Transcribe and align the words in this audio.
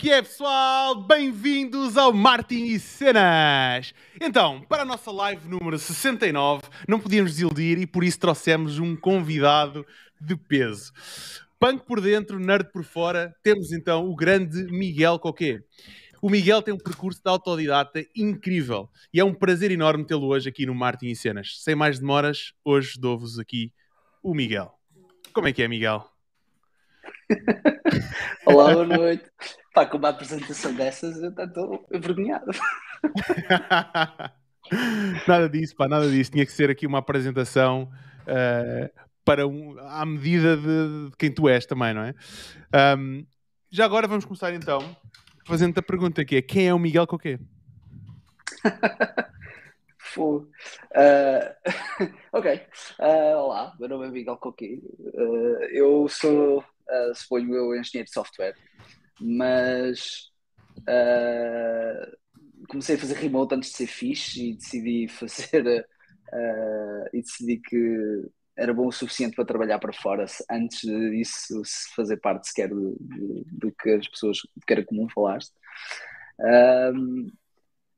que 0.00 0.10
é, 0.10 0.22
pessoal? 0.22 0.94
Bem-vindos 0.94 1.98
ao 1.98 2.10
Martin 2.10 2.64
e 2.64 2.80
Cenas! 2.80 3.92
Então, 4.18 4.62
para 4.62 4.80
a 4.80 4.86
nossa 4.86 5.10
live 5.10 5.46
número 5.46 5.78
69, 5.78 6.62
não 6.88 6.98
podíamos 6.98 7.32
desiludir 7.32 7.78
e 7.78 7.86
por 7.86 8.02
isso 8.02 8.18
trouxemos 8.18 8.78
um 8.78 8.96
convidado 8.96 9.84
de 10.18 10.34
peso. 10.34 10.90
Punk 11.58 11.84
por 11.84 12.00
dentro, 12.00 12.40
nerd 12.40 12.72
por 12.72 12.82
fora, 12.82 13.34
temos 13.42 13.72
então 13.72 14.08
o 14.08 14.16
grande 14.16 14.72
Miguel 14.72 15.18
Coquet. 15.18 15.62
O 16.22 16.30
Miguel 16.30 16.62
tem 16.62 16.72
um 16.72 16.78
percurso 16.78 17.20
de 17.22 17.28
autodidata 17.28 18.02
incrível 18.16 18.88
e 19.12 19.20
é 19.20 19.24
um 19.24 19.34
prazer 19.34 19.70
enorme 19.70 20.06
tê-lo 20.06 20.28
hoje 20.28 20.48
aqui 20.48 20.64
no 20.64 20.74
Martin 20.74 21.08
e 21.08 21.16
Cenas. 21.16 21.62
Sem 21.62 21.74
mais 21.74 21.98
demoras, 21.98 22.54
hoje 22.64 22.98
dou-vos 22.98 23.38
aqui 23.38 23.70
o 24.22 24.32
Miguel. 24.32 24.72
Como 25.34 25.46
é 25.46 25.52
que 25.52 25.62
é, 25.62 25.68
Miguel? 25.68 26.09
Olá, 28.46 28.74
boa 28.74 28.86
noite. 28.86 29.24
Pá, 29.74 29.86
com 29.86 29.98
uma 29.98 30.08
apresentação 30.08 30.74
dessas, 30.74 31.22
eu 31.22 31.30
estou 31.30 31.86
envergonhado. 31.92 32.50
nada 35.26 35.48
disso, 35.48 35.74
pá, 35.76 35.88
nada 35.88 36.10
disso. 36.10 36.32
Tinha 36.32 36.44
que 36.44 36.52
ser 36.52 36.70
aqui 36.70 36.86
uma 36.86 36.98
apresentação 36.98 37.90
uh, 38.22 38.90
para 39.24 39.46
um, 39.46 39.78
à 39.78 40.04
medida 40.04 40.56
de, 40.56 41.10
de, 41.10 41.16
quem 41.16 41.32
tu 41.32 41.48
és 41.48 41.64
também, 41.66 41.94
não 41.94 42.02
é? 42.02 42.14
Um, 42.96 43.24
já 43.70 43.84
agora 43.84 44.08
vamos 44.08 44.24
começar 44.24 44.52
então 44.52 44.96
fazendo 45.44 45.78
a 45.78 45.82
pergunta 45.82 46.24
que 46.24 46.36
é 46.36 46.42
quem 46.42 46.68
é 46.68 46.74
o 46.74 46.78
Miguel 46.78 47.06
Coquet? 47.06 47.40
Uh, 50.16 50.46
ok. 52.32 52.60
Uh, 52.98 53.36
olá, 53.36 53.74
meu 53.78 53.88
nome 53.88 54.08
é 54.08 54.10
Miguel 54.10 54.36
Coquet. 54.36 54.82
Uh, 54.98 55.62
eu 55.72 56.08
sou, 56.08 56.64
uh, 56.90 57.14
suponho 57.14 57.54
eu, 57.54 57.74
engenheiro 57.74 58.06
de 58.06 58.12
software, 58.12 58.54
mas 59.20 60.30
comecei 62.68 62.96
a 62.96 62.98
fazer 62.98 63.14
remote 63.14 63.54
antes 63.54 63.70
de 63.70 63.76
ser 63.76 63.86
fixe 63.86 64.50
e 64.50 64.54
decidi 64.54 65.08
fazer 65.12 65.86
e 67.12 67.20
decidi 67.20 67.58
que 67.58 68.30
era 68.56 68.72
bom 68.72 68.86
o 68.86 68.92
suficiente 68.92 69.34
para 69.34 69.44
trabalhar 69.44 69.78
para 69.78 69.92
fora 69.92 70.24
antes 70.50 70.80
disso 70.80 71.62
fazer 71.94 72.16
parte 72.18 72.48
sequer 72.48 72.68
do, 72.68 72.96
do, 73.00 73.44
do 73.46 73.72
que 73.72 73.90
as 73.90 74.08
pessoas 74.08 74.38
que 74.66 74.72
era 74.72 74.84
comum 74.84 75.08
falaste. 75.08 75.52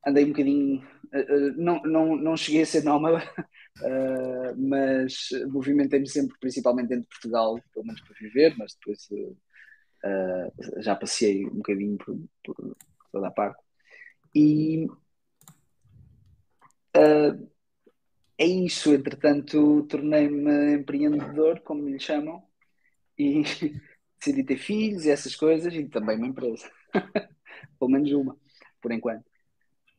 andei 0.07 0.25
um 0.25 0.29
bocadinho 0.29 0.83
Uh, 1.15 1.53
não, 1.57 1.83
não, 1.83 2.17
não 2.17 2.37
cheguei 2.39 2.63
a 2.63 2.67
ser 2.67 2.83
nómada, 2.83 3.23
uh, 3.81 4.57
mas 4.57 5.29
movimentei-me 5.49 6.09
sempre, 6.09 6.37
principalmente 6.39 6.89
dentro 6.89 7.05
de 7.05 7.09
Portugal, 7.09 7.61
pelo 7.73 7.87
menos 7.87 8.01
para 8.03 8.17
viver, 8.21 8.55
mas 8.57 8.75
depois 8.75 9.09
uh, 10.05 10.83
já 10.83 10.95
passei 10.97 11.45
um 11.47 11.57
bocadinho 11.57 11.97
por, 11.99 12.17
por, 12.45 12.77
toda 13.11 13.29
a 13.29 13.31
parte. 13.31 13.63
E 14.35 14.87
é 18.39 18.47
isso, 18.47 18.93
entretanto, 18.93 19.85
tornei-me 19.85 20.75
empreendedor, 20.75 21.61
como 21.61 21.89
lhe 21.89 22.01
chamam, 22.01 22.43
e 23.19 23.43
decidi 24.19 24.45
ter 24.45 24.57
filhos 24.59 25.05
e 25.05 25.11
essas 25.11 25.37
coisas, 25.37 25.73
e 25.75 25.89
também 25.89 26.17
uma 26.17 26.27
empresa. 26.27 26.71
pelo 27.79 27.91
menos 27.91 28.13
uma, 28.13 28.37
por 28.81 28.93
enquanto. 28.93 29.32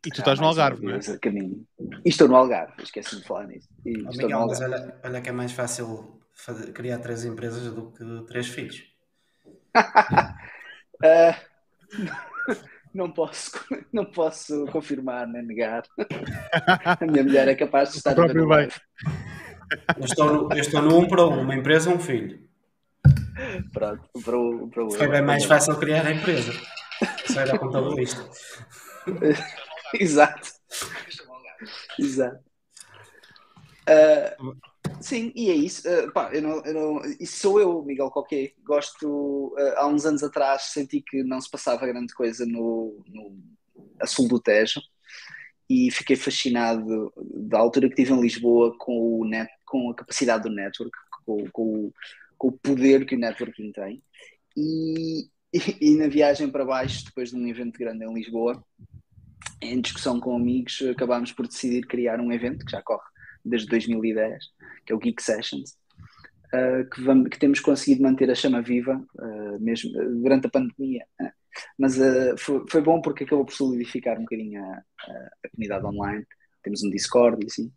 E 0.06 0.10
tu 0.10 0.20
estás 0.20 0.40
no 0.40 0.48
Algarve, 0.48 0.86
não 0.86 0.96
é? 0.96 1.00
Caminho. 1.22 1.66
E 2.04 2.10
estou 2.10 2.28
no 2.28 2.36
Algarve, 2.36 2.74
esqueci 2.84 3.16
de 3.18 3.24
falar 3.24 3.48
nisso. 3.48 3.70
E 3.86 4.02
oh, 4.02 4.10
Miguel, 4.10 4.48
mas 4.48 4.60
olha, 4.60 5.00
olha 5.04 5.22
que 5.22 5.30
é 5.30 5.32
mais 5.32 5.54
fácil 5.54 6.20
fazer, 6.34 6.74
criar 6.74 7.00
três 7.00 7.24
empresas 7.24 7.74
do 7.74 7.92
que 7.92 8.04
três 8.28 8.48
filhos. 8.48 8.84
uh, 9.76 11.34
não 12.94 13.12
posso, 13.12 13.52
não 13.94 14.06
posso 14.06 14.66
confirmar 14.68 15.26
nem 15.26 15.42
negar. 15.44 15.84
A 17.00 17.06
minha 17.06 17.24
mulher 17.24 17.48
é 17.48 17.56
capaz 17.56 17.92
de 17.92 17.98
estar 17.98 18.12
o 18.12 18.16
próprio 18.16 18.48
bem. 18.48 18.68
Eu 19.98 20.06
estou, 20.06 20.50
eu 20.52 20.60
estou 20.60 20.82
no 20.82 21.00
um 21.00 21.08
para 21.08 21.26
um, 21.26 21.42
uma 21.42 21.56
empresa 21.56 21.90
um 21.90 22.00
filho. 22.00 22.44
Pronto, 23.72 24.04
para 24.24 24.38
o, 24.38 24.68
para 24.68 24.86
o 24.86 24.92
Foi 24.92 25.08
bem 25.08 25.22
mais 25.22 25.46
fácil 25.46 25.76
criar 25.78 26.06
a 26.06 26.12
empresa. 26.12 26.54
Só 27.26 27.42
era 27.42 27.58
contabilista. 27.58 28.30
Exato. 30.00 30.52
Exato. 32.00 32.44
Uh, 33.84 34.56
sim, 35.02 35.32
e 35.36 35.50
é 35.50 35.56
isso. 35.56 35.88
Uh, 35.88 36.12
pá, 36.12 36.34
eu 36.34 36.42
não, 36.42 36.64
eu 36.66 36.74
não, 36.74 37.06
isso 37.20 37.40
sou 37.40 37.60
eu, 37.60 37.84
Miguel 37.84 38.10
Coquet. 38.10 38.56
Gosto. 38.64 39.54
Uh, 39.58 39.74
há 39.78 39.88
uns 39.88 40.06
anos 40.06 40.24
atrás 40.24 40.64
senti 40.74 41.02
que 41.02 41.24
não 41.24 41.40
se 41.40 41.50
passava 41.50 41.86
grande 41.86 42.14
coisa 42.14 42.46
no, 42.46 43.04
no 43.08 43.38
a 44.00 44.08
sul 44.08 44.28
do 44.28 44.40
Tejo 44.40 44.82
e 45.70 45.90
fiquei 45.92 46.16
fascinado 46.16 47.12
da 47.18 47.58
altura 47.58 47.88
que 47.88 47.94
estive 48.02 48.18
em 48.18 48.22
Lisboa 48.22 48.76
com, 48.78 49.22
o 49.22 49.26
net, 49.26 49.50
com 49.66 49.90
a 49.90 49.96
capacidade 49.96 50.44
do 50.44 50.50
network, 50.54 50.96
com, 51.26 51.50
com, 51.52 51.92
com 52.38 52.48
o 52.48 52.52
poder 52.52 53.06
que 53.06 53.16
o 53.16 53.20
networking 53.20 53.72
tem. 53.72 54.04
E, 54.56 55.30
e, 55.54 55.60
e 55.82 55.98
na 55.98 56.08
viagem 56.08 56.50
para 56.50 56.66
baixo, 56.66 57.06
depois 57.06 57.30
de 57.30 57.36
um 57.36 57.48
evento 57.48 57.80
grande 57.80 58.06
em 58.06 58.14
Lisboa, 58.14 58.64
em 59.64 59.82
discussão 59.82 60.20
com 60.20 60.36
amigos, 60.36 60.82
acabámos 60.92 61.32
por 61.32 61.48
decidir 61.48 61.86
criar 61.88 62.20
um 62.20 62.32
evento 62.32 62.66
que 62.66 62.72
já 62.72 62.82
corre 62.82 63.08
desde 63.44 63.68
2010, 63.68 64.46
que 64.86 64.94
é 64.94 64.96
o 64.96 65.00
Geek 65.00 65.22
Sessions, 65.22 65.78
uh, 66.54 66.90
que, 66.90 67.02
vamos, 67.02 67.30
que, 67.30 67.40
temos 67.40 67.60
conseguido 67.60 68.04
manter 68.04 68.30
a 68.30 68.36
chama 68.36 68.62
viva 68.62 69.04
uh, 69.16 69.60
mesmo 69.60 69.92
durante 70.22 70.48
a 70.48 70.50
pandemia. 70.50 71.06
Uh, 71.22 71.32
mas 71.78 71.98
foi, 72.38 72.64
foi, 72.68 72.82
bom 72.82 73.00
porque 73.00 73.26
acabou 73.26 73.46
por 73.46 73.54
solidificar 73.54 74.18
um 74.18 74.22
bocadinho 74.22 74.64
a, 74.64 74.68
a, 74.68 75.30
a 75.46 75.50
comunidade 75.52 75.86
online. 75.86 76.26
Temos 76.64 76.84
um 76.84 76.90
Discord 76.90 77.44
e 77.44 77.46
assim. 77.46 77.72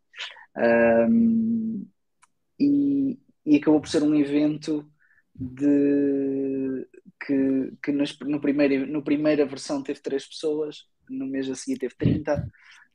E, 2.59 3.19
e, 3.45 3.57
acabou 3.57 3.83
por 3.83 3.89
ser 3.89 4.03
um 4.03 4.15
evento 4.15 4.91
de 5.35 6.89
que, 7.21 7.73
que 7.83 7.93
nos, 7.93 8.19
no, 8.21 8.41
primeiro, 8.41 8.87
no 8.87 9.03
primeira 9.03 9.45
versão 9.45 9.83
teve 9.83 10.01
três 10.01 10.27
pessoas 10.27 10.87
no 11.09 11.27
mês 11.27 11.49
a 11.49 11.55
seguir 11.55 11.79
teve 11.79 11.95
30, 11.97 12.51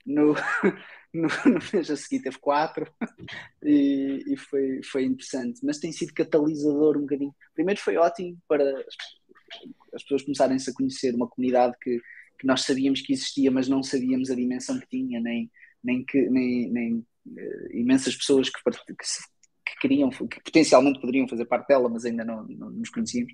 no, 0.06 0.34
no, 1.14 1.28
no 1.28 1.60
mês 1.74 1.90
a 1.90 1.96
seguir 1.96 2.22
teve 2.24 2.38
4 2.40 2.92
e, 3.64 4.24
e, 4.28 4.38
foi, 4.38 4.82
foi 4.84 5.06
interessante. 5.06 5.60
Mas 5.64 5.80
tem 5.80 5.92
sido 5.92 6.14
catalisador 6.14 6.98
um 6.98 7.02
bocadinho. 7.02 7.36
Primeiro 7.54 7.80
foi 7.80 7.98
ótimo 7.98 8.38
para 8.48 8.64
as 9.94 10.04
pessoas 10.04 10.24
começarem-se 10.24 10.70
a 10.70 10.74
conhecer 10.74 11.14
uma 11.14 11.28
comunidade 11.28 11.76
que, 11.82 12.00
que 12.40 12.48
nós 12.48 12.62
sabíamos 12.62 13.02
que 13.02 13.14
existia, 13.14 13.52
mas 13.52 13.68
não 13.68 13.84
sabíamos 13.84 14.30
a 14.30 14.36
dimensão 14.36 14.80
que 14.80 14.88
tinha, 14.88 15.20
nem, 15.20 15.52
nem, 15.84 16.04
que, 16.04 16.30
nem, 16.30 16.72
nem 16.72 16.94
uh, 16.96 17.76
imensas 17.76 18.16
pessoas 18.16 18.50
que, 18.50 18.60
que, 18.64 18.96
que, 18.96 19.80
queriam, 19.82 20.10
que 20.10 20.42
potencialmente 20.42 21.00
poderiam 21.00 21.28
fazer 21.28 21.46
parte 21.46 21.68
dela, 21.68 21.90
mas 21.90 22.06
ainda 22.06 22.24
não, 22.24 22.44
não 22.48 22.72
nos 22.72 22.90
conhecíamos. 22.90 23.34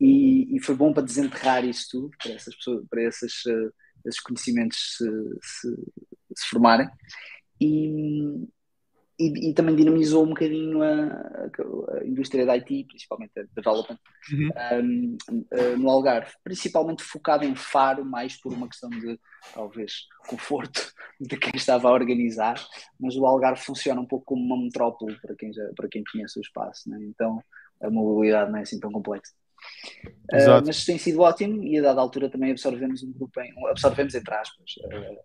E, 0.00 0.56
e, 0.56 0.60
foi 0.60 0.74
bom 0.74 0.92
para 0.92 1.02
desenterrar 1.02 1.64
isso 1.64 1.86
tudo, 1.90 2.10
para, 2.22 2.32
essas 2.32 2.54
pessoas, 2.54 2.84
para 2.88 3.02
esses, 3.02 3.44
uh, 3.46 3.72
esses 4.04 4.20
conhecimentos 4.20 4.96
se, 4.96 5.04
se, 5.42 5.76
se 6.34 6.48
formarem. 6.48 6.88
E, 7.60 8.48
e, 9.18 9.50
e, 9.50 9.54
também 9.54 9.74
dinamizou 9.74 10.24
um 10.24 10.28
bocadinho 10.28 10.80
a, 10.80 10.86
a, 10.86 12.06
indústria 12.06 12.46
da 12.46 12.52
IT, 12.54 12.84
principalmente 12.84 13.32
a 13.36 13.42
development, 13.52 13.98
uhum. 14.32 15.16
um, 15.28 15.46
eh, 15.50 15.76
no 15.76 15.90
Algarve, 15.90 16.30
principalmente 16.44 17.02
focado 17.02 17.44
em 17.44 17.56
Faro, 17.56 18.04
mais 18.04 18.40
por 18.40 18.52
uma 18.52 18.68
questão 18.68 18.88
de 18.88 19.18
talvez 19.52 20.06
conforto 20.28 20.92
de 21.20 21.36
quem 21.36 21.50
estava 21.56 21.88
a 21.88 21.92
organizar, 21.92 22.64
mas 22.98 23.16
o 23.16 23.26
Algarve 23.26 23.60
funciona 23.60 24.00
um 24.00 24.06
pouco 24.06 24.26
como 24.26 24.44
uma 24.44 24.62
metrópole 24.62 25.18
para 25.20 25.34
quem, 25.34 25.52
já, 25.52 25.68
para 25.74 25.88
quem 25.88 26.04
conhece 26.12 26.38
o 26.38 26.42
espaço, 26.42 26.88
né? 26.88 26.98
então 27.02 27.42
a 27.82 27.90
mobilidade 27.90 28.52
não 28.52 28.58
é 28.58 28.62
assim 28.62 28.78
tão 28.78 28.92
complexa. 28.92 29.32
Uh, 30.32 30.62
mas 30.64 30.84
tem 30.84 30.98
sido 30.98 31.20
ótimo 31.20 31.62
e 31.64 31.78
a 31.78 31.82
dada 31.82 32.00
altura 32.00 32.28
também 32.28 32.50
absorvemos 32.50 33.02
um 33.02 33.12
grupo 33.12 33.40
em, 33.40 33.52
absorvemos 33.68 34.14
entre 34.14 34.34
aspas 34.34 34.74
uh, 34.84 35.16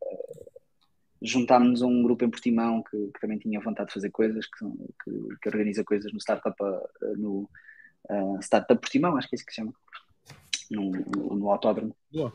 juntámos 1.21 1.81
um 1.81 2.03
grupo 2.03 2.23
em 2.23 2.29
Portimão 2.29 2.81
que, 2.83 2.97
que, 2.97 3.19
também 3.19 3.37
tinha 3.37 3.59
vontade 3.59 3.87
de 3.87 3.93
fazer 3.93 4.09
coisas 4.11 4.45
que, 4.45 4.65
que, 5.03 5.35
que 5.41 5.49
organiza 5.49 5.83
coisas 5.83 6.11
no 6.11 6.19
Startup 6.19 6.55
uh, 6.61 7.17
no 7.17 7.49
uh, 8.09 8.39
Startup 8.41 8.79
Portimão, 8.79 9.17
acho 9.17 9.27
que 9.27 9.35
é 9.35 9.37
isso 9.37 9.45
que 9.45 9.53
se 9.53 9.61
chama 9.61 9.73
no, 10.71 10.91
no, 10.91 11.35
no 11.35 11.49
autódromo. 11.49 11.95
Boa. 12.11 12.33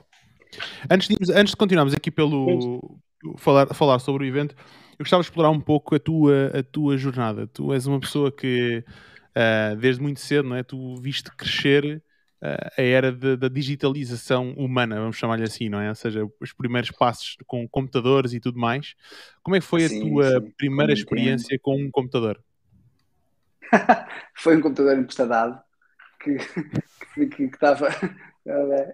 Antes, 0.91 1.09
de, 1.09 1.17
antes 1.33 1.51
de 1.51 1.57
continuarmos 1.57 1.95
aqui 1.95 2.11
pelo 2.11 3.01
falar, 3.37 3.67
falar 3.75 3.99
sobre 3.99 4.25
o 4.25 4.27
evento 4.27 4.55
eu 4.99 5.05
gostava 5.05 5.23
de 5.23 5.29
explorar 5.29 5.51
um 5.51 5.61
pouco 5.61 5.95
a 5.95 5.99
tua, 5.99 6.51
a 6.59 6.63
tua 6.63 6.97
jornada. 6.97 7.47
Tu 7.47 7.73
és 7.73 7.87
uma 7.87 8.01
pessoa 8.01 8.33
que 8.33 8.85
uh, 9.39 9.77
desde 9.77 10.03
muito 10.03 10.21
cedo, 10.21 10.49
não 10.49 10.57
é? 10.57 10.63
Tu 10.63 10.97
viste 10.97 11.31
crescer 11.37 12.03
uh, 12.43 12.71
a 12.77 12.83
era 12.83 13.13
da 13.13 13.49
digitalização 13.49 14.53
humana, 14.53 14.97
vamos 14.97 15.17
chamar-lhe 15.17 15.45
assim, 15.45 15.69
não 15.69 15.81
é? 15.81 15.89
Ou 15.89 15.95
seja, 15.95 16.27
os 16.41 16.53
primeiros 16.53 16.91
passos 16.91 17.37
com 17.47 17.69
computadores 17.69 18.33
e 18.33 18.41
tudo 18.41 18.59
mais. 18.59 18.95
Como 19.43 19.57
é 19.57 19.61
que 19.61 19.67
foi 19.67 19.89
sim, 19.89 19.99
a 19.99 20.01
tua 20.01 20.41
sim. 20.41 20.53
primeira 20.57 20.93
experiência 20.93 21.59
com 21.63 21.77
um 21.81 21.91
computador? 21.91 22.43
foi 24.35 24.57
um 24.57 24.61
computador 24.61 24.99
emprestado 24.99 25.61
que, 26.23 26.39
que, 27.15 27.27
que, 27.27 27.43
estava 27.45 27.89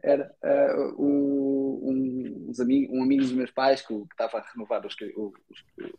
Era 0.03 0.35
uh, 0.43 1.03
um, 1.03 2.47
uns 2.49 2.59
um 2.59 3.03
amigo 3.03 3.23
dos 3.23 3.33
meus 3.33 3.51
pais 3.51 3.81
que, 3.81 3.95
que 3.95 4.13
estava 4.13 4.39
a 4.39 4.51
renovar 4.53 4.85
os, 4.85 4.97
o, 5.17 5.33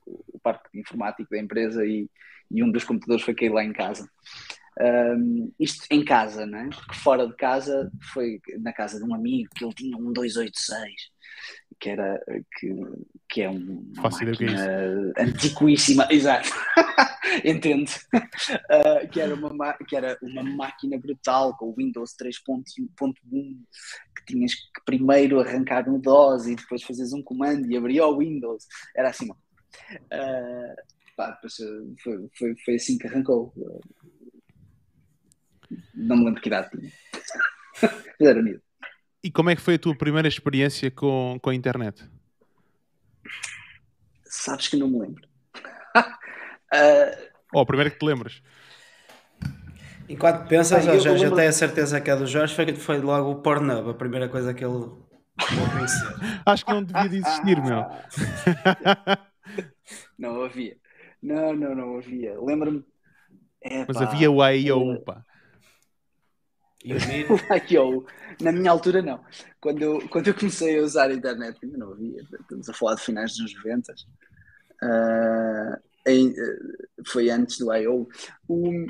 o, 0.05 0.25
o, 0.33 0.39
parque 0.39 0.77
informático 0.77 1.29
da 1.29 1.39
empresa 1.39 1.85
e, 1.85 2.09
e 2.51 2.61
um 2.61 2.69
dos 2.69 2.83
computadores 2.83 3.23
foi 3.23 3.33
cair 3.33 3.51
lá 3.51 3.63
em 3.63 3.71
casa. 3.71 4.09
Um, 4.79 5.53
isto 5.57 5.87
em 5.89 6.03
casa, 6.03 6.45
não 6.45 6.59
é? 6.59 6.69
Porque 6.69 6.95
fora 6.95 7.25
de 7.25 7.35
casa 7.35 7.89
foi 8.13 8.41
na 8.59 8.73
casa 8.73 8.97
de 8.99 9.05
um 9.09 9.15
amigo 9.15 9.49
que 9.55 9.63
ele 9.63 9.73
tinha 9.73 9.97
um 9.97 10.11
286 10.11 10.93
que 11.79 11.89
era 11.89 12.19
que, 12.57 12.73
que 13.29 13.41
é 13.41 13.49
uma 13.49 13.81
Faço 14.01 14.25
máquina 14.25 14.65
é 15.17 15.23
antiquíssima, 15.23 16.07
exato, 16.11 16.49
entendo, 17.43 17.89
uh, 18.13 19.07
que, 19.11 19.19
era 19.19 19.35
uma, 19.35 19.73
que 19.73 19.95
era 19.95 20.17
uma 20.21 20.43
máquina 20.43 20.97
brutal 20.97 21.55
com 21.57 21.69
o 21.69 21.75
Windows 21.75 22.15
3.1 22.19 22.65
que 24.15 24.25
tinhas 24.25 24.55
que 24.55 24.81
primeiro 24.85 25.39
arrancar 25.39 25.87
um 25.89 25.99
DOS 25.99 26.47
e 26.47 26.55
depois 26.55 26.83
fazes 26.83 27.13
um 27.13 27.21
comando 27.21 27.69
e 27.69 27.77
abrir 27.77 28.01
o 28.01 28.17
Windows, 28.17 28.65
era 28.95 29.09
assim, 29.09 29.29
uh, 29.29 30.75
pá, 31.15 31.39
foi, 32.01 32.29
foi, 32.37 32.55
foi 32.63 32.75
assim 32.75 32.97
que 32.97 33.07
arrancou. 33.07 33.53
Não 35.93 36.17
me 36.17 36.25
lembro 36.25 36.41
que 36.41 36.49
idade 36.49 36.69
tinha. 36.71 36.91
era 38.21 38.39
unido. 38.39 38.64
E 39.25 39.31
como 39.31 39.49
é 39.49 39.55
que 39.55 39.61
foi 39.61 39.73
a 39.73 39.79
tua 39.79 39.95
primeira 39.95 40.27
experiência 40.27 40.91
com, 40.91 41.39
com 41.41 41.49
a 41.49 41.55
internet? 41.55 42.07
Sabes 44.23 44.67
que 44.67 44.77
não 44.77 44.87
me 44.87 44.99
lembro. 44.99 45.27
uh... 45.97 47.31
Oh, 47.51 47.61
o 47.61 47.65
primeiro 47.65 47.89
que 47.89 47.97
te 47.97 48.05
lembras. 48.05 48.43
Enquanto 50.07 50.47
pensas, 50.47 50.87
ah, 50.87 50.99
já, 50.99 51.17
já 51.17 51.31
tenho 51.31 51.49
a 51.49 51.51
certeza 51.51 51.99
que 51.99 52.11
é 52.11 52.15
do 52.15 52.27
Jorge, 52.27 52.53
foi, 52.53 52.75
foi 52.75 52.99
logo 52.99 53.31
o 53.31 53.41
Pornhub, 53.41 53.89
a 53.89 53.93
primeira 53.95 54.29
coisa 54.29 54.53
que 54.53 54.63
ele 54.63 54.91
conheceu. 55.73 56.09
Acho 56.45 56.63
que 56.63 56.71
não 56.71 56.83
devia 56.83 57.09
de 57.09 57.17
existir, 57.17 57.59
meu. 57.63 57.83
não 60.19 60.43
havia. 60.43 60.77
Não, 61.19 61.51
não, 61.51 61.73
não 61.73 61.97
havia. 61.97 62.39
Lembro-me. 62.39 62.85
Mas 63.87 63.97
havia 63.97 64.29
o 64.29 64.43
AIO, 64.43 65.01
pá. 65.03 65.23
Eu, 66.89 68.05
na 68.41 68.51
minha 68.51 68.71
altura, 68.71 69.01
não. 69.01 69.23
Quando 69.59 69.81
eu, 69.81 70.09
quando 70.09 70.27
eu 70.27 70.33
comecei 70.33 70.77
a 70.77 70.83
usar 70.83 71.09
a 71.09 71.13
internet, 71.13 71.57
ainda 71.63 71.77
não 71.77 71.91
havia, 71.91 72.21
estamos 72.21 72.69
a 72.69 72.73
falar 72.73 72.95
de 72.95 73.01
finais 73.01 73.35
dos 73.37 73.55
90. 73.55 73.93
Uh, 74.83 75.77
em, 76.07 76.33
foi 77.07 77.29
antes 77.29 77.57
do 77.57 77.73
I.O. 77.73 78.07
O, 78.47 78.87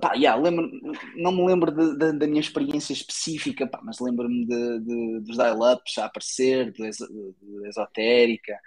pá, 0.00 0.14
yeah, 0.14 0.40
lembro, 0.40 0.68
não 1.16 1.32
me 1.32 1.46
lembro 1.46 1.70
de, 1.70 1.96
de, 1.96 2.18
da 2.18 2.26
minha 2.26 2.40
experiência 2.40 2.92
específica, 2.92 3.66
pá, 3.66 3.80
mas 3.82 4.00
lembro-me 4.00 4.46
de, 4.46 5.20
dos 5.20 5.36
dial-ups 5.36 5.98
a 5.98 6.06
aparecer, 6.06 6.72
de 6.72 6.90
esotérica, 7.68 8.58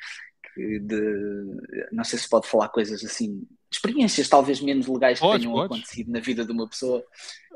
de, 0.58 1.92
não 1.92 2.04
sei 2.04 2.18
se 2.18 2.30
pode 2.30 2.48
falar 2.48 2.70
coisas 2.70 3.04
assim 3.04 3.46
experiências 3.72 4.28
talvez 4.28 4.60
menos 4.62 4.88
legais 4.88 5.20
que 5.20 5.26
podes, 5.26 5.42
tenham 5.42 5.54
podes. 5.54 5.78
acontecido 5.78 6.12
na 6.12 6.20
vida 6.20 6.44
de 6.44 6.52
uma 6.52 6.68
pessoa. 6.68 7.04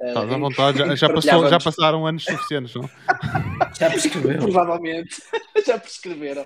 Estás 0.01 0.31
à 0.31 0.37
vontade, 0.37 0.77
já, 0.77 0.95
já, 0.95 1.13
passou, 1.13 1.49
já 1.49 1.59
passaram 1.59 2.05
anos 2.05 2.23
suficientes, 2.23 2.75
não? 2.75 2.83
já 3.77 3.89
prescreveram. 3.89 4.39
Provavelmente, 4.39 5.21
já 5.65 5.79
prescreveram. 5.79 6.45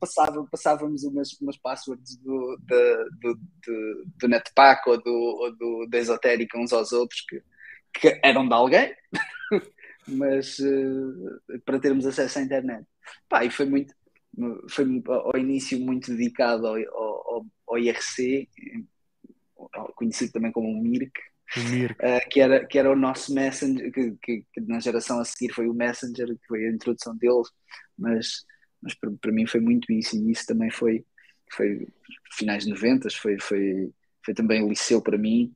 Passava, 0.00 0.46
passávamos 0.50 1.04
umas, 1.04 1.32
umas 1.40 1.56
passwords 1.58 2.16
do, 2.16 2.58
do, 2.60 3.10
do, 3.20 3.34
do, 3.34 4.04
do 4.20 4.28
Netpack 4.28 4.88
ou 4.88 5.02
do, 5.02 5.12
ou 5.12 5.56
do 5.56 5.86
da 5.90 5.98
Esotérica 5.98 6.58
uns 6.58 6.72
aos 6.72 6.92
outros 6.92 7.20
que, 7.28 7.42
que 7.92 8.20
eram 8.22 8.48
de 8.48 8.54
alguém, 8.54 8.94
mas 10.08 10.58
uh, 10.60 11.60
para 11.64 11.78
termos 11.78 12.06
acesso 12.06 12.38
à 12.38 12.42
internet. 12.42 12.86
Pá, 13.28 13.44
e 13.44 13.50
foi 13.50 13.66
muito, 13.66 13.94
foi 14.68 14.84
ao 15.06 15.38
início 15.38 15.78
muito 15.78 16.10
dedicado 16.10 16.66
ao, 16.66 16.76
ao, 16.76 17.46
ao 17.66 17.78
IRC, 17.78 18.48
conhecido 19.94 20.32
também 20.32 20.52
como 20.52 20.68
o 20.68 20.82
MIRC, 20.82 21.12
uh, 21.16 22.28
que, 22.30 22.40
era, 22.40 22.66
que 22.66 22.78
era 22.78 22.90
o 22.90 22.96
nosso 22.96 23.34
Messenger, 23.34 23.92
que, 23.92 24.12
que, 24.22 24.44
que, 24.52 24.60
na 24.62 24.80
geração 24.80 25.20
a 25.20 25.24
seguir 25.24 25.52
foi 25.52 25.68
o 25.68 25.74
Messenger, 25.74 26.26
que 26.26 26.46
foi 26.46 26.66
a 26.66 26.70
introdução 26.70 27.16
deles, 27.16 27.48
mas, 27.96 28.44
mas 28.82 28.94
para, 28.94 29.10
para 29.20 29.32
mim 29.32 29.46
foi 29.46 29.60
muito 29.60 29.92
isso, 29.92 30.16
e 30.16 30.30
isso 30.30 30.46
também 30.46 30.70
foi, 30.70 31.04
foi 31.52 31.86
finais 32.32 32.64
de 32.64 32.70
90, 32.70 33.08
foi, 33.10 33.38
foi, 33.38 33.92
foi 34.24 34.34
também 34.34 34.62
o 34.62 34.68
liceu 34.68 35.00
para 35.00 35.18
mim, 35.18 35.54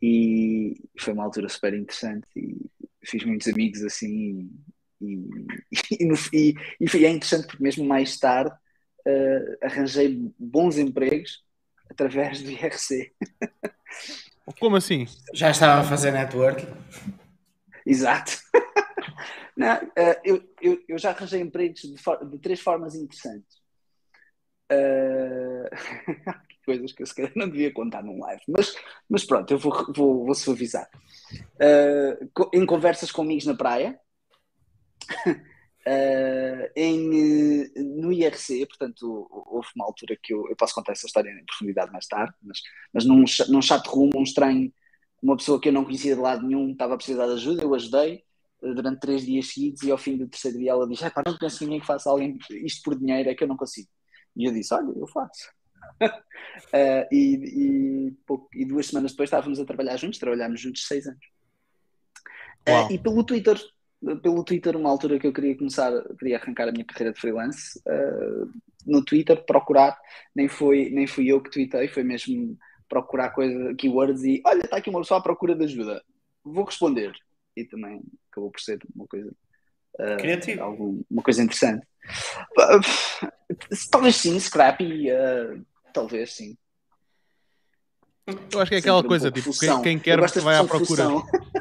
e 0.00 0.74
foi 0.98 1.12
uma 1.12 1.24
altura 1.24 1.48
super 1.48 1.74
interessante, 1.74 2.26
e 2.36 2.70
fiz 3.04 3.24
muitos 3.24 3.48
amigos 3.48 3.82
assim, 3.82 4.50
e, 5.02 5.28
e, 6.00 6.04
no, 6.04 6.14
e, 6.32 6.54
e, 6.80 7.04
é 7.04 7.10
interessante 7.10 7.46
porque 7.46 7.62
mesmo 7.62 7.84
mais 7.84 8.18
tarde 8.18 8.54
uh, 9.06 9.56
arranjei 9.66 10.32
bons 10.38 10.78
empregos 10.78 11.44
através 11.90 12.42
do 12.42 12.50
IRC. 12.50 13.12
Como 14.58 14.76
assim? 14.76 15.06
Já 15.34 15.50
estava 15.50 15.80
a 15.80 15.84
fazer 15.84 16.12
network? 16.12 16.66
Exato. 17.86 18.32
Não, 19.56 19.76
uh, 19.76 20.20
eu, 20.24 20.42
eu, 20.60 20.82
eu, 20.88 20.98
já 20.98 21.10
arranjei 21.10 21.40
empregos 21.40 21.82
de, 21.82 21.94
de 22.30 22.38
três 22.38 22.60
formas 22.60 22.94
interessantes. 22.94 23.60
Uh... 24.72 25.68
coisas 26.64 26.92
que 26.92 27.02
eu 27.02 27.06
se 27.06 27.14
calhar 27.14 27.32
não 27.36 27.48
devia 27.48 27.72
contar 27.72 28.02
num 28.02 28.20
live, 28.20 28.42
mas, 28.48 28.74
mas 29.08 29.24
pronto, 29.24 29.50
eu 29.52 29.58
vou, 29.58 29.92
vou, 29.94 30.24
vou 30.24 30.34
suavizar. 30.34 30.88
Uh, 31.56 32.48
em 32.52 32.64
conversas 32.64 33.10
com 33.10 33.22
amigos 33.22 33.46
na 33.46 33.54
praia, 33.54 33.98
Uh, 35.26 36.70
em, 36.76 37.70
no 37.76 38.12
IRC, 38.12 38.66
portanto, 38.66 39.28
houve 39.30 39.68
uma 39.74 39.84
altura 39.84 40.16
que 40.22 40.32
eu, 40.32 40.48
eu 40.48 40.56
posso 40.56 40.74
contar 40.74 40.92
essa 40.92 41.06
história 41.06 41.30
em 41.30 41.44
profundidade 41.44 41.92
mais 41.92 42.06
tarde, 42.06 42.34
mas, 42.42 42.58
mas 42.92 43.04
num, 43.04 43.24
num 43.48 43.62
chat 43.62 43.86
room, 43.88 44.10
um 44.14 44.22
estranho, 44.22 44.72
uma 45.22 45.36
pessoa 45.36 45.60
que 45.60 45.68
eu 45.68 45.72
não 45.72 45.84
conhecia 45.84 46.14
de 46.14 46.20
lado 46.20 46.46
nenhum 46.46 46.72
estava 46.72 46.94
a 46.94 46.96
precisar 46.96 47.26
de 47.26 47.32
ajuda, 47.34 47.62
eu 47.62 47.74
ajudei 47.74 48.24
uh, 48.62 48.74
durante 48.74 49.00
três 49.00 49.24
dias 49.24 49.46
seguidos 49.52 49.82
e 49.82 49.90
ao 49.90 49.98
fim 49.98 50.16
do 50.16 50.28
terceiro 50.28 50.58
dia 50.58 50.72
ela 50.72 50.88
disse: 50.88 51.04
não 51.04 51.38
conheço 51.38 51.64
ninguém 51.64 51.80
que 51.80 51.86
faça 51.86 52.10
alguém 52.10 52.38
isto 52.64 52.82
por 52.82 52.98
dinheiro, 52.98 53.30
é 53.30 53.34
que 53.34 53.44
eu 53.44 53.48
não 53.48 53.56
consigo. 53.56 53.88
E 54.36 54.46
eu 54.46 54.52
disse: 54.52 54.74
Olha, 54.74 54.92
eu 54.96 55.06
faço. 55.06 55.48
uh, 56.02 56.08
e, 57.12 58.06
e, 58.06 58.10
pouco, 58.26 58.48
e, 58.54 58.64
duas 58.64 58.86
semanas 58.86 59.12
depois 59.12 59.28
estávamos 59.28 59.60
a 59.60 59.64
trabalhar 59.64 59.96
juntos, 59.96 60.18
trabalhámos 60.18 60.60
juntos 60.60 60.86
seis 60.86 61.06
anos. 61.06 61.24
e 62.90 62.98
pelo 62.98 63.24
Twitter 63.24 63.60
pelo 64.22 64.44
Twitter, 64.44 64.76
uma 64.76 64.90
altura 64.90 65.18
que 65.18 65.26
eu 65.26 65.32
queria 65.32 65.56
começar, 65.56 65.92
queria 66.18 66.36
arrancar 66.36 66.68
a 66.68 66.72
minha 66.72 66.84
carreira 66.84 67.12
de 67.12 67.20
freelance, 67.20 67.78
uh, 67.86 68.50
no 68.86 69.04
Twitter, 69.04 69.44
procurar, 69.44 69.96
nem, 70.34 70.48
foi, 70.48 70.90
nem 70.90 71.06
fui 71.06 71.28
eu 71.28 71.40
que 71.40 71.50
tweetei, 71.50 71.88
foi 71.88 72.02
mesmo 72.02 72.58
procurar 72.88 73.30
coisa, 73.30 73.74
keywords 73.74 74.24
e 74.24 74.42
olha, 74.44 74.64
está 74.64 74.76
aqui 74.76 74.90
uma 74.90 75.00
pessoa 75.00 75.20
à 75.20 75.22
procura 75.22 75.54
de 75.54 75.64
ajuda, 75.64 76.02
vou 76.44 76.64
responder. 76.64 77.12
E 77.56 77.64
também 77.64 78.02
acabou 78.30 78.50
por 78.50 78.60
ser 78.60 78.78
uma 78.94 79.06
coisa 79.06 79.30
uh, 80.00 80.16
Criativo. 80.18 80.62
Algum, 80.62 81.02
uma 81.10 81.22
coisa 81.22 81.42
interessante. 81.42 81.86
Uh, 82.58 83.28
talvez 83.90 84.16
sim, 84.16 84.38
scrappy, 84.40 85.08
talvez 85.92 86.34
sim. 86.34 86.56
Eu 88.26 88.60
acho 88.60 88.68
que 88.70 88.76
é 88.76 88.78
aquela 88.78 88.98
Sempre 88.98 89.08
coisa, 89.08 89.28
um 89.28 89.32
tipo, 89.32 89.58
quem, 89.58 89.82
quem, 89.82 89.98
quer 89.98 90.20
vai 90.40 90.56
à 90.56 90.64
procura. 90.64 91.04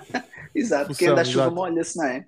exato, 0.56 0.94
quem 0.96 1.08
anda 1.08 1.22
à 1.22 1.26
chuva 1.26 1.50
molha-se, 1.50 1.98
não 1.98 2.06
é? 2.06 2.26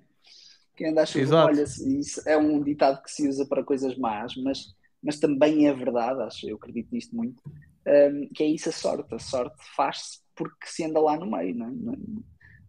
Quem 0.76 0.88
anda 0.88 1.02
à 1.02 1.06
chuva 1.06 1.44
molha-se. 1.44 1.98
Isso 1.98 2.28
é 2.28 2.36
um 2.36 2.62
ditado 2.62 3.02
que 3.02 3.10
se 3.10 3.28
usa 3.28 3.46
para 3.46 3.64
coisas 3.64 3.96
más, 3.96 4.34
mas, 4.36 4.74
mas 5.02 5.18
também 5.18 5.68
é 5.68 5.72
verdade, 5.72 6.22
acho, 6.22 6.48
eu 6.48 6.56
acredito 6.56 6.88
nisto 6.92 7.14
muito, 7.14 7.42
um, 7.86 8.28
que 8.34 8.42
é 8.42 8.46
isso 8.46 8.68
a 8.68 8.72
sorte. 8.72 9.14
A 9.14 9.18
sorte 9.18 9.56
faz-se 9.76 10.18
porque 10.34 10.66
se 10.66 10.84
anda 10.84 11.00
lá 11.00 11.16
no 11.16 11.30
meio, 11.30 11.54
não 11.54 11.66
é? 11.66 11.96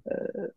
Uh, 0.08 0.54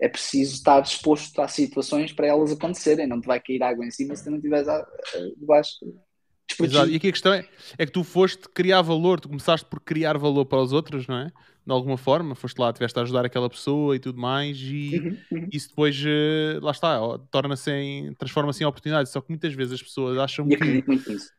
é 0.00 0.08
preciso 0.08 0.54
estar 0.54 0.80
disposto 0.80 1.38
a 1.40 1.46
situações 1.46 2.12
para 2.12 2.26
elas 2.26 2.50
acontecerem, 2.50 3.06
não 3.06 3.20
te 3.20 3.26
vai 3.26 3.38
cair 3.38 3.62
água 3.62 3.84
em 3.84 3.90
cima 3.90 4.16
se 4.16 4.24
tu 4.24 4.30
não 4.30 4.38
estiveres 4.38 4.66
debaixo 5.36 5.76
Exato. 6.58 6.90
E 6.90 6.96
aqui 6.96 7.08
a 7.08 7.12
questão 7.12 7.32
é, 7.32 7.46
é 7.78 7.86
que 7.86 7.92
tu 7.92 8.02
foste 8.02 8.48
criar 8.48 8.82
valor, 8.82 9.20
tu 9.20 9.28
começaste 9.28 9.66
por 9.66 9.80
criar 9.80 10.18
valor 10.18 10.44
para 10.46 10.60
os 10.60 10.72
outros, 10.72 11.06
não 11.06 11.18
é? 11.18 11.30
De 11.70 11.74
alguma 11.74 11.96
forma, 11.96 12.34
foste 12.34 12.58
lá, 12.58 12.72
tiveste 12.72 12.98
a 12.98 13.02
ajudar 13.02 13.24
aquela 13.24 13.48
pessoa 13.48 13.94
e 13.94 14.00
tudo 14.00 14.20
mais, 14.20 14.58
e 14.60 14.98
uhum, 15.30 15.38
uhum. 15.38 15.48
isso 15.52 15.68
depois, 15.68 15.96
uh, 16.02 16.58
lá 16.60 16.72
está, 16.72 16.98
torna-se 17.30 17.70
em, 17.70 18.12
transforma-se 18.14 18.64
em 18.64 18.66
oportunidade. 18.66 19.08
Só 19.08 19.20
que 19.20 19.28
muitas 19.28 19.54
vezes 19.54 19.74
as 19.74 19.82
pessoas 19.82 20.18
acham 20.18 20.48
e 20.48 20.54
acredito 20.54 20.82
que. 20.82 20.90
muito 20.90 21.12
nisso. 21.12 21.30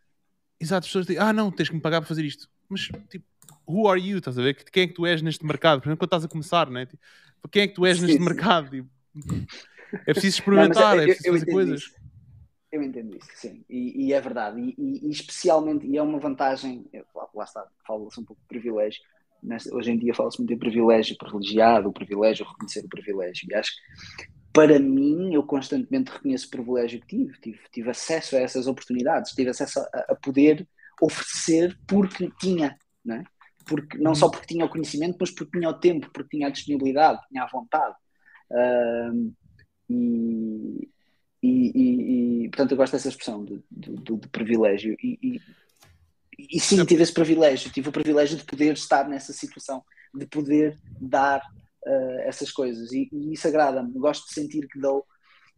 Exato, 0.58 0.86
as 0.86 0.88
pessoas 0.88 1.06
dizem, 1.06 1.22
ah, 1.22 1.34
não, 1.34 1.52
tens 1.52 1.68
que 1.68 1.76
me 1.76 1.82
pagar 1.82 2.00
para 2.00 2.08
fazer 2.08 2.24
isto. 2.24 2.50
Mas, 2.70 2.84
tipo, 3.10 3.26
who 3.68 3.90
are 3.90 4.00
you? 4.00 4.20
Estás 4.20 4.40
a 4.40 4.42
ver? 4.42 4.54
Quem 4.54 4.84
é 4.84 4.88
que 4.88 4.94
tu 4.94 5.06
és 5.06 5.22
neste 5.22 5.46
mercado? 5.46 5.82
Por 5.82 5.90
exemplo, 5.90 5.98
quando 6.00 6.08
estás 6.08 6.24
a 6.24 6.30
começar, 6.30 6.70
não 6.70 6.80
é? 6.80 6.86
Tipo, 6.86 7.04
quem 7.52 7.64
é 7.64 7.68
que 7.68 7.74
tu 7.74 7.86
és 7.86 7.98
sim, 7.98 8.06
neste 8.06 8.18
sim. 8.18 8.24
mercado? 8.24 8.70
Tipo, 8.70 8.90
é 10.08 10.14
preciso 10.14 10.38
experimentar, 10.38 10.96
não, 10.96 11.02
é, 11.02 11.10
é 11.10 11.14
preciso 11.14 11.40
fazer 11.40 11.52
coisas. 11.52 11.82
Isso. 11.82 12.02
Eu 12.72 12.82
entendo 12.82 13.18
isso, 13.18 13.28
sim, 13.34 13.66
e, 13.70 14.06
e 14.06 14.14
é 14.14 14.22
verdade, 14.22 14.62
e, 14.62 15.06
e, 15.06 15.12
especialmente, 15.12 15.86
e 15.86 15.98
é 15.98 16.02
uma 16.02 16.18
vantagem, 16.20 16.90
lá 17.36 17.44
está, 17.44 17.68
fala-se 17.86 18.18
um 18.18 18.24
pouco 18.24 18.42
de 18.42 18.48
privilégio, 18.48 19.02
hoje 19.72 19.92
em 19.92 19.98
dia 19.98 20.14
fala-se 20.14 20.40
muito 20.40 20.54
em 20.54 20.58
privilégio 20.58 21.18
privilegiado, 21.18 21.90
o 21.90 21.94
privilégio, 21.94 22.46
reconhecer 22.46 22.86
o 22.86 22.90
privilégio, 22.90 23.48
e 23.50 23.56
acho 23.56 23.72
que 24.18 24.42
para 24.54 24.78
mim, 24.80 25.34
eu 25.34 25.44
constantemente 25.44 26.12
reconheço 26.12 26.48
o 26.48 26.52
privilégio 26.52 27.00
que 27.02 27.08
tive. 27.08 27.40
tive. 27.40 27.60
Tive 27.72 27.90
acesso 27.90 28.36
a 28.36 28.40
essas 28.40 28.68
oportunidades, 28.68 29.32
tive 29.32 29.50
acesso 29.50 29.80
a, 29.80 30.06
a 30.10 30.16
poder 30.16 30.68
oferecer 31.02 31.78
porque 31.88 32.30
tinha, 32.40 32.78
não 33.04 33.16
é? 33.16 33.24
Porque, 33.66 33.98
não 33.98 34.14
só 34.14 34.30
porque 34.30 34.48
tinha 34.48 34.66
o 34.66 34.70
conhecimento, 34.70 35.18
mas 35.20 35.32
porque 35.32 35.58
tinha 35.58 35.70
o 35.70 35.80
tempo, 35.80 36.10
porque 36.14 36.36
tinha 36.36 36.48
a 36.48 36.52
disponibilidade, 36.52 37.22
tinha 37.30 37.44
a 37.44 37.48
vontade. 37.48 37.96
Uh, 38.52 39.34
e, 39.90 40.90
e, 41.42 41.72
e, 41.74 42.44
e, 42.46 42.50
portanto, 42.50 42.72
eu 42.72 42.78
gosto 42.78 42.94
dessa 42.94 43.08
expressão 43.08 43.46
de 43.46 43.64
privilégio. 44.32 44.96
E, 45.02 45.40
e, 46.50 46.60
sim, 46.60 46.84
tive 46.86 47.04
esse 47.04 47.14
privilégio, 47.14 47.72
tive 47.72 47.90
o 47.90 47.92
privilégio 47.92 48.38
de 48.38 48.44
poder 48.44 48.74
estar 48.74 49.08
nessa 49.08 49.34
situação, 49.34 49.84
de 50.14 50.26
poder 50.26 50.78
dar 51.00 51.42
uh, 51.86 52.20
essas 52.22 52.52
coisas. 52.52 52.92
E, 52.92 53.10
isso 53.32 53.48
agrada-me, 53.48 53.92
gosto 53.94 54.28
de 54.28 54.34
sentir 54.34 54.68
que 54.68 54.80
dou. 54.80 55.06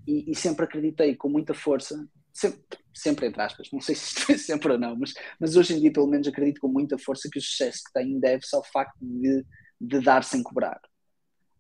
E, 0.07 0.35
sempre 0.35 0.65
acreditei 0.65 1.15
com 1.15 1.29
muita 1.29 1.53
força, 1.53 2.05
sempre, 2.33 2.59
sempre 2.93 3.27
entre 3.27 3.41
aspas, 3.41 3.69
não 3.71 3.79
sei 3.79 3.95
se 3.95 4.07
isto 4.07 4.21
foi 4.25 4.37
sempre 4.39 4.73
ou 4.73 4.77
não, 4.77 4.97
mas, 4.97 5.13
mas 5.39 5.55
hoje 5.55 5.73
em 5.73 5.79
dia, 5.79 5.93
pelo 5.93 6.07
menos, 6.07 6.27
acredito 6.27 6.59
com 6.59 6.67
muita 6.67 6.97
força 6.97 7.29
que 7.31 7.39
o 7.39 7.41
sucesso 7.41 7.83
que 7.85 7.93
tenho 7.93 8.19
deve-se 8.19 8.55
ao 8.55 8.63
facto 8.63 8.97
de, 9.01 9.45
de 9.79 10.01
dar 10.01 10.23
sem 10.23 10.43
cobrar. 10.43 10.79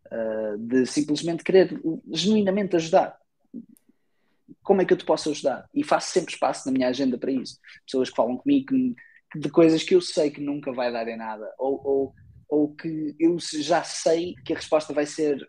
Uh, 0.07 0.57
de 0.57 0.85
simplesmente 0.85 1.43
querer 1.43 1.81
genuinamente 2.11 2.75
ajudar 2.75 3.17
como 4.61 4.81
é 4.81 4.85
que 4.85 4.93
eu 4.93 4.97
te 4.97 5.05
posso 5.05 5.29
ajudar? 5.29 5.67
E 5.73 5.83
faço 5.83 6.11
sempre 6.11 6.33
espaço 6.33 6.65
na 6.65 6.71
minha 6.71 6.87
agenda 6.87 7.17
para 7.17 7.31
isso. 7.31 7.59
Pessoas 7.85 8.09
que 8.09 8.15
falam 8.15 8.37
comigo 8.37 8.67
que, 8.67 8.95
de 9.35 9.49
coisas 9.49 9.83
que 9.83 9.95
eu 9.95 10.01
sei 10.01 10.31
que 10.31 10.41
nunca 10.41 10.71
vai 10.71 10.91
dar 10.91 11.07
em 11.07 11.17
nada, 11.17 11.51
ou, 11.57 11.81
ou, 11.85 12.15
ou 12.47 12.75
que 12.75 13.15
eu 13.19 13.37
já 13.39 13.83
sei 13.83 14.35
que 14.45 14.53
a 14.53 14.55
resposta 14.55 14.93
vai 14.93 15.05
ser 15.05 15.47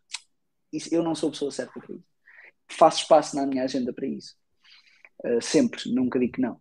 eu 0.91 1.03
não 1.03 1.15
sou 1.15 1.29
a 1.29 1.33
pessoa 1.33 1.51
certa 1.51 1.73
para 1.79 1.95
isso. 1.95 2.05
Faço 2.69 3.03
espaço 3.03 3.37
na 3.37 3.47
minha 3.47 3.65
agenda 3.65 3.93
para 3.93 4.07
isso. 4.07 4.35
Uh, 5.25 5.41
sempre, 5.41 5.81
nunca 5.93 6.19
digo 6.19 6.33
que 6.33 6.41
não. 6.41 6.61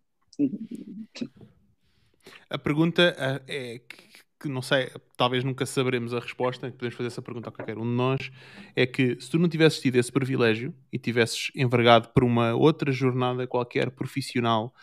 A 2.49 2.57
pergunta 2.57 3.15
ah, 3.17 3.41
é 3.47 3.79
que 3.79 4.49
não 4.49 4.61
sei, 4.61 4.91
talvez 5.15 5.43
nunca 5.43 5.65
saberemos 5.65 6.13
a 6.13 6.19
resposta, 6.19 6.69
podemos 6.71 6.95
fazer 6.95 7.07
essa 7.07 7.21
pergunta 7.21 7.49
a 7.49 7.51
qualquer 7.51 7.77
um 7.77 7.83
de 7.83 7.95
nós, 7.95 8.31
é 8.75 8.85
que 8.85 9.19
se 9.19 9.29
tu 9.29 9.39
não 9.39 9.47
tivesses 9.47 9.79
tido 9.79 9.95
esse 9.95 10.11
privilégio 10.11 10.75
e 10.91 10.99
tivesses 10.99 11.49
envergado 11.55 12.09
por 12.09 12.25
uma 12.25 12.53
outra 12.53 12.91
jornada 12.91 13.47
qualquer 13.47 13.89
profissional 13.91 14.73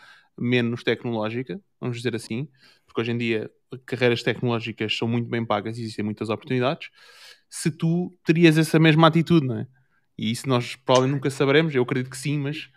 menos 0.40 0.82
tecnológica, 0.82 1.60
vamos 1.80 1.98
dizer 1.98 2.16
assim, 2.16 2.48
porque 2.86 3.00
hoje 3.00 3.12
em 3.12 3.18
dia 3.18 3.50
carreiras 3.86 4.22
tecnológicas 4.22 4.96
são 4.96 5.06
muito 5.06 5.28
bem 5.28 5.44
pagas 5.44 5.78
e 5.78 5.82
existem 5.82 6.04
muitas 6.04 6.28
oportunidades, 6.28 6.88
se 7.48 7.70
tu 7.70 8.16
terias 8.24 8.56
essa 8.56 8.78
mesma 8.78 9.08
atitude, 9.08 9.46
não 9.46 9.58
é? 9.58 9.66
E 10.16 10.30
isso 10.30 10.48
nós 10.48 10.76
provavelmente 10.76 11.16
nunca 11.16 11.30
saberemos, 11.30 11.74
eu 11.74 11.82
acredito 11.82 12.10
que 12.10 12.16
sim, 12.16 12.38
mas. 12.38 12.70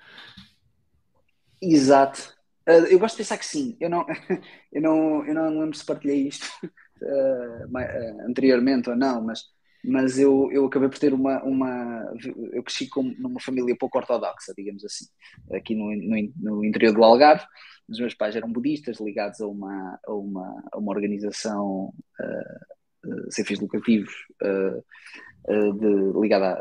Exato. 1.62 2.34
Uh, 2.68 2.88
eu 2.90 2.98
gosto 2.98 3.16
de 3.16 3.24
pensar 3.24 3.38
que 3.38 3.46
sim. 3.46 3.76
Eu 3.80 3.90
não, 3.90 4.06
eu 4.72 4.82
não, 4.82 5.26
eu 5.26 5.34
não 5.34 5.60
lembro 5.60 5.78
se 5.78 5.86
partilhei 5.86 6.28
isto 6.28 6.48
uh, 6.64 8.28
anteriormente 8.28 8.90
ou 8.90 8.96
não, 8.96 9.22
mas, 9.22 9.42
mas 9.84 10.18
eu, 10.18 10.50
eu 10.52 10.66
acabei 10.66 10.88
por 10.88 10.98
ter 10.98 11.14
uma, 11.14 11.44
uma. 11.44 12.14
Eu 12.54 12.64
cresci 12.64 12.90
numa 13.20 13.40
família 13.42 13.76
pouco 13.78 13.98
ortodoxa, 13.98 14.54
digamos 14.58 14.86
assim, 14.86 15.06
aqui 15.52 15.76
no, 15.76 15.94
no, 15.96 16.32
no 16.38 16.66
interior 16.66 16.94
do 16.94 17.04
Algarve. 17.04 17.46
Os 17.90 18.00
meus 18.00 18.14
pais 18.14 18.36
eram 18.36 18.50
budistas 18.50 19.00
ligados 19.02 19.42
a 19.42 19.48
uma, 19.48 20.00
a 20.06 20.14
uma, 20.14 20.64
a 20.72 20.78
uma 20.78 20.92
organização 20.94 21.94
uh, 22.20 23.32
sem 23.32 23.44
fins 23.44 23.60
lucrativos 23.60 24.14
de, 24.42 26.22
ligada 26.22 26.54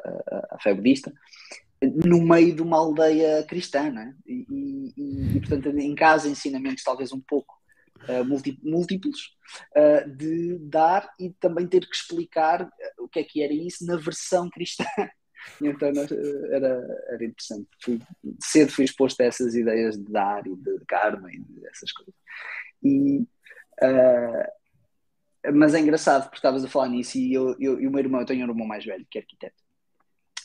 à, 0.51 0.59
fé 0.61 0.75
budista 0.75 1.13
no 2.05 2.21
meio 2.23 2.55
de 2.55 2.63
uma 2.63 2.79
aldeia 2.79 3.45
cristã, 3.45 3.91
né? 3.91 4.15
e, 4.27 4.47
e, 4.97 5.37
e, 5.37 5.41
portanto 5.41 5.69
em 5.69 5.95
casa 5.95 6.29
ensinamentos 6.29 6.85
talvez 6.85 7.13
um 7.13 7.21
pouco 7.21 7.62
uh, 8.09 8.25
múltiplos 8.63 9.37
uh, 9.77 10.09
de 10.17 10.59
dar 10.61 11.09
e 11.19 11.31
também 11.41 11.67
ter 11.67 11.81
que 11.81 11.95
explicar 11.95 12.69
o 12.99 13.09
que 13.09 13.21
é 13.21 13.25
que 13.25 13.43
era 13.43 13.53
isso 13.53 13.85
na 13.87 13.97
versão 13.97 14.49
cristã. 14.51 14.85
Então 15.61 15.89
era, 16.53 16.87
era 17.09 17.25
interessante. 17.25 17.67
Fui, 17.83 17.99
cedo 18.41 18.71
fui 18.71 18.85
exposto 18.85 19.21
a 19.23 19.25
essas 19.25 19.57
ideias 19.57 19.99
de 19.99 20.05
dar 20.05 20.47
e 20.47 20.55
de 20.55 20.79
karma 20.87 21.29
e 21.33 21.41
dessas 21.61 21.91
coisas. 21.91 22.15
E, 22.81 23.23
uh, 23.83 25.53
mas 25.53 25.75
é 25.75 25.81
engraçado 25.81 26.23
porque 26.27 26.37
estavas 26.37 26.65
a 26.65 26.69
falar 26.69 26.89
nisso 26.91 27.19
e 27.19 27.35
eu, 27.35 27.57
eu, 27.59 27.81
e 27.81 27.89
o 27.89 27.91
meu 27.91 27.99
irmão, 27.99 28.21
eu 28.21 28.27
tenho 28.27 28.47
um 28.47 28.51
irmão 28.51 28.69
mais 28.69 28.85
velho 28.85 29.05
que 29.11 29.19
é 29.19 29.21
arquiteto 29.21 29.61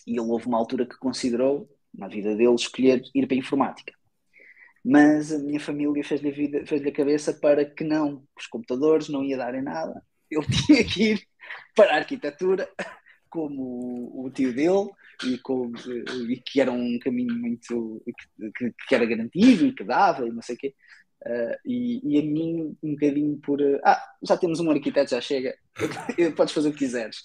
e 0.08 0.12
ele 0.12 0.22
houve 0.22 0.48
uma 0.48 0.58
altura 0.58 0.86
que 0.86 0.98
considerou, 0.98 1.70
na 1.94 2.08
vida 2.08 2.34
dele, 2.34 2.56
escolher 2.56 3.04
ir 3.14 3.28
para 3.28 3.36
a 3.36 3.40
informática. 3.40 3.94
Mas 4.90 5.34
a 5.34 5.40
minha 5.40 5.60
família 5.60 6.02
fez-lhe 6.02 6.30
a, 6.30 6.32
vida, 6.32 6.66
fez-lhe 6.66 6.88
a 6.88 6.94
cabeça 6.94 7.34
para 7.34 7.66
que 7.66 7.84
não, 7.84 8.24
os 8.40 8.48
computadores 8.48 9.10
não 9.10 9.22
ia 9.22 9.36
darem 9.36 9.62
nada. 9.62 10.02
Ele 10.32 10.46
tinha 10.66 10.84
que 10.86 11.12
ir 11.12 11.28
para 11.76 11.94
a 11.94 11.98
arquitetura, 11.98 12.70
como 13.30 14.26
o 14.26 14.32
tio 14.32 14.54
dele, 14.54 14.90
e, 15.26 15.38
com, 15.40 15.74
e 16.30 16.42
que 16.46 16.62
era 16.62 16.72
um 16.72 16.98
caminho 17.00 17.36
muito 17.36 18.02
que, 18.56 18.74
que, 18.88 18.96
era 18.96 19.06
garantido 19.06 19.66
e 19.66 19.74
que 19.74 19.84
dava 19.84 20.26
e 20.26 20.32
não 20.32 20.42
sei 20.42 20.56
o 20.56 20.58
quê. 20.58 20.74
Uh, 21.26 21.58
e, 21.66 22.16
e, 22.16 22.20
a 22.20 22.24
mim 22.24 22.78
um 22.82 22.92
bocadinho 22.92 23.38
por 23.40 23.60
ah, 23.84 24.02
já 24.24 24.38
temos 24.38 24.60
um 24.60 24.70
arquiteto, 24.70 25.12
já 25.12 25.20
chega, 25.20 25.58
podes 26.38 26.54
fazer 26.54 26.70
o 26.70 26.72
que 26.72 26.78
quiseres 26.78 27.24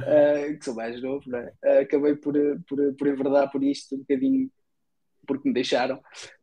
uh, 0.00 0.58
que 0.58 0.64
sou 0.64 0.74
mais 0.74 1.00
novo, 1.02 1.28
né? 1.28 1.52
uh, 1.62 1.80
acabei 1.82 2.16
por, 2.16 2.34
por, 2.66 2.94
por 2.96 3.06
enverdar 3.06 3.50
por 3.50 3.62
isto 3.62 3.94
um 3.94 3.98
bocadinho 3.98 4.50
porque 5.26 5.48
me 5.48 5.54
deixaram. 5.54 5.96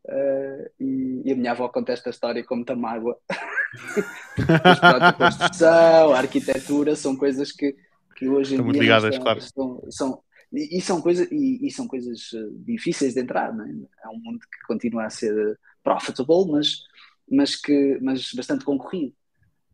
Uh, 0.06 0.70
e, 0.80 1.22
e, 1.25 1.32
a 1.32 1.36
minha 1.36 1.52
avó 1.52 1.68
conta 1.70 1.92
esta 1.92 2.10
história 2.10 2.44
com 2.44 2.56
muita 2.56 2.75
mágoa. 2.75 3.18
a 4.63 5.13
construção, 5.13 6.13
a 6.13 6.18
arquitetura 6.18 6.96
são 6.96 7.16
coisas 7.16 7.52
que, 7.52 7.75
que 8.16 8.28
hoje 8.28 8.56
em 8.56 8.58
Estão 8.58 8.72
dia 8.72 8.82
ligadas, 8.82 9.16
estão, 9.16 9.24
claro. 9.24 9.42
São, 9.42 9.84
são, 9.90 10.24
e, 10.52 10.78
e, 10.78 10.82
são 10.82 11.02
coisas, 11.02 11.32
e, 11.32 11.66
e, 11.66 11.72
são 11.72 11.88
coisas 11.88 12.30
difíceis 12.66 13.13
de 13.13 13.22
entrar. 13.22 13.54
Não 13.54 13.66
é? 13.66 13.70
é 14.04 14.10
um 14.10 14.20
mundo 14.20 14.40
que 14.40 14.68
continua 14.68 15.06
a 15.06 15.10
ser 15.10 15.58
profitable, 15.84 16.52
mas, 16.52 16.84
mas, 17.30 17.56
que, 17.56 17.98
mas 18.02 18.32
bastante 18.34 18.66
concorrido. 18.66 19.13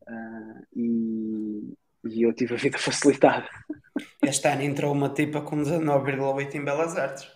Uh, 0.07 0.65
e, 0.75 1.73
e 2.05 2.23
eu 2.23 2.33
tive 2.33 2.53
a 2.53 2.57
vida 2.57 2.77
facilitada. 2.79 3.47
Este 4.21 4.47
ano 4.47 4.61
entrou 4.61 4.93
uma 4.93 5.09
tipa 5.09 5.41
com 5.41 5.57
19,8 5.57 6.55
em 6.55 6.63
Belas 6.63 6.97
Artes. 6.97 7.27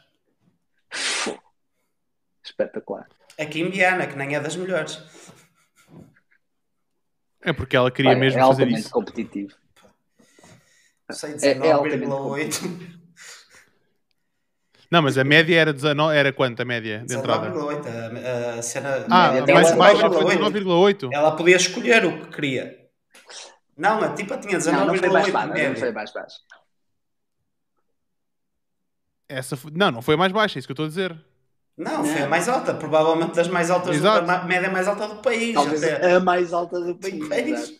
Espetacular. 2.43 3.07
Aqui 3.39 3.61
em 3.61 3.69
Viana, 3.69 4.05
que 4.05 4.15
nem 4.15 4.35
é 4.35 4.39
das 4.39 4.55
melhores. 4.55 5.01
É 7.41 7.51
porque 7.51 7.75
ela 7.75 7.91
queria 7.91 8.11
Pai, 8.11 8.19
mesmo 8.19 8.39
é 8.39 8.43
fazer 8.43 8.67
isso. 8.69 8.89
competitivo. 8.89 9.53
Sei 11.11 11.33
19,8. 11.33 12.63
É, 12.63 13.03
não, 14.89 15.01
mas 15.01 15.17
a 15.17 15.23
média 15.23 15.59
era 15.59 15.73
19, 15.73 16.15
era 16.15 16.31
quanto 16.31 16.61
a 16.61 16.65
média 16.65 17.03
de 17.05 17.15
entrada? 17.15 17.51
19,8. 17.51 18.57
A, 18.57 18.61
cena 18.61 19.05
ah, 19.09 19.31
média 19.33 19.53
mais 19.53 19.75
baixa 19.75 20.09
foi 20.09 20.37
19,8. 20.37 21.09
Ela 21.11 21.35
podia 21.35 21.57
escolher 21.57 22.05
o 22.05 22.21
que 22.21 22.27
queria. 22.27 22.79
Não, 23.75 24.01
a 24.01 24.13
tipa 24.13 24.37
tinha 24.37 24.57
19,8 24.57 24.71
não, 24.71 24.85
não 24.85 24.95
foi 24.95 25.09
mais 25.09 25.29
baixa, 25.29 25.69
não 25.69 25.75
foi 25.75 25.91
mais 25.91 26.13
baixa. 26.13 26.37
Essa 29.27 29.57
foi... 29.57 29.71
Não, 29.73 29.91
não 29.91 30.01
foi 30.01 30.13
a 30.13 30.17
mais 30.17 30.31
baixa, 30.31 30.57
é 30.57 30.59
isso 30.59 30.67
que 30.67 30.71
eu 30.71 30.75
estou 30.75 30.85
a 30.85 30.89
dizer. 30.89 31.32
Não, 31.77 32.05
foi 32.05 32.21
a 32.21 32.27
mais 32.27 32.47
alta, 32.47 32.73
provavelmente 32.73 33.35
das 33.35 33.47
mais 33.47 33.71
altas, 33.71 33.99
da 33.99 34.43
média 34.43 34.69
mais 34.69 34.87
alta 34.87 35.07
do 35.07 35.15
país. 35.15 35.53
Talvez 35.55 35.83
até. 35.83 36.13
a 36.13 36.19
mais 36.19 36.53
alta 36.53 36.79
do 36.79 36.95
país. 36.95 37.27
país. 37.27 37.73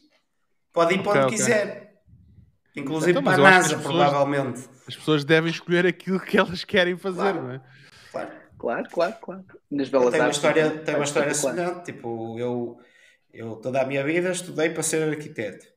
Pode 0.72 0.96
ir 0.96 1.04
para 1.04 1.12
onde 1.12 1.20
okay. 1.26 1.38
quiser. 1.38 1.94
Inclusive 2.76 3.12
então, 3.12 3.24
para 3.24 3.36
a 3.36 3.52
NASA, 3.52 3.78
pessoas, 3.78 3.84
provavelmente. 3.84 4.70
As 4.88 4.96
pessoas 4.96 5.24
devem 5.24 5.52
escolher 5.52 5.86
aquilo 5.86 6.20
que 6.20 6.38
elas 6.38 6.64
querem 6.64 6.98
fazer, 6.98 7.20
claro. 7.20 7.44
não 7.44 7.52
é? 7.52 7.62
Claro, 8.12 8.32
claro, 8.58 8.90
claro. 8.90 9.16
claro. 9.22 9.44
Nas 9.70 9.90
belas 9.90 10.10
tem 10.10 10.22
uma 10.22 10.30
história, 10.32 10.70
tem 10.72 10.96
uma 10.96 11.04
história 11.04 11.34
semelhante. 11.36 11.86
Tipo, 11.86 12.40
eu, 12.40 12.78
eu 13.32 13.56
toda 13.58 13.80
a 13.80 13.86
minha 13.86 14.04
vida 14.04 14.32
estudei 14.32 14.72
para 14.72 14.82
ser 14.82 15.08
arquiteto. 15.08 15.68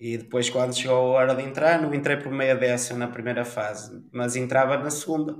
E 0.00 0.16
depois, 0.16 0.48
quando 0.48 0.74
chegou 0.74 0.96
a 0.96 1.20
hora 1.20 1.34
de 1.34 1.42
entrar, 1.42 1.80
não 1.80 1.94
entrei 1.94 2.16
por 2.16 2.32
meia 2.32 2.56
dessa 2.56 2.96
na 2.96 3.06
primeira 3.06 3.44
fase, 3.44 4.02
mas 4.10 4.34
entrava 4.34 4.78
na 4.78 4.90
segunda. 4.90 5.36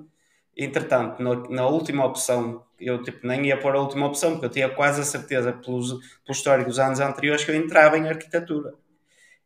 Entretanto, 0.57 1.23
no, 1.23 1.49
na 1.49 1.67
última 1.67 2.05
opção, 2.05 2.63
eu 2.79 3.03
tipo, 3.03 3.27
nem 3.27 3.47
ia 3.47 3.59
pôr 3.59 3.75
a 3.75 3.81
última 3.81 4.07
opção, 4.07 4.33
porque 4.33 4.47
eu 4.47 4.51
tinha 4.51 4.69
quase 4.69 5.01
a 5.01 5.05
certeza, 5.05 5.53
pelos, 5.53 5.93
pelo 5.93 6.31
histórico 6.31 6.69
dos 6.69 6.79
anos 6.79 7.01
anteriores, 7.01 7.45
que 7.45 7.51
eu 7.51 7.55
entrava 7.55 7.97
em 7.97 8.09
arquitetura. 8.09 8.75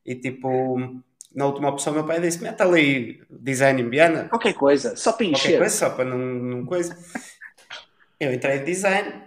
E 0.04 0.14
tipo, 0.14 1.00
na 1.34 1.46
última 1.46 1.68
opção, 1.68 1.92
meu 1.92 2.04
pai 2.04 2.20
disse: 2.20 2.42
mete 2.42 2.60
ali 2.60 3.22
design 3.30 3.82
em 3.82 3.90
Viana. 3.90 4.28
Qualquer 4.28 4.54
coisa, 4.54 4.96
só 4.96 5.12
para 5.12 5.26
encher. 5.26 5.40
Qualquer 5.42 5.58
coisa, 5.58 5.76
só 5.76 5.90
para 5.90 6.04
não, 6.04 6.18
não 6.18 6.66
coisa. 6.66 6.96
Eu 8.18 8.32
entrei 8.32 8.58
em 8.58 8.64
design, 8.64 9.22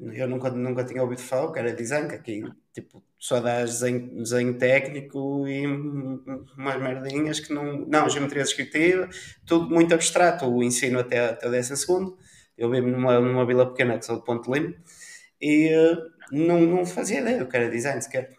eu 0.00 0.26
nunca, 0.26 0.50
nunca 0.50 0.82
tinha 0.82 1.02
ouvido 1.02 1.20
falar 1.20 1.52
que 1.52 1.58
era 1.58 1.72
design, 1.72 2.08
que 2.08 2.14
aqui 2.14 2.44
Tipo, 2.80 3.02
só 3.18 3.40
dás 3.40 3.70
desenho, 3.72 4.22
desenho 4.22 4.56
técnico 4.56 5.46
e 5.46 5.66
umas 5.66 6.80
merdinhas 6.80 7.38
que 7.40 7.52
não. 7.52 7.86
Não, 7.86 8.08
geometria 8.08 8.42
descritiva, 8.42 9.08
tudo 9.46 9.68
muito 9.68 9.92
abstrato. 9.92 10.46
O 10.46 10.62
ensino 10.62 10.98
até, 10.98 11.28
até 11.28 11.46
o 11.46 11.50
décimo 11.50 11.76
segundo. 11.76 12.18
Eu 12.56 12.70
vivo 12.70 12.88
numa, 12.88 13.20
numa 13.20 13.46
vila 13.46 13.70
pequena 13.70 13.98
que 13.98 14.04
sou 14.04 14.16
de 14.16 14.24
Ponte 14.24 14.50
Lima 14.50 14.74
e 15.40 15.74
uh, 15.74 16.10
não, 16.32 16.60
não 16.60 16.86
fazia 16.86 17.20
ideia 17.20 17.38
do 17.38 17.46
que 17.46 17.56
era 17.56 17.70
design 17.70 18.00
sequer. 18.00 18.36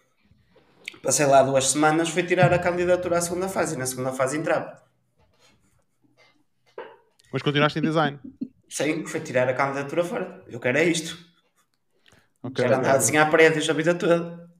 Passei 1.02 1.26
lá 1.26 1.42
duas 1.42 1.68
semanas, 1.68 2.08
fui 2.08 2.22
tirar 2.22 2.52
a 2.52 2.58
candidatura 2.58 3.18
à 3.18 3.20
segunda 3.20 3.48
fase 3.48 3.74
e 3.74 3.78
na 3.78 3.86
segunda 3.86 4.12
fase 4.12 4.38
entrava. 4.38 4.80
Mas 7.32 7.42
continuaste 7.42 7.78
em 7.78 7.82
design? 7.82 8.20
Sim, 8.68 9.04
fui 9.06 9.20
tirar 9.20 9.48
a 9.48 9.54
candidatura 9.54 10.04
fora. 10.04 10.44
Eu 10.48 10.60
quero 10.60 10.78
é 10.78 10.84
isto. 10.84 11.31
Okay, 12.44 12.64
Quero 12.64 12.76
andar 12.76 12.94
a 12.94 12.98
desenhar 12.98 13.30
paredes 13.30 13.68
a 13.70 13.72
vida 13.72 13.94
toda. 13.94 14.50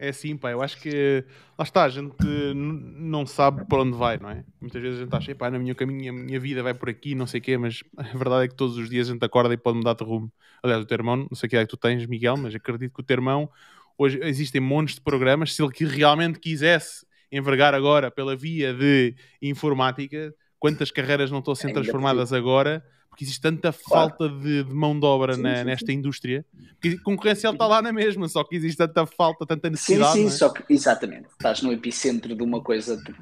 É 0.00 0.10
assim, 0.10 0.36
pá, 0.36 0.52
eu 0.52 0.62
acho 0.62 0.80
que 0.80 1.24
lá 1.58 1.64
está, 1.64 1.82
a 1.82 1.88
gente 1.88 2.14
não 2.54 3.26
sabe 3.26 3.64
para 3.64 3.82
onde 3.82 3.96
vai, 3.96 4.16
não 4.16 4.30
é? 4.30 4.44
Muitas 4.60 4.80
vezes 4.80 5.00
a 5.00 5.02
gente 5.02 5.16
acha, 5.16 5.34
pá, 5.34 5.50
na 5.50 5.58
minha 5.58 5.74
caminho, 5.74 6.12
a 6.12 6.16
minha 6.16 6.38
vida 6.38 6.62
vai 6.62 6.72
por 6.72 6.88
aqui, 6.88 7.16
não 7.16 7.26
sei 7.26 7.40
o 7.40 7.42
quê, 7.42 7.58
mas 7.58 7.82
a 7.96 8.02
verdade 8.16 8.44
é 8.44 8.48
que 8.48 8.54
todos 8.54 8.76
os 8.76 8.88
dias 8.88 9.08
a 9.08 9.12
gente 9.12 9.24
acorda 9.24 9.52
e 9.52 9.56
pode 9.56 9.78
mudar 9.78 9.94
de 9.94 10.04
rumo. 10.04 10.30
Aliás, 10.62 10.82
o 10.82 10.86
teu 10.86 10.94
irmão, 10.94 11.16
não 11.16 11.34
sei 11.34 11.48
o 11.48 11.50
que 11.50 11.56
é 11.56 11.64
que 11.64 11.70
tu 11.70 11.76
tens, 11.76 12.06
Miguel, 12.06 12.36
mas 12.36 12.54
acredito 12.54 12.94
que 12.94 13.00
o 13.00 13.02
teu 13.02 13.16
irmão, 13.16 13.50
hoje 13.96 14.20
existem 14.22 14.60
montes 14.60 14.94
de 14.94 15.00
programas, 15.00 15.54
se 15.54 15.62
ele 15.62 15.72
realmente 15.86 16.38
quisesse 16.38 17.04
envergar 17.32 17.74
agora 17.74 18.08
pela 18.08 18.36
via 18.36 18.72
de 18.72 19.16
informática, 19.42 20.32
quantas 20.60 20.92
carreiras 20.92 21.30
não 21.30 21.40
estão 21.40 21.52
a 21.52 21.56
ser 21.56 21.72
transformadas 21.72 22.32
agora 22.32 22.84
porque 23.18 23.24
existe 23.24 23.40
tanta 23.40 23.72
falta 23.72 24.28
de, 24.28 24.62
de, 24.62 24.72
mão 24.72 24.98
de 24.98 25.04
obra 25.04 25.34
sim, 25.34 25.42
na, 25.42 25.56
sim, 25.56 25.64
nesta 25.64 25.86
sim. 25.86 25.92
indústria 25.94 26.46
que 26.80 26.90
a 26.90 27.02
concorrência 27.02 27.48
está 27.48 27.66
lá 27.66 27.82
na 27.82 27.92
mesma, 27.92 28.28
só 28.28 28.44
que 28.44 28.54
existe 28.54 28.78
tanta 28.78 29.04
falta, 29.06 29.44
tanta 29.44 29.68
necessidade. 29.68 30.12
Sim, 30.12 30.28
sim, 30.28 30.34
é? 30.34 30.38
só 30.38 30.50
que 30.50 30.62
exatamente, 30.72 31.26
estás 31.32 31.60
no 31.62 31.72
epicentro 31.72 32.36
de 32.36 32.42
uma 32.44 32.62
coisa 32.62 32.96
de, 32.96 33.12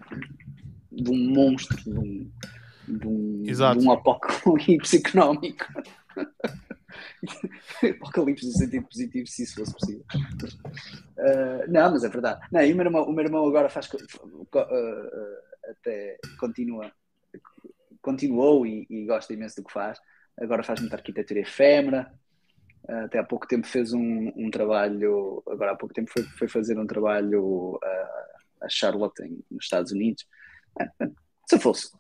de 1.02 1.10
um 1.10 1.16
monstro, 1.32 1.82
de 1.82 1.98
um, 1.98 2.30
de 2.86 3.06
um, 3.06 3.42
de 3.42 3.86
um 3.86 3.90
apocalipse 3.90 4.98
económico. 4.98 5.64
apocalipse 7.82 8.46
no 8.46 8.52
sentido 8.52 8.86
positivo, 8.86 9.26
se 9.26 9.44
isso 9.44 9.54
fosse 9.54 9.72
possível. 9.72 10.04
Uh, 11.16 11.70
não, 11.70 11.90
mas 11.92 12.04
é 12.04 12.08
verdade. 12.10 12.46
Não, 12.52 12.60
e 12.60 12.70
o, 12.70 12.76
meu 12.76 12.84
irmão, 12.84 13.04
o 13.04 13.12
meu 13.12 13.24
irmão 13.24 13.48
agora 13.48 13.70
faz. 13.70 13.86
Uh, 13.86 14.36
até 15.70 16.18
continua 16.38 16.92
continuou 18.06 18.64
e, 18.64 18.86
e, 18.88 19.04
gosta 19.04 19.34
imenso 19.34 19.56
do 19.56 19.64
que 19.64 19.72
faz. 19.72 19.98
Agora 20.40 20.62
faz 20.62 20.80
muita 20.80 20.94
arquitetura 20.94 21.40
efêmera. 21.40 22.12
Até 22.88 23.18
há 23.18 23.24
pouco 23.24 23.48
tempo 23.48 23.66
fez 23.66 23.92
um, 23.92 24.32
um 24.36 24.48
trabalho, 24.48 25.42
agora 25.48 25.72
há 25.72 25.74
pouco 25.74 25.92
tempo 25.92 26.08
foi, 26.12 26.22
foi 26.22 26.48
fazer 26.48 26.78
um 26.78 26.86
trabalho 26.86 27.74
uh, 27.74 28.62
a 28.62 28.68
Charlotte, 28.68 29.24
em, 29.24 29.40
nos 29.50 29.64
Estados 29.64 29.90
Unidos. 29.90 30.24
Uh, 30.80 31.12
se 31.50 31.58
fosse. 31.58 31.90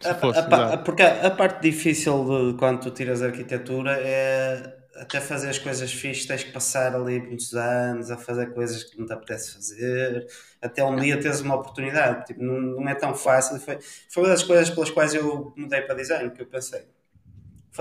Se 0.00 0.14
fosse 0.14 0.40
a, 0.40 0.74
a, 0.74 0.78
porque 0.78 1.02
a, 1.02 1.28
a, 1.28 1.30
parte 1.30 1.62
difícil 1.62 2.24
de 2.24 2.58
quando 2.58 2.80
tu 2.80 2.90
tiras 2.90 3.22
arquitetura 3.22 3.92
é 4.00 4.77
até 5.00 5.20
fazer 5.20 5.48
as 5.48 5.58
coisas 5.58 5.92
fixas, 5.92 6.26
tens 6.26 6.44
que 6.44 6.52
passar 6.52 6.94
ali 6.94 7.20
muitos 7.20 7.54
anos 7.54 8.10
a 8.10 8.16
fazer 8.16 8.52
coisas 8.52 8.84
que 8.84 8.98
não 8.98 9.06
te 9.06 9.12
apetece 9.12 9.54
fazer, 9.54 10.26
até 10.60 10.84
um 10.84 10.96
dia 10.96 11.20
teres 11.20 11.40
uma 11.40 11.54
oportunidade. 11.54 12.26
Tipo, 12.26 12.42
não, 12.42 12.60
não 12.60 12.88
é 12.88 12.94
tão 12.94 13.14
fácil. 13.14 13.58
Foi, 13.60 13.78
foi 14.10 14.22
uma 14.22 14.30
das 14.30 14.42
coisas 14.42 14.70
pelas 14.70 14.90
quais 14.90 15.14
eu 15.14 15.52
mudei 15.56 15.82
para 15.82 15.94
design, 15.94 16.30
que 16.30 16.42
eu 16.42 16.46
pensei, 16.46 16.86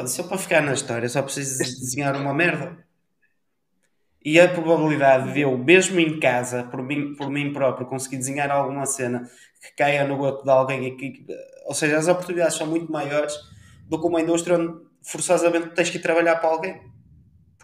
se 0.05 0.21
eu 0.21 0.27
para 0.27 0.37
ficar 0.37 0.61
na 0.61 0.73
história 0.73 1.09
só 1.09 1.21
preciso 1.23 1.57
desenhar 1.57 2.15
uma 2.15 2.33
merda. 2.33 2.77
E 4.23 4.39
a 4.39 4.47
probabilidade 4.47 5.33
de 5.33 5.41
eu, 5.41 5.57
mesmo 5.57 5.99
em 5.99 6.19
casa, 6.19 6.63
por 6.63 6.83
mim, 6.83 7.15
por 7.15 7.29
mim 7.29 7.53
próprio, 7.53 7.87
conseguir 7.87 8.17
desenhar 8.17 8.51
alguma 8.51 8.85
cena 8.85 9.27
que 9.61 9.73
caia 9.75 10.05
no 10.05 10.17
gosto 10.17 10.43
de 10.43 10.49
alguém, 10.49 10.97
que, 10.97 11.25
ou 11.65 11.73
seja, 11.73 11.97
as 11.97 12.07
oportunidades 12.07 12.57
são 12.57 12.67
muito 12.67 12.91
maiores 12.91 13.33
do 13.87 13.99
que 13.99 14.05
uma 14.05 14.21
indústria 14.21 14.57
onde 14.57 14.85
forçosamente 15.01 15.69
tens 15.69 15.89
que 15.89 15.97
ir 15.97 16.01
trabalhar 16.01 16.35
para 16.35 16.49
alguém 16.49 16.96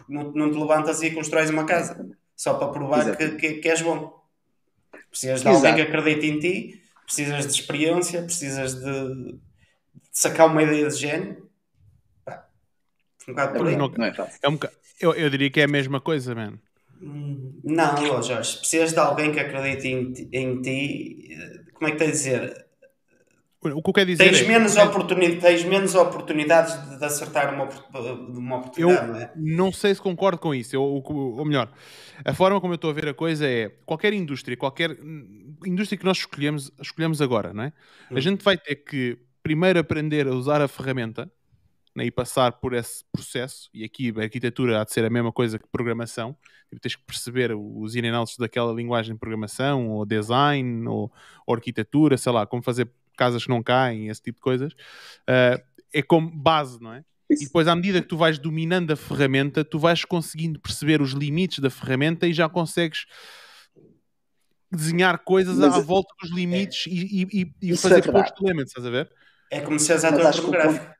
não, 0.08 0.32
não 0.32 0.50
te 0.50 0.58
levantas 0.58 1.02
e 1.02 1.10
constróis 1.10 1.50
uma 1.50 1.64
casa 1.64 2.08
só 2.36 2.54
para 2.54 2.68
provar 2.68 3.16
que, 3.16 3.30
que, 3.30 3.54
que, 3.54 3.68
és 3.68 3.82
bom. 3.82 4.22
Precisas 5.10 5.42
de 5.42 5.48
alguém 5.48 5.74
que 5.74 5.82
acredite 5.82 6.26
em 6.26 6.38
ti, 6.38 6.82
precisas 7.04 7.46
de 7.46 7.52
experiência, 7.52 8.22
precisas 8.22 8.74
de, 8.74 9.32
de 9.32 9.38
sacar 10.12 10.46
uma 10.46 10.62
ideia 10.62 10.88
de 10.88 10.96
gênio. 10.96 11.48
Pá, 12.24 12.46
um 13.28 13.32
bocado 13.32 13.58
por 13.58 13.68
aí. 13.68 13.76
Não, 13.76 13.88
não 13.88 14.04
é 14.04 14.12
fácil. 14.12 14.38
É 14.42 14.48
um 14.48 14.58
eu, 15.00 15.12
eu 15.14 15.30
diria 15.30 15.50
que 15.50 15.60
é 15.60 15.64
a 15.64 15.68
mesma 15.68 16.00
coisa, 16.00 16.34
mano. 16.34 16.58
Não, 17.00 18.22
Jorge, 18.22 18.58
precisas 18.58 18.92
de 18.92 18.98
alguém 18.98 19.32
que 19.32 19.40
acredite 19.40 19.88
em, 19.88 20.12
em 20.32 20.62
ti. 20.62 21.36
Como 21.74 21.88
é 21.88 21.92
que 21.92 21.98
tens 21.98 22.08
a 22.08 22.12
dizer? 22.12 22.66
O 23.72 23.82
que 23.82 23.90
eu 23.90 23.94
quero 23.94 24.06
dizer 24.10 24.24
tens, 24.24 24.42
é, 24.42 24.46
menos 24.46 24.76
oportunidade, 24.76 25.40
tens 25.40 25.64
menos 25.64 25.94
oportunidades 25.94 26.90
de, 26.90 26.98
de 26.98 27.04
acertar 27.04 27.54
uma, 27.54 27.64
uma 27.64 28.56
oportunidade, 28.58 29.08
eu 29.08 29.14
não 29.14 29.20
é? 29.20 29.32
Não 29.34 29.72
sei 29.72 29.94
se 29.94 30.00
concordo 30.00 30.38
com 30.38 30.54
isso. 30.54 30.76
Eu, 30.76 30.82
ou, 30.82 31.02
ou 31.38 31.44
melhor, 31.44 31.72
a 32.24 32.34
forma 32.34 32.60
como 32.60 32.74
eu 32.74 32.76
estou 32.76 32.90
a 32.90 32.92
ver 32.92 33.08
a 33.08 33.14
coisa 33.14 33.46
é 33.46 33.70
qualquer 33.86 34.12
indústria, 34.12 34.56
qualquer 34.56 34.96
indústria 35.64 35.98
que 35.98 36.04
nós 36.04 36.18
escolhemos, 36.18 36.70
escolhemos 36.80 37.22
agora, 37.22 37.54
não 37.54 37.64
é? 37.64 37.72
Hum. 38.10 38.16
A 38.16 38.20
gente 38.20 38.44
vai 38.44 38.56
ter 38.58 38.76
que 38.76 39.18
primeiro 39.42 39.78
aprender 39.78 40.26
a 40.26 40.32
usar 40.32 40.60
a 40.60 40.68
ferramenta 40.68 41.30
né, 41.94 42.04
e 42.04 42.10
passar 42.10 42.52
por 42.52 42.74
esse 42.74 43.04
processo. 43.12 43.70
E 43.72 43.84
aqui 43.84 44.12
a 44.16 44.22
arquitetura 44.22 44.80
há 44.80 44.84
de 44.84 44.92
ser 44.92 45.04
a 45.04 45.10
mesma 45.10 45.30
coisa 45.30 45.58
que 45.58 45.68
programação. 45.68 46.36
Tipo, 46.68 46.80
tens 46.80 46.96
que 46.96 47.04
perceber 47.04 47.54
os 47.54 47.94
in 47.94 48.02
daquela 48.38 48.72
linguagem 48.72 49.14
de 49.14 49.20
programação, 49.20 49.90
ou 49.90 50.04
design, 50.04 50.86
ou, 50.88 51.12
ou 51.46 51.54
arquitetura, 51.54 52.16
sei 52.16 52.32
lá, 52.32 52.46
como 52.46 52.62
fazer 52.62 52.90
casas 53.16 53.44
que 53.44 53.50
não 53.50 53.62
caem, 53.62 54.08
esse 54.08 54.22
tipo 54.22 54.36
de 54.36 54.42
coisas, 54.42 54.72
uh, 54.72 55.62
é 55.92 56.02
como 56.02 56.30
base, 56.30 56.80
não 56.80 56.92
é? 56.92 57.04
E 57.30 57.44
depois, 57.44 57.66
à 57.66 57.74
medida 57.74 58.02
que 58.02 58.08
tu 58.08 58.16
vais 58.16 58.38
dominando 58.38 58.90
a 58.90 58.96
ferramenta, 58.96 59.64
tu 59.64 59.78
vais 59.78 60.04
conseguindo 60.04 60.60
perceber 60.60 61.00
os 61.00 61.12
limites 61.12 61.58
da 61.58 61.70
ferramenta 61.70 62.26
e 62.26 62.32
já 62.32 62.48
consegues 62.48 63.06
desenhar 64.70 65.18
coisas 65.18 65.56
Mas, 65.56 65.74
à 65.74 65.80
volta 65.80 66.12
dos 66.20 66.30
limites 66.30 66.86
é, 66.86 66.90
e, 66.90 67.28
e, 67.32 67.70
e 67.70 67.76
fazer 67.76 68.08
é 68.08 68.12
post-elements, 68.12 68.70
estás 68.70 68.86
a 68.86 68.90
ver? 68.90 69.10
É 69.50 69.60
como 69.60 69.78
se 69.78 69.92
és 69.92 70.04
ator 70.04 70.32
fotográfico. 70.34 70.94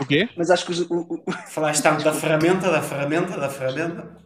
O 0.00 0.06
quê? 0.06 0.28
Mas 0.36 0.50
acho 0.50 0.66
que 0.66 0.72
o, 0.92 1.00
o... 1.00 1.32
falaste 1.48 1.82
tanto 1.82 2.04
da 2.04 2.12
ferramenta, 2.12 2.70
da 2.70 2.82
ferramenta, 2.82 3.38
da 3.38 3.48
ferramenta. 3.48 4.16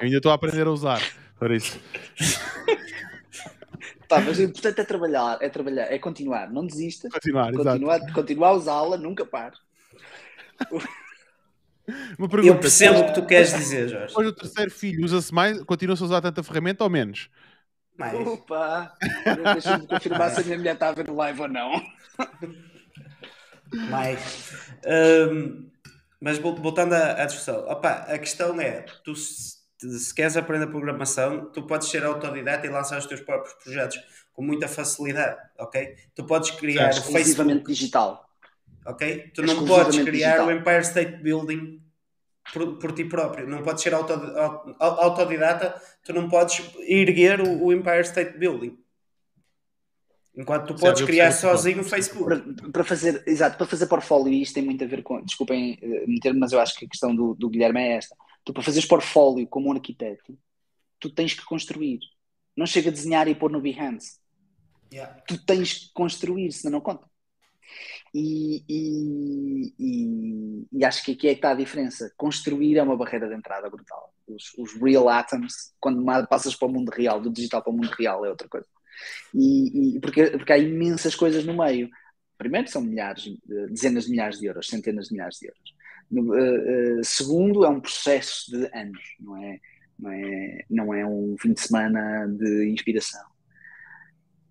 Eu 0.00 0.04
ainda 0.04 0.16
estou 0.18 0.30
a 0.30 0.34
aprender 0.34 0.66
a 0.66 0.70
usar, 0.70 1.00
por 1.38 1.50
isso. 1.50 1.78
Pá, 4.08 4.20
mas 4.20 4.38
o 4.38 4.42
importante 4.42 4.80
é 4.80 4.84
trabalhar, 4.84 5.38
é 5.40 5.48
trabalhar, 5.50 5.84
é 5.84 5.98
continuar, 5.98 6.50
não 6.50 6.66
desistas. 6.66 7.12
Continuar, 7.12 7.52
continuar, 7.52 7.96
exato. 7.96 8.12
continuar 8.14 8.48
a 8.48 8.52
usá-la, 8.52 8.96
nunca 8.96 9.26
pares. 9.26 9.58
Eu 12.44 12.58
percebo 12.58 13.00
o 13.00 13.06
que 13.06 13.14
tu 13.14 13.26
queres 13.26 13.52
dizer, 13.54 13.88
Jorge. 13.88 14.08
Depois 14.08 14.28
o 14.28 14.32
terceiro 14.32 14.70
filho 14.70 15.04
usa-se 15.04 15.32
mais, 15.32 15.62
continua-se 15.62 16.02
a 16.02 16.06
usar 16.06 16.20
tanta 16.20 16.42
ferramenta 16.42 16.84
ou 16.84 16.90
menos? 16.90 17.30
Mais. 17.98 18.14
Opa! 18.26 18.94
Deixa-me 19.52 19.86
confirmar 19.86 20.30
se 20.30 20.40
a 20.40 20.44
minha 20.44 20.56
mulher 20.56 20.74
está 20.74 20.88
a 20.88 20.92
ver 20.92 21.10
o 21.10 21.14
live 21.14 21.42
ou 21.42 21.48
não. 21.48 21.82
Mais. 23.90 24.70
Um, 24.86 25.70
mas 26.20 26.38
voltando 26.38 26.94
à, 26.94 27.22
à 27.22 27.26
discussão, 27.26 27.64
opa, 27.68 28.06
a 28.08 28.18
questão 28.18 28.60
é: 28.60 28.82
tu 29.04 29.14
se 29.78 30.12
queres 30.12 30.36
aprender 30.36 30.66
programação, 30.66 31.46
tu 31.52 31.62
podes 31.62 31.88
ser 31.88 32.04
autodidata 32.04 32.66
e 32.66 32.70
lançar 32.70 32.98
os 32.98 33.06
teus 33.06 33.20
próprios 33.20 33.54
projetos 33.62 33.98
com 34.32 34.42
muita 34.42 34.66
facilidade, 34.66 35.38
ok? 35.58 35.94
Tu 36.14 36.24
podes 36.24 36.50
criar 36.50 36.90
o 36.90 37.02
Facebook 37.02 37.62
digital, 37.64 38.28
ok? 38.84 39.30
Tu 39.34 39.42
não 39.42 39.64
podes 39.64 39.98
criar 40.00 40.38
digital. 40.38 40.46
o 40.46 40.52
Empire 40.52 40.80
State 40.80 41.22
Building 41.22 41.80
por, 42.52 42.78
por 42.78 42.92
ti 42.92 43.04
próprio, 43.04 43.46
não 43.46 43.62
podes 43.62 43.82
ser 43.82 43.94
autodidata, 43.94 45.80
tu 46.04 46.12
não 46.12 46.28
podes 46.28 46.62
erguer 46.80 47.40
o, 47.40 47.64
o 47.66 47.72
Empire 47.72 48.00
State 48.00 48.36
Building. 48.36 48.76
Enquanto 50.36 50.68
tu 50.68 50.74
podes 50.76 51.02
criar 51.02 51.32
sozinho 51.32 51.80
o 51.80 51.84
Facebook. 51.84 52.24
Para, 52.24 52.70
para, 52.70 52.84
fazer, 52.84 53.24
exato, 53.26 53.58
para 53.58 53.66
fazer 53.66 53.86
portfólio, 53.86 54.32
e 54.32 54.42
isto 54.42 54.54
tem 54.54 54.64
muito 54.64 54.82
a 54.82 54.86
ver 54.86 55.02
com, 55.02 55.20
desculpem 55.20 55.76
eh, 55.82 56.06
meter 56.06 56.32
mas 56.32 56.52
eu 56.52 56.60
acho 56.60 56.76
que 56.76 56.84
a 56.84 56.88
questão 56.88 57.14
do, 57.14 57.34
do 57.34 57.48
Guilherme 57.50 57.80
é 57.80 57.96
esta 57.96 58.14
Tu, 58.48 58.52
para 58.54 58.62
fazeres 58.62 58.88
portfólio 58.88 59.46
como 59.46 59.68
um 59.68 59.72
arquiteto, 59.72 60.34
tu 60.98 61.10
tens 61.10 61.34
que 61.34 61.44
construir. 61.44 61.98
Não 62.56 62.64
chega 62.64 62.88
a 62.88 62.92
desenhar 62.92 63.28
e 63.28 63.34
pôr 63.34 63.50
no 63.50 63.60
Behance. 63.60 64.18
Yeah. 64.90 65.20
Tu 65.28 65.44
tens 65.44 65.74
que 65.74 65.92
construir, 65.92 66.50
senão 66.52 66.78
não 66.78 66.80
conta. 66.80 67.06
E, 68.14 68.64
e, 68.66 69.74
e, 69.78 70.66
e, 70.72 70.82
acho 70.82 71.04
que 71.04 71.12
aqui 71.12 71.28
é 71.28 71.32
que 71.32 71.40
está 71.40 71.50
a 71.50 71.56
diferença. 71.56 72.10
Construir 72.16 72.78
é 72.78 72.82
uma 72.82 72.96
barreira 72.96 73.28
de 73.28 73.34
entrada 73.34 73.68
brutal. 73.68 74.14
Os, 74.26 74.54
os 74.56 74.80
real 74.80 75.10
atoms, 75.10 75.74
quando 75.78 76.02
passas 76.26 76.56
para 76.56 76.68
o 76.68 76.72
mundo 76.72 76.88
real, 76.88 77.20
do 77.20 77.30
digital 77.30 77.62
para 77.62 77.70
o 77.70 77.76
mundo 77.76 77.90
real, 77.90 78.24
é 78.24 78.30
outra 78.30 78.48
coisa. 78.48 78.66
E, 79.34 79.98
porque, 80.00 80.30
porque 80.30 80.54
há 80.54 80.56
imensas 80.56 81.14
coisas 81.14 81.44
no 81.44 81.54
meio. 81.54 81.90
Primeiro, 82.38 82.66
são 82.66 82.80
milhares, 82.80 83.30
dezenas 83.68 84.06
de 84.06 84.10
milhares 84.10 84.40
de 84.40 84.46
euros, 84.46 84.68
centenas 84.68 85.08
de 85.08 85.12
milhares 85.12 85.36
de 85.38 85.48
euros. 85.48 85.74
Uh, 86.10 87.00
uh, 87.00 87.04
segundo, 87.04 87.64
é 87.64 87.68
um 87.68 87.80
processo 87.80 88.50
de 88.50 88.70
anos, 88.74 89.02
não 89.20 89.36
é, 89.36 89.60
não 89.98 90.12
é, 90.12 90.64
não 90.70 90.94
é 90.94 91.06
um 91.06 91.36
fim 91.38 91.52
de 91.52 91.60
semana 91.60 92.26
de 92.26 92.70
inspiração. 92.70 93.26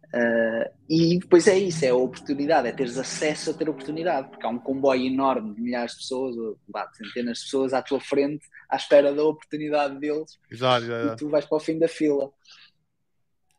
Uh, 0.07 0.71
e 0.89 1.19
depois 1.19 1.47
é 1.47 1.57
isso, 1.57 1.83
é 1.83 1.89
a 1.89 1.95
oportunidade, 1.95 2.67
é 2.67 2.71
teres 2.71 2.97
acesso 2.97 3.51
a 3.51 3.53
ter 3.53 3.67
oportunidade, 3.67 4.29
porque 4.29 4.45
há 4.45 4.49
um 4.49 4.57
comboio 4.57 5.05
enorme 5.05 5.53
de 5.53 5.61
milhares 5.61 5.91
de 5.91 5.97
pessoas, 5.97 6.37
ou 6.37 6.57
centenas 6.93 7.39
de 7.39 7.43
pessoas 7.43 7.73
à 7.73 7.81
tua 7.81 7.99
frente, 7.99 8.45
à 8.69 8.77
espera 8.77 9.13
da 9.13 9.23
oportunidade 9.23 9.99
deles, 9.99 10.39
exato, 10.49 10.85
exato. 10.85 11.13
e 11.13 11.15
tu 11.17 11.29
vais 11.29 11.45
para 11.45 11.57
o 11.57 11.59
fim 11.59 11.77
da 11.77 11.89
fila. 11.89 12.31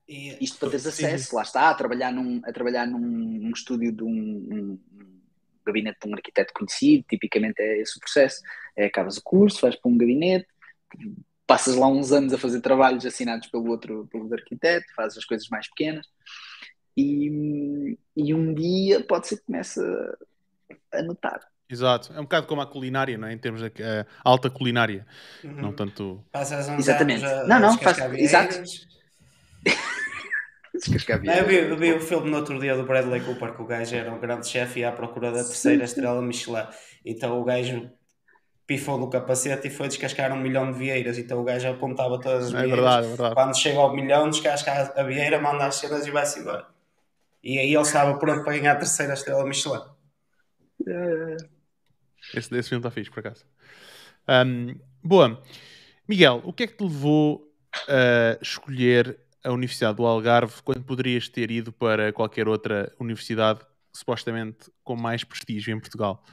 E, 0.08 0.42
Isto 0.42 0.58
para 0.58 0.70
teres 0.70 0.86
acesso, 0.86 1.30
sim. 1.30 1.36
lá 1.36 1.42
está, 1.42 1.68
a 1.68 1.74
trabalhar 1.74 2.10
num, 2.10 2.40
a 2.42 2.50
trabalhar 2.50 2.86
num, 2.86 2.98
num 2.98 3.50
estúdio 3.50 3.92
de 3.92 4.02
um, 4.02 4.08
um, 4.08 4.80
gabinete 5.68 5.98
de 6.02 6.08
um 6.10 6.14
arquiteto 6.14 6.52
conhecido, 6.52 7.04
tipicamente 7.08 7.60
é 7.60 7.78
esse 7.78 7.96
o 7.96 8.00
processo, 8.00 8.42
é 8.76 8.86
acabas 8.86 9.16
o 9.16 9.22
curso, 9.22 9.60
vais 9.60 9.76
para 9.76 9.90
um 9.90 9.96
gabinete, 9.96 10.46
passas 11.46 11.76
lá 11.76 11.86
uns 11.86 12.12
anos 12.12 12.32
a 12.32 12.38
fazer 12.38 12.60
trabalhos 12.60 13.06
assinados 13.06 13.48
pelo 13.48 13.68
outro, 13.70 14.08
pelo 14.10 14.32
arquiteto, 14.34 14.86
fazes 14.94 15.18
as 15.18 15.24
coisas 15.24 15.48
mais 15.48 15.68
pequenas 15.68 16.06
e, 16.96 17.96
e 18.16 18.34
um 18.34 18.52
dia 18.52 19.02
pode 19.04 19.28
ser 19.28 19.36
que 19.36 19.44
comece 19.44 19.80
a, 20.92 21.02
notar. 21.02 21.40
Exato, 21.70 22.12
é 22.12 22.18
um 22.18 22.24
bocado 22.24 22.46
como 22.46 22.60
a 22.60 22.66
culinária, 22.66 23.16
não 23.16 23.28
é? 23.28 23.32
em 23.32 23.38
termos 23.38 23.60
de 23.60 23.68
uh, 23.68 24.06
alta 24.24 24.50
culinária, 24.50 25.06
uhum. 25.44 25.52
não 25.52 25.72
tanto. 25.72 26.24
Passas 26.32 26.68
uns 26.68 26.80
Exatamente. 26.80 27.24
A, 27.24 27.46
não, 27.46 27.60
não, 27.60 27.78
faz. 27.78 27.98
Exato. 28.14 28.62
eu, 31.38 31.46
vi, 31.46 31.56
eu 31.56 31.76
vi 31.76 31.92
o 31.92 32.00
filme 32.00 32.30
no 32.30 32.36
outro 32.36 32.58
dia 32.58 32.76
do 32.76 32.84
Bradley 32.84 33.20
Cooper 33.20 33.54
que 33.54 33.62
o 33.62 33.66
gajo 33.66 33.94
era 33.94 34.12
um 34.12 34.20
grande 34.20 34.46
chefe 34.46 34.80
e 34.80 34.84
à 34.84 34.92
procura 34.92 35.32
da 35.32 35.44
terceira 35.44 35.84
estrela 35.84 36.22
Michelin. 36.22 36.66
Então 37.04 37.40
o 37.40 37.44
gajo 37.44 37.90
pifou 38.66 38.98
do 38.98 39.08
capacete 39.08 39.68
e 39.68 39.70
foi 39.70 39.88
descascar 39.88 40.32
um 40.32 40.40
milhão 40.40 40.70
de 40.70 40.78
vieiras. 40.78 41.18
Então 41.18 41.40
o 41.40 41.44
gajo 41.44 41.68
apontava 41.68 42.20
todas 42.20 42.48
as 42.48 42.54
é 42.54 42.56
vieiras. 42.58 42.76
Verdade, 42.76 43.06
é 43.06 43.08
verdade. 43.08 43.34
Quando 43.34 43.58
chega 43.58 43.78
ao 43.78 43.94
milhão, 43.94 44.30
descasca 44.30 44.92
a 44.94 45.02
vieira, 45.02 45.40
manda 45.40 45.66
as 45.66 45.76
cenas 45.76 46.06
e 46.06 46.10
vai-se 46.10 46.40
embora. 46.40 46.66
E 47.42 47.58
aí 47.58 47.72
ele 47.72 47.82
estava 47.82 48.18
pronto 48.18 48.44
para 48.44 48.58
ganhar 48.58 48.72
a 48.72 48.76
terceira 48.76 49.14
estrela 49.14 49.44
Michelin. 49.44 49.80
Esse, 52.34 52.54
esse 52.54 52.68
filme 52.68 52.80
está 52.80 52.90
fixe, 52.90 53.10
por 53.10 53.20
acaso. 53.20 53.44
Um, 54.28 54.78
boa. 55.02 55.42
Miguel, 56.06 56.42
o 56.44 56.52
que 56.52 56.64
é 56.64 56.66
que 56.66 56.76
te 56.76 56.84
levou 56.84 57.50
a 57.88 58.38
escolher 58.42 59.18
a 59.44 59.52
Universidade 59.52 59.96
do 59.96 60.06
Algarve 60.06 60.62
quando 60.62 60.82
poderias 60.82 61.28
ter 61.28 61.50
ido 61.50 61.72
para 61.72 62.12
qualquer 62.12 62.48
outra 62.48 62.92
universidade 62.98 63.60
supostamente 63.92 64.70
com 64.84 64.96
mais 64.96 65.24
prestígio 65.24 65.74
em 65.74 65.80
Portugal? 65.80 66.24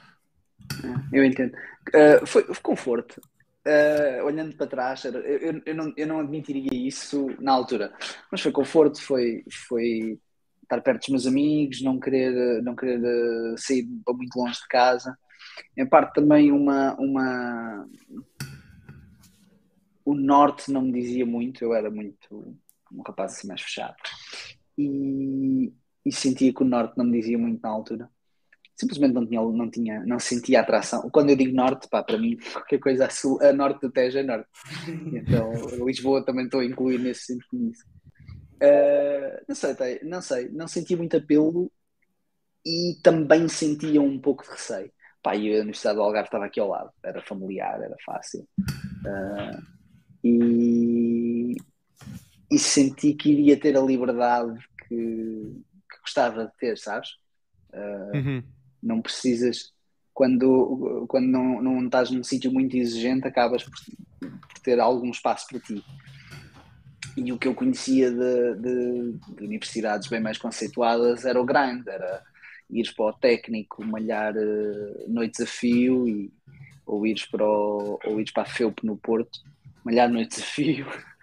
Eu 1.12 1.24
entendo. 1.24 1.54
Uh, 1.90 2.26
foi, 2.26 2.44
conforto. 2.62 3.22
Uh, 3.66 4.24
olhando 4.24 4.56
para 4.56 4.68
trás, 4.68 5.04
eu, 5.06 5.14
eu, 5.14 5.62
eu, 5.66 5.76
não, 5.76 5.94
eu 5.98 6.08
não 6.08 6.20
admitiria 6.20 6.70
isso 6.74 7.36
na 7.40 7.52
altura, 7.52 7.92
mas 8.32 8.40
foi 8.42 8.52
conforto, 8.52 9.02
foi, 9.02 9.44
foi 9.50 10.20
estar 10.62 10.82
perto 10.82 11.00
dos 11.00 11.10
meus 11.10 11.26
amigos, 11.26 11.82
não 11.82 12.00
querer, 12.00 12.62
não 12.62 12.76
querer 12.76 13.00
uh, 13.00 13.58
sair 13.58 13.88
para 14.04 14.14
muito 14.14 14.38
longe 14.38 14.60
de 14.60 14.68
casa. 14.68 15.18
Em 15.76 15.88
parte 15.88 16.14
também 16.14 16.52
uma, 16.52 16.96
uma. 16.96 17.88
O 20.04 20.14
norte 20.14 20.72
não 20.72 20.84
me 20.84 20.92
dizia 20.92 21.26
muito, 21.26 21.64
eu 21.64 21.74
era 21.74 21.90
muito 21.90 22.56
um 22.98 23.02
rapaz 23.02 23.34
assim 23.34 23.48
mais 23.48 23.62
fechado. 23.62 23.96
E, 24.78 25.74
e 26.06 26.12
sentia 26.12 26.54
que 26.54 26.64
o 26.64 26.66
norte 26.66 26.98
não 26.98 27.06
me 27.06 27.20
dizia 27.20 27.38
muito 27.38 27.62
na 27.62 27.70
altura 27.70 28.10
simplesmente 28.76 29.14
não 29.14 29.26
tinha, 29.26 29.42
não 29.42 29.70
tinha, 29.70 30.06
não 30.06 30.20
sentia 30.20 30.60
atração. 30.60 31.10
Quando 31.10 31.30
eu 31.30 31.36
digo 31.36 31.56
norte, 31.56 31.88
pá, 31.88 32.04
para 32.04 32.18
mim, 32.18 32.38
qualquer 32.52 32.80
coisa 32.80 33.06
a, 33.06 33.10
sul, 33.10 33.42
a 33.42 33.54
norte 33.54 33.82
do 33.82 33.92
Tejo 33.92 34.20
é 34.20 34.24
norte. 34.24 34.50
Então, 35.16 35.86
Lisboa 35.86 36.24
também 36.24 36.46
estou 36.46 36.60
a 36.60 36.66
incluir 36.66 37.00
nesse 37.00 37.26
sentido. 37.26 37.72
Uh, 38.56 39.46
não 39.48 39.56
sei, 39.56 40.00
não 40.04 40.22
sei, 40.22 40.50
não 40.50 40.68
sentia 40.68 40.98
muito 40.98 41.18
apelo 41.18 41.72
e 42.66 42.98
também 43.02 43.48
sentia 43.48 44.02
um 44.02 44.20
pouco 44.20 44.44
de 44.44 44.52
receio. 44.52 44.92
Pá, 45.24 45.36
e 45.36 45.56
a 45.56 45.62
Universidade 45.62 45.96
do 45.96 46.04
Algarve 46.04 46.28
estava 46.28 46.46
aqui 46.46 46.60
ao 46.60 46.70
lado, 46.70 46.92
era 47.04 47.22
familiar, 47.22 47.82
era 47.82 47.96
fácil. 48.06 48.48
Uh, 49.06 49.62
e, 50.24 51.56
e 52.50 52.60
senti 52.60 53.14
que 53.14 53.32
iria 53.32 53.60
ter 53.60 53.76
a 53.78 53.82
liberdade 53.82 54.58
que, 54.88 54.96
que 55.90 56.02
gostava 56.02 56.46
de 56.46 56.52
ter, 56.58 56.78
sabes? 56.78 57.12
Uh, 57.74 58.18
uhum. 58.18 58.44
Não 58.82 59.02
precisas, 59.02 59.74
quando, 60.14 61.06
quando 61.08 61.28
não, 61.28 61.62
não 61.62 61.86
estás 61.86 62.12
num 62.12 62.24
sítio 62.24 62.52
muito 62.52 62.78
exigente, 62.78 63.28
acabas 63.28 63.64
por, 63.64 63.74
por, 64.20 64.60
ter 64.64 64.80
algum 64.80 65.10
espaço 65.10 65.48
para 65.48 65.60
ti. 65.60 65.84
E 67.18 67.32
o 67.32 67.38
que 67.38 67.48
eu 67.48 67.56
conhecia 67.56 68.12
de, 68.12 68.56
de, 68.56 69.14
de 69.36 69.44
universidades 69.44 70.08
bem 70.08 70.20
mais 70.20 70.38
conceituadas 70.38 71.26
era 71.26 71.42
o 71.42 71.46
grind, 71.46 71.88
era 71.88 72.24
ires 72.70 72.92
para 72.92 73.06
o 73.06 73.14
técnico, 73.14 73.84
malhar 73.84 74.36
uh, 74.36 75.06
noites 75.08 75.42
a 75.42 75.46
fio, 75.46 76.08
e, 76.08 76.32
ou 76.86 77.06
ires 77.08 77.26
para, 77.26 77.44
o, 77.44 78.00
ou 78.06 78.20
ires 78.20 78.32
para 78.32 78.44
a 78.44 78.46
FEUP 78.46 78.86
no 78.86 78.98
Porto, 78.98 79.40
malhar 79.84 80.10
noites 80.10 80.40
a 80.40 80.44
fio. 80.44 80.86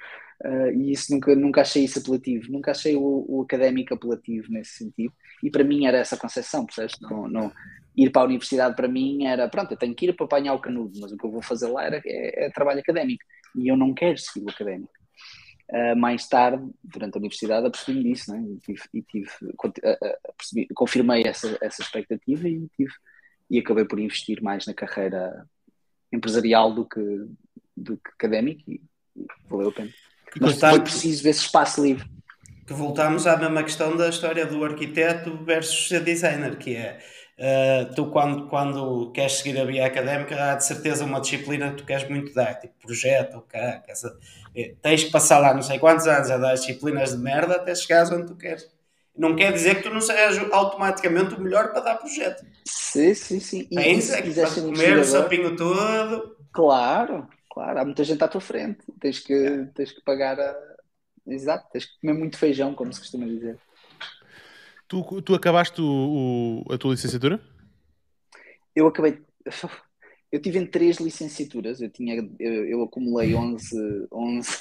Uh, 0.44 0.72
e 0.72 0.90
isso 0.90 1.12
nunca, 1.14 1.36
nunca 1.36 1.60
achei 1.60 1.84
isso 1.84 2.00
apelativo, 2.00 2.50
nunca 2.50 2.72
achei 2.72 2.96
o, 2.96 3.24
o, 3.28 3.42
académico 3.42 3.94
apelativo 3.94 4.50
nesse 4.50 4.72
sentido. 4.72 5.14
E 5.40 5.48
para 5.48 5.62
mim 5.62 5.86
era 5.86 5.98
essa 5.98 6.16
concepção, 6.16 6.66
percebes? 6.66 6.96
Não, 7.00 7.28
não, 7.28 7.52
ir 7.96 8.10
para 8.10 8.22
a 8.22 8.24
universidade 8.24 8.74
para 8.74 8.88
mim 8.88 9.24
era, 9.24 9.48
pronto, 9.48 9.70
eu 9.70 9.76
tenho 9.76 9.94
que 9.94 10.06
ir 10.06 10.16
para 10.16 10.26
apanhar 10.26 10.54
o 10.54 10.60
canudo, 10.60 10.98
mas 11.00 11.12
o 11.12 11.16
que 11.16 11.24
eu 11.24 11.30
vou 11.30 11.42
fazer 11.42 11.68
lá 11.68 11.84
era, 11.84 12.02
é, 12.04 12.46
é 12.46 12.50
trabalho 12.50 12.80
académico. 12.80 13.22
E 13.54 13.68
eu 13.68 13.76
não 13.76 13.94
quero 13.94 14.18
seguir 14.18 14.44
o 14.44 14.50
académico. 14.50 14.92
Uh, 15.70 15.96
mais 15.96 16.26
tarde, 16.28 16.68
durante 16.82 17.14
a 17.16 17.18
universidade, 17.18 17.66
apercebi-me 17.66 18.12
disso, 18.12 18.32
né? 18.32 18.42
e, 18.42 18.58
tive, 18.58 18.82
e 18.92 19.02
tive, 19.02 19.30
uh, 19.44 20.74
confirmei 20.74 21.22
essa, 21.24 21.56
essa 21.62 21.82
expectativa 21.82 22.48
e, 22.48 22.68
tive, 22.76 22.92
e 23.48 23.60
acabei 23.60 23.84
por 23.84 24.00
investir 24.00 24.42
mais 24.42 24.66
na 24.66 24.74
carreira 24.74 25.46
empresarial 26.12 26.74
do 26.74 26.86
que, 26.86 27.00
do 27.76 27.96
que 27.96 28.10
académico 28.10 28.70
e 28.70 28.82
valeu 29.48 29.68
a 29.68 29.72
pena. 29.72 29.90
Mas 30.40 30.58
foi 30.58 30.80
preciso 30.80 31.22
ver 31.22 31.30
esse 31.30 31.40
espaço 31.40 31.82
livre. 31.82 32.06
Que 32.66 32.72
voltamos 32.72 33.26
à 33.26 33.36
mesma 33.36 33.62
questão 33.62 33.96
da 33.96 34.08
história 34.08 34.46
do 34.46 34.64
arquiteto 34.64 35.36
versus 35.44 35.90
o 35.90 36.00
designer, 36.00 36.56
que 36.56 36.76
é 36.76 36.98
uh, 37.38 37.94
tu 37.94 38.06
quando, 38.06 38.48
quando 38.48 39.10
queres 39.12 39.32
seguir 39.32 39.58
a 39.60 39.64
via 39.64 39.86
académica 39.86 40.52
há 40.52 40.54
de 40.54 40.64
certeza 40.64 41.04
uma 41.04 41.20
disciplina 41.20 41.70
que 41.70 41.78
tu 41.78 41.84
queres 41.84 42.08
muito 42.08 42.32
dar, 42.32 42.54
tipo 42.54 42.74
projeto, 42.80 43.34
ou 43.34 43.42
cá, 43.42 43.82
eh, 44.54 44.74
tens 44.80 45.04
que 45.04 45.10
passar 45.10 45.38
lá 45.38 45.52
não 45.52 45.62
sei 45.62 45.78
quantos 45.78 46.06
anos 46.06 46.30
a 46.30 46.38
dar 46.38 46.54
disciplinas 46.54 47.10
de 47.10 47.18
merda 47.18 47.56
até 47.56 47.74
chegares 47.74 48.10
onde 48.10 48.26
tu 48.26 48.36
queres. 48.36 48.70
Não 49.16 49.36
quer 49.36 49.52
dizer 49.52 49.76
que 49.76 49.82
tu 49.82 49.90
não 49.90 50.00
sejas 50.00 50.38
automaticamente 50.52 51.34
o 51.34 51.40
melhor 51.40 51.70
para 51.70 51.80
dar 51.80 51.94
projeto. 51.96 52.46
Sim, 52.64 53.12
sim, 53.12 53.40
sim. 53.40 53.68
E, 53.70 53.78
é 53.78 53.92
isso, 53.92 54.14
é 54.14 54.22
que 54.22 54.32
comer 54.62 54.98
o 54.98 55.04
sapinho 55.04 55.54
todo. 55.54 56.34
Claro, 56.50 57.28
Claro, 57.52 57.78
há 57.78 57.84
muita 57.84 58.02
gente 58.02 58.24
à 58.24 58.28
tua 58.28 58.40
frente. 58.40 58.80
Tens 58.98 59.18
que, 59.18 59.68
tens 59.74 59.92
que 59.92 60.00
pagar 60.02 60.40
a. 60.40 60.56
Exato, 61.26 61.68
tens 61.70 61.84
que 61.84 62.00
comer 62.00 62.14
muito 62.14 62.38
feijão, 62.38 62.74
como 62.74 62.90
se 62.92 62.98
costuma 62.98 63.26
dizer. 63.26 63.58
Tu, 64.88 65.22
tu 65.22 65.34
acabaste 65.34 65.80
o, 65.80 66.64
o, 66.66 66.72
a 66.72 66.78
tua 66.78 66.92
licenciatura? 66.92 67.40
Eu 68.74 68.86
acabei. 68.86 69.20
Eu 70.32 70.40
tive 70.40 70.58
em 70.58 70.66
três 70.66 70.96
licenciaturas. 70.96 71.82
Eu, 71.82 71.90
tinha, 71.90 72.26
eu, 72.40 72.66
eu 72.66 72.82
acumulei 72.84 73.34
11, 73.34 74.08
11, 74.10 74.58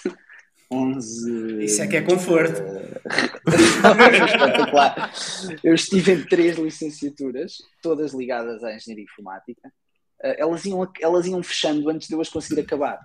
11. 0.69 1.63
Isso 1.63 1.81
é 1.81 1.87
que 1.87 1.95
é 1.95 2.01
conforto. 2.01 2.61
Espetacular. 4.25 5.13
Eu 5.63 5.73
estive 5.75 6.11
em 6.11 6.25
três 6.25 6.57
licenciaturas, 6.57 7.57
todas 7.81 8.13
ligadas 8.13 8.61
à 8.65 8.75
engenharia 8.75 9.05
informática. 9.05 9.71
Eh, 10.23 10.35
elas 10.39 10.65
iam, 10.65 10.87
elas 11.01 11.25
iam 11.25 11.41
fechando 11.43 11.89
antes 11.89 12.07
de 12.07 12.13
eu 12.13 12.21
as 12.21 12.29
conseguir 12.29 12.61
acabar. 12.61 12.99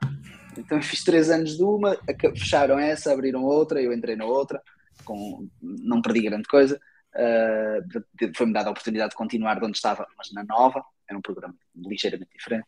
Então 0.57 0.79
eu 0.79 0.83
fiz 0.83 1.05
três 1.05 1.31
anos 1.31 1.57
de 1.57 1.62
uma, 1.62 1.96
fecharam 2.37 2.79
essa, 2.79 3.12
abriram 3.12 3.44
outra, 3.44 3.81
eu 3.83 3.92
entrei 3.92 4.16
na 4.16 4.24
outra, 4.24 4.62
com, 5.05 5.48
não 5.61 6.00
perdi 6.00 6.22
grande 6.22 6.48
coisa. 6.48 6.81
Uh, 7.14 8.33
Foi-me 8.35 8.52
dada 8.52 8.68
a 8.68 8.72
oportunidade 8.72 9.11
de 9.11 9.16
continuar 9.16 9.59
de 9.59 9.64
onde 9.64 9.76
estava, 9.76 10.07
mas 10.16 10.33
na 10.33 10.44
nova, 10.44 10.85
era 11.09 11.18
um 11.18 11.22
programa 11.22 11.55
ligeiramente 11.74 12.31
diferente. 12.33 12.66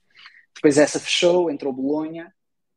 Depois 0.55 0.77
essa 0.77 1.01
fechou, 1.01 1.51
entrou 1.51 1.73
Bolonha, 1.73 2.33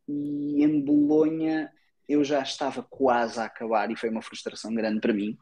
e 0.07 0.63
em 0.63 0.83
Bolonha 0.83 1.71
eu 2.07 2.23
já 2.23 2.41
estava 2.41 2.83
quase 2.83 3.39
a 3.39 3.45
acabar 3.45 3.89
e 3.89 3.95
foi 3.95 4.09
uma 4.09 4.21
frustração 4.21 4.73
grande 4.73 4.99
para 4.99 5.13
mim, 5.13 5.37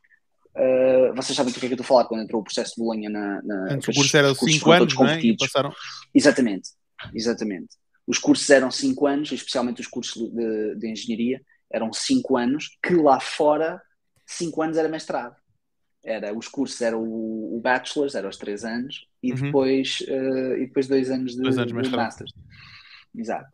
Uh, 0.60 1.15
vocês 1.15 1.38
sabem 1.38 1.54
do 1.54 1.60
que 1.60 1.65
é 1.65 1.69
que 1.69 1.74
eu 1.74 1.82
estou 1.82 1.86
a 1.86 1.88
falar 1.88 2.06
quando 2.06 2.22
entrou 2.22 2.41
o 2.41 2.43
processo 2.43 2.74
de 2.76 2.82
Bolonha 2.82 3.10
na. 3.10 3.41
na 3.41 3.74
Antes 3.74 3.88
o 3.88 3.93
curso 3.93 4.17
era 4.17 4.36
5 4.36 4.72
anos, 4.72 4.93
não 4.93 5.08
é? 5.08 5.22
passaram... 5.39 5.72
Exatamente, 6.13 6.69
exatamente. 7.15 7.69
Os 8.06 8.17
cursos 8.17 8.50
eram 8.50 8.69
5 8.69 9.08
anos, 9.08 9.32
especialmente 9.32 9.80
os 9.80 9.88
cursos 9.88 10.30
de, 10.34 10.76
de 10.76 10.91
engenharia, 10.91 11.39
eram 11.72 11.93
5 11.93 12.36
anos, 12.36 12.78
que 12.84 12.93
lá 12.93 13.22
fora 13.22 13.82
5 14.26 14.62
anos 14.62 14.78
era 14.78 14.89
mestrado. 14.89 15.36
Era, 16.04 16.38
os 16.38 16.48
cursos 16.48 16.82
eram 16.82 17.04
o, 17.04 17.58
o 17.58 17.62
Bachelor's, 17.62 18.15
eram 18.15 18.30
os 18.30 18.38
três 18.38 18.65
anos, 18.65 19.06
e, 19.24 19.32
uhum. 19.32 19.41
depois, 19.41 20.00
uh, 20.02 20.56
e 20.56 20.67
depois 20.67 20.88
dois 20.88 21.10
anos 21.10 21.36
de, 21.36 21.41
dois 21.41 21.58
anos 21.58 21.89
de 21.89 21.95
Masters. 21.95 22.34
Exato. 23.15 23.48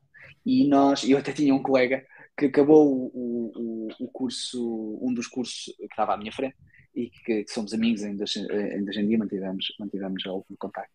E 0.43 0.67
nós, 0.67 1.03
eu 1.03 1.17
até 1.17 1.31
tinha 1.31 1.53
um 1.53 1.61
colega 1.61 2.03
que 2.37 2.45
acabou 2.45 3.11
o, 3.13 3.51
o, 3.55 3.87
o 3.99 4.07
curso, 4.07 4.99
um 5.01 5.13
dos 5.13 5.27
cursos 5.27 5.73
que 5.77 5.85
estava 5.85 6.13
à 6.13 6.17
minha 6.17 6.31
frente, 6.31 6.55
e 6.95 7.09
que, 7.09 7.43
que 7.43 7.51
somos 7.51 7.73
amigos 7.73 8.03
ainda, 8.03 8.23
ainda 8.49 8.89
hoje 8.89 8.99
em 9.01 9.07
dia, 9.07 9.17
mantivemos, 9.17 9.75
mantivemos 9.79 10.25
algum 10.25 10.55
contato. 10.57 10.89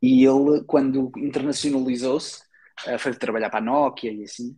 E 0.00 0.24
ele, 0.24 0.64
quando 0.66 1.12
internacionalizou-se, 1.16 2.42
uh, 2.88 2.98
foi 2.98 3.14
trabalhar 3.14 3.50
para 3.50 3.60
a 3.60 3.62
Nokia 3.62 4.12
e 4.12 4.24
assim, 4.24 4.56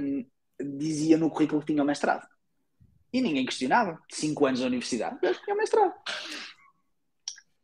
um, 0.00 0.26
dizia 0.78 1.16
no 1.16 1.30
currículo 1.30 1.60
que 1.60 1.72
tinha 1.72 1.82
o 1.82 1.86
mestrado. 1.86 2.26
E 3.12 3.20
ninguém 3.20 3.46
questionava. 3.46 3.98
Cinco 4.10 4.44
anos 4.44 4.60
da 4.60 4.66
universidade, 4.66 5.18
eu 5.22 5.34
tinha 5.34 5.54
o 5.54 5.58
mestrado. 5.58 5.94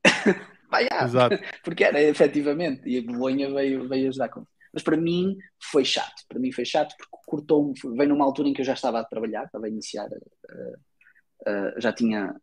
Vai, 0.71 0.89
ah, 0.91 1.05
Exato. 1.05 1.37
Porque 1.63 1.85
era, 1.85 2.01
efetivamente, 2.01 2.89
e 2.89 2.99
a 2.99 3.03
Bolonha 3.03 3.53
veio, 3.53 3.87
veio 3.89 4.09
ajudar 4.09 4.29
com 4.31 4.47
Mas 4.73 4.83
para 4.83 4.97
mim 4.97 5.37
foi 5.61 5.85
chato. 5.85 6.25
Para 6.29 6.39
mim 6.39 6.51
foi 6.51 6.65
chato 6.65 6.95
porque 6.97 7.17
cortou-me. 7.27 7.75
Veio 7.97 8.09
numa 8.09 8.25
altura 8.25 8.49
em 8.49 8.55
que 8.55 8.63
eu 8.63 8.65
já 8.65 8.73
estava 8.73 9.01
a 9.01 9.05
trabalhar, 9.05 9.45
estava 9.45 9.67
a 9.67 9.69
iniciar. 9.69 10.07
Uh, 10.07 10.79
uh, 11.47 11.81
já 11.81 11.93
tinha. 11.93 12.35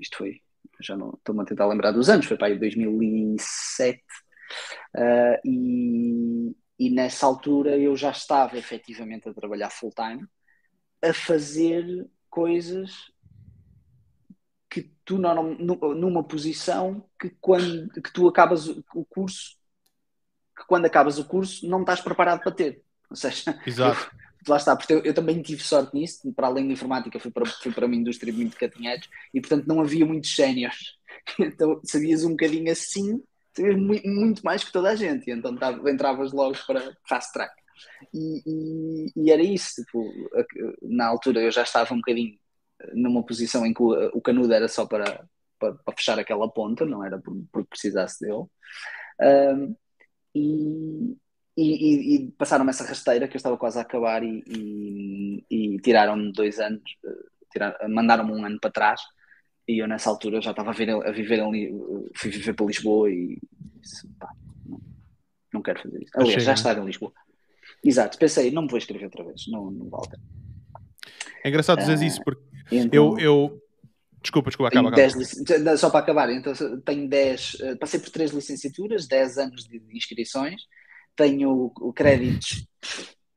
Isto 0.00 0.18
foi. 0.18 0.40
Já 0.80 0.96
não 0.96 1.10
estou-me 1.10 1.42
a 1.42 1.44
tentar 1.44 1.66
lembrar 1.66 1.92
dos 1.92 2.08
anos, 2.08 2.26
foi 2.26 2.36
para 2.36 2.48
aí 2.48 2.58
2007. 2.58 4.02
Uh, 4.96 5.38
e, 5.44 6.56
e 6.78 6.90
nessa 6.90 7.26
altura 7.26 7.76
eu 7.76 7.96
já 7.96 8.10
estava 8.10 8.56
efetivamente 8.56 9.28
a 9.28 9.34
trabalhar 9.34 9.70
full 9.70 9.92
time, 9.92 10.26
a 11.02 11.12
fazer 11.12 12.08
coisas 12.28 13.12
que 14.70 14.90
tu 15.04 15.18
não, 15.18 15.54
numa 15.54 16.24
posição 16.24 17.04
que 17.20 17.30
quando 17.40 17.90
que 17.90 18.12
tu 18.12 18.28
acabas 18.28 18.68
o 18.68 19.04
curso, 19.04 19.56
que 20.56 20.64
quando 20.66 20.86
acabas 20.86 21.18
o 21.18 21.24
curso 21.26 21.68
não 21.68 21.80
estás 21.80 22.00
preparado 22.00 22.40
para 22.40 22.52
ter. 22.52 22.82
Ou 23.10 23.16
seja, 23.16 23.60
Exato. 23.66 24.10
Lá 24.48 24.56
está, 24.56 24.76
porque 24.76 24.92
eu, 24.92 25.02
eu, 25.02 25.14
também 25.14 25.42
tive 25.42 25.62
sorte 25.62 25.94
nisso, 25.94 26.32
para 26.34 26.46
além 26.46 26.66
da 26.66 26.72
informática, 26.72 27.20
fui 27.20 27.30
para, 27.30 27.46
fui 27.46 27.72
para 27.72 27.86
uma 27.86 27.94
indústria 27.94 28.32
muito 28.32 28.56
catinheiros 28.56 29.08
e 29.34 29.40
portanto 29.40 29.66
não 29.66 29.80
havia 29.80 30.06
muitos 30.06 30.34
séniores. 30.34 30.98
Então 31.38 31.80
sabias 31.84 32.24
um 32.24 32.30
bocadinho 32.30 32.72
assim 32.72 33.22
sabias 33.54 33.76
muito 33.76 34.42
mais 34.42 34.64
que 34.64 34.72
toda 34.72 34.90
a 34.90 34.94
gente, 34.96 35.28
e 35.28 35.32
então 35.32 35.56
entravas 35.88 36.32
logo 36.32 36.56
para 36.66 36.96
fast 37.08 37.32
track. 37.32 37.52
E, 38.14 38.42
e, 38.46 39.12
e, 39.16 39.30
era 39.30 39.42
isso, 39.42 39.82
tipo, 39.82 40.12
na 40.82 41.06
altura 41.06 41.40
eu 41.40 41.50
já 41.50 41.62
estava 41.62 41.92
um 41.94 41.98
bocadinho 41.98 42.38
numa 42.94 43.24
posição 43.24 43.66
em 43.66 43.74
que 43.74 43.82
o, 43.82 44.10
o 44.14 44.20
canudo 44.20 44.52
era 44.52 44.68
só 44.68 44.86
para, 44.86 45.26
para, 45.58 45.74
para, 45.74 45.96
fechar 45.96 46.18
aquela 46.18 46.50
ponta, 46.50 46.84
não 46.84 47.04
era 47.04 47.18
porque 47.18 47.42
por 47.52 47.66
precisasse 47.66 48.20
dele. 48.20 48.44
Um, 49.20 49.76
e, 50.34 51.16
e, 51.62 52.14
e 52.16 52.30
passaram-me 52.32 52.70
essa 52.70 52.84
rasteira 52.84 53.28
que 53.28 53.36
eu 53.36 53.38
estava 53.38 53.56
quase 53.56 53.78
a 53.78 53.82
acabar 53.82 54.22
e, 54.22 55.44
e 55.50 55.78
tiraram-me 55.80 56.32
dois 56.32 56.58
anos, 56.58 56.82
eh, 57.56 57.88
mandaram-me 57.88 58.32
um 58.32 58.44
ano 58.44 58.58
para 58.60 58.70
trás 58.70 59.00
e 59.68 59.82
eu 59.82 59.88
nessa 59.88 60.10
altura 60.10 60.40
já 60.40 60.50
estava 60.50 60.70
a, 60.70 60.72
ver, 60.72 60.90
a 60.90 61.10
viver 61.12 61.40
ali, 61.40 61.72
fui 62.16 62.30
viver 62.30 62.54
para 62.54 62.66
Lisboa 62.66 63.10
e 63.10 63.38
disse, 63.80 64.08
pá, 64.18 64.28
não, 64.66 64.80
não 65.54 65.62
quero 65.62 65.82
fazer 65.82 66.02
isso. 66.02 66.12
Aliás, 66.14 66.42
já 66.42 66.54
estar 66.54 66.78
em 66.78 66.84
Lisboa. 66.84 67.12
Exato, 67.84 68.18
pensei, 68.18 68.50
não 68.50 68.62
me 68.62 68.68
vou 68.68 68.78
escrever 68.78 69.04
outra 69.04 69.24
vez, 69.24 69.46
não, 69.48 69.70
não 69.70 69.88
vale. 69.88 70.08
É 71.44 71.48
engraçado 71.48 71.78
dizer 71.78 71.98
uh, 71.98 72.04
isso, 72.04 72.20
porque 72.22 72.42
então, 72.70 73.18
eu, 73.18 73.18
eu. 73.18 73.62
Desculpa, 74.20 74.50
desculpa, 74.50 74.68
acaba, 74.68 74.90
acaba. 74.90 75.76
Só 75.76 75.88
para 75.88 76.00
acabar, 76.00 76.30
então 76.30 76.52
tenho 76.84 77.08
10, 77.08 77.54
uh, 77.54 77.78
passei 77.78 77.98
por 78.00 78.10
três 78.10 78.32
licenciaturas, 78.32 79.06
10 79.06 79.38
anos 79.38 79.64
de 79.64 79.80
inscrições, 79.92 80.60
tenho 81.20 81.70
créditos 81.94 82.66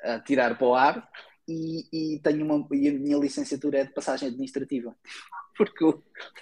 a 0.01 0.19
tirar 0.19 0.57
para 0.57 0.67
o 0.67 0.73
ar 0.73 1.09
e, 1.45 2.15
e, 2.15 2.19
tenho 2.19 2.45
uma, 2.45 2.65
e 2.71 2.87
a 2.87 2.93
minha 2.93 3.17
licenciatura 3.17 3.79
é 3.79 3.83
de 3.83 3.93
passagem 3.93 4.29
administrativa 4.29 4.95
porque 5.57 5.83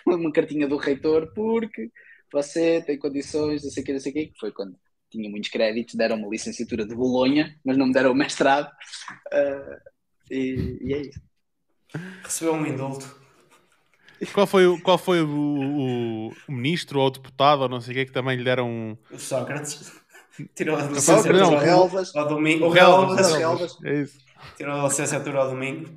uma 0.06 0.32
cartinha 0.32 0.68
do 0.68 0.78
reitor, 0.78 1.34
porque 1.34 1.92
você 2.32 2.82
tem 2.84 3.00
condições, 3.00 3.64
não 3.64 3.72
sei 3.72 3.82
o 3.82 3.86
que, 3.86 3.94
não 3.94 4.00
sei 4.00 4.12
o 4.12 4.14
que, 4.14 4.28
que 4.28 4.40
foi 4.40 4.52
quando 4.52 4.76
tinha 5.10 5.30
muitos 5.30 5.50
créditos, 5.50 5.96
deram 5.96 6.18
uma 6.18 6.30
licenciatura 6.30 6.86
de 6.86 6.96
Bolonha, 6.96 7.60
mas 7.66 7.76
não 7.76 7.88
me 7.88 7.94
deram 7.94 8.12
o 8.12 8.16
mestrado, 8.16 8.68
uh, 8.68 9.82
e, 10.30 10.78
e, 10.82 10.94
é 10.94 11.02
isso. 11.02 11.22
Recebeu 12.24 12.54
um 12.54 12.66
indulto. 12.66 13.20
Qual 14.34 14.48
foi, 14.48 14.66
o, 14.68 14.80
qual 14.82 14.98
foi 14.98 15.22
o, 15.22 15.28
o, 15.28 16.28
o, 16.30 16.52
ministro 16.52 17.00
ou 17.00 17.08
o 17.08 17.10
deputado 17.10 17.64
ou 17.64 17.70
não 17.70 17.82
sei 17.82 17.94
o 17.94 17.98
que 17.98 18.06
que 18.06 18.12
também 18.14 18.38
lhe 18.38 18.44
deram 18.44 18.70
um... 18.70 18.98
O 19.12 19.20
Sócrates. 19.20 20.01
Tirou 20.56 20.78
a 20.78 20.84
licenciatura 20.84 21.40
não, 21.40 21.58
Relvas. 21.58 22.16
ao 22.16 22.28
domingo. 22.28 22.66
O 22.66 22.70
Relvas. 22.70 23.34
Relvas. 23.34 23.78
É 23.84 24.02
isso. 24.02 24.20
Tirou 24.58 24.80
a 24.80 24.84
licenciatura 24.88 25.40
ao 25.40 25.50
domingo. 25.50 25.90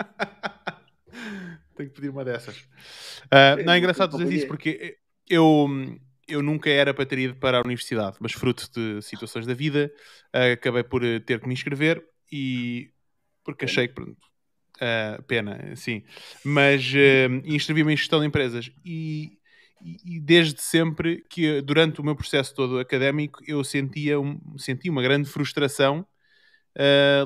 Tenho 1.76 1.90
que 1.90 1.94
pedir 1.94 2.08
uma 2.08 2.24
dessas. 2.24 2.56
Uh, 3.26 3.64
não 3.64 3.72
é 3.72 3.78
engraçado 3.78 4.16
dizer 4.16 4.32
isso 4.32 4.46
porque 4.46 4.98
eu, 5.28 5.68
eu 6.26 6.42
nunca 6.42 6.70
era 6.70 6.94
para 6.94 7.06
ter 7.06 7.18
ido 7.18 7.36
para 7.36 7.58
a 7.58 7.62
universidade, 7.62 8.16
mas 8.20 8.32
fruto 8.32 8.68
de 8.72 9.02
situações 9.02 9.46
da 9.46 9.54
vida, 9.54 9.92
uh, 10.34 10.52
acabei 10.52 10.82
por 10.82 11.04
eh, 11.04 11.20
ter 11.20 11.40
que 11.40 11.46
me 11.46 11.54
inscrever 11.54 12.02
e 12.32 12.90
porque 13.44 13.64
achei 13.64 13.88
que 13.88 13.94
pronto, 13.94 14.16
uh, 14.76 15.22
pena, 15.24 15.74
sim, 15.76 16.02
mas 16.44 16.82
uh, 16.92 17.42
inscrevi-me 17.44 17.92
em 17.92 17.96
gestão 17.96 18.20
de 18.20 18.26
empresas 18.26 18.70
e, 18.84 19.38
e, 20.04 20.20
desde 20.20 20.60
sempre 20.60 21.24
que 21.28 21.60
durante 21.62 22.00
o 22.00 22.04
meu 22.04 22.16
processo 22.16 22.54
todo 22.54 22.78
académico 22.78 23.40
eu 23.46 23.62
sentia, 23.62 24.18
um, 24.18 24.40
sentia 24.58 24.90
uma 24.90 25.02
grande 25.02 25.28
frustração 25.28 26.06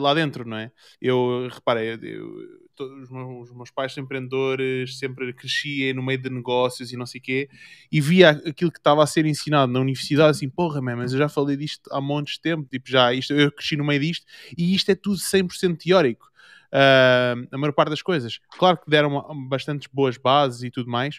lá 0.00 0.14
dentro, 0.14 0.46
não 0.46 0.56
é? 0.56 0.70
Eu 1.00 1.48
reparei, 1.50 1.98
eu, 2.02 2.60
os 2.78 3.10
meus, 3.10 3.50
os 3.50 3.56
meus 3.56 3.70
pais 3.70 3.92
são 3.92 4.02
empreendedores, 4.02 4.98
sempre 4.98 5.32
crescia 5.32 5.92
no 5.92 6.02
meio 6.02 6.20
de 6.20 6.30
negócios 6.30 6.92
e 6.92 6.96
não 6.96 7.06
sei 7.06 7.20
o 7.20 7.22
quê, 7.22 7.48
e 7.90 8.00
via 8.00 8.30
aquilo 8.30 8.70
que 8.70 8.78
estava 8.78 9.02
a 9.02 9.06
ser 9.06 9.26
ensinado 9.26 9.72
na 9.72 9.80
universidade, 9.80 10.30
assim, 10.30 10.48
porra, 10.48 10.80
man, 10.80 10.96
mas 10.96 11.12
eu 11.12 11.18
já 11.18 11.28
falei 11.28 11.56
disto 11.56 11.90
há 11.92 12.00
montes 12.00 12.34
de 12.34 12.40
tempo, 12.40 12.66
tipo, 12.70 12.88
já, 12.88 13.12
isto, 13.12 13.32
eu 13.32 13.52
cresci 13.52 13.76
no 13.76 13.84
meio 13.84 14.00
disto, 14.00 14.24
e 14.56 14.74
isto 14.74 14.90
é 14.90 14.94
tudo 14.94 15.18
100% 15.18 15.78
teórico. 15.78 16.30
Uh, 16.72 17.48
a 17.50 17.58
maior 17.58 17.72
parte 17.72 17.90
das 17.90 18.00
coisas. 18.00 18.38
Claro 18.56 18.78
que 18.78 18.88
deram 18.88 19.20
bastantes 19.48 19.88
boas 19.92 20.16
bases 20.16 20.62
e 20.62 20.70
tudo 20.70 20.88
mais, 20.88 21.18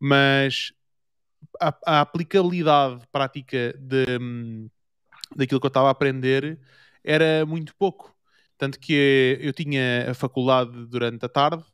mas 0.00 0.72
a, 1.60 1.74
a 1.86 2.00
aplicabilidade 2.00 3.06
prática 3.12 3.74
de, 3.78 4.06
daquilo 5.36 5.60
que 5.60 5.66
eu 5.66 5.68
estava 5.68 5.88
a 5.88 5.90
aprender 5.90 6.58
era 7.04 7.44
muito 7.46 7.74
pouco. 7.76 8.14
Tanto 8.56 8.78
que 8.80 9.38
eu 9.40 9.52
tinha 9.52 10.10
a 10.10 10.14
faculdade 10.14 10.86
durante 10.86 11.24
a 11.24 11.28
tarde 11.28 11.64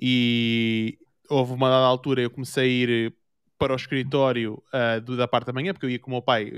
e 0.00 0.98
houve 1.28 1.52
uma 1.52 1.68
dada 1.68 1.86
altura 1.86 2.22
eu 2.22 2.30
comecei 2.30 2.64
a 2.64 2.66
ir 2.66 3.16
para 3.58 3.72
o 3.72 3.76
escritório 3.76 4.62
uh, 4.72 5.00
do, 5.00 5.16
da 5.16 5.28
parte 5.28 5.46
da 5.46 5.52
manhã, 5.52 5.72
porque 5.72 5.86
eu 5.86 5.90
ia 5.90 5.98
com 5.98 6.10
o 6.10 6.14
meu 6.14 6.22
pai, 6.22 6.50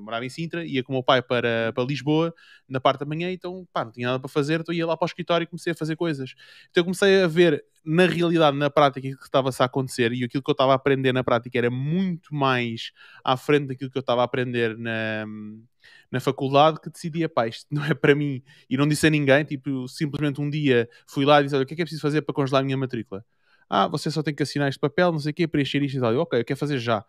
morava 0.00 0.24
em 0.24 0.28
Sintra, 0.28 0.64
ia 0.64 0.82
com 0.82 0.92
o 0.92 0.96
meu 0.96 1.02
pai 1.02 1.20
para, 1.22 1.72
para 1.74 1.84
Lisboa 1.84 2.34
na 2.68 2.80
parte 2.80 3.00
da 3.00 3.06
manhã, 3.06 3.30
então 3.30 3.66
pá, 3.72 3.84
não 3.84 3.92
tinha 3.92 4.08
nada 4.08 4.18
para 4.18 4.28
fazer, 4.28 4.60
então 4.60 4.74
ia 4.74 4.86
lá 4.86 4.96
para 4.96 5.04
o 5.04 5.08
escritório 5.08 5.44
e 5.44 5.46
comecei 5.46 5.72
a 5.72 5.76
fazer 5.76 5.96
coisas. 5.96 6.34
Então 6.70 6.80
eu 6.80 6.84
comecei 6.84 7.22
a 7.22 7.26
ver 7.26 7.64
na 7.84 8.06
realidade, 8.06 8.56
na 8.56 8.70
prática, 8.70 9.08
o 9.08 9.16
que 9.16 9.24
estava-se 9.24 9.62
a 9.62 9.66
acontecer 9.66 10.12
e 10.12 10.24
aquilo 10.24 10.42
que 10.42 10.50
eu 10.50 10.52
estava 10.52 10.72
a 10.72 10.76
aprender 10.76 11.12
na 11.12 11.24
prática 11.24 11.56
era 11.58 11.70
muito 11.70 12.34
mais 12.34 12.92
à 13.24 13.36
frente 13.36 13.68
daquilo 13.68 13.90
que 13.90 13.98
eu 13.98 14.00
estava 14.00 14.20
a 14.20 14.24
aprender 14.24 14.76
na, 14.76 15.26
na 16.10 16.20
faculdade 16.20 16.80
que 16.80 16.90
decidia, 16.90 17.28
pá, 17.28 17.46
isto 17.48 17.66
não 17.70 17.84
é 17.84 17.94
para 17.94 18.14
mim. 18.14 18.42
E 18.68 18.76
não 18.76 18.86
disse 18.86 19.06
a 19.06 19.10
ninguém, 19.10 19.44
tipo, 19.44 19.88
simplesmente 19.88 20.40
um 20.40 20.50
dia 20.50 20.88
fui 21.06 21.24
lá 21.24 21.40
e 21.40 21.44
disse, 21.44 21.54
olha, 21.54 21.64
o 21.64 21.66
que 21.66 21.74
é 21.74 21.76
que 21.76 21.82
é 21.82 21.84
preciso 21.84 22.02
fazer 22.02 22.22
para 22.22 22.34
congelar 22.34 22.62
a 22.62 22.64
minha 22.64 22.76
matrícula? 22.76 23.24
Ah, 23.70 23.86
você 23.86 24.10
só 24.10 24.20
tem 24.20 24.34
que 24.34 24.42
assinar 24.42 24.68
este 24.68 24.80
papel, 24.80 25.12
não 25.12 25.20
sei 25.20 25.30
o 25.30 25.34
quê, 25.34 25.46
preencher 25.46 25.80
isto 25.80 25.96
e 25.96 26.00
tal. 26.00 26.12
Eu, 26.12 26.22
ok, 26.22 26.40
eu 26.40 26.44
quero 26.44 26.58
fazer 26.58 26.78
já. 26.78 27.04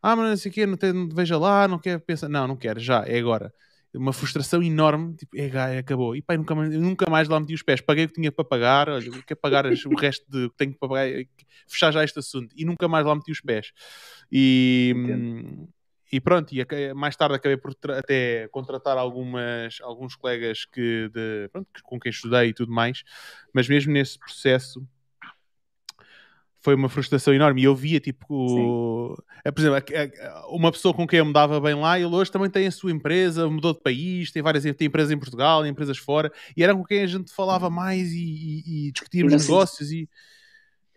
Ah, 0.00 0.14
mas 0.14 0.30
não 0.30 0.36
sei 0.36 0.48
o 0.48 0.54
quê, 0.54 0.64
não 0.64 0.76
tem, 0.76 1.08
veja 1.08 1.36
lá, 1.36 1.66
não 1.66 1.76
quer 1.76 1.98
pensar. 1.98 2.28
Não, 2.28 2.46
não 2.46 2.56
quero, 2.56 2.78
já, 2.78 3.04
é 3.04 3.18
agora. 3.18 3.52
Uma 3.92 4.12
frustração 4.12 4.62
enorme, 4.62 5.16
tipo, 5.16 5.36
é, 5.36 5.78
acabou. 5.78 6.14
E 6.14 6.22
pá, 6.22 6.36
nunca 6.36 6.54
mais, 6.54 6.72
nunca 6.72 7.10
mais 7.10 7.28
lá 7.28 7.40
meti 7.40 7.52
os 7.52 7.62
pés. 7.64 7.80
Paguei 7.80 8.04
o 8.04 8.08
que 8.08 8.14
tinha 8.14 8.30
para 8.30 8.44
pagar, 8.44 8.88
olha, 8.88 9.10
quero 9.26 9.40
pagar 9.40 9.66
o 9.66 9.96
resto 9.96 10.24
de 10.30 10.48
que 10.50 10.56
tenho 10.56 10.74
para 10.78 10.88
pagar, 10.88 11.08
fechar 11.66 11.90
já 11.90 12.04
este 12.04 12.20
assunto. 12.20 12.54
E 12.56 12.64
nunca 12.64 12.86
mais 12.86 13.04
lá 13.04 13.16
meti 13.16 13.32
os 13.32 13.40
pés. 13.40 13.72
E, 14.30 14.94
e 16.12 16.20
pronto, 16.20 16.52
e 16.54 16.94
mais 16.94 17.16
tarde 17.16 17.34
acabei 17.34 17.56
por 17.56 17.74
até 17.90 18.46
contratar 18.48 18.96
algumas, 18.96 19.78
alguns 19.82 20.14
colegas 20.14 20.64
que 20.64 21.10
de, 21.12 21.48
pronto, 21.48 21.68
com 21.82 21.98
quem 21.98 22.10
estudei 22.10 22.50
e 22.50 22.54
tudo 22.54 22.70
mais, 22.70 23.02
mas 23.52 23.68
mesmo 23.68 23.92
nesse 23.92 24.16
processo 24.16 24.86
foi 26.68 26.74
uma 26.74 26.90
frustração 26.90 27.32
enorme. 27.32 27.62
E 27.62 27.64
eu 27.64 27.74
via, 27.74 27.98
tipo, 27.98 29.16
é, 29.42 29.50
por 29.50 29.60
exemplo, 29.60 29.82
uma 30.50 30.70
pessoa 30.70 30.92
com 30.92 31.06
quem 31.06 31.18
eu 31.18 31.24
me 31.24 31.32
dava 31.32 31.58
bem 31.58 31.74
lá, 31.74 31.98
ele 31.98 32.14
hoje 32.14 32.30
também 32.30 32.50
tem 32.50 32.66
a 32.66 32.70
sua 32.70 32.92
empresa, 32.92 33.48
mudou 33.48 33.72
de 33.72 33.80
país, 33.80 34.30
tem 34.30 34.42
várias 34.42 34.64
tem 34.64 34.86
empresas 34.86 35.10
em 35.10 35.18
Portugal, 35.18 35.66
empresas 35.66 35.96
fora, 35.96 36.30
e 36.54 36.62
era 36.62 36.74
com 36.74 36.84
quem 36.84 37.00
a 37.00 37.06
gente 37.06 37.32
falava 37.32 37.70
mais 37.70 38.12
e, 38.12 38.18
e, 38.18 38.88
e 38.88 38.92
discutíamos 38.92 39.32
negócios. 39.32 39.90
E 39.90 40.08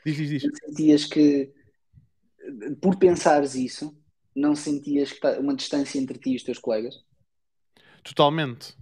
Diz, 0.05 0.17
diz, 0.17 0.29
diz. 0.29 0.43
Sentias 0.65 1.05
que, 1.05 1.51
por 2.81 2.97
pensares 2.97 3.55
isso, 3.55 3.95
não 4.35 4.55
sentias 4.55 5.11
que 5.11 5.19
tá 5.19 5.39
uma 5.39 5.55
distância 5.55 5.99
entre 5.99 6.17
ti 6.17 6.31
e 6.31 6.35
os 6.35 6.43
teus 6.43 6.57
colegas? 6.57 6.95
Totalmente. 8.03 8.75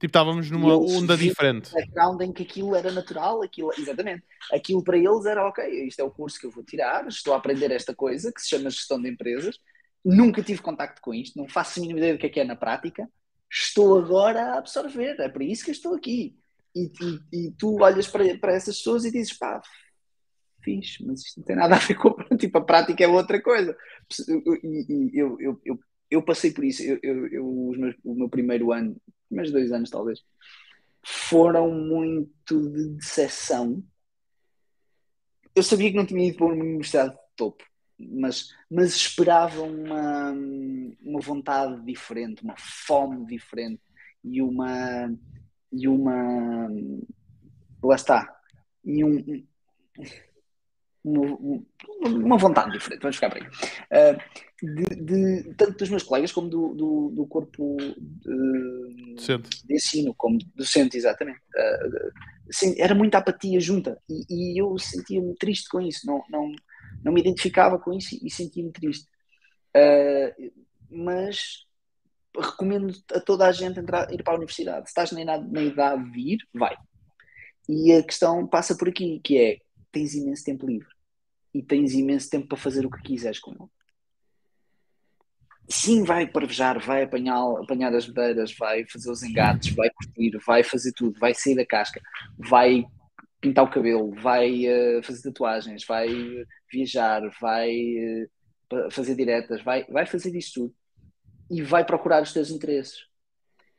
Tipo, 0.00 0.06
estávamos 0.06 0.50
numa 0.50 0.74
onda 0.78 1.14
diferente. 1.14 1.70
background 1.74 2.22
em 2.22 2.32
que 2.32 2.42
aquilo 2.42 2.74
era 2.74 2.90
natural, 2.90 3.42
aquilo, 3.42 3.70
exatamente. 3.76 4.24
Aquilo 4.50 4.82
para 4.82 4.96
eles 4.96 5.26
era 5.26 5.46
ok, 5.46 5.86
isto 5.86 6.00
é 6.00 6.02
o 6.02 6.10
curso 6.10 6.40
que 6.40 6.46
eu 6.46 6.50
vou 6.50 6.64
tirar, 6.64 7.06
estou 7.06 7.34
a 7.34 7.36
aprender 7.36 7.70
esta 7.70 7.94
coisa 7.94 8.32
que 8.32 8.40
se 8.40 8.48
chama 8.48 8.70
gestão 8.70 9.00
de 9.00 9.10
empresas. 9.10 9.58
Nunca 10.02 10.42
tive 10.42 10.62
contacto 10.62 11.02
com 11.02 11.12
isto, 11.12 11.38
não 11.38 11.46
faço 11.46 11.78
a 11.78 11.82
mínima 11.82 11.98
ideia 11.98 12.14
do 12.14 12.18
que 12.18 12.24
é 12.24 12.30
que 12.30 12.40
é 12.40 12.44
na 12.44 12.56
prática. 12.56 13.06
Estou 13.52 13.98
agora 13.98 14.54
a 14.54 14.58
absorver, 14.58 15.20
é 15.20 15.28
para 15.28 15.44
isso 15.44 15.64
que 15.64 15.70
eu 15.70 15.74
estou 15.74 15.94
aqui. 15.94 16.34
E, 16.74 16.90
e, 17.02 17.48
e 17.48 17.50
tu 17.58 17.82
olhas 17.82 18.08
para, 18.08 18.38
para 18.38 18.54
essas 18.54 18.78
pessoas 18.78 19.04
e 19.04 19.12
dizes, 19.12 19.36
pá, 19.36 19.60
fixe, 20.62 21.04
mas 21.04 21.20
isto 21.20 21.40
não 21.40 21.44
tem 21.44 21.56
nada 21.56 21.76
a 21.76 21.78
ver 21.78 21.96
com 21.96 22.14
tipo, 22.38 22.56
a 22.56 22.64
prática 22.64 23.04
é 23.04 23.06
outra 23.08 23.42
coisa. 23.42 23.76
E, 24.64 25.10
eu, 25.12 25.36
eu, 25.38 25.60
eu, 25.62 25.78
eu, 26.10 26.22
passei 26.22 26.52
por 26.52 26.64
isso. 26.64 26.82
Eu, 26.82 27.26
eu, 27.26 27.72
meus, 27.76 27.94
o 28.02 28.14
meu 28.14 28.30
primeiro 28.30 28.72
ano, 28.72 28.96
mais 29.30 29.50
dois 29.50 29.72
anos 29.72 29.90
talvez, 29.90 30.24
foram 31.02 31.70
muito 31.70 32.70
de 32.70 32.88
decepção. 32.96 33.82
Eu 35.54 35.62
sabia 35.62 35.90
que 35.90 35.96
não 35.96 36.06
tinha 36.06 36.26
ido 36.26 36.36
para 36.36 36.46
uma 36.46 36.54
universidade 36.54 37.12
de 37.14 37.20
topo, 37.36 37.64
mas, 37.98 38.54
mas 38.70 38.94
esperava 38.94 39.62
uma, 39.62 40.32
uma 41.02 41.20
vontade 41.20 41.84
diferente, 41.84 42.42
uma 42.42 42.56
fome 42.56 43.26
diferente 43.26 43.82
e 44.24 44.40
uma. 44.42 45.12
E 45.72 45.88
uma. 45.88 46.68
Lá 47.82 47.94
está. 47.94 48.40
E 48.84 49.04
um, 49.04 49.46
uma, 51.04 51.62
uma 52.06 52.38
vontade 52.38 52.72
diferente, 52.72 53.00
vamos 53.00 53.16
ficar 53.16 53.30
por 53.30 53.38
aí. 53.38 53.46
Uh, 53.46 54.40
de, 54.62 54.84
de, 54.96 55.54
tanto 55.54 55.78
dos 55.78 55.88
meus 55.88 56.02
colegas 56.02 56.32
como 56.32 56.48
do, 56.48 56.74
do, 56.74 57.10
do 57.14 57.26
corpo 57.26 57.76
de, 57.78 59.38
de, 59.66 59.74
ensino, 59.74 60.14
como 60.14 60.38
docente, 60.54 60.96
exatamente. 60.96 61.38
Uh, 61.38 62.12
assim, 62.50 62.74
era 62.78 62.94
muita 62.94 63.18
apatia 63.18 63.58
junta 63.60 63.98
e, 64.08 64.24
e 64.28 64.60
eu 64.60 64.78
sentia-me 64.78 65.34
triste 65.36 65.68
com 65.68 65.80
isso, 65.80 66.06
não, 66.06 66.22
não, 66.28 66.52
não 67.02 67.12
me 67.12 67.20
identificava 67.20 67.78
com 67.78 67.92
isso 67.92 68.18
e, 68.22 68.30
sentia-me 68.30 68.72
triste. 68.72 69.08
Uh, 69.74 70.52
mas 70.90 71.64
recomendo 72.36 72.92
a 73.12 73.20
toda 73.20 73.46
a 73.46 73.52
gente 73.52 73.80
entrar, 73.80 74.12
ir 74.12 74.22
para 74.22 74.34
a 74.34 74.36
universidade. 74.36 74.86
Se 74.86 74.90
estás 74.90 75.12
na 75.12 75.22
idade, 75.22 75.50
na 75.50 75.62
idade 75.62 76.10
de 76.10 76.34
ir, 76.34 76.38
vai. 76.54 76.76
E 77.68 77.92
a 77.92 78.02
questão 78.02 78.46
passa 78.46 78.76
por 78.76 78.88
aqui, 78.88 79.20
que 79.22 79.38
é 79.38 79.58
tens 79.90 80.14
imenso 80.14 80.44
tempo 80.44 80.66
livre 80.66 80.88
e 81.52 81.62
tens 81.62 81.92
imenso 81.92 82.30
tempo 82.30 82.46
para 82.48 82.58
fazer 82.58 82.86
o 82.86 82.90
que 82.90 83.02
quiseres 83.02 83.38
com 83.38 83.52
ele. 83.52 83.70
Sim, 85.68 86.02
vai 86.02 86.26
parvejar, 86.26 86.84
vai 86.84 87.04
apanhar, 87.04 87.38
apanhar 87.62 87.94
as 87.94 88.06
madeiras, 88.08 88.52
vai 88.56 88.84
fazer 88.86 89.10
os 89.10 89.22
engates, 89.22 89.72
vai 89.74 89.88
curtir, 89.90 90.36
vai 90.44 90.64
fazer 90.64 90.92
tudo, 90.92 91.18
vai 91.20 91.32
sair 91.32 91.54
da 91.54 91.64
casca, 91.64 92.00
vai 92.36 92.84
pintar 93.40 93.64
o 93.64 93.70
cabelo, 93.70 94.12
vai 94.12 94.66
uh, 94.66 95.02
fazer 95.02 95.22
tatuagens, 95.22 95.84
vai 95.86 96.08
viajar, 96.70 97.22
vai 97.40 97.70
uh, 97.72 98.90
fazer 98.90 99.14
diretas, 99.14 99.62
vai, 99.62 99.84
vai 99.84 100.06
fazer 100.06 100.34
isso 100.36 100.54
tudo 100.54 100.74
e 101.50 101.62
vai 101.62 101.84
procurar 101.84 102.22
os 102.22 102.32
teus 102.32 102.50
interesses. 102.50 103.06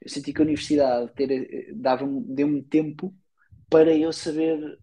Eu 0.02 0.10
senti 0.10 0.34
que 0.34 0.41
a 0.41 0.45
universidade 0.45 1.12
eh, 1.19 1.74
deu-me 2.26 2.63
tempo 2.63 3.15
para 3.69 3.95
eu 3.95 4.12
saber 4.12 4.80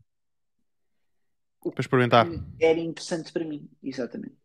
para 1.71 1.81
experimentar. 1.81 2.27
Era 2.61 2.79
interessante 2.79 3.33
para 3.33 3.45
mim, 3.45 3.69
exatamente. 3.83 4.37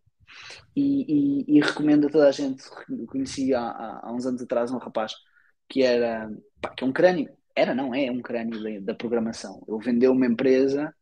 E, 0.76 1.46
e, 1.48 1.58
e 1.58 1.62
recomendo 1.62 2.08
a 2.08 2.10
toda 2.10 2.28
a 2.28 2.32
gente. 2.32 2.64
Conheci 3.08 3.54
há, 3.54 4.02
há, 4.04 4.12
uns 4.12 4.26
anos 4.26 4.42
atrás 4.42 4.72
um 4.72 4.78
rapaz 4.78 5.14
que 5.70 5.84
era 5.84 6.32
pá, 6.62 6.70
que 6.70 6.84
é 6.84 6.88
um 6.88 6.94
crânio. 6.94 7.30
Era, 7.56 7.76
não 7.76 7.94
é, 7.94 8.10
um 8.10 8.22
crânio 8.22 8.82
da, 8.82 8.96
programação. 8.96 9.64
Ele 9.68 9.84
vendeu 9.84 10.12
uma 10.12 10.26
empresa, 10.26 10.94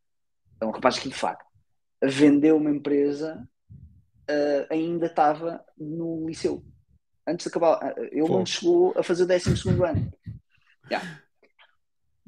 é 0.60 0.66
um 0.66 0.72
rapaz 0.72 0.98
aqui 0.98 1.08
de 1.08 1.16
facto, 1.16 1.46
vendeu 2.04 2.58
uma 2.58 2.70
empresa, 2.70 3.48
uh, 4.30 4.68
ainda 4.70 5.06
estava 5.06 5.64
no 5.78 6.28
liceu. 6.28 6.64
Antes 7.26 7.46
de 7.46 7.50
acabar, 7.50 7.78
uh, 7.78 8.04
ele 8.12 8.28
Pô. 8.28 8.40
não 8.40 8.46
chegou 8.46 8.94
a 8.98 9.04
fazer 9.04 9.24
o 9.24 9.28
12 9.28 9.70
ano. 9.70 10.12
Yeah. 10.90 11.22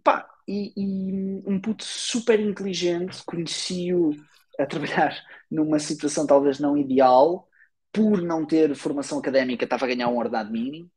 Pá, 0.02 0.33
e, 0.48 0.74
e 0.76 1.44
um 1.46 1.60
puto 1.60 1.84
super 1.84 2.40
inteligente, 2.40 3.24
conheci-o 3.26 4.12
a 4.60 4.66
trabalhar 4.66 5.16
numa 5.50 5.80
situação 5.80 6.26
talvez 6.28 6.60
não 6.60 6.78
ideal, 6.78 7.48
por 7.92 8.22
não 8.22 8.46
ter 8.46 8.76
formação 8.76 9.20
académica, 9.20 9.66
estava 9.66 9.86
a 9.86 9.88
ganhar 9.88 10.10
um 10.10 10.18
ordenado 10.18 10.52
mínimo. 10.52 10.90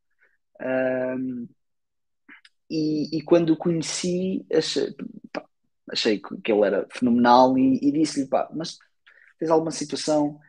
Um, 0.60 1.48
e, 2.70 3.18
e, 3.18 3.22
quando 3.22 3.50
o 3.50 3.56
conheci, 3.56 4.44
achei, 4.52 4.94
pá, 5.32 5.44
achei 5.90 6.20
que 6.20 6.52
ele 6.52 6.66
era 6.66 6.86
fenomenal 6.90 7.56
e, 7.58 7.78
e 7.82 7.92
disse-lhe: 7.92 8.26
pá, 8.28 8.48
mas 8.52 8.78
tens 9.38 9.50
alguma 9.50 9.70
situação 9.70 10.40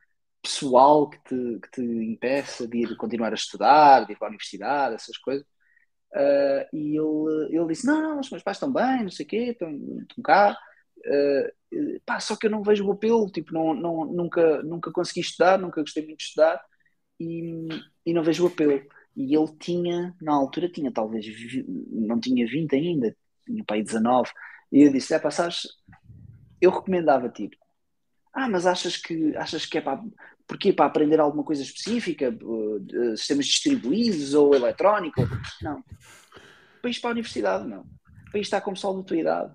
pessoal 0.41 1.09
que 1.09 1.19
te, 1.19 1.59
que 1.61 1.71
te 1.71 1.81
impeça 1.81 2.67
de 2.67 2.79
ir 2.79 2.97
continuar 2.97 3.31
a 3.33 3.35
estudar, 3.35 4.05
de 4.05 4.13
ir 4.13 4.17
para 4.17 4.27
a 4.27 4.29
universidade, 4.29 4.95
essas 4.95 5.17
coisas? 5.17 5.45
Uh, 6.13 6.63
e 6.73 6.97
ele, 6.97 7.55
ele 7.57 7.67
disse: 7.67 7.85
Não, 7.85 8.01
não, 8.01 8.19
os 8.19 8.29
meus 8.29 8.43
pais 8.43 8.57
estão 8.57 8.71
bem, 8.71 9.03
não 9.03 9.11
sei 9.11 9.25
o 9.25 9.29
quê, 9.29 9.37
estão, 9.51 9.69
estão 9.71 10.23
cá. 10.23 10.57
Uh, 10.99 11.99
pá, 12.05 12.19
só 12.19 12.35
que 12.35 12.47
eu 12.47 12.51
não 12.51 12.63
vejo 12.63 12.87
o 12.87 12.91
apelo, 12.91 13.29
tipo, 13.29 13.53
não, 13.53 13.73
não, 13.73 14.05
nunca, 14.05 14.63
nunca 14.63 14.91
consegui 14.91 15.21
estudar, 15.21 15.59
nunca 15.59 15.81
gostei 15.81 16.05
muito 16.05 16.19
de 16.19 16.23
estudar 16.23 16.61
e, 17.19 17.67
e 18.05 18.13
não 18.13 18.23
vejo 18.23 18.45
o 18.45 18.47
apelo. 18.47 18.81
E 19.15 19.35
ele 19.35 19.57
tinha, 19.59 20.15
na 20.21 20.33
altura, 20.33 20.69
tinha 20.69 20.91
talvez, 20.91 21.25
não 21.89 22.19
tinha 22.19 22.45
20 22.45 22.75
ainda, 22.75 23.15
tinha 23.45 23.63
pai 23.65 23.83
19. 23.83 24.29
E 24.71 24.83
eu 24.83 24.91
disse: 24.91 25.13
É, 25.13 25.19
pá, 25.19 25.31
sabes, 25.31 25.67
eu 26.61 26.71
recomendava-te 26.71 27.43
ir. 27.45 27.51
Ah, 28.33 28.47
mas 28.49 28.65
achas 28.67 28.97
que, 28.97 29.35
achas 29.35 29.65
que 29.65 29.79
é 29.79 29.81
para, 29.81 30.01
Porquê? 30.47 30.71
Para 30.71 30.85
aprender 30.85 31.19
alguma 31.19 31.43
coisa 31.43 31.61
específica? 31.61 32.29
Uh, 32.41 33.17
sistemas 33.17 33.45
distribuídos 33.45 34.33
ou 34.33 34.55
eletrónico? 34.55 35.21
Não. 35.61 35.83
Para 36.81 36.89
ir 36.89 37.01
para 37.01 37.09
a 37.09 37.11
universidade, 37.11 37.67
não. 37.67 37.85
Para 38.31 38.39
ir 38.39 38.41
estar 38.41 38.61
com 38.61 38.71
o 38.71 38.73
pessoal 38.73 38.95
da 38.95 39.03
tua 39.03 39.17
idade. 39.17 39.53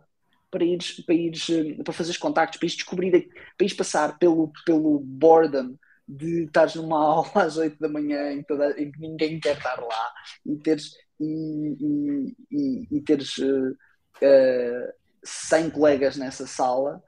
Para 0.50 0.64
ires, 0.64 1.00
para, 1.00 1.14
ires, 1.14 1.48
uh, 1.48 1.82
para 1.82 1.94
fazeres 1.94 2.18
contactos, 2.18 2.58
para 2.58 2.66
ires 2.66 2.76
descobrir, 2.76 3.10
para 3.56 3.64
ires 3.64 3.76
passar 3.76 4.18
pelo, 4.18 4.52
pelo 4.66 5.00
boredom 5.00 5.76
de 6.06 6.44
estares 6.44 6.74
numa 6.74 6.98
aula 7.02 7.44
às 7.44 7.56
8 7.56 7.78
da 7.80 7.88
manhã 7.88 8.32
em, 8.32 8.42
toda, 8.42 8.70
em 8.78 8.92
que 8.92 9.00
ninguém 9.00 9.40
quer 9.40 9.56
estar 9.56 9.80
lá 9.80 10.12
e 10.44 10.56
teres, 10.56 10.92
e, 11.18 11.76
e, 11.80 12.36
e, 12.50 12.96
e 12.98 13.00
teres 13.00 13.38
uh, 13.38 13.70
uh, 13.70 14.92
100 15.24 15.70
colegas 15.70 16.18
nessa 16.18 16.46
sala 16.46 17.02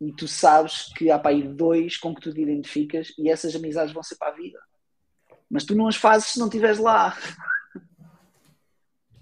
e 0.00 0.12
tu 0.12 0.26
sabes 0.26 0.90
que 0.94 1.10
há 1.10 1.18
para 1.18 1.32
aí 1.32 1.42
dois 1.42 1.96
com 1.98 2.14
que 2.14 2.22
tu 2.22 2.32
te 2.32 2.40
identificas 2.40 3.12
e 3.18 3.28
essas 3.28 3.54
amizades 3.54 3.92
vão 3.92 4.02
ser 4.02 4.16
para 4.16 4.28
a 4.28 4.36
vida. 4.36 4.58
Mas 5.48 5.64
tu 5.64 5.74
não 5.74 5.86
as 5.86 5.96
fazes 5.96 6.28
se 6.28 6.38
não 6.38 6.46
estiveres 6.46 6.78
lá. 6.78 7.16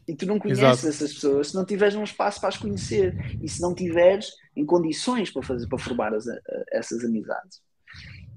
e 0.06 0.14
tu 0.14 0.24
não 0.24 0.38
conheces 0.38 0.62
Exato. 0.62 0.88
essas 0.88 1.12
pessoas 1.14 1.48
se 1.48 1.54
não 1.54 1.64
tiveres 1.64 1.96
um 1.96 2.04
espaço 2.04 2.38
para 2.38 2.50
as 2.50 2.56
conhecer 2.56 3.14
e 3.42 3.48
se 3.48 3.60
não 3.60 3.74
tiveres 3.74 4.30
em 4.54 4.64
condições 4.64 5.30
para 5.30 5.42
fazer 5.42 5.66
para 5.66 5.78
formar 5.78 6.14
as, 6.14 6.26
essas 6.70 7.04
amizades. 7.04 7.60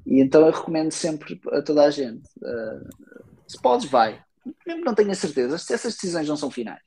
E 0.05 0.19
então 0.19 0.45
eu 0.45 0.51
recomendo 0.51 0.91
sempre 0.91 1.39
a 1.51 1.61
toda 1.61 1.83
a 1.83 1.91
gente: 1.91 2.27
uh, 2.41 2.89
se 3.47 3.61
podes, 3.61 3.87
vai. 3.87 4.23
Mesmo 4.65 4.81
que 4.81 4.87
não 4.87 4.95
tenha 4.95 5.13
certeza, 5.13 5.59
se 5.59 5.71
essas 5.71 5.93
decisões 5.93 6.27
não 6.27 6.35
são 6.35 6.49
finais. 6.49 6.81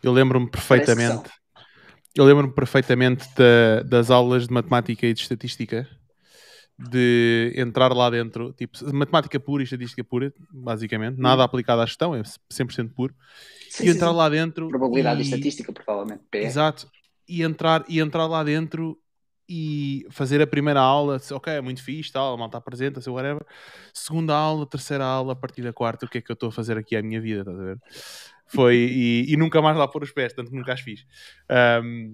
Eu 0.00 0.12
lembro-me 0.12 0.48
perfeitamente 0.48 1.28
eu 2.16 2.24
lembro-me 2.24 2.52
perfeitamente 2.52 3.28
da, 3.36 3.82
das 3.82 4.10
aulas 4.10 4.46
de 4.48 4.52
matemática 4.52 5.06
e 5.06 5.14
de 5.14 5.20
estatística, 5.20 5.88
de 6.78 7.52
entrar 7.56 7.92
lá 7.92 8.08
dentro, 8.08 8.52
tipo, 8.54 8.78
matemática 8.92 9.38
pura 9.38 9.62
e 9.62 9.64
estatística 9.64 10.02
pura, 10.02 10.32
basicamente, 10.50 11.18
nada 11.18 11.42
hum. 11.42 11.44
aplicado 11.44 11.82
à 11.82 11.86
gestão, 11.86 12.14
é 12.14 12.22
100% 12.22 12.92
puro, 12.94 13.14
sim, 13.68 13.86
e 13.86 13.90
entrar 13.90 14.10
sim. 14.10 14.16
lá 14.16 14.28
dentro. 14.28 14.68
Probabilidade 14.68 15.20
e... 15.20 15.24
estatística, 15.24 15.72
provavelmente. 15.72 16.22
P. 16.30 16.38
Exato, 16.38 16.88
e 17.28 17.42
entrar, 17.42 17.84
e 17.88 18.00
entrar 18.00 18.26
lá 18.26 18.42
dentro 18.42 18.98
e 19.52 20.06
fazer 20.10 20.40
a 20.40 20.46
primeira 20.46 20.80
aula, 20.80 21.20
ok, 21.32 21.52
é 21.52 21.60
muito 21.60 21.82
fixe, 21.82 22.12
tal, 22.12 22.34
a 22.34 22.36
malta 22.36 22.58
apresenta-se, 22.58 23.10
whatever. 23.10 23.44
Segunda 23.92 24.32
aula, 24.32 24.64
terceira 24.64 25.04
aula, 25.04 25.32
a 25.32 25.36
partir 25.36 25.62
da 25.62 25.72
quarta, 25.72 26.06
o 26.06 26.08
que 26.08 26.18
é 26.18 26.20
que 26.20 26.30
eu 26.30 26.34
estou 26.34 26.50
a 26.50 26.52
fazer 26.52 26.78
aqui 26.78 26.94
à 26.94 27.02
minha 27.02 27.20
vida, 27.20 27.40
estás 27.40 27.58
a 27.58 27.62
ver? 27.64 27.78
Foi, 28.52 28.74
e, 28.74 29.32
e, 29.32 29.36
nunca 29.36 29.62
mais 29.62 29.76
lá 29.76 29.86
pôr 29.86 30.02
os 30.02 30.10
pés, 30.10 30.32
tanto 30.32 30.50
que 30.50 30.56
nunca 30.56 30.72
as 30.72 30.80
fiz. 30.80 31.06
Um, 31.84 32.10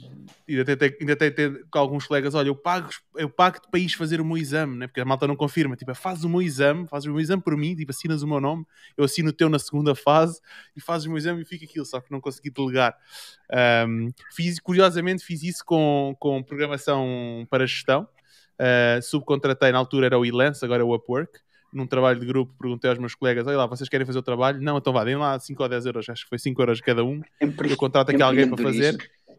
ainda 0.47 0.65
tentei, 0.67 0.97
ainda 1.01 1.17
tentei 1.17 1.51
com 1.71 1.79
alguns 1.79 2.07
colegas: 2.07 2.35
olha, 2.35 2.49
eu 2.49 2.55
pago, 2.55 2.91
eu 3.17 3.31
pago 3.31 3.59
para 3.71 3.81
ir 3.81 3.89
fazer 3.89 4.21
o 4.21 4.25
meu 4.25 4.37
exame, 4.37 4.77
né? 4.77 4.87
porque 4.87 5.01
a 5.01 5.05
malta 5.07 5.27
não 5.27 5.35
confirma. 5.35 5.77
Tipo, 5.77 5.95
faz 5.95 6.25
o 6.25 6.29
meu 6.29 6.43
exame, 6.43 6.87
fazes 6.87 7.07
o 7.07 7.11
meu 7.11 7.21
exame 7.21 7.43
por 7.43 7.57
mim, 7.57 7.75
tipo, 7.75 7.91
assinas 7.91 8.23
o 8.23 8.29
meu 8.29 8.39
nome, 8.39 8.67
eu 8.99 9.05
assino 9.07 9.31
o 9.31 9.33
teu 9.33 9.49
na 9.49 9.59
segunda 9.59 9.95
fase 9.95 10.39
e 10.77 10.81
fazes 10.81 11.07
o 11.07 11.09
meu 11.09 11.17
exame 11.17 11.41
e 11.41 11.45
fica 11.47 11.65
aquilo, 11.65 11.87
só 11.87 12.03
que 12.03 12.13
não 12.13 12.21
consegui 12.21 12.51
delegar. 12.51 12.95
Um, 13.89 14.11
fiz, 14.35 14.61
curiosamente, 14.61 15.25
fiz 15.25 15.43
isso 15.43 15.65
com, 15.65 16.15
com 16.21 16.43
programação 16.43 17.47
para 17.49 17.67
gestão. 17.67 18.07
Uh, 18.61 19.01
subcontratei 19.03 19.73
na 19.73 19.79
altura 19.79 20.07
era 20.07 20.19
o 20.19 20.25
Elance, 20.25 20.63
agora 20.63 20.83
é 20.83 20.85
o 20.85 20.95
Upwork 20.95 21.46
num 21.73 21.87
trabalho 21.87 22.19
de 22.19 22.27
grupo, 22.27 22.55
perguntei 22.59 22.91
aos 22.91 22.99
meus 22.99 23.15
colegas: 23.15 23.47
olha 23.47 23.57
lá, 23.57 23.67
vocês 23.67 23.89
querem 23.89 24.07
fazer 24.07 24.19
o 24.19 24.23
trabalho? 24.23 24.61
Não, 24.61 24.79
então 24.79 24.93
vá, 24.93 25.05
deem 25.05 25.17
lá 25.17 25.39
5 25.39 25.63
ou 25.63 25.69
10 25.69 25.87
euros, 25.87 26.09
acho 26.09 26.25
que 26.25 26.29
foi 26.29 26.39
5 26.39 26.61
euros 26.63 26.81
cada 26.81 27.05
um. 27.05 27.21
Eu 27.41 27.77
contrato 27.77 28.11
aqui 28.11 28.23
alguém 28.23 28.49
para 28.49 28.63
fazer. 28.63 28.97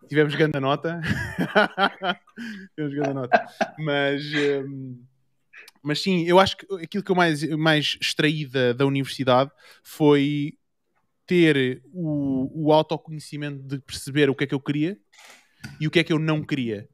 Tivemos 0.08 0.36
grande 0.36 0.60
nota. 0.60 1.02
Tivemos 2.76 2.96
grande 2.96 3.14
nota. 3.14 3.46
Mas, 3.78 4.24
um, 4.66 4.98
mas 5.84 6.02
sim, 6.02 6.24
eu 6.24 6.40
acho 6.40 6.56
que 6.58 6.66
aquilo 6.76 7.04
que 7.04 7.12
eu 7.12 7.16
mais, 7.16 7.44
mais 7.58 7.98
extraí 8.00 8.46
da, 8.46 8.74
da 8.74 8.86
universidade 8.86 9.52
foi 9.84 10.54
ter 11.26 11.82
o, 11.92 12.68
o 12.68 12.72
autoconhecimento 12.72 13.62
de 13.64 13.80
perceber 13.80 14.30
o 14.30 14.36
que 14.36 14.46
é 14.46 14.48
que 14.48 14.56
eu 14.56 14.62
queria 14.62 14.98
e 15.80 15.88
o 15.88 15.92
que 15.92 16.00
é 16.00 16.04
que 16.04 16.14
eu 16.14 16.20
não 16.20 16.44
queria. 16.44 16.88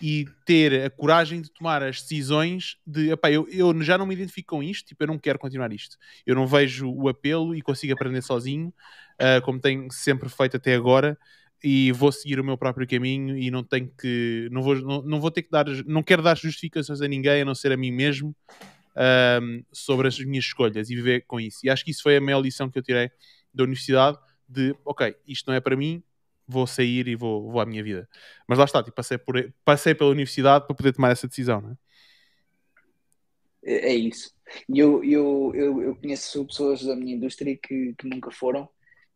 E 0.00 0.26
ter 0.46 0.84
a 0.84 0.90
coragem 0.90 1.42
de 1.42 1.50
tomar 1.50 1.82
as 1.82 2.00
decisões 2.00 2.76
de, 2.86 3.10
epá, 3.10 3.30
eu, 3.30 3.46
eu 3.50 3.82
já 3.82 3.98
não 3.98 4.06
me 4.06 4.14
identifico 4.14 4.56
com 4.56 4.62
isto, 4.62 4.86
tipo, 4.86 5.02
eu 5.02 5.08
não 5.08 5.18
quero 5.18 5.38
continuar 5.38 5.72
isto. 5.72 5.96
Eu 6.26 6.34
não 6.34 6.46
vejo 6.46 6.90
o 6.90 7.08
apelo 7.08 7.54
e 7.54 7.60
consigo 7.60 7.92
aprender 7.92 8.22
sozinho, 8.22 8.68
uh, 8.68 9.42
como 9.44 9.60
tenho 9.60 9.90
sempre 9.90 10.28
feito 10.28 10.56
até 10.56 10.74
agora, 10.74 11.18
e 11.62 11.92
vou 11.92 12.10
seguir 12.10 12.40
o 12.40 12.44
meu 12.44 12.56
próprio 12.56 12.86
caminho 12.88 13.36
e 13.36 13.50
não 13.50 13.62
tenho 13.62 13.92
que, 14.00 14.48
não 14.50 14.62
vou, 14.62 14.76
não, 14.76 15.02
não 15.02 15.20
vou 15.20 15.30
ter 15.30 15.42
que 15.42 15.50
dar, 15.50 15.66
não 15.86 16.02
quero 16.02 16.22
dar 16.22 16.36
justificações 16.36 17.02
a 17.02 17.08
ninguém, 17.08 17.42
a 17.42 17.44
não 17.44 17.54
ser 17.54 17.72
a 17.72 17.76
mim 17.76 17.90
mesmo, 17.90 18.34
uh, 18.96 19.64
sobre 19.72 20.08
as 20.08 20.18
minhas 20.18 20.46
escolhas 20.46 20.88
e 20.88 20.94
viver 20.94 21.24
com 21.26 21.38
isso. 21.38 21.58
E 21.62 21.68
acho 21.70 21.84
que 21.84 21.90
isso 21.90 22.02
foi 22.02 22.16
a 22.16 22.20
maior 22.20 22.40
lição 22.40 22.70
que 22.70 22.78
eu 22.78 22.82
tirei 22.82 23.10
da 23.52 23.64
universidade, 23.64 24.16
de, 24.48 24.74
ok, 24.84 25.14
isto 25.26 25.48
não 25.48 25.54
é 25.54 25.60
para 25.60 25.76
mim, 25.76 26.02
vou 26.50 26.66
sair 26.66 27.08
e 27.08 27.16
vou, 27.16 27.50
vou 27.50 27.60
à 27.60 27.66
minha 27.66 27.82
vida. 27.82 28.08
Mas 28.48 28.58
lá 28.58 28.64
está, 28.64 28.82
tipo, 28.82 28.96
passei, 28.96 29.18
por, 29.18 29.52
passei 29.64 29.94
pela 29.94 30.10
universidade 30.10 30.66
para 30.66 30.76
poder 30.76 30.92
tomar 30.92 31.10
essa 31.10 31.28
decisão, 31.28 31.60
não 31.60 31.70
é? 31.70 31.74
É, 33.64 33.92
é 33.92 33.94
isso. 33.94 34.32
Eu, 34.68 35.04
eu, 35.04 35.52
eu, 35.54 35.82
eu, 35.82 35.96
conheço 35.96 36.44
pessoas 36.46 36.82
da 36.82 36.96
minha 36.96 37.14
indústria 37.14 37.56
que, 37.56 37.94
que 37.96 38.08
nunca 38.08 38.30
foram 38.30 38.68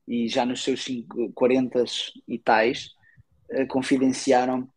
e 0.07 0.29
já 0.29 0.45
nos 0.47 0.63
seus 0.63 0.87
40 1.35 1.85
e 2.29 2.39
tais 2.39 2.91
uh, 3.51 3.67
confidenciaram. 3.67 4.69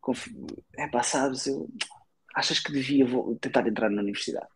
Conf... 0.00 0.28
É 0.76 0.88
pá, 0.88 1.02
sabes, 1.02 1.46
eu... 1.46 1.68
achas 2.34 2.58
que 2.58 2.72
devia 2.72 3.06
tentar 3.40 3.66
entrar 3.66 3.90
na 3.90 4.02
universidade? 4.02 4.46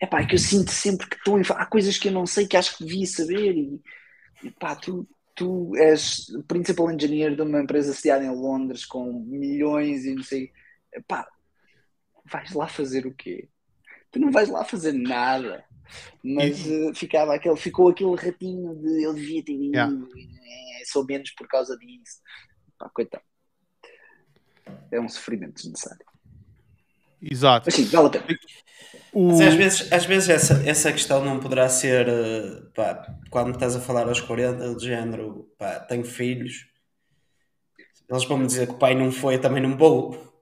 É 0.00 0.06
pá, 0.06 0.20
é 0.20 0.26
que 0.26 0.34
eu 0.34 0.38
sinto 0.38 0.70
sempre 0.70 1.08
que 1.08 1.16
estou. 1.16 1.40
Há 1.56 1.66
coisas 1.66 1.96
que 1.96 2.08
eu 2.08 2.12
não 2.12 2.26
sei 2.26 2.46
que 2.46 2.56
acho 2.56 2.76
que 2.76 2.84
devia 2.84 3.06
saber 3.06 3.56
e, 3.56 3.80
e 4.42 4.50
pá, 4.50 4.74
tu, 4.74 5.08
tu 5.34 5.74
és 5.76 6.26
principal 6.46 6.90
engineer 6.90 7.34
de 7.34 7.42
uma 7.42 7.60
empresa 7.60 7.92
sediada 7.92 8.24
em 8.24 8.30
Londres 8.30 8.84
com 8.84 9.12
milhões 9.12 10.04
e 10.04 10.14
não 10.14 10.22
sei. 10.22 10.52
Pá, 11.06 11.26
vais 12.24 12.52
lá 12.52 12.68
fazer 12.68 13.06
o 13.06 13.14
quê? 13.14 13.48
Tu 14.10 14.18
não 14.18 14.30
vais 14.30 14.48
lá 14.48 14.64
fazer 14.64 14.92
nada. 14.92 15.64
Mas 16.22 16.66
uh, 16.66 16.94
ficava 16.94 17.34
aquele, 17.34 17.56
ficou 17.56 17.88
aquele 17.88 18.14
ratinho 18.14 18.74
de 18.76 19.02
eu 19.02 19.12
devia 19.12 19.44
ter 19.44 19.52
ido, 19.52 19.74
yeah. 19.74 19.92
é, 20.80 20.84
sou 20.86 21.04
menos 21.04 21.30
por 21.32 21.46
causa 21.48 21.76
disso. 21.76 22.20
Pá, 22.78 22.88
coitado. 22.90 23.24
É 24.90 25.00
um 25.00 25.08
sofrimento 25.08 25.54
desnecessário. 25.54 26.11
Exato. 27.22 27.66
Mas 27.66 27.74
sim, 27.74 27.84
vale 27.84 28.06
a 28.08 28.10
pena. 28.10 28.38
O... 29.12 29.28
Mas 29.28 29.40
às 29.40 29.54
vezes, 29.54 29.92
às 29.92 30.04
vezes 30.06 30.28
essa, 30.28 30.68
essa 30.68 30.92
questão 30.92 31.24
não 31.24 31.38
poderá 31.38 31.68
ser 31.68 32.08
eh, 32.08 32.62
pá, 32.74 33.06
quando 33.30 33.54
estás 33.54 33.76
a 33.76 33.80
falar 33.80 34.08
aos 34.08 34.20
40 34.20 34.74
de 34.74 34.86
género, 34.86 35.50
pá, 35.58 35.80
tenho 35.80 36.04
filhos, 36.04 36.66
eles 38.08 38.24
vão 38.24 38.38
me 38.38 38.46
dizer 38.46 38.66
que 38.66 38.72
o 38.72 38.78
pai 38.78 38.94
não 38.94 39.12
foi, 39.12 39.38
também 39.38 39.62
não 39.62 39.76
vou. 39.76 40.32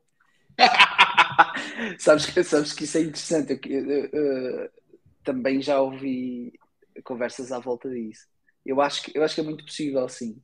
sabes, 1.99 2.27
que, 2.27 2.43
sabes 2.45 2.73
que 2.73 2.85
isso 2.85 2.99
é 2.99 3.01
interessante. 3.03 3.61
Eu, 3.65 3.87
eu, 3.87 4.05
eu, 4.07 4.71
também 5.25 5.61
já 5.61 5.81
ouvi 5.81 6.53
conversas 7.05 7.53
à 7.53 7.59
volta 7.59 7.91
disso. 7.91 8.27
Eu 8.65 8.81
acho 8.81 9.03
que, 9.03 9.17
eu 9.17 9.23
acho 9.23 9.35
que 9.35 9.41
é 9.41 9.45
muito 9.45 9.65
possível, 9.65 10.09
sim. 10.09 10.41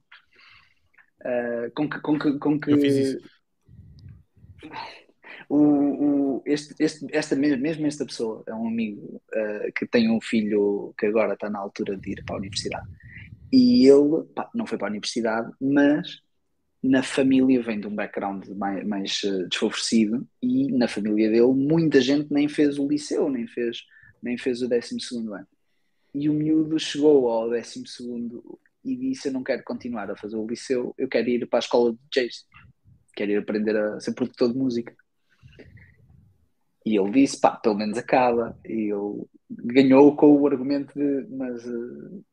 Uh, 1.20 1.70
com 1.74 1.89
que, 1.89 2.01
com 2.01 2.18
que, 2.18 2.39
com 2.39 2.61
que... 2.61 2.72
Eu 2.72 2.78
fiz 2.78 2.95
isso 2.95 3.18
o, 5.49 5.57
o, 5.59 6.43
este, 6.45 6.75
este, 6.79 7.07
esta 7.13 7.37
mesmo 7.37 7.87
esta 7.87 8.05
pessoa 8.05 8.43
é 8.47 8.55
um 8.55 8.67
amigo 8.67 9.23
uh, 9.33 9.73
que 9.75 9.87
tem 9.87 10.11
um 10.11 10.21
filho 10.21 10.93
que 10.99 11.07
agora 11.07 11.35
está 11.35 11.49
na 11.49 11.59
altura 11.59 11.97
de 11.97 12.13
ir 12.13 12.25
para 12.25 12.37
a 12.37 12.39
universidade. 12.39 12.87
E 13.53 13.87
ele 13.87 14.25
pá, 14.35 14.51
não 14.55 14.67
foi 14.67 14.77
para 14.77 14.89
a 14.89 14.91
universidade 14.91 15.53
mas 15.61 16.21
na 16.83 17.03
família 17.03 17.63
vem 17.63 17.81
de 17.81 17.87
um 17.87 17.95
background 17.95 18.47
mais, 18.51 18.87
mais 18.87 19.23
uh, 19.23 19.49
desfavorecido 19.49 20.27
e 20.43 20.73
na 20.73 20.89
família 20.89 21.31
dele 21.31 21.53
muita 21.53 22.01
gente 22.01 22.33
nem 22.33 22.49
fez 22.49 22.79
o 22.79 22.89
liceu 22.89 23.29
nem 23.29 23.47
fez 23.47 23.85
nem 24.23 24.37
fez 24.37 24.63
o 24.63 24.69
12 24.69 25.01
segundo 25.01 25.35
ano. 25.35 25.47
E 26.13 26.29
o 26.29 26.33
miúdo 26.33 26.79
chegou 26.79 27.29
ao 27.29 27.49
12 27.51 27.87
segundo 27.87 28.59
e 28.85 28.97
disse 28.97 29.29
eu 29.29 29.33
não 29.33 29.45
quero 29.45 29.63
continuar 29.63 30.11
a 30.11 30.17
fazer 30.17 30.37
o 30.37 30.47
liceu 30.47 30.93
eu 30.99 31.09
quero 31.09 31.29
ir 31.29 31.47
para 31.47 31.59
a 31.59 31.61
escola 31.61 31.93
de 31.93 31.99
jazz 32.13 32.45
quero 33.15 33.31
ir 33.31 33.37
aprender 33.37 33.77
a 33.77 34.01
ser 34.01 34.13
produtor 34.13 34.53
de 34.53 34.59
música 34.59 34.95
e 36.87 36.97
ele 36.97 37.11
disse, 37.11 37.41
pá, 37.41 37.51
pelo 37.51 37.74
menos 37.74 37.99
acaba. 37.99 38.57
E 38.64 38.93
ele 38.93 39.26
ganhou 39.51 40.14
com 40.14 40.41
o 40.41 40.47
argumento 40.47 40.97
de, 40.97 41.26
mas 41.34 41.66
uh, 41.66 42.24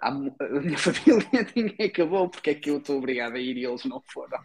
a, 0.00 0.12
minha 0.12 0.32
família 0.78 1.46
ninguém 1.56 1.86
acabou, 1.86 2.28
porque 2.28 2.50
é 2.50 2.54
que 2.54 2.70
eu 2.70 2.78
estou 2.78 2.98
obrigado 2.98 3.34
a 3.34 3.40
ir 3.40 3.56
e 3.56 3.66
eles 3.66 3.84
não 3.84 4.00
foram. 4.06 4.38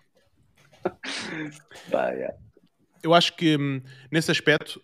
pá, 1.91 2.09
yeah. 2.09 2.35
Eu 3.03 3.13
acho 3.13 3.35
que 3.35 3.55
hum, 3.55 3.81
nesse 4.11 4.31
aspecto 4.31 4.81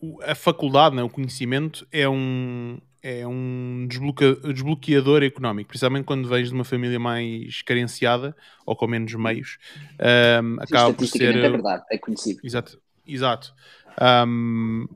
um, 0.00 0.18
a 0.22 0.34
faculdade, 0.34 0.96
né, 0.96 1.02
o 1.02 1.10
conhecimento 1.10 1.86
é 1.92 2.08
um, 2.08 2.78
é 3.02 3.26
um 3.26 3.86
desbloqueador 3.86 5.22
económico, 5.22 5.68
principalmente 5.68 6.06
quando 6.06 6.26
vens 6.26 6.48
de 6.48 6.54
uma 6.54 6.64
família 6.64 6.98
mais 6.98 7.60
carenciada 7.60 8.34
ou 8.64 8.74
com 8.74 8.86
menos 8.86 9.12
meios. 9.12 9.58
Um, 10.42 10.56
acaba 10.58 10.94
por 10.94 11.06
ser. 11.06 11.36
É 11.36 11.50
verdade, 11.50 11.84
é 11.90 11.98
conhecido. 11.98 12.40
Exato. 12.42 12.80
Exato. 13.08 13.54
Um... 14.00 14.86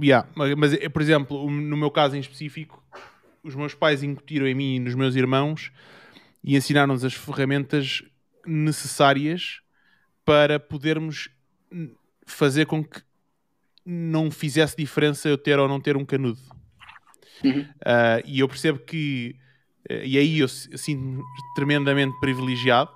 Yeah, 0.00 0.28
mas, 0.34 0.72
eh, 0.72 0.88
por 0.88 1.00
exemplo, 1.00 1.48
no 1.48 1.76
meu 1.76 1.88
caso 1.88 2.16
em 2.16 2.20
específico, 2.20 2.82
os 3.44 3.54
meus 3.54 3.74
pais 3.74 4.02
incutiram 4.02 4.46
em 4.46 4.54
mim 4.54 4.74
e 4.74 4.80
nos 4.80 4.96
meus 4.96 5.14
irmãos 5.14 5.70
e 6.42 6.56
ensinaram-nos 6.56 7.04
as 7.04 7.14
ferramentas 7.14 8.02
necessárias 8.44 9.60
para 10.24 10.58
podermos 10.58 11.28
fazer 12.26 12.66
com 12.66 12.82
que 12.82 13.02
não 13.84 14.30
fizesse 14.30 14.76
diferença 14.76 15.28
eu 15.28 15.38
ter 15.38 15.58
ou 15.58 15.68
não 15.68 15.80
ter 15.80 15.96
um 15.96 16.04
canudo. 16.04 16.40
Uhum. 17.44 17.60
Uh, 17.60 18.22
e 18.24 18.40
eu 18.40 18.48
percebo 18.48 18.78
que, 18.78 19.36
uh, 19.90 20.04
e 20.04 20.16
aí 20.16 20.38
eu 20.38 20.48
sinto-me 20.48 21.22
tremendamente 21.54 22.18
privilegiado, 22.20 22.90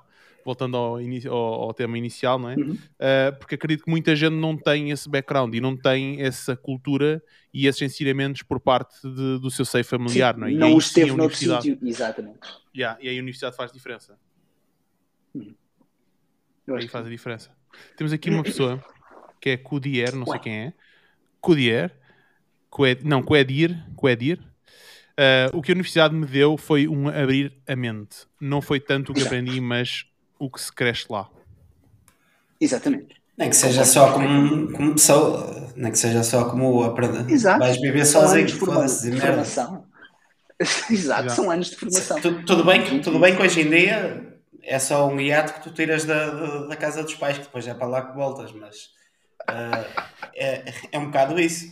voltando 0.49 0.79
ao, 0.79 0.97
ao, 0.97 1.37
ao, 1.37 1.75
tema 1.75 1.99
inicial, 1.99 2.39
não 2.39 2.49
é? 2.49 2.57
Uhum. 2.57 2.73
Uh, 2.73 3.39
porque 3.39 3.55
acredito 3.55 3.85
que 3.85 3.91
muita 3.91 4.17
gente 4.17 4.33
não 4.33 4.57
tem 4.57 4.91
esse 4.91 5.07
background 5.07 5.55
e 5.55 5.61
não 5.61 5.77
tem 5.77 6.23
essa 6.23 6.57
cultura 6.57 7.23
e 7.53 7.67
esses 7.67 7.83
ensinamentos 7.83 8.43
por 8.43 8.59
parte 8.59 8.97
de, 9.03 9.39
do 9.39 9.51
seu 9.51 9.67
seio 9.67 9.85
familiar, 9.85 10.35
sim, 10.35 10.41
não 10.41 10.47
é? 10.47 10.51
não 10.53 10.75
os 10.75 10.91
teve 10.91 11.13
no 11.13 11.31
sítio, 11.31 11.79
exatamente. 11.83 12.39
Yeah, 12.75 12.99
e 13.03 13.11
aí 13.11 13.19
a 13.19 13.21
universidade 13.21 13.57
faz 13.57 13.71
diferença. 13.71 14.19
Uhum. 15.35 15.55
Aí 16.71 16.89
faz 16.89 17.07
a 17.07 17.11
diferença. 17.11 17.51
Temos 17.95 18.11
aqui 18.11 18.31
uma 18.31 18.43
pessoa 18.43 18.83
que 19.39 19.51
é 19.51 19.57
Cudier, 19.59 20.17
não 20.17 20.25
sei 20.25 20.39
quem 20.39 20.59
é. 20.59 20.73
Cudier, 21.43 21.95
não, 23.05 23.23
Coedir, 23.23 23.85
Coedir. 23.95 24.41
Uh, 24.41 25.55
o 25.55 25.61
que 25.61 25.73
a 25.73 25.75
universidade 25.75 26.15
me 26.15 26.25
deu 26.25 26.57
foi 26.57 26.89
um 26.89 27.09
abrir 27.09 27.53
a 27.67 27.77
mente. 27.77 28.27
Não 28.41 28.63
foi 28.63 28.81
tanto 28.81 29.13
o 29.13 29.15
que 29.15 29.23
aprendi, 29.23 29.61
mas 29.61 30.07
o 30.39 30.51
que 30.51 30.61
se 30.61 30.73
cresce 30.73 31.07
lá. 31.11 31.29
Exatamente. 32.61 33.17
Nem 33.37 33.51
que 33.51 33.57
seja 33.57 33.85
só 33.85 34.13
como, 34.13 34.73
como 34.73 34.93
pessoa, 34.95 35.73
nem 35.77 35.93
que 35.93 35.99
seja 35.99 36.23
só 36.25 36.51
como 36.51 36.83
aprender. 36.83 37.31
Exato. 37.31 37.61
Vais 37.61 37.81
viver 37.81 38.05
sozinho, 38.05 38.49
foda-se, 38.49 39.11
de 39.11 39.21
formação. 39.21 39.87
Exato, 40.59 40.93
Exato, 40.93 41.31
são 41.31 41.51
anos 41.51 41.71
de 41.71 41.77
formação. 41.77 42.21
Tudo, 42.21 42.45
tudo, 42.45 42.65
bem, 42.65 43.01
tudo 43.01 43.21
bem 43.21 43.37
que 43.37 43.43
hoje 43.43 43.61
em 43.61 43.71
dia 43.71 44.29
é 44.65 44.79
só 44.81 45.07
um 45.09 45.21
hiato 45.21 45.55
que 45.55 45.63
tu 45.63 45.71
tiras 45.71 46.05
da, 46.05 46.31
da, 46.31 46.67
da, 46.67 46.77
casa 46.77 47.05
dos 47.05 47.15
pais, 47.15 47.39
que 47.39 47.45
depois 47.45 47.67
é 47.69 47.75
para 47.75 47.87
lá 47.87 48.03
que 48.03 48.17
voltas, 48.17 48.51
mas 48.53 48.77
uh, 49.49 50.05
é, 50.35 50.65
é 50.91 50.99
um 50.99 51.07
bocado 51.07 51.39
isso. 51.39 51.71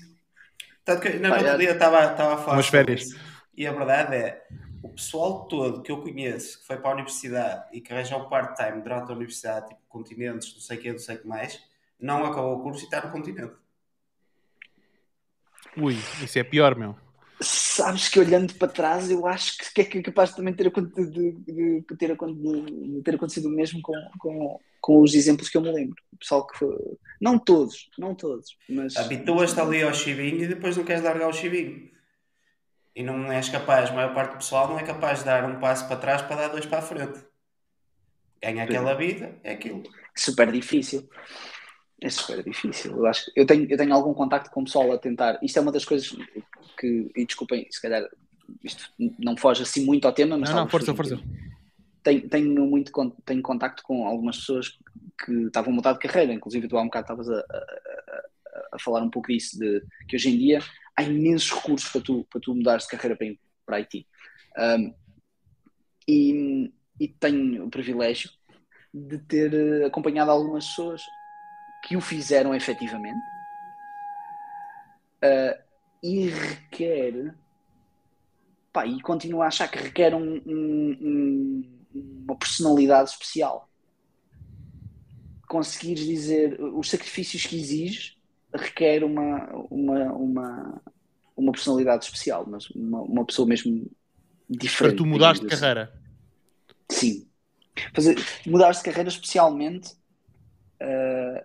Tanto 0.84 1.02
que 1.02 1.18
no 1.18 1.32
outro 1.32 1.58
dia 1.58 1.72
estava 1.72 1.98
a 1.98 2.36
falar 2.36 2.52
Umas 2.52 2.68
férias. 2.68 3.08
E 3.56 3.66
a 3.66 3.72
verdade 3.72 4.14
é, 4.14 4.40
o 4.86 4.88
pessoal 4.90 5.46
todo 5.46 5.82
que 5.82 5.90
eu 5.90 6.00
conheço, 6.00 6.60
que 6.60 6.66
foi 6.66 6.76
para 6.76 6.90
a 6.90 6.94
universidade 6.94 7.68
e 7.72 7.80
que 7.80 7.92
arranjou 7.92 8.28
part-time 8.28 8.80
durante 8.80 9.10
a 9.10 9.14
universidade, 9.14 9.68
tipo 9.68 9.80
continentes, 9.88 10.54
não 10.54 10.60
sei 10.60 10.78
o 10.78 10.80
que, 10.80 10.92
não 10.92 10.98
sei 10.98 11.16
o 11.16 11.18
que 11.20 11.26
mais, 11.26 11.60
não 11.98 12.24
acabou 12.24 12.56
o 12.56 12.62
curso 12.62 12.82
e 12.82 12.84
está 12.84 13.04
no 13.04 13.10
continente. 13.10 13.54
Ui, 15.76 15.94
isso 16.22 16.38
é 16.38 16.44
pior, 16.44 16.76
meu. 16.76 16.96
Sabes 17.40 18.08
que 18.08 18.18
olhando 18.18 18.54
para 18.54 18.68
trás, 18.68 19.10
eu 19.10 19.26
acho 19.26 19.58
que, 19.58 19.84
que 19.84 19.98
é 19.98 20.02
capaz 20.02 20.30
de 20.30 20.36
também 20.36 20.54
ter, 20.54 20.70
de, 20.70 21.10
de, 21.10 21.32
de, 21.32 21.96
ter, 21.98 22.16
de 22.16 23.02
ter 23.02 23.14
acontecido 23.14 23.48
o 23.48 23.50
mesmo 23.50 23.82
com, 23.82 23.92
com, 24.18 24.60
com 24.80 25.02
os 25.02 25.14
exemplos 25.14 25.50
que 25.50 25.58
eu 25.58 25.60
me 25.60 25.70
lembro. 25.70 25.96
O 26.12 26.16
pessoal 26.16 26.46
que 26.46 26.56
foi. 26.56 26.74
Não 27.20 27.38
todos, 27.38 27.90
não 27.98 28.14
todos, 28.14 28.56
mas. 28.68 28.96
Habituas-te 28.96 29.60
ali 29.60 29.82
ao 29.82 29.92
chibinho 29.92 30.44
e 30.44 30.46
depois 30.46 30.76
não 30.76 30.84
queres 30.84 31.02
largar 31.02 31.28
o 31.28 31.32
chibinho. 31.32 31.90
E 32.96 33.02
não 33.02 33.30
és 33.30 33.50
capaz, 33.50 33.90
a 33.90 33.92
maior 33.92 34.14
parte 34.14 34.32
do 34.32 34.38
pessoal 34.38 34.68
não 34.68 34.78
é 34.78 34.82
capaz 34.82 35.18
de 35.18 35.26
dar 35.26 35.44
um 35.44 35.60
passo 35.60 35.86
para 35.86 35.96
trás 35.96 36.22
para 36.22 36.36
dar 36.36 36.48
dois 36.48 36.64
para 36.64 36.78
a 36.78 36.82
frente. 36.82 37.22
Ganha 38.42 38.64
aquela 38.64 38.94
vida, 38.94 39.38
é 39.44 39.52
aquilo. 39.52 39.82
Super 40.16 40.50
difícil. 40.50 41.06
É 42.00 42.08
super 42.08 42.42
difícil. 42.42 42.96
Eu 42.96 43.06
acho 43.06 43.30
eu 43.36 43.44
tenho, 43.44 43.70
eu 43.70 43.76
tenho 43.76 43.92
algum 43.92 44.14
contacto 44.14 44.50
com 44.50 44.62
o 44.62 44.64
pessoal 44.64 44.90
a 44.92 44.98
tentar. 44.98 45.38
Isto 45.42 45.58
é 45.58 45.62
uma 45.62 45.72
das 45.72 45.84
coisas 45.84 46.16
que, 46.78 47.12
e 47.14 47.26
desculpem, 47.26 47.66
se 47.70 47.82
calhar 47.82 48.02
isto 48.64 48.90
não 49.18 49.36
foge 49.36 49.62
assim 49.62 49.84
muito 49.84 50.06
ao 50.06 50.14
tema, 50.14 50.38
mas 50.38 50.48
não, 50.48 50.60
não, 50.60 50.68
força, 50.68 50.94
força. 50.94 51.20
Tenho, 52.02 52.26
tenho 52.30 52.66
muito 52.66 52.92
tenho 53.26 53.42
contacto 53.42 53.82
com 53.82 54.06
algumas 54.06 54.38
pessoas 54.38 54.78
que 55.22 55.32
estavam 55.46 55.72
a 55.72 55.76
mudar 55.76 55.92
de 55.92 55.98
carreira, 55.98 56.32
inclusive 56.32 56.66
tu 56.66 56.78
há 56.78 56.80
um 56.80 56.86
bocado 56.86 57.04
estavas 57.04 57.28
a, 57.28 57.40
a, 57.40 58.66
a, 58.72 58.78
falar 58.78 59.02
um 59.02 59.10
pouco 59.10 59.28
disso, 59.28 59.58
de 59.58 59.82
que 60.08 60.16
hoje 60.16 60.30
em 60.30 60.38
dia 60.38 60.60
há 60.96 61.02
imensos 61.02 61.50
recursos 61.52 61.90
para 61.90 62.00
tu, 62.00 62.24
para 62.30 62.40
tu 62.40 62.54
mudares 62.54 62.84
de 62.84 62.90
carreira 62.90 63.16
para, 63.16 63.34
para 63.64 63.80
IT. 63.80 64.06
Um, 64.58 64.94
e, 66.08 66.72
e 66.98 67.08
tenho 67.08 67.66
o 67.66 67.70
privilégio 67.70 68.30
de 68.92 69.18
ter 69.18 69.52
eh, 69.52 69.84
acompanhado 69.84 70.30
algumas 70.30 70.66
pessoas 70.68 71.02
que 71.84 71.96
o 71.96 72.00
fizeram 72.00 72.54
efetivamente 72.54 73.18
uh, 75.22 75.62
e 76.02 76.28
requer 76.28 77.34
pá, 78.72 78.86
e 78.86 79.00
continuo 79.00 79.42
a 79.42 79.48
achar 79.48 79.68
que 79.68 79.78
requer 79.78 80.14
um, 80.14 80.40
um, 80.46 81.84
uma 81.92 82.36
personalidade 82.36 83.10
especial 83.10 83.68
conseguires 85.46 86.04
dizer 86.04 86.60
os 86.60 86.88
sacrifícios 86.88 87.44
que 87.44 87.56
exiges 87.56 88.15
requer 88.54 89.04
uma, 89.04 89.46
uma, 89.70 90.12
uma, 90.12 90.82
uma 91.36 91.52
personalidade 91.52 92.04
especial, 92.04 92.46
mas 92.46 92.70
uma, 92.70 93.02
uma 93.02 93.24
pessoa 93.24 93.46
mesmo 93.46 93.90
diferente. 94.48 94.96
Para 94.96 95.04
tu 95.04 95.06
mudares 95.06 95.40
de 95.40 95.46
assim. 95.46 95.56
carreira. 95.56 95.92
Sim. 96.90 97.26
Fazer, 97.94 98.16
mudares 98.46 98.78
de 98.78 98.84
carreira 98.84 99.08
especialmente 99.08 99.92
uh, 100.80 101.44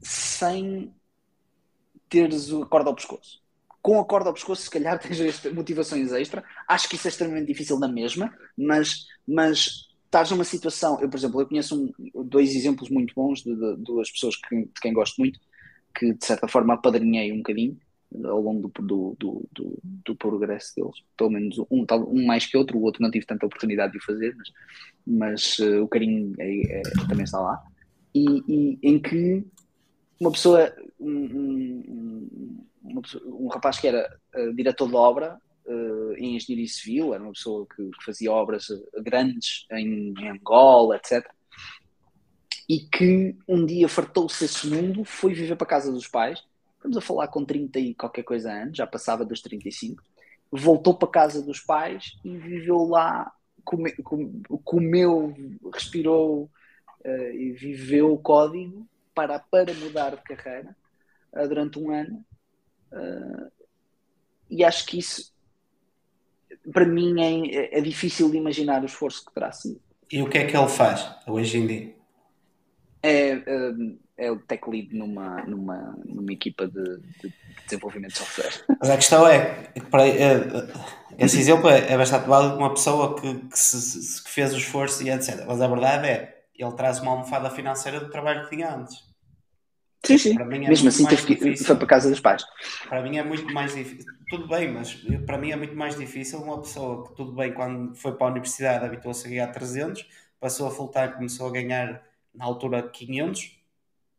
sem 0.00 0.92
teres 2.08 2.52
a 2.52 2.66
corda 2.66 2.90
ao 2.90 2.94
pescoço. 2.94 3.42
Com 3.80 4.00
a 4.00 4.04
corda 4.04 4.30
ao 4.30 4.34
pescoço, 4.34 4.62
se 4.62 4.70
calhar 4.70 4.98
tens 5.00 5.44
motivações 5.52 6.12
extra. 6.12 6.44
Acho 6.68 6.88
que 6.88 6.96
isso 6.96 7.08
é 7.08 7.10
extremamente 7.10 7.46
difícil 7.46 7.78
na 7.78 7.88
mesma, 7.88 8.32
mas, 8.56 9.06
mas 9.26 9.88
estás 10.04 10.30
numa 10.30 10.44
situação. 10.44 11.00
Eu, 11.00 11.08
por 11.08 11.16
exemplo, 11.16 11.40
eu 11.40 11.46
conheço 11.46 11.76
um, 11.76 12.24
dois 12.24 12.54
exemplos 12.54 12.90
muito 12.90 13.14
bons 13.14 13.42
de, 13.42 13.54
de, 13.54 13.76
de 13.76 13.82
duas 13.82 14.10
pessoas 14.10 14.36
que, 14.36 14.56
de 14.56 14.80
quem 14.80 14.92
gosto 14.92 15.18
muito, 15.18 15.40
que 15.94 16.12
de 16.14 16.24
certa 16.24 16.48
forma 16.48 16.74
apadrinhei 16.74 17.32
um 17.32 17.38
bocadinho 17.38 17.78
ao 18.24 18.40
longo 18.40 18.68
do, 18.68 18.82
do, 18.82 19.16
do, 19.18 19.48
do, 19.52 19.78
do 19.82 20.16
progresso 20.16 20.74
deles. 20.76 21.02
Pelo 21.16 21.30
menos 21.30 21.58
um, 21.58 21.84
um 22.08 22.26
mais 22.26 22.46
que 22.46 22.56
outro, 22.56 22.78
o 22.78 22.82
outro 22.82 23.02
não 23.02 23.10
tive 23.10 23.26
tanta 23.26 23.46
oportunidade 23.46 23.92
de 23.92 23.98
o 23.98 24.04
fazer, 24.04 24.34
mas, 24.36 24.52
mas 25.06 25.58
uh, 25.58 25.82
o 25.82 25.88
carinho 25.88 26.34
é, 26.38 26.78
é, 26.78 26.82
também 27.08 27.24
está 27.24 27.40
lá. 27.40 27.62
E, 28.14 28.24
e 28.46 28.78
em 28.82 29.00
que 29.00 29.44
uma 30.20 30.30
pessoa, 30.30 30.72
um, 31.00 32.28
um, 32.84 33.00
pessoa, 33.02 33.24
um 33.26 33.48
rapaz 33.48 33.78
que 33.78 33.88
era 33.88 34.08
uh, 34.36 34.54
diretor 34.54 34.88
de 34.88 34.94
obra 34.94 35.38
uh, 35.66 36.12
em 36.16 36.36
engenharia 36.36 36.68
civil, 36.68 37.14
era 37.14 37.22
uma 37.22 37.32
pessoa 37.32 37.66
que, 37.66 37.82
que 37.82 38.04
fazia 38.04 38.30
obras 38.30 38.68
grandes 39.02 39.66
em, 39.72 40.14
em, 40.18 40.28
Angola, 40.28 40.96
etc. 40.96 41.26
E 42.68 42.80
que 42.80 43.36
um 43.46 43.64
dia 43.64 43.88
fartou-se 43.88 44.44
desse 44.44 44.66
mundo, 44.66 45.04
foi 45.04 45.34
viver 45.34 45.56
para 45.56 45.66
a 45.66 45.70
casa 45.70 45.92
dos 45.92 46.08
pais 46.08 46.42
estamos 46.84 46.98
a 46.98 47.00
falar 47.00 47.28
com 47.28 47.44
30 47.44 47.78
e 47.78 47.94
qualquer 47.94 48.22
coisa 48.22 48.52
anos, 48.52 48.76
já 48.76 48.86
passava 48.86 49.24
dos 49.24 49.40
35, 49.40 50.02
voltou 50.52 50.94
para 50.94 51.08
a 51.08 51.12
casa 51.12 51.42
dos 51.42 51.60
pais 51.60 52.18
e 52.22 52.36
viveu 52.36 52.84
lá, 52.84 53.32
come, 53.64 53.90
comeu, 54.62 55.34
respirou 55.72 56.50
uh, 57.04 57.30
e 57.34 57.52
viveu 57.52 58.12
o 58.12 58.18
código 58.18 58.86
para, 59.14 59.38
para 59.38 59.72
mudar 59.72 60.10
de 60.10 60.22
carreira 60.22 60.76
uh, 61.32 61.48
durante 61.48 61.78
um 61.78 61.90
ano. 61.90 62.22
Uh, 62.92 63.50
e 64.50 64.62
acho 64.62 64.84
que 64.84 64.98
isso, 64.98 65.34
para 66.70 66.84
mim, 66.84 67.18
é, 67.50 67.78
é, 67.78 67.80
difícil 67.80 68.30
de 68.30 68.36
imaginar 68.36 68.82
o 68.82 68.86
esforço 68.86 69.24
que 69.24 69.32
terá 69.32 69.50
sido. 69.50 69.80
E 70.12 70.20
o 70.20 70.28
que 70.28 70.36
é 70.36 70.46
que 70.46 70.54
ele 70.54 70.68
faz 70.68 71.10
hoje 71.26 71.56
em 71.56 71.66
dia? 71.66 72.03
É, 73.06 73.42
é 74.16 74.30
o 74.30 74.38
tech 74.38 74.68
lead 74.68 74.96
numa, 74.96 75.42
numa, 75.44 75.98
numa 76.04 76.32
equipa 76.32 76.66
de, 76.66 77.00
de 77.22 77.32
desenvolvimento 77.64 78.12
de 78.12 78.18
software. 78.18 78.64
Mas 78.80 78.90
a 78.90 78.96
questão 78.96 79.26
é, 79.26 79.68
para, 79.90 80.06
é, 80.08 80.40
esse 81.18 81.38
exemplo 81.38 81.68
é, 81.68 81.92
é 81.92 81.98
bastante 81.98 82.28
válido 82.28 82.56
de 82.56 82.58
uma 82.62 82.70
pessoa 82.70 83.20
que, 83.20 83.34
que, 83.34 83.58
se, 83.58 84.22
que 84.22 84.30
fez 84.30 84.54
o 84.54 84.56
esforço 84.56 85.02
e 85.02 85.10
etc. 85.10 85.44
Mas 85.46 85.60
a 85.60 85.66
verdade 85.66 86.06
é, 86.06 86.42
ele 86.56 86.72
traz 86.72 87.00
uma 87.00 87.12
almofada 87.12 87.50
financeira 87.50 88.00
do 88.00 88.10
trabalho 88.10 88.44
que 88.44 88.56
tinha 88.56 88.74
antes. 88.74 89.02
Sim, 90.04 90.18
sim. 90.18 90.38
É 90.38 90.44
Mesmo 90.44 90.88
assim 90.88 91.06
teve 91.06 91.34
que 91.34 91.56
foi 91.56 91.76
para 91.76 91.86
casa 91.86 92.10
dos 92.10 92.20
pais. 92.20 92.44
Para 92.88 93.02
mim 93.02 93.16
é 93.16 93.24
muito 93.24 93.52
mais 93.52 93.74
difícil. 93.74 94.12
Tudo 94.28 94.46
bem, 94.46 94.70
mas 94.70 94.94
para 95.24 95.38
mim 95.38 95.50
é 95.50 95.56
muito 95.56 95.74
mais 95.74 95.96
difícil 95.96 96.40
uma 96.40 96.60
pessoa 96.60 97.08
que, 97.08 97.14
tudo 97.16 97.32
bem, 97.32 97.52
quando 97.52 97.94
foi 97.94 98.12
para 98.12 98.26
a 98.26 98.30
universidade 98.30 98.84
habituou-se 98.84 99.26
a 99.26 99.30
ganhar 99.30 99.46
300, 99.48 100.06
passou 100.38 100.66
a 100.66 100.70
voltar 100.70 101.14
começou 101.14 101.48
a 101.48 101.50
ganhar 101.50 102.02
na 102.34 102.44
altura 102.44 102.88
500, 102.88 103.58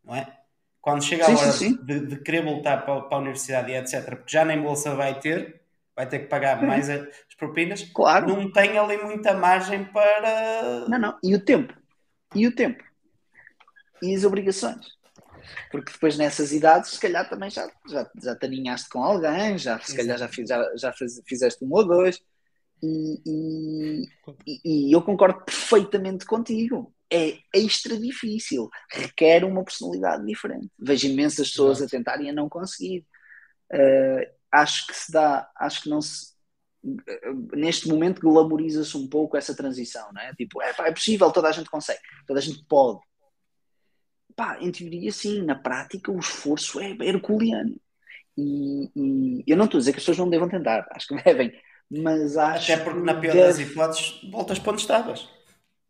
não 0.04 0.14
é? 0.14 0.36
Quando 0.80 1.02
chega 1.02 1.26
a 1.26 1.30
hora 1.30 1.52
sim, 1.52 1.70
sim. 1.70 1.84
De, 1.84 2.06
de, 2.06 2.16
querer 2.20 2.44
voltar 2.44 2.84
para, 2.84 3.00
para, 3.02 3.18
a 3.18 3.20
universidade 3.20 3.72
e 3.72 3.76
etc., 3.76 4.04
porque 4.04 4.32
já 4.32 4.44
nem 4.44 4.62
bolsa 4.62 4.94
vai 4.94 5.18
ter, 5.18 5.60
vai 5.96 6.08
ter 6.08 6.20
que 6.20 6.26
pagar 6.26 6.60
uhum. 6.60 6.68
mais 6.68 6.88
as 6.88 7.08
propinas, 7.36 7.82
claro. 7.82 8.28
não 8.28 8.50
tem 8.52 8.78
ali 8.78 8.96
muita 8.96 9.34
margem 9.34 9.84
para. 9.86 10.86
Não, 10.88 10.98
não. 10.98 11.18
E 11.22 11.34
o 11.34 11.44
tempo? 11.44 11.74
E 12.34 12.46
o 12.46 12.54
tempo? 12.54 12.84
E 14.00 14.14
as 14.14 14.24
obrigações? 14.24 14.96
Porque 15.70 15.92
depois 15.92 16.16
nessas 16.16 16.52
idades, 16.52 16.90
se 16.92 17.00
calhar 17.00 17.28
também 17.28 17.50
já, 17.50 17.68
já, 17.88 18.08
já 18.22 18.36
te 18.36 18.46
aninhaste 18.46 18.88
com 18.88 19.02
alguém, 19.02 19.58
já, 19.58 19.80
se 19.80 19.96
calhar 19.96 20.18
já, 20.18 20.28
fiz, 20.28 20.48
já, 20.48 20.76
já 20.76 20.92
fizeste 21.26 21.64
um 21.64 21.72
ou 21.72 21.84
dois. 21.86 22.20
E, 22.82 23.22
e, 23.26 24.88
e 24.90 24.94
eu 24.94 25.02
concordo 25.02 25.44
perfeitamente 25.44 26.26
contigo 26.26 26.94
é 27.12 27.38
extra 27.54 27.96
difícil, 27.96 28.68
requer 28.90 29.44
uma 29.44 29.64
personalidade 29.64 30.24
diferente. 30.26 30.68
Vejo 30.78 31.08
imensas 31.08 31.50
pessoas 31.50 31.78
Exato. 31.78 31.94
a 31.94 31.98
tentarem 31.98 32.30
a 32.30 32.32
não 32.32 32.48
conseguir. 32.48 33.06
Uh, 33.72 34.26
acho 34.50 34.86
que 34.86 34.94
se 34.94 35.12
dá, 35.12 35.50
acho 35.56 35.82
que 35.82 35.88
não 35.88 36.00
se. 36.00 36.34
Neste 37.52 37.88
momento 37.88 38.20
glamoriza-se 38.20 38.96
um 38.96 39.08
pouco 39.08 39.36
essa 39.36 39.56
transição, 39.56 40.08
não 40.12 40.22
é? 40.22 40.32
Tipo, 40.34 40.62
é, 40.62 40.72
pá, 40.72 40.86
é 40.86 40.92
possível, 40.92 41.32
toda 41.32 41.48
a 41.48 41.52
gente 41.52 41.68
consegue, 41.68 42.00
toda 42.26 42.38
a 42.38 42.42
gente 42.42 42.64
pode. 42.68 43.00
Pá, 44.36 44.58
em 44.60 44.70
teoria, 44.70 45.10
sim, 45.10 45.42
na 45.42 45.54
prática, 45.54 46.12
o 46.12 46.18
esforço 46.18 46.78
é 46.80 46.96
herculeano. 47.00 47.76
E, 48.36 48.90
e 48.94 49.44
eu 49.46 49.56
não 49.56 49.64
estou 49.64 49.78
a 49.78 49.80
dizer 49.80 49.92
que 49.92 49.98
as 49.98 50.02
pessoas 50.02 50.18
não 50.18 50.28
devam 50.28 50.48
tentar, 50.48 50.86
acho 50.92 51.08
que 51.08 51.14
devem, 51.22 51.52
mas 51.90 52.36
acho. 52.36 52.72
Até 52.72 52.84
porque, 52.84 53.00
na 53.00 53.14
pior 53.14 53.32
deve... 53.32 53.46
das 53.46 53.58
hipóteses, 53.58 54.20
voltas 54.30 54.58
para 54.58 54.72
onde 54.72 54.82
estavas. 54.82 55.35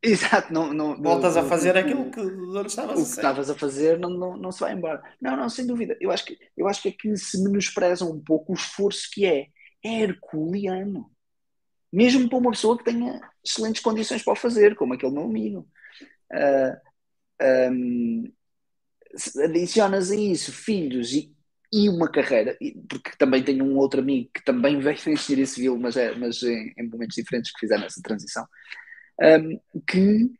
Exato, 0.11 0.53
não, 0.53 0.73
não, 0.73 1.03
voltas 1.03 1.37
a 1.37 1.43
fazer 1.43 1.77
aquilo 1.77 2.11
que 2.11 2.21
onde 2.21 2.69
estavas 2.69 3.01
o 3.01 3.03
que 3.03 3.11
estavas 3.11 3.51
a 3.51 3.55
fazer 3.57 3.99
não, 3.99 4.11
não, 4.11 4.37
não 4.37 4.53
se 4.53 4.61
vai 4.61 4.73
embora. 4.73 5.03
Não, 5.21 5.37
não, 5.37 5.49
sem 5.49 5.67
dúvida. 5.67 5.97
Eu 6.01 6.13
acho 6.13 6.25
que, 6.25 6.39
eu 6.57 6.69
acho 6.69 6.81
que 6.81 6.91
aqui 6.91 7.17
se 7.17 7.43
menospreza 7.43 8.05
um 8.05 8.23
pouco 8.23 8.53
o 8.53 8.55
esforço 8.55 9.09
que 9.13 9.27
é. 9.27 9.49
É 9.85 10.03
herculeano. 10.03 11.11
Mesmo 11.93 12.29
para 12.29 12.39
uma 12.39 12.51
pessoa 12.53 12.79
que 12.79 12.85
tenha 12.85 13.21
excelentes 13.45 13.83
condições 13.83 14.23
para 14.23 14.33
o 14.33 14.37
fazer, 14.37 14.77
como 14.77 14.95
aquele 14.95 15.13
meu 15.13 15.25
amigo. 15.25 15.69
Uh, 16.33 16.77
ah, 17.41 17.69
um, 17.71 18.33
adicionas 19.45 20.11
a 20.11 20.17
isso 20.17 20.53
filhos 20.53 21.13
e, 21.13 21.35
e 21.73 21.89
uma 21.89 22.11
carreira, 22.11 22.57
porque 22.89 23.11
também 23.19 23.43
tenho 23.43 23.65
um 23.65 23.77
outro 23.77 24.01
amigo 24.01 24.31
que 24.35 24.45
também 24.45 24.79
veio 24.81 24.99
em 25.07 25.13
engenharia 25.13 25.47
civil, 25.47 25.79
mas, 25.79 25.97
é, 25.97 26.15
mas 26.15 26.43
em, 26.43 26.73
em 26.79 26.89
momentos 26.89 27.17
diferentes 27.17 27.53
que 27.53 27.61
fizeram 27.61 27.85
essa 27.85 28.01
transição 28.03 28.47
um, 29.21 29.61
que, 29.87 30.31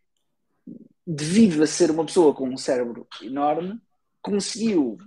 devido 1.07 1.63
a 1.63 1.67
ser 1.67 1.91
uma 1.91 2.05
pessoa 2.05 2.35
com 2.35 2.49
um 2.49 2.57
cérebro 2.57 3.07
enorme, 3.23 3.81
conseguiu 4.21 4.99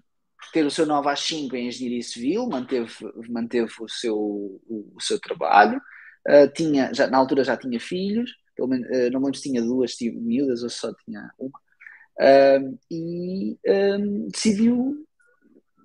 ter 0.53 0.65
o 0.65 0.71
seu 0.71 0.85
9 0.85 1.09
às 1.09 1.19
5 1.19 1.55
em 1.55 1.67
engenharia 1.67 2.01
civil, 2.01 2.47
manteve, 2.47 2.91
manteve 3.29 3.71
o, 3.79 3.89
seu, 3.89 4.17
o, 4.17 4.93
o 4.95 5.01
seu 5.01 5.19
trabalho, 5.19 5.79
uh, 6.27 6.51
tinha, 6.53 6.93
já, 6.93 7.07
na 7.07 7.17
altura 7.17 7.43
já 7.43 7.57
tinha 7.57 7.79
filhos, 7.79 8.31
pelo 8.55 8.67
menos, 8.67 8.87
uh, 8.87 9.11
não 9.11 9.19
lembro 9.21 9.35
se 9.35 9.43
tinha 9.43 9.61
duas 9.61 9.95
miúdas 9.99 10.63
ou 10.63 10.69
só 10.69 10.93
tinha 11.05 11.29
uma, 11.37 11.59
uh, 12.19 12.79
e 12.89 13.57
decidiu 14.31 15.05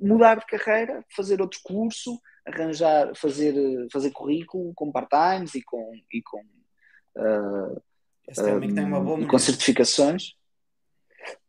mudar 0.01 0.39
de 0.39 0.47
carreira, 0.47 1.05
fazer 1.15 1.41
outro 1.41 1.61
curso, 1.63 2.21
arranjar, 2.47 3.15
fazer, 3.17 3.55
fazer 3.91 4.11
currículo 4.11 4.73
com 4.75 4.93
part-times 4.93 5.55
e 5.55 5.63
com, 5.63 5.93
e 6.13 6.23
com, 6.23 6.43
uh, 7.17 7.83
um, 9.15 9.27
com 9.27 9.39
certificações. 9.39 10.35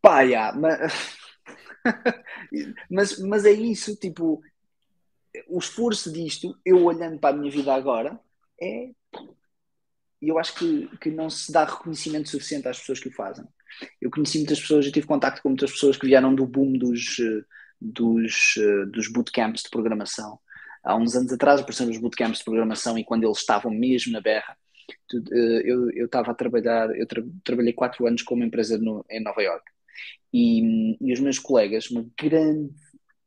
Pá, 0.01 0.21
yeah, 0.21 0.57
mas, 0.57 1.17
mas, 2.89 3.19
mas 3.19 3.45
é 3.45 3.51
isso, 3.51 3.95
tipo, 3.95 4.41
o 5.47 5.59
esforço 5.59 6.11
disto, 6.11 6.57
eu 6.65 6.83
olhando 6.83 7.19
para 7.19 7.35
a 7.35 7.37
minha 7.37 7.51
vida 7.51 7.73
agora, 7.73 8.19
é. 8.61 8.91
E 10.21 10.29
eu 10.29 10.39
acho 10.39 10.55
que, 10.55 10.87
que 10.97 11.11
não 11.11 11.29
se 11.29 11.51
dá 11.51 11.65
reconhecimento 11.65 12.29
suficiente 12.29 12.67
às 12.67 12.79
pessoas 12.79 12.99
que 12.99 13.09
o 13.09 13.13
fazem. 13.13 13.45
Eu 14.01 14.09
conheci 14.09 14.37
muitas 14.37 14.59
pessoas, 14.59 14.85
eu 14.85 14.91
tive 14.91 15.05
contato 15.05 15.41
com 15.41 15.49
muitas 15.49 15.71
pessoas 15.71 15.97
que 15.97 16.07
vieram 16.07 16.33
do 16.33 16.45
boom 16.47 16.73
dos, 16.77 17.17
dos, 17.79 18.53
dos 18.91 19.11
bootcamps 19.11 19.63
de 19.63 19.69
programação. 19.69 20.39
Há 20.83 20.95
uns 20.95 21.15
anos 21.15 21.33
atrás 21.33 21.59
apareceram 21.59 21.91
os 21.91 21.97
bootcamps 21.97 22.39
de 22.39 22.45
programação 22.45 22.97
e 22.97 23.03
quando 23.03 23.23
eles 23.23 23.39
estavam 23.39 23.71
mesmo 23.71 24.13
na 24.13 24.21
berra, 24.21 24.57
eu, 25.31 25.91
eu 25.91 26.05
estava 26.05 26.31
a 26.31 26.35
trabalhar, 26.35 26.95
eu 26.95 27.05
tra 27.07 27.23
trabalhei 27.43 27.73
quatro 27.73 28.05
anos 28.07 28.21
com 28.21 28.35
uma 28.35 28.45
empresa 28.45 28.77
no, 28.77 29.05
em 29.09 29.21
Nova 29.21 29.41
York 29.41 29.65
e, 30.33 30.97
e 30.99 31.13
os 31.13 31.19
meus 31.19 31.39
colegas, 31.39 31.89
uma 31.89 32.05
grande, 32.19 32.73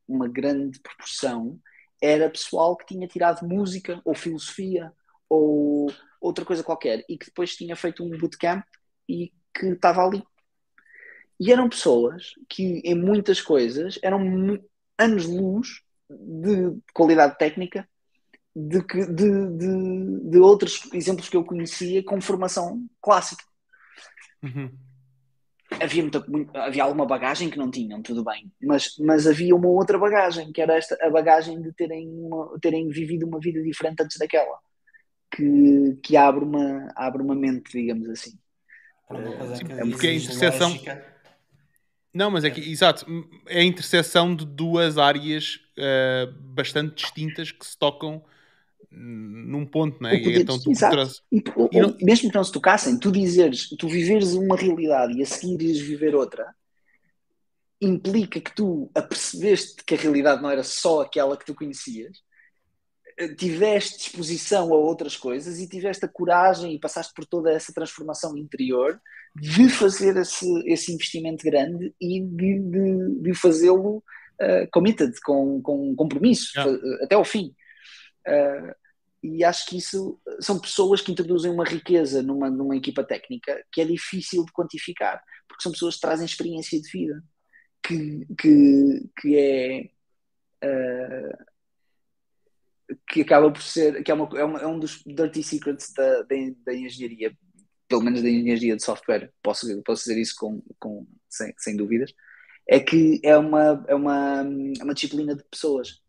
uma 0.06 0.28
grande 0.28 0.78
proporção, 0.80 1.58
era 2.00 2.30
pessoal 2.30 2.76
que 2.76 2.86
tinha 2.86 3.08
tirado 3.08 3.46
música 3.46 4.00
ou 4.04 4.14
filosofia 4.14 4.92
ou 5.28 5.90
outra 6.20 6.44
coisa 6.44 6.62
qualquer 6.62 7.04
e 7.08 7.16
que 7.16 7.26
depois 7.26 7.56
tinha 7.56 7.74
feito 7.76 8.04
um 8.04 8.16
bootcamp 8.16 8.64
e 9.08 9.32
que 9.54 9.66
estava 9.66 10.04
ali. 10.04 10.22
E 11.40 11.52
eram 11.52 11.68
pessoas 11.68 12.34
que, 12.48 12.80
em 12.84 12.94
muitas 12.94 13.40
coisas, 13.40 13.98
eram 14.02 14.60
anos-luz 14.98 15.82
de 16.10 16.78
qualidade 16.92 17.38
técnica 17.38 17.88
de, 18.54 18.82
que, 18.82 19.06
de, 19.06 19.56
de, 19.56 20.30
de, 20.30 20.38
outros 20.38 20.88
exemplos 20.92 21.28
que 21.28 21.36
eu 21.36 21.44
conhecia 21.44 22.02
com 22.02 22.20
formação 22.20 22.88
clássica. 23.00 23.44
Uhum 24.42 24.70
havia, 25.80 26.02
muita, 26.02 26.24
havia 26.54 26.82
alguma 26.82 27.06
bagagem 27.06 27.50
que 27.50 27.58
não 27.58 27.70
tinham, 27.70 28.00
tudo 28.02 28.24
bem, 28.24 28.50
mas, 28.60 28.96
mas 28.98 29.26
havia 29.26 29.54
uma 29.54 29.68
outra 29.68 29.98
bagagem, 29.98 30.52
que 30.52 30.60
era 30.60 30.76
esta, 30.76 30.96
a 31.00 31.10
bagagem 31.10 31.60
de 31.60 31.72
terem, 31.72 32.08
uma, 32.08 32.58
terem 32.60 32.88
vivido 32.88 33.26
uma 33.26 33.38
vida 33.38 33.62
diferente 33.62 34.02
antes 34.02 34.16
daquela, 34.18 34.58
que, 35.30 35.98
que 36.02 36.16
abre, 36.16 36.44
uma, 36.44 36.90
abre 36.96 37.22
uma 37.22 37.34
mente, 37.34 37.70
digamos 37.72 38.08
assim. 38.08 38.38
É 39.10 39.84
porque 39.90 40.06
a 40.06 40.14
interseção. 40.14 40.78
Não, 42.12 42.30
mas 42.30 42.44
é 42.44 42.50
que, 42.50 42.60
exato, 42.60 43.06
é 43.46 43.60
a 43.60 43.64
interseção 43.64 44.34
de 44.34 44.44
duas 44.44 44.98
áreas 44.98 45.60
uh, 45.78 46.32
bastante 46.54 47.02
distintas 47.02 47.52
que 47.52 47.64
se 47.64 47.78
tocam 47.78 48.22
num 48.90 49.66
ponto, 49.66 50.02
não 50.02 50.08
é? 50.08 50.18
Poder, 50.18 50.40
então, 50.40 50.58
tu 50.58 50.72
traz... 50.72 51.22
e, 51.30 51.42
ou, 51.54 51.68
não... 51.72 51.96
Mesmo 52.00 52.30
que 52.30 52.36
não 52.36 52.44
se 52.44 52.52
tocassem, 52.52 52.98
tu 52.98 53.12
dizeres, 53.12 53.68
tu 53.76 53.88
viveres 53.88 54.32
uma 54.32 54.56
realidade 54.56 55.12
e 55.18 55.22
a 55.22 55.26
seguir 55.26 55.62
ires 55.62 55.80
viver 55.80 56.14
outra, 56.14 56.54
implica 57.80 58.40
que 58.40 58.54
tu 58.54 58.90
apercebeste 58.94 59.84
que 59.84 59.94
a 59.94 59.98
realidade 59.98 60.42
não 60.42 60.50
era 60.50 60.64
só 60.64 61.02
aquela 61.02 61.36
que 61.36 61.44
tu 61.44 61.54
conhecias, 61.54 62.18
eh, 63.18 63.34
tiveste 63.34 63.98
disposição 63.98 64.72
a 64.72 64.76
outras 64.76 65.16
coisas 65.16 65.60
e 65.60 65.68
tiveste 65.68 66.04
a 66.04 66.08
coragem 66.08 66.74
e 66.74 66.80
passaste 66.80 67.12
por 67.14 67.24
toda 67.26 67.52
essa 67.52 67.72
transformação 67.72 68.36
interior 68.36 69.00
de 69.36 69.68
fazer 69.68 70.16
esse, 70.16 70.46
esse 70.66 70.92
investimento 70.92 71.44
grande 71.44 71.94
e 72.00 72.20
de, 72.20 72.58
de, 72.58 73.22
de 73.22 73.34
fazê-lo 73.34 73.98
uh, 73.98 74.68
committed, 74.72 75.12
com, 75.20 75.60
com 75.62 75.94
compromisso, 75.94 76.58
yeah. 76.58 77.04
até 77.04 77.14
ao 77.14 77.24
fim. 77.24 77.54
Uh, 78.28 78.74
e 79.22 79.42
acho 79.42 79.66
que 79.66 79.78
isso 79.78 80.20
são 80.40 80.60
pessoas 80.60 81.00
que 81.00 81.10
introduzem 81.10 81.50
uma 81.50 81.64
riqueza 81.64 82.22
numa, 82.22 82.48
numa 82.48 82.76
equipa 82.76 83.02
técnica 83.02 83.64
que 83.72 83.80
é 83.80 83.84
difícil 83.84 84.44
de 84.44 84.52
quantificar, 84.52 85.20
porque 85.48 85.62
são 85.62 85.72
pessoas 85.72 85.96
que 85.96 86.00
trazem 86.02 86.24
experiência 86.24 86.80
de 86.80 86.88
vida, 86.90 87.24
que, 87.82 88.26
que, 88.38 89.10
que 89.20 89.36
é. 89.36 89.90
Uh, 90.64 91.48
que 93.10 93.20
acaba 93.20 93.50
por 93.50 93.62
ser. 93.62 94.02
que 94.02 94.10
é, 94.10 94.14
uma, 94.14 94.28
é, 94.38 94.44
uma, 94.44 94.60
é 94.60 94.66
um 94.66 94.78
dos 94.78 95.02
dirty 95.04 95.42
secrets 95.42 95.92
da, 95.92 96.22
da, 96.22 96.36
da, 96.64 96.74
engenharia, 96.74 97.36
pelo 97.86 98.02
menos 98.02 98.22
da 98.22 98.28
engenharia 98.28 98.76
de 98.76 98.82
software, 98.82 99.32
posso, 99.42 99.82
posso 99.82 100.04
dizer 100.04 100.18
isso 100.18 100.34
com, 100.38 100.62
com, 100.78 101.06
sem, 101.28 101.52
sem 101.58 101.76
dúvidas, 101.76 102.14
é 102.66 102.80
que 102.80 103.20
é 103.22 103.36
uma, 103.36 103.84
é 103.88 103.94
uma, 103.94 104.40
é 104.80 104.84
uma 104.84 104.94
disciplina 104.94 105.34
de 105.34 105.44
pessoas 105.44 106.00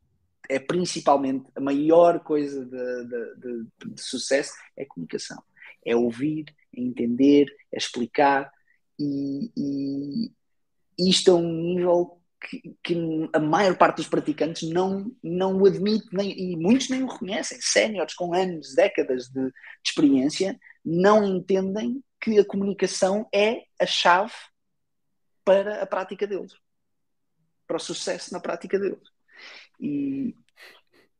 é 0.49 0.57
principalmente 0.57 1.45
a 1.55 1.61
maior 1.61 2.19
coisa 2.21 2.65
de, 2.65 3.05
de, 3.05 3.35
de, 3.35 3.93
de, 3.93 4.01
sucesso 4.01 4.51
é 4.75 4.83
comunicação. 4.83 5.41
É 5.85 5.95
ouvir, 5.95 6.45
é 6.75 6.81
entender, 6.81 7.45
é 7.71 7.77
explicar 7.77 8.51
e, 8.97 9.51
e 9.55 11.09
isto 11.09 11.29
é 11.29 11.33
um 11.35 11.53
nível 11.53 12.19
que, 12.41 12.75
que, 12.83 12.95
a 13.31 13.39
maior 13.39 13.77
parte 13.77 13.97
dos 13.97 14.07
praticantes 14.07 14.67
não, 14.69 15.11
não 15.23 15.57
o 15.57 15.67
admite 15.67 16.07
nem, 16.11 16.31
e 16.31 16.57
muitos 16.57 16.89
nem 16.89 17.03
o 17.03 17.07
reconhecem. 17.07 17.59
Séniores 17.61 18.15
com 18.15 18.33
anos, 18.33 18.73
décadas 18.73 19.27
de, 19.27 19.45
de 19.45 19.53
experiência 19.85 20.59
não 20.83 21.23
entendem 21.23 22.03
que 22.19 22.39
a 22.39 22.45
comunicação 22.45 23.27
é 23.33 23.63
a 23.79 23.85
chave 23.85 24.33
para 25.45 25.81
a 25.81 25.85
prática 25.85 26.25
deles, 26.25 26.53
para 27.67 27.77
o 27.77 27.79
sucesso 27.79 28.33
na 28.33 28.39
prática 28.39 28.79
deles. 28.79 29.18
E, 29.79 30.35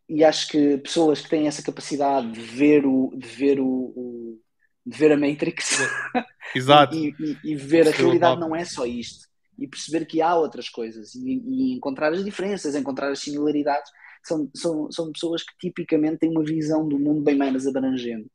e 0.08 0.24
acho 0.24 0.50
que 0.50 0.78
pessoas 0.80 1.22
que 1.22 1.30
têm 1.30 1.48
essa 1.48 1.64
capacidade 1.64 2.32
de 2.32 2.40
ver 2.40 2.86
o, 2.86 3.12
de 3.16 3.28
ver 3.28 3.60
o, 3.60 3.68
o 3.68 4.42
de 4.86 4.98
ver 4.98 5.12
a 5.12 5.18
Matrix 5.18 5.78
Exato. 6.56 6.96
e, 6.96 7.14
e, 7.20 7.52
e, 7.52 7.56
ver 7.56 7.88
a 7.88 7.92
realidade 7.92 8.40
não 8.40 8.56
é 8.56 8.66
só 8.66 8.86
isto. 8.86 9.28
E 9.58 9.68
perceber 9.68 10.06
que 10.06 10.22
há 10.22 10.36
outras 10.36 10.70
coisas. 10.70 11.14
E, 11.16 11.44
e, 11.46 11.74
encontrar 11.74 12.12
as 12.12 12.24
diferenças, 12.24 12.76
encontrar 12.76 13.12
as 13.12 13.20
similaridades. 13.20 13.92
São, 14.24 14.50
são, 14.56 14.92
são 14.92 15.12
pessoas 15.12 15.44
que 15.44 15.54
tipicamente 15.60 16.18
têm 16.18 16.32
uma 16.32 16.44
visão 16.44 16.88
do 16.88 16.98
mundo 16.98 17.22
bem 17.22 17.36
menos 17.36 17.68
abrangente. 17.68 18.30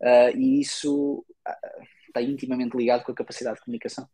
Uh, 0.00 0.36
e 0.36 0.60
isso 0.60 1.24
uh, 1.48 1.84
está 2.08 2.20
intimamente 2.20 2.76
ligado 2.76 3.04
com 3.04 3.12
a 3.12 3.14
capacidade 3.14 3.56
de 3.56 3.64
comunicação. 3.64 4.06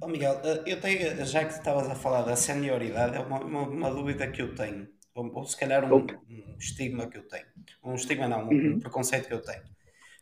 Oh 0.00 0.08
Miguel, 0.08 0.34
uh, 0.44 0.62
eu 0.66 0.78
tenho, 0.78 1.24
já 1.24 1.44
que 1.44 1.54
estavas 1.54 1.88
a 1.88 1.94
falar 1.94 2.22
da 2.22 2.36
senioridade, 2.36 3.16
é 3.16 3.20
uma, 3.20 3.40
uma, 3.40 3.60
uma 3.62 3.90
dúvida 3.90 4.30
que 4.30 4.42
eu 4.42 4.54
tenho, 4.54 4.86
ou, 5.14 5.32
ou 5.34 5.44
se 5.46 5.56
calhar 5.56 5.90
um, 5.90 5.96
um, 5.96 6.56
estigma 6.58 7.08
que 7.08 7.16
eu 7.16 7.26
tenho. 7.26 7.46
Um 7.82 7.94
estigma 7.94 8.28
não, 8.28 8.44
um, 8.44 8.48
uhum. 8.48 8.74
um, 8.74 8.78
preconceito 8.78 9.26
que 9.26 9.32
eu 9.32 9.40
tenho. 9.40 9.62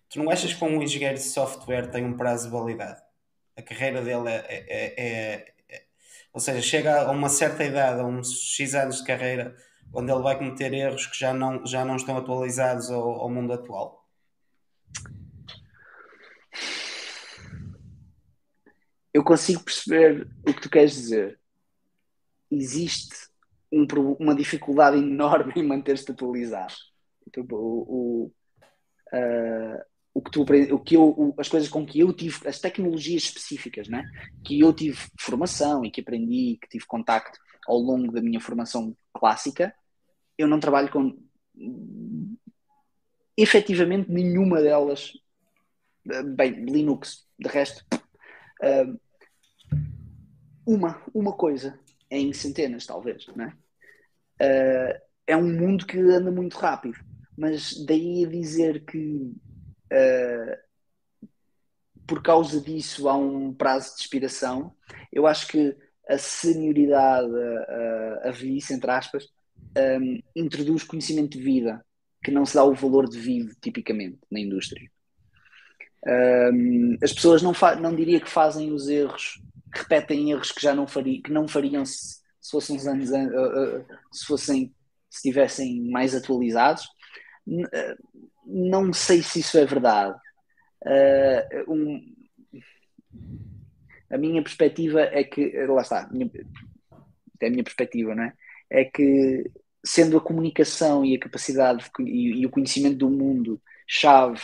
Tu 0.09 0.19
não 0.21 0.31
achas 0.31 0.55
que 0.55 0.65
um 0.65 0.81
engenheiro 0.81 1.17
de 1.17 1.23
software 1.23 1.91
tem 1.91 2.05
um 2.05 2.17
prazo 2.17 2.47
de 2.47 2.53
validade? 2.53 3.03
A 3.57 3.63
carreira 3.63 4.01
dele 4.01 4.29
é, 4.29 4.47
é, 4.49 4.65
é, 4.69 5.55
é 5.69 5.83
ou 6.33 6.41
seja, 6.41 6.63
chega 6.63 7.03
a 7.03 7.11
uma 7.11 7.29
certa 7.29 7.65
idade, 7.65 8.01
a 8.01 8.05
uns 8.05 8.33
X 8.33 8.75
anos 8.77 8.99
de 8.99 9.05
carreira, 9.05 9.57
onde 9.93 10.13
ele 10.13 10.23
vai 10.23 10.39
cometer 10.39 10.73
erros 10.73 11.07
que 11.07 11.19
já 11.19 11.35
não, 11.35 11.67
já 11.67 11.85
não 11.85 11.97
estão 11.97 12.17
atualizados 12.17 12.91
ao, 12.91 13.23
ao 13.23 13.31
mundo 13.31 13.53
atual? 13.53 14.05
Eu 19.15 19.23
consigo 19.23 19.63
perceber 19.63 20.29
o 20.41 20.53
que 20.53 20.61
tu 20.61 20.69
queres 20.69 20.93
dizer. 20.93 21.39
Existe 22.51 23.15
um, 23.73 23.87
uma 24.19 24.35
dificuldade 24.35 24.99
enorme 24.99 25.53
em 25.55 25.63
manter-se 25.63 26.11
atualizado. 26.11 26.75
Tipo, 27.33 27.57
o, 27.57 27.83
o, 27.89 28.33
uh, 29.17 29.83
o 30.13 30.21
que 30.21 30.31
tu 30.33 30.43
o 30.43 30.79
que 30.81 30.97
eu, 30.97 31.05
o, 31.05 31.35
as 31.39 31.49
coisas 31.49 31.69
com 31.69 31.87
que 31.87 32.01
eu 32.01 32.13
tive, 32.13 32.47
as 32.49 32.59
tecnologias 32.59 33.23
específicas, 33.23 33.89
né? 33.89 34.05
que 34.45 34.59
eu 34.59 34.73
tive 34.73 34.99
formação 35.19 35.85
e 35.85 35.93
que 35.93 36.01
aprendi, 36.01 36.59
que 36.61 36.69
tive 36.69 36.85
contacto 36.85 37.39
ao 37.69 37.79
longo 37.79 38.13
da 38.13 38.21
minha 38.21 38.41
formação 38.41 38.97
clássica, 39.13 39.73
eu 40.37 40.49
não 40.49 40.59
trabalho 40.59 40.91
com 40.91 41.17
efetivamente 43.37 44.11
nenhuma 44.11 44.61
delas. 44.61 45.13
Bem, 46.37 46.65
Linux, 46.67 47.27
de 47.39 47.49
resto, 47.49 47.83
uh, 47.95 49.01
uma, 50.67 51.03
uma 51.13 51.33
coisa 51.33 51.79
em 52.11 52.33
centenas, 52.33 52.87
talvez, 52.87 53.27
né? 53.35 53.57
Uh, 54.41 55.01
é 55.27 55.37
um 55.37 55.53
mundo 55.53 55.87
que 55.87 55.99
anda 55.99 56.31
muito 56.31 56.57
rápido, 56.57 56.99
mas 57.37 57.75
daí 57.87 58.25
a 58.25 58.29
dizer 58.29 58.85
que 58.85 59.33
uh, 59.93 60.65
por 62.07 62.23
causa 62.23 62.61
disso 62.61 63.09
há 63.09 63.17
um 63.17 63.53
prazo 63.53 63.97
de 63.97 64.03
expiração, 64.03 64.75
eu 65.13 65.27
acho 65.27 65.49
que 65.49 65.77
a 66.09 66.19
senioridade, 66.19 67.33
a, 67.35 68.29
a 68.29 68.31
velhice, 68.31 68.75
entre 68.75 68.91
aspas, 68.91 69.29
um, 70.01 70.21
introduz 70.37 70.85
conhecimento 70.85 71.39
de 71.39 71.43
vida 71.43 71.85
que 72.23 72.31
não 72.31 72.45
se 72.45 72.55
dá 72.55 72.65
o 72.65 72.75
valor 72.75 73.09
devido 73.09 73.55
tipicamente 73.61 74.19
na 74.31 74.41
indústria. 74.41 74.91
Um, 76.07 76.97
as 77.03 77.13
pessoas 77.13 77.43
não, 77.43 77.53
não 77.81 77.95
diria 77.95 78.21
que 78.21 78.29
fazem 78.29 78.73
os 78.73 78.89
erros, 78.89 79.41
repetem 79.79 80.31
erros 80.31 80.53
que 80.53 80.61
já 80.61 80.75
não, 80.75 80.87
que 80.87 81.31
não 81.31 81.49
fariam 81.49 81.85
se, 81.85 82.17
se 82.41 82.51
fossem 82.51 82.77
uns 82.77 82.87
anos 82.87 83.11
uh, 83.11 83.17
uh, 83.17 83.87
se 84.13 84.27
fossem 84.27 84.75
se 85.11 85.33
mais 85.91 86.15
atualizados. 86.15 86.85
Uh, 87.47 88.25
não 88.47 88.93
sei 88.93 89.23
se 89.23 89.41
isso 89.41 89.57
é 89.59 89.65
verdade. 89.65 90.19
Um, 91.69 92.15
a 94.11 94.19
minha 94.19 94.43
perspectiva 94.43 95.01
é 95.01 95.25
que, 95.25 95.53
lá 95.67 95.83
está, 95.83 96.09
minha, 96.13 96.31
é 97.41 97.47
a 97.47 97.51
minha 97.51 97.65
perspectiva, 97.65 98.15
não 98.15 98.25
é? 98.25 98.33
É 98.71 98.85
que 98.85 99.51
sendo 99.85 100.17
a 100.17 100.21
comunicação 100.21 101.05
e 101.05 101.15
a 101.15 101.21
capacidade 101.21 101.85
de, 101.85 102.03
e, 102.03 102.41
e, 102.41 102.47
o 102.47 102.51
conhecimento 102.51 102.97
do 102.97 103.11
mundo 103.11 103.61
chave 103.87 104.41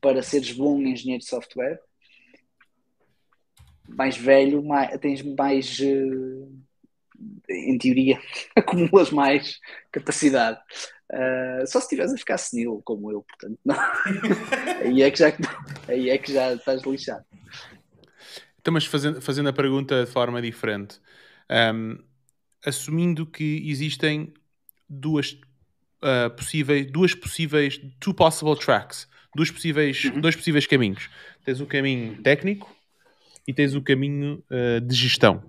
para 0.00 0.22
seres 0.22 0.52
bom 0.52 0.78
engenheiro 0.80 1.22
de 1.22 1.28
software, 1.28 1.80
mais 3.96 4.16
velho, 4.16 4.62
mais, 4.62 4.98
tens 5.00 5.22
mais, 5.22 5.78
uh, 5.78 6.62
em 7.48 7.78
teoria, 7.78 8.20
acumulas 8.56 9.10
mais 9.10 9.58
capacidade. 9.90 10.58
Uh, 11.10 11.66
só 11.66 11.78
se 11.78 11.86
estiveres 11.86 12.12
a 12.12 12.16
ficar 12.16 12.38
senil, 12.38 12.80
como 12.84 13.10
eu, 13.12 13.22
portanto, 13.22 13.58
não. 13.64 13.76
aí, 14.82 15.02
é 15.02 15.10
que 15.10 15.18
já, 15.18 15.32
aí 15.86 16.10
é 16.10 16.18
que 16.18 16.32
já 16.32 16.54
estás 16.54 16.82
lixado. 16.84 17.24
Então, 18.60 18.72
mas 18.72 18.86
fazendo, 18.86 19.20
fazendo 19.20 19.48
a 19.48 19.52
pergunta 19.52 20.04
de 20.04 20.10
forma 20.10 20.40
diferente, 20.40 21.00
um, 21.74 21.98
assumindo 22.64 23.26
que 23.26 23.62
existem 23.68 24.32
duas 24.88 25.32
uh, 26.02 26.30
possíveis, 26.34 26.90
duas 26.90 27.14
possíveis, 27.14 27.80
two 28.00 28.14
possible 28.14 28.56
tracks, 28.56 29.08
dois 29.34 29.50
possíveis, 29.50 30.04
uhum. 30.04 30.20
dois 30.20 30.36
possíveis 30.36 30.66
caminhos. 30.66 31.10
Tens 31.44 31.60
o 31.60 31.66
caminho 31.66 32.22
técnico 32.22 32.74
e 33.46 33.52
tens 33.52 33.74
o 33.74 33.82
caminho 33.82 34.42
uh, 34.50 34.80
de 34.80 34.94
gestão, 34.94 35.42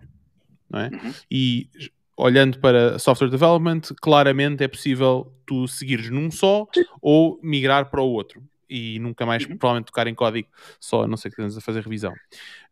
não 0.69 0.79
é? 0.79 0.89
Uhum. 0.89 1.13
E 1.29 1.69
olhando 2.15 2.59
para 2.59 2.97
software 2.99 3.29
development, 3.29 3.81
claramente 4.01 4.63
é 4.63 4.67
possível 4.67 5.33
tu 5.45 5.67
seguires 5.67 6.09
num 6.09 6.29
só 6.31 6.67
ou 7.01 7.39
migrar 7.41 7.89
para 7.89 8.01
o 8.01 8.09
outro 8.09 8.41
e 8.69 8.97
nunca 8.99 9.25
mais 9.25 9.43
uhum. 9.43 9.57
provavelmente 9.57 9.87
tocar 9.87 10.07
em 10.07 10.15
código 10.15 10.47
só, 10.79 11.03
a 11.03 11.07
não 11.07 11.17
ser 11.17 11.29
que 11.29 11.35
tenhas 11.35 11.57
a 11.57 11.61
fazer 11.61 11.83
revisão. 11.83 12.13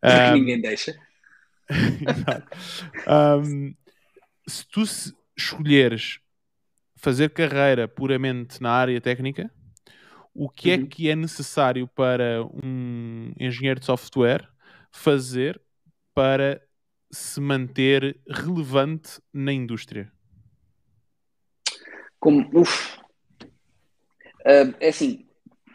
Um, 0.02 0.32
ninguém 0.34 0.60
deixa. 0.60 0.96
um, 3.46 3.74
se 4.46 4.66
tu 4.66 4.82
escolheres 5.36 6.18
fazer 6.96 7.30
carreira 7.30 7.86
puramente 7.86 8.60
na 8.60 8.70
área 8.70 9.00
técnica, 9.00 9.50
o 10.34 10.48
que 10.48 10.70
é 10.70 10.76
uhum. 10.76 10.82
é 10.82 10.86
que 10.86 11.10
é 11.10 11.16
necessário 11.16 11.86
para 11.88 12.44
um 12.44 13.32
engenheiro 13.38 13.78
de 13.78 13.86
software 13.86 14.48
fazer 14.92 15.60
para 16.14 16.62
se 17.10 17.40
manter 17.40 18.20
relevante 18.28 19.20
na 19.32 19.52
indústria? 19.52 20.12
Como, 22.20 22.48
uf, 22.54 22.98
uh, 24.46 24.74
é 24.78 24.88
assim, 24.88 25.26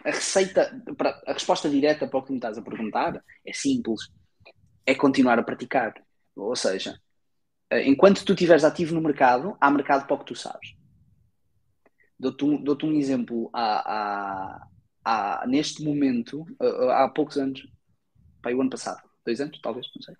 a 0.05 0.11
receita, 0.11 0.81
a 1.25 1.33
resposta 1.33 1.69
direta 1.69 2.07
para 2.07 2.19
o 2.19 2.23
que 2.23 2.31
me 2.31 2.37
estás 2.37 2.57
a 2.57 2.61
perguntar 2.61 3.21
é 3.45 3.53
simples, 3.53 4.09
é 4.85 4.95
continuar 4.95 5.37
a 5.37 5.43
praticar. 5.43 5.93
Ou 6.35 6.55
seja, 6.55 6.99
uh, 7.73 7.77
enquanto 7.77 8.23
tu 8.23 8.33
estiveres 8.33 8.63
ativo 8.63 8.95
no 8.95 9.01
mercado, 9.01 9.57
há 9.59 9.69
mercado 9.69 10.07
para 10.07 10.15
o 10.15 10.19
que 10.19 10.25
tu 10.25 10.35
sabes. 10.35 10.75
Dou-te 12.19 12.63
dou 12.63 12.77
um 12.83 12.93
exemplo. 12.93 13.49
Há, 13.53 13.93
há, 13.93 14.67
há, 15.05 15.47
neste 15.47 15.83
momento, 15.83 16.45
há 16.91 17.07
poucos 17.09 17.37
anos, 17.37 17.61
para 18.41 18.55
o 18.55 18.61
ano 18.61 18.69
passado, 18.71 19.06
dois 19.27 19.41
anos, 19.41 19.59
talvez, 19.61 19.85
não 19.95 20.01
sei, 20.01 20.15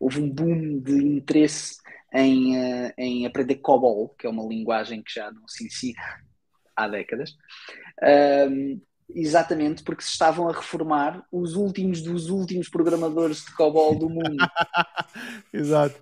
houve 0.00 0.20
um 0.20 0.30
boom 0.30 0.80
de 0.80 0.92
interesse 0.92 1.76
em, 2.12 2.56
eh, 2.56 2.94
em 2.96 3.26
aprender 3.26 3.56
COBOL, 3.56 4.08
que 4.18 4.26
é 4.26 4.30
uma 4.30 4.46
linguagem 4.46 5.02
que 5.02 5.12
já 5.12 5.30
não 5.30 5.46
se 5.46 5.66
ensina 5.66 6.00
há 6.74 6.88
décadas, 6.88 7.34
um, 8.50 8.80
exatamente 9.14 9.82
porque 9.82 10.02
se 10.02 10.10
estavam 10.10 10.48
a 10.48 10.52
reformar 10.52 11.26
os 11.30 11.54
últimos 11.54 12.02
dos 12.02 12.28
últimos 12.28 12.68
programadores 12.68 13.44
de 13.44 13.54
COBOL 13.54 13.98
do 13.98 14.08
mundo. 14.08 14.36
Exato. 15.52 16.00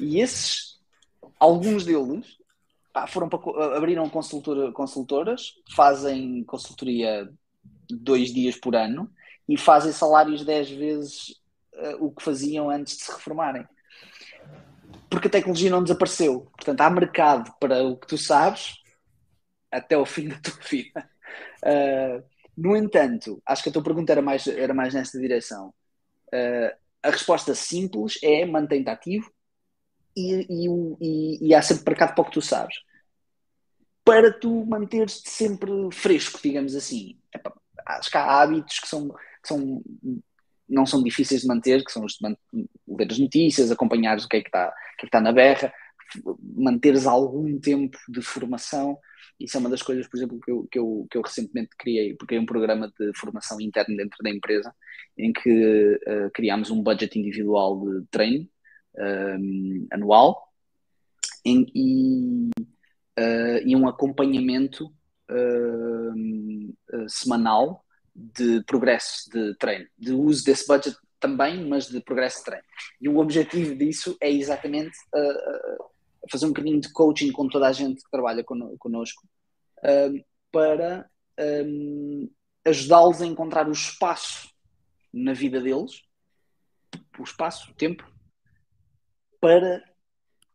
E 0.00 0.20
esses, 0.20 0.80
alguns 1.38 1.84
deles, 1.84 2.38
foram 3.08 3.28
para, 3.28 3.76
abriram 3.76 4.08
consultora, 4.08 4.72
consultoras, 4.72 5.54
fazem 5.74 6.44
consultoria 6.44 7.28
dois 7.90 8.32
dias 8.32 8.56
por 8.56 8.74
ano 8.74 9.10
e 9.48 9.56
fazem 9.56 9.92
salários 9.92 10.44
dez 10.44 10.70
vezes 10.70 11.30
uh, 11.74 12.04
o 12.04 12.12
que 12.12 12.22
faziam 12.22 12.70
antes 12.70 12.96
de 12.96 13.04
se 13.04 13.12
reformarem. 13.12 13.66
Porque 15.10 15.28
a 15.28 15.30
tecnologia 15.30 15.70
não 15.70 15.82
desapareceu. 15.82 16.50
Portanto, 16.56 16.80
há 16.80 16.90
mercado 16.90 17.54
para 17.60 17.82
o 17.82 17.96
que 17.96 18.06
tu 18.06 18.18
sabes 18.18 18.74
até 19.70 19.96
o 19.96 20.06
fim 20.06 20.28
da 20.28 20.38
tua 20.40 20.58
vida. 20.68 21.08
Uh, 21.62 22.24
no 22.56 22.76
entanto, 22.76 23.42
acho 23.44 23.62
que 23.62 23.68
a 23.68 23.72
tua 23.72 23.82
pergunta 23.82 24.12
era 24.12 24.22
mais, 24.22 24.46
era 24.46 24.72
mais 24.72 24.94
nessa 24.94 25.18
direção. 25.18 25.74
Uh, 26.28 26.74
a 27.02 27.10
resposta 27.10 27.54
simples 27.54 28.18
é 28.22 28.46
mantém-te 28.46 28.88
ativo, 28.88 29.30
e, 30.16 30.46
e, 30.48 30.68
e, 31.00 31.48
e 31.48 31.54
há 31.54 31.60
sempre 31.60 31.84
mercado 31.88 32.14
para 32.14 32.22
o 32.22 32.24
que 32.26 32.32
tu 32.32 32.42
sabes. 32.42 32.76
Para 34.04 34.32
tu 34.32 34.64
manteres-te 34.66 35.28
sempre 35.28 35.70
fresco, 35.92 36.40
digamos 36.42 36.74
assim. 36.74 37.18
Acho 37.86 38.10
que 38.10 38.16
há 38.16 38.40
hábitos 38.40 38.78
que 38.78 38.88
são, 38.88 39.14
que 39.44 39.48
são 39.48 39.82
não 40.68 40.86
são 40.86 41.02
difíceis 41.02 41.42
de 41.42 41.46
manter, 41.46 41.84
que 41.84 41.92
são 41.92 42.04
os 42.04 42.14
de 42.14 42.36
ler 42.88 43.10
as 43.10 43.18
notícias, 43.18 43.70
acompanhares 43.70 44.24
o 44.24 44.28
que 44.28 44.38
é 44.38 44.40
que 44.40 44.48
está, 44.48 44.68
que 44.70 44.74
é 44.74 45.00
que 45.00 45.06
está 45.06 45.20
na 45.20 45.30
berra, 45.30 45.72
manteres 46.56 47.06
algum 47.06 47.58
tempo 47.60 47.98
de 48.08 48.22
formação. 48.22 48.98
Isso 49.38 49.56
é 49.56 49.60
uma 49.60 49.68
das 49.68 49.82
coisas, 49.82 50.08
por 50.08 50.16
exemplo, 50.16 50.40
que 50.40 50.50
eu, 50.50 50.66
que 50.70 50.78
eu, 50.78 51.06
que 51.10 51.18
eu 51.18 51.22
recentemente 51.22 51.70
criei, 51.78 52.14
porque 52.14 52.36
é 52.36 52.40
um 52.40 52.46
programa 52.46 52.90
de 52.98 53.12
formação 53.14 53.60
interna 53.60 53.96
dentro 53.96 54.16
da 54.22 54.30
empresa, 54.30 54.74
em 55.18 55.32
que 55.32 56.00
uh, 56.06 56.30
criámos 56.32 56.70
um 56.70 56.82
budget 56.82 57.18
individual 57.18 57.80
de 57.80 58.06
treino 58.10 58.48
um, 58.96 59.86
anual 59.90 60.48
em, 61.44 61.66
e, 61.74 62.50
uh, 63.18 63.58
e 63.66 63.74
um 63.74 63.88
acompanhamento 63.88 64.86
uh, 65.30 67.08
semanal 67.08 67.83
de 68.14 68.62
progresso 68.64 69.28
de 69.30 69.54
treino, 69.56 69.86
de 69.98 70.12
uso 70.12 70.44
desse 70.44 70.66
budget 70.66 70.96
também, 71.18 71.66
mas 71.66 71.88
de 71.88 72.00
progresso 72.00 72.38
de 72.38 72.44
treino. 72.44 72.64
E 73.00 73.08
o 73.08 73.18
objetivo 73.18 73.74
disso 73.74 74.16
é 74.20 74.30
exatamente 74.30 74.96
uh, 75.14 75.84
fazer 76.30 76.46
um 76.46 76.50
bocadinho 76.50 76.80
de 76.80 76.92
coaching 76.92 77.32
com 77.32 77.48
toda 77.48 77.68
a 77.68 77.72
gente 77.72 78.02
que 78.02 78.10
trabalha 78.10 78.44
connosco 78.44 79.26
para 80.50 81.10
um, 81.38 82.30
ajudá-los 82.64 83.20
a 83.20 83.26
encontrar 83.26 83.68
o 83.68 83.72
espaço 83.72 84.48
na 85.12 85.32
vida 85.32 85.60
deles, 85.60 86.02
o 87.18 87.22
espaço, 87.22 87.70
o 87.70 87.74
tempo, 87.74 88.10
para 89.40 89.84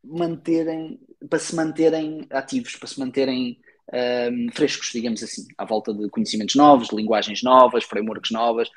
manterem, 0.04 1.00
para 1.30 1.40
se 1.40 1.56
manterem 1.56 2.26
ativos, 2.30 2.76
para 2.76 2.88
se 2.88 3.00
manterem 3.00 3.62
um, 3.94 4.52
frescos, 4.52 4.92
digamos 4.92 5.24
assim, 5.24 5.46
à 5.58 5.66
volta 5.66 5.94
de 5.94 6.10
conhecimentos 6.10 6.56
novos, 6.56 6.90
linguagens 6.92 7.42
novas, 7.44 7.84
frameworks 7.84 8.32
novas, 8.32 8.70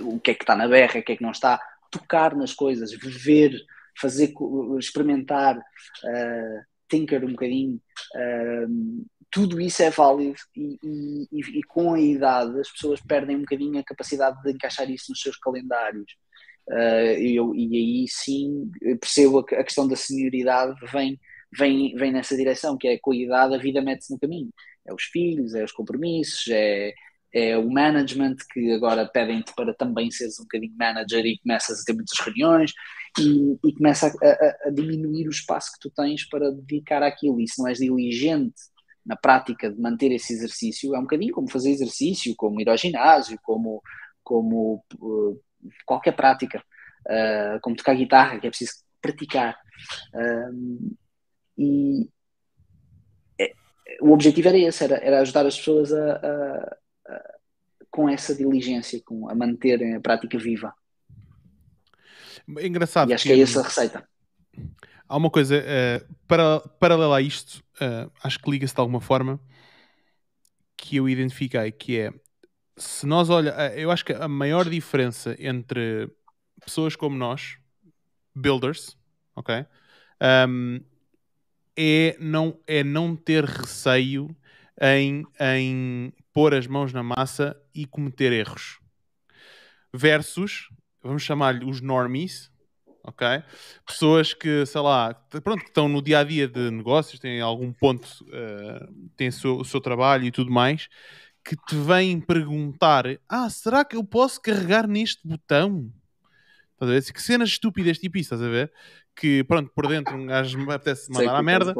o 0.00 0.20
que 0.20 0.30
é 0.30 0.34
que 0.34 0.42
está 0.42 0.56
na 0.56 0.68
berra, 0.68 1.00
o 1.00 1.02
que 1.02 1.12
é 1.12 1.16
que 1.16 1.22
não 1.22 1.32
está, 1.32 1.60
tocar 1.90 2.34
nas 2.36 2.54
coisas, 2.54 2.92
viver, 2.92 3.52
fazer, 4.00 4.32
experimentar, 4.78 5.58
uh, 5.58 6.64
tinker 6.88 7.24
um 7.24 7.32
bocadinho, 7.32 7.80
uh, 8.16 9.06
tudo 9.30 9.60
isso 9.60 9.82
é 9.82 9.90
válido 9.90 10.36
e, 10.56 10.76
e, 11.32 11.58
e, 11.58 11.62
com 11.62 11.94
a 11.94 12.00
idade 12.00 12.58
as 12.58 12.70
pessoas 12.70 13.00
perdem 13.00 13.36
um 13.36 13.40
bocadinho 13.40 13.78
a 13.78 13.84
capacidade 13.84 14.42
de 14.42 14.50
encaixar 14.50 14.90
isso 14.90 15.06
nos 15.10 15.20
seus 15.20 15.36
calendários. 15.36 16.12
Uh, 16.68 17.18
eu, 17.18 17.54
e 17.54 17.76
aí 17.76 18.06
sim 18.08 18.70
percebo 19.00 19.38
a, 19.38 19.60
a 19.60 19.64
questão 19.64 19.88
da 19.88 19.96
senioridade 19.96 20.74
vem, 20.92 21.18
vem, 21.56 21.94
vem 21.94 22.12
nessa 22.12 22.36
direção, 22.36 22.76
que 22.76 22.88
é 22.88 22.98
com 22.98 23.12
a 23.12 23.16
idade 23.16 23.54
a 23.54 23.58
vida 23.58 23.82
mete-se 23.82 24.12
no 24.12 24.18
caminho. 24.18 24.50
É 24.86 24.94
os 24.94 25.04
filhos, 25.04 25.54
é 25.54 25.64
os 25.64 25.72
compromissos, 25.72 26.48
é, 26.48 26.92
é 27.32 27.56
o 27.56 27.70
management 27.70 28.36
que 28.52 28.72
agora 28.72 29.06
pedem-te 29.06 29.54
para 29.54 29.74
também 29.74 30.10
seres 30.10 30.38
um 30.40 30.44
bocadinho 30.44 30.74
manager 30.76 31.24
e 31.24 31.38
começas 31.38 31.80
a 31.80 31.84
ter 31.84 31.92
muitas 31.92 32.18
reuniões 32.18 32.72
e, 33.18 33.58
e 33.64 33.74
começa 33.74 34.06
a, 34.06 34.26
a, 34.28 34.68
a, 34.68 34.70
diminuir 34.70 35.26
o 35.26 35.30
espaço 35.30 35.72
que 35.72 35.88
tu 35.88 35.94
tens 35.94 36.28
para 36.28 36.50
dedicar 36.50 37.02
àquilo. 37.02 37.40
E 37.40 37.48
se 37.48 37.60
não 37.60 37.68
és 37.68 37.78
diligente 37.78 38.54
na 39.04 39.16
prática 39.16 39.70
de 39.70 39.80
manter 39.80 40.12
esse 40.12 40.32
exercício, 40.32 40.94
é 40.94 40.98
um 40.98 41.02
bocadinho 41.02 41.32
como 41.32 41.50
fazer 41.50 41.70
exercício, 41.70 42.34
como 42.36 42.60
ir 42.60 42.68
ao 42.68 42.76
ginásio, 42.76 43.38
como, 43.42 43.82
como 44.22 44.84
uh, 45.00 45.40
qualquer 45.86 46.12
prática. 46.12 46.62
uh, 47.06 47.60
como 47.62 47.76
tocar 47.76 47.94
guitarra, 47.94 48.38
que 48.38 48.46
é 48.46 48.50
preciso 48.50 48.72
praticar. 49.00 49.56
E 51.60 52.08
é, 53.38 53.52
o 54.00 54.12
objetivo 54.12 54.48
era 54.48 54.56
esse, 54.56 54.82
era, 54.82 54.96
era 54.96 55.20
ajudar 55.20 55.44
as 55.44 55.58
pessoas 55.58 55.92
a, 55.92 56.12
a, 56.12 56.76
a, 57.06 57.34
com 57.90 58.08
essa 58.08 58.34
diligência, 58.34 58.98
com, 59.04 59.28
a 59.28 59.34
manterem 59.34 59.94
a 59.94 60.00
prática 60.00 60.38
viva. 60.38 60.72
É 62.56 62.66
engraçado. 62.66 63.10
E 63.10 63.12
acho 63.12 63.24
que, 63.24 63.34
que 63.34 63.40
é 63.40 63.42
essa 63.42 63.60
a 63.60 63.64
receita. 63.64 64.08
Há 65.06 65.16
uma 65.18 65.28
coisa, 65.28 65.58
uh, 65.58 66.14
para, 66.26 66.60
paralela 66.60 67.18
a 67.18 67.20
isto, 67.20 67.62
uh, 67.74 68.10
acho 68.24 68.38
que 68.38 68.50
liga-se 68.50 68.74
de 68.74 68.80
alguma 68.80 69.02
forma, 69.02 69.38
que 70.78 70.96
eu 70.96 71.06
identifiquei, 71.06 71.70
que 71.72 71.98
é, 71.98 72.12
se 72.78 73.04
nós 73.04 73.28
olha, 73.28 73.52
uh, 73.52 73.76
eu 73.76 73.90
acho 73.90 74.02
que 74.02 74.14
a 74.14 74.26
maior 74.28 74.66
diferença 74.66 75.36
entre 75.38 76.10
pessoas 76.64 76.96
como 76.96 77.18
nós, 77.18 77.58
builders, 78.34 78.96
ok, 79.36 79.66
um, 80.48 80.80
é, 81.82 82.14
não, 82.20 82.60
é 82.66 82.84
não 82.84 83.16
ter 83.16 83.42
receio 83.42 84.36
em, 84.78 85.24
em 85.40 86.12
pôr 86.30 86.52
as 86.52 86.66
mãos 86.66 86.92
na 86.92 87.02
massa 87.02 87.56
e 87.74 87.86
cometer 87.86 88.32
erros. 88.32 88.78
Versus, 89.92 90.68
vamos 91.02 91.22
chamar-lhe 91.22 91.64
os 91.64 91.80
normies, 91.80 92.52
ok? 93.02 93.26
Pessoas 93.86 94.34
que, 94.34 94.66
sei 94.66 94.80
lá, 94.82 95.14
pronto, 95.42 95.62
que 95.62 95.70
estão 95.70 95.88
no 95.88 96.02
dia 96.02 96.18
a 96.18 96.24
dia 96.24 96.46
de 96.46 96.70
negócios, 96.70 97.18
têm 97.18 97.40
algum 97.40 97.72
ponto, 97.72 98.06
uh, 98.24 99.10
têm 99.16 99.28
o 99.28 99.32
seu, 99.32 99.56
o 99.56 99.64
seu 99.64 99.80
trabalho 99.80 100.26
e 100.26 100.30
tudo 100.30 100.50
mais, 100.50 100.86
que 101.42 101.56
te 101.56 101.74
vêm 101.76 102.20
perguntar: 102.20 103.04
Ah, 103.26 103.48
será 103.48 103.86
que 103.86 103.96
eu 103.96 104.04
posso 104.04 104.38
carregar 104.40 104.86
neste 104.86 105.26
botão? 105.26 105.90
Estás 106.74 106.90
a 106.90 106.94
ver? 106.94 107.12
Que 107.12 107.22
cenas 107.22 107.48
estúpidas 107.48 107.98
tipo 107.98 108.18
isso, 108.18 108.34
estás 108.34 108.42
a 108.42 108.50
ver? 108.50 108.70
Que 109.20 109.44
pronto, 109.44 109.70
por 109.74 109.86
dentro 109.86 110.16
um 110.16 110.26
gajo 110.26 110.56
me 110.56 110.72
apetece 110.72 111.12
mandar 111.12 111.36
a 111.36 111.42
merda, 111.42 111.74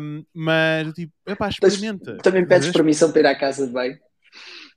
um, 0.00 0.24
mas 0.34 0.92
tipo, 0.92 1.12
epá, 1.24 1.48
experimenta. 1.48 2.16
Também 2.16 2.44
pedes 2.44 2.72
permissão 2.72 3.12
para 3.12 3.20
ir 3.20 3.26
à 3.26 3.38
casa 3.38 3.64
de 3.64 3.72
bem. 3.72 3.96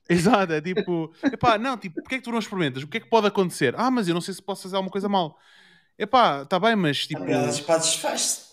Exato, 0.08 0.52
é 0.52 0.60
tipo, 0.60 1.12
epá, 1.24 1.58
não, 1.58 1.76
tipo, 1.76 1.96
porque 2.00 2.14
é 2.14 2.18
que 2.18 2.24
tu 2.24 2.30
não 2.30 2.38
experimentas? 2.38 2.84
O 2.84 2.86
que 2.86 2.98
é 2.98 3.00
que 3.00 3.10
pode 3.10 3.26
acontecer? 3.26 3.74
Ah, 3.76 3.90
mas 3.90 4.06
eu 4.06 4.14
não 4.14 4.20
sei 4.20 4.32
se 4.32 4.40
posso 4.40 4.62
fazer 4.62 4.76
alguma 4.76 4.92
coisa 4.92 5.08
mal. 5.08 5.36
Epá, 5.98 6.42
está 6.42 6.60
bem, 6.60 6.76
mas 6.76 7.04
tipo. 7.04 7.20
Faz 7.64 8.52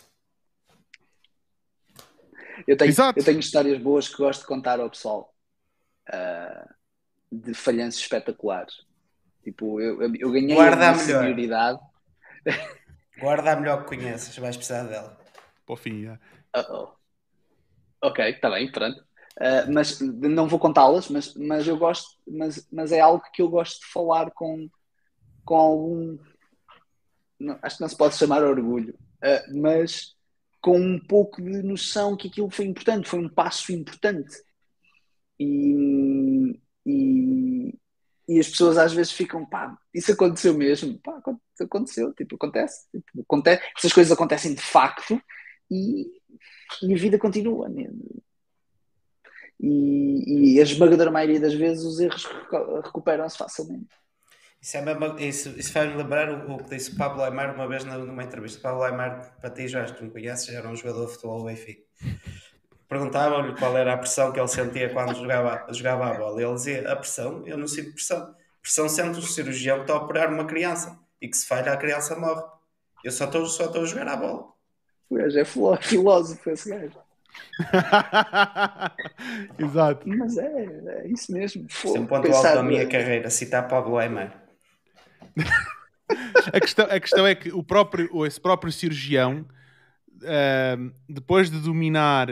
eu 2.67 2.77
tenho, 2.77 2.93
eu 3.15 3.23
tenho 3.23 3.39
histórias 3.39 3.81
boas 3.81 4.07
que 4.07 4.17
gosto 4.17 4.41
de 4.41 4.47
contar 4.47 4.79
ao 4.79 4.89
pessoal 4.89 5.33
uh, 6.09 6.69
de 7.31 7.53
falhanços 7.53 8.01
espetaculares. 8.01 8.73
Tipo, 9.43 9.79
eu, 9.79 10.01
eu, 10.01 10.15
eu 10.15 10.31
ganhei 10.31 10.55
Guarda 10.55 10.91
a 10.91 10.95
senioridade. 10.95 11.79
Guarda 13.19 13.51
a 13.51 13.55
melhor 13.55 13.83
que 13.83 13.95
conheces, 13.95 14.37
vais 14.37 14.55
precisar 14.55 14.83
dela. 14.83 15.17
Para 15.65 15.73
o 15.73 15.77
fim, 15.77 16.05
é. 16.07 16.13
Uh 16.57 16.71
-oh. 16.71 16.99
Ok, 18.01 18.29
está 18.29 18.49
bem, 18.49 18.71
pronto. 18.71 18.99
Uh, 19.37 19.71
mas 19.71 19.99
não 20.01 20.47
vou 20.47 20.59
contá-las, 20.59 21.09
mas, 21.09 21.33
mas 21.35 21.67
eu 21.67 21.77
gosto, 21.77 22.17
mas, 22.27 22.67
mas 22.71 22.91
é 22.91 22.99
algo 22.99 23.23
que 23.31 23.41
eu 23.41 23.49
gosto 23.49 23.79
de 23.79 23.87
falar 23.87 24.31
com, 24.31 24.69
com 25.45 25.55
algum. 25.55 26.17
Não, 27.39 27.57
acho 27.61 27.77
que 27.77 27.81
não 27.81 27.89
se 27.89 27.97
pode 27.97 28.15
chamar 28.15 28.43
orgulho, 28.43 28.93
uh, 29.23 29.61
mas 29.61 30.15
com 30.61 30.77
um 30.77 30.99
pouco 30.99 31.41
de 31.41 31.63
noção 31.63 32.17
que 32.17 32.27
aquilo 32.27 32.49
foi 32.49 32.65
importante, 32.65 33.07
foi 33.07 33.19
um 33.19 33.29
passo 33.29 33.71
importante. 33.71 34.35
E, 35.39 36.59
e, 36.85 37.79
e 38.29 38.39
as 38.39 38.47
pessoas 38.47 38.77
às 38.77 38.93
vezes 38.93 39.11
ficam, 39.11 39.43
pá, 39.45 39.75
isso 39.93 40.11
aconteceu 40.11 40.53
mesmo, 40.53 40.99
pá, 40.99 41.19
aconteceu, 41.59 42.13
tipo, 42.13 42.35
acontece, 42.35 42.85
tipo, 42.91 43.21
acontece, 43.21 43.63
essas 43.75 43.91
coisas 43.91 44.11
acontecem 44.11 44.53
de 44.53 44.61
facto 44.61 45.19
e, 45.69 46.05
e 46.83 46.93
a 46.93 46.97
vida 46.97 47.17
continua. 47.17 47.67
Né? 47.67 47.89
e, 49.59 50.53
e 50.55 50.59
a 50.59 50.63
esmagadora 50.63 51.11
maioria 51.11 51.39
das 51.39 51.53
vezes 51.53 51.83
os 51.83 51.99
erros 51.99 52.25
recuperam-se 52.83 53.37
facilmente. 53.37 53.89
Isso, 54.61 54.77
é 54.77 54.81
mesmo, 54.81 55.19
isso, 55.19 55.49
isso 55.57 55.71
faz-me 55.71 55.95
lembrar 55.95 56.29
o, 56.49 56.57
que 56.57 56.69
disse 56.69 56.95
Pablo 56.95 57.23
Aymar 57.23 57.55
uma 57.55 57.67
vez 57.67 57.83
numa 57.83 58.23
entrevista. 58.23 58.61
Pablo 58.61 58.83
Aymar, 58.83 59.37
para 59.39 59.49
ti, 59.49 59.67
já 59.67 59.85
que 59.85 60.03
não 60.03 60.09
conheces, 60.09 60.49
era 60.49 60.67
um 60.67 60.75
jogador 60.75 61.05
de 61.05 61.13
futebol 61.13 61.39
do 61.39 61.45
Benfica. 61.45 61.83
Perguntavam-lhe 62.89 63.55
qual 63.55 63.77
era 63.77 63.93
a 63.93 63.97
pressão 63.97 64.31
que 64.31 64.39
ele 64.39 64.47
sentia 64.47 64.89
quando 64.89 65.13
jogava, 65.13 65.71
jogava 65.71 66.07
a 66.07 66.13
bola. 66.15 66.41
Ele 66.41 66.53
dizia: 66.55 66.91
A 66.91 66.95
pressão, 66.95 67.43
eu 67.45 67.55
não 67.55 67.67
sinto 67.67 67.93
pressão. 67.93 68.35
Pressão 68.63 68.89
sente 68.89 69.19
o 69.19 69.21
cirurgião 69.21 69.77
que 69.77 69.83
está 69.83 69.93
a 69.93 69.97
operar 69.97 70.33
uma 70.33 70.45
criança 70.45 70.99
e 71.21 71.27
que 71.27 71.37
se 71.37 71.45
falha 71.45 71.71
a 71.71 71.77
criança 71.77 72.19
morre. 72.19 72.41
Eu 73.03 73.11
só 73.11 73.25
estou 73.25 73.45
só 73.45 73.71
a 73.71 73.85
jogar 73.85 74.07
a 74.07 74.17
bola. 74.17 74.47
O 75.07 75.15
gajo 75.15 75.39
é 75.39 75.45
filósofo, 75.45 76.49
esse 76.49 76.69
gajo. 76.69 76.97
Exato. 79.57 80.09
Mas 80.09 80.37
é, 80.37 80.63
é 81.03 81.07
isso 81.07 81.31
mesmo. 81.31 81.67
Foi 81.69 81.95
é 81.95 81.99
um 81.99 82.07
ponto 82.07 82.27
alto 82.31 82.43
da 82.43 82.63
minha 82.63 82.87
carreira, 82.87 83.29
citar 83.29 83.67
Pablo 83.67 83.99
Aymar. 83.99 84.33
a, 86.51 86.59
questão, 86.59 86.87
a 86.89 86.99
questão 86.99 87.27
é 87.27 87.35
que 87.35 87.51
o 87.51 87.61
próprio, 87.63 88.25
esse 88.25 88.41
próprio 88.41 88.71
cirurgião, 88.71 89.45
uh, 90.23 90.91
depois 91.07 91.51
de 91.51 91.59
dominar 91.59 92.27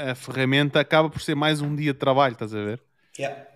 a 0.00 0.14
ferramenta, 0.14 0.80
acaba 0.80 1.10
por 1.10 1.20
ser 1.20 1.34
mais 1.34 1.60
um 1.60 1.74
dia 1.74 1.92
de 1.92 1.98
trabalho, 1.98 2.32
estás 2.32 2.54
a 2.54 2.62
ver? 2.64 2.80
Yeah. 3.18 3.46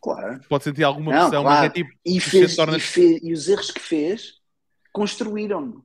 Claro. 0.00 0.40
Pode 0.48 0.64
sentir 0.64 0.82
alguma 0.82 1.12
pressão, 1.12 1.42
claro. 1.42 1.44
mas 1.44 1.64
é 1.64 1.68
tipo. 1.70 1.90
E, 2.04 2.18
fez, 2.18 2.56
torna... 2.56 2.76
e, 2.76 2.80
fez, 2.80 3.20
e 3.22 3.32
os 3.32 3.48
erros 3.48 3.70
que 3.70 3.80
fez 3.80 4.34
construíram-no. 4.92 5.84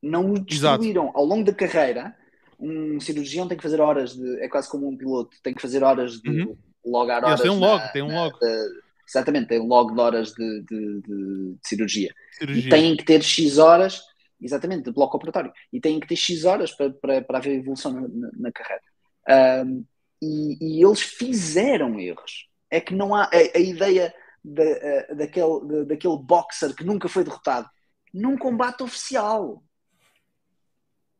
Não 0.00 0.30
o 0.30 0.38
destruíram. 0.38 1.04
Exato. 1.04 1.18
Ao 1.18 1.24
longo 1.24 1.44
da 1.44 1.52
carreira, 1.52 2.16
um 2.58 3.00
cirurgião 3.00 3.48
tem 3.48 3.56
que 3.56 3.62
fazer 3.62 3.80
horas 3.80 4.14
de. 4.14 4.40
É 4.40 4.48
quase 4.48 4.70
como 4.70 4.88
um 4.88 4.96
piloto, 4.96 5.36
tem 5.42 5.52
que 5.52 5.60
fazer 5.60 5.82
horas 5.82 6.20
de 6.20 6.30
uhum. 6.30 6.56
logar 6.84 7.24
horas. 7.24 7.40
tem 7.40 7.50
um 7.50 7.58
log, 7.58 7.82
na, 7.82 7.88
tem 7.88 8.02
um 8.02 8.14
log. 8.14 8.32
Na, 8.40 8.48
de, 8.48 8.68
exatamente, 9.08 9.48
tem 9.48 9.60
um 9.60 9.66
log 9.66 9.92
de 9.92 10.00
horas 10.00 10.32
de, 10.32 10.62
de, 10.62 11.00
de, 11.00 11.52
de 11.54 11.58
cirurgia. 11.64 12.14
cirurgia. 12.38 12.66
E 12.66 12.70
têm 12.70 12.96
que 12.96 13.04
ter 13.04 13.22
X 13.22 13.58
horas, 13.58 14.02
exatamente, 14.40 14.84
de 14.84 14.92
bloco 14.92 15.16
operatório. 15.16 15.52
E 15.72 15.80
têm 15.80 15.98
que 15.98 16.06
ter 16.06 16.16
X 16.16 16.44
horas 16.44 16.70
para, 16.72 16.90
para, 16.90 17.22
para 17.22 17.38
haver 17.38 17.58
evolução 17.58 17.92
na, 17.92 18.02
na, 18.02 18.30
na 18.36 18.52
carreira. 18.52 18.82
Um, 19.28 19.84
e, 20.22 20.58
e, 20.60 20.84
eles 20.84 21.00
fizeram 21.00 21.98
erros. 21.98 22.48
É 22.70 22.80
que 22.80 22.94
não 22.94 23.14
há 23.14 23.24
a, 23.24 23.56
a 23.56 23.60
ideia 23.60 24.14
da, 24.44 25.14
daquele, 25.14 25.84
daquele 25.84 26.18
boxer 26.18 26.74
que 26.74 26.84
nunca 26.84 27.08
foi 27.08 27.24
derrotado 27.24 27.68
num 28.12 28.36
combate 28.36 28.82
oficial 28.82 29.62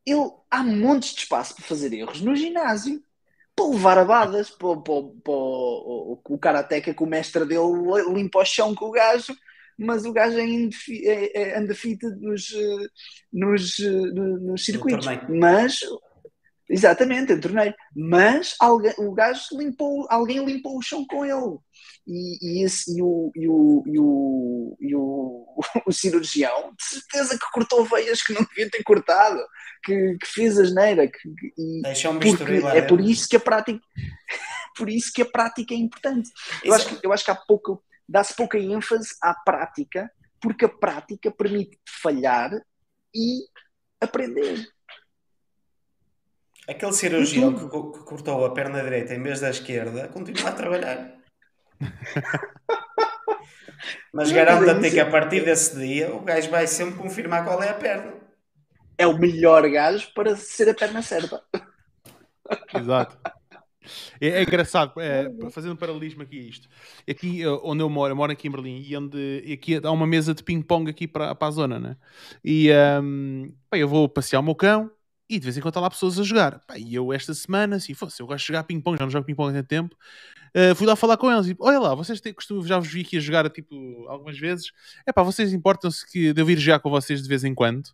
ele, 0.07 0.31
há 0.51 0.63
montes 0.63 1.15
de 1.15 1.21
espaço 1.21 1.55
para 1.55 1.65
fazer 1.65 1.93
erros 1.93 2.23
no 2.23 2.35
ginásio, 2.35 3.03
para 3.55 3.67
levar 3.67 3.99
abadas, 3.99 4.51
para, 4.51 4.77
para, 4.77 5.03
para, 5.03 5.33
o, 5.33 6.21
o 6.25 6.39
karateca 6.39 6.95
que 6.95 7.03
o 7.03 7.07
mestre 7.07 7.45
dele 7.45 7.61
limpa 8.15 8.39
o 8.39 8.45
chão 8.45 8.75
com 8.75 8.87
o 8.87 8.91
gajo, 8.91 9.37
mas 9.77 10.07
o 10.07 10.13
gajo 10.13 10.39
é, 10.39 10.45
é, 10.45 11.53
é 11.53 11.61
undefeated 11.61 12.17
nos, 12.21 12.49
nos, 13.33 13.79
nos 13.79 14.65
circuitos. 14.65 15.07
Mas 15.29 15.81
Exatamente, 16.69 17.33
em 17.33 17.41
torneio. 17.41 17.75
Mas 17.95 18.55
alguém, 18.61 18.93
o 18.99 19.13
gajo 19.13 19.43
limpou, 19.53 20.07
alguém 20.11 20.45
limpou 20.45 20.77
o 20.77 20.83
chão 20.83 21.05
com 21.07 21.25
ele. 21.25 21.59
E, 22.07 22.39
e, 22.41 22.65
esse, 22.65 22.97
e, 22.97 23.03
o, 23.03 23.31
e, 23.35 23.49
o, 23.49 23.85
e, 23.87 23.99
o, 23.99 24.77
e 24.81 24.95
o, 24.95 25.61
o, 25.87 25.93
cirurgião, 25.93 26.75
de 26.77 26.85
certeza 26.85 27.39
que 27.39 27.51
cortou 27.53 27.85
veias 27.85 28.23
que 28.23 28.33
não 28.33 28.45
devia 28.45 28.71
ter 28.71 28.83
cortado, 28.83 29.39
que, 29.83 30.17
que 30.19 30.27
fez 30.27 30.59
a 30.59 30.65
geneira. 30.65 31.07
Que, 31.07 31.19
e, 31.57 31.83
é 32.77 32.83
por 32.83 33.01
isso 33.01 33.29
que 33.29 33.37
a 33.37 33.41
prática 33.41 33.81
por 34.77 34.89
isso 34.89 35.13
que 35.13 35.23
a 35.23 35.27
prática 35.27 35.75
é 35.75 35.77
importante. 35.77 36.31
Eu 36.63 36.73
acho 36.75 36.89
que, 36.89 37.07
eu 37.07 37.13
acho 37.13 37.25
que 37.25 37.31
há 37.31 37.35
pouco, 37.35 37.83
dá-se 38.09 38.35
pouca 38.35 38.59
ênfase 38.59 39.09
à 39.21 39.35
prática, 39.35 40.11
porque 40.41 40.65
a 40.65 40.69
prática 40.69 41.31
permite 41.31 41.79
falhar 42.01 42.53
e 43.15 43.41
aprender. 44.01 44.67
Aquele 46.69 46.93
cirurgião 46.93 47.55
que, 47.55 47.65
que, 47.65 48.05
cortou 48.05 48.45
a 48.45 48.53
perna 48.53 48.83
direita 48.83 49.15
em 49.15 49.23
vez 49.23 49.41
da 49.41 49.49
esquerda 49.49 50.09
continua 50.09 50.51
a 50.51 50.53
trabalhar. 50.53 51.15
Mas 54.13 54.31
garanta-te 54.31 54.91
que 54.91 55.01
a 55.01 55.11
partir 55.11 55.47
desse 55.47 55.79
dia 55.79 56.15
o 56.15 56.21
gajo 56.21 56.51
vai 56.51 56.67
sempre 56.67 56.99
confirmar 56.99 57.45
qual 57.45 57.63
é 57.63 57.71
a 57.71 57.75
perna. 57.75 58.13
É 58.99 59.07
o 59.07 59.17
melhor 59.17 59.67
gajo 59.71 60.13
para 60.13 60.37
ser 60.37 60.69
a 60.69 60.75
perna 60.75 61.01
certa. 61.01 61.43
Exato. 62.75 63.17
É, 64.21 64.29
é 64.29 64.43
engraçado, 64.43 64.93
é, 65.01 65.27
fazendo 65.51 65.73
um 65.73 65.77
paralelismo 65.77 66.23
aqui 66.23 66.39
a 66.39 66.43
isto. 66.43 66.69
Aqui 67.09 67.43
eh, 67.43 67.49
onde 67.63 67.83
eu 67.83 67.89
moro, 67.89 68.13
eu 68.13 68.17
moro 68.17 68.31
aqui 68.31 68.49
em 68.49 68.51
Berlim, 68.51 68.85
e 68.87 68.95
onde 68.95 69.43
e 69.43 69.55
aqui 69.55 69.81
há 69.83 69.91
uma 69.91 70.07
mesa 70.07 70.35
de 70.35 70.43
ping-pong 70.43 70.91
aqui 70.91 71.09
para, 71.09 71.35
para 71.35 71.49
a 71.49 71.51
zona, 71.51 71.79
né? 71.79 71.97
E 72.45 72.69
um, 73.03 73.51
bem, 73.71 73.81
eu 73.81 73.89
vou 73.89 74.07
passear 74.07 74.41
o 74.41 74.43
meu 74.43 74.55
cão, 74.55 74.91
e 75.29 75.39
de 75.39 75.45
vez 75.45 75.57
em 75.57 75.61
quando 75.61 75.71
está 75.71 75.81
lá 75.81 75.91
pessoas 75.91 76.19
a 76.19 76.23
jogar. 76.23 76.61
Pá, 76.61 76.79
e 76.79 76.95
eu 76.95 77.13
esta 77.13 77.35
semana, 77.35 77.79
se 77.79 77.95
fosse, 77.95 78.21
eu 78.23 78.27
gosto 78.27 78.41
de 78.41 78.49
jogar 78.49 78.65
ping-pong, 78.65 78.99
já 78.99 79.05
não 79.05 79.11
jogo 79.11 79.27
ping-pong 79.27 79.51
há 79.51 79.55
tanto 79.55 79.69
tempo, 79.69 79.97
uh, 80.57 80.75
fui 80.75 80.87
lá 80.87 80.97
falar 80.97 81.17
com 81.17 81.31
eles 81.31 81.49
e 81.49 81.57
olha 81.59 81.79
lá, 81.79 81.95
vocês 81.95 82.21
têm 82.21 82.33
costume, 82.33 82.67
já 82.67 82.79
vos 82.79 82.89
vi 82.89 83.03
aqui 83.03 83.17
a 83.19 83.21
jogar 83.21 83.49
tipo, 83.51 84.07
algumas 84.09 84.39
vezes, 84.39 84.73
é 85.07 85.13
pá, 85.13 85.23
vocês 85.23 85.53
importam-se 85.53 86.11
que 86.11 86.33
de 86.33 86.41
eu 86.41 86.47
vir 86.47 86.59
jogar 86.59 86.81
com 86.81 86.91
vocês 86.91 87.23
de 87.23 87.29
vez 87.29 87.45
em 87.45 87.55
quando? 87.55 87.91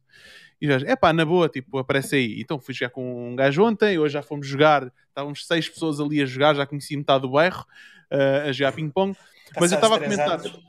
E 0.61 0.67
já, 0.67 0.77
é 0.87 0.97
pá, 0.97 1.13
na 1.13 1.25
boa, 1.25 1.49
tipo, 1.49 1.79
aparece 1.79 2.17
aí. 2.17 2.41
Então 2.41 2.59
fui 2.59 2.73
jogar 2.73 2.91
com 2.91 3.33
um 3.33 3.37
gajo 3.37 3.63
ontem, 3.65 3.99
hoje 3.99 4.15
já 4.15 4.23
fomos 4.23 4.47
jogar, 4.47 4.91
estávamos 5.09 5.47
seis 5.47 5.69
pessoas 5.69 6.01
ali 6.01 6.23
a 6.23 6.27
jogar, 6.27 6.55
já 6.55 6.65
conheci 6.65 6.97
metade 6.97 7.23
do 7.23 7.31
bairro 7.31 7.65
uh, 8.13 8.49
a 8.49 8.53
jogar 8.53 8.73
ping-pong. 8.73 9.17
Mas 9.61 9.73
eu 9.73 9.77
estava 9.77 9.97
a 9.97 10.01
comentar. 10.01 10.41
Anos. 10.41 10.63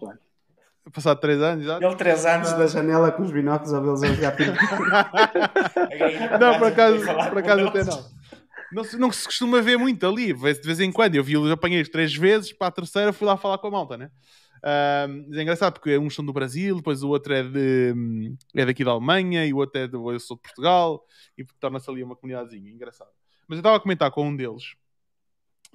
Passado 0.94 1.20
3 1.20 1.42
anos, 1.42 1.66
exato. 1.66 1.84
Ele 1.84 1.96
3 1.96 2.26
anos 2.26 2.54
da 2.54 2.68
janela 2.68 3.12
com 3.12 3.24
os 3.24 3.32
binóculos 3.32 3.74
a 3.74 3.80
vê-los 3.80 4.04
a 4.04 4.08
jogar 4.08 4.36
ping-pong. 4.36 4.60
não, 6.40 6.60
por 6.60 6.68
acaso, 6.68 7.00
por 7.30 7.38
acaso 7.40 7.68
até 7.68 7.84
não. 7.84 8.16
Não 8.72 8.84
se, 8.84 8.98
não 8.98 9.12
se 9.12 9.26
costuma 9.26 9.62
ver 9.62 9.78
muito 9.78 10.06
ali, 10.06 10.34
de 10.34 10.62
vez 10.62 10.80
em 10.80 10.92
quando. 10.92 11.16
Eu 11.16 11.24
vi, 11.24 11.34
eu 11.34 11.52
apanhei 11.52 11.84
três 11.86 12.14
vezes, 12.14 12.54
para 12.54 12.68
a 12.68 12.72
terceira 12.72 13.14
fui 13.14 13.28
lá 13.28 13.38
falar 13.38 13.58
com 13.58 13.68
a 13.68 13.72
malta, 13.72 13.98
né? 13.98 14.12
Uh, 14.58 15.36
é 15.36 15.42
engraçado 15.42 15.74
porque 15.74 15.98
uns 15.98 16.16
são 16.16 16.26
do 16.26 16.34
Brasil, 16.34 16.76
depois 16.76 17.04
o 17.04 17.10
outro 17.10 17.34
é, 17.34 17.44
de, 17.44 18.34
é 18.56 18.66
daqui 18.66 18.84
da 18.84 18.92
Alemanha 18.92 19.46
e 19.46 19.54
o 19.54 19.58
outro 19.58 19.80
é 19.80 19.88
de, 19.88 19.96
eu 19.96 20.20
sou 20.20 20.38
de 20.38 20.42
Portugal 20.42 21.06
e 21.38 21.46
torna-se 21.60 21.90
ali 21.90 22.04
uma 22.04 22.16
comunidadezinha. 22.16 22.72
Engraçado. 22.72 23.12
Mas 23.48 23.58
eu 23.58 23.62
estava 23.62 23.78
a 23.78 23.80
comentar 23.80 24.10
com 24.12 24.28
um 24.28 24.36
deles 24.36 24.76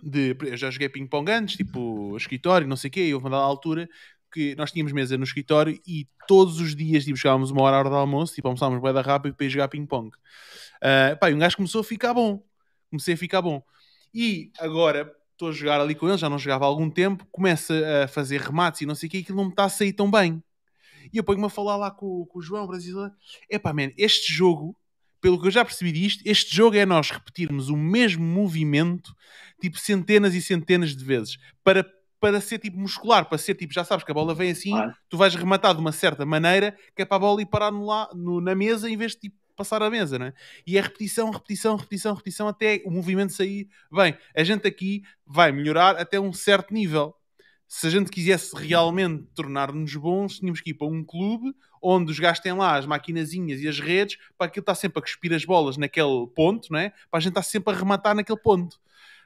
de, 0.02 0.36
eu 0.40 0.56
já 0.56 0.70
joguei 0.70 0.88
ping-pong 0.88 1.30
antes, 1.30 1.56
tipo 1.56 2.16
escritório, 2.16 2.66
não 2.66 2.76
sei 2.76 2.88
o 2.88 2.90
quê, 2.90 3.06
e 3.06 3.14
houve 3.14 3.26
uma 3.26 3.36
altura 3.36 3.88
que 4.30 4.54
nós 4.56 4.70
tínhamos 4.70 4.92
mesa 4.92 5.18
no 5.18 5.24
escritório 5.24 5.80
e 5.86 6.08
todos 6.26 6.60
os 6.60 6.74
dias 6.74 7.04
tipo, 7.04 7.16
chegávamos 7.16 7.50
uma 7.50 7.62
hora 7.62 7.88
do 7.88 7.94
almoço, 7.94 8.34
tipo, 8.34 8.48
almoçávamos 8.48 8.82
bem 8.82 9.02
rápido 9.02 9.34
para 9.34 9.46
ir 9.46 9.50
jogar 9.50 9.68
ping-pong. 9.68 10.10
Uh, 10.10 11.34
um 11.34 11.38
gajo 11.38 11.56
começou 11.56 11.80
a 11.80 11.84
ficar 11.84 12.14
bom. 12.14 12.42
Comecei 12.88 13.14
a 13.14 13.16
ficar 13.16 13.42
bom. 13.42 13.62
E 14.14 14.50
agora 14.58 15.12
estou 15.32 15.48
a 15.48 15.52
jogar 15.52 15.80
ali 15.80 15.94
com 15.94 16.08
ele, 16.08 16.18
já 16.18 16.28
não 16.28 16.38
jogava 16.38 16.64
há 16.64 16.68
algum 16.68 16.90
tempo, 16.90 17.26
começa 17.32 17.74
a 18.04 18.08
fazer 18.08 18.40
remates 18.40 18.82
e 18.82 18.86
não 18.86 18.94
sei 18.94 19.06
o 19.06 19.10
que, 19.10 19.18
aquilo 19.18 19.38
não 19.38 19.44
me 19.44 19.50
está 19.50 19.64
a 19.64 19.68
sair 19.68 19.92
tão 19.92 20.10
bem. 20.10 20.42
E 21.12 21.16
eu 21.16 21.24
ponho-me 21.24 21.46
a 21.46 21.50
falar 21.50 21.76
lá 21.76 21.90
com, 21.90 22.26
com 22.26 22.38
o 22.38 22.42
João 22.42 22.66
brasileiro. 22.66 23.12
Epá, 23.48 23.72
man, 23.72 23.90
este 23.96 24.32
jogo, 24.32 24.76
pelo 25.20 25.40
que 25.40 25.46
eu 25.46 25.50
já 25.50 25.64
percebi 25.64 25.92
disto, 25.92 26.22
este 26.26 26.54
jogo 26.54 26.76
é 26.76 26.84
nós 26.84 27.10
repetirmos 27.10 27.68
o 27.68 27.76
mesmo 27.76 28.22
movimento, 28.22 29.14
tipo 29.60 29.78
centenas 29.78 30.34
e 30.34 30.42
centenas 30.42 30.94
de 30.94 31.04
vezes, 31.04 31.38
para 31.64 31.84
para 32.20 32.40
ser 32.40 32.58
tipo 32.58 32.78
muscular, 32.78 33.24
para 33.24 33.38
ser 33.38 33.54
tipo, 33.54 33.72
já 33.72 33.82
sabes 33.82 34.04
que 34.04 34.10
a 34.10 34.14
bola 34.14 34.34
vem 34.34 34.50
assim, 34.50 34.76
ah. 34.76 34.94
tu 35.08 35.16
vais 35.16 35.34
rematar 35.34 35.74
de 35.74 35.80
uma 35.80 35.90
certa 35.90 36.26
maneira 36.26 36.76
que 36.94 37.02
é 37.02 37.04
para 37.04 37.16
a 37.16 37.20
bola 37.20 37.40
ir 37.40 37.46
parar 37.46 37.72
no, 37.72 37.86
no, 38.14 38.40
na 38.40 38.54
mesa 38.54 38.88
em 38.90 38.96
vez 38.96 39.12
de 39.12 39.20
tipo, 39.20 39.36
passar 39.56 39.82
a 39.82 39.90
mesa, 39.90 40.18
né? 40.18 40.32
E 40.66 40.78
é 40.78 40.80
repetição, 40.80 41.30
repetição, 41.30 41.76
repetição, 41.76 42.14
repetição 42.14 42.48
até 42.48 42.82
o 42.84 42.90
movimento 42.90 43.32
sair. 43.32 43.68
Bem, 43.92 44.16
a 44.34 44.44
gente 44.44 44.66
aqui 44.66 45.02
vai 45.26 45.52
melhorar 45.52 45.96
até 45.96 46.18
um 46.18 46.32
certo 46.32 46.72
nível. 46.72 47.14
Se 47.68 47.86
a 47.86 47.90
gente 47.90 48.10
quisesse 48.10 48.54
realmente 48.56 49.24
tornar-nos 49.34 49.94
bons, 49.96 50.38
tínhamos 50.38 50.60
que 50.60 50.70
ir 50.70 50.74
para 50.74 50.86
um 50.86 51.04
clube 51.04 51.54
onde 51.82 52.10
os 52.10 52.18
gajos 52.18 52.40
têm 52.40 52.52
lá 52.52 52.76
as 52.76 52.86
maquinazinhas 52.86 53.60
e 53.60 53.68
as 53.68 53.78
redes 53.78 54.18
para 54.36 54.46
aquilo 54.46 54.62
estar 54.62 54.74
sempre 54.74 54.98
a 54.98 55.02
cuspir 55.02 55.32
as 55.32 55.44
bolas 55.44 55.76
naquele 55.76 56.26
ponto, 56.34 56.70
não 56.70 56.78
é? 56.78 56.90
Para 57.10 57.18
a 57.18 57.20
gente 57.20 57.30
estar 57.30 57.42
sempre 57.42 57.72
a 57.72 57.76
rematar 57.76 58.14
naquele 58.14 58.38
ponto. 58.38 58.76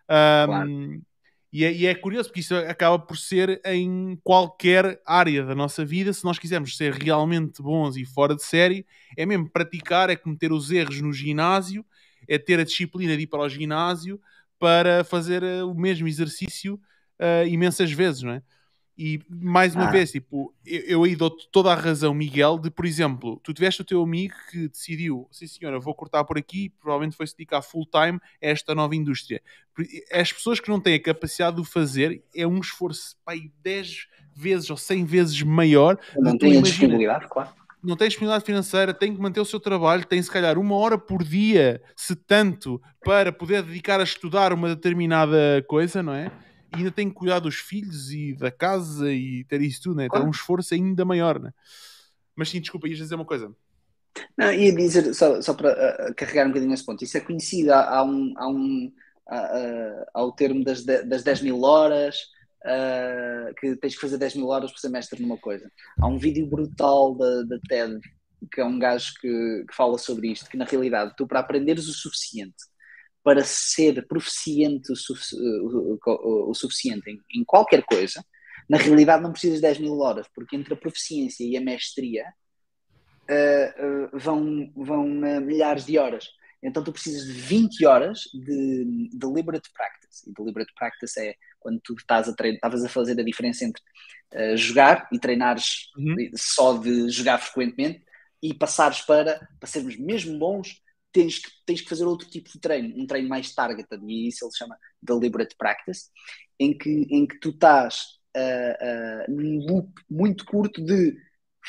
Um, 0.08 0.46
claro. 0.46 1.02
E 1.54 1.64
é, 1.64 1.72
e 1.72 1.86
é, 1.86 1.94
curioso 1.94 2.30
porque 2.30 2.40
isso 2.40 2.52
acaba 2.56 2.98
por 2.98 3.16
ser 3.16 3.60
em 3.64 4.18
qualquer 4.24 5.00
área 5.06 5.44
da 5.44 5.54
nossa 5.54 5.84
vida. 5.84 6.12
Se 6.12 6.24
nós 6.24 6.36
quisermos 6.36 6.76
ser 6.76 6.92
realmente 6.92 7.62
bons 7.62 7.96
e 7.96 8.04
fora 8.04 8.34
de 8.34 8.42
série, 8.42 8.84
é 9.16 9.24
mesmo 9.24 9.48
praticar, 9.48 10.10
é 10.10 10.16
cometer 10.16 10.50
os 10.50 10.72
erros 10.72 11.00
no 11.00 11.12
ginásio, 11.12 11.86
é 12.26 12.38
ter 12.38 12.58
a 12.58 12.64
disciplina 12.64 13.16
de 13.16 13.22
ir 13.22 13.26
para 13.28 13.42
o 13.42 13.48
ginásio 13.48 14.20
para 14.58 15.04
fazer 15.04 15.44
eh, 15.44 15.62
o 15.62 15.74
mesmo 15.74 16.08
exercício 16.08 16.74
uh, 17.20 17.46
imensas 17.46 17.92
vezes, 17.92 18.22
não 18.22 18.32
é? 18.32 18.42
E 18.96 19.20
mais 19.28 19.74
uma 19.74 19.88
ah. 19.88 19.90
vez, 19.90 20.12
tipo, 20.12 20.54
eu, 20.64 20.80
eu 20.82 21.04
aí 21.04 21.16
dou-te 21.16 21.48
toda 21.50 21.72
a 21.72 21.74
razão, 21.74 22.14
Miguel, 22.14 22.58
de 22.58 22.70
por 22.70 22.86
exemplo, 22.86 23.40
tu 23.42 23.52
tiveste 23.52 23.82
o 23.82 23.84
teu 23.84 24.00
amigo 24.00 24.34
que 24.50 24.68
decidiu, 24.68 25.26
sim 25.32 25.48
senhora, 25.48 25.80
vou 25.80 25.94
cortar 25.94 26.22
por 26.24 26.38
aqui, 26.38 26.70
provavelmente 26.80 27.16
foi 27.16 27.26
se 27.26 27.36
dedicar 27.36 27.60
full 27.60 27.86
time 27.86 28.20
a 28.40 28.46
esta 28.46 28.72
nova 28.72 28.94
indústria. 28.94 29.42
As 30.12 30.32
pessoas 30.32 30.60
que 30.60 30.68
não 30.68 30.78
têm 30.78 30.94
a 30.94 31.02
capacidade 31.02 31.56
de 31.56 31.62
o 31.62 31.64
fazer 31.64 32.22
é 32.34 32.46
um 32.46 32.60
esforço 32.60 33.16
pai, 33.24 33.50
10 33.64 34.06
vezes 34.34 34.70
ou 34.70 34.76
100 34.76 35.04
vezes 35.04 35.42
maior. 35.42 35.98
Não 36.16 36.38
tem 36.38 36.58
a 36.58 36.62
disponibilidade, 36.62 37.26
claro. 37.28 37.50
Não 37.82 37.96
tem 37.96 38.08
disponibilidade 38.08 38.46
financeira, 38.46 38.94
tem 38.94 39.14
que 39.14 39.20
manter 39.20 39.40
o 39.40 39.44
seu 39.44 39.60
trabalho, 39.60 40.06
tem 40.06 40.22
se 40.22 40.30
calhar 40.30 40.56
uma 40.56 40.76
hora 40.76 40.96
por 40.96 41.22
dia, 41.22 41.82
se 41.94 42.14
tanto, 42.16 42.80
para 43.04 43.32
poder 43.32 43.62
dedicar 43.62 44.00
a 44.00 44.04
estudar 44.04 44.52
uma 44.52 44.68
determinada 44.68 45.62
coisa, 45.68 46.02
não 46.02 46.14
é? 46.14 46.32
E 46.74 46.78
ainda 46.78 46.90
tem 46.90 47.08
que 47.08 47.14
cuidar 47.14 47.38
dos 47.38 47.56
filhos 47.56 48.10
e 48.10 48.34
da 48.34 48.50
casa 48.50 49.12
e 49.12 49.44
ter 49.44 49.60
isso 49.62 49.82
tudo, 49.82 49.96
né? 49.96 50.08
Ter 50.08 50.20
um 50.20 50.30
esforço 50.30 50.74
ainda 50.74 51.04
maior, 51.04 51.40
né? 51.40 51.52
Mas 52.34 52.48
sim, 52.48 52.60
desculpa, 52.60 52.88
ias 52.88 52.98
dizer 52.98 53.14
uma 53.14 53.24
coisa. 53.24 53.54
Não, 54.36 54.52
ia 54.52 54.74
dizer, 54.74 55.14
só, 55.14 55.40
só 55.40 55.54
para 55.54 55.72
uh, 56.10 56.14
carregar 56.14 56.46
um 56.46 56.50
bocadinho 56.50 56.72
esse 56.72 56.84
ponto, 56.84 57.02
isso 57.02 57.16
é 57.16 57.20
conhecido 57.20 57.72
há, 57.72 57.98
há 57.98 58.04
um, 58.04 58.34
há 58.36 58.48
um 58.48 58.92
uh, 59.28 60.04
ao 60.12 60.32
termo 60.32 60.64
das, 60.64 60.84
de, 60.84 61.02
das 61.02 61.22
10 61.22 61.42
mil 61.42 61.62
horas, 61.62 62.16
uh, 62.64 63.54
que 63.58 63.76
tens 63.76 63.94
que 63.94 64.00
fazer 64.00 64.18
10 64.18 64.36
mil 64.36 64.48
horas 64.48 64.70
para 64.70 64.80
ser 64.80 64.88
mestre 64.88 65.22
numa 65.22 65.38
coisa. 65.38 65.70
Há 66.00 66.06
um 66.06 66.18
vídeo 66.18 66.46
brutal 66.46 67.16
da, 67.16 67.42
da 67.42 67.58
TED, 67.68 68.00
que 68.52 68.60
é 68.60 68.64
um 68.64 68.78
gajo 68.78 69.14
que, 69.20 69.64
que 69.68 69.74
fala 69.74 69.98
sobre 69.98 70.30
isto, 70.30 70.48
que 70.48 70.56
na 70.56 70.64
realidade 70.64 71.14
tu 71.16 71.26
para 71.26 71.40
aprenderes 71.40 71.88
o 71.88 71.92
suficiente 71.92 72.54
para 73.24 73.42
ser 73.42 74.06
proficiente 74.06 74.92
o, 74.92 74.96
sufici 74.96 75.34
o, 75.34 75.98
o, 76.04 76.50
o 76.50 76.54
suficiente 76.54 77.10
em, 77.10 77.40
em, 77.40 77.42
qualquer 77.42 77.82
coisa, 77.82 78.22
na 78.68 78.76
realidade 78.76 79.22
não 79.22 79.32
precisas 79.32 79.56
de 79.56 79.62
10 79.62 79.78
mil 79.78 79.98
horas, 79.98 80.26
porque 80.34 80.54
entre 80.54 80.74
a 80.74 80.76
proficiência 80.76 81.42
e 81.42 81.56
a 81.56 81.60
mestria 81.60 82.26
uh, 83.30 84.14
uh, 84.14 84.18
vão, 84.18 84.70
vão 84.76 85.06
uh, 85.06 85.40
milhares 85.40 85.86
de 85.86 85.98
horas. 85.98 86.28
Então 86.62 86.84
tu 86.84 86.92
precisas 86.92 87.26
de 87.26 87.32
20 87.32 87.86
horas 87.86 88.20
de 88.32 89.10
deliberate 89.14 89.70
practice. 89.72 90.28
E 90.28 90.32
deliberate 90.34 90.72
practice 90.74 91.18
é 91.18 91.34
quando 91.58 91.80
tu 91.80 91.94
estás 91.94 92.28
a 92.28 92.34
estavas 92.46 92.84
a 92.84 92.88
fazer 92.88 93.18
a 93.18 93.24
diferença 93.24 93.64
entre 93.64 93.82
jogar 94.56 95.08
e 95.12 95.18
treinares 95.18 95.90
uhum. 95.96 96.16
só 96.34 96.76
de 96.76 97.08
jogar 97.10 97.38
frequentemente 97.38 98.02
e 98.42 98.52
passares 98.52 99.02
para, 99.02 99.46
para 99.60 99.68
sermos 99.68 99.96
mesmo 99.96 100.38
bons 100.38 100.82
tens 101.14 101.38
que, 101.38 101.48
tens 101.64 101.80
que 101.80 101.88
fazer 101.88 102.04
outro 102.04 102.28
tipo 102.28 102.50
de 102.50 102.58
treino, 102.58 103.00
um 103.00 103.06
treino 103.06 103.28
mais 103.28 103.54
targeted, 103.54 104.02
e 104.04 104.28
isso 104.28 104.44
ele 104.44 104.52
chama 104.52 104.76
deliberate 105.00 105.54
practice, 105.56 106.10
em 106.58 106.76
que, 106.76 107.06
em 107.08 107.24
que 107.24 107.38
tu 107.38 107.50
estás 107.50 108.18
uh, 108.36 109.30
uh, 109.30 109.32
num 109.32 109.64
loop 109.64 109.92
muito 110.10 110.44
curto 110.44 110.84
de 110.84 111.16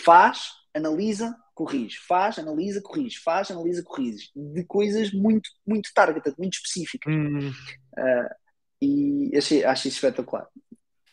faz, 0.03 0.49
analisa, 0.73 1.37
corrige, 1.53 1.97
faz, 1.99 2.39
analisa, 2.39 2.81
corrige, 2.81 3.19
faz, 3.19 3.51
analisa, 3.51 3.83
corrige, 3.83 4.31
de 4.35 4.63
coisas 4.65 5.11
muito, 5.13 5.47
muito 5.65 5.91
targeted, 5.93 6.35
muito 6.39 6.55
específicas. 6.55 7.13
Hum. 7.13 7.49
Uh, 7.49 8.35
e 8.81 9.37
achei, 9.37 9.63
achei 9.63 9.89
espetacular 9.89 10.47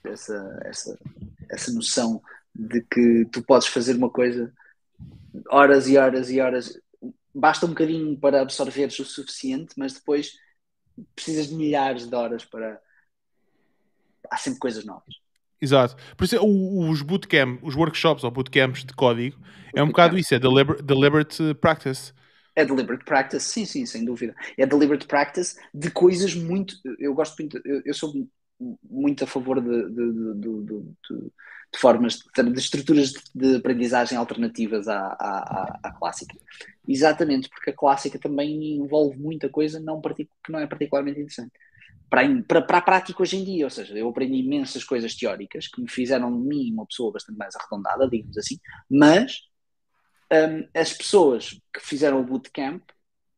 essa, 0.05 0.61
essa, 0.65 0.99
essa 1.51 1.73
noção 1.73 2.23
de 2.55 2.81
que 2.83 3.27
tu 3.31 3.43
podes 3.43 3.69
fazer 3.69 3.95
uma 3.95 4.11
coisa 4.11 4.53
horas 5.49 5.87
e 5.87 5.97
horas 5.97 6.31
e 6.31 6.41
horas 6.41 6.79
basta 7.35 7.67
um 7.67 7.71
bocadinho 7.71 8.19
para 8.19 8.43
absorveres 8.43 8.99
o 8.99 9.05
suficiente, 9.05 9.75
mas 9.77 9.95
depois 9.95 10.33
precisas 11.15 11.49
de 11.49 11.55
milhares 11.55 12.07
de 12.07 12.15
horas 12.15 12.45
para. 12.45 12.81
Há 14.31 14.37
sempre 14.37 14.61
coisas 14.61 14.85
novas. 14.85 15.15
Exato. 15.61 15.97
Por 16.17 16.25
isso, 16.25 16.39
os 16.41 17.03
bootcamp, 17.03 17.63
os 17.63 17.77
workshops 17.77 18.25
ou 18.25 18.31
bootcamps 18.31 18.85
de 18.85 18.93
código, 18.95 19.41
é 19.75 19.83
um 19.83 19.87
bocado 19.87 20.19
isso, 20.19 20.35
é 20.35 20.39
deliberate, 20.39 20.83
deliberate 20.83 21.55
practice. 21.55 22.13
É 22.55 22.65
deliberate 22.65 23.05
practice, 23.05 23.47
sim, 23.47 23.65
sim, 23.65 23.87
sem 23.87 24.05
dúvida. 24.05 24.35
É 24.59 24.67
deliberate 24.67 25.07
practice 25.07 25.57
de 25.73 25.91
coisas 25.91 26.35
muito. 26.35 26.75
Eu 26.99 27.15
gosto 27.15 27.39
muito, 27.39 27.61
eu, 27.65 27.81
eu 27.85 27.95
sou 27.95 28.13
muito 28.83 29.25
a 29.25 29.27
favor 29.27 29.61
de, 29.61 29.89
de, 29.89 30.35
de, 30.35 30.65
de 30.65 31.33
de 31.73 31.79
formas, 31.79 32.19
de 32.19 32.59
estruturas 32.59 33.15
de 33.35 33.57
aprendizagem 33.57 34.19
alternativas 34.19 34.89
à, 34.89 34.99
à, 34.99 35.81
à, 35.83 35.93
clássica. 35.93 36.37
Exatamente, 36.87 37.49
porque 37.49 37.71
a 37.71 37.75
clássica 37.77 38.19
também 38.19 38.77
envolve 38.77 39.19
muita 39.19 39.49
coisa 39.49 39.81
não 39.81 40.01
que 40.01 40.29
não 40.51 40.59
é 40.59 40.67
particularmente 40.67 41.21
interessante. 41.21 41.53
Para, 42.11 42.43
para, 42.43 42.63
para 42.63 42.79
a 42.79 42.83
prática 42.83 43.23
hoje 43.23 43.39
em 43.39 43.45
dia, 43.45 43.65
ou 43.65 43.71
seja, 43.71 43.97
eu 43.97 44.07
aprendi 44.07 44.35
imensas 44.35 44.85
coisas 44.85 45.15
teóricas 45.15 45.67
que 45.67 45.81
me 45.81 45.89
fizeram 45.89 46.31
de 46.31 46.47
mim 46.47 46.71
uma 46.73 46.87
pessoa 46.87 47.11
bastante 47.11 47.39
mais 47.39 47.57
arredondada, 47.57 48.07
digamos 48.07 48.37
assim, 48.37 48.59
mas 48.91 49.49
um, 50.31 50.69
as 50.79 50.93
pessoas 50.93 51.59
que 51.73 51.81
fizeram 51.81 52.21
o 52.21 52.25
bootcamp 52.25 52.83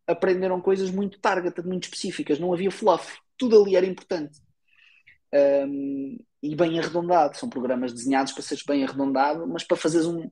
aprenderam 0.09 0.61
coisas 0.61 0.91
muito 0.91 1.21
target, 1.21 1.63
muito 1.63 1.85
específicas, 1.85 2.41
não 2.41 2.53
havia 2.53 2.71
fluff, 2.71 3.17
tudo 3.39 3.63
ali 3.63 3.77
era 3.77 3.87
importante. 3.87 4.41
Um, 5.33 6.19
e 6.45 6.55
bem 6.55 6.79
arredondado. 6.79 7.37
São 7.37 7.49
programas 7.49 7.93
desenhados 7.93 8.33
para 8.33 8.43
seres 8.43 8.63
bem 8.63 8.85
arredondado, 8.85 9.47
mas 9.47 9.65
para 9.65 9.77
fazeres 9.77 10.07
um, 10.07 10.29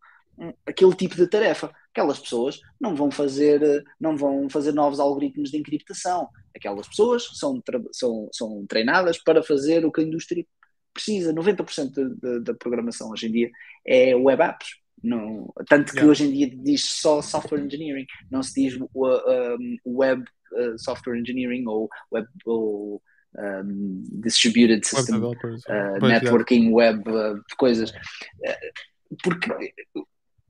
aquele 0.67 0.95
tipo 0.95 1.17
de 1.17 1.27
tarefa. 1.27 1.73
Aquelas 1.91 2.19
pessoas 2.19 2.61
não 2.79 2.95
vão 2.95 3.11
fazer, 3.11 3.85
não 3.99 4.17
vão 4.17 4.49
fazer 4.51 4.73
novos 4.73 5.01
algoritmos 5.01 5.51
de 5.51 5.57
encriptação. 5.57 6.29
Aquelas 6.55 6.87
pessoas 6.87 7.25
são, 7.39 7.63
são, 7.93 8.29
são 8.31 8.67
treinadas 8.67 9.19
para 9.19 9.43
fazer 9.43 9.85
o 9.87 9.93
que 9.93 10.03
a 10.03 10.05
indústria 10.05 10.45
precisa. 10.93 11.33
90% 11.33 12.43
da 12.43 12.55
programação 12.55 13.11
hoje 13.11 13.29
em 13.29 13.33
dia 13.33 13.51
é 13.87 14.15
web 14.15 14.43
apps. 14.43 14.83
Não, 15.03 15.53
tanto 15.69 15.91
que 15.91 15.99
yeah. 15.99 16.11
hoje 16.11 16.25
em 16.25 16.33
dia 16.33 16.51
diz 16.63 16.85
só 16.85 17.21
software 17.21 17.59
engineering, 17.59 18.07
não 18.31 18.41
se 18.41 18.55
diz 18.55 18.81
uh, 18.81 18.89
um, 18.95 19.77
web 19.85 20.23
uh, 20.53 20.79
software 20.79 21.19
engineering 21.19 21.67
ou 21.67 21.89
web 22.13 22.29
ou 22.47 23.03
um, 23.39 24.05
distributed 24.21 24.87
system 24.87 25.21
web 25.21 25.39
uh, 25.45 26.07
networking 26.07 26.71
yeah. 26.71 26.75
web 26.75 27.11
uh, 27.11 27.43
coisas 27.57 27.91
uh, 27.91 29.17
porque 29.23 29.75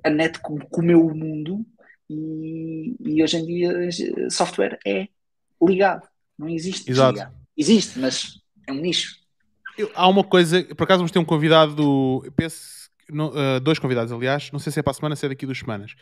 a 0.05 0.11
net 0.11 0.39
comeu 0.71 1.07
o 1.07 1.15
mundo 1.15 1.65
e, 2.11 2.97
e, 3.01 3.23
hoje 3.23 3.39
em 3.39 3.47
dia 3.47 3.89
software 4.31 4.79
é 4.87 5.09
ligado, 5.63 6.07
não 6.39 6.49
existe 6.49 6.91
Exato. 6.91 7.43
Existe, 7.57 7.99
mas 7.99 8.41
é 8.67 8.73
um 8.73 8.77
nicho. 8.77 9.17
Eu, 9.77 9.91
há 9.95 10.09
uma 10.09 10.25
coisa, 10.25 10.63
por 10.75 10.85
acaso 10.85 10.99
vamos 10.99 11.13
ter 11.13 11.19
um 11.19 11.25
convidado 11.25 11.75
do. 11.75 12.33
penso, 12.35 12.91
no, 13.09 13.29
uh, 13.29 13.61
dois 13.61 13.79
convidados, 13.79 14.13
aliás, 14.13 14.51
não 14.53 14.59
sei 14.59 14.73
se 14.73 14.81
é 14.81 14.83
para 14.83 14.91
a 14.91 14.95
semana, 14.95 15.17
se 15.17 15.27
é 15.27 15.29
daqui 15.29 15.47
duas 15.47 15.59
semanas. 15.59 15.95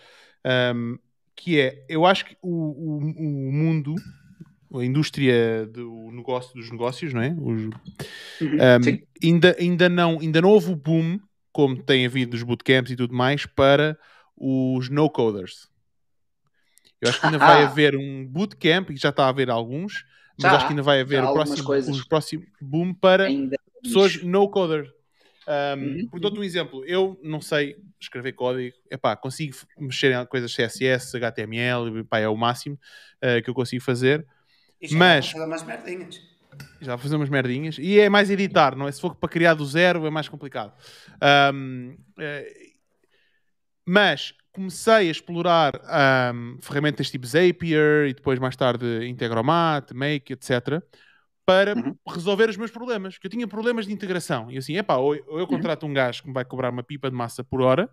Um, 0.74 0.98
que 1.36 1.58
é, 1.58 1.84
eu 1.88 2.04
acho 2.04 2.26
que 2.26 2.36
o, 2.42 2.50
o, 2.50 2.96
o, 2.98 3.52
mundo, 3.52 3.94
a 4.74 4.84
indústria 4.84 5.66
do 5.66 6.10
negócio, 6.12 6.54
dos 6.54 6.70
negócios, 6.70 7.12
não 7.12 7.22
é? 7.22 7.30
Os, 7.30 7.62
uhum, 7.62 7.72
um, 8.40 8.98
ainda, 9.22 9.56
ainda, 9.58 9.88
não, 9.88 10.20
ainda 10.20 10.40
não 10.40 10.50
houve 10.50 10.72
o 10.72 10.76
boom 10.76 11.18
como 11.52 11.82
tem 11.82 12.06
havido 12.06 12.32
dos 12.32 12.42
bootcamps 12.42 12.92
e 12.92 12.96
tudo 12.96 13.14
mais, 13.14 13.44
para 13.46 13.98
os 14.36 14.88
no-coders. 14.88 15.68
Eu 17.00 17.08
acho 17.08 17.20
que 17.20 17.26
ainda 17.26 17.38
vai 17.38 17.64
haver 17.64 17.96
um 17.96 18.26
bootcamp, 18.26 18.90
e 18.90 18.96
já 18.96 19.08
está 19.08 19.24
a 19.24 19.28
haver 19.28 19.50
alguns, 19.50 20.04
mas 20.38 20.50
já, 20.50 20.56
acho 20.56 20.66
que 20.66 20.72
ainda 20.72 20.82
vai 20.82 21.00
haver 21.00 21.24
o 21.24 21.32
próximo, 21.32 21.68
o 21.98 22.08
próximo 22.08 22.46
boom 22.60 22.94
para 22.94 23.24
ainda 23.24 23.56
pessoas 23.82 24.22
no-coder. 24.22 24.90
Um, 25.48 26.08
uhum. 26.12 26.20
Dou-te 26.20 26.38
um 26.38 26.44
exemplo, 26.44 26.84
eu 26.84 27.18
não 27.24 27.40
sei 27.40 27.76
escrever 27.98 28.32
código, 28.32 28.76
epá, 28.90 29.16
consigo 29.16 29.56
mexer 29.78 30.12
em 30.12 30.26
coisas 30.26 30.54
CSS, 30.54 31.16
HTML, 31.16 31.98
epá, 31.98 32.20
é 32.20 32.28
o 32.28 32.36
máximo 32.36 32.78
uh, 33.16 33.42
que 33.42 33.50
eu 33.50 33.54
consigo 33.54 33.82
fazer. 33.82 34.24
E 34.80 34.94
mas 34.94 35.32
umas 35.34 35.62
merdinhas 35.62 36.30
já 36.80 36.96
vou 36.96 37.02
fazer 37.02 37.16
umas 37.16 37.28
merdinhas. 37.28 37.76
E 37.78 37.98
é 38.00 38.08
mais 38.08 38.30
editar, 38.30 38.74
não 38.74 38.88
é? 38.88 38.92
Se 38.92 39.00
for 39.00 39.14
para 39.14 39.28
criar 39.28 39.54
do 39.54 39.64
zero 39.64 40.06
é 40.06 40.10
mais 40.10 40.28
complicado. 40.28 40.72
Um, 41.54 41.96
é, 42.18 42.70
mas 43.86 44.34
comecei 44.52 45.08
a 45.08 45.10
explorar 45.10 45.72
um, 46.34 46.58
ferramentas 46.60 47.10
tipo 47.10 47.26
Zapier 47.26 48.08
e 48.08 48.14
depois 48.14 48.38
mais 48.38 48.56
tarde 48.56 49.06
Integromat, 49.06 49.92
Make, 49.92 50.32
etc. 50.32 50.82
Para 51.44 51.74
uhum. 51.74 51.96
resolver 52.08 52.48
os 52.48 52.56
meus 52.56 52.70
problemas. 52.70 53.18
Que 53.18 53.26
eu 53.26 53.30
tinha 53.30 53.46
problemas 53.46 53.86
de 53.86 53.92
integração. 53.92 54.50
E 54.50 54.58
assim, 54.58 54.76
epá, 54.76 54.96
ou, 54.96 55.10
ou 55.26 55.38
eu 55.38 55.40
uhum. 55.40 55.46
contrato 55.46 55.86
um 55.86 55.92
gajo 55.92 56.22
que 56.22 56.28
me 56.28 56.34
vai 56.34 56.44
cobrar 56.44 56.70
uma 56.70 56.82
pipa 56.82 57.10
de 57.10 57.16
massa 57.16 57.44
por 57.44 57.60
hora, 57.60 57.90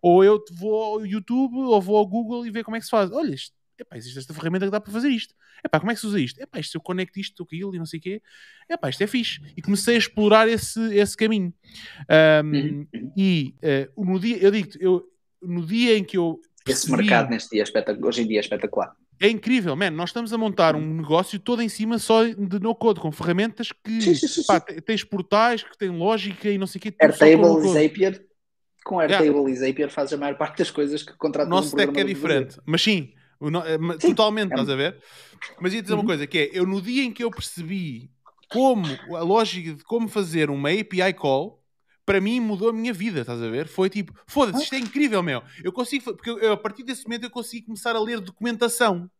ou 0.00 0.22
eu 0.22 0.42
vou 0.52 0.82
ao 0.82 1.06
YouTube 1.06 1.56
ou 1.56 1.80
vou 1.80 1.96
ao 1.96 2.06
Google 2.06 2.46
e 2.46 2.50
ver 2.50 2.64
como 2.64 2.76
é 2.76 2.80
que 2.80 2.84
se 2.84 2.90
faz. 2.90 3.10
Olha, 3.10 3.34
isto 3.34 3.54
epá, 3.78 3.96
existe 3.96 4.18
esta 4.18 4.34
ferramenta 4.34 4.66
que 4.66 4.70
dá 4.70 4.80
para 4.80 4.92
fazer 4.92 5.08
isto. 5.08 5.34
Epá, 5.64 5.78
como 5.78 5.90
é 5.90 5.94
que 5.94 6.00
se 6.00 6.06
usa 6.06 6.20
isto? 6.20 6.40
Epá, 6.40 6.58
isto 6.58 6.72
se 6.72 6.76
eu 6.76 6.80
conecto 6.80 7.18
isto, 7.18 7.42
aquilo 7.42 7.74
e 7.74 7.78
não 7.78 7.86
sei 7.86 7.98
o 7.98 8.02
quê. 8.02 8.22
Epá, 8.68 8.88
isto 8.88 9.02
é 9.02 9.06
fixe. 9.06 9.40
E 9.56 9.62
comecei 9.62 9.94
a 9.94 9.98
explorar 9.98 10.48
esse, 10.48 10.80
esse 10.94 11.16
caminho. 11.16 11.52
Um, 12.44 12.56
uhum. 12.56 13.12
e 13.16 13.54
uh, 13.96 14.04
no 14.04 14.18
dia, 14.20 14.38
eu 14.38 14.50
digo 14.50 14.68
eu, 14.80 15.04
no 15.42 15.64
dia 15.64 15.96
em 15.96 16.04
que 16.04 16.16
eu. 16.16 16.40
Esse 16.66 16.90
mercado 16.90 17.30
neste 17.30 17.50
dia, 17.50 17.64
hoje 18.02 18.22
em 18.22 18.26
dia 18.26 18.38
é 18.38 18.40
espetacular. 18.40 18.94
É 19.18 19.28
incrível, 19.28 19.74
man. 19.74 19.90
Nós 19.90 20.10
estamos 20.10 20.32
a 20.32 20.38
montar 20.38 20.76
um 20.76 20.94
negócio 20.94 21.38
todo 21.38 21.62
em 21.62 21.68
cima 21.68 21.98
só 21.98 22.24
de 22.24 22.60
no-code, 22.60 23.00
com 23.00 23.10
ferramentas 23.10 23.72
que 23.72 24.00
sim, 24.00 24.14
sim, 24.14 24.28
sim, 24.28 24.44
pá, 24.44 24.60
tens 24.60 25.02
portais, 25.04 25.62
que 25.62 25.76
têm 25.78 25.88
lógica 25.88 26.50
e 26.50 26.58
não 26.58 26.66
sei 26.66 26.78
o 26.78 26.82
quê. 26.82 26.94
Airtable 27.00 27.66
e 27.66 27.72
Zapier. 27.72 28.26
Com 28.84 29.00
Airtable 29.00 29.28
yeah. 29.28 29.50
e 29.50 29.56
Zapier 29.56 29.90
faz 29.90 30.12
a 30.12 30.16
maior 30.16 30.36
parte 30.36 30.58
das 30.58 30.70
coisas 30.70 31.02
que 31.02 31.16
contratam 31.16 31.50
Nosso 31.50 31.74
um 31.74 31.78
deck 31.78 31.98
é 31.98 32.04
diferente. 32.04 32.60
Mas 32.66 32.82
sim, 32.82 33.12
eh, 33.40 33.98
Sim, 34.00 34.08
totalmente, 34.10 34.50
é... 34.50 34.54
estás 34.54 34.68
a 34.68 34.76
ver? 34.76 35.02
Mas 35.60 35.72
ia 35.72 35.82
dizer 35.82 35.94
uhum. 35.94 36.00
uma 36.00 36.06
coisa, 36.06 36.26
que 36.26 36.38
é, 36.38 36.50
eu 36.52 36.66
no 36.66 36.80
dia 36.80 37.02
em 37.02 37.12
que 37.12 37.24
eu 37.24 37.30
percebi 37.30 38.10
como, 38.48 38.86
a 39.16 39.22
lógica 39.22 39.74
de 39.74 39.84
como 39.84 40.08
fazer 40.08 40.50
uma 40.50 40.70
API 40.70 41.12
call, 41.14 41.62
para 42.04 42.20
mim 42.20 42.38
mudou 42.38 42.70
a 42.70 42.72
minha 42.72 42.92
vida, 42.92 43.20
estás 43.20 43.42
a 43.42 43.48
ver? 43.48 43.66
Foi 43.66 43.90
tipo, 43.90 44.12
foda-se, 44.26 44.62
isto 44.62 44.74
é 44.74 44.78
incrível, 44.78 45.22
meu. 45.22 45.42
Eu 45.62 45.72
consigo, 45.72 46.14
porque 46.14 46.30
eu, 46.30 46.52
a 46.52 46.56
partir 46.56 46.84
desse 46.84 47.04
momento 47.04 47.24
eu 47.24 47.30
consigo 47.30 47.66
começar 47.66 47.96
a 47.96 48.00
ler 48.00 48.20
documentação. 48.20 49.10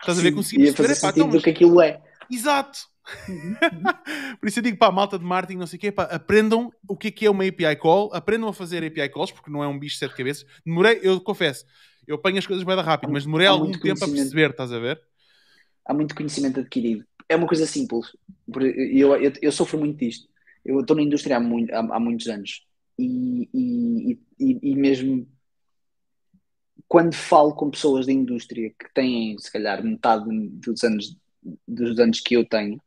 Estás 0.00 0.18
a 0.18 0.22
ver? 0.22 0.32
Consigo 0.32 0.62
perceber, 0.62 1.00
pá, 1.00 1.08
então, 1.08 1.28
do 1.28 1.40
que 1.40 1.50
aquilo 1.50 1.80
é. 1.80 2.02
Exato. 2.30 2.80
Uhum. 3.28 3.56
Por 4.38 4.48
isso 4.48 4.58
eu 4.58 4.62
digo, 4.62 4.76
pá, 4.76 4.92
malta 4.92 5.18
de 5.18 5.24
marketing, 5.24 5.58
não 5.58 5.66
sei 5.66 5.78
o 5.78 5.80
quê, 5.80 5.90
pá, 5.90 6.04
aprendam 6.04 6.70
o 6.86 6.96
que 6.96 7.08
é 7.08 7.10
que 7.10 7.26
é 7.26 7.30
uma 7.30 7.46
API 7.46 7.76
call, 7.76 8.10
aprendam 8.12 8.48
a 8.48 8.52
fazer 8.52 8.84
API 8.84 9.08
calls, 9.08 9.32
porque 9.32 9.50
não 9.50 9.64
é 9.64 9.68
um 9.68 9.78
bicho 9.78 9.94
de 9.94 10.00
sete 10.00 10.14
cabeças. 10.14 10.46
Demorei, 10.64 11.00
eu 11.02 11.18
confesso, 11.20 11.64
eu 12.06 12.16
apanho 12.16 12.38
as 12.38 12.46
coisas 12.46 12.64
bem 12.64 12.76
rápido, 12.76 13.12
mas 13.12 13.24
demorei 13.24 13.46
algum 13.46 13.72
tempo 13.72 14.04
a 14.04 14.08
perceber, 14.08 14.50
estás 14.50 14.72
a 14.72 14.78
ver? 14.78 15.00
Há 15.86 15.94
muito 15.94 16.14
conhecimento 16.14 16.60
adquirido. 16.60 17.04
É 17.28 17.36
uma 17.36 17.46
coisa 17.46 17.66
simples. 17.66 18.06
Eu, 18.92 19.16
eu, 19.16 19.32
eu 19.40 19.52
sofro 19.52 19.78
muito 19.78 19.98
disto. 19.98 20.28
Eu 20.64 20.80
estou 20.80 20.96
na 20.96 21.02
indústria 21.02 21.36
há, 21.36 21.40
muito, 21.40 21.72
há, 21.72 21.78
há 21.78 22.00
muitos 22.00 22.26
anos 22.26 22.64
e, 22.98 23.48
e, 23.52 24.20
e, 24.38 24.70
e, 24.70 24.76
mesmo 24.76 25.26
quando 26.88 27.14
falo 27.14 27.54
com 27.54 27.70
pessoas 27.70 28.06
da 28.06 28.12
indústria 28.12 28.70
que 28.70 28.92
têm, 28.94 29.36
se 29.38 29.50
calhar, 29.50 29.82
metade 29.82 30.24
dos 30.50 30.84
anos, 30.84 31.16
dos 31.66 31.98
anos 31.98 32.20
que 32.20 32.36
eu 32.36 32.44
tenho, 32.44 32.80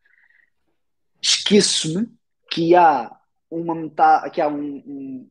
esqueço-me 1.22 2.07
que 2.49 2.74
há 2.76 3.11
uma 3.49 3.76
metade, 3.76 4.32
que 4.32 4.41
há 4.41 4.47
um, 4.47 4.78
um, 4.78 5.30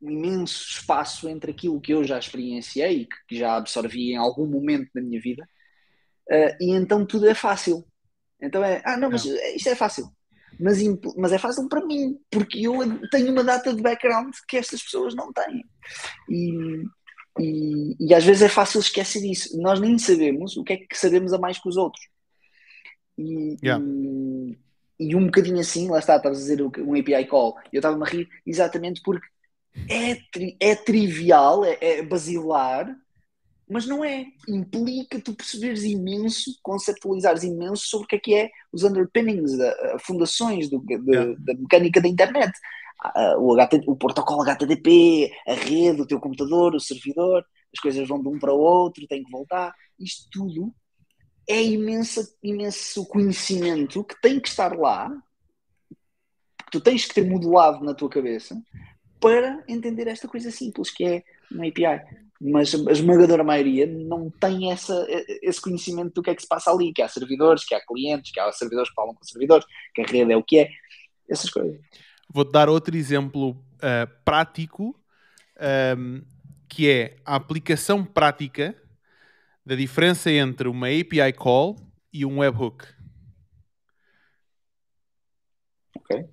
um 0.00 0.10
imenso 0.10 0.68
espaço 0.68 1.28
entre 1.28 1.50
aquilo 1.50 1.80
que 1.80 1.92
eu 1.92 2.04
já 2.04 2.18
experienciei 2.18 3.02
e 3.02 3.08
que 3.28 3.36
já 3.36 3.56
absorvi 3.56 4.12
em 4.12 4.16
algum 4.16 4.46
momento 4.46 4.90
da 4.94 5.00
minha 5.00 5.20
vida, 5.20 5.48
uh, 6.30 6.56
e 6.60 6.70
então 6.70 7.06
tudo 7.06 7.28
é 7.28 7.34
fácil. 7.34 7.84
Então 8.40 8.62
é, 8.62 8.82
ah, 8.84 8.96
não, 8.96 9.10
mas 9.10 9.24
não. 9.24 9.34
isto 9.54 9.68
é 9.68 9.74
fácil. 9.74 10.12
Mas, 10.60 10.78
mas 11.16 11.32
é 11.32 11.38
fácil 11.38 11.68
para 11.68 11.84
mim, 11.84 12.18
porque 12.30 12.66
eu 12.66 12.78
tenho 13.10 13.32
uma 13.32 13.42
data 13.42 13.74
de 13.74 13.82
background 13.82 14.32
que 14.48 14.56
estas 14.56 14.82
pessoas 14.82 15.14
não 15.14 15.32
têm. 15.32 15.64
E, 16.28 16.84
e, 17.40 17.96
e, 17.98 18.14
às 18.14 18.24
vezes 18.24 18.42
é 18.42 18.48
fácil 18.48 18.80
esquecer 18.80 19.20
disso. 19.20 19.60
Nós 19.60 19.80
nem 19.80 19.98
sabemos 19.98 20.56
o 20.56 20.62
que 20.62 20.74
é 20.74 20.76
que 20.76 20.96
sabemos 20.96 21.32
a 21.32 21.38
mais 21.38 21.58
que 21.58 21.68
os 21.68 21.76
outros. 21.76 22.04
E, 23.18 23.56
yeah. 23.62 23.84
e, 23.84 24.58
e, 25.00 25.16
um 25.16 25.26
bocadinho 25.26 25.58
assim, 25.58 25.88
lá 25.88 25.98
está, 25.98 26.16
estavas 26.16 26.38
a 26.38 26.40
dizer 26.40 26.62
um 26.62 26.98
API 26.98 27.26
call. 27.26 27.56
Eu 27.72 27.78
estava-me 27.78 28.04
a 28.04 28.08
rir 28.08 28.28
exatamente 28.46 29.00
porque 29.02 29.26
é, 29.88 30.16
tri, 30.32 30.56
é 30.60 30.74
trivial, 30.74 31.64
é, 31.64 31.78
é, 31.80 32.02
basilar, 32.02 32.94
mas 33.68 33.86
não 33.86 34.04
é. 34.04 34.26
Implica 34.48 35.20
tu 35.20 35.34
perceberes 35.34 35.84
imenso, 35.84 36.58
conceptualizares 36.62 37.42
imenso 37.42 37.86
sobre 37.86 38.04
o 38.04 38.08
que 38.08 38.16
é 38.16 38.18
que 38.18 38.34
é 38.34 38.50
os 38.72 38.84
underpinnings, 38.84 39.58
as 39.58 40.02
fundações 40.02 40.70
do, 40.70 40.78
de, 40.80 40.94
yeah. 40.94 41.34
da 41.38 41.54
mecânica 41.54 42.00
da 42.00 42.08
internet. 42.08 42.52
O, 43.38 43.54
HT, 43.54 43.82
o 43.86 43.96
protocolo 43.96 44.42
HTTP, 44.42 45.30
a 45.46 45.52
rede, 45.52 46.00
o 46.00 46.06
teu 46.06 46.18
computador, 46.18 46.74
o 46.74 46.80
servidor, 46.80 47.44
as 47.74 47.80
coisas 47.80 48.08
vão 48.08 48.22
de 48.22 48.28
um 48.28 48.38
para 48.38 48.54
o 48.54 48.58
outro, 48.58 49.06
tem 49.06 49.22
que 49.22 49.30
voltar. 49.30 49.74
Isto 49.98 50.28
tudo 50.30 50.74
é 51.46 51.62
imenso, 51.62 52.22
imenso 52.42 53.04
conhecimento 53.06 54.04
que 54.04 54.18
tem 54.22 54.40
que 54.40 54.48
estar 54.48 54.74
lá, 54.78 55.10
que 55.90 56.70
tu 56.70 56.80
tens 56.80 57.04
que 57.04 57.14
ter 57.14 57.28
modelado 57.28 57.84
na 57.84 57.92
tua 57.92 58.08
cabeça 58.08 58.56
para 59.20 59.62
entender 59.68 60.06
esta 60.06 60.28
coisa 60.28 60.50
simples 60.50 60.90
que 60.90 61.04
é 61.04 61.22
uma 61.50 61.66
API. 61.66 62.24
Mas 62.40 62.74
a 62.74 62.92
esmagadora 62.92 63.44
maioria 63.44 63.86
não 63.86 64.28
tem 64.28 64.70
essa, 64.70 65.06
esse 65.40 65.60
conhecimento 65.60 66.14
do 66.14 66.22
que 66.22 66.30
é 66.30 66.34
que 66.34 66.42
se 66.42 66.48
passa 66.48 66.70
ali, 66.70 66.92
que 66.92 67.00
há 67.00 67.08
servidores, 67.08 67.64
que 67.64 67.74
há 67.74 67.80
clientes, 67.80 68.32
que 68.32 68.40
há 68.40 68.50
servidores 68.52 68.90
que 68.90 68.94
falam 68.94 69.14
com 69.14 69.24
servidores, 69.24 69.66
que 69.94 70.02
a 70.02 70.04
rede 70.04 70.32
é 70.32 70.36
o 70.36 70.42
que 70.42 70.58
é, 70.58 70.70
essas 71.28 71.48
coisas. 71.48 71.80
Vou-te 72.28 72.52
dar 72.52 72.68
outro 72.68 72.96
exemplo 72.96 73.50
uh, 73.50 74.10
prático, 74.24 74.88
um, 74.88 75.64
ehm, 75.64 76.22
que 76.68 76.90
é 76.90 77.16
a 77.24 77.36
aplicação 77.36 78.04
prática 78.04 78.76
da 79.64 79.74
diferença 79.74 80.30
entre 80.30 80.68
uma 80.68 80.88
API 80.88 81.32
call 81.32 81.76
e 82.12 82.26
um 82.26 82.40
webhook. 82.40 82.84
Ok. 85.96 86.28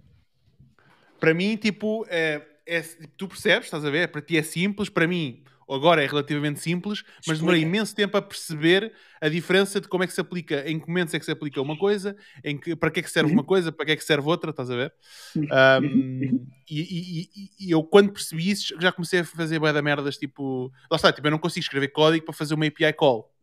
Para 1.19 1.33
mim, 1.33 1.55
tipo, 1.55 2.05
é, 2.09 2.45
é, 2.65 2.81
tu 3.17 3.27
percebes, 3.27 3.65
estás 3.65 3.85
a 3.85 3.89
ver? 3.89 4.09
Para 4.09 4.21
ti 4.21 4.37
é 4.37 4.43
simples, 4.43 4.89
para 4.89 5.07
mim 5.07 5.43
agora 5.73 6.03
é 6.03 6.07
relativamente 6.07 6.59
simples, 6.59 7.03
mas 7.25 7.39
demorei 7.39 7.61
imenso 7.61 7.95
tempo 7.95 8.17
a 8.17 8.21
perceber 8.21 8.93
a 9.21 9.29
diferença 9.29 9.79
de 9.79 9.87
como 9.87 10.03
é 10.03 10.07
que 10.07 10.13
se 10.13 10.19
aplica, 10.19 10.69
em 10.69 10.79
que 10.79 10.87
momentos 10.87 11.13
é 11.13 11.19
que 11.19 11.25
se 11.25 11.31
aplica 11.31 11.61
uma 11.61 11.77
coisa, 11.77 12.15
em 12.43 12.57
que, 12.57 12.75
para 12.75 12.91
que 12.91 12.99
é 12.99 13.03
que 13.03 13.09
serve 13.09 13.31
uma 13.31 13.41
uhum. 13.41 13.47
coisa, 13.47 13.71
para 13.71 13.85
que 13.85 13.91
é 13.93 13.95
que 13.95 14.03
serve 14.03 14.27
outra, 14.27 14.51
estás 14.51 14.69
a 14.69 14.75
ver? 14.75 14.93
Um, 15.35 16.45
e, 16.69 16.81
e, 16.81 17.29
e, 17.59 17.71
eu, 17.71 17.83
quando 17.83 18.11
percebi 18.11 18.49
isso, 18.49 18.75
já 18.79 18.91
comecei 18.91 19.21
a 19.21 19.23
fazer 19.23 19.59
bué 19.59 19.71
da 19.71 19.81
merdas, 19.81 20.17
tipo... 20.17 20.71
Lá 20.89 20.95
está, 20.95 21.11
tipo, 21.11 21.27
eu 21.27 21.31
não 21.31 21.39
consigo 21.39 21.63
escrever 21.63 21.89
código 21.89 22.25
para 22.25 22.33
fazer 22.33 22.53
uma 22.53 22.65
API 22.65 22.93
call, 22.93 23.33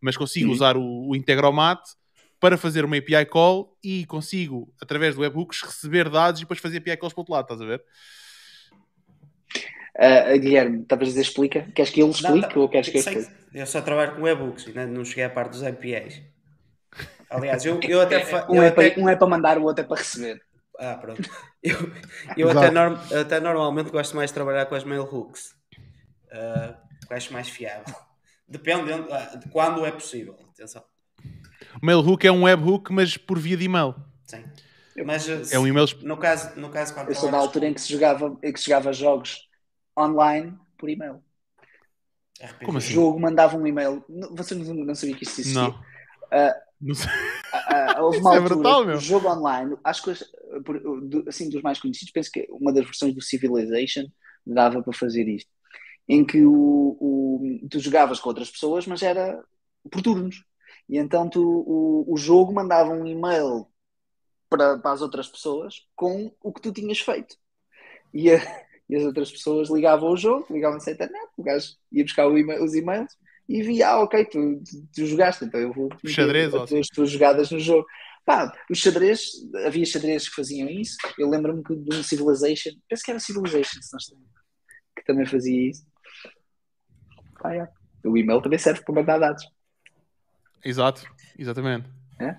mas 0.00 0.16
consigo 0.16 0.48
uhum. 0.48 0.52
usar 0.52 0.76
o, 0.76 1.08
o 1.08 1.16
Integromat 1.16 1.80
para 2.40 2.58
fazer 2.58 2.84
uma 2.84 2.96
API 2.96 3.24
call 3.26 3.76
e 3.82 4.04
consigo, 4.06 4.72
através 4.80 5.14
do 5.14 5.22
webhooks, 5.22 5.62
receber 5.62 6.08
dados 6.08 6.40
e 6.40 6.44
depois 6.44 6.60
fazer 6.60 6.78
API 6.78 6.96
calls 6.96 7.12
para 7.12 7.20
o 7.20 7.22
outro 7.22 7.34
lado, 7.34 7.44
estás 7.44 7.60
a 7.60 7.64
ver? 7.64 7.82
Uh, 9.96 10.38
Guilherme, 10.38 10.82
estavas 10.82 11.08
a 11.08 11.10
dizer 11.10 11.22
explica? 11.22 11.62
Queres 11.74 11.90
que 11.90 12.02
ele 12.02 12.10
explique 12.10 12.54
não, 12.54 12.62
ou 12.62 12.68
queres 12.68 12.88
que 12.88 12.98
eu 12.98 13.00
explique? 13.00 13.30
Eu 13.54 13.66
só 13.66 13.80
trabalho 13.80 14.16
com 14.16 14.28
e-books, 14.28 14.66
ainda 14.66 14.86
não 14.86 15.04
cheguei 15.04 15.24
à 15.24 15.30
parte 15.30 15.52
dos 15.52 15.62
APIs. 15.62 16.20
Aliás, 17.30 17.64
eu, 17.64 17.80
eu 17.82 18.00
até. 18.02 18.18
um, 18.48 18.56
eu 18.56 18.62
é 18.62 18.68
até... 18.68 18.90
Para, 18.90 19.02
um 19.02 19.08
é 19.08 19.16
para 19.16 19.26
mandar, 19.26 19.58
o 19.58 19.62
outro 19.62 19.84
é 19.84 19.86
para 19.86 19.96
receber. 19.96 20.42
Ah, 20.78 20.94
pronto. 20.94 21.22
Eu, 21.62 21.92
eu 22.36 22.50
até, 22.50 22.70
norm, 22.70 22.96
até 23.12 23.40
normalmente 23.40 23.90
gosto 23.90 24.14
mais 24.14 24.30
de 24.30 24.34
trabalhar 24.34 24.66
com 24.66 24.76
as 24.76 24.84
mail 24.84 25.02
hooks. 25.02 25.52
Uh, 26.30 26.76
acho 27.10 27.32
mais 27.32 27.48
fiável. 27.48 27.92
Depende 28.46 28.84
de, 28.84 29.40
de 29.40 29.48
quando 29.48 29.84
é 29.84 29.90
possível. 29.90 30.38
Atenção. 30.52 30.84
O 31.82 31.84
Mailhook 31.84 32.24
é 32.24 32.30
um 32.30 32.44
webhook, 32.44 32.92
mas 32.92 33.16
por 33.16 33.36
via 33.36 33.56
de 33.56 33.64
e-mail. 33.64 33.96
Sim. 34.26 34.44
Mas, 35.04 35.52
é 35.52 35.58
um 35.58 35.66
e-mail. 35.66 35.86
No 36.02 36.16
caso, 36.16 36.58
no 36.58 36.70
caso 36.70 36.94
quando 36.94 37.08
Eu 37.08 37.14
sou 37.14 37.30
da 37.30 37.36
altura 37.36 37.66
em 37.66 37.74
que 37.74 37.80
se 37.80 37.92
jogava, 37.92 38.38
em 38.42 38.52
que 38.52 38.58
se 38.58 38.66
jogava 38.66 38.92
jogos 38.92 39.48
online 39.98 40.56
por 40.78 40.88
e-mail. 40.88 41.22
RPG. 42.40 42.64
Como 42.64 42.78
assim? 42.78 42.90
O 42.90 42.94
jogo 42.94 43.20
mandava 43.20 43.56
um 43.56 43.66
e-mail. 43.66 44.04
Você 44.32 44.54
não, 44.54 44.74
não 44.74 44.94
sabia 44.94 45.16
que 45.16 45.24
isso 45.24 45.40
existia? 45.40 45.62
Não. 45.62 45.70
Uh, 45.70 46.54
não 46.80 46.94
sei. 46.94 47.10
Uh, 47.10 48.00
uh, 48.00 48.02
houve 48.04 48.18
uma 48.18 48.34
é 48.34 48.38
altura, 48.38 48.54
brutal, 48.54 48.84
meu. 48.86 48.98
jogo 48.98 49.28
online, 49.28 49.76
acho 49.84 50.02
que 50.02 50.10
assim, 51.28 51.48
dos 51.48 51.62
mais 51.62 51.80
conhecidos, 51.80 52.12
penso 52.12 52.30
que 52.30 52.46
uma 52.50 52.72
das 52.72 52.84
versões 52.84 53.14
do 53.14 53.22
Civilization 53.22 54.06
dava 54.46 54.82
para 54.82 54.92
fazer 54.92 55.26
isto. 55.28 55.50
Em 56.08 56.24
que 56.24 56.44
o, 56.44 56.52
o, 56.52 57.68
tu 57.68 57.80
jogavas 57.80 58.20
com 58.20 58.28
outras 58.28 58.50
pessoas, 58.50 58.86
mas 58.86 59.02
era 59.02 59.42
por 59.90 60.02
turnos. 60.02 60.44
E 60.88 60.98
então 60.98 61.28
tu, 61.28 61.42
o, 61.42 62.12
o 62.12 62.16
jogo 62.16 62.52
mandava 62.52 62.92
um 62.92 63.06
e-mail 63.06 63.66
para, 64.48 64.78
para 64.78 64.92
as 64.92 65.02
outras 65.02 65.28
pessoas 65.28 65.86
com 65.94 66.32
o 66.42 66.52
que 66.52 66.60
tu 66.60 66.72
tinhas 66.72 66.98
feito. 67.00 67.36
E 68.12 68.30
a, 68.30 68.36
e 68.88 68.96
as 68.96 69.04
outras 69.04 69.30
pessoas 69.30 69.70
ligavam 69.70 70.10
o 70.10 70.16
jogo, 70.16 70.46
ligavam-se 70.50 70.90
à 70.90 70.92
internet, 70.92 71.28
o 71.36 71.42
gajo 71.42 71.74
ia 71.92 72.04
buscar 72.04 72.26
email, 72.30 72.62
os 72.62 72.74
e-mails 72.74 73.12
e 73.48 73.62
via, 73.62 73.88
ah, 73.90 74.02
ok, 74.02 74.24
tu, 74.24 74.62
tu, 74.64 74.88
tu 74.92 75.06
jogaste, 75.06 75.44
então 75.44 75.60
eu 75.60 75.72
vou 75.72 75.88
xadrez, 76.04 76.52
as 76.52 76.68
tuas, 76.68 76.88
tuas 76.88 77.10
jogadas 77.10 77.50
no 77.50 77.60
jogo. 77.60 77.86
Pá, 78.24 78.52
os 78.68 78.78
xadrez, 78.78 79.30
havia 79.64 79.86
xadrez 79.86 80.28
que 80.28 80.34
faziam 80.34 80.68
isso. 80.68 80.96
Eu 81.16 81.30
lembro-me 81.30 81.62
de 81.62 81.96
um 81.96 82.02
Civilization, 82.02 82.72
penso 82.88 83.04
que 83.04 83.10
era 83.12 83.20
Civilization, 83.20 83.80
se 83.80 83.92
não 83.92 83.98
estou 83.98 84.18
que 84.96 85.04
também 85.04 85.26
fazia 85.26 85.70
isso. 85.70 85.86
Pá, 87.40 87.54
é. 87.54 87.68
O 88.04 88.16
e-mail 88.16 88.40
também 88.40 88.58
serve 88.58 88.82
para 88.82 88.94
mandar 88.94 89.18
dados. 89.18 89.44
Exato, 90.64 91.06
exatamente. 91.38 91.88
É? 92.18 92.36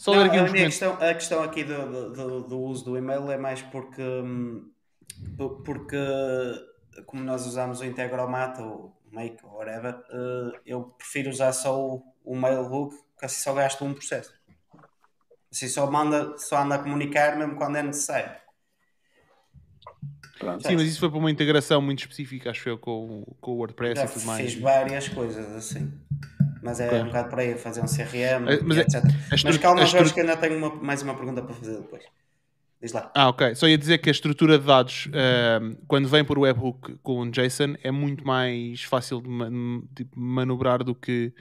Só 0.00 0.14
não, 0.14 0.22
a, 0.22 0.48
minha 0.48 0.64
questão, 0.64 0.94
a 0.94 1.12
questão 1.12 1.42
aqui 1.42 1.62
do, 1.62 2.10
do, 2.10 2.40
do, 2.44 2.58
uso 2.58 2.86
do 2.86 2.96
e-mail 2.96 3.30
é 3.30 3.36
mais 3.36 3.60
porque 3.60 4.00
hum, 4.00 4.70
porque 5.62 5.98
como 7.04 7.22
nós 7.22 7.44
usamos 7.44 7.80
o 7.80 7.84
Integromat 7.84 8.58
ou 8.60 8.96
Make 9.12 9.44
ou 9.44 9.58
whatever, 9.58 10.02
eh, 10.10 10.60
eu 10.64 10.84
prefiro 10.84 11.28
usar 11.28 11.52
só 11.52 11.78
o, 11.78 12.02
o 12.24 12.34
Mailhook, 12.34 12.96
porque 13.12 13.26
assim 13.26 13.42
só 13.42 13.52
gasto 13.52 13.84
um 13.84 13.92
processo. 13.92 14.32
Assim 15.52 15.68
só, 15.68 15.90
manda, 15.90 16.34
só 16.38 16.62
anda 16.62 16.76
a 16.76 16.78
comunicar 16.78 17.36
mesmo 17.36 17.56
quando 17.56 17.76
é 17.76 17.82
necessário. 17.82 18.40
Pronto. 20.38 20.66
Sim, 20.66 20.76
mas 20.76 20.86
isso 20.86 21.00
foi 21.00 21.10
para 21.10 21.18
uma 21.18 21.30
integração 21.30 21.82
muito 21.82 21.98
específica, 21.98 22.48
acho 22.48 22.66
eu, 22.70 22.78
com, 22.78 23.22
com 23.38 23.50
o 23.50 23.56
WordPress 23.56 24.00
Já 24.00 24.06
e 24.06 24.08
tudo 24.08 24.24
mais. 24.24 24.50
Fiz 24.50 24.58
várias 24.62 25.08
coisas 25.10 25.46
assim. 25.54 25.92
Mas 26.62 26.80
é 26.80 26.86
okay. 26.86 27.00
um 27.00 27.06
bocado 27.06 27.28
para 27.30 27.42
aí 27.42 27.54
fazer 27.56 27.80
um 27.80 27.86
CRM, 27.86 28.48
é, 28.48 28.60
mas, 28.62 28.78
é, 28.78 28.80
etc. 28.82 29.02
mas 29.44 29.56
calma, 29.56 29.86
Jorge, 29.86 30.12
que 30.12 30.20
ainda 30.20 30.36
tenho 30.36 30.56
uma, 30.56 30.74
mais 30.74 31.02
uma 31.02 31.14
pergunta 31.14 31.42
para 31.42 31.54
fazer 31.54 31.76
depois. 31.76 32.02
Diz 32.82 32.92
lá. 32.92 33.10
Ah, 33.14 33.28
ok. 33.28 33.54
Só 33.54 33.68
ia 33.68 33.76
dizer 33.76 33.98
que 33.98 34.08
a 34.08 34.12
estrutura 34.12 34.58
de 34.58 34.66
dados, 34.66 35.06
uh, 35.06 35.76
quando 35.86 36.08
vem 36.08 36.24
por 36.24 36.38
webhook 36.38 36.98
com 37.02 37.20
o 37.20 37.30
JSON, 37.30 37.74
é 37.82 37.90
muito 37.90 38.26
mais 38.26 38.82
fácil 38.82 39.20
de, 39.20 39.28
man 39.28 39.82
de 39.92 40.06
manobrar 40.16 40.82
do 40.82 40.94
que 40.94 41.32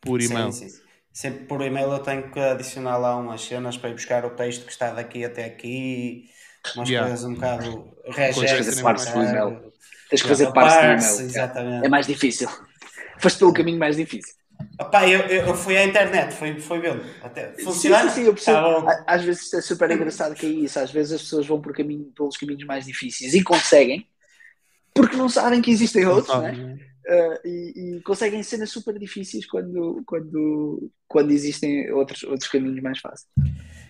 por 0.00 0.20
e-mail. 0.20 0.52
Sim, 0.52 0.68
sim. 0.68 0.82
Sempre 1.10 1.44
por 1.44 1.62
e-mail 1.62 1.90
eu 1.90 1.98
tenho 1.98 2.30
que 2.30 2.38
adicionar 2.38 2.96
lá 2.98 3.16
umas 3.16 3.42
cenas 3.42 3.76
para 3.76 3.90
ir 3.90 3.94
buscar 3.94 4.24
o 4.24 4.30
texto 4.30 4.64
que 4.64 4.72
está 4.72 4.92
daqui 4.92 5.24
até 5.24 5.44
aqui, 5.44 6.28
umas 6.74 6.88
yeah. 6.88 7.08
coisas 7.08 7.26
um 7.26 7.34
bocado 7.34 7.94
regex. 8.06 8.36
Tens 8.36 8.50
que 8.50 8.58
fazer 8.58 8.82
parte 8.82 9.12
do 9.12 9.22
e-mail. 9.22 9.72
Exatamente. 11.20 11.86
É 11.86 11.88
mais 11.88 12.06
difícil. 12.06 12.48
Foste 13.18 13.38
pelo 13.38 13.52
caminho 13.52 13.78
mais 13.78 13.96
difícil. 13.96 14.34
Opa, 14.78 15.06
eu, 15.06 15.20
eu 15.20 15.54
fui 15.54 15.76
à 15.76 15.84
internet, 15.84 16.34
foi, 16.34 16.58
foi 16.58 16.80
vendo. 16.80 17.04
Até 17.22 17.52
funciona. 17.62 18.02
Sim, 18.02 18.08
sim, 18.08 18.14
sim, 18.14 18.26
eu 18.26 18.34
percebo. 18.34 18.82
Tá 18.82 19.04
às 19.06 19.22
vezes 19.22 19.52
é 19.52 19.60
super 19.60 19.90
engraçado 19.90 20.34
que 20.34 20.46
é 20.46 20.48
isso. 20.48 20.78
Às 20.78 20.90
vezes 20.90 21.12
as 21.12 21.22
pessoas 21.22 21.46
vão 21.46 21.60
por 21.60 21.74
caminho, 21.74 22.10
pelos 22.16 22.36
caminhos 22.36 22.64
mais 22.64 22.86
difíceis 22.86 23.34
e 23.34 23.42
conseguem, 23.42 24.06
porque 24.94 25.16
não 25.16 25.28
sabem 25.28 25.60
que 25.60 25.70
existem 25.70 26.06
outros, 26.06 26.36
né? 26.40 26.78
Uh, 27.04 27.48
e, 27.48 27.96
e, 27.96 28.00
conseguem 28.02 28.42
cenas 28.44 28.70
super 28.70 28.96
difíceis 28.96 29.44
quando, 29.44 30.02
quando, 30.06 30.88
quando 31.08 31.32
existem 31.32 31.90
outros, 31.90 32.22
outros 32.22 32.48
caminhos 32.48 32.80
mais 32.80 33.00
fáceis. 33.00 33.26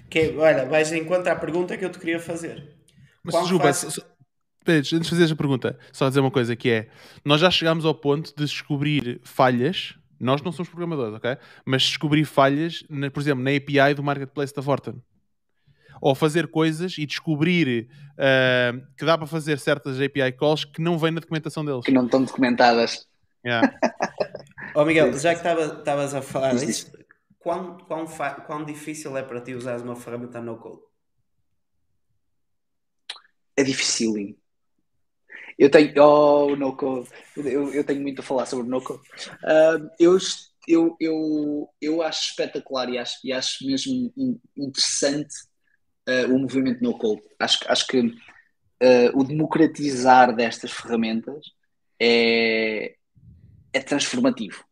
Que, 0.09 0.34
olha, 0.38 0.64
vais 0.64 0.90
enquanto 0.92 1.28
à 1.28 1.36
pergunta 1.36 1.76
que 1.76 1.84
eu 1.84 1.90
te 1.90 1.98
queria 1.98 2.18
fazer. 2.18 2.74
Mas, 3.22 3.46
Juba, 3.46 3.64
faz... 3.64 4.00
antes 4.66 4.88
de 4.88 5.10
fazer 5.10 5.30
a 5.30 5.36
pergunta, 5.36 5.78
só 5.92 6.09
dizer 6.09 6.20
uma 6.20 6.30
coisa 6.30 6.56
que 6.56 6.70
é, 6.70 6.88
nós 7.22 7.40
já 7.40 7.50
chegámos 7.50 7.84
ao 7.84 7.94
ponto 7.94 8.34
de 8.34 8.44
descobrir 8.44 9.20
falhas 9.22 9.94
nós 10.23 10.40
não 10.40 10.53
somos 10.53 10.69
programadores, 10.69 11.15
ok? 11.15 11.36
Mas 11.65 11.82
descobrir 11.82 12.24
falhas, 12.24 12.85
na, 12.89 13.11
por 13.11 13.20
exemplo, 13.20 13.43
na 13.43 13.51
API 13.51 13.94
do 13.94 14.03
Marketplace 14.03 14.55
da 14.55 14.62
Forten. 14.62 15.03
Ou 16.01 16.15
fazer 16.15 16.49
coisas 16.49 16.97
e 16.97 17.05
descobrir 17.05 17.89
uh, 18.12 18.86
que 18.97 19.05
dá 19.05 19.19
para 19.19 19.27
fazer 19.27 19.59
certas 19.59 20.01
API 20.01 20.32
calls 20.32 20.65
que 20.65 20.81
não 20.81 20.99
vêm 20.99 21.11
na 21.11 21.20
documentação 21.20 21.65
deles. 21.65 21.85
Que 21.85 21.93
não 21.93 22.05
estão 22.05 22.23
documentadas. 22.23 23.07
Yeah. 23.44 23.77
oh, 24.74 24.85
Miguel, 24.85 25.12
já 25.19 25.35
que 25.35 25.47
estavas 25.47 26.15
a 26.15 26.23
falar 26.23 26.55
disso, 26.55 26.93
quão, 27.39 27.78
quão, 27.78 28.07
quão 28.47 28.65
difícil 28.65 29.16
é 29.16 29.23
para 29.23 29.40
ti 29.40 29.55
usar 29.55 29.81
uma 29.81 29.97
ferramenta 29.97 30.40
no 30.40 30.57
code? 30.57 30.81
É 33.57 33.62
difícil. 33.62 34.36
Eu 35.58 35.70
tenho. 35.70 35.92
Oh, 36.02 36.56
no 36.56 36.76
code. 36.76 37.08
Eu, 37.36 37.72
eu 37.72 37.84
tenho 37.84 38.00
muito 38.00 38.20
a 38.20 38.24
falar 38.24 38.46
sobre 38.46 38.68
no 38.68 38.82
code. 38.82 39.02
Uh, 39.42 39.88
eu, 39.98 40.18
eu, 40.66 40.96
eu, 41.00 41.70
eu 41.80 42.02
acho 42.02 42.30
espetacular 42.30 42.88
e 42.88 42.98
acho, 42.98 43.18
e 43.24 43.32
acho 43.32 43.66
mesmo 43.66 44.12
interessante 44.56 45.34
uh, 46.08 46.34
o 46.34 46.38
movimento 46.38 46.82
no 46.82 46.96
code. 46.96 47.22
Acho, 47.38 47.58
acho 47.66 47.86
que 47.86 48.00
uh, 48.00 49.18
o 49.18 49.24
democratizar 49.24 50.34
destas 50.34 50.72
ferramentas 50.72 51.44
é, 52.00 52.94
é 53.72 53.80
transformativo. 53.80 54.64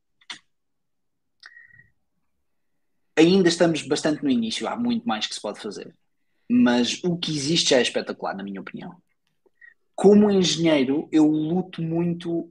Ainda 3.17 3.49
estamos 3.49 3.83
bastante 3.83 4.25
no 4.25 4.31
início, 4.31 4.67
há 4.67 4.77
muito 4.77 5.07
mais 5.07 5.27
que 5.27 5.35
se 5.35 5.41
pode 5.41 5.61
fazer. 5.61 5.95
Mas 6.51 7.01
o 7.05 7.17
que 7.19 7.31
existe 7.37 7.71
já 7.71 7.79
é 7.79 7.83
espetacular, 7.83 8.35
na 8.35 8.43
minha 8.43 8.61
opinião 8.61 8.97
como 10.01 10.31
engenheiro, 10.31 11.07
eu 11.13 11.27
luto 11.27 11.83
muito 11.83 12.51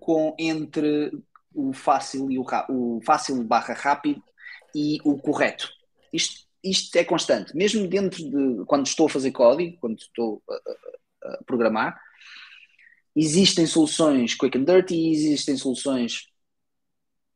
com, 0.00 0.34
entre 0.36 1.12
o 1.54 1.72
fácil 1.72 2.28
e 2.32 2.36
o, 2.36 2.44
o 2.68 3.00
fácil 3.06 3.44
barra 3.44 3.74
rápido 3.74 4.20
e 4.74 4.98
o 5.04 5.16
correto. 5.16 5.70
Isto, 6.12 6.48
isto 6.64 6.96
é 6.96 7.04
constante, 7.04 7.56
mesmo 7.56 7.86
dentro 7.86 8.18
de 8.28 8.64
quando 8.66 8.88
estou 8.88 9.06
a 9.06 9.08
fazer 9.08 9.30
código, 9.30 9.78
quando 9.78 9.98
estou 9.98 10.42
a, 10.50 10.54
a, 11.28 11.44
programar, 11.44 11.96
existem 13.14 13.66
soluções 13.66 14.34
quick 14.34 14.58
and 14.58 14.64
dirty, 14.64 15.10
existem 15.10 15.56
soluções 15.56 16.26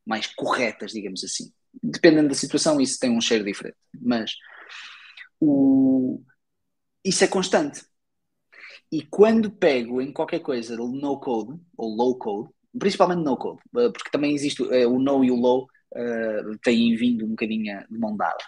mais 0.05 0.27
corretas, 0.27 0.91
digamos 0.91 1.23
assim. 1.23 1.49
Dependendo 1.81 2.27
da 2.27 2.35
situação, 2.35 2.81
isso 2.81 2.99
tem 2.99 3.09
um 3.09 3.21
cheiro 3.21 3.45
diferente, 3.45 3.77
mas 4.01 4.35
o, 5.39 6.21
isso 7.05 7.23
é 7.23 7.27
constante. 7.27 7.87
E 8.91 9.03
quando 9.03 9.51
pego 9.51 10.01
em 10.01 10.11
qualquer 10.11 10.39
coisa 10.39 10.75
no 10.75 11.19
code, 11.19 11.59
ou 11.77 11.95
low 11.95 12.17
code, 12.17 12.49
principalmente 12.77 13.23
no 13.23 13.37
code, 13.37 13.59
eh, 13.77 13.89
porque 13.89 14.09
também 14.11 14.33
existe 14.33 14.63
uh, 14.63 14.89
o 14.89 14.99
no 14.99 15.23
e 15.23 15.31
o 15.31 15.35
low 15.35 15.67
uh, 15.95 16.57
têm 16.63 16.95
vindo 16.95 17.25
um 17.25 17.29
bocadinho 17.29 17.85
de 17.89 17.97
mão 17.97 18.17
dada. 18.17 18.43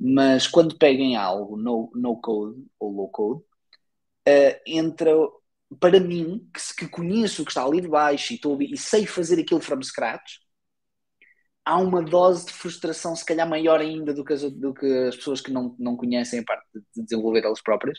Mas 0.00 0.46
quando 0.46 0.78
pego 0.78 1.02
em 1.02 1.16
algo 1.16 1.56
no, 1.56 1.90
no 1.94 2.16
code 2.20 2.64
ou 2.78 2.90
low 2.90 3.08
code, 3.10 3.40
uh, 3.40 4.60
entra 4.66 5.12
para 5.80 6.00
mim, 6.00 6.48
que, 6.54 6.84
que 6.84 6.88
conheço 6.88 7.42
o 7.42 7.44
que 7.44 7.50
está 7.50 7.64
ali 7.64 7.80
de 7.80 7.88
baixo 7.88 8.32
e, 8.32 8.38
tô, 8.38 8.60
e 8.60 8.76
sei 8.76 9.06
fazer 9.06 9.40
aquilo 9.40 9.60
from 9.60 9.82
scratch, 9.82 10.38
há 11.64 11.78
uma 11.78 12.02
dose 12.02 12.46
de 12.46 12.52
frustração, 12.52 13.14
se 13.16 13.24
calhar 13.24 13.48
maior 13.48 13.80
ainda 13.80 14.12
do 14.12 14.24
que 14.24 14.32
as, 14.32 14.42
do 14.42 14.74
que 14.74 14.86
as 15.08 15.16
pessoas 15.16 15.40
que 15.40 15.52
não, 15.52 15.74
não 15.78 15.96
conhecem 15.96 16.40
a 16.40 16.44
parte 16.44 16.66
de 16.94 17.02
desenvolver 17.02 17.44
elas 17.44 17.62
próprias, 17.62 17.98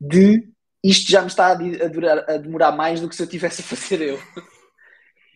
de 0.00 0.48
isto 0.82 1.10
já 1.10 1.20
me 1.20 1.28
está 1.28 1.52
a, 1.52 1.88
durar, 1.88 2.30
a 2.30 2.36
demorar 2.36 2.72
mais 2.72 3.00
do 3.00 3.08
que 3.08 3.14
se 3.14 3.22
eu 3.22 3.26
tivesse 3.26 3.62
a 3.62 3.64
fazer 3.64 4.00
eu. 4.00 4.18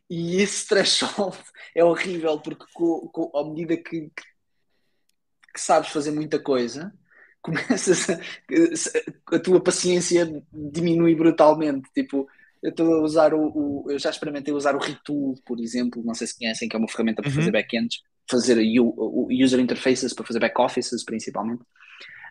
E 0.08 0.40
esse 0.40 0.66
threshold 0.68 1.36
é 1.74 1.84
horrível 1.84 2.38
porque 2.40 2.64
com, 2.72 3.30
à 3.34 3.44
medida 3.44 3.76
que, 3.76 4.10
que, 5.52 5.60
sabes 5.60 5.90
fazer 5.90 6.12
muita 6.12 6.38
coisa, 6.38 6.92
começas 7.42 8.10
a, 8.10 9.36
a 9.36 9.38
tua 9.38 9.60
paciência 9.60 10.44
diminui 10.52 11.14
brutalmente. 11.14 11.88
Tipo, 11.92 12.28
eu 12.62 12.70
estou 12.70 12.94
a 12.94 13.02
usar 13.02 13.34
o, 13.34 13.46
o, 13.48 13.90
Eu 13.90 13.98
já 13.98 14.10
experimentei 14.10 14.52
usar 14.52 14.74
o 14.74 14.80
Retool, 14.80 15.34
por 15.44 15.60
exemplo, 15.60 16.02
não 16.04 16.14
sei 16.14 16.26
se 16.26 16.38
conhecem, 16.38 16.68
que 16.68 16.74
é 16.74 16.78
uma 16.78 16.88
ferramenta 16.88 17.22
para 17.22 17.30
uhum. 17.30 17.36
fazer 17.36 17.52
backends, 17.52 18.02
fazer 18.28 18.58
user 19.30 19.60
interfaces 19.60 20.12
para 20.12 20.24
fazer 20.24 20.40
back 20.40 20.60
offices 20.60 21.04
principalmente. 21.04 21.62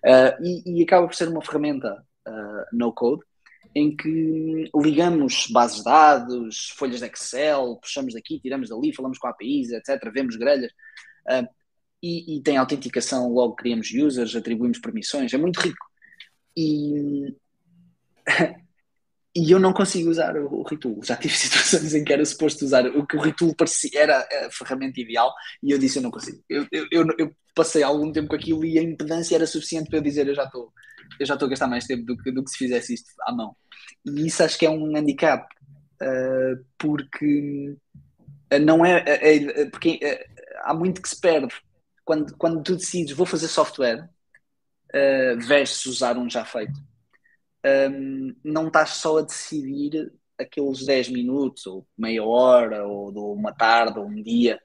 Uh, 0.03 0.43
e, 0.43 0.79
e, 0.79 0.83
acaba 0.83 1.07
por 1.07 1.15
ser 1.15 1.27
uma 1.27 1.41
ferramenta 1.41 2.05
uh, 2.27 2.65
no 2.73 2.93
code 2.93 3.23
em 3.75 3.95
que 3.95 4.69
ligamos 4.73 5.47
bases 5.51 5.77
de 5.79 5.83
dados, 5.83 6.69
folhas 6.77 7.01
de 7.01 7.07
Excel, 7.07 7.77
puxamos 7.81 8.13
daqui, 8.13 8.39
tiramos 8.39 8.69
dali, 8.69 8.93
falamos 8.93 9.17
com 9.17 9.27
APIs, 9.27 9.71
etc., 9.71 10.11
vemos 10.13 10.37
grelhas. 10.37 10.71
Uh, 11.27 11.45
e, 12.01 12.37
e, 12.37 12.41
tem 12.41 12.55
autenticação, 12.55 13.33
logo 13.33 13.55
criamos 13.55 13.91
users, 13.91 14.35
atribuímos 14.35 14.79
permissões, 14.79 15.33
é 15.33 15.37
muito 15.37 15.59
rico. 15.59 15.85
E, 16.55 17.35
e 19.35 19.51
eu 19.51 19.59
não 19.59 19.73
consigo 19.73 20.09
usar 20.09 20.37
o, 20.37 20.61
o. 20.61 21.03
Já 21.03 21.17
tive 21.17 21.33
situações 21.35 21.93
em 21.93 22.03
que 22.03 22.13
era 22.13 22.23
suposto 22.23 22.63
usar 22.63 22.85
o 22.85 23.05
que 23.05 23.17
o 23.17 23.21
Retool 23.21 23.55
parecia, 23.55 23.99
era 23.99 24.19
a 24.19 24.51
ferramenta 24.51 25.01
ideal 25.01 25.33
e 25.61 25.71
eu 25.71 25.77
disse 25.77 25.97
eu 25.97 26.03
não 26.03 26.11
consigo. 26.11 26.41
Eu, 26.47 26.65
eu, 26.71 26.87
eu, 26.91 27.07
eu 27.17 27.35
passei 27.53 27.83
algum 27.83 28.11
tempo 28.11 28.29
com 28.29 28.35
aquilo 28.35 28.63
e 28.63 28.79
a 28.79 28.83
impedância 28.83 29.35
era 29.35 29.47
suficiente 29.47 29.89
para 29.89 29.97
eu 29.97 30.03
dizer 30.03 30.27
eu 30.27 30.35
já 30.35 30.43
estou 30.43 30.71
eu 31.19 31.25
já 31.25 31.33
estou 31.33 31.47
a 31.47 31.49
gastar 31.49 31.67
mais 31.67 31.85
tempo 31.85 32.05
do 32.05 32.17
que, 32.17 32.31
do 32.31 32.43
que 32.43 32.51
se 32.51 32.57
fizesse 32.57 32.93
isto 32.93 33.09
à 33.21 33.31
mão. 33.31 33.55
E 34.05 34.27
isso 34.27 34.43
acho 34.43 34.57
que 34.57 34.65
é 34.65 34.69
um 34.69 34.95
handicap, 34.95 35.47
uh, 36.01 36.65
porque 36.77 37.75
não 38.61 38.85
é, 38.85 39.03
é, 39.05 39.61
é 39.61 39.65
porque 39.69 39.99
é, 40.01 40.25
há 40.63 40.73
muito 40.73 41.01
que 41.01 41.09
se 41.09 41.19
perde 41.19 41.53
quando, 42.03 42.35
quando 42.37 42.63
tu 42.63 42.75
decides 42.75 43.15
vou 43.15 43.25
fazer 43.25 43.47
software 43.47 44.07
uh, 44.93 45.39
versus 45.39 45.85
usar 45.85 46.17
um 46.17 46.29
já 46.29 46.45
feito. 46.45 46.79
Um, 47.65 48.35
não 48.43 48.67
estás 48.67 48.91
só 48.91 49.17
a 49.17 49.23
decidir 49.23 50.13
aqueles 50.37 50.85
10 50.85 51.09
minutos, 51.09 51.65
ou 51.65 51.87
meia 51.97 52.23
hora, 52.23 52.85
ou, 52.85 53.33
uma 53.33 53.53
tarde, 53.53 53.97
ou 53.97 54.05
um 54.05 54.21
dia, 54.21 54.59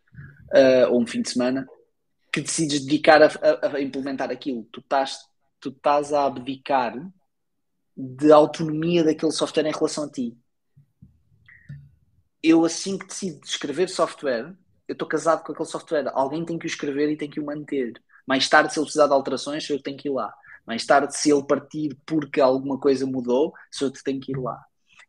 uh, 0.52 0.92
ou 0.92 1.00
um 1.00 1.06
fim 1.06 1.22
de 1.22 1.30
semana, 1.30 1.66
que 2.32 2.42
decides 2.42 2.84
dedicar 2.84 3.22
a, 3.22 3.26
a, 3.26 3.76
a 3.76 3.80
implementar 3.80 4.30
aquilo. 4.30 4.68
Tu 4.70 4.80
estás 4.80 5.18
tu 5.60 5.68
estás 5.70 6.12
a 6.12 6.24
abdicar 6.24 6.94
de 7.96 8.32
autonomia 8.32 9.04
daquele 9.04 9.32
software 9.32 9.66
em 9.66 9.72
relação 9.72 10.04
a 10.04 10.10
ti. 10.10 10.36
Eu, 12.42 12.64
assim 12.64 12.96
que 12.96 13.06
decido 13.06 13.40
escrever 13.44 13.88
software, 13.88 14.56
eu 14.88 14.94
estou 14.94 15.06
casado 15.06 15.44
com 15.44 15.52
aquele 15.52 15.68
software. 15.68 16.10
Alguém 16.14 16.44
tem 16.44 16.58
que 16.58 16.64
o 16.64 16.68
escrever 16.68 17.10
e 17.10 17.16
tem 17.16 17.28
que 17.28 17.38
o 17.38 17.44
manter. 17.44 17.92
Mais 18.26 18.48
tarde, 18.48 18.72
se 18.72 18.78
ele 18.78 18.86
precisar 18.86 19.06
de 19.06 19.12
alterações, 19.12 19.68
eu 19.68 19.82
tenho 19.82 19.96
que 19.96 20.08
ir 20.08 20.12
lá. 20.12 20.32
Mais 20.66 20.86
tarde, 20.86 21.16
se 21.16 21.30
ele 21.30 21.44
partir 21.44 21.96
porque 22.06 22.40
alguma 22.40 22.78
coisa 22.78 23.06
mudou, 23.06 23.52
sou 23.70 23.88
eu 23.88 23.92
que 23.92 24.02
tenho 24.02 24.20
que 24.20 24.32
ir 24.32 24.38
lá. 24.38 24.58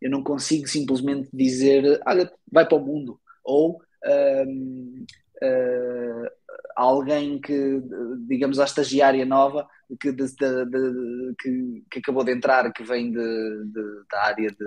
Eu 0.02 0.10
não 0.10 0.24
consigo 0.24 0.68
simplesmente 0.68 1.30
dizer, 1.32 2.02
olha, 2.06 2.32
vai 2.52 2.68
para 2.68 2.78
o 2.78 2.86
mundo. 2.86 3.22
Ou 3.44 3.82
um, 4.48 5.06
uh, 5.44 6.30
alguém 6.76 7.40
que, 7.40 7.82
digamos, 8.28 8.60
a 8.60 8.66
estagiária 8.66 9.26
nova 9.26 9.68
que, 10.00 10.12
de, 10.12 10.26
de, 10.36 10.66
de, 10.66 11.36
que, 11.40 11.84
que, 11.92 12.00
acabou 12.00 12.24
de 12.24 12.32
entrar, 12.32 12.72
que 12.72 12.84
vem 12.84 13.12
da 13.12 14.22
área 14.22 14.50
de, 14.50 14.66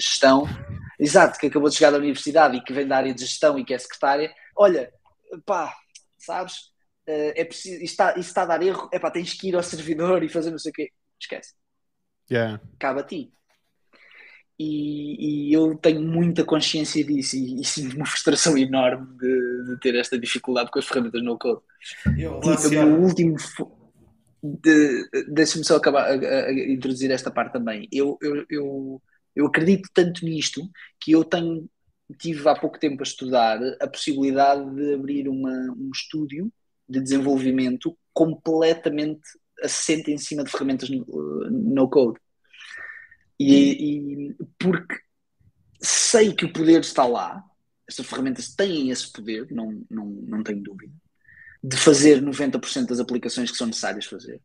gestão, 0.00 0.46
exato, 0.98 1.38
que 1.38 1.46
acabou 1.46 1.68
de 1.68 1.76
chegar 1.76 1.90
da 1.90 1.98
universidade 1.98 2.56
e 2.56 2.62
que 2.62 2.72
vem 2.72 2.86
da 2.86 2.96
área 2.96 3.14
de 3.14 3.20
gestão 3.20 3.58
e 3.58 3.64
que 3.64 3.74
é 3.74 3.78
secretária, 3.78 4.32
olha, 4.56 4.92
pá, 5.46 5.74
sabes, 6.18 6.54
uh, 7.08 7.32
é 7.36 7.44
preciso, 7.44 7.82
isto 7.82 7.92
está, 7.92 8.10
isto 8.10 8.28
está 8.28 8.42
a 8.42 8.46
dar 8.46 8.62
erro, 8.62 8.88
é 8.92 8.98
pá, 8.98 9.10
tens 9.10 9.34
que 9.34 9.48
ir 9.48 9.56
ao 9.56 9.62
servidor 9.62 10.22
e 10.22 10.28
fazer 10.28 10.50
não 10.50 10.58
sei 10.58 10.70
o 10.70 10.74
quê, 10.74 10.90
esquece. 11.20 11.52
Yeah. 12.30 12.60
Cabe 12.78 13.00
a 13.00 13.02
ti. 13.04 13.32
E, 14.58 15.48
e, 15.48 15.52
eu 15.52 15.76
tenho 15.76 16.00
muita 16.00 16.44
consciência 16.44 17.04
disso 17.04 17.36
e, 17.36 17.60
e 17.60 17.64
sinto 17.64 17.96
uma 17.96 18.06
frustração 18.06 18.56
enorme 18.56 19.06
de, 19.18 19.64
de, 19.66 19.80
ter 19.80 19.96
esta 19.96 20.16
dificuldade 20.16 20.70
com 20.70 20.78
as 20.78 20.86
ferramentas 20.86 21.22
no 21.22 21.36
code. 21.36 21.60
Eu, 22.16 22.40
tipo, 22.40 22.76
o 22.76 23.02
último. 23.02 23.36
De, 24.42 25.08
Deixa-me 25.28 25.64
só 25.64 25.76
acabar 25.76 26.04
a, 26.04 26.14
a, 26.14 26.44
a, 26.46 26.52
introduzir 26.52 27.10
esta 27.10 27.30
parte 27.30 27.54
também. 27.54 27.88
Eu, 27.90 28.16
eu, 28.22 28.46
eu, 28.48 29.02
eu 29.34 29.46
acredito 29.46 29.88
tanto 29.92 30.24
nisto 30.24 30.70
que 31.00 31.12
eu 31.12 31.24
tenho 31.24 31.68
tive 32.18 32.48
há 32.48 32.54
pouco 32.54 32.78
tempo 32.78 33.02
a 33.02 33.02
estudar 33.02 33.58
a 33.80 33.86
possibilidade 33.88 34.74
de 34.74 34.94
abrir 34.94 35.28
uma, 35.28 35.50
um 35.50 35.90
estúdio 35.92 36.52
de 36.88 37.00
desenvolvimento 37.00 37.96
completamente 38.12 39.22
assente 39.62 40.10
em 40.10 40.18
cima 40.18 40.44
de 40.44 40.50
ferramentas 40.50 40.90
no, 40.90 41.04
no 41.50 41.88
code. 41.88 42.18
E, 43.38 44.30
e, 44.30 44.36
porque 44.58 44.96
sei 45.80 46.32
que 46.32 46.44
o 46.44 46.52
poder 46.52 46.80
está 46.80 47.06
lá, 47.06 47.44
estas 47.88 48.06
ferramentas 48.06 48.54
têm 48.54 48.90
esse 48.90 49.10
poder, 49.12 49.46
não, 49.50 49.84
não, 49.90 50.06
não 50.06 50.42
tenho 50.42 50.62
dúvida, 50.62 50.92
de 51.62 51.76
fazer 51.76 52.22
90% 52.22 52.86
das 52.86 53.00
aplicações 53.00 53.50
que 53.50 53.56
são 53.56 53.66
necessárias 53.66 54.06
fazer. 54.06 54.40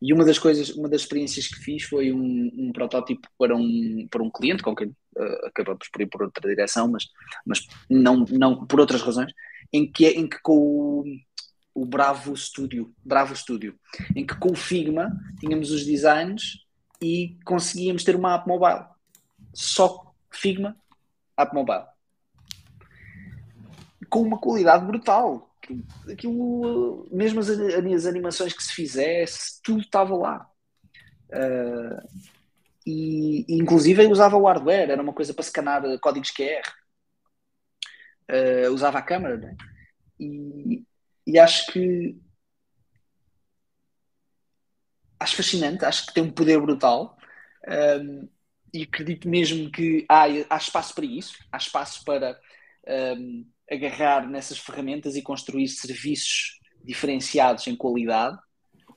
E 0.00 0.12
uma 0.12 0.24
das 0.24 0.38
coisas, 0.38 0.70
uma 0.70 0.88
das 0.88 1.02
experiências 1.02 1.48
que 1.48 1.58
fiz 1.58 1.82
foi 1.82 2.12
um, 2.12 2.50
um 2.56 2.72
protótipo 2.72 3.28
para 3.36 3.56
um, 3.56 4.06
para 4.08 4.22
um 4.22 4.30
cliente, 4.30 4.62
com 4.62 4.74
quem 4.74 4.88
uh, 4.88 5.46
acabamos 5.46 5.88
por 5.88 6.00
ir 6.00 6.06
por 6.06 6.22
outra 6.22 6.48
direção, 6.48 6.88
mas, 6.88 7.06
mas 7.44 7.66
não, 7.90 8.24
não 8.30 8.64
por 8.66 8.78
outras 8.78 9.02
razões, 9.02 9.32
em 9.72 9.90
que, 9.90 10.06
em 10.06 10.28
que 10.28 10.40
com 10.40 10.54
o, 10.54 11.04
o 11.74 11.84
Bravo 11.84 12.36
Studio, 12.36 12.94
Bravo 13.04 13.34
Studio, 13.34 13.74
em 14.14 14.24
que 14.24 14.36
com 14.36 14.52
o 14.52 14.56
Figma 14.56 15.10
tínhamos 15.40 15.72
os 15.72 15.84
designs 15.84 16.67
e 17.00 17.38
conseguíamos 17.44 18.04
ter 18.04 18.16
uma 18.16 18.34
app 18.34 18.46
mobile. 18.46 18.84
Só 19.54 20.14
Figma, 20.30 20.76
app 21.36 21.54
mobile. 21.54 21.84
Com 24.08 24.22
uma 24.22 24.38
qualidade 24.38 24.84
brutal. 24.84 25.48
Aquilo, 26.10 27.06
mesmo 27.10 27.40
as, 27.40 27.50
as 27.50 28.06
animações 28.06 28.52
que 28.52 28.62
se 28.62 28.72
fizesse, 28.72 29.60
tudo 29.62 29.80
estava 29.80 30.16
lá. 30.16 30.50
Uh, 31.30 32.08
e, 32.86 33.44
e, 33.48 33.58
inclusive 33.58 34.06
usava 34.06 34.36
o 34.36 34.46
hardware, 34.46 34.90
era 34.90 35.02
uma 35.02 35.12
coisa 35.12 35.34
para 35.34 35.44
scanar 35.44 35.82
códigos 36.00 36.30
QR. 36.30 36.62
Uh, 38.30 38.72
usava 38.72 38.98
a 38.98 39.02
câmera, 39.02 39.36
né? 39.36 39.56
e, 40.18 40.84
e 41.26 41.38
acho 41.38 41.70
que 41.72 42.16
acho 45.18 45.36
fascinante, 45.36 45.84
acho 45.84 46.06
que 46.06 46.14
tem 46.14 46.22
um 46.22 46.30
poder 46.30 46.60
brutal 46.60 47.16
um, 47.66 48.28
e 48.72 48.82
acredito 48.82 49.28
mesmo 49.28 49.70
que 49.70 50.04
há, 50.08 50.24
há 50.50 50.56
espaço 50.56 50.94
para 50.94 51.04
isso, 51.04 51.34
há 51.50 51.56
espaço 51.56 52.04
para 52.04 52.38
um, 53.16 53.46
agarrar 53.70 54.28
nessas 54.28 54.58
ferramentas 54.58 55.16
e 55.16 55.22
construir 55.22 55.68
serviços 55.68 56.58
diferenciados 56.84 57.66
em 57.66 57.76
qualidade, 57.76 58.38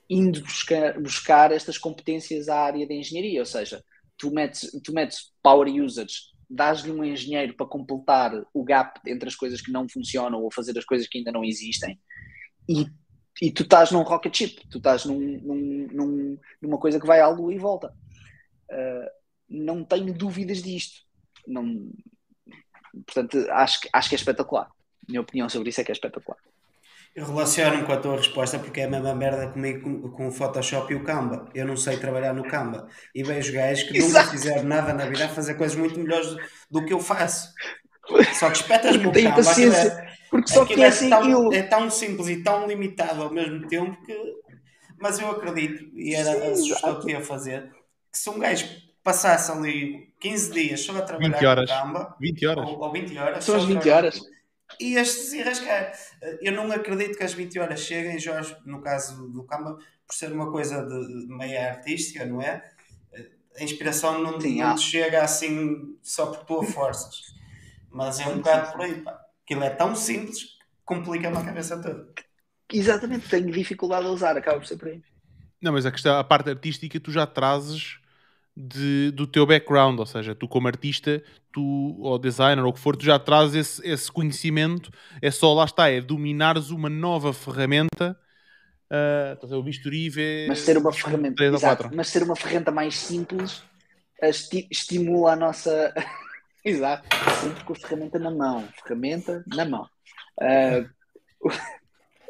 indo 0.10 0.41
buscar, 0.41 0.99
buscar 0.99 1.52
estas 1.52 1.77
competências 1.77 2.49
à 2.49 2.60
área 2.60 2.88
da 2.88 2.93
engenharia, 2.93 3.39
ou 3.39 3.45
seja, 3.45 3.84
tu 4.18 4.31
metes, 4.31 4.69
tu 4.84 4.93
metes 4.93 5.31
power 5.41 5.68
users, 5.68 6.31
dás-lhe 6.49 6.91
um 6.91 7.03
engenheiro 7.03 7.56
para 7.56 7.65
completar 7.65 8.34
o 8.53 8.64
gap 8.64 8.99
entre 9.07 9.30
as 9.30 9.35
coisas 9.35 9.61
que 9.61 9.72
não 9.72 9.88
funcionam 9.88 10.41
ou 10.41 10.53
fazer 10.53 10.77
as 10.77 10.85
coisas 10.85 11.07
que 11.07 11.18
ainda 11.18 11.31
não 11.31 11.43
existem 11.43 11.98
e 12.68 12.85
e 13.40 13.52
tu 13.52 13.64
estás 13.64 13.91
num 13.91 14.02
rocket 14.02 14.36
ship, 14.36 14.68
tu 14.70 14.78
estás 14.78 15.06
num, 15.06 15.20
num, 15.20 15.88
num, 15.91 16.40
numa 16.62 16.78
coisa 16.78 16.99
que 16.99 17.08
vai 17.08 17.20
à 17.20 17.28
lua 17.28 17.53
e 17.53 17.58
volta. 17.58 17.94
Uh, 18.70 19.10
não 19.49 19.84
tenho 19.84 20.14
dúvidas 20.14 20.62
disto. 20.62 21.02
Não, 21.48 21.91
portanto, 23.06 23.45
acho, 23.52 23.80
acho 23.94 24.10
que 24.10 24.16
é 24.16 24.18
espetacular. 24.18 24.70
Minha 25.08 25.22
opinião 25.22 25.49
sobre 25.49 25.70
isso 25.70 25.82
é 25.82 25.84
que 25.84 25.91
é 25.91 25.94
espetacular. 25.94 26.38
Eu 27.14 27.26
relaciono-me 27.26 27.84
com 27.84 27.91
a 27.91 27.98
tua 27.98 28.16
resposta 28.16 28.58
porque 28.58 28.80
é 28.80 28.86
a 28.86 28.90
mesma 28.90 29.14
merda 29.14 29.49
comigo 29.49 29.82
com, 29.82 30.12
com 30.12 30.28
o 30.30 30.32
Photoshop 30.32 30.94
e 30.94 30.95
o 30.95 31.03
Canva. 31.03 31.49
Eu 31.53 31.66
não 31.66 31.76
sei 31.76 31.98
trabalhar 31.98 32.34
no 32.34 32.48
Canva 32.48 32.88
e 33.14 33.22
vejo 33.22 33.52
gajos 33.52 33.84
que 33.84 33.98
Exato. 33.98 34.14
nunca 34.14 34.32
fizeram 34.32 34.64
nada 34.64 34.94
na 34.94 35.06
vida 35.06 35.26
a 35.26 35.30
fazer 35.30 35.56
coisas 35.56 35.76
muito 35.76 35.99
melhores 35.99 36.30
do, 36.30 36.40
do 36.72 36.86
que 36.86 36.94
eu 36.94 37.02
faço. 37.02 37.53
Só 38.34 38.49
que 38.49 38.58
espetas-me 38.58 39.08
o 39.08 39.12
Canva. 39.12 39.36
Paciência. 39.36 40.10
Porque 40.32 40.48
só 40.52 40.66
que 40.66 40.82
é, 40.82 40.88
assim, 40.88 41.10
tão, 41.10 41.30
eu... 41.30 41.52
é 41.53 41.62
tão 41.62 41.91
simples 41.91 42.30
e 42.30 42.41
tão 42.41 42.66
limitado 42.66 43.22
ao 43.22 43.30
mesmo 43.32 43.68
tempo 43.68 44.02
que. 44.03 44.16
Mas 44.98 45.20
eu 45.20 45.30
acredito, 45.30 45.91
e 45.95 46.16
era 46.16 46.32
Sim, 46.40 46.52
a 46.52 46.56
sugestão 46.56 46.99
que 47.02 47.12
ia 47.12 47.22
fazer, 47.22 47.70
que 48.12 48.18
se 48.18 48.30
um 48.30 48.40
gajo 48.40 48.66
passasse 49.03 49.52
ali 49.52 50.14
15 50.20 50.52
dias 50.53 50.82
só 50.82 50.95
a 50.98 51.02
trabalhar 51.02 51.40
20 51.40 51.45
horas. 51.45 51.72
com 51.72 51.78
Canva, 51.78 52.16
20 52.20 52.45
horas. 52.48 52.70
ou, 52.70 52.80
ou 52.80 52.91
20 52.91 53.18
horas, 53.18 53.44
São 53.44 53.56
só 53.56 53.58
as 53.58 53.64
a 53.64 53.68
20 53.68 53.82
trabalhar 53.82 53.98
horas. 53.98 54.22
e 54.80 54.95
este 54.95 55.22
se 55.22 55.41
rascar. 55.41 55.91
Eu 56.41 56.53
não 56.53 56.72
acredito 56.72 57.18
que 57.18 57.24
as 57.24 57.34
20 57.34 57.60
horas 57.60 57.82
cheguem, 57.82 58.20
Jorge, 58.20 58.56
no 58.66 58.82
caso 58.82 59.28
do 59.30 59.44
Canva, 59.44 59.78
por 60.06 60.16
ser 60.16 60.32
uma 60.32 60.52
coisa 60.52 60.86
de 60.86 61.28
meia 61.28 61.70
artística, 61.72 62.26
não 62.26 62.41
é? 62.41 62.64
A 63.58 63.64
inspiração 63.64 64.20
não, 64.20 64.40
Sim, 64.40 64.60
não 64.60 64.76
te 64.76 64.82
chega 64.82 65.24
assim 65.24 65.98
só 66.02 66.28
por 66.28 66.45
tua 66.45 66.64
forças. 66.64 67.34
Mas 67.90 68.20
é 68.20 68.28
um 68.28 68.38
bocado 68.38 68.72
por 68.72 68.82
aí, 68.82 69.02
pá. 69.02 69.20
Aquilo 69.52 69.65
é 69.65 69.69
tão 69.69 69.94
simples 69.94 70.44
que 70.44 70.60
complica-me 70.86 71.36
a 71.36 71.44
cabeça 71.44 71.76
toda. 71.82 72.07
Exatamente, 72.72 73.28
tenho 73.28 73.52
dificuldade 73.52 74.07
a 74.07 74.10
usar, 74.10 74.38
acaba 74.38 74.57
por 74.57 74.65
ser 74.65 74.78
por 74.78 74.88
aí. 74.88 75.02
Não, 75.61 75.73
mas 75.73 75.86
a, 75.86 75.91
questão, 75.91 76.18
a 76.18 76.23
parte 76.23 76.49
artística 76.49 76.98
tu 77.02 77.11
já 77.11 77.28
trazes 77.28 77.99
de, 78.56 79.11
do 79.11 79.28
teu 79.28 79.45
background, 79.45 79.99
ou 79.99 80.06
seja, 80.06 80.34
tu 80.34 80.48
como 80.48 80.69
artista, 80.69 81.22
tu, 81.52 81.98
ou 81.99 82.18
designer, 82.18 82.64
ou 82.64 82.69
o 82.69 82.73
que 82.73 82.80
for, 82.80 82.95
tu 82.95 83.03
já 83.03 83.19
trazes 83.19 83.56
esse, 83.56 83.86
esse 83.86 84.10
conhecimento, 84.10 84.90
é 85.22 85.30
só, 85.30 85.53
lá 85.53 85.65
está, 85.65 85.90
é 85.90 85.99
dominares 85.99 86.69
uma 86.69 86.90
nova 86.90 87.34
ferramenta, 87.34 88.18
uh, 88.90 89.34
estás 89.34 89.52
a 89.52 89.56
ver, 89.57 89.60
o 89.60 89.64
bisturi 89.64 90.10
vê... 90.10 90.45
Mas 90.48 90.60
ser 90.60 90.78
uma 90.78 90.94
ferramenta, 90.94 91.44
exato, 91.44 91.90
mas 91.94 92.07
ser 92.07 92.23
uma 92.23 92.38
ferramenta 92.38 92.72
mais 92.72 92.98
simples 92.98 93.61
esti- 94.22 94.68
estimula 94.72 95.34
a 95.34 95.36
nossa. 95.36 95.94
Exato, 96.63 97.07
sempre 97.41 97.63
com 97.63 97.73
a 97.73 97.75
ferramenta 97.75 98.19
na 98.19 98.31
mão. 98.31 98.67
Ferramenta 98.83 99.43
na 99.47 99.65
mão. 99.65 99.89
Ah, 100.39 100.85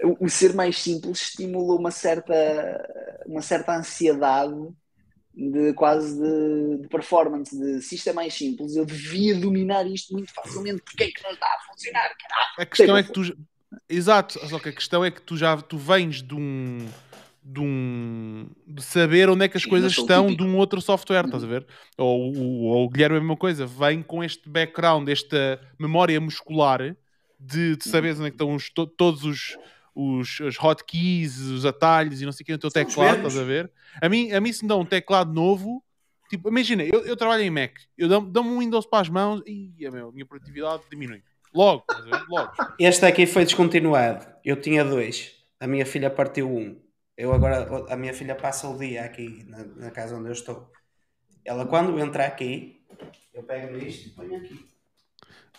o, 0.03 0.25
o 0.25 0.29
ser 0.29 0.53
mais 0.53 0.77
simples 0.77 1.21
estimula 1.21 1.75
uma 1.75 1.91
certa, 1.91 2.33
uma 3.25 3.41
certa 3.41 3.75
ansiedade 3.75 4.55
de 5.33 5.73
quase 5.73 6.19
de, 6.19 6.81
de 6.81 6.87
performance. 6.87 7.57
De 7.57 7.81
se 7.81 7.95
isto 7.95 8.09
é 8.09 8.13
mais 8.13 8.33
simples, 8.33 8.75
eu 8.75 8.85
devia 8.85 9.35
dominar 9.39 9.85
isto 9.87 10.13
muito 10.13 10.33
facilmente. 10.33 10.81
Porque 10.83 11.03
é 11.03 11.11
que 11.11 11.23
não 11.23 11.31
está 11.31 11.47
a 11.47 11.71
funcionar? 11.71 12.09
Caralho. 12.17 12.53
A 12.57 12.65
questão 12.65 12.97
é 12.97 13.03
que 13.03 13.11
tu... 13.11 13.37
Exato, 13.87 14.37
só 14.47 14.59
que 14.59 14.69
a 14.69 14.73
questão 14.73 15.03
é 15.03 15.09
que 15.09 15.21
tu 15.21 15.37
já 15.37 15.55
tu 15.57 15.77
vens 15.77 16.21
de 16.21 16.35
um... 16.35 16.89
De, 17.43 17.59
um, 17.59 18.47
de 18.67 18.83
saber 18.83 19.27
onde 19.27 19.43
é 19.45 19.47
que 19.47 19.57
as 19.57 19.63
Sim, 19.63 19.69
coisas 19.69 19.91
estão 19.91 20.27
típico. 20.27 20.43
de 20.43 20.49
um 20.49 20.55
outro 20.57 20.79
software, 20.79 21.25
estás 21.25 21.43
a 21.43 21.47
ver? 21.47 21.65
Ou, 21.97 22.31
o- 22.35 22.61
ou 22.65 22.85
o 22.85 22.89
Guilherme 22.89 23.15
é 23.15 23.17
a 23.17 23.21
mesma 23.21 23.35
coisa, 23.35 23.65
vem 23.65 24.03
com 24.03 24.23
este 24.23 24.47
background, 24.47 25.09
esta 25.09 25.59
memória 25.79 26.21
muscular 26.21 26.95
de, 27.39 27.75
de 27.77 27.89
saberes 27.89 28.19
onde 28.19 28.27
é 28.27 28.29
que 28.29 28.35
estão 28.35 28.53
os- 28.53 28.69
to- 28.69 28.85
todos 28.85 29.23
os, 29.23 29.57
os, 29.95 30.39
as 30.41 30.55
hotkeys, 30.55 31.39
os 31.39 31.65
atalhos 31.65 32.21
e 32.21 32.25
não 32.25 32.31
sei 32.31 32.43
o 32.43 32.45
que 32.45 32.51
no 32.51 32.59
teu 32.59 32.69
São 32.69 32.83
os 32.83 32.87
teclado, 32.89 33.17
estás 33.17 33.37
a 33.37 33.43
ver? 33.43 33.71
A 33.99 34.07
mim, 34.07 34.31
a 34.31 34.39
mim 34.39 34.53
se 34.53 34.63
me 34.63 34.69
dão 34.69 34.81
um 34.81 34.85
teclado 34.85 35.33
novo, 35.33 35.83
tipo, 36.29 36.47
imagina, 36.47 36.83
eu, 36.83 37.03
eu 37.05 37.17
trabalho 37.17 37.41
em 37.41 37.49
Mac, 37.49 37.71
eu 37.97 38.07
dou- 38.07 38.21
dou-me 38.21 38.51
um 38.51 38.59
Windows 38.59 38.85
para 38.85 38.99
as 39.01 39.09
mãos 39.09 39.41
e 39.47 39.83
a, 39.87 39.89
meu, 39.89 40.09
a 40.09 40.11
minha 40.11 40.27
produtividade 40.27 40.83
diminui. 40.91 41.23
Logo, 41.55 41.83
estás 41.89 42.05
a 42.05 42.17
ver? 42.19 42.25
Logo. 42.29 42.51
Este 42.77 43.03
aqui 43.03 43.25
foi 43.25 43.45
descontinuado. 43.45 44.27
Eu 44.45 44.55
tinha 44.61 44.85
dois. 44.85 45.31
A 45.59 45.65
minha 45.65 45.87
filha 45.87 46.09
partiu 46.11 46.47
um. 46.55 46.79
Eu 47.21 47.31
agora, 47.33 47.85
a 47.93 47.95
minha 47.95 48.15
filha 48.15 48.33
passa 48.33 48.67
o 48.67 48.75
dia 48.75 49.05
aqui 49.05 49.45
na, 49.47 49.63
na 49.63 49.91
casa 49.91 50.17
onde 50.17 50.29
eu 50.29 50.33
estou. 50.33 50.71
Ela, 51.45 51.67
quando 51.67 51.99
entra 51.99 52.25
aqui, 52.25 52.83
eu 53.31 53.43
pego 53.43 53.77
nisto 53.77 54.07
e 54.07 54.09
ponho 54.09 54.37
aqui. 54.37 54.65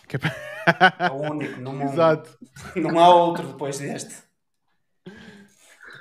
É 0.09 1.05
É 1.05 1.09
o 1.09 1.21
único 1.31 1.61
no 1.61 1.71
mundo. 1.71 1.93
Exato. 1.93 2.37
Não 2.75 2.99
há 2.99 3.15
outro 3.15 3.47
depois 3.47 3.79
deste. 3.79 4.13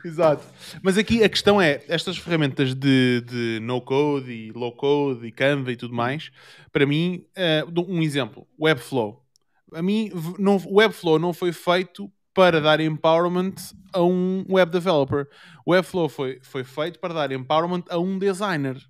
Exato. 0.05 0.43
Mas 0.83 0.99
aqui 0.99 1.23
a 1.23 1.29
questão 1.29 1.63
é, 1.63 1.85
estas 1.87 2.19
ferramentas 2.19 2.75
de, 2.75 3.21
de 3.21 3.61
no-code 3.63 4.33
e 4.33 4.51
low-code 4.51 5.25
e 5.25 5.31
Canva 5.31 5.71
e 5.71 5.77
tudo 5.77 5.95
mais, 5.95 6.33
para 6.73 6.85
mim, 6.85 7.25
dou 7.71 7.89
um 7.89 8.03
exemplo, 8.03 8.49
Webflow. 8.61 9.25
A 9.73 9.81
mim, 9.81 10.11
não, 10.41 10.57
o 10.57 10.79
Webflow 10.79 11.21
não 11.21 11.33
foi 11.33 11.53
feito 11.53 12.13
para 12.35 12.61
dar 12.61 12.81
empowerment 12.81 13.55
a 13.93 14.03
um 14.03 14.45
web 14.49 14.71
developer. 14.71 15.29
O 15.67 15.73
Webflow 15.73 16.09
foi, 16.09 16.41
foi 16.43 16.65
feito 16.65 16.99
para 16.99 17.15
dar 17.15 17.33
empowerment 17.33 17.85
a 17.89 17.99
um 17.99 18.19
designer. 18.19 18.81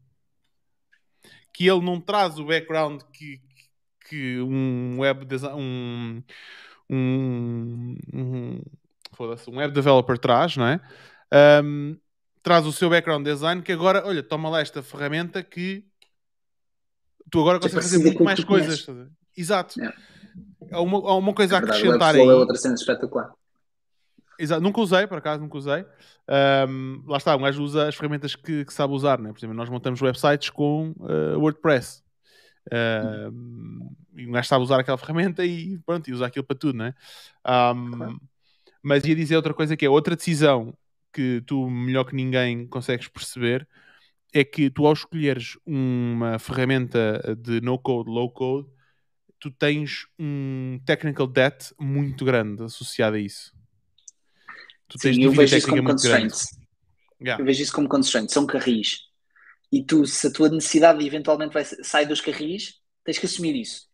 Que 1.52 1.69
ele 1.69 1.85
não 1.85 2.01
traz 2.01 2.39
o 2.39 2.47
background 2.47 3.02
que, 3.12 3.40
que 4.09 4.40
um 4.40 4.98
web. 5.01 5.27
Um, 5.55 6.23
um, 6.89 7.97
um, 8.12 8.60
um 9.48 9.56
web 9.56 9.73
developer 9.73 10.19
traz, 10.19 10.56
não 10.56 10.66
é? 10.66 10.81
Um, 11.62 11.98
traz 12.43 12.66
o 12.66 12.73
seu 12.73 12.90
background 12.90 13.24
design 13.24 13.62
que 13.62 13.73
agora, 13.73 14.06
olha, 14.06 14.23
toma 14.23 14.48
lá 14.48 14.60
esta 14.60 14.82
ferramenta 14.82 15.43
que 15.43 15.85
tu 17.31 17.40
agora 17.40 17.59
É 17.59 17.60
consegues 17.60 17.90
fazer 17.90 18.05
muito 18.05 18.23
mais 18.23 18.43
coisas. 18.44 18.86
Exato. 19.36 19.81
É. 19.82 19.93
Há 20.70 20.80
uma, 20.80 20.98
há 20.98 21.16
uma 21.16 21.32
coisa 21.34 21.54
a 21.54 21.59
É 21.59 21.60
verdade, 21.60 21.82
o 21.82 21.90
acrescentar 21.90 22.14
Webflow 22.14 22.30
aí. 22.30 22.36
é 22.36 22.38
outra 22.38 22.56
cena 22.56 22.74
espetacular. 22.74 23.32
Exato, 24.38 24.62
nunca 24.62 24.80
usei, 24.80 25.06
por 25.06 25.18
acaso 25.18 25.42
nunca 25.42 25.59
usei. 25.59 25.84
Um, 26.68 27.02
lá 27.06 27.18
está, 27.18 27.36
um 27.36 27.42
gajo 27.42 27.62
usa 27.62 27.88
as 27.88 27.94
ferramentas 27.94 28.34
que, 28.34 28.64
que 28.64 28.72
sabe 28.72 28.92
usar, 28.92 29.18
né? 29.18 29.30
Por 29.30 29.38
exemplo, 29.38 29.54
nós 29.54 29.68
montamos 29.68 30.00
websites 30.00 30.50
com 30.50 30.94
uh, 30.98 31.38
WordPress. 31.38 32.02
Um, 32.72 33.90
e 34.14 34.26
um 34.26 34.32
gajo 34.32 34.48
sabe 34.48 34.64
usar 34.64 34.80
aquela 34.80 34.96
ferramenta 34.98 35.44
e 35.44 35.78
pronto, 35.84 36.09
e 36.09 36.12
usa 36.12 36.26
aquilo 36.26 36.44
para 36.44 36.56
tudo, 36.56 36.78
né? 36.78 36.94
Um, 37.46 37.90
Claro. 37.90 38.20
Mas 38.82 39.04
ia 39.04 39.14
dizer 39.14 39.36
outra 39.36 39.54
coisa 39.54 39.76
que 39.76 39.86
é 39.86 39.90
outra 39.90 40.16
decisão 40.16 40.74
que 41.12 41.40
tu, 41.46 41.70
melhor 41.70 42.04
que 42.04 42.16
ninguém, 42.16 42.66
consegues 42.66 43.06
perceber 43.06 43.68
é 44.32 44.42
que 44.42 44.70
tu, 44.70 44.86
ao 44.86 44.92
escolheres 44.92 45.56
uma 45.64 46.38
ferramenta 46.38 47.36
de 47.38 47.60
no-code, 47.60 48.10
low-code, 48.10 48.66
tu 49.43 49.51
tens 49.51 50.06
um 50.16 50.78
technical 50.86 51.27
debt 51.27 51.74
muito 51.77 52.24
grande 52.24 52.62
associado 52.62 53.16
a 53.16 53.19
isso. 53.19 53.52
Tu 54.86 54.97
tens 54.98 55.16
Sim, 55.16 55.23
eu 55.24 55.31
dívida 55.31 55.43
vejo 55.43 55.56
isso 55.56 55.69
como 55.69 55.82
constraints. 55.82 56.47
Yeah. 57.20 57.43
Eu 57.43 57.47
vejo 57.47 57.62
isso 57.62 57.73
como 57.73 57.89
constraints, 57.89 58.32
são 58.32 58.47
carris. 58.47 59.01
E 59.73 59.82
tu, 59.82 60.06
se 60.06 60.28
a 60.28 60.32
tua 60.32 60.48
necessidade 60.48 61.05
eventualmente 61.05 61.52
vai, 61.52 61.64
sai 61.64 62.06
dos 62.06 62.20
carris, 62.20 62.74
tens 63.05 63.19
que 63.19 63.27
assumir 63.27 63.56
isso. 63.56 63.89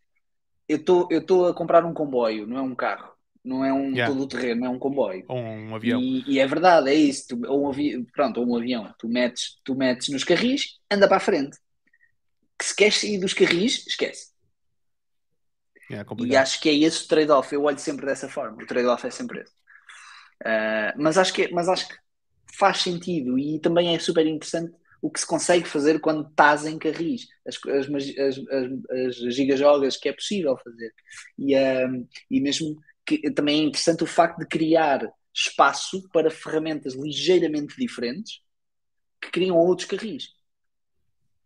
Eu 0.67 0.77
estou 0.77 1.07
eu 1.09 1.45
a 1.47 1.53
comprar 1.55 1.83
um 1.83 1.95
comboio, 1.95 2.45
não 2.45 2.57
é 2.57 2.61
um 2.61 2.75
carro. 2.75 3.11
Não 3.43 3.65
é 3.65 3.73
um 3.73 3.89
Yeah. 3.89 4.13
todo 4.13 4.25
o 4.25 4.27
terreno, 4.27 4.65
é 4.65 4.69
um 4.69 4.77
comboio. 4.77 5.25
Ou 5.27 5.39
um 5.39 5.73
avião. 5.73 5.99
E, 5.99 6.23
e 6.27 6.39
é 6.39 6.45
verdade, 6.45 6.89
é 6.91 6.93
isso. 6.93 7.29
Tu, 7.29 7.41
ou 7.47 7.63
um 7.63 7.69
avi... 7.69 8.05
Pronto, 8.13 8.39
ou 8.39 8.47
um 8.47 8.55
avião. 8.55 8.93
Tu 8.99 9.09
metes, 9.09 9.59
tu 9.63 9.73
metes 9.73 10.09
nos 10.09 10.23
carris, 10.23 10.77
anda 10.91 11.07
para 11.07 11.17
a 11.17 11.21
frente. 11.21 11.57
Que 12.55 12.65
se 12.65 12.75
queres 12.75 12.97
sair 12.97 13.17
dos 13.17 13.33
carris, 13.33 13.87
esquece. 13.87 14.28
Yeah, 15.89 16.07
E 16.19 16.35
acho 16.35 16.61
que 16.61 16.69
é 16.69 16.73
esse 16.75 17.05
o 17.05 17.07
trade-off. 17.07 17.53
Eu 17.53 17.63
olho 17.63 17.79
sempre 17.79 18.05
dessa 18.05 18.29
forma. 18.29 18.61
O 18.61 18.67
trade-off 18.67 19.05
é 19.05 19.09
sempre 19.09 19.41
esse. 19.41 19.53
Ah, 20.45 20.93
mas, 20.97 21.17
acho 21.17 21.33
que, 21.33 21.51
mas 21.51 21.67
acho 21.67 21.87
que 21.87 21.95
faz 22.57 22.79
sentido 22.79 23.37
e 23.37 23.59
também 23.59 23.95
é 23.95 23.99
super 23.99 24.25
interessante 24.25 24.73
o 25.01 25.09
que 25.09 25.19
se 25.19 25.27
consegue 25.27 25.67
fazer 25.67 25.99
quando 26.01 26.27
estás 26.29 26.65
em 26.65 26.77
carris, 26.77 27.27
as, 27.47 27.57
as, 27.67 27.87
as, 27.89 28.37
as 28.91 29.35
gigajogas 29.35 29.95
que 29.97 30.09
é 30.09 30.13
possível 30.13 30.57
fazer. 30.57 30.93
E, 31.37 31.55
ah, 31.55 31.87
e 32.29 32.41
mesmo 32.41 32.75
que 33.05 33.31
também 33.31 33.61
é 33.61 33.63
interessante 33.65 34.03
o 34.03 34.07
facto 34.07 34.39
de 34.39 34.47
criar 34.47 35.09
espaço 35.33 36.07
para 36.11 36.29
ferramentas 36.29 36.95
ligeiramente 36.95 37.75
diferentes 37.77 38.41
que 39.21 39.31
criam 39.31 39.57
outros 39.57 39.87
carris. 39.87 40.29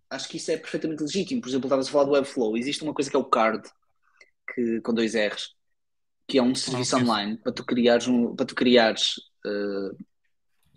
Acho 0.10 0.30
que 0.30 0.38
isso 0.38 0.52
é 0.52 0.58
perfeitamente 0.58 1.04
legítimo. 1.04 1.42
Por 1.42 1.50
exemplo, 1.50 1.68
estavas 1.68 1.88
a 1.88 1.92
falar 1.92 2.04
do 2.06 2.12
Webflow. 2.12 2.58
Existe 2.58 2.84
uma 2.84 2.94
coisa 2.94 3.10
que 3.10 3.16
é 3.16 3.20
o 3.20 3.26
Card, 3.26 3.68
que, 4.54 4.82
com 4.82 4.94
dois 4.94 5.14
R's, 5.16 5.50
que 6.28 6.38
é 6.38 6.44
um 6.44 6.56
serviço 6.56 6.96
conheço. 6.96 6.98
online 6.98 7.38
para 7.38 7.52
tu 7.54 7.66
criares 7.66 8.08
um, 8.08 8.36
para 8.36 8.46
tu 8.46 8.56
criares 8.56 9.16
uh, 9.46 9.98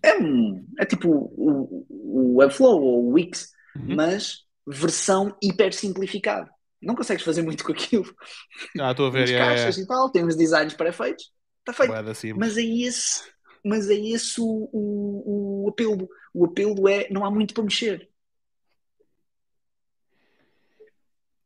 é, 0.02 0.18
um, 0.18 0.66
é 0.78 0.84
tipo 0.84 1.08
o, 1.10 1.86
o 1.90 2.36
Webflow 2.36 2.80
ou 2.82 3.04
o 3.06 3.12
Wix, 3.12 3.54
Uhum. 3.76 3.94
mas 3.94 4.38
versão 4.66 5.36
hiper 5.42 5.72
simplificada. 5.74 6.50
Não 6.80 6.94
consegues 6.94 7.22
fazer 7.24 7.42
muito 7.42 7.62
com 7.64 7.72
aquilo. 7.72 8.06
Ah, 8.80 8.90
estou 8.92 9.06
a 9.06 9.10
ver. 9.10 9.28
É, 9.28 9.32
é, 9.32 9.38
caixas 9.38 9.78
e 9.78 9.86
tal, 9.86 10.10
tem 10.10 10.24
uns 10.24 10.36
designs 10.36 10.74
pré-feitos, 10.74 11.30
está 11.60 11.72
feito. 11.72 11.90
Mas 12.38 12.56
é 12.56 12.62
esse, 12.62 13.22
mas 13.64 13.90
é 13.90 13.94
esse 13.94 14.40
o, 14.40 14.68
o, 14.72 15.64
o 15.66 15.68
apelo. 15.70 16.08
O 16.32 16.44
apelo 16.46 16.88
é 16.88 17.08
não 17.10 17.24
há 17.24 17.30
muito 17.30 17.52
para 17.54 17.64
mexer. 17.64 18.08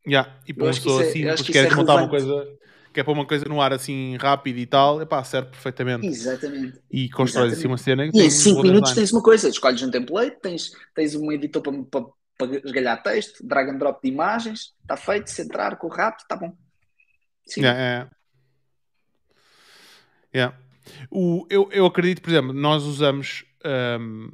Yeah. 0.06 0.34
E 0.46 0.54
para 0.54 0.64
uma 0.64 0.72
pessoa 0.72 1.00
isso 1.02 1.08
é- 1.08 1.10
assim, 1.10 1.18
eu 1.20 1.32
acho 1.32 1.42
depois 1.42 1.46
que 1.46 1.52
quer 1.52 1.64
isso 1.66 1.74
é 1.74 1.76
montar 1.76 1.94
uma 1.96 2.08
coisa, 2.08 2.58
quer 2.92 3.04
pôr 3.04 3.12
uma 3.12 3.26
coisa 3.26 3.44
no 3.46 3.60
ar 3.60 3.72
assim 3.72 4.16
rápido 4.16 4.58
e 4.58 4.66
tal, 4.66 5.00
epá, 5.02 5.22
serve 5.24 5.50
perfeitamente. 5.50 6.06
Exatamente. 6.06 6.78
E 6.90 7.08
constróis 7.10 7.52
assim 7.52 7.66
uma 7.68 7.76
cena 7.76 8.04
E 8.04 8.08
em 8.08 8.12
tem 8.12 8.30
5 8.30 8.56
bom 8.56 8.62
minutos 8.62 8.94
tens 8.94 9.12
uma 9.12 9.22
coisa, 9.22 9.48
escolhes 9.48 9.82
um 9.82 9.90
template, 9.90 10.40
tens, 10.40 10.72
tens 10.94 11.14
um 11.14 11.30
editor 11.30 11.62
para, 11.62 11.82
para, 11.84 12.06
para 12.38 12.56
esgalhar 12.64 13.02
texto, 13.02 13.46
drag 13.46 13.70
and 13.70 13.78
drop 13.78 14.00
de 14.02 14.08
imagens, 14.12 14.74
está 14.82 14.96
feito, 14.96 15.28
centrar, 15.30 15.76
com 15.76 15.88
rápido, 15.88 16.22
está 16.22 16.36
bom. 16.36 16.52
Sim. 17.46 17.62
Yeah, 17.62 17.78
yeah. 17.78 18.10
Yeah. 20.34 20.58
O, 21.10 21.46
eu, 21.50 21.68
eu 21.72 21.86
acredito, 21.86 22.22
por 22.22 22.30
exemplo, 22.30 22.52
nós 22.52 22.84
usamos. 22.84 23.44
hum, 24.00 24.32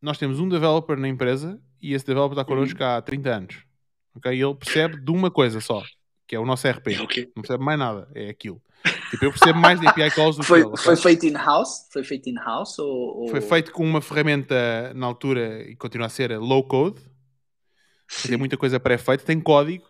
nós 0.00 0.18
temos 0.18 0.40
um 0.40 0.48
developer 0.48 0.96
na 0.96 1.08
empresa 1.08 1.60
e 1.80 1.94
esse 1.94 2.04
developer 2.04 2.32
está 2.36 2.44
connosco 2.44 2.82
há 2.82 3.00
30 3.00 3.30
anos. 3.36 3.64
Okay? 4.16 4.42
Ele 4.42 4.54
percebe 4.54 5.00
de 5.00 5.10
uma 5.10 5.30
coisa 5.30 5.60
só, 5.60 5.82
que 6.26 6.36
é 6.36 6.38
o 6.38 6.46
nosso 6.46 6.68
RP. 6.68 7.00
Okay. 7.02 7.30
Não 7.34 7.42
percebe 7.42 7.64
mais 7.64 7.78
nada, 7.78 8.08
é 8.14 8.28
aquilo. 8.28 8.60
Tipo, 9.10 9.26
eu 9.26 9.30
percebo 9.30 9.58
mais 9.58 9.80
de 9.80 9.86
API 9.86 10.10
calls 10.10 10.36
do 10.36 10.42
foi, 10.42 10.62
que 10.62 10.68
ele. 10.68 10.76
Foi 10.76 10.96
feito 10.96 11.26
in-house? 11.26 11.86
Foi 11.92 12.02
feito 12.02 12.28
in-house? 12.28 12.78
Ou, 12.78 13.22
ou, 13.22 13.28
Foi 13.28 13.40
feito 13.40 13.70
com 13.70 13.84
uma 13.84 14.00
ferramenta 14.00 14.92
na 14.94 15.06
altura 15.06 15.62
e 15.68 15.76
continua 15.76 16.06
a 16.06 16.10
ser 16.10 16.36
low 16.38 16.64
code. 16.64 17.00
Tem 18.26 18.36
muita 18.36 18.56
coisa 18.56 18.80
pré-feita, 18.80 19.24
tem 19.24 19.40
código. 19.40 19.84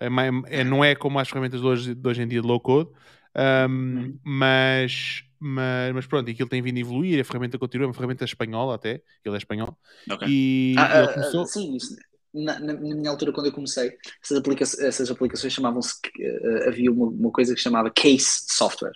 É, 0.00 0.08
é, 0.48 0.64
não 0.64 0.84
é 0.84 0.94
como 0.94 1.18
as 1.18 1.28
ferramentas 1.28 1.60
de 1.60 1.66
hoje, 1.66 1.94
de 1.94 2.08
hoje 2.08 2.22
em 2.22 2.28
dia 2.28 2.40
de 2.40 2.46
low 2.46 2.60
code. 2.60 2.90
Um, 3.34 3.70
uhum. 3.70 4.18
mas, 4.24 5.24
mas, 5.38 5.94
mas 5.94 6.06
pronto, 6.06 6.30
aquilo 6.30 6.48
tem 6.48 6.62
vindo 6.62 6.76
a 6.76 6.80
evoluir. 6.80 7.20
A 7.20 7.24
ferramenta 7.24 7.58
continua, 7.58 7.84
é 7.84 7.88
uma 7.88 7.94
ferramenta 7.94 8.24
espanhola 8.24 8.74
até. 8.74 9.02
Ele 9.24 9.34
é 9.34 9.38
espanhol. 9.38 9.76
Okay. 10.10 10.28
E 10.28 10.74
ah, 10.78 10.98
ele 10.98 11.08
ah, 11.08 11.12
começou... 11.14 11.46
sim, 11.46 11.76
isso, 11.76 11.96
na, 12.36 12.58
na, 12.58 12.74
minha 12.74 13.10
altura, 13.10 13.32
quando 13.32 13.46
eu 13.46 13.52
comecei, 13.52 13.96
essas, 14.22 14.38
aplica 14.38 14.62
essas 14.62 15.10
aplicações 15.10 15.52
chamavam-se. 15.52 15.94
Uh, 16.18 16.68
havia 16.68 16.92
uma, 16.92 17.06
uma, 17.06 17.30
coisa 17.30 17.54
que 17.54 17.58
se 17.58 17.64
chamava 17.64 17.90
Case 17.90 18.44
Software, 18.48 18.92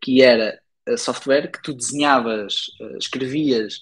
que 0.00 0.22
era 0.22 0.60
uh, 0.88 0.98
software 0.98 1.50
que 1.50 1.62
tu 1.62 1.72
desenhavas, 1.72 2.66
uh, 2.80 2.98
escrevias, 2.98 3.80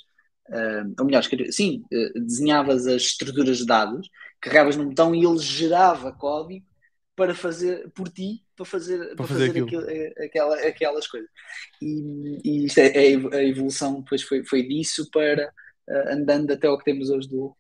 ou 0.98 1.04
melhor, 1.06 1.20
escrevias, 1.20 1.54
sim, 1.54 1.84
desenhavas 2.12 2.84
as 2.84 3.02
estruturas 3.02 3.58
de 3.58 3.66
dados, 3.66 4.08
carregavas 4.40 4.74
num 4.74 4.88
botão 4.88 5.14
e 5.14 5.24
ele 5.24 5.38
gerava 5.38 6.12
código 6.12 6.66
para 7.14 7.36
fazer 7.36 7.88
por 7.90 8.08
ti 8.08 8.42
para 8.56 8.64
fazer, 8.64 8.98
para, 8.98 9.16
para 9.16 9.26
fazer, 9.26 9.46
fazer 9.46 9.62
aquilo, 9.62 9.84
aquela, 10.24 10.56
aquelas 10.66 11.06
coisas 11.06 11.28
e, 11.80 12.40
e 12.42 12.64
isto 12.64 12.78
é, 12.78 12.86
é, 12.88 13.36
a 13.36 13.44
evolução 13.44 14.00
depois 14.00 14.22
foi, 14.22 14.42
foi 14.44 14.66
disso 14.66 15.08
para 15.12 15.52
andando 16.08 16.50
até 16.50 16.68
o 16.68 16.78
que 16.78 16.84
temos 16.84 17.10
hoje 17.10 17.28
do, 17.28 17.54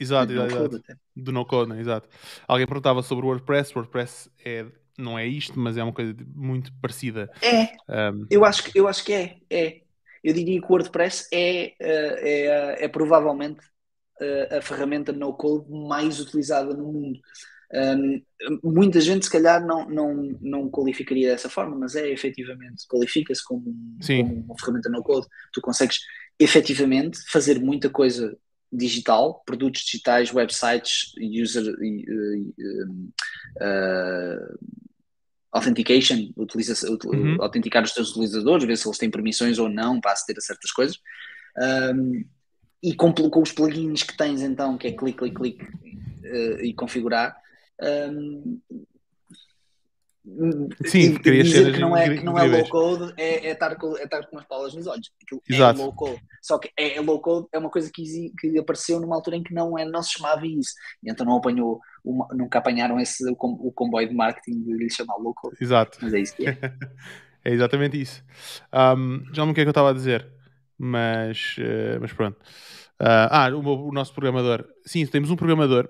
Exato, 0.00 0.32
exato, 0.32 0.54
exato. 0.54 0.82
Do 1.14 1.30
no 1.30 1.44
code, 1.44 1.70
né? 1.70 1.80
exato. 1.80 2.08
Alguém 2.48 2.66
perguntava 2.66 3.02
sobre 3.02 3.26
o 3.26 3.28
WordPress. 3.28 3.72
WordPress 3.76 4.30
é, 4.44 4.64
não 4.96 5.18
é 5.18 5.26
isto, 5.26 5.58
mas 5.58 5.76
é 5.76 5.82
uma 5.82 5.92
coisa 5.92 6.16
muito 6.34 6.72
parecida. 6.80 7.30
É, 7.42 8.10
um... 8.10 8.26
eu, 8.30 8.44
acho 8.44 8.64
que, 8.64 8.78
eu 8.78 8.88
acho 8.88 9.04
que 9.04 9.12
é, 9.12 9.36
é. 9.50 9.80
Eu 10.24 10.34
diria 10.34 10.60
que 10.60 10.66
o 10.66 10.70
WordPress 10.70 11.28
é, 11.32 11.74
é, 11.78 11.78
é, 11.80 12.84
é 12.84 12.88
provavelmente 12.88 13.60
a 14.50 14.60
ferramenta 14.60 15.12
no 15.12 15.32
code 15.32 15.70
mais 15.70 16.20
utilizada 16.20 16.74
no 16.74 16.92
mundo. 16.92 17.18
Um, 17.72 18.22
muita 18.64 19.00
gente, 19.00 19.24
se 19.24 19.30
calhar, 19.30 19.64
não, 19.64 19.88
não, 19.88 20.14
não 20.40 20.70
qualificaria 20.70 21.30
dessa 21.30 21.48
forma, 21.48 21.76
mas 21.76 21.94
é 21.94 22.08
efetivamente, 22.10 22.86
qualifica-se 22.88 23.44
como, 23.44 23.64
como, 23.64 24.44
uma 24.44 24.58
ferramenta 24.58 24.90
no 24.90 25.02
code. 25.02 25.26
Tu 25.52 25.60
consegues 25.60 26.00
efetivamente 26.38 27.18
fazer 27.30 27.60
muita 27.60 27.88
coisa 27.88 28.36
digital, 28.72 29.42
produtos 29.44 29.82
digitais, 29.82 30.32
websites, 30.32 31.12
user 31.18 31.64
uh, 33.56 34.58
authentication, 35.52 36.30
utiliza 36.36 36.88
uhum. 36.88 37.36
autenticar 37.40 37.82
os 37.82 37.92
teus 37.92 38.10
utilizadores, 38.10 38.64
ver 38.64 38.76
se 38.76 38.86
eles 38.86 38.98
têm 38.98 39.10
permissões 39.10 39.58
ou 39.58 39.68
não 39.68 40.00
para 40.00 40.12
aceder 40.12 40.38
a 40.38 40.40
certas 40.40 40.70
coisas. 40.70 40.98
Um, 41.94 42.24
e 42.82 42.94
com, 42.94 43.12
com, 43.12 43.42
os 43.42 43.52
plugins 43.52 44.02
que 44.02 44.16
tens 44.16 44.40
então, 44.40 44.78
que 44.78 44.86
é 44.86 44.92
clique, 44.92 45.18
clique, 45.18 45.36
clique 45.36 45.64
uh, 45.64 46.64
e 46.64 46.72
configurar, 46.72 47.36
um, 47.82 48.60
Sim, 50.84 51.16
queria 51.16 51.42
dizer 51.42 51.72
que 51.72 51.78
não 51.78 51.96
é, 51.96 52.16
que 52.16 52.22
não 52.22 52.38
é 52.38 52.44
low 52.44 52.68
code 52.68 53.14
é, 53.16 53.48
é, 53.48 53.52
estar 53.52 53.74
com, 53.76 53.96
é 53.96 54.04
estar 54.04 54.26
com 54.26 54.36
umas 54.36 54.44
palas 54.44 54.74
nos 54.74 54.86
olhos. 54.86 55.10
Aquilo 55.22 55.42
é 55.48 55.54
Exato. 55.54 55.80
é 55.80 55.84
low 55.84 55.92
code. 55.94 56.20
Só 56.42 56.58
que 56.58 56.70
é, 56.76 56.96
é, 56.96 57.00
low 57.00 57.20
code 57.20 57.46
é 57.52 57.58
uma 57.58 57.70
coisa 57.70 57.90
que, 57.92 58.30
que 58.38 58.58
apareceu 58.58 59.00
numa 59.00 59.16
altura 59.16 59.36
em 59.36 59.42
que 59.42 59.54
não, 59.54 59.78
é, 59.78 59.84
não 59.84 60.02
se 60.02 60.12
chamava 60.12 60.46
isso. 60.46 60.72
E 61.02 61.10
então 61.10 61.24
não 61.24 61.36
apanhou, 61.36 61.80
uma, 62.04 62.28
nunca 62.32 62.58
apanharam 62.58 63.00
esse, 63.00 63.24
o, 63.30 63.32
o 63.32 63.72
comboio 63.72 64.08
de 64.08 64.14
marketing 64.14 64.62
de 64.62 64.74
lhe 64.74 64.90
chamar 64.90 65.16
low 65.16 65.34
code. 65.34 65.56
Exato. 65.60 65.98
Mas 66.02 66.12
é 66.12 66.20
isso 66.20 66.36
que 66.36 66.48
é. 66.48 66.58
é 67.44 67.52
exatamente 67.52 68.00
isso. 68.00 68.22
Um, 68.72 69.24
já 69.32 69.44
não 69.44 69.52
o 69.52 69.54
que 69.54 69.60
é 69.60 69.64
que 69.64 69.68
eu 69.68 69.72
estava 69.72 69.90
a 69.90 69.94
dizer, 69.94 70.28
mas, 70.78 71.56
uh, 71.58 71.98
mas 72.00 72.12
pronto. 72.12 72.36
Uh, 73.00 73.28
ah, 73.30 73.48
o, 73.54 73.88
o 73.88 73.92
nosso 73.92 74.12
programador. 74.12 74.66
Sim, 74.84 75.06
temos 75.06 75.30
um 75.30 75.36
programador 75.36 75.88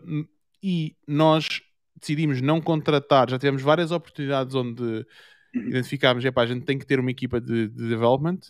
e 0.62 0.94
nós 1.06 1.62
decidimos 2.00 2.40
não 2.40 2.60
contratar, 2.60 3.28
já 3.30 3.38
tivemos 3.38 3.62
várias 3.62 3.90
oportunidades 3.90 4.54
onde 4.54 4.82
uhum. 4.82 5.04
identificámos, 5.54 6.24
epá, 6.24 6.42
a 6.42 6.46
gente 6.46 6.64
tem 6.64 6.78
que 6.78 6.86
ter 6.86 6.98
uma 6.98 7.10
equipa 7.10 7.40
de, 7.40 7.68
de 7.68 7.88
development 7.88 8.40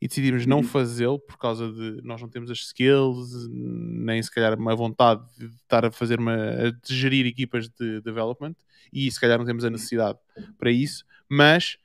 e 0.00 0.08
decidimos 0.08 0.46
não 0.46 0.58
uhum. 0.58 0.62
fazê-lo 0.62 1.18
por 1.18 1.36
causa 1.36 1.70
de 1.70 2.00
nós 2.02 2.20
não 2.20 2.28
temos 2.28 2.50
as 2.50 2.58
skills, 2.58 3.48
nem 3.50 4.22
se 4.22 4.30
calhar 4.30 4.58
uma 4.58 4.74
vontade 4.74 5.22
de 5.38 5.46
estar 5.46 5.84
a 5.84 5.90
fazer 5.90 6.18
uma, 6.18 6.36
de 6.82 6.94
gerir 6.96 7.26
equipas 7.26 7.68
de 7.68 8.00
development 8.00 8.54
e 8.92 9.10
se 9.10 9.20
calhar 9.20 9.38
não 9.38 9.44
temos 9.44 9.64
a 9.64 9.70
necessidade 9.70 10.18
para 10.58 10.70
isso, 10.70 11.04
mas 11.28 11.76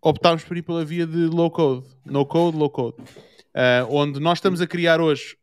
optámos 0.00 0.44
por 0.44 0.56
ir 0.56 0.62
pela 0.62 0.84
via 0.84 1.06
de 1.06 1.26
low 1.26 1.50
code, 1.50 1.86
no 2.04 2.24
code, 2.24 2.56
low 2.56 2.70
code, 2.70 2.96
uh, 3.00 3.86
onde 3.90 4.20
nós 4.20 4.38
estamos 4.38 4.60
a 4.60 4.66
criar 4.66 5.00
hoje 5.00 5.36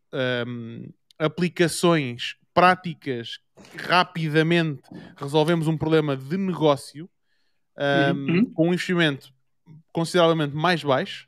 um, 0.47 0.89
aplicações 1.19 2.35
práticas 2.53 3.39
rapidamente 3.75 4.81
resolvemos 5.15 5.67
um 5.67 5.77
problema 5.77 6.15
de 6.15 6.37
negócio 6.37 7.09
um, 7.77 8.31
uhum. 8.31 8.53
com 8.53 8.69
um 8.69 8.73
investimento 8.73 9.31
consideravelmente 9.91 10.55
mais 10.55 10.83
baixo. 10.83 11.27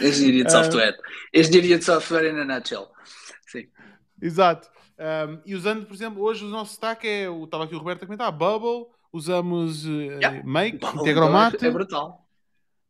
Engenharia 0.00 0.44
de 0.44 0.52
software. 0.52 0.96
Engenharia 1.34 1.78
de 1.78 1.84
software 1.84 2.32
in 2.32 2.38
a 2.38 2.44
nutshell. 2.44 2.88
Sim. 3.46 3.66
Exato. 4.20 4.70
Um, 4.98 5.40
e 5.46 5.54
usando, 5.54 5.86
por 5.86 5.94
exemplo, 5.94 6.22
hoje 6.22 6.44
o 6.44 6.48
nosso 6.48 6.72
stack 6.72 7.06
é, 7.06 7.26
estava 7.42 7.64
aqui 7.64 7.74
o 7.74 7.78
Roberto 7.78 8.02
a 8.02 8.06
comentar, 8.06 8.30
Bubble, 8.30 8.86
usamos 9.12 9.86
uh, 9.86 9.90
yeah. 9.90 10.42
Make, 10.44 10.78
Bubble 10.78 11.00
Integromat. 11.00 11.62
É 11.62 11.70
brutal. 11.70 12.26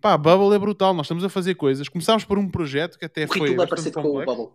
Pá, 0.01 0.17
Bubble 0.17 0.55
é 0.55 0.59
brutal, 0.59 0.95
nós 0.95 1.07
estamos 1.07 1.23
a 1.25 1.29
fazer 1.29 1.55
coisas. 1.55 1.89
Começámos 1.89 2.25
por 2.25 2.39
um 2.39 2.49
projeto 2.49 2.99
que 2.99 3.05
até 3.05 3.25
o 3.25 3.29
foi. 3.29 3.53
é 3.53 3.67
parecido 3.67 4.03
com 4.03 4.09
o 4.09 4.25
Bubble. 4.25 4.49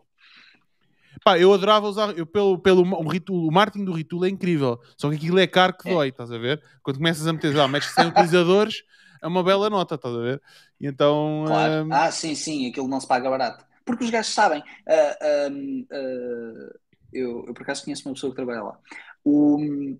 Pá, 1.24 1.40
eu 1.40 1.54
adorava 1.54 1.88
usar, 1.88 2.18
eu, 2.18 2.26
pelo, 2.26 2.60
pelo 2.60 2.82
o, 2.82 3.08
Ritul, 3.08 3.48
o 3.48 3.52
marketing 3.52 3.86
do 3.86 3.94
Ritul 3.94 4.26
é 4.26 4.30
incrível, 4.30 4.80
só 4.98 5.10
que 5.10 5.16
aquilo 5.16 5.40
é 5.40 5.48
caro 5.48 5.76
que 5.78 5.90
é. 5.90 5.94
dói, 5.94 6.10
estás 6.10 6.32
a 6.32 6.38
ver? 6.38 6.62
Quando 6.84 6.98
começas 6.98 7.26
a 7.28 7.34
meter, 7.34 7.58
ah, 7.60 7.68
metes 7.68 7.90
100 7.94 8.08
utilizadores, 8.08 8.84
é 9.22 9.28
uma 9.28 9.44
bela 9.44 9.70
nota, 9.70 9.96
estás 9.96 10.14
a 10.14 10.20
ver? 10.20 10.42
E 10.80 10.88
então... 10.88 11.44
Claro. 11.48 11.86
Um... 11.86 11.94
Ah, 11.94 12.12
sim, 12.12 12.36
sim, 12.36 12.70
aquilo 12.70 12.88
não 12.88 13.00
se 13.00 13.08
paga 13.08 13.30
barato. 13.30 13.66
Porque 13.86 14.04
os 14.04 14.10
gajos 14.10 14.34
sabem, 14.34 14.60
uh, 14.62 15.86
uh, 15.92 16.80
eu, 17.14 17.46
eu 17.48 17.54
por 17.54 17.64
acaso 17.64 17.84
conheço 17.84 18.08
uma 18.08 18.16
pessoa 18.16 18.32
que 18.32 18.36
trabalha 18.36 18.64
lá, 18.64 18.80
o, 19.24 19.96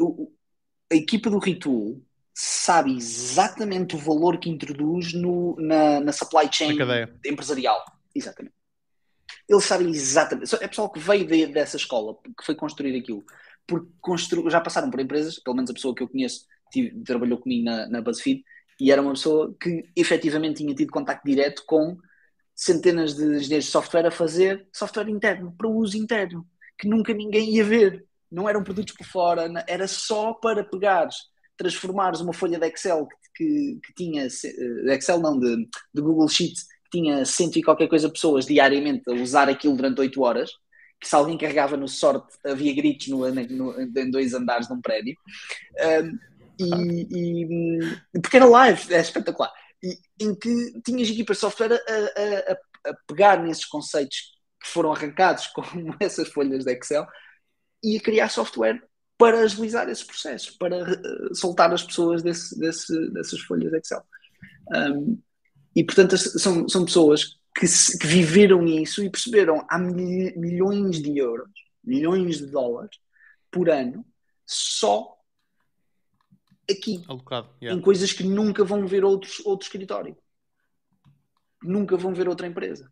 o 0.00 0.32
a 0.92 0.96
equipa 0.96 1.30
do 1.30 1.38
Ritul 1.38 2.02
sabe 2.34 2.96
exatamente 2.96 3.94
o 3.94 3.98
valor 3.98 4.38
que 4.38 4.50
introduz 4.50 5.12
no, 5.12 5.56
na, 5.58 6.00
na 6.00 6.12
supply 6.12 6.48
chain 6.50 6.76
empresarial. 7.24 7.84
Exatamente. 8.14 8.54
Eles 9.50 9.64
sabem 9.64 9.90
exatamente. 9.90 10.54
É 10.54 10.68
pessoal 10.68 10.88
que 10.88 11.00
veio 11.00 11.26
de, 11.26 11.46
dessa 11.46 11.76
escola, 11.76 12.16
que 12.38 12.46
foi 12.46 12.54
construir 12.54 12.96
aquilo. 12.96 13.24
Porque 13.66 13.90
constru, 14.00 14.48
já 14.48 14.60
passaram 14.60 14.88
por 14.88 15.00
empresas, 15.00 15.40
pelo 15.40 15.56
menos 15.56 15.68
a 15.70 15.74
pessoa 15.74 15.92
que 15.92 16.04
eu 16.04 16.08
conheço 16.08 16.46
tive, 16.70 17.02
trabalhou 17.02 17.36
comigo 17.36 17.64
na, 17.64 17.88
na 17.88 18.00
BuzzFeed, 18.00 18.44
e 18.78 18.92
era 18.92 19.02
uma 19.02 19.10
pessoa 19.10 19.52
que 19.60 19.90
efetivamente 19.96 20.62
tinha 20.62 20.72
tido 20.72 20.92
contacto 20.92 21.28
direto 21.28 21.64
com 21.66 21.98
centenas 22.54 23.16
de 23.16 23.24
engenheiros 23.24 23.64
de 23.64 23.72
software 23.72 24.06
a 24.06 24.10
fazer 24.12 24.68
software 24.72 25.08
interno, 25.08 25.52
para 25.58 25.68
uso 25.68 25.96
interno, 25.96 26.46
que 26.78 26.86
nunca 26.86 27.12
ninguém 27.12 27.56
ia 27.56 27.64
ver. 27.64 28.06
Não 28.30 28.48
eram 28.48 28.62
produtos 28.62 28.94
por 28.94 29.04
fora, 29.04 29.50
era 29.66 29.88
só 29.88 30.32
para 30.32 30.62
pegares, 30.62 31.16
transformares 31.56 32.20
uma 32.20 32.32
folha 32.32 32.56
de 32.56 32.66
Excel 32.68 33.08
que, 33.08 33.16
que, 33.34 33.80
que 33.84 33.94
tinha, 33.94 34.26
eh, 34.26 34.94
Excel 34.94 35.18
não, 35.18 35.36
de, 35.38 35.56
de 35.92 36.00
Google 36.00 36.28
Sheets, 36.28 36.66
tinha 36.90 37.24
cento 37.24 37.56
e 37.56 37.62
qualquer 37.62 37.88
coisa 37.88 38.10
pessoas 38.10 38.46
diariamente 38.46 39.08
a 39.08 39.12
usar 39.14 39.48
aquilo 39.48 39.76
durante 39.76 40.00
oito 40.00 40.22
horas, 40.22 40.50
que 41.00 41.08
se 41.08 41.14
alguém 41.14 41.38
carregava 41.38 41.76
no 41.76 41.88
sorte 41.88 42.36
havia 42.44 42.74
gritos 42.74 43.08
no, 43.08 43.28
no, 43.30 43.80
em 43.80 44.10
dois 44.10 44.34
andares 44.34 44.66
de 44.66 44.74
um 44.74 44.80
prédio. 44.80 45.16
Um, 45.80 46.18
e, 46.58 47.78
e, 48.12 48.20
porque 48.20 48.36
era 48.36 48.44
live, 48.44 48.94
é 48.94 49.00
espetacular. 49.00 49.50
E, 49.82 49.98
em 50.20 50.34
que 50.34 50.80
tinhas 50.84 51.08
equipas 51.08 51.38
de 51.38 51.40
software 51.40 51.72
a, 51.72 52.52
a, 52.52 52.90
a, 52.90 52.94
pegar 53.06 53.42
nesses 53.42 53.64
conceitos 53.64 54.32
que 54.62 54.68
foram 54.68 54.92
arrancados 54.92 55.46
com 55.46 55.62
essas 55.98 56.28
folhas 56.28 56.64
de 56.64 56.72
Excel 56.72 57.06
e 57.82 57.96
a 57.96 58.00
criar 58.00 58.28
software 58.28 58.82
para 59.16 59.40
agilizar 59.40 59.88
esses 59.88 60.04
processos, 60.04 60.50
para 60.50 60.82
uh, 60.82 61.34
soltar 61.34 61.72
as 61.72 61.82
pessoas 61.82 62.22
desse, 62.22 62.58
desse, 62.58 63.10
dessas 63.12 63.40
folhas 63.40 63.70
de 63.70 63.78
Excel. 63.78 64.02
Um, 64.74 65.18
e, 65.74 65.84
portanto, 65.84 66.16
são, 66.16 66.68
são 66.68 66.84
pessoas 66.84 67.38
que, 67.56 67.66
se, 67.66 67.98
que 67.98 68.06
viveram 68.06 68.66
isso 68.66 69.02
e 69.02 69.10
perceberam 69.10 69.64
há 69.68 69.78
mil, 69.78 70.32
milhões 70.36 71.02
de 71.02 71.18
euros, 71.18 71.50
milhões 71.82 72.38
de 72.38 72.46
dólares 72.46 72.98
por 73.50 73.68
ano 73.68 74.04
só 74.46 75.16
aqui. 76.70 77.02
Alocado, 77.08 77.48
yeah. 77.60 77.78
Em 77.78 77.82
coisas 77.82 78.12
que 78.12 78.22
nunca 78.24 78.64
vão 78.64 78.86
ver 78.86 79.04
outros, 79.04 79.40
outro 79.44 79.66
escritório. 79.66 80.16
Nunca 81.62 81.96
vão 81.96 82.14
ver 82.14 82.28
outra 82.28 82.46
empresa. 82.46 82.90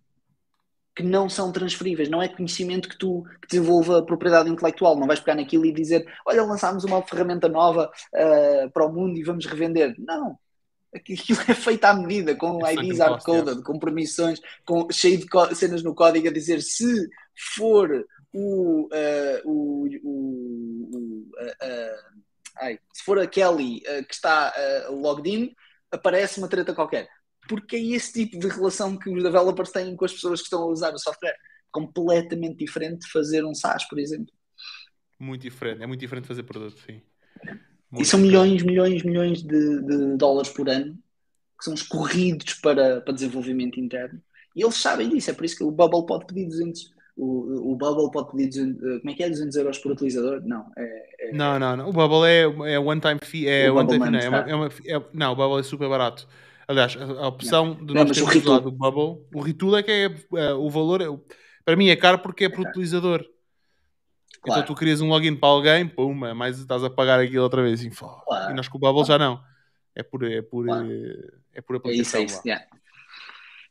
que 0.98 1.02
não 1.04 1.28
são 1.28 1.52
transferíveis, 1.52 2.08
não 2.08 2.20
é 2.20 2.26
conhecimento 2.26 2.88
que 2.88 2.98
tu 2.98 3.22
que 3.40 3.46
desenvolva 3.46 4.04
propriedade 4.04 4.50
intelectual, 4.50 4.98
não 4.98 5.06
vais 5.06 5.20
pegar 5.20 5.36
naquilo 5.36 5.64
e 5.64 5.72
dizer, 5.72 6.04
olha, 6.26 6.42
lançámos 6.44 6.82
uma 6.82 7.00
ferramenta 7.06 7.48
nova 7.48 7.88
uh, 7.88 8.70
para 8.72 8.84
o 8.84 8.92
mundo 8.92 9.16
e 9.16 9.22
vamos 9.22 9.46
revender. 9.46 9.94
Não, 9.96 10.36
aquilo 10.94 11.40
é 11.48 11.54
feito 11.54 11.84
à 11.84 11.94
medida, 11.94 12.34
com 12.34 12.64
é 12.66 12.74
IDs 12.74 12.98
hardcoded, 12.98 13.62
com 13.62 13.78
permissões, 13.78 14.40
com, 14.64 14.88
cheio 14.90 15.18
de 15.18 15.56
cenas 15.56 15.82
no 15.82 15.94
código 15.94 16.28
a 16.28 16.32
dizer 16.32 16.60
se 16.62 17.08
for 17.54 17.90
o, 18.32 18.86
uh, 18.86 19.40
o, 19.44 19.86
o, 20.02 20.90
o 20.92 21.30
uh, 21.40 22.18
ai, 22.60 22.78
se 22.92 23.02
for 23.04 23.18
a 23.18 23.26
Kelly 23.26 23.80
que 23.80 24.14
está 24.14 24.52
logged 24.90 25.30
in, 25.30 25.54
aparece 25.90 26.38
uma 26.38 26.48
treta 26.48 26.74
qualquer 26.74 27.08
porque 27.48 27.76
é 27.76 27.80
esse 27.80 28.12
tipo 28.12 28.38
de 28.38 28.46
relação 28.46 28.96
que 28.96 29.10
os 29.10 29.22
developers 29.22 29.72
têm 29.72 29.96
com 29.96 30.04
as 30.04 30.12
pessoas 30.12 30.40
que 30.40 30.44
estão 30.44 30.62
a 30.62 30.66
usar 30.66 30.92
o 30.92 30.98
software. 30.98 31.36
Completamente 31.70 32.58
diferente 32.58 33.00
de 33.00 33.10
fazer 33.10 33.44
um 33.44 33.54
SaaS, 33.54 33.88
por 33.88 33.98
exemplo. 33.98 34.32
Muito 35.18 35.42
diferente, 35.42 35.82
é 35.82 35.86
muito 35.86 36.00
diferente 36.00 36.28
fazer 36.28 36.42
produto, 36.44 36.78
sim. 36.86 37.02
Muito 37.90 38.02
e 38.02 38.06
são 38.06 38.20
milhões, 38.20 38.62
milhões, 38.62 39.02
milhões 39.02 39.42
de, 39.42 39.82
de, 39.82 40.16
dólares 40.16 40.50
por 40.50 40.68
ano 40.68 40.98
que 41.58 41.64
são 41.64 41.74
escorridos 41.74 42.54
para, 42.54 43.00
para 43.00 43.14
desenvolvimento 43.14 43.80
interno. 43.80 44.20
E 44.54 44.62
eles 44.62 44.76
sabem 44.76 45.08
disso, 45.08 45.30
é 45.30 45.34
por 45.34 45.44
isso 45.44 45.56
que 45.56 45.64
o 45.64 45.70
Bubble 45.70 46.06
pode 46.06 46.26
pedir 46.26 46.46
200, 46.46 46.92
o, 47.16 47.72
o 47.72 47.76
Bubble 47.76 48.10
pode 48.12 48.30
pedir 48.30 48.48
200, 48.48 48.82
eh, 48.82 48.98
como 49.00 49.10
é 49.10 49.14
que 49.14 49.22
é, 49.24 49.28
200 49.28 49.56
euros 49.56 49.78
por 49.78 49.92
utilizador? 49.92 50.40
Não, 50.44 50.66
é, 50.76 51.28
é... 51.30 51.32
não, 51.32 51.58
não, 51.58 51.76
não, 51.76 51.88
o 51.88 51.92
Bubble 51.92 52.28
é, 52.28 52.74
é 52.74 52.78
one 52.78 53.00
time 53.00 53.18
fee, 53.22 53.48
é 53.48 53.70
one 53.70 53.88
time 53.88 54.10
não, 54.10 54.18
é 54.18 54.54
uma, 54.54 54.66
é 54.66 54.96
é, 54.96 55.02
não, 55.12 55.32
o 55.32 55.36
Bubble 55.36 55.60
é 55.60 55.62
super 55.64 55.88
barato. 55.88 56.28
Aliás, 56.68 56.96
a, 56.96 57.04
a 57.04 57.28
opção 57.28 57.74
não. 57.74 57.86
de 57.86 57.94
nós 57.94 58.10
termos 58.10 58.34
usado 58.36 58.68
o 58.68 58.72
Bubble, 58.72 59.24
o 59.34 59.40
Retool 59.40 59.76
é 59.76 59.82
que 59.82 59.90
é, 59.90 60.14
é 60.36 60.54
o 60.54 60.70
valor, 60.70 61.00
é, 61.00 61.06
para 61.64 61.76
mim 61.76 61.88
é 61.88 61.96
caro 61.96 62.20
porque 62.20 62.44
é 62.44 62.48
por 62.48 62.66
utilizador. 62.68 63.24
Então 64.38 64.54
claro. 64.54 64.62
Então 64.62 64.74
tu 64.74 64.78
crias 64.78 65.00
um 65.00 65.08
login 65.08 65.34
para 65.34 65.48
alguém, 65.48 65.86
pum, 65.88 66.14
mas 66.14 66.58
estás 66.58 66.82
a 66.84 66.90
pagar 66.90 67.20
aquilo 67.20 67.42
outra 67.42 67.62
vez. 67.62 67.80
Assim, 67.80 67.90
claro. 67.90 68.52
E 68.52 68.54
nós 68.54 68.68
com 68.68 68.78
o 68.78 68.80
Bubble 68.80 69.04
já 69.04 69.18
não. 69.18 69.40
É 69.94 70.02
por, 70.02 70.24
é 70.24 70.42
por, 70.42 70.64
claro. 70.64 70.88
é 71.52 71.60
por 71.60 71.76
aplicação. 71.76 72.20
É 72.20 72.24
isso, 72.24 72.36
é 72.36 72.36
isso. 72.36 72.42
Yeah. 72.46 72.66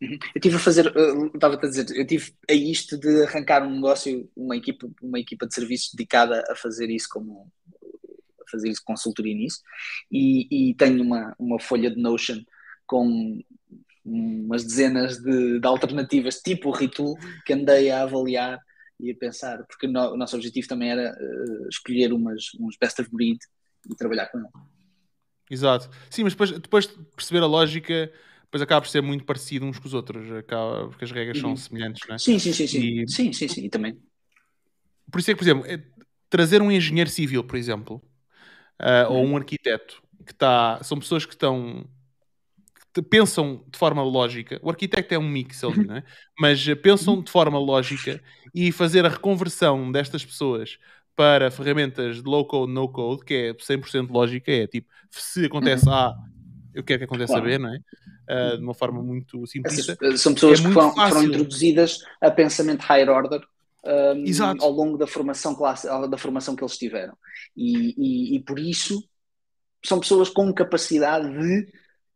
Uhum. 0.01 0.11
Eu 0.11 0.17
estive 0.35 0.55
a 0.55 0.59
fazer, 0.59 0.93
estava-te 1.33 1.65
a 1.65 1.69
dizer, 1.69 1.97
eu 1.97 2.05
tive 2.05 2.31
a 2.49 2.53
isto 2.53 2.97
de 2.97 3.23
arrancar 3.23 3.63
um 3.63 3.75
negócio, 3.75 4.29
uma 4.35 4.55
equipa, 4.55 4.87
uma 5.01 5.19
equipa 5.19 5.47
de 5.47 5.55
serviços 5.55 5.91
dedicada 5.91 6.43
a 6.49 6.55
fazer 6.55 6.89
isso 6.89 7.07
como 7.09 7.51
a 8.39 8.49
fazer 8.51 8.69
isso 8.69 8.83
consultoria 8.85 9.33
nisso 9.33 9.61
e, 10.11 10.69
e 10.69 10.73
tenho 10.75 11.01
uma, 11.01 11.35
uma 11.39 11.59
folha 11.59 11.89
de 11.89 11.99
Notion 11.99 12.43
com 12.85 13.41
umas 14.05 14.63
dezenas 14.63 15.17
de, 15.17 15.59
de 15.59 15.67
alternativas, 15.67 16.41
tipo 16.41 16.69
o 16.69 16.71
Retool, 16.71 17.17
que 17.45 17.53
andei 17.53 17.89
a 17.89 18.03
avaliar 18.03 18.59
e 18.99 19.11
a 19.11 19.15
pensar, 19.15 19.63
porque 19.67 19.87
no, 19.87 20.13
o 20.13 20.17
nosso 20.17 20.35
objetivo 20.35 20.67
também 20.67 20.89
era 20.89 21.15
uh, 21.19 21.67
escolher 21.69 22.11
umas, 22.13 22.45
uns 22.59 22.77
best 22.79 23.01
of 23.01 23.11
breed 23.11 23.37
e 23.89 23.95
trabalhar 23.95 24.27
com 24.27 24.39
ele. 24.39 24.47
Exato. 25.49 25.89
Sim, 26.09 26.23
mas 26.23 26.33
depois, 26.33 26.51
depois 26.51 26.87
de 26.87 27.03
perceber 27.15 27.41
a 27.41 27.45
lógica, 27.45 28.11
depois 28.43 28.61
acaba 28.61 28.81
por 28.81 28.89
ser 28.89 29.01
muito 29.01 29.23
parecido 29.23 29.65
uns 29.65 29.79
com 29.79 29.87
os 29.87 29.93
outros, 29.93 30.31
acaba, 30.31 30.89
porque 30.89 31.05
as 31.05 31.11
regras 31.11 31.37
uhum. 31.37 31.55
são 31.55 31.57
semelhantes, 31.57 32.07
não 32.07 32.15
é? 32.15 32.17
Sim, 32.17 32.39
sim, 32.39 32.53
sim, 32.53 32.67
sim. 32.67 32.79
E... 32.79 33.09
Sim, 33.09 33.33
sim, 33.33 33.47
sim, 33.47 33.65
e 33.65 33.69
também. 33.69 33.97
Por 35.11 35.19
isso 35.19 35.31
é 35.31 35.33
que, 35.33 35.37
por 35.37 35.45
exemplo, 35.45 35.65
é, 35.65 35.81
trazer 36.29 36.61
um 36.61 36.71
engenheiro 36.71 37.09
civil, 37.09 37.43
por 37.43 37.55
exemplo, 37.55 38.01
uh, 38.81 39.11
uhum. 39.11 39.17
ou 39.17 39.25
um 39.25 39.37
arquiteto, 39.37 40.01
que 40.25 40.31
está. 40.31 40.83
São 40.83 40.99
pessoas 40.99 41.25
que 41.25 41.33
estão 41.33 41.87
pensam 43.01 43.63
de 43.71 43.77
forma 43.77 44.03
lógica, 44.03 44.59
o 44.61 44.69
arquiteto 44.69 45.13
é 45.13 45.17
um 45.17 45.27
mix 45.27 45.63
ali, 45.63 45.85
não 45.85 45.97
é? 45.97 46.03
mas 46.39 46.67
eh, 46.67 46.75
pensam 46.75 47.15
uhum. 47.15 47.21
de 47.21 47.31
forma 47.31 47.59
lógica 47.59 48.21
e 48.53 48.71
fazer 48.71 49.05
a 49.05 49.09
reconversão 49.09 49.91
destas 49.91 50.25
pessoas 50.25 50.77
para 51.15 51.49
ferramentas 51.49 52.17
de 52.17 52.29
low 52.29 52.45
code, 52.45 52.71
no 52.71 52.87
code, 52.87 53.25
que 53.25 53.33
é 53.33 53.53
100% 53.53 54.11
lógica, 54.11 54.51
é 54.51 54.67
tipo, 54.67 54.87
se 55.09 55.45
acontece 55.45 55.87
uhum. 55.87 55.93
A, 55.93 56.15
eu 56.73 56.83
quero 56.83 56.99
que 56.99 57.05
aconteça 57.05 57.33
claro. 57.33 57.45
B, 57.45 57.57
não 57.57 57.73
é? 57.73 57.79
Uh, 58.29 58.57
de 58.57 58.63
uma 58.63 58.73
forma 58.73 59.01
muito 59.01 59.47
simplista. 59.47 59.97
Eh, 60.01 60.17
são 60.17 60.33
pessoas 60.33 60.59
é 60.59 60.63
que 60.63 60.71
foram, 60.71 60.93
foram, 60.93 61.23
introduzidas 61.23 61.99
a 62.21 62.29
pensamento 62.29 62.83
higher 62.83 63.09
order 63.09 63.41
um, 63.83 64.61
ao 64.61 64.69
longo 64.69 64.97
da 64.97 65.07
formação 65.07 65.55
classe, 65.55 65.87
da 65.87 66.17
formação 66.17 66.55
que 66.55 66.63
eles 66.63 66.77
tiveram. 66.77 67.17
E, 67.55 67.95
e, 67.97 68.35
e 68.35 68.39
por 68.41 68.59
isso 68.59 69.03
são 69.83 69.99
pessoas 69.99 70.29
com 70.29 70.53
capacidade 70.53 71.27
de 71.31 71.67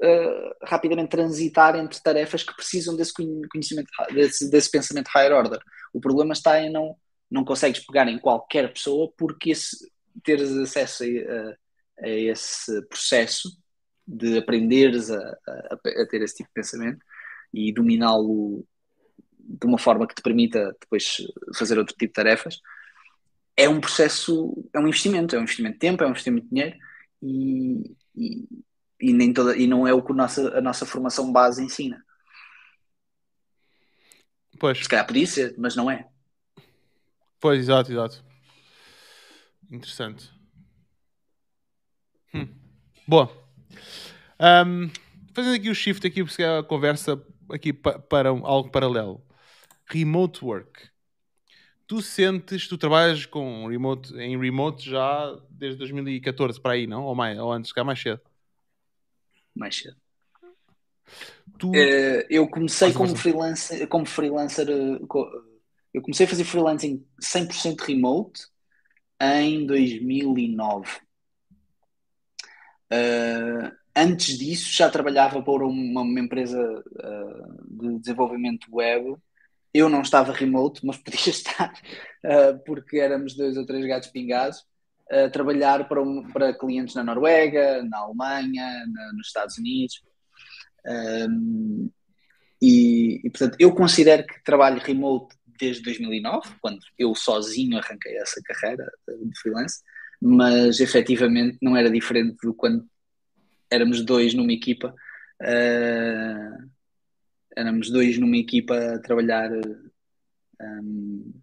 uh, 0.02 0.56
rapidamente 0.64 1.10
transitar 1.10 1.76
entre 1.76 2.02
tarefas 2.02 2.44
que 2.44 2.56
precisam 2.56 2.95
desse 2.95 3.14
conhecimento, 3.14 3.90
desse, 4.14 4.49
desse, 4.49 4.69
pensamento 4.69 5.10
higher 5.15 5.34
order. 5.34 5.60
O 5.94 5.99
problema 5.99 6.34
está 6.34 6.60
em 6.61 6.72
não, 6.72 6.95
não 7.30 7.45
consegues 7.45 7.86
pegar 7.86 8.07
em 8.07 8.19
qualquer 8.19 8.73
pessoa 8.73 9.11
porque 9.18 9.52
esse, 9.52 9.90
teres 10.23 10.52
acesso 10.52 11.03
a, 11.03 12.06
a, 12.06 12.10
esse 12.10 12.82
processo 12.88 13.49
de 14.07 14.38
aprenderes 14.38 15.10
a, 15.11 15.18
a, 15.18 16.02
a 16.02 16.07
ter 16.07 16.22
esse 16.22 16.38
tipo 16.38 16.49
de 16.49 16.53
pensamento 16.53 17.06
e 17.53 17.72
dominá-lo 17.72 18.65
de 19.38 19.68
uma 19.68 19.78
forma 19.78 20.07
que 20.07 20.15
te 20.15 20.22
permita 20.22 20.76
depois 20.80 21.18
fazer 21.57 21.78
outro 21.78 21.94
tipo 21.95 22.07
de 22.07 22.14
tarefas, 22.14 22.60
é 23.57 23.68
um 23.68 23.82
processo, 23.82 24.53
é 24.73 24.80
um 24.80 24.88
investimento, 24.88 25.36
é 25.36 25.40
um 25.40 25.44
investimento 25.44 25.73
de 25.73 25.80
tempo, 25.80 26.03
é 26.03 26.07
um 26.07 26.11
investimento 26.11 26.48
de 26.48 26.49
dinheiro 26.49 26.78
e, 27.22 27.95
e, 29.02 29.11
nem 29.11 29.34
toda, 29.34 29.57
e 29.57 29.65
não 29.68 29.88
é 29.88 29.94
o 29.94 30.02
que 30.02 30.11
a 30.11 30.15
nossa, 30.15 30.57
a 30.57 30.61
nossa 30.61 30.86
formação 30.86 31.32
base 31.32 31.64
ensina. 31.64 32.03
Pois. 34.60 34.78
Se 34.78 34.88
calhar 34.88 35.07
podia 35.07 35.26
ser, 35.26 35.56
mas 35.57 35.76
não 35.76 35.90
é. 35.90 36.07
Pois, 37.40 37.60
exato, 37.60 37.91
exato. 37.91 38.23
Interessante. 39.72 40.32
Hum. 42.34 42.48
Boa. 43.07 43.32
Um, 44.40 44.90
fazendo 45.34 45.56
aqui 45.56 45.69
o 45.69 45.76
shift 45.76 46.06
aqui, 46.06 46.23
porque 46.23 46.44
a 46.44 46.61
conversa 46.61 47.19
aqui 47.49 47.73
pa 47.73 47.98
para 47.98 48.32
um, 48.32 48.45
algo 48.45 48.69
paralelo. 48.69 49.26
Remote 49.86 50.45
work. 50.45 50.90
Tu 51.88 52.02
sentes, 52.02 52.68
tu 52.68 52.78
trabalhas 52.78 53.26
com 53.26 53.68
remote, 53.68 54.15
em 54.15 54.40
remote 54.40 54.90
já 54.90 55.38
desde 55.49 55.80
2014 55.80 56.61
para 56.61 56.73
aí, 56.73 56.86
não? 56.86 57.03
Ou, 57.03 57.15
mais, 57.15 57.38
ou 57.40 57.52
antes, 57.52 57.73
cá 57.73 57.84
mais 57.84 57.99
cedo? 57.99 58.22
Mais 59.56 59.78
cedo. 59.78 59.98
Tu... 61.57 61.69
Uh, 61.69 62.26
eu 62.30 62.48
comecei 62.48 62.94
como 62.94 63.15
freelancer, 63.15 63.88
como 63.88 64.06
freelancer, 64.06 64.68
eh, 64.69 64.99
eu 65.94 66.02
comecei 66.02 66.26
a 66.26 66.30
fazer 66.30 66.44
freelancing 66.44 67.06
100% 67.22 67.82
remote 67.82 68.41
em 69.22 69.65
2009. 69.65 70.90
Uh, 72.91 72.94
eh, 72.94 73.72
antes 73.95 74.38
disso 74.38 74.72
já 74.72 74.90
trabalhava 74.90 75.41
para 75.41 75.65
uma, 75.65 76.02
uma 76.02 76.19
empresa 76.19 76.60
uh, 76.60 77.68
de 77.68 77.99
desenvolvimento 77.99 78.68
web. 78.72 79.15
Eu 79.73 79.88
não 79.88 80.02
estava 80.02 80.34
remote, 80.34 80.86
mas 80.86 80.98
podia 80.98 81.19
estar, 81.32 81.73
porque 82.65 82.98
éramos 82.98 83.36
dois 83.36 83.56
ou 83.56 83.65
três 83.65 83.86
gatos 83.86 84.10
pingados 84.10 84.65
trabalhar 85.32 85.88
para, 85.88 86.02
um, 86.02 86.24
para 86.32 86.54
clientes 86.54 86.96
na 86.96 87.04
Noruega, 87.04 87.84
na 87.84 87.98
Alemanha, 88.00 88.86
na, 88.88 89.14
nos 89.14 89.28
Estados 89.28 89.58
Unidos. 89.58 90.02
Um, 90.86 91.90
e, 92.62 93.22
e, 93.24 93.30
portanto, 93.30 93.58
eu 93.60 93.74
considero 93.74 94.26
que 94.26 94.44
trabalho 94.44 94.80
remote 94.80 95.36
desde 95.60 95.84
2009, 95.84 96.56
quando 96.62 96.80
eu 96.98 97.14
sozinho 97.14 97.78
arranquei 97.78 98.18
essa 98.18 98.42
carreira 98.44 98.86
de 99.08 99.40
freelance, 99.40 99.82
mas 100.22 100.80
efetivamente 100.80 101.58
não 101.62 101.76
era 101.76 101.90
diferente 101.90 102.38
do 102.44 102.54
quando 102.54 102.86
éramos 103.70 104.04
dois 104.04 104.34
numa 104.34 104.52
equipa. 104.52 104.94
Uh, 105.42 106.70
éramos 107.56 107.90
dois 107.90 108.18
numa 108.18 108.38
equipa 108.38 108.96
a 108.96 109.00
trabalhar 109.00 109.50
um, 110.62 111.34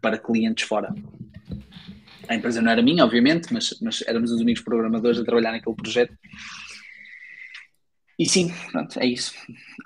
para 0.00 0.18
clientes 0.18 0.66
fora. 0.66 0.94
A 2.28 2.34
empresa 2.34 2.62
não 2.62 2.70
era 2.70 2.82
minha, 2.82 3.04
obviamente, 3.04 3.52
mas, 3.52 3.76
mas 3.80 4.02
éramos 4.06 4.30
os 4.30 4.40
únicos 4.40 4.62
programadores 4.62 5.18
a 5.18 5.24
trabalhar 5.24 5.52
naquele 5.52 5.76
projeto. 5.76 6.14
E 8.18 8.28
sim, 8.28 8.52
pronto, 8.70 8.98
é 9.00 9.06
isso. 9.06 9.34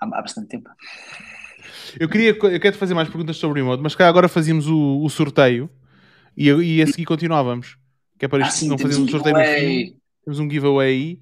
Há, 0.01 0.07
há 0.07 0.23
bastante 0.23 0.49
tempo. 0.49 0.69
Eu 1.99 2.09
queria 2.09 2.31
eu 2.31 2.61
quero 2.61 2.73
te 2.73 2.79
fazer 2.79 2.95
mais 2.95 3.09
perguntas 3.09 3.37
sobre 3.37 3.61
o 3.61 3.65
remote, 3.65 3.83
mas 3.83 3.95
cá 3.95 4.09
agora 4.09 4.29
fazíamos 4.29 4.69
o, 4.69 5.03
o 5.03 5.09
sorteio 5.09 5.71
e, 6.37 6.51
e 6.51 6.83
a 6.83 6.87
seguir 6.87 7.05
continuávamos. 7.05 7.79
Que 8.19 8.27
é 8.27 8.29
para 8.29 8.41
isto 8.41 8.49
ah, 8.49 8.53
sim, 8.53 8.69
não 8.69 8.79
fazemos 8.79 9.09
um 9.09 9.11
sorteio 9.11 9.37
no 9.37 9.45
fim. 9.45 9.97
Temos 10.25 10.41
um 10.41 10.51
giveaway 10.51 10.89
aí. 10.89 11.21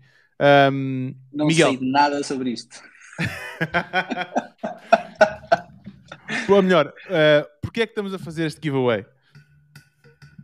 Um, 0.72 1.14
não 1.32 1.46
Miguel. 1.46 1.70
sei 1.70 1.90
nada 1.90 2.22
sobre 2.22 2.50
isto. 2.50 2.82
Ou 6.48 6.62
melhor, 6.62 6.88
uh, 6.88 7.46
porquê 7.62 7.82
é 7.82 7.86
que 7.86 7.92
estamos 7.92 8.14
a 8.14 8.18
fazer 8.18 8.46
este 8.46 8.60
giveaway? 8.62 9.04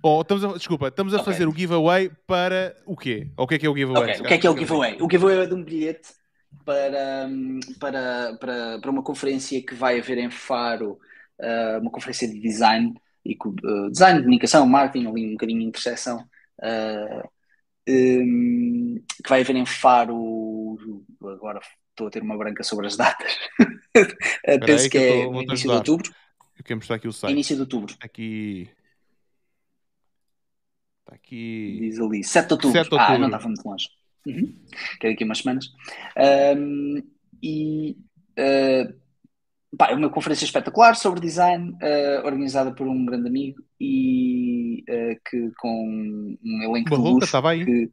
Ou 0.03 0.23
estamos 0.23 0.45
a, 0.45 0.49
desculpa, 0.55 0.89
estamos 0.89 1.13
a 1.13 1.21
okay. 1.21 1.33
fazer 1.33 1.47
o 1.47 1.55
giveaway 1.55 2.11
para 2.27 2.75
o 2.87 2.97
quê? 2.97 3.29
Ou 3.37 3.45
o 3.45 3.49
que 3.49 3.55
é 3.55 3.59
que 3.59 3.67
é 3.67 3.71
o 3.71 3.77
giveaway? 3.77 4.13
Okay. 4.13 4.21
O 4.21 4.29
que 4.29 4.35
é 4.35 4.39
que 4.39 4.47
é 4.47 4.51
o 4.51 4.57
giveaway? 4.57 4.97
O 5.01 5.09
giveaway 5.11 5.39
é 5.39 5.47
de 5.47 5.55
um 5.55 5.63
bilhete 5.63 6.09
para, 6.65 7.29
para, 7.79 8.37
para, 8.39 8.79
para 8.81 8.91
uma 8.91 9.03
conferência 9.03 9.61
que 9.63 9.75
vai 9.75 9.99
haver 9.99 10.19
em 10.19 10.31
Faro, 10.31 10.99
uh, 11.39 11.81
uma 11.81 11.91
conferência 11.91 12.29
de 12.29 12.41
design, 12.41 12.95
e 13.25 13.37
uh, 13.45 13.91
design, 13.91 14.21
comunicação, 14.21 14.67
marketing, 14.67 15.07
ali 15.07 15.29
um 15.29 15.33
bocadinho 15.33 15.61
de 15.61 15.67
interseção, 15.67 16.27
uh, 16.63 17.29
um, 17.89 19.03
que 19.23 19.29
vai 19.29 19.43
haver 19.43 19.57
em 19.57 19.67
Faro, 19.67 20.79
agora 21.23 21.61
estou 21.91 22.07
a 22.07 22.11
ter 22.11 22.23
uma 22.23 22.39
branca 22.39 22.63
sobre 22.63 22.87
as 22.87 22.97
datas, 22.97 23.37
penso 24.65 24.85
que, 24.85 24.91
que 24.91 24.99
é 24.99 25.27
início 25.27 25.69
de 25.69 25.77
outubro. 25.77 26.11
Eu 26.59 26.65
quero 26.65 26.79
mostrar 26.79 26.97
aqui 26.97 27.09
o 27.09 27.13
site. 27.13 27.33
Início 27.33 27.55
de 27.57 27.63
outubro. 27.63 27.95
Aqui. 28.01 28.69
Está 31.11 31.17
aqui. 31.17 31.79
Diz 31.81 31.99
ali, 31.99 32.23
7 32.23 32.47
de 32.47 32.53
outubro. 32.53 32.79
7 32.79 32.89
de 32.89 32.95
outubro. 32.95 33.15
Ah, 33.15 33.19
não 33.19 33.27
estava 33.27 33.49
muito 33.49 33.69
longe. 33.69 33.89
Uhum. 34.27 34.55
Que 35.01 35.07
é 35.09 35.11
daqui 35.11 35.25
umas 35.25 35.39
semanas. 35.39 35.67
Um, 36.57 37.03
e 37.43 37.97
uh, 38.39 38.95
pá, 39.77 39.91
é 39.91 39.95
uma 39.95 40.09
conferência 40.09 40.45
espetacular 40.45 40.95
sobre 40.95 41.21
design, 41.21 41.71
uh, 41.73 42.25
organizada 42.25 42.73
por 42.73 42.87
um 42.87 43.05
grande 43.05 43.27
amigo 43.27 43.61
e 43.81 44.85
uh, 44.89 45.21
que 45.29 45.51
com 45.59 46.37
um 46.45 46.63
elenco 46.63 46.91
Barroca, 46.91 47.09
de 47.09 47.15
luxo. 47.15 47.25
estava 47.25 47.51
aí. 47.51 47.65
Que, 47.65 47.91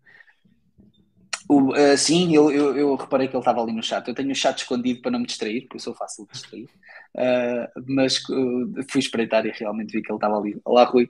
o, 1.49 1.71
uh, 1.71 1.97
sim, 1.97 2.35
eu, 2.35 2.51
eu, 2.51 2.77
eu, 2.77 2.95
reparei 2.95 3.27
que 3.27 3.33
ele 3.33 3.41
estava 3.41 3.63
ali 3.63 3.71
no 3.71 3.81
chat. 3.81 4.07
Eu 4.07 4.13
tenho 4.13 4.31
o 4.31 4.35
chat 4.35 4.59
escondido 4.59 5.01
para 5.01 5.11
não 5.11 5.19
me 5.19 5.25
distrair, 5.25 5.61
porque 5.61 5.77
eu 5.77 5.81
sou 5.81 5.95
fácil 5.95 6.25
de 6.25 6.33
distrair. 6.33 6.69
Mas 7.87 8.21
fui 8.91 8.99
espreitar 8.99 9.43
e 9.45 9.51
realmente 9.51 9.91
vi 9.91 10.03
que 10.03 10.11
ele 10.11 10.17
estava 10.17 10.37
ali. 10.37 10.59
Olá, 10.65 10.83
Rui. 10.83 11.09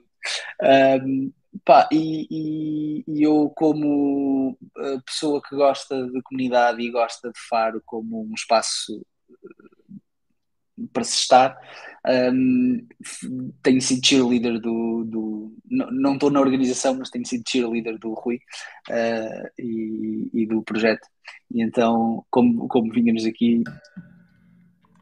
Pá, 1.64 1.88
e, 1.92 2.26
e, 2.30 3.04
e, 3.08 3.22
eu, 3.22 3.50
como 3.50 4.58
pessoa 5.04 5.40
que 5.42 5.56
gosta 5.56 6.06
de 6.06 6.22
comunidade 6.22 6.82
e 6.82 6.90
gosta 6.90 7.30
de 7.30 7.40
Faro 7.48 7.82
como 7.84 8.22
um 8.22 8.34
espaço 8.34 9.04
para 10.92 11.04
se 11.04 11.16
estar, 11.16 11.58
um, 12.32 12.86
tenho 13.62 13.80
sido 13.80 14.06
cheerleader 14.06 14.60
do, 14.60 15.04
do 15.04 15.56
não 15.70 16.14
estou 16.14 16.30
na 16.30 16.40
organização, 16.40 16.96
mas 16.98 17.10
tenho 17.10 17.26
sido 17.26 17.44
cheerleader 17.46 17.98
do 17.98 18.14
Rui 18.14 18.36
uh, 18.90 19.50
e, 19.58 20.30
e, 20.32 20.46
do 20.46 20.62
projeto. 20.62 21.06
E 21.50 21.62
então, 21.62 22.24
como, 22.30 22.68
como 22.68 22.92
vínhamos 22.92 23.24
aqui, 23.24 23.62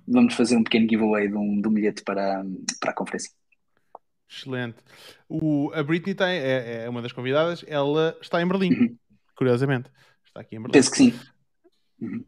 vamos 0.06 0.34
fazer 0.34 0.56
um 0.56 0.64
pequeno 0.64 0.88
giveaway 0.88 1.28
de 1.28 1.36
um, 1.36 1.60
de 1.60 1.68
um 1.68 1.72
bilhete 1.72 2.02
para, 2.02 2.44
para 2.80 2.90
a 2.90 2.94
conferência. 2.94 3.30
Excelente. 4.28 4.76
O, 5.28 5.70
a 5.74 5.82
Britney 5.82 6.14
tem, 6.14 6.38
é, 6.38 6.84
é, 6.84 6.88
uma 6.88 7.00
das 7.00 7.12
convidadas, 7.12 7.64
ela 7.66 8.16
está 8.20 8.42
em 8.42 8.46
Berlim, 8.46 8.72
uhum. 8.72 8.96
curiosamente. 9.36 9.90
Está 10.26 10.40
aqui 10.40 10.56
em 10.56 10.58
Berlim. 10.58 10.72
Penso 10.72 10.90
que 10.90 10.96
sim. 10.96 11.14
Uhum. 12.00 12.24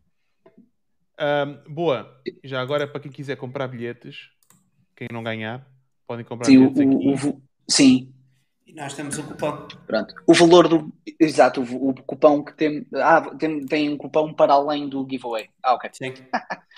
Um, 1.20 1.74
boa. 1.74 2.20
Já 2.44 2.60
agora, 2.60 2.86
para 2.86 3.00
quem 3.00 3.10
quiser 3.10 3.36
comprar 3.36 3.66
bilhetes, 3.66 4.30
quem 4.96 5.08
não 5.12 5.22
ganhar, 5.22 5.66
podem 6.06 6.24
comprar 6.24 6.46
sim, 6.46 6.58
bilhetes 6.58 6.78
o, 6.78 7.18
aqui. 7.18 7.28
O, 7.28 7.42
sim. 7.68 8.14
E 8.64 8.72
nós 8.74 8.94
temos 8.94 9.18
o 9.18 9.22
cupom. 9.24 9.66
Pronto. 9.86 10.14
O 10.26 10.34
valor 10.34 10.68
do. 10.68 10.92
Exato, 11.18 11.62
o, 11.62 11.88
o 11.88 11.94
cupom 11.94 12.44
que 12.44 12.52
tem. 12.54 12.86
Ah, 12.94 13.22
tem, 13.36 13.66
tem 13.66 13.88
um 13.88 13.96
cupom 13.96 14.32
para 14.32 14.52
além 14.52 14.88
do 14.88 15.06
giveaway. 15.10 15.48
Ah, 15.62 15.74
ok. 15.74 15.90
Sim. 15.92 16.14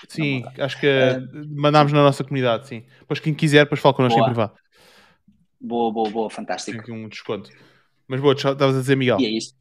sim, 0.07 0.43
acho 0.57 0.79
que 0.79 0.87
uh, 0.87 1.45
mandámos 1.49 1.93
na 1.93 2.01
nossa 2.01 2.23
comunidade, 2.23 2.67
sim. 2.67 2.83
Depois 2.99 3.19
quem 3.19 3.33
quiser, 3.33 3.65
depois 3.65 3.79
fala 3.79 3.93
connosco 3.93 4.17
boa. 4.17 4.27
em 4.27 4.33
privado. 4.33 4.53
Boa, 5.61 5.93
boa, 5.93 6.09
boa, 6.09 6.29
fantástico. 6.29 6.71
Tem 6.71 6.81
aqui 6.81 6.91
um 6.91 7.07
desconto. 7.07 7.49
Mas 8.07 8.19
boa, 8.19 8.33
estavas 8.33 8.75
a 8.75 8.79
dizer, 8.79 8.97
Miguel. 8.97 9.19
E 9.19 9.25
é 9.25 9.29
isso. 9.29 9.53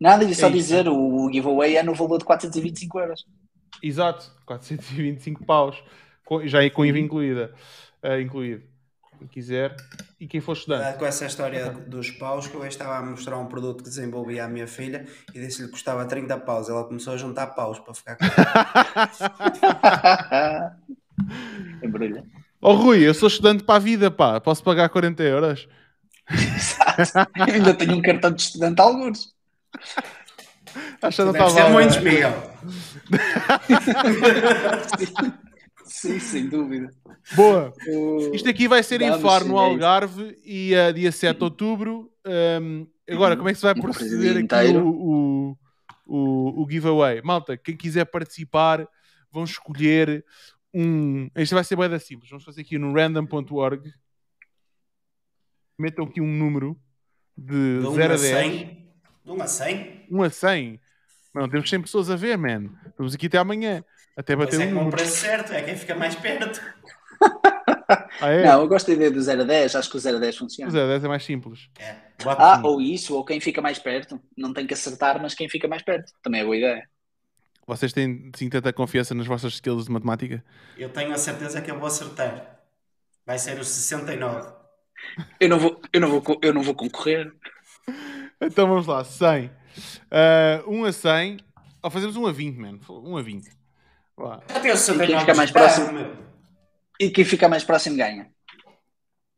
Nada, 0.00 0.24
ia 0.24 0.34
só 0.34 0.46
é 0.46 0.50
dizer, 0.50 0.88
o 0.88 1.30
giveaway 1.32 1.76
é 1.76 1.82
no 1.82 1.94
valor 1.94 2.18
de 2.18 2.24
425 2.24 3.00
euros. 3.00 3.26
Exato, 3.82 4.32
425 4.46 5.44
paus, 5.44 5.82
já 6.44 6.62
é 6.62 6.70
com 6.70 6.84
IVA 6.84 6.98
incluída, 6.98 7.54
uh, 8.02 8.20
incluído. 8.20 8.62
Quem 9.18 9.28
quiser 9.28 9.74
e 10.20 10.26
quem 10.26 10.42
for 10.42 10.52
estudante. 10.52 10.98
Com 10.98 11.06
essa 11.06 11.24
história 11.24 11.70
dos 11.70 12.10
paus, 12.10 12.46
que 12.46 12.54
eu 12.54 12.66
estava 12.66 12.98
a 12.98 13.02
mostrar 13.02 13.38
um 13.38 13.46
produto 13.46 13.82
que 13.82 13.88
desenvolvi 13.88 14.38
à 14.38 14.46
minha 14.46 14.66
filha 14.66 15.06
e 15.34 15.40
disse-lhe 15.40 15.68
que 15.68 15.72
custava 15.72 16.04
30 16.04 16.36
paus. 16.40 16.68
Ela 16.68 16.84
começou 16.84 17.14
a 17.14 17.16
juntar 17.16 17.46
paus 17.48 17.78
para 17.78 17.94
ficar 17.94 18.16
com 18.16 18.26
Embrulha. 21.82 22.24
Oh 22.68 22.74
Rui, 22.74 22.98
eu 22.98 23.14
sou 23.14 23.28
estudante 23.28 23.62
para 23.62 23.76
a 23.76 23.78
vida, 23.78 24.10
pá. 24.10 24.40
Posso 24.40 24.60
pagar 24.60 24.88
40 24.88 25.22
euros? 25.22 25.68
Exato. 26.28 27.30
Ainda 27.40 27.72
tenho 27.72 27.94
um 27.94 28.02
cartão 28.02 28.32
de 28.32 28.42
estudante 28.42 28.80
alguns. 28.80 29.32
Acho 31.00 31.18
que 31.18 31.22
não 31.22 31.30
estava. 31.30 31.70
muitos, 31.70 31.98
Miguel. 32.02 32.32
sim, 35.84 36.18
sem 36.18 36.48
dúvida. 36.48 36.90
Boa. 37.36 37.72
Isto 38.32 38.48
aqui 38.48 38.66
vai 38.66 38.82
ser 38.82 39.00
em 39.00 39.16
Faro, 39.20 39.46
no 39.46 39.60
Algarve, 39.60 40.36
e 40.44 40.74
uh, 40.74 40.92
dia 40.92 41.12
7 41.12 41.38
de 41.38 41.44
outubro. 41.44 42.10
Um, 42.26 42.84
agora, 43.08 43.36
como 43.36 43.48
é 43.48 43.52
que 43.52 43.60
se 43.60 43.64
vai 43.64 43.76
proceder 43.76 44.38
aqui 44.38 44.76
o, 44.76 44.88
o, 44.88 45.58
o, 46.04 46.64
o, 46.64 46.66
giveaway? 46.68 47.22
Malta, 47.22 47.56
quem 47.56 47.76
quiser 47.76 48.06
participar, 48.06 48.88
vão 49.30 49.44
escolher 49.44 50.24
um. 50.76 51.30
Isto 51.36 51.54
vai 51.54 51.64
ser 51.64 51.76
bem 51.76 51.98
simples. 51.98 52.28
Vamos 52.28 52.44
fazer 52.44 52.60
aqui 52.60 52.78
no 52.78 52.92
random.org. 52.92 53.92
Metam 55.78 56.04
aqui 56.04 56.20
um 56.20 56.26
número 56.26 56.78
de, 57.36 57.80
de 57.80 57.94
0 57.94 58.14
a 58.14 58.16
10. 58.16 58.20
100. 58.20 58.86
De 59.24 59.30
1 59.30 59.42
a 59.42 59.46
100? 59.46 60.06
1 60.10 60.22
a 60.22 60.30
100. 60.30 60.80
Não, 61.34 61.48
temos 61.48 61.68
100 61.68 61.82
pessoas 61.82 62.10
a 62.10 62.16
ver, 62.16 62.36
man. 62.38 62.70
Vamos 62.96 63.14
aqui 63.14 63.26
até 63.26 63.38
amanhã. 63.38 63.84
Até 64.16 64.34
bater 64.34 64.56
pois 64.56 64.70
é 64.70 64.74
um 64.74 64.88
o 64.88 64.90
preço 64.90 65.16
certo, 65.16 65.52
é 65.52 65.62
quem 65.62 65.76
fica 65.76 65.94
mais 65.94 66.14
perto. 66.14 66.60
ah, 68.20 68.30
é? 68.30 68.44
Não, 68.44 68.62
eu 68.62 68.68
gosto 68.68 68.86
da 68.86 68.94
ideia 68.94 69.10
do 69.10 69.20
0 69.20 69.42
a 69.42 69.44
10, 69.44 69.76
acho 69.76 69.90
que 69.90 69.96
o 69.96 70.00
0 70.00 70.16
a 70.16 70.20
10 70.20 70.36
funciona. 70.36 70.68
O 70.68 70.72
0 70.72 70.84
a 70.84 70.88
10 70.88 71.04
é 71.04 71.08
mais 71.08 71.24
simples. 71.24 71.68
É. 71.78 71.96
Ah, 72.24 72.60
ou 72.64 72.80
isso, 72.80 73.14
ou 73.14 73.24
quem 73.24 73.40
fica 73.40 73.60
mais 73.60 73.78
perto. 73.78 74.18
Não 74.36 74.54
tem 74.54 74.66
que 74.66 74.72
acertar, 74.72 75.20
mas 75.20 75.34
quem 75.34 75.48
fica 75.48 75.68
mais 75.68 75.82
perto. 75.82 76.10
Também 76.22 76.40
é 76.40 76.44
boa 76.44 76.56
ideia. 76.56 76.88
Vocês 77.66 77.92
têm 77.92 78.30
sim 78.36 78.48
tanta 78.48 78.72
confiança 78.72 79.12
nas 79.12 79.26
vossas 79.26 79.54
skills 79.54 79.86
de 79.86 79.92
matemática? 79.92 80.44
Eu 80.76 80.88
tenho 80.88 81.12
a 81.12 81.18
certeza 81.18 81.60
que 81.60 81.70
eu 81.70 81.78
vou 81.78 81.88
acertar. 81.88 82.60
Vai 83.26 83.38
ser 83.38 83.58
os 83.58 83.66
69. 83.66 84.54
Eu 85.40 85.48
não 85.48 85.58
vou, 85.58 85.80
eu 85.92 86.00
não 86.00 86.08
vou, 86.08 86.38
eu 86.42 86.54
não 86.54 86.62
vou 86.62 86.74
concorrer. 86.74 87.32
Então 88.40 88.68
vamos 88.68 88.86
lá, 88.86 89.02
100. 89.02 89.46
Uh, 89.46 90.70
1 90.70 90.84
a 90.84 90.92
100. 90.92 91.38
Ou 91.82 91.90
fazemos 91.90 92.16
1 92.16 92.26
a 92.26 92.32
20, 92.32 92.56
mano. 92.56 92.80
1 92.88 93.16
a 93.16 93.22
20. 93.22 93.50
Vá. 94.16 94.42
Até 94.48 94.72
o 94.72 94.76
69 94.76 95.04
e 95.04 95.06
quem 95.06 95.18
fica 95.18 95.34
mais 95.34 95.50
próximo, 95.50 96.16
E 97.00 97.10
quem 97.10 97.24
fica 97.24 97.48
mais 97.48 97.64
próximo 97.64 97.96
ganha. 97.96 98.30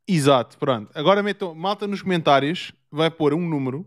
Exato, 0.07 0.57
pronto. 0.59 0.91
Agora 0.95 1.23
metam, 1.23 1.55
malta 1.55 1.87
nos 1.87 2.03
comentários, 2.03 2.73
vai 2.91 3.11
pôr 3.11 3.35
um 3.35 3.47
número. 3.47 3.87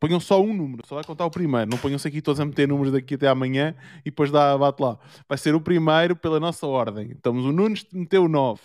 Ponham 0.00 0.18
só 0.18 0.40
um 0.40 0.54
número, 0.54 0.82
só 0.86 0.94
vai 0.94 1.04
contar 1.04 1.26
o 1.26 1.30
primeiro. 1.30 1.70
Não 1.70 1.76
ponham-se 1.76 2.08
aqui 2.08 2.22
todos 2.22 2.40
a 2.40 2.44
meter 2.46 2.66
números 2.66 2.90
daqui 2.90 3.16
até 3.16 3.28
amanhã 3.28 3.76
e 4.00 4.04
depois 4.04 4.30
dá, 4.30 4.56
bate 4.56 4.82
lá. 4.82 4.98
Vai 5.28 5.36
ser 5.36 5.54
o 5.54 5.60
primeiro 5.60 6.16
pela 6.16 6.40
nossa 6.40 6.66
ordem. 6.66 7.10
Estamos 7.10 7.44
o 7.44 7.52
Nunes 7.52 7.86
meteu 7.92 8.26
9. 8.26 8.62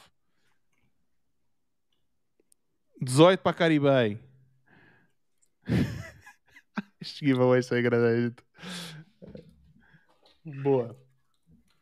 18 3.01 3.41
para 3.41 3.51
a 3.51 3.53
Caribei. 3.53 4.17
Este 7.01 7.25
giveaway 7.25 7.61
é 7.69 7.81
gratuito. 7.81 8.43
Boa. 10.63 10.97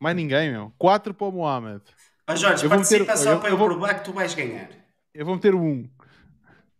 Mais 0.00 0.16
ninguém, 0.16 0.50
meu. 0.50 0.72
4 0.76 1.14
para 1.14 1.26
o 1.26 1.32
Mohamed. 1.32 1.82
Oh, 2.28 2.36
Jorge, 2.36 2.64
eu 2.64 2.68
participa 2.68 3.04
meter, 3.04 3.16
só 3.16 3.32
eu, 3.32 3.40
para 3.40 3.48
eu, 3.48 3.58
eu 3.58 3.64
provar 3.64 3.94
que 3.94 4.04
tu 4.04 4.12
vais 4.12 4.34
ganhar. 4.34 4.68
Eu 5.14 5.24
vou 5.24 5.36
meter 5.36 5.54
1. 5.54 5.64
Um. 5.64 5.88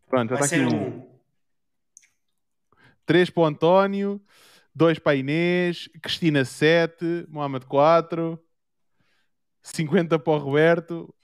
Pronto, 0.09 0.31
já 0.31 0.37
vai 0.37 0.45
está 0.45 0.57
aqui 0.57 0.75
1. 0.75 1.14
Um. 3.05 3.07
3 3.07 3.31
para 3.31 3.43
o 3.43 3.47
António. 3.47 4.23
2 4.75 4.99
para 4.99 5.13
a 5.13 5.17
Inês. 5.17 5.89
Cristina 6.03 6.45
7. 6.45 7.27
Mohamed 7.29 7.67
4. 7.67 8.39
50 9.63 10.19
para 10.19 10.33
o 10.33 10.39
Roberto. 10.39 11.15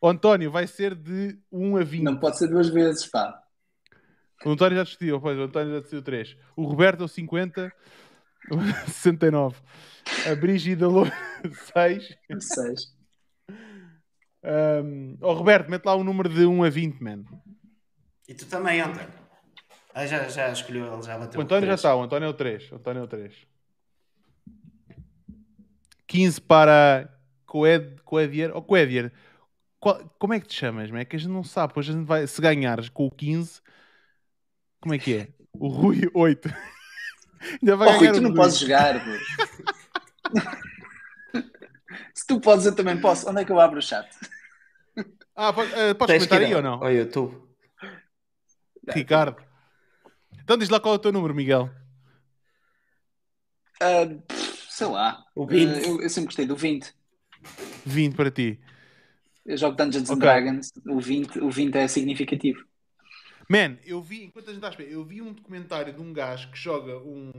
O 0.00 0.08
António 0.08 0.50
vai 0.50 0.66
ser 0.66 0.94
de 0.94 1.38
1 1.50 1.76
a 1.76 1.84
20. 1.84 2.02
Não 2.02 2.18
pode 2.18 2.38
ser 2.38 2.48
duas 2.48 2.68
vezes, 2.68 3.06
pá. 3.06 3.40
O 4.44 4.50
António 4.50 4.76
já 4.76 4.84
decidiu, 4.84 5.20
pois, 5.20 5.38
o 5.38 5.42
António 5.42 5.74
já 5.74 5.78
decidiu 5.80 6.02
3. 6.02 6.36
O 6.54 6.64
Roberto 6.64 7.02
é 7.02 7.04
o 7.04 7.08
50, 7.08 7.72
69. 8.86 9.56
A 10.30 10.34
Brígida 10.34 10.86
Loura, 10.86 11.12
6. 11.72 12.18
6. 12.38 12.94
Um, 14.44 15.16
oh, 15.22 15.32
Roberto, 15.32 15.70
mete 15.70 15.86
lá 15.86 15.96
um 15.96 16.04
número 16.04 16.28
de 16.28 16.44
1 16.44 16.64
a 16.64 16.68
20, 16.68 17.00
man. 17.02 17.24
E 18.28 18.34
tu 18.34 18.44
também, 18.46 18.80
António. 18.80 19.23
Ah, 19.94 20.06
já, 20.06 20.28
já 20.28 20.50
escolheu, 20.50 20.92
ele 20.92 21.02
já 21.02 21.16
bateu. 21.16 21.38
O 21.38 21.44
António 21.44 21.68
já 21.68 21.74
está, 21.74 21.94
o 21.94 22.02
António 22.02 22.26
é 22.26 22.28
o 22.28 22.34
3. 22.34 22.72
O 22.72 22.74
António 22.74 23.00
é 23.00 23.04
o 23.04 23.06
3. 23.06 23.32
15 26.08 26.40
para 26.40 27.08
Coed, 27.46 28.02
Coedier. 28.04 28.50
Oh, 28.56 28.60
Coedier, 28.60 29.12
como 30.18 30.34
é 30.34 30.40
que 30.40 30.48
te 30.48 30.54
chamas? 30.54 30.90
Man? 30.90 30.98
É 30.98 31.04
que 31.04 31.14
a 31.14 31.18
gente 31.18 31.30
não 31.30 31.44
sabe. 31.44 31.68
Depois 31.68 31.88
a 31.88 31.92
gente 31.92 32.04
vai, 32.04 32.26
se 32.26 32.42
ganhares 32.42 32.88
com 32.88 33.06
o 33.06 33.10
15, 33.10 33.60
como 34.80 34.94
é 34.94 34.98
que 34.98 35.16
é? 35.16 35.28
O 35.52 35.68
Rui 35.68 36.10
8. 36.12 36.48
Ainda 37.62 37.76
vai 37.76 37.88
oh, 37.88 37.98
Rui, 37.98 38.12
tu 38.12 38.20
não 38.20 38.34
podes 38.34 38.58
jogar, 38.58 39.00
Se 42.12 42.26
tu 42.26 42.40
podes, 42.40 42.66
eu 42.66 42.74
também 42.74 43.00
posso. 43.00 43.30
Onde 43.30 43.42
é 43.42 43.44
que 43.44 43.52
eu 43.52 43.60
abro 43.60 43.78
o 43.78 43.82
chat? 43.82 44.08
Ah, 45.36 45.52
pode, 45.52 45.70
uh, 45.72 45.94
podes 45.94 46.16
comentar 46.16 46.40
aí 46.40 46.54
ou 46.54 46.62
não? 46.62 46.82
Ao 46.82 46.90
YouTube. 46.90 47.40
Ricardo. 48.88 49.43
Então 50.44 50.58
diz 50.58 50.68
lá 50.68 50.78
qual 50.78 50.94
é 50.94 50.96
o 50.96 51.00
teu 51.00 51.10
número, 51.10 51.34
Miguel. 51.34 51.70
Uh, 53.82 54.22
sei 54.68 54.86
lá. 54.86 55.24
O 55.34 55.46
20. 55.46 55.68
Uh, 55.68 55.78
eu, 55.78 56.02
eu, 56.02 56.10
sempre 56.10 56.26
gostei 56.26 56.44
do 56.46 56.54
20. 56.54 56.94
20 57.86 58.14
para 58.14 58.30
ti. 58.30 58.60
Eu 59.46 59.56
jogo 59.56 59.74
Dungeons 59.74 60.10
okay. 60.10 60.14
and 60.14 60.18
Dragons. 60.18 60.72
O 60.86 61.00
20, 61.00 61.40
o 61.40 61.50
20 61.50 61.74
é 61.76 61.88
significativo. 61.88 62.62
Man, 63.48 63.78
eu 63.84 64.02
vi, 64.02 64.24
enquanto 64.24 64.48
a 64.48 64.52
gente 64.52 64.58
está 64.58 64.68
a 64.68 64.70
esperar, 64.70 64.90
eu 64.90 65.04
vi 65.04 65.22
um 65.22 65.32
documentário 65.32 65.92
de 65.92 66.00
um 66.00 66.12
gajo 66.12 66.50
que 66.50 66.58
joga 66.58 66.98
um, 66.98 67.30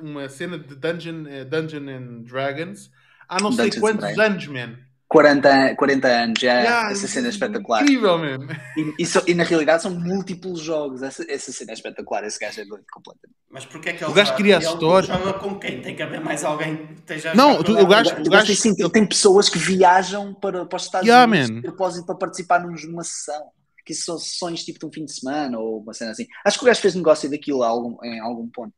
uma 0.00 0.28
cena 0.28 0.56
de 0.56 0.74
Dungeon, 0.74 1.22
uh, 1.22 1.44
Dungeon 1.44 1.88
and 1.88 2.22
Dragons 2.22 2.90
há 3.28 3.40
não 3.40 3.50
Dungeons 3.50 3.74
sei 3.74 3.80
quantos 3.80 4.18
anos, 4.18 4.46
man. 4.46 4.78
40, 5.12 5.76
40 5.76 6.08
anos, 6.08 6.40
já 6.40 6.54
yeah, 6.54 6.90
essa 6.90 7.06
cena 7.06 7.26
é 7.26 7.30
espetacular. 7.30 7.82
Incrível, 7.82 8.16
mesmo. 8.16 8.48
E, 8.78 8.94
e, 9.02 9.04
so, 9.04 9.22
e, 9.26 9.34
na 9.34 9.44
realidade 9.44 9.82
são 9.82 9.90
múltiplos 9.90 10.58
jogos. 10.58 11.02
Essa, 11.02 11.30
essa 11.30 11.52
cena 11.52 11.72
é 11.72 11.74
espetacular. 11.74 12.24
Esse 12.24 12.38
gajo 12.38 12.62
é 12.62 12.64
doido 12.64 12.86
completamente. 12.90 13.36
Mas 13.50 13.66
porquê 13.66 13.90
é 13.90 13.92
que 13.92 14.02
ele 14.02 14.10
o 14.10 14.14
gajo 14.14 14.34
cria 14.34 14.56
a 14.56 14.60
história? 14.60 15.06
joga 15.06 15.34
com 15.34 15.58
quem? 15.58 15.82
Tem 15.82 15.94
que 15.94 16.02
haver 16.02 16.18
mais 16.18 16.42
alguém 16.42 16.78
que 16.78 16.92
esteja 16.94 17.34
Não, 17.34 17.62
tu, 17.62 17.78
o 17.78 17.86
gajo. 17.86 18.14
O 18.26 18.30
gajo 18.30 18.46
tem, 18.46 18.56
sim, 18.56 18.74
tem 18.74 19.06
pessoas 19.06 19.50
que 19.50 19.58
viajam 19.58 20.32
para, 20.32 20.64
para 20.64 20.76
os 20.78 20.84
Estados 20.84 21.06
yeah, 21.06 21.30
Unidos 21.30 21.56
de 21.56 21.60
propósito 21.60 22.06
para 22.06 22.14
participar 22.14 22.60
numa 22.60 23.04
sessão. 23.04 23.50
Que 23.84 23.92
são 23.92 24.16
sessões 24.16 24.64
tipo 24.64 24.78
de 24.78 24.86
um 24.86 24.92
fim 24.92 25.04
de 25.04 25.12
semana 25.12 25.58
ou 25.58 25.80
uma 25.80 25.92
cena 25.92 26.12
assim. 26.12 26.26
Acho 26.42 26.56
que 26.56 26.64
o 26.64 26.66
gajo 26.68 26.80
fez 26.80 26.94
negócio 26.94 27.28
daquilo 27.28 27.62
algum, 27.62 28.02
em 28.02 28.18
algum 28.20 28.48
ponto 28.48 28.72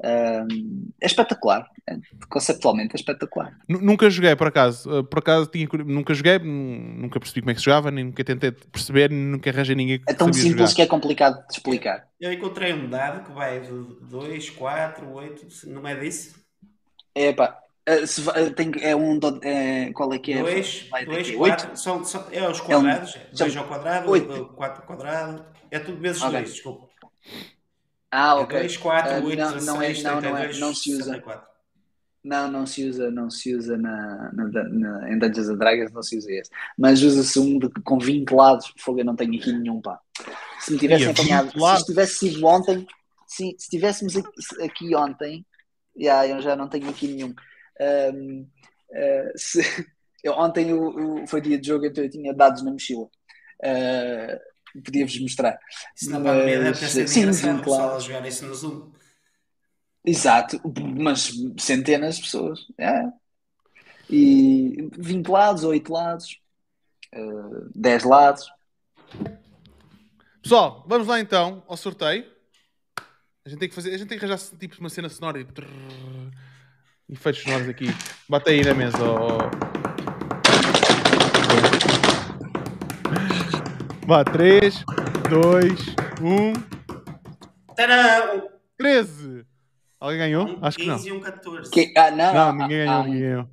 é 0.00 1.06
espetacular, 1.06 1.68
conceptualmente 2.28 2.94
é 2.94 2.96
espetacular. 2.96 3.58
Nunca 3.68 4.08
joguei, 4.08 4.34
por 4.36 4.46
acaso. 4.46 5.00
Uh, 5.00 5.04
por 5.04 5.18
acaso 5.18 5.46
tinha, 5.46 5.68
nunca 5.84 6.14
joguei, 6.14 6.38
nunca 6.38 7.18
percebi 7.18 7.40
como 7.40 7.50
é 7.50 7.54
que 7.54 7.60
se 7.60 7.64
jogava, 7.64 7.90
nem 7.90 8.04
nunca 8.04 8.22
tentei 8.22 8.52
perceber, 8.52 9.10
nunca 9.10 9.50
arranjei 9.50 9.74
ninguém 9.74 9.98
que 9.98 10.04
É 10.08 10.14
tão 10.14 10.32
simples 10.32 10.70
jogar. 10.70 10.74
que 10.74 10.82
é 10.82 10.86
complicado 10.86 11.46
de 11.46 11.52
explicar. 11.52 12.06
Eu 12.20 12.32
encontrei 12.32 12.72
um 12.72 12.88
dado 12.88 13.24
que 13.24 13.32
vai 13.32 13.60
de 13.60 13.70
2, 14.08 14.50
4, 14.50 15.12
8, 15.12 15.68
não 15.68 15.86
é 15.86 15.96
disso? 15.96 16.38
É 17.14 17.32
pá, 17.32 17.58
uh, 17.88 18.06
se, 18.06 18.20
uh, 18.20 18.54
tem, 18.54 18.70
é 18.80 18.94
um. 18.94 19.18
É, 19.42 19.92
qual 19.92 20.12
é 20.12 20.18
que 20.18 20.32
é? 20.32 20.42
2, 20.42 20.90
4, 21.36 21.76
são, 21.76 22.04
são, 22.04 22.24
é 22.30 22.48
os 22.48 22.60
quadrados, 22.60 23.18
2 23.36 23.56
é 23.56 23.58
um, 23.58 23.62
ao 23.62 23.68
quadrado, 23.68 24.46
4 24.54 24.80
ao 24.80 24.86
quadrado, 24.86 25.44
é 25.72 25.78
tudo 25.80 25.98
vezes 25.98 26.20
2, 26.20 26.32
okay. 26.32 26.44
desculpa. 26.44 26.88
Ah, 28.10 28.36
ok. 28.36 28.56
É 28.56 28.60
2, 28.62 28.76
4, 28.76 29.26
8, 29.26 29.38
não, 29.38 29.52
16, 29.52 30.02
não, 30.02 30.12
é, 30.12 30.20
não, 30.20 30.20
não, 30.20 30.36
é, 30.36 30.52
não 30.54 30.74
se 30.74 30.92
usa. 30.92 31.04
64. 31.04 31.48
Não, 32.24 32.50
não 32.50 32.66
se 32.66 32.84
usa, 32.84 33.10
não 33.10 33.30
se 33.30 33.54
usa 33.54 33.76
na, 33.78 34.32
na, 34.32 34.44
na, 34.68 35.12
em 35.12 35.18
Dungeons 35.18 35.48
and 35.48 35.56
Dragons, 35.56 35.92
não 35.92 36.02
se 36.02 36.18
usa 36.18 36.30
esse. 36.32 36.50
Mas 36.76 37.02
usa-se 37.02 37.38
um 37.38 37.58
de, 37.58 37.68
com 37.82 37.98
20 37.98 38.30
lados, 38.32 38.72
fogo, 38.78 39.00
eu 39.00 39.04
não 39.04 39.16
tenho 39.16 39.34
aqui 39.38 39.52
nenhum, 39.52 39.80
pá. 39.80 39.98
Se 40.60 40.72
me 40.72 40.78
tivessem 40.78 41.08
apanhado, 41.08 41.52
se 41.78 41.84
tivesse 41.86 42.14
sido 42.16 42.44
ontem, 42.44 42.86
se, 43.26 43.44
se 43.44 43.56
estivéssemos 43.56 44.14
aqui 44.60 44.94
ontem, 44.94 45.46
yeah, 45.96 46.26
eu 46.26 46.40
já 46.42 46.56
não 46.56 46.68
tenho 46.68 46.90
aqui 46.90 47.06
nenhum. 47.06 47.34
Um, 47.80 48.42
uh, 48.42 48.46
eh, 48.92 49.32
se, 49.36 49.60
eu, 50.24 50.32
ontem 50.32 50.70
eu, 50.70 50.98
eu, 50.98 51.26
foi 51.26 51.40
dia 51.40 51.58
de 51.58 51.68
jogo, 51.68 51.86
então 51.86 52.02
eu 52.02 52.10
tinha 52.10 52.34
dados 52.34 52.62
na 52.62 52.72
mochila. 52.72 53.04
Uh, 53.62 54.38
podia-vos 54.80 55.18
mostrar. 55.20 55.58
Isso 55.96 56.10
na 56.10 56.20
pandemia 56.20 56.62
deve 56.62 56.78
ter 56.78 56.88
sido 56.88 57.30
engraçado, 57.30 57.62
claro. 57.62 57.96
a 57.96 58.00
jogar 58.00 58.26
isso 58.26 58.46
no 58.46 58.54
Zoom. 58.54 58.90
Exato, 60.04 60.60
mas 60.98 61.32
centenas 61.58 62.16
de 62.16 62.22
pessoas. 62.22 62.60
É. 62.78 63.04
E 64.10 64.88
20 64.96 65.28
lados, 65.28 65.64
8 65.64 65.92
lados, 65.92 66.38
uh, 67.14 67.66
eh, 67.66 67.70
10 67.74 68.04
lados. 68.04 68.48
Pessoal, 70.42 70.84
vamos 70.88 71.06
lá 71.06 71.20
então 71.20 71.62
ao 71.68 71.76
sorteio. 71.76 72.24
A 73.44 73.50
gente 73.50 73.58
tem 73.58 73.68
que 73.68 73.74
fazer, 73.74 73.94
a 73.94 73.98
gente 73.98 74.08
tem 74.08 74.18
que 74.18 74.24
arranjar 74.24 74.58
tipo 74.58 74.78
uma 74.80 74.88
cena 74.88 75.08
sonora 75.08 75.40
e 75.40 75.46
efeitos 77.12 77.42
sonoros 77.42 77.68
aqui. 77.68 77.86
Bate 78.28 78.50
aí 78.50 78.64
na 78.64 78.74
mesa. 78.74 78.98
Oh. 78.98 79.67
Vá, 84.08 84.24
3, 84.24 84.86
2, 85.28 85.80
1. 86.22 86.52
Tadã! 87.76 88.42
13! 88.78 89.44
Alguém 90.00 90.18
ganhou? 90.18 90.48
Um 90.48 90.64
Acho 90.64 90.78
que 90.78 90.86
não. 90.86 90.96
15 90.96 91.08
e 91.10 91.12
um 91.12 91.20
14. 91.20 91.70
Que, 91.70 91.92
ah, 91.94 92.10
não, 92.10 92.32
não, 92.32 92.52
ninguém 92.54 92.86
ganhou, 92.86 93.04
ninguém 93.04 93.20
ganhou. 93.20 93.50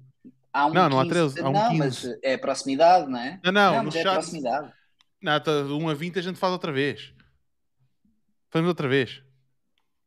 Há 0.54 0.68
um 0.68 0.74
não, 0.74 0.88
não 0.88 1.00
há 1.02 1.06
13, 1.06 1.42
há 1.42 1.50
um 1.50 1.52
não, 1.52 1.70
15. 1.72 1.78
mas 1.78 2.20
é 2.24 2.38
proximidade, 2.38 3.12
não 3.12 3.20
é? 3.20 3.38
Não, 3.44 3.52
não, 3.52 3.76
não 3.76 3.84
no 3.84 3.92
chat. 3.92 4.08
É 4.08 4.14
proximidade. 4.14 4.72
Não, 5.22 5.40
tá, 5.42 5.52
1 5.52 5.90
a 5.90 5.94
20 5.94 6.20
a 6.20 6.22
gente 6.22 6.40
faz 6.40 6.54
outra 6.54 6.72
vez. 6.72 7.14
Fazemos 8.50 8.70
outra 8.70 8.88
vez. 8.88 9.22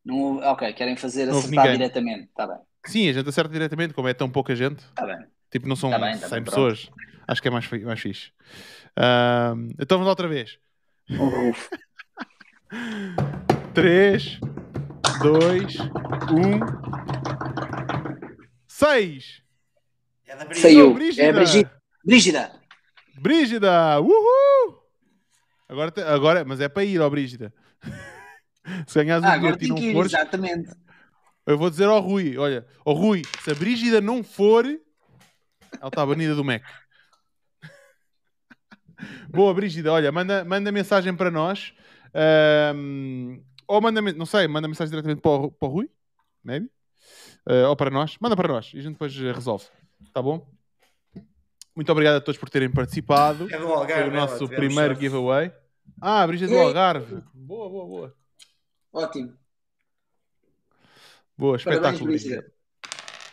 Não, 0.02 0.38
ok, 0.38 0.72
querem 0.72 0.96
fazer 0.96 1.26
não 1.26 1.40
acertar 1.40 1.72
diretamente, 1.72 2.24
está 2.24 2.46
bem. 2.46 2.56
Sim, 2.86 3.06
a 3.10 3.12
gente 3.12 3.28
acerta 3.28 3.52
diretamente, 3.52 3.92
como 3.92 4.08
é 4.08 4.14
tão 4.14 4.30
pouca 4.30 4.56
gente. 4.56 4.78
Está 4.78 5.04
bem. 5.04 5.26
Tipo, 5.50 5.68
não 5.68 5.76
são 5.76 5.90
tá 5.90 5.98
bem, 5.98 6.18
tá 6.18 6.26
100 6.26 6.30
bem, 6.30 6.44
pessoas. 6.44 6.90
Acho 7.26 7.42
que 7.42 7.48
é 7.48 7.50
mais, 7.50 7.70
mais 7.82 8.00
fixe. 8.00 8.32
Uh, 8.98 9.70
então 9.78 9.96
vamos 9.96 10.06
lá 10.06 10.10
outra 10.10 10.26
vez. 10.26 10.58
3, 13.72 14.40
2, 15.22 15.76
1. 15.78 15.88
6. 18.66 19.42
É 20.26 20.36
da 20.36 20.44
Brígida. 20.44 20.68
Saiu. 20.68 20.94
Brígida. 20.94 21.22
É 21.22 21.32
Brígida. 21.32 21.80
Brígida. 22.04 22.52
Brígida. 23.20 24.00
Uhul. 24.00 24.82
Agora, 25.68 25.92
agora, 26.12 26.44
mas 26.44 26.60
é 26.60 26.68
para 26.68 26.82
ir, 26.82 27.00
ó 27.00 27.08
Brígida. 27.08 27.54
Se 28.88 29.04
ganhas 29.04 29.22
um 29.22 29.26
ah, 29.26 29.38
bilhete 29.38 29.64
e 29.64 29.68
não 29.68 29.78
ir, 29.78 29.92
fores... 29.92 30.12
Exatamente. 30.12 30.70
Eu 31.46 31.56
vou 31.56 31.70
dizer 31.70 31.86
ao 31.86 32.00
Rui, 32.00 32.36
olha, 32.36 32.66
ao 32.84 32.92
Rui, 32.92 33.22
se 33.42 33.50
a 33.50 33.54
Brígida 33.54 34.02
não 34.02 34.22
for, 34.22 34.66
ela 34.66 35.88
está 35.88 36.04
banida 36.04 36.34
do 36.34 36.44
Mac. 36.44 36.62
Boa, 39.28 39.54
Brígida, 39.54 39.92
olha, 39.92 40.10
manda, 40.10 40.44
manda 40.44 40.72
mensagem 40.72 41.14
para 41.14 41.30
nós. 41.30 41.72
Um, 42.74 43.42
ou 43.66 43.80
manda, 43.80 44.00
não 44.00 44.26
sei, 44.26 44.48
manda 44.48 44.66
mensagem 44.66 44.90
diretamente 44.90 45.20
para 45.20 45.30
o, 45.30 45.50
para 45.50 45.68
o 45.68 45.70
Rui, 45.70 45.90
maybe. 46.42 46.70
Uh, 47.48 47.68
ou 47.68 47.76
para 47.76 47.90
nós. 47.90 48.16
Manda 48.20 48.36
para 48.36 48.48
nós 48.48 48.72
e 48.74 48.78
a 48.78 48.82
gente 48.82 48.92
depois 48.92 49.14
resolve. 49.16 49.66
Tá 50.12 50.22
bom? 50.22 50.46
Muito 51.74 51.92
obrigado 51.92 52.16
a 52.16 52.20
todos 52.20 52.38
por 52.38 52.50
terem 52.50 52.70
participado. 52.70 53.46
É 53.52 53.58
do 53.58 53.66
Algarve. 53.68 54.02
Foi 54.02 54.10
o 54.10 54.12
nosso 54.12 54.48
primeiro 54.48 54.94
giveaway. 54.94 55.52
Ah, 56.00 56.26
Brígida 56.26 56.50
do 56.50 56.58
Algarve. 56.58 57.22
Boa, 57.32 57.68
boa, 57.68 57.86
boa. 57.86 58.14
Ótimo. 58.92 59.34
Boa, 61.36 61.56
espetáculo. 61.56 62.06
Brígida. 62.06 62.44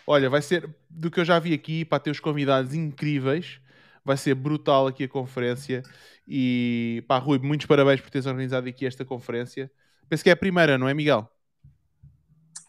Olha, 0.05 0.29
vai 0.29 0.41
ser 0.41 0.69
do 0.87 1.09
que 1.09 1.19
eu 1.19 1.25
já 1.25 1.39
vi 1.39 1.53
aqui 1.53 1.83
para 1.83 1.99
ter 1.99 2.11
os 2.11 2.19
convidados 2.19 2.73
incríveis. 2.75 3.59
Vai 4.05 4.15
ser 4.15 4.35
brutal 4.35 4.87
aqui 4.87 5.03
a 5.03 5.09
conferência. 5.09 5.81
E 6.27 7.03
pá, 7.07 7.17
Rui, 7.17 7.39
muitos 7.39 7.65
parabéns 7.65 7.99
por 7.99 8.09
teres 8.09 8.27
organizado 8.27 8.69
aqui 8.69 8.85
esta 8.85 9.03
conferência. 9.03 9.69
Penso 10.07 10.23
que 10.23 10.29
é 10.29 10.33
a 10.33 10.37
primeira, 10.37 10.77
não 10.77 10.87
é, 10.87 10.93
Miguel? 10.93 11.27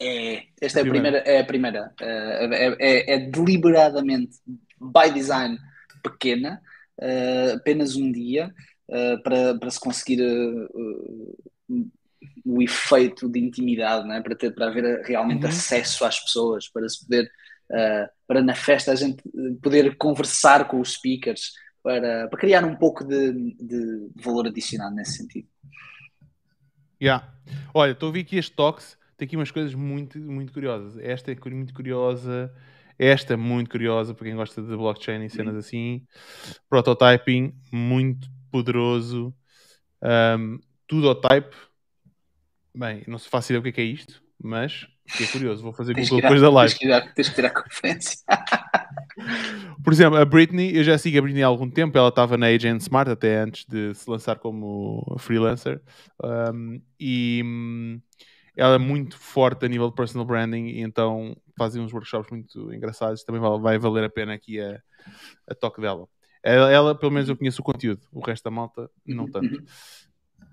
É, 0.00 0.44
esta 0.60 0.80
é 0.80 0.82
a 0.82 0.86
primeira, 0.86 1.18
é 1.18 1.40
a 1.40 1.44
primeira. 1.44 1.94
É, 2.00 2.46
é, 2.46 2.76
é, 2.78 3.14
é 3.14 3.18
deliberadamente, 3.30 4.36
by 4.80 5.10
design, 5.12 5.58
pequena, 6.02 6.60
uh, 7.00 7.56
apenas 7.56 7.96
um 7.96 8.10
dia, 8.10 8.52
uh, 8.88 9.22
para, 9.22 9.58
para 9.58 9.70
se 9.70 9.80
conseguir 9.80 10.20
o 12.44 12.62
efeito 12.62 13.28
de 13.28 13.40
intimidade, 13.40 14.06
não 14.06 14.14
é? 14.14 14.22
para, 14.22 14.36
ter, 14.36 14.54
para 14.54 14.68
haver 14.68 15.02
realmente 15.04 15.42
uhum. 15.42 15.48
acesso 15.48 16.04
às 16.04 16.20
pessoas, 16.20 16.68
para 16.68 16.88
se 16.88 17.04
poder 17.04 17.30
uh, 17.70 18.08
para 18.26 18.42
na 18.42 18.54
festa 18.54 18.92
a 18.92 18.94
gente 18.94 19.22
poder 19.62 19.96
conversar 19.96 20.68
com 20.68 20.80
os 20.80 20.94
speakers, 20.94 21.52
para, 21.82 22.28
para 22.28 22.38
criar 22.38 22.64
um 22.64 22.74
pouco 22.74 23.04
de, 23.04 23.32
de 23.54 24.10
valor 24.16 24.46
adicionado 24.46 24.94
nesse 24.94 25.18
sentido. 25.18 25.48
Yeah. 27.00 27.32
Olha, 27.72 27.92
estou 27.92 28.06
a 28.06 28.08
ouvir 28.08 28.20
aqui 28.20 28.36
este 28.36 28.56
Tox, 28.56 28.98
tem 29.16 29.26
aqui 29.26 29.36
umas 29.36 29.50
coisas 29.50 29.74
muito, 29.74 30.18
muito 30.18 30.52
curiosas. 30.52 30.98
Esta 30.98 31.30
é 31.30 31.50
muito 31.50 31.72
curiosa, 31.72 32.52
esta 32.98 33.34
é 33.34 33.36
muito 33.36 33.70
curiosa 33.70 34.14
para 34.14 34.26
quem 34.26 34.34
gosta 34.34 34.62
de 34.62 34.76
blockchain 34.76 35.24
e 35.24 35.30
cenas 35.30 35.54
assim. 35.54 36.04
Prototyping, 36.68 37.54
muito 37.70 38.28
poderoso. 38.50 39.34
Um, 40.02 40.58
tudo 40.86 41.08
ao 41.08 41.14
type. 41.14 41.54
Bem, 42.74 43.04
não 43.06 43.18
se 43.18 43.28
faço 43.28 43.52
ideia 43.52 43.60
o 43.60 43.62
que 43.62 43.68
é, 43.68 43.72
que 43.72 43.80
é 43.80 43.84
isto, 43.84 44.22
mas 44.42 44.86
Fiquei 45.06 45.26
curioso, 45.26 45.62
vou 45.62 45.72
fazer 45.72 45.94
Google 45.94 46.20
depois 46.20 46.40
da 46.40 46.50
live. 46.50 46.74
Tens 47.14 47.28
que 47.28 47.34
tirar 47.34 47.48
a 47.48 47.62
conferência. 47.62 48.18
Por 49.82 49.92
exemplo, 49.92 50.18
a 50.18 50.24
Britney, 50.24 50.76
eu 50.76 50.84
já 50.84 50.98
sigo 50.98 51.18
a 51.18 51.22
Britney 51.22 51.42
há 51.42 51.46
algum 51.46 51.70
tempo, 51.70 51.96
ela 51.96 52.08
estava 52.08 52.36
na 52.36 52.46
Agent 52.46 52.80
Smart 52.80 53.10
até 53.10 53.38
antes 53.38 53.64
de 53.66 53.94
se 53.94 54.08
lançar 54.10 54.38
como 54.38 55.16
freelancer. 55.18 55.80
Um, 56.22 56.80
e 56.98 57.42
hum, 57.44 58.00
ela 58.56 58.74
é 58.74 58.78
muito 58.78 59.18
forte 59.18 59.64
a 59.64 59.68
nível 59.68 59.88
de 59.88 59.94
personal 59.94 60.26
branding 60.26 60.66
e 60.66 60.80
então 60.80 61.36
fazem 61.56 61.82
uns 61.82 61.92
workshops 61.92 62.30
muito 62.30 62.72
engraçados. 62.74 63.22
Também 63.22 63.40
vai, 63.40 63.58
vai 63.58 63.78
valer 63.78 64.04
a 64.04 64.10
pena 64.10 64.34
aqui 64.34 64.60
a, 64.60 64.80
a 65.48 65.54
toque 65.54 65.80
dela. 65.80 66.08
Ela, 66.42 66.70
ela, 66.70 66.94
pelo 66.94 67.12
menos, 67.12 67.28
eu 67.28 67.36
conheço 67.36 67.60
o 67.60 67.64
conteúdo, 67.64 68.00
o 68.12 68.20
resto 68.20 68.44
da 68.44 68.50
malta, 68.50 68.88
não 69.04 69.26
tanto. 69.26 69.62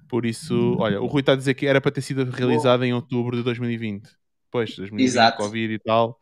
Por 0.10 0.26
isso, 0.26 0.76
olha, 0.80 1.02
o 1.02 1.06
Rui 1.06 1.22
está 1.22 1.34
a 1.34 1.36
dizer 1.36 1.54
que 1.54 1.66
era 1.66 1.80
para 1.80 1.92
ter 1.92 2.02
sido 2.02 2.24
realizada 2.26 2.86
em 2.86 2.94
outubro 2.94 3.38
de 3.38 3.44
2020. 3.44 4.10
Pois, 4.54 4.76
2020, 4.76 5.04
Exato. 5.04 5.38
Covid 5.40 5.74
e 5.74 5.80
tal. 5.80 6.20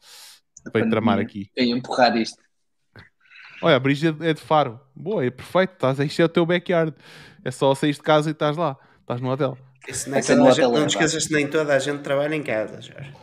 Para 0.71 0.89
tramar 0.89 1.19
aqui. 1.19 1.51
E 1.57 1.69
empurrar 1.69 2.15
isto. 2.15 2.41
Olha, 3.61 3.75
a 3.75 3.79
Brígida 3.79 4.25
é 4.25 4.33
de 4.33 4.39
Faro. 4.39 4.79
Boa, 4.95 5.25
é 5.25 5.29
perfeito. 5.29 5.73
Estás, 5.73 5.99
isto 5.99 6.21
é 6.21 6.25
o 6.25 6.29
teu 6.29 6.45
backyard. 6.45 6.95
É 7.43 7.51
só 7.51 7.75
sair 7.75 7.91
de 7.91 8.01
casa 8.01 8.29
e 8.29 8.31
estás 8.31 8.55
lá. 8.55 8.77
Estás 9.01 9.19
no 9.19 9.29
hotel. 9.29 9.57
Isso 9.85 10.09
nem 10.09 10.21
é 10.21 10.35
não, 10.35 10.45
não, 10.45 10.71
não 10.71 10.85
esqueças 10.85 11.27
que 11.27 11.33
nem 11.33 11.45
toda 11.45 11.75
a 11.75 11.79
gente 11.79 12.03
trabalha 12.03 12.33
em 12.33 12.41
casa, 12.41 12.81
Jorge. 12.81 13.13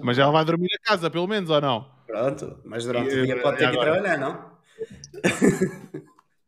Mas 0.00 0.18
ela 0.18 0.32
vai 0.32 0.44
dormir 0.46 0.68
na 0.70 0.90
casa, 0.90 1.10
pelo 1.10 1.26
menos, 1.26 1.50
ou 1.50 1.60
não? 1.60 1.90
Pronto, 2.06 2.58
mas 2.64 2.86
durante 2.86 3.14
e, 3.14 3.20
o 3.20 3.26
dia 3.26 3.42
pode 3.42 3.58
ter 3.58 3.70
que 3.70 3.78
trabalhar, 3.78 4.16
não? 4.16 4.50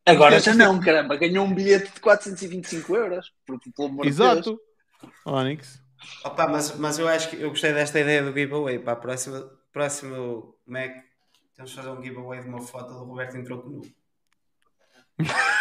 Agora 0.06 0.40
já 0.40 0.54
não, 0.54 0.80
caramba. 0.80 1.16
Ganhou 1.16 1.44
um 1.44 1.52
bilhete 1.52 1.92
de 1.92 2.00
425 2.00 2.96
euros. 2.96 3.30
Pelo 3.44 3.88
amor 3.88 4.06
Exato. 4.06 4.42
De 4.42 4.50
Deus. 4.50 4.60
Onyx. 5.26 5.81
Opa, 6.24 6.48
mas, 6.48 6.76
mas 6.76 6.98
eu 6.98 7.08
acho 7.08 7.30
que 7.30 7.40
eu 7.40 7.50
gostei 7.50 7.72
desta 7.72 8.00
ideia 8.00 8.22
do 8.22 8.32
giveaway. 8.32 8.78
Próxima, 8.78 9.50
próximo 9.72 10.54
Mac, 10.66 10.92
temos 11.54 11.70
de 11.70 11.76
fazer 11.76 11.90
um 11.90 12.02
giveaway 12.02 12.40
de 12.40 12.48
uma 12.48 12.60
foto 12.60 12.92
do 12.92 13.04
Roberto 13.04 13.36
em 13.36 13.44
troco 13.44 13.68
nu. 13.68 13.82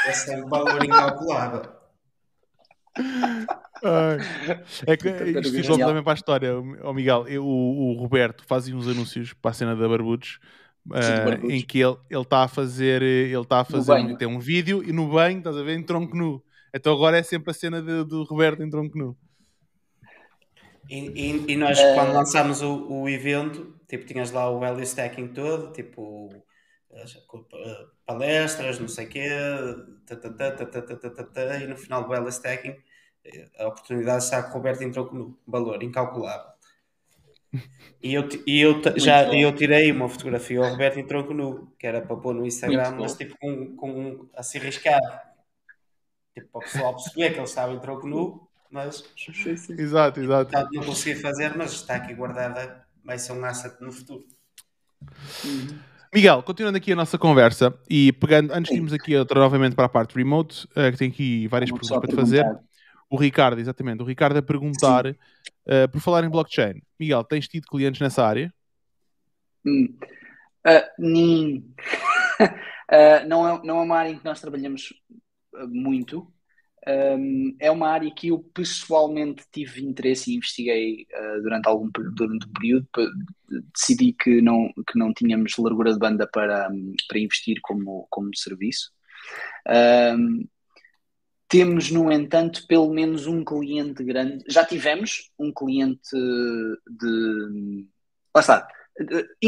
Esse 0.07 0.33
é 0.33 0.37
um 0.43 0.47
valor 0.47 0.83
incalculável. 0.83 1.81
é 4.85 4.97
que 4.97 5.09
isto 5.09 5.51
fiz 5.51 5.67
logo 5.67 5.85
também 5.85 6.03
para 6.03 6.13
a 6.13 6.15
história, 6.15 6.59
o 6.59 6.93
Miguel. 6.93 7.27
Eu, 7.27 7.45
o, 7.45 7.93
Roberto 7.93 8.43
fazia 8.45 8.75
uns 8.75 8.87
anúncios 8.87 9.33
para 9.33 9.51
a 9.51 9.53
cena 9.53 9.75
da 9.75 9.87
Barbudos. 9.87 10.39
Uh, 10.87 11.51
em 11.51 11.61
que 11.61 11.79
ele 11.79 11.97
está 12.09 12.43
a 12.43 12.47
fazer 12.47 13.03
ele 13.03 13.39
está 13.39 13.59
a 13.59 13.63
fazer 13.63 14.17
tem 14.17 14.27
um 14.27 14.39
vídeo 14.39 14.83
e 14.83 14.91
no 14.91 15.07
banho 15.11 15.37
estás 15.37 15.55
a 15.55 15.61
ver 15.61 15.77
em 15.77 15.83
tronco 15.83 16.17
nu 16.17 16.43
então 16.73 16.91
agora 16.91 17.19
é 17.19 17.21
sempre 17.21 17.51
a 17.51 17.53
cena 17.53 17.79
do 17.79 18.23
Roberto 18.23 18.63
em 18.63 18.69
tronco 18.71 18.97
nu 18.97 19.15
e, 20.89 20.97
e, 21.09 21.53
e 21.53 21.55
nós 21.55 21.79
uh... 21.79 21.93
quando 21.95 22.13
lançámos 22.13 22.61
o, 22.61 22.87
o 22.89 23.09
evento 23.09 23.79
tipo 23.87 24.05
tinhas 24.05 24.31
lá 24.31 24.49
o 24.49 24.59
value 24.59 24.83
stacking 24.83 25.29
todo 25.29 25.71
tipo 25.73 26.29
palestras, 28.05 28.79
não 28.79 28.87
sei 28.87 29.05
o 29.05 29.09
quê, 29.09 29.29
e 31.61 31.67
no 31.67 31.77
final 31.77 32.03
do 32.03 32.09
value 32.09 32.29
stacking 32.29 32.75
a 33.57 33.67
oportunidade 33.67 34.23
está 34.23 34.43
que 34.43 34.49
o 34.49 34.53
Roberto 34.53 34.81
entrou 34.81 35.05
com 35.05 35.35
valor 35.47 35.81
incalculável. 35.83 36.51
E 38.01 38.13
eu, 38.13 38.27
e 38.47 38.61
eu 38.61 38.81
já 38.95 39.33
eu 39.33 39.53
tirei 39.53 39.91
uma 39.91 40.07
fotografia 40.07 40.59
ao 40.59 40.71
Roberto 40.71 40.99
entrou 40.99 41.25
com 41.25 41.33
nu, 41.33 41.75
que 41.77 41.85
era 41.85 42.01
para 42.01 42.15
pôr 42.15 42.33
no 42.33 42.45
Instagram, 42.45 42.91
mas 42.91 43.15
tipo 43.15 43.37
com, 43.37 43.75
com 43.75 44.29
assim 44.33 44.57
riscado. 44.57 45.05
Tipo, 46.33 46.47
para 46.47 46.59
o 46.59 46.61
pessoal 46.61 46.95
perceber 46.95 47.29
que 47.31 47.35
ele 47.35 47.43
estava 47.43 47.73
em 47.73 47.79
troco 47.79 48.07
nu, 48.07 48.47
mas 48.71 49.03
exato, 49.77 50.19
exato. 50.19 50.51
não 50.71 50.83
consegui 50.83 51.19
fazer, 51.19 51.55
mas 51.57 51.73
está 51.73 51.95
aqui 51.95 52.13
guardada, 52.13 52.85
vai 53.03 53.19
ser 53.19 53.33
um 53.33 53.43
asset 53.43 53.75
no 53.81 53.91
futuro. 53.91 54.25
Miguel, 56.13 56.43
continuando 56.43 56.77
aqui 56.77 56.91
a 56.91 56.95
nossa 56.95 57.17
conversa 57.17 57.73
e 57.89 58.11
pegando, 58.13 58.53
antes 58.53 58.71
de 58.71 58.77
irmos 58.77 58.93
aqui 58.93 59.15
outra, 59.15 59.39
novamente 59.39 59.75
para 59.75 59.85
a 59.85 59.89
parte 59.89 60.15
remote, 60.15 60.65
uh, 60.71 60.91
que 60.91 60.97
tem 60.97 61.09
aqui 61.09 61.47
várias 61.47 61.69
Vamos 61.69 61.87
perguntas 61.87 62.09
para 62.09 62.15
te 62.15 62.19
fazer. 62.19 62.45
O 63.09 63.17
Ricardo, 63.17 63.59
exatamente. 63.59 64.01
O 64.01 64.05
Ricardo 64.05 64.37
a 64.37 64.41
perguntar, 64.41 65.05
uh, 65.05 65.15
por 65.91 66.01
falar 66.01 66.23
em 66.23 66.29
blockchain. 66.29 66.81
Miguel, 66.99 67.23
tens 67.23 67.47
tido 67.47 67.65
clientes 67.65 67.99
nessa 67.99 68.25
área? 68.25 68.53
Hum. 69.65 69.97
Uh, 70.67 71.63
uh, 72.89 73.27
não, 73.27 73.47
é, 73.47 73.61
não 73.65 73.77
é 73.79 73.81
uma 73.81 73.97
área 73.97 74.09
em 74.09 74.17
que 74.17 74.25
nós 74.25 74.39
trabalhamos 74.39 74.93
muito. 75.69 76.31
Um, 76.87 77.55
é 77.59 77.69
uma 77.69 77.89
área 77.89 78.09
que 78.11 78.29
eu 78.29 78.39
pessoalmente 78.39 79.43
tive 79.51 79.85
interesse 79.85 80.31
e 80.31 80.35
investiguei 80.35 81.05
uh, 81.13 81.41
durante 81.41 81.67
algum 81.67 81.89
durante 81.91 82.47
um 82.47 82.53
período. 82.53 82.87
Decidi 83.73 84.13
que 84.13 84.41
não, 84.41 84.71
que 84.87 84.97
não 84.97 85.13
tínhamos 85.13 85.55
largura 85.57 85.93
de 85.93 85.99
banda 85.99 86.27
para, 86.27 86.69
para 87.07 87.19
investir 87.19 87.59
como, 87.61 88.07
como 88.09 88.35
serviço. 88.35 88.91
Um, 90.17 90.47
temos, 91.47 91.91
no 91.91 92.11
entanto, 92.11 92.65
pelo 92.65 92.91
menos 92.93 93.27
um 93.27 93.43
cliente 93.43 94.03
grande. 94.03 94.43
Já 94.47 94.65
tivemos 94.65 95.29
um 95.37 95.51
cliente 95.51 96.09
de. 96.89 97.85
Lá 98.33 98.41
está. 98.41 98.67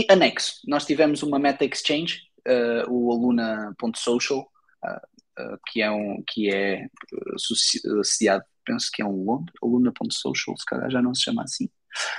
Anexo. 0.10 0.60
Nós 0.68 0.86
tivemos 0.86 1.24
uma 1.24 1.40
Meta 1.40 1.66
Exchange, 1.66 2.20
uh, 2.48 2.92
o 2.92 3.12
aluna.social, 3.12 4.40
uh, 4.40 5.13
uh, 5.40 5.58
que 5.68 5.82
é, 5.82 5.92
um, 5.92 6.24
que 6.28 6.54
é 6.54 6.88
associado, 7.36 8.44
penso 8.66 8.90
que 8.94 9.02
é 9.02 9.06
um 9.06 9.46
aluna.social, 9.62 10.58
se 10.58 10.66
calhar 10.66 10.90
já 10.90 11.02
não 11.02 11.14
se 11.14 11.24
chama 11.24 11.44
assim. 11.44 11.70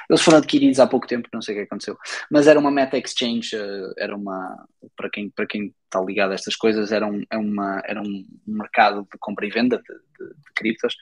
Eles 0.09 0.23
foram 0.23 0.39
adquiridos 0.39 0.79
há 0.79 0.87
pouco 0.87 1.07
tempo, 1.07 1.29
não 1.33 1.43
sei 1.43 1.55
o 1.55 1.59
que 1.59 1.65
aconteceu. 1.65 1.97
Mas 2.31 2.47
era 2.47 2.59
uma 2.59 2.71
meta 2.71 2.97
exchange, 2.97 3.57
eh, 3.57 3.93
era 3.99 4.17
uma, 4.17 4.67
para 4.97 5.11
quem, 5.11 5.31
para 5.31 5.47
quem 5.47 5.75
está 5.85 6.01
ligado 6.01 6.33
a 6.33 6.35
estas 6.35 6.57
coisas, 6.57 6.93
era 6.93 7.07
um, 7.07 7.23
é 7.31 7.37
uma, 7.37 7.83
era 7.85 8.01
um 8.01 8.25
mercado 8.47 9.07
de 9.11 9.19
compra 9.19 9.47
e 9.47 9.51
venda 9.51 9.79
de, 9.79 9.85
de, 9.85 10.35
de 10.35 10.53
criptos, 10.55 10.97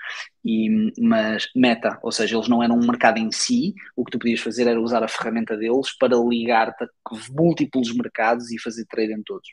e, 0.44 0.92
mas 0.98 1.48
meta, 1.54 1.98
ou 2.02 2.12
seja, 2.12 2.36
eles 2.36 2.48
não 2.48 2.62
eram 2.62 2.76
um 2.76 2.86
mercado 2.86 3.18
em 3.18 3.30
si, 3.30 3.74
o 3.96 4.04
que 4.04 4.12
tu 4.12 4.18
podias 4.18 4.40
fazer 4.40 4.66
era 4.66 4.80
usar 4.80 5.02
a 5.02 5.08
ferramenta 5.08 5.56
deles 5.56 5.96
para 5.98 6.16
ligar-te 6.16 6.84
a 6.84 6.88
múltiplos 7.30 7.94
mercados 7.94 8.50
e 8.50 8.60
fazer 8.60 8.86
trade 8.86 9.12
em 9.12 9.22
todos. 9.22 9.48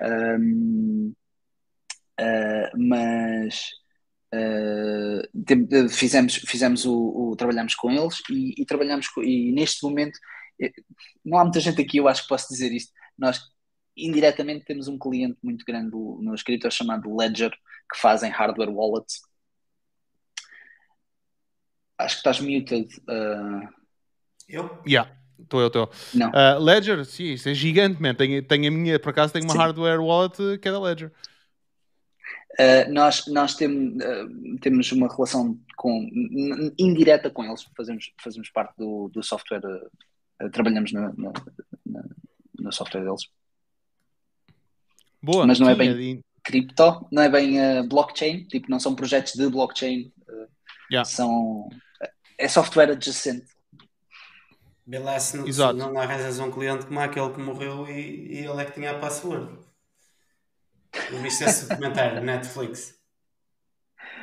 Um, 0.00 1.12
uh, 2.20 2.78
mas 2.78 3.70
Uh, 4.34 5.88
fizemos, 5.88 6.34
fizemos 6.34 6.84
o, 6.84 6.92
o, 6.92 7.36
trabalhamos 7.36 7.76
com 7.76 7.88
eles 7.88 8.20
e, 8.28 8.60
e 8.60 8.66
trabalhamos 8.66 9.06
com, 9.06 9.22
e 9.22 9.52
neste 9.52 9.84
momento 9.84 10.18
eh, 10.60 10.72
não 11.24 11.38
há 11.38 11.44
muita 11.44 11.60
gente 11.60 11.80
aqui, 11.80 11.98
eu 11.98 12.08
acho 12.08 12.22
que 12.22 12.28
posso 12.28 12.48
dizer 12.48 12.72
isto. 12.72 12.92
Nós 13.16 13.40
indiretamente 13.96 14.64
temos 14.64 14.88
um 14.88 14.98
cliente 14.98 15.38
muito 15.42 15.64
grande 15.64 15.90
no 15.92 16.34
escritor 16.34 16.72
chamado 16.72 17.14
Ledger 17.16 17.50
que 17.50 18.00
fazem 18.00 18.30
hardware 18.30 18.70
wallets. 18.70 19.20
Acho 21.96 22.16
que 22.16 22.28
estás 22.28 22.40
muted. 22.40 22.88
Uh... 23.08 23.68
Eu? 24.48 24.82
Yeah. 24.86 25.16
Estou 25.38 25.60
eu, 25.60 25.66
estou. 25.68 25.90
Uh, 26.14 26.58
Ledger, 26.60 27.04
sim, 27.04 27.32
isso 27.32 27.48
é 27.48 27.54
gigante, 27.54 28.00
man. 28.00 28.14
Tenho, 28.14 28.42
tenho 28.42 28.68
a 28.68 28.70
minha, 28.70 28.98
por 28.98 29.10
acaso, 29.10 29.32
tenho 29.32 29.44
uma 29.44 29.52
sim. 29.52 29.58
hardware 29.58 30.00
wallet 30.00 30.58
que 30.58 30.68
é 30.68 30.72
da 30.72 30.80
Ledger. 30.80 31.12
Uh, 32.54 32.92
nós 32.92 33.26
nós 33.26 33.56
tem, 33.56 33.96
uh, 33.96 34.58
temos 34.60 34.92
uma 34.92 35.08
relação 35.08 35.58
com, 35.76 36.08
indireta 36.78 37.28
com 37.28 37.42
eles, 37.42 37.66
fazemos, 37.76 38.12
fazemos 38.22 38.48
parte 38.50 38.76
do, 38.78 39.08
do 39.08 39.24
software, 39.24 39.62
uh, 40.40 40.50
trabalhamos 40.50 40.92
no, 40.92 41.12
no, 41.14 41.32
no, 42.60 42.72
software 42.72 43.02
deles. 43.02 43.28
Boa, 45.20 45.46
Mas 45.46 45.58
não 45.58 45.68
é 45.68 45.74
bem 45.74 46.22
cripto, 46.44 47.08
não 47.10 47.22
é 47.22 47.28
bem 47.28 47.88
blockchain, 47.88 48.44
tipo, 48.44 48.70
não 48.70 48.78
são 48.78 48.94
projetos 48.94 49.32
de 49.32 49.48
blockchain, 49.48 50.12
yeah. 50.92 51.04
são, 51.04 51.68
é 52.38 52.46
software 52.46 52.92
adjacente. 52.92 53.52
Vê 54.86 54.98
lá 54.98 55.18
se, 55.18 55.38
não, 55.38 55.50
se 55.50 55.72
não 55.72 55.98
arranjas 55.98 56.38
um 56.38 56.50
cliente 56.52 56.86
como 56.86 57.00
aquele 57.00 57.30
que 57.30 57.40
morreu 57.40 57.88
e, 57.88 58.34
e 58.34 58.38
ele 58.46 58.60
é 58.60 58.64
que 58.66 58.72
tinha 58.72 58.92
a 58.92 58.98
password. 58.98 59.63
Eu 61.10 61.20
viste 61.20 61.44
esse 61.44 61.68
documentário 61.68 62.22
Netflix? 62.22 62.94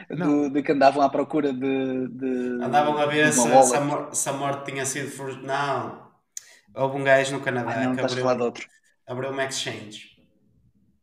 Do, 0.09 0.49
de 0.49 0.63
que 0.63 0.71
andavam 0.71 1.01
à 1.01 1.09
procura 1.09 1.53
de. 1.53 2.07
de 2.07 2.63
andavam 2.63 2.97
a 2.97 3.05
ver 3.05 3.31
se, 3.31 3.41
se, 3.41 3.75
a 3.75 3.81
morte, 3.81 4.17
se, 4.17 4.29
a 4.29 4.33
morte, 4.33 4.71
tinha 4.71 4.85
sido. 4.85 5.09
For... 5.09 5.41
Não. 5.41 6.11
Houve 6.73 6.97
um 6.97 7.03
gajo 7.03 7.33
no 7.33 7.41
Canadá 7.41 7.73
ah, 7.75 7.83
não, 7.85 7.95
que 7.95 8.01
abriu, 8.01 8.53
abriu 9.07 9.31
uma 9.31 9.45
exchange. 9.45 10.11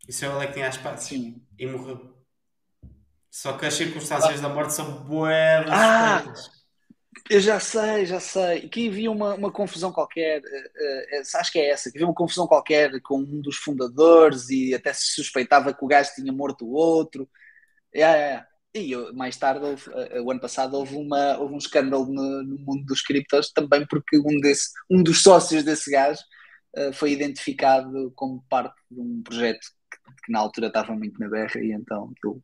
E 0.09 0.13
só 0.13 0.27
ele 0.27 0.45
é 0.45 0.47
que 0.47 0.55
tinha 0.55 0.69
as 0.69 0.77
passes. 0.77 1.09
Sim. 1.09 1.43
E 1.59 1.67
morreu. 1.67 2.15
Só 3.31 3.53
que 3.53 3.67
as 3.67 3.75
circunstâncias 3.75 4.39
ah. 4.39 4.49
da 4.49 4.55
morte 4.55 4.73
são 4.73 5.05
boas. 5.05 5.33
Ah! 5.69 6.25
Eu 7.31 7.41
já 7.41 7.61
sei, 7.61 8.07
já 8.07 8.21
sei. 8.21 8.69
Que 8.69 8.89
havia 8.89 9.11
uma, 9.11 9.35
uma 9.35 9.53
confusão 9.53 9.93
qualquer, 9.93 10.41
uh, 10.41 10.45
uh, 10.45 11.39
acho 11.39 11.53
que 11.53 11.59
é 11.59 11.71
essa, 11.71 11.91
que 11.91 11.99
havia 11.99 12.07
uma 12.07 12.15
confusão 12.15 12.47
qualquer 12.47 13.01
com 13.03 13.19
um 13.19 13.41
dos 13.41 13.57
fundadores 13.57 14.49
e 14.49 14.75
até 14.75 14.93
se 14.93 15.13
suspeitava 15.15 15.75
que 15.75 15.85
o 15.85 15.89
gajo 15.89 16.15
tinha 16.15 16.33
morto 16.33 16.65
o 16.65 16.73
outro. 16.73 17.29
Yeah, 17.95 18.17
yeah. 18.19 18.49
E 18.75 18.93
eu, 18.93 19.15
mais 19.15 19.37
tarde, 19.37 19.65
houve, 19.65 19.91
uh, 19.91 20.23
o 20.23 20.31
ano 20.31 20.41
passado, 20.41 20.75
houve, 20.75 20.97
uma, 20.97 21.39
houve 21.39 21.55
um 21.55 21.59
escândalo 21.59 22.07
no, 22.07 22.43
no, 22.43 22.59
mundo 22.59 22.85
dos 22.87 23.03
criptos 23.03 23.53
também 23.53 23.87
porque 23.87 24.19
um, 24.19 24.41
desse, 24.41 24.71
um 24.91 25.03
dos 25.03 25.23
sócios 25.23 25.63
desse 25.65 25.91
gajo 25.91 26.21
foi 26.93 27.11
identificado 27.11 28.13
como 28.15 28.45
parte 28.49 28.77
de 28.89 29.01
um 29.01 29.21
projeto 29.23 29.67
que, 29.91 29.99
que, 30.25 30.31
na 30.31 30.39
altura 30.39 30.69
estava 30.69 30.95
muito 30.95 31.19
na 31.19 31.29
berra 31.29 31.61
e 31.61 31.73
então 31.73 32.13
aquilo 32.15 32.41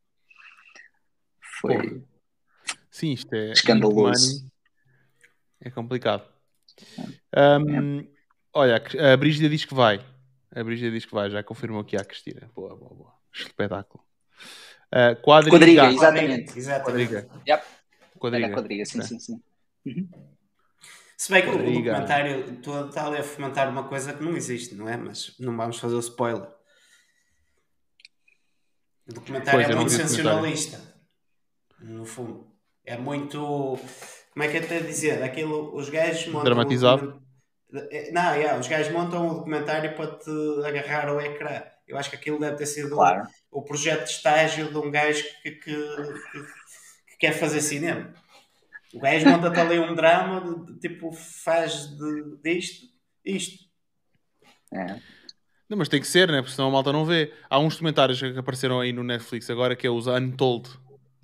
foi. 1.60 2.02
Sim, 2.90 3.12
isto 3.12 3.32
é 3.32 3.52
escandaloso. 3.52 4.44
É 5.64 5.70
complicado. 5.70 6.28
Um, 7.36 8.00
é. 8.00 8.06
Olha, 8.52 8.84
a 9.12 9.16
Brígida 9.16 9.48
diz 9.48 9.64
que 9.64 9.74
vai. 9.74 10.04
A 10.54 10.62
Brígida 10.62 10.90
diz 10.90 11.04
que 11.04 11.14
vai, 11.14 11.30
já 11.30 11.42
confirmou 11.42 11.80
aqui 11.80 11.96
a 11.96 12.04
Cristina. 12.04 12.50
Boa, 12.54 12.76
boa, 12.76 12.94
boa. 12.94 13.14
Espetáculo. 13.32 14.04
Uh, 14.92 15.20
quadriga. 15.22 15.56
quadriga, 15.58 15.90
exatamente. 15.90 16.58
exatamente. 16.58 17.08
Quadriga. 17.08 17.30
Yep. 17.48 17.64
Quadriga. 18.18 18.52
quadriga, 18.52 18.84
sim, 18.84 19.00
é. 19.00 19.02
sim, 19.02 19.18
sim. 19.18 19.42
Uhum. 19.86 20.08
Se 21.16 21.32
bem 21.32 21.42
que 21.42 21.48
o 21.48 21.58
documentário, 21.58 22.56
tu 22.60 22.86
está 22.86 23.06
ali 23.06 23.18
a 23.18 23.22
fomentar 23.22 23.68
uma 23.68 23.88
coisa 23.88 24.12
que 24.12 24.22
não 24.22 24.36
existe, 24.36 24.74
não 24.74 24.88
é? 24.88 24.96
Mas 24.96 25.34
não 25.38 25.56
vamos 25.56 25.78
fazer 25.78 25.94
o 25.94 26.00
spoiler. 26.00 26.48
O 29.08 29.14
documentário 29.14 29.60
pois, 29.60 29.68
é, 29.68 29.72
é 29.72 29.76
muito 29.76 29.92
sensacionalista, 29.92 30.80
no 31.80 32.04
fundo. 32.04 32.52
É 32.84 32.96
muito. 32.96 33.78
Como 34.34 34.44
é 34.44 34.48
que 34.48 34.56
é 34.56 34.60
te 34.60 34.82
dizer? 34.84 35.22
Aquilo, 35.22 35.74
os 35.76 35.88
gajos 35.88 36.26
montam. 36.26 36.44
Dramatizado. 36.44 37.22
É, 37.72 38.10
não, 38.10 38.34
yeah, 38.34 38.58
os 38.58 38.66
gajos 38.66 38.92
montam 38.92 39.28
um 39.28 39.34
documentário 39.34 39.94
para 39.94 40.10
te 40.16 40.30
agarrar 40.66 41.08
ao 41.08 41.20
ecrã. 41.20 41.62
Eu 41.86 41.96
acho 41.96 42.10
que 42.10 42.16
aquilo 42.16 42.40
deve 42.40 42.56
ter 42.56 42.66
sido 42.66 42.96
claro. 42.96 43.22
o, 43.50 43.60
o 43.60 43.62
projeto 43.62 44.04
de 44.04 44.10
estágio 44.10 44.70
de 44.70 44.76
um 44.76 44.90
gajo 44.90 45.22
que, 45.42 45.52
que, 45.52 45.72
que, 45.72 46.42
que 47.10 47.16
quer 47.18 47.32
fazer 47.32 47.60
cinema. 47.60 48.12
O 48.92 49.00
gajo 49.00 49.28
monta-te 49.28 49.60
ali 49.60 49.78
um 49.78 49.94
drama, 49.94 50.40
de, 50.40 50.72
de, 50.72 50.80
tipo, 50.80 51.12
faz 51.12 51.86
de, 51.96 52.36
disto, 52.42 52.86
isto. 53.24 53.64
É. 54.72 55.00
Não, 55.68 55.78
mas 55.78 55.88
tem 55.88 56.00
que 56.00 56.08
ser, 56.08 56.28
né? 56.28 56.40
Porque 56.40 56.54
senão 56.54 56.68
a 56.68 56.72
malta 56.72 56.92
não 56.92 57.04
vê. 57.04 57.32
Há 57.48 57.58
uns 57.60 57.74
documentários 57.74 58.20
que 58.20 58.36
apareceram 58.36 58.80
aí 58.80 58.92
no 58.92 59.04
Netflix 59.04 59.48
agora 59.48 59.76
que 59.76 59.86
é 59.86 59.90
os 59.90 60.08
Untold. 60.08 60.70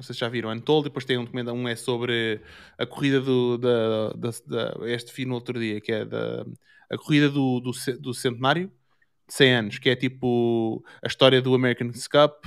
Não 0.01 0.05
sei 0.05 0.14
se 0.14 0.20
já 0.20 0.31
viram. 0.31 0.51
Untold, 0.51 0.86
e 0.86 0.89
depois 0.89 1.05
tem 1.05 1.18
um 1.18 1.24
documentário, 1.24 1.60
um 1.60 1.68
é 1.68 1.77
sobre 1.77 2.40
a 2.78 2.86
corrida 2.86 3.20
do. 3.20 3.59
Da, 3.59 4.09
da, 4.14 4.31
da, 4.47 4.90
este 4.90 5.12
fim 5.12 5.27
no 5.27 5.35
outro 5.35 5.60
dia, 5.60 5.78
que 5.78 5.93
é 5.93 6.06
da, 6.06 6.47
a 6.90 6.97
corrida 6.97 7.28
do, 7.28 7.60
do, 7.60 7.70
do 7.98 8.14
centenário 8.14 8.72
de 9.28 9.35
100 9.35 9.52
anos, 9.52 9.78
que 9.78 9.90
é 9.90 9.94
tipo 9.94 10.82
a 11.05 11.06
história 11.06 11.43
do 11.43 11.55
American 11.55 11.90
Cup. 12.10 12.47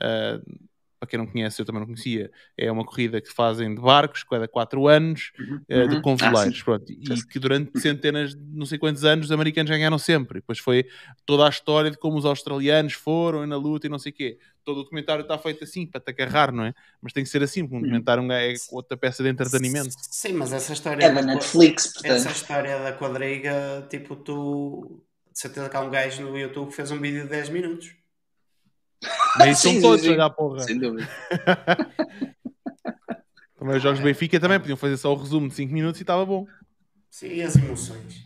Uh, 0.00 0.64
para 0.98 1.10
quem 1.10 1.18
não 1.18 1.26
conhece, 1.26 1.60
eu 1.60 1.66
também 1.66 1.80
não 1.80 1.86
conhecia, 1.86 2.30
é 2.56 2.72
uma 2.72 2.86
corrida 2.86 3.20
que 3.20 3.30
fazem 3.30 3.74
de 3.74 3.82
barcos, 3.82 4.24
cada 4.24 4.48
4 4.48 4.88
anos, 4.88 5.32
uhum. 5.38 5.60
uh, 5.70 5.88
de 5.88 6.00
convoleiros, 6.00 6.60
ah, 6.62 6.64
pronto, 6.64 6.90
e 6.90 7.26
que 7.26 7.38
durante 7.38 7.78
centenas, 7.78 8.34
não 8.34 8.64
sei 8.64 8.78
quantos 8.78 9.04
anos, 9.04 9.26
os 9.26 9.32
americanos 9.32 9.70
ganharam 9.70 9.98
sempre. 9.98 10.40
Depois 10.40 10.58
foi 10.58 10.86
toda 11.26 11.46
a 11.46 11.50
história 11.50 11.90
de 11.90 11.98
como 11.98 12.16
os 12.16 12.24
australianos 12.24 12.94
foram 12.94 13.46
na 13.46 13.56
luta 13.56 13.86
e 13.86 13.90
não 13.90 13.98
sei 13.98 14.12
o 14.12 14.14
quê. 14.14 14.38
Todo 14.64 14.80
o 14.80 14.82
documentário 14.84 15.22
está 15.22 15.38
feito 15.38 15.64
assim, 15.64 15.86
para 15.86 16.00
te 16.00 16.10
agarrar, 16.10 16.50
não 16.50 16.64
é? 16.64 16.74
Mas 17.02 17.12
tem 17.12 17.22
que 17.22 17.30
ser 17.30 17.42
assim, 17.42 17.62
porque 17.62 17.76
um 17.76 17.80
documentário 17.80 18.32
é 18.32 18.54
outra 18.70 18.96
peça 18.96 19.22
de 19.22 19.28
entretenimento. 19.28 19.94
Sim, 20.10 20.32
mas 20.32 20.52
essa 20.52 20.72
história... 20.72 21.04
É 21.04 21.12
da 21.12 21.22
Netflix, 21.22 21.92
portanto. 21.92 22.12
Essa 22.12 22.30
história 22.30 22.78
da 22.78 22.92
quadriga, 22.92 23.86
tipo, 23.90 24.16
tu... 24.16 25.02
De 25.32 25.38
certeza 25.38 25.68
que 25.68 25.76
há 25.76 25.80
um 25.80 25.90
gajo 25.90 26.22
no 26.22 26.38
YouTube 26.38 26.70
que 26.70 26.76
fez 26.76 26.92
um 26.92 27.00
vídeo 27.00 27.24
de 27.24 27.28
10 27.28 27.48
minutos 27.48 27.96
nem 29.38 29.54
são 29.54 29.80
todos 29.80 30.06
a 30.08 30.30
porra. 30.30 30.60
Sem 30.60 30.78
dúvida. 30.78 31.08
também 33.58 33.76
os 33.76 33.82
jogos 33.82 34.00
do 34.00 34.04
Benfica 34.04 34.40
também 34.40 34.60
podiam 34.60 34.76
fazer 34.76 34.96
só 34.96 35.12
o 35.12 35.16
resumo 35.16 35.48
de 35.48 35.54
5 35.54 35.72
minutos 35.72 36.00
e 36.00 36.02
estava 36.02 36.24
bom. 36.24 36.46
Sim, 37.10 37.28
e 37.28 37.42
as 37.42 37.56
emoções. 37.56 38.24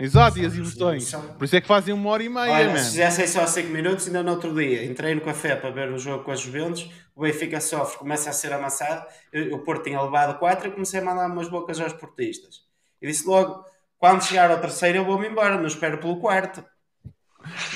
Exato, 0.00 0.38
e 0.38 0.46
as 0.46 0.54
emoções. 0.54 1.12
Por 1.12 1.44
isso 1.44 1.56
é 1.56 1.60
que 1.60 1.66
fazem 1.66 1.92
uma 1.92 2.08
hora 2.08 2.22
e 2.22 2.28
meia, 2.28 2.70
Olha, 2.70 2.78
Se 2.78 2.92
fizessem 2.92 3.26
só 3.26 3.46
5 3.46 3.68
minutos, 3.68 4.06
ainda 4.06 4.22
no 4.22 4.30
outro 4.30 4.54
dia, 4.54 4.82
entrei 4.82 5.14
no 5.14 5.20
café 5.20 5.54
para 5.54 5.68
ver 5.70 5.92
o 5.92 5.98
jogo 5.98 6.24
com 6.24 6.30
as 6.30 6.40
Juventus, 6.40 6.90
o 7.14 7.20
Benfica 7.20 7.60
sofre, 7.60 7.98
começa 7.98 8.30
a 8.30 8.32
ser 8.32 8.50
amassado, 8.50 9.06
o 9.52 9.58
Porto 9.58 9.84
tinha 9.84 10.00
levado 10.00 10.38
4 10.38 10.68
e 10.68 10.70
comecei 10.70 11.00
a 11.00 11.04
mandar 11.04 11.26
umas 11.26 11.48
bocas 11.48 11.78
aos 11.78 11.92
portistas. 11.92 12.62
E 13.02 13.06
disse 13.06 13.26
logo, 13.26 13.62
quando 13.98 14.24
chegar 14.24 14.50
ao 14.50 14.58
terceiro 14.58 14.98
eu 14.98 15.04
vou-me 15.04 15.28
embora, 15.28 15.58
não 15.58 15.66
espero 15.66 15.98
pelo 15.98 16.18
quarto. 16.18 16.64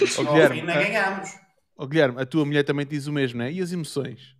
E 0.00 0.24
Guilherme, 0.24 0.60
ainda 0.60 0.72
ganhamos. 0.72 1.30
Oh, 1.76 1.86
Guilherme, 1.86 2.22
a 2.22 2.24
tua 2.24 2.46
mulher 2.46 2.62
também 2.62 2.86
diz 2.86 3.06
o 3.06 3.12
mesmo, 3.12 3.40
não 3.40 3.44
é? 3.44 3.52
E 3.52 3.60
as 3.60 3.70
emoções? 3.70 4.34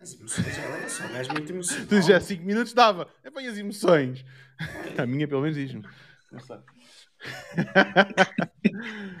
As 0.00 0.14
emoções, 0.14 0.58
ela 0.58 0.88
só 0.88 1.04
és 1.14 1.28
muito 1.28 1.52
emocional. 1.52 1.86
Tu 1.86 2.00
já 2.00 2.18
5 2.18 2.42
minutos 2.42 2.72
dava. 2.72 3.06
É 3.22 3.30
bem 3.30 3.46
as 3.46 3.58
emoções. 3.58 4.24
A 4.96 5.04
minha 5.04 5.28
pelo 5.28 5.42
menos 5.42 5.56
diz-me. 5.56 5.86
Não 6.30 6.40
sei. 6.40 6.56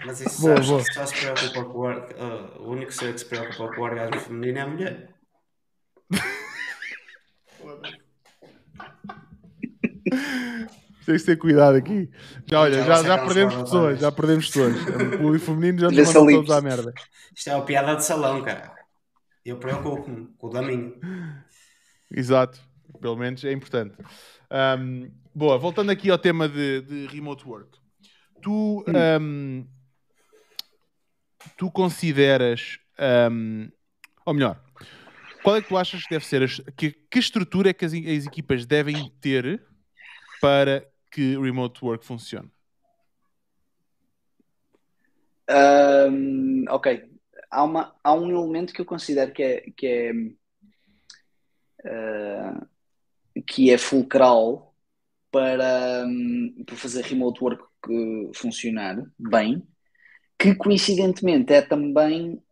Mas 0.04 0.20
isso 0.20 0.40
boa, 0.40 0.56
sabes, 0.56 0.68
boa. 0.68 0.84
só 0.92 1.06
se 1.06 1.14
preocupa 1.20 1.64
com 1.64 1.78
o, 1.78 1.90
uh, 1.90 2.62
o 2.62 2.70
único 2.72 2.92
ser 2.92 3.12
que 3.12 3.18
se 3.18 3.26
preocupa 3.26 3.74
com 3.74 3.80
o 3.80 3.84
orgasmo 3.84 4.20
feminino 4.20 4.58
é 4.58 4.60
a 4.60 4.66
mulher. 4.66 5.08
Tens 11.04 11.20
de 11.20 11.26
ter 11.26 11.36
cuidado 11.36 11.76
aqui. 11.76 12.10
Já, 12.46 12.60
olha, 12.60 12.84
já, 12.84 13.02
já 13.02 13.18
perdemos 13.18 13.54
pessoas, 13.54 13.98
já 13.98 14.12
perdemos 14.12 14.46
pessoas. 14.46 14.76
O 14.76 15.18
público 15.18 15.44
feminino 15.44 15.80
já 15.80 15.90
nos 15.90 16.14
mandou 16.14 16.26
todos 16.26 16.50
à 16.50 16.60
merda. 16.60 16.92
Isto 17.34 17.50
é 17.50 17.54
uma 17.56 17.64
piada 17.64 17.96
de 17.96 18.04
salão, 18.04 18.42
cara. 18.42 18.72
Eu 19.44 19.56
preocupo-me 19.56 20.28
com 20.38 20.46
o 20.46 20.50
da 20.50 20.62
minha. 20.62 20.92
Exato, 22.14 22.60
pelo 23.00 23.16
menos 23.16 23.44
é 23.44 23.52
importante. 23.52 23.96
Um, 24.78 25.10
boa, 25.34 25.58
voltando 25.58 25.90
aqui 25.90 26.10
ao 26.10 26.18
tema 26.18 26.48
de, 26.48 26.82
de 26.82 27.06
remote 27.06 27.46
work. 27.48 27.81
Tu, 28.42 28.84
um, 29.20 29.64
tu 31.56 31.70
consideras, 31.70 32.78
um, 33.30 33.70
ou 34.26 34.34
melhor, 34.34 34.60
qual 35.42 35.56
é 35.56 35.62
que 35.62 35.68
tu 35.68 35.76
achas 35.76 36.02
que 36.02 36.10
deve 36.10 36.26
ser, 36.26 36.42
as, 36.42 36.60
que, 36.76 36.90
que 36.90 37.18
estrutura 37.18 37.70
é 37.70 37.72
que 37.72 37.84
as, 37.84 37.92
as 37.92 38.26
equipas 38.26 38.66
devem 38.66 39.10
ter 39.20 39.64
para 40.40 40.84
que 41.10 41.38
remote 41.38 41.84
work 41.84 42.04
funcione? 42.04 42.50
Um, 45.48 46.64
ok. 46.68 47.10
Há, 47.50 47.62
uma, 47.62 47.94
há 48.02 48.14
um 48.14 48.30
elemento 48.30 48.72
que 48.72 48.80
eu 48.80 48.86
considero 48.86 49.32
que 49.32 49.42
é, 49.42 49.60
que 49.76 49.86
é, 49.86 50.12
uh, 51.84 52.66
que 53.46 53.70
é 53.70 53.78
fulcral 53.78 54.74
para, 55.30 56.04
um, 56.06 56.64
para 56.64 56.76
fazer 56.76 57.04
remote 57.04 57.42
work 57.42 57.71
funcionar 58.34 58.96
bem, 59.18 59.66
que 60.38 60.54
coincidentemente 60.54 61.52
é 61.52 61.62
também 61.62 62.42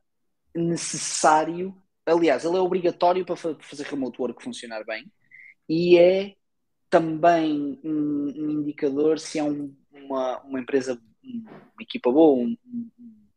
necessário, 0.55 1.75
aliás, 2.05 2.45
ele 2.45 2.57
é 2.57 2.61
obrigatório 2.61 3.25
para 3.25 3.37
fazer 3.37 3.85
remote 3.85 4.21
work 4.21 4.43
funcionar 4.43 4.85
bem 4.85 5.11
e 5.69 5.99
é 5.99 6.35
também 6.89 7.81
um, 7.85 8.33
um 8.37 8.51
indicador 8.61 9.19
se 9.19 9.39
é 9.39 9.45
um, 9.45 9.75
uma, 9.93 10.41
uma 10.43 10.61
empresa, 10.61 11.01
uma 11.23 11.83
equipa 11.83 12.11
boa, 12.11 12.37
um, 12.37 12.57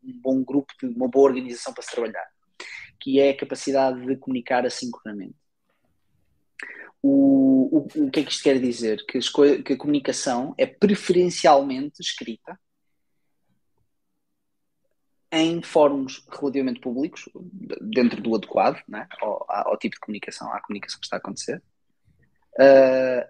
um, 0.04 0.20
bom 0.22 0.44
grupo, 0.44 0.74
uma 0.84 1.08
boa 1.08 1.30
organização 1.30 1.74
para 1.74 1.84
se 1.84 1.92
trabalhar, 1.92 2.28
que 3.00 3.20
é 3.20 3.30
a 3.30 3.38
capacidade 3.38 4.04
de 4.06 4.18
comunicar 4.18 4.66
assincronamente. 4.66 5.43
O, 7.06 7.80
o, 7.80 8.06
o 8.06 8.12
que 8.12 8.22
é 8.22 8.24
que 8.24 8.32
isto 8.32 8.44
quer 8.44 8.60
dizer? 8.62 9.06
Que, 9.06 9.20
que 9.62 9.74
a 9.74 9.78
comunicação 9.78 10.56
é 10.58 10.66
preferencialmente 10.66 12.02
escrita 12.02 12.58
em 15.34 15.64
fóruns 15.64 16.24
relativamente 16.32 16.80
públicos, 16.80 17.28
dentro 17.82 18.22
do 18.22 18.36
adequado 18.36 18.82
né, 18.88 19.08
ao, 19.20 19.44
ao, 19.50 19.78
tipo 19.78 19.96
de 19.96 20.00
comunicação, 20.00 20.54
à 20.54 20.62
comunicação 20.62 21.00
que 21.00 21.08
está 21.08 21.18
a 21.18 21.20
acontecer. 21.20 21.62
Uh, 22.54 23.28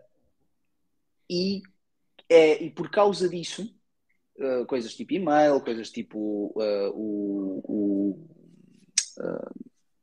e, 1.30 1.62
é, 2.28 2.62
e 2.62 2.70
por 2.70 2.92
causa 2.92 3.30
disso, 3.30 3.74
uh, 4.38 4.66
coisas 4.66 4.94
tipo 4.94 5.14
e-mail, 5.14 5.62
coisas 5.62 5.90
tipo 5.90 6.54
uh, 6.58 6.92
o, 6.94 7.64
o, 7.64 8.30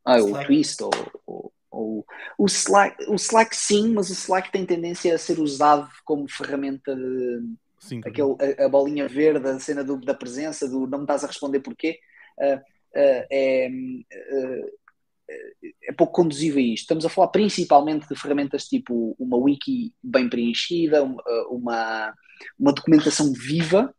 ah, 0.03 0.17
o 0.23 0.43
Twist 0.45 0.81
ou, 0.81 0.91
ou, 1.23 1.53
ou, 1.71 2.05
o 2.37 2.45
Slack, 2.45 3.09
o 3.09 3.15
Slack 3.15 3.55
sim, 3.55 3.93
mas 3.93 4.09
o 4.09 4.13
Slack 4.13 4.51
tem 4.51 4.65
tendência 4.65 5.15
a 5.15 5.17
ser 5.17 5.39
usado 5.39 5.89
como 6.03 6.27
ferramenta 6.29 6.95
de 6.95 7.41
sim, 7.79 8.01
aquele, 8.05 8.35
a, 8.59 8.65
a, 8.65 8.69
bolinha 8.69 9.07
verde, 9.07 9.47
a 9.47 9.59
cena 9.59 9.83
do, 9.83 9.97
da 9.97 10.13
presença, 10.13 10.67
do 10.67 10.85
não 10.85 10.99
me 10.99 11.03
estás 11.05 11.23
a 11.23 11.27
responder 11.27 11.61
porquê. 11.61 11.99
Uh, 12.37 12.57
uh, 12.57 13.25
é, 13.31 13.69
uh, 13.69 14.81
é 15.87 15.93
pouco 15.93 16.13
conduzido 16.13 16.57
a 16.57 16.61
isto. 16.61 16.83
Estamos 16.83 17.05
a 17.05 17.09
falar 17.09 17.29
principalmente 17.29 18.07
de 18.07 18.15
ferramentas 18.15 18.67
tipo 18.67 19.15
uma 19.17 19.37
wiki 19.37 19.93
bem 20.03 20.29
preenchida, 20.29 21.03
uma, 21.49 22.13
uma 22.59 22.73
documentação 22.73 23.31
viva, 23.31 23.93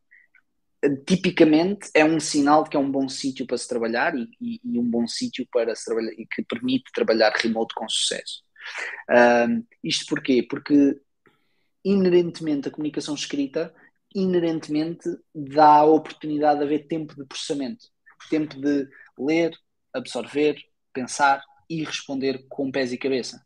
tipicamente 1.07 1.91
é 1.95 2.05
um 2.05 2.19
sinal 2.19 2.65
de 2.65 2.71
que 2.71 2.77
é 2.77 2.81
um 2.81 2.91
bom 2.91 3.09
sítio 3.09 3.47
para 3.47 3.57
se 3.57 3.69
trabalhar 3.69 4.15
e, 4.17 4.29
e, 4.41 4.61
e, 4.65 4.79
um 4.79 4.89
bom 4.89 5.07
sítio 5.07 5.47
para 5.53 5.75
se 5.75 5.85
trabalhar 5.85 6.13
e 6.13 6.27
que 6.27 6.43
permite 6.43 6.91
trabalhar 6.93 7.33
remoto 7.37 7.75
com 7.77 7.89
sucesso. 7.89 8.43
Isto 9.83 10.07
porquê? 10.07 10.43
Porque 10.43 11.01
inerentemente 11.85 12.69
a 12.69 12.71
comunicação 12.71 13.15
escrita 13.15 13.73
inerentemente 14.15 15.09
dá 15.35 15.79
a 15.79 15.85
oportunidade 15.85 16.59
de 16.59 16.65
haver 16.65 16.87
tempo 16.87 17.15
de 17.15 17.25
processamento, 17.25 17.87
tempo 18.29 18.61
de 18.61 18.87
ler, 19.19 19.53
absorver, 19.93 20.57
pensar 20.93 21.43
e 21.69 21.83
responder 21.85 22.45
com 22.49 22.71
pés 22.71 22.93
e 22.93 22.99
cabeça. 22.99 23.43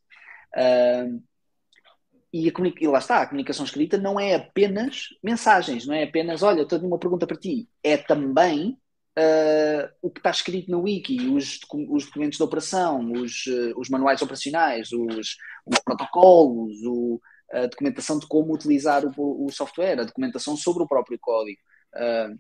E, 2.33 2.53
e, 2.81 2.87
lá 2.87 2.99
está, 2.99 3.23
a 3.23 3.27
comunicação 3.27 3.65
escrita 3.65 3.97
não 3.97 4.19
é 4.19 4.35
apenas 4.35 5.09
mensagens, 5.23 5.87
não 5.87 5.95
é 5.95 6.05
apenas, 6.05 6.43
olha, 6.43 6.63
estou 6.63 6.79
uma 6.81 6.99
pergunta 6.99 7.27
para 7.27 7.37
ti. 7.37 7.69
É 7.83 7.97
também 7.97 8.79
uh, 9.19 9.89
o 10.03 10.11
que 10.11 10.21
está 10.21 10.31
escrito 10.31 10.71
no 10.71 10.83
wiki, 10.83 11.29
os, 11.29 11.61
os 11.89 12.07
documentos 12.07 12.37
de 12.37 12.43
operação, 12.43 13.13
os, 13.13 13.47
uh, 13.47 13.79
os 13.79 13.89
manuais 13.89 14.21
operacionais, 14.23 14.93
os, 14.93 15.37
os 15.65 15.79
protocolos, 15.85 16.77
o, 16.85 17.21
a 17.53 17.67
documentação 17.67 18.19
de 18.19 18.27
como 18.27 18.55
utilizar 18.55 19.05
o, 19.05 19.47
o, 19.47 19.51
software, 19.51 20.01
a 20.01 20.05
documentação 20.05 20.57
sobre 20.57 20.83
o 20.83 20.89
próprio 20.89 21.19
código. 21.21 21.61
Uh, 21.95 22.39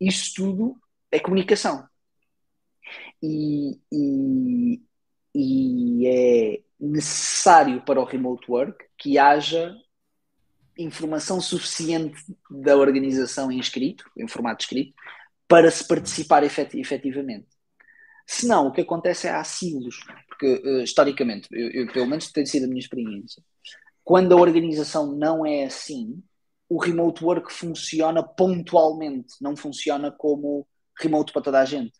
isto 0.00 0.42
tudo 0.42 0.76
é 1.10 1.20
comunicação. 1.20 1.86
E, 3.22 3.78
e, 3.90 4.82
e 5.34 6.06
é 6.06 6.60
necessário 6.78 7.80
para 7.84 8.00
o 8.00 8.04
remote 8.04 8.50
work 8.50 8.84
que 9.02 9.18
haja 9.18 9.74
informação 10.78 11.40
suficiente 11.40 12.16
da 12.48 12.76
organização 12.76 13.50
em 13.50 13.58
escrito, 13.58 14.08
em 14.16 14.28
formato 14.28 14.62
escrito, 14.62 14.94
para 15.48 15.70
se 15.70 15.86
participar 15.86 16.44
efet 16.44 16.78
efetivamente. 16.78 17.48
Senão, 18.24 18.68
o 18.68 18.72
que 18.72 18.80
acontece 18.80 19.26
é 19.26 19.30
há 19.30 19.42
silos, 19.42 19.96
porque 20.28 20.54
uh, 20.64 20.82
historicamente, 20.82 21.48
eu, 21.50 21.70
eu, 21.70 21.92
pelo 21.92 22.06
menos 22.06 22.30
tem 22.30 22.46
sido 22.46 22.64
a 22.64 22.68
minha 22.68 22.78
experiência, 22.78 23.42
quando 24.04 24.32
a 24.32 24.40
organização 24.40 25.12
não 25.12 25.44
é 25.44 25.64
assim, 25.64 26.22
o 26.68 26.78
remote 26.78 27.24
work 27.24 27.52
funciona 27.52 28.22
pontualmente, 28.22 29.34
não 29.40 29.56
funciona 29.56 30.12
como 30.12 30.66
remote 30.98 31.32
para 31.32 31.42
toda 31.42 31.60
a 31.60 31.64
gente. 31.64 31.92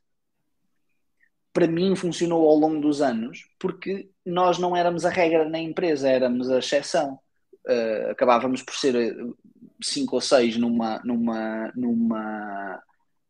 Para 1.52 1.66
mim 1.66 1.94
funcionou 1.94 2.48
ao 2.48 2.56
longo 2.56 2.80
dos 2.80 3.02
anos, 3.02 3.46
porque 3.58 4.08
nós 4.24 4.58
não 4.58 4.76
éramos 4.76 5.04
a 5.04 5.10
regra 5.10 5.48
na 5.48 5.58
empresa, 5.58 6.08
éramos 6.08 6.50
a 6.50 6.58
exceção. 6.58 7.18
Uh, 7.66 8.10
acabávamos 8.10 8.62
por 8.62 8.74
ser 8.74 8.96
eh, 8.96 9.14
cinco 9.80 10.16
ou 10.16 10.20
seis 10.20 10.56
numa, 10.56 11.00
numa, 11.04 11.72
numa, 11.76 12.82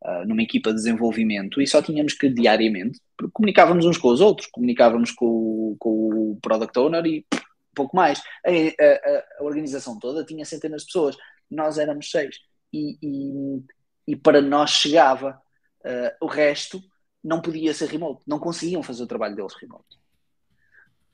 uh, 0.03 0.27
numa 0.27 0.43
equipa 0.43 0.71
de 0.71 0.77
desenvolvimento 0.77 1.61
e 1.61 1.67
só 1.67 1.83
tínhamos 1.83 2.15
que 2.15 2.31
diariamente, 2.31 2.99
comunicávamos 3.33 3.85
uns 3.85 3.99
com 3.99 4.09
os 4.09 4.23
outros, 4.23 4.49
comunicávamos 4.51 5.11
com, 5.11 5.77
com 5.79 5.91
o 6.31 6.39
product 6.41 6.79
owner 6.79 7.05
e 7.05 7.27
pouco 7.75 7.95
mais. 7.95 8.23
A, 8.47 8.51
a, 8.51 9.41
a, 9.41 9.45
organização 9.45 9.99
toda 9.99 10.25
tinha 10.25 10.45
centenas 10.45 10.83
de 10.83 10.87
pessoas, 10.87 11.17
nós 11.51 11.79
éramos 11.79 12.11
seis. 12.11 12.37
E, 12.73 12.97
e, 13.03 14.13
e 14.13 14.17
para 14.17 14.41
nós 14.41 14.71
chegava. 14.71 15.41
Uh, 15.85 16.25
o 16.25 16.27
resto 16.29 16.81
não 17.23 17.41
podia 17.41 17.73
ser 17.73 17.89
remote, 17.89 18.23
não 18.27 18.39
conseguiam 18.39 18.83
fazer 18.83 19.03
o 19.03 19.07
trabalho 19.07 19.37
deles 19.37 19.55
remote. 19.55 19.99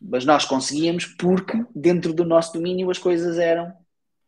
Mas 0.01 0.25
nós 0.25 0.45
conseguíamos 0.45 1.05
porque 1.05 1.65
dentro 1.75 2.13
do 2.13 2.25
nosso 2.25 2.53
domínio 2.53 2.91
as 2.91 2.99
coisas 2.99 3.39
eram 3.39 3.73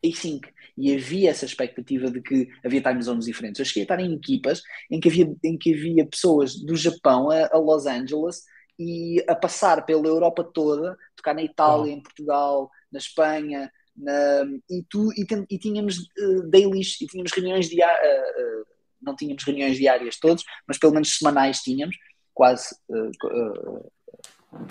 async. 0.05 0.49
E 0.77 0.95
havia 0.95 1.31
essa 1.31 1.45
expectativa 1.45 2.11
de 2.11 2.21
que 2.21 2.49
havia 2.65 2.83
time 2.83 3.03
zones 3.03 3.27
diferentes. 3.27 3.59
Eu 3.59 3.65
cheguei 3.65 3.83
a 3.83 3.85
estar 3.85 4.01
em 4.01 4.15
equipas 4.15 4.63
em 4.91 4.99
que 4.99 5.09
havia, 5.09 5.35
em 5.45 5.59
que 5.59 5.75
havia 5.75 6.07
pessoas 6.07 6.55
do 6.55 6.75
Japão 6.75 7.31
a, 7.31 7.49
a 7.53 7.59
Los 7.59 7.87
Angeles 7.87 8.43
e 8.79 9.23
a 9.29 9.35
passar 9.35 9.85
pela 9.85 10.07
Europa 10.07 10.43
toda, 10.43 10.97
tocar 11.15 11.35
na 11.35 11.43
Itália, 11.43 11.93
oh. 11.93 11.97
em 11.97 12.03
Portugal, 12.03 12.71
na 12.91 12.99
Espanha, 12.99 13.71
na, 13.95 14.43
e, 14.71 14.83
tu, 14.89 15.13
e, 15.17 15.27
ten, 15.27 15.45
e 15.51 15.59
tínhamos 15.59 15.99
uh, 15.99 16.49
dailies, 16.49 16.99
e 17.01 17.07
tínhamos 17.07 17.33
reuniões 17.33 17.69
diárias, 17.69 18.01
uh, 18.03 18.63
uh, 18.63 18.80
não 19.01 19.17
tínhamos 19.17 19.45
reuniões 19.45 19.77
diárias 19.77 20.19
todos, 20.19 20.45
mas 20.67 20.79
pelo 20.79 20.93
menos 20.93 21.17
semanais 21.17 21.61
tínhamos, 21.61 21.97
quase, 22.35 22.75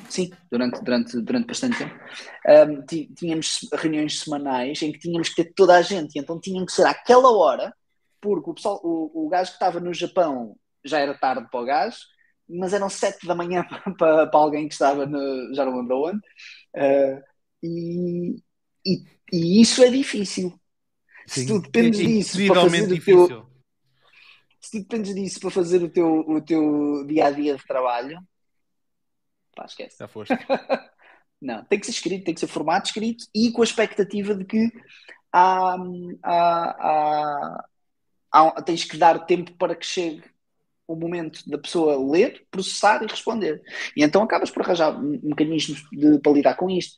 sim, 0.10 0.32
durante, 0.52 0.82
durante, 0.84 1.22
durante 1.22 1.48
bastante 1.48 1.78
tempo. 1.78 1.96
Um, 2.48 3.14
tínhamos 3.16 3.60
reuniões 3.74 4.20
semanais 4.20 4.82
em 4.82 4.92
que 4.92 5.00
tínhamos 5.00 5.30
que 5.30 5.44
ter 5.44 5.54
toda 5.54 5.76
a 5.76 5.82
gente, 5.82 6.16
e 6.16 6.20
então 6.20 6.40
tinham 6.40 6.66
que 6.66 6.72
ser 6.72 6.86
àquela 6.86 7.32
hora, 7.32 7.74
porque 8.22 8.50
o, 8.50 8.54
pessoal, 8.54 8.80
o, 8.84 9.26
o 9.26 9.30
gajo 9.30 9.52
que 9.52 9.56
estava 9.56 9.80
no 9.80 9.94
Japão 9.94 10.56
já 10.84 11.00
era 11.00 11.18
tarde 11.18 11.48
para 11.50 11.62
o 11.62 11.66
gajo, 11.66 11.98
mas 12.48 12.74
eram 12.74 12.90
sete 12.90 13.28
da 13.28 13.36
manhã 13.36 13.64
para, 13.98 14.28
para, 14.28 14.40
alguém 14.40 14.68
que 14.68 14.74
estava 14.74 15.06
no, 15.06 15.54
já 15.54 15.66
não 15.66 15.78
lembro 15.78 16.04
onde, 16.04 16.18
uh, 16.76 17.24
e, 17.64 18.36
e, 18.86 19.04
e, 19.32 19.62
isso 19.62 19.84
é 19.84 19.90
difícil. 19.90 20.54
Sim, 21.28 21.42
se 21.42 21.48
tu 21.48 21.62
dependes 21.62 22.00
disso 22.00 22.38
para 22.48 22.62
fazer 22.62 23.14
o 23.14 23.28
teu, 23.28 23.50
se 24.70 24.72
tu 24.72 24.80
dependes 24.88 25.16
disso 25.16 25.40
para 25.40 25.50
fazer 25.50 25.82
o 25.82 25.90
teu, 25.90 26.20
o 26.20 26.42
teu 26.42 27.04
dia 27.08 27.26
a 27.26 27.32
dia 27.32 27.56
de 27.56 27.66
trabalho, 27.66 28.22
pá, 29.56 29.66
esquece. 29.66 29.98
Já 29.98 30.08
foste. 30.08 30.34
não, 31.42 31.66
tem 31.66 31.80
que 31.80 31.88
ser 31.88 31.92
escrito, 31.92 32.26
tem 32.26 32.34
que 32.34 32.40
ser 32.40 32.48
formato 32.48 32.88
escrito 32.88 33.26
e 33.34 33.52
com 33.52 33.62
a 33.62 33.66
expectativa 33.66 34.36
de 34.36 34.46
que 34.46 34.72
há, 35.34 35.76
há, 36.24 36.76
há, 36.78 37.66
há, 38.32 38.62
tens 38.62 38.84
que 38.84 38.98
dar 38.98 39.26
tempo 39.26 39.54
para 39.58 39.76
que 39.76 39.86
chegue 39.86 40.24
o 40.88 40.96
momento 40.96 41.48
da 41.50 41.58
pessoa 41.58 42.12
ler, 42.12 42.46
processar 42.52 43.02
e 43.04 43.08
responder. 43.08 43.62
E 43.96 44.04
então 44.04 44.22
acabas 44.22 44.52
por 44.52 44.62
arranjar 44.62 45.00
mecanismos 45.02 45.84
de, 45.92 46.20
para 46.20 46.32
lidar 46.32 46.56
com 46.56 46.70
isto. 46.70 46.96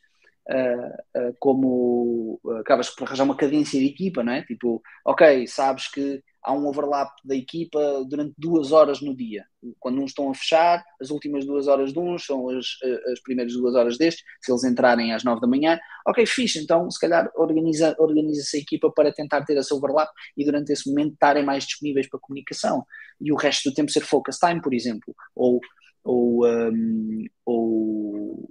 Uh, 0.50 1.20
uh, 1.20 1.36
como 1.40 2.40
uh, 2.44 2.58
acabas 2.58 2.90
por 2.90 3.06
arranjar 3.06 3.24
uma 3.24 3.38
cadência 3.38 3.80
de 3.80 3.86
equipa, 3.86 4.24
não 4.24 4.34
é? 4.34 4.42
Tipo, 4.42 4.82
ok, 5.06 5.46
sabes 5.46 5.88
que 5.90 6.22
há 6.44 6.52
um 6.52 6.66
overlap 6.66 7.12
da 7.24 7.36
equipa 7.36 8.04
durante 8.10 8.34
duas 8.38 8.72
horas 8.72 9.02
no 9.02 9.16
dia. 9.16 9.46
Quando 9.80 10.02
uns 10.02 10.10
estão 10.10 10.32
a 10.32 10.34
fechar, 10.34 10.84
as 11.00 11.12
últimas 11.12 11.46
duas 11.46 11.68
horas 11.68 11.94
de 11.94 12.00
uns 12.00 12.26
são 12.26 12.50
as, 12.50 12.66
as 13.12 13.22
primeiras 13.22 13.54
duas 13.54 13.76
horas 13.76 14.00
destes, 14.00 14.24
se 14.42 14.52
eles 14.52 14.64
entrarem 14.64 15.14
às 15.14 15.24
nove 15.24 15.40
da 15.40 15.48
manhã, 15.48 15.80
ok, 16.08 16.26
fixe, 16.26 16.58
então 16.58 16.90
se 16.90 17.00
calhar 17.00 17.32
organiza, 17.36 17.96
organiza-se 18.00 18.58
a 18.58 18.60
equipa 18.60 18.92
para 18.92 19.14
tentar 19.14 19.46
ter 19.46 19.56
esse 19.56 19.72
overlap 19.72 20.10
e 20.36 20.44
durante 20.44 20.72
esse 20.74 20.90
momento 20.90 21.14
estarem 21.14 21.46
mais 21.46 21.66
disponíveis 21.66 22.10
para 22.10 22.20
comunicação. 22.20 22.84
E 23.22 23.32
o 23.32 23.36
resto 23.36 23.70
do 23.70 23.76
tempo 23.76 23.92
ser 23.92 24.02
focus 24.02 24.40
time, 24.40 24.60
por 24.60 24.74
exemplo, 24.74 25.16
ou 25.36 25.62
ou, 26.04 26.46
um, 26.48 27.26
ou, 27.46 28.01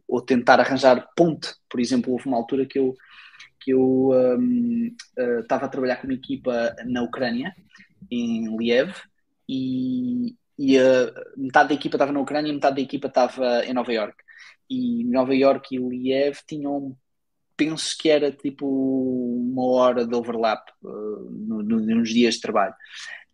ou, 0.06 0.20
tentar 0.20 0.60
arranjar 0.60 1.08
ponte. 1.16 1.48
Por 1.68 1.80
exemplo, 1.80 2.12
houve 2.12 2.26
uma 2.26 2.36
altura 2.36 2.66
que 2.66 2.78
eu 2.78 2.94
que 3.60 3.72
eu 3.72 4.10
um, 4.10 4.96
uh, 5.18 5.40
estava 5.40 5.66
a 5.66 5.68
trabalhar 5.68 5.96
com 5.96 6.06
uma 6.06 6.14
equipa 6.14 6.74
na 6.86 7.02
Ucrânia, 7.02 7.54
em 8.10 8.56
Liev, 8.56 8.90
e, 9.46 10.34
e 10.58 10.78
uh, 10.78 11.12
metade 11.36 11.68
da 11.68 11.74
equipa 11.74 11.96
estava 11.96 12.10
na 12.10 12.20
Ucrânia 12.20 12.50
e 12.50 12.54
metade 12.54 12.76
da 12.76 12.82
equipa 12.82 13.08
estava 13.08 13.64
em 13.66 13.74
Nova 13.74 13.92
York. 13.92 14.16
E 14.70 15.04
Nova 15.04 15.34
York 15.34 15.74
e 15.74 15.78
Liev 15.78 16.38
tinham, 16.46 16.96
penso 17.56 17.96
que 17.98 18.08
era 18.08 18.32
tipo 18.32 18.66
uma 18.66 19.66
hora 19.66 20.06
de 20.06 20.14
overlap 20.14 20.70
uh, 20.82 21.30
no, 21.30 21.62
no, 21.62 21.80
nos 21.80 22.08
dias 22.08 22.36
de 22.36 22.40
trabalho. 22.40 22.74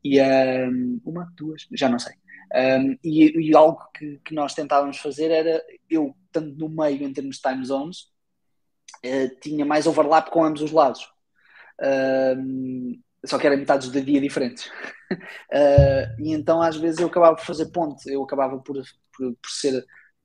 E 0.03 0.21
um, 0.21 1.01
uma, 1.05 1.33
duas, 1.37 1.67
já 1.73 1.89
não 1.89 1.99
sei. 1.99 2.15
Um, 2.55 2.97
e, 3.03 3.51
e, 3.51 3.57
algo 3.57 3.83
que, 3.93 4.21
que, 4.25 4.35
nós 4.35 4.55
tentávamos 4.55 4.99
fazer 4.99 5.31
era 5.31 5.63
eu, 5.91 6.15
tanto 6.31 6.57
no 6.57 6.69
meio 6.69 7.03
em 7.03 7.13
termos 7.13 7.37
de 7.37 7.43
time 7.43 7.65
zones, 7.65 8.03
uh, 9.05 9.41
tinha 9.41 9.65
mais 9.65 9.87
overlap 9.87 10.31
com 10.31 10.45
ambos 10.45 10.63
os 10.63 10.71
lados. 10.71 11.09
Um, 12.39 13.01
só 13.25 13.39
que 13.39 13.47
eram 13.47 13.57
metades 13.57 13.89
do 13.89 14.01
dia 14.01 14.21
diferentes. 14.21 14.67
uh, 15.11 16.15
e 16.23 16.33
então 16.33 16.63
às 16.63 16.77
vezes 16.77 17.01
eu 17.01 17.09
acabava 17.09 17.37
por 17.37 17.45
fazer 17.45 17.67
ponte, 17.67 18.09
eu 18.09 18.23
acabava 18.23 18.59
por, 18.59 18.77
por, 19.13 19.33
por 19.35 19.51
ser 19.51 19.85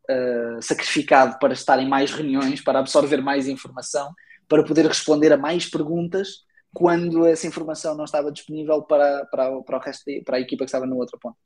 uh, 0.09 0.61
sacrificado 0.61 1.39
para 1.39 1.53
estar 1.53 1.79
em 1.79 1.89
mais 1.89 2.11
reuniões, 2.11 2.61
para 2.61 2.79
absorver 2.79 3.21
mais 3.21 3.47
informação, 3.47 4.13
para 4.47 4.63
poder 4.63 4.85
responder 4.85 5.33
a 5.33 5.37
mais 5.37 5.65
perguntas 5.65 6.45
quando 6.73 7.25
essa 7.25 7.47
informação 7.47 7.95
não 7.95 8.05
estava 8.05 8.31
disponível 8.31 8.81
para, 8.83 9.25
para, 9.25 9.61
para 9.61 9.77
o 9.77 9.81
resto 9.81 10.05
de, 10.05 10.21
para 10.21 10.37
a 10.37 10.39
equipa 10.39 10.63
que 10.63 10.69
estava 10.69 10.85
no 10.85 10.97
outro 10.97 11.19
ponto. 11.19 11.37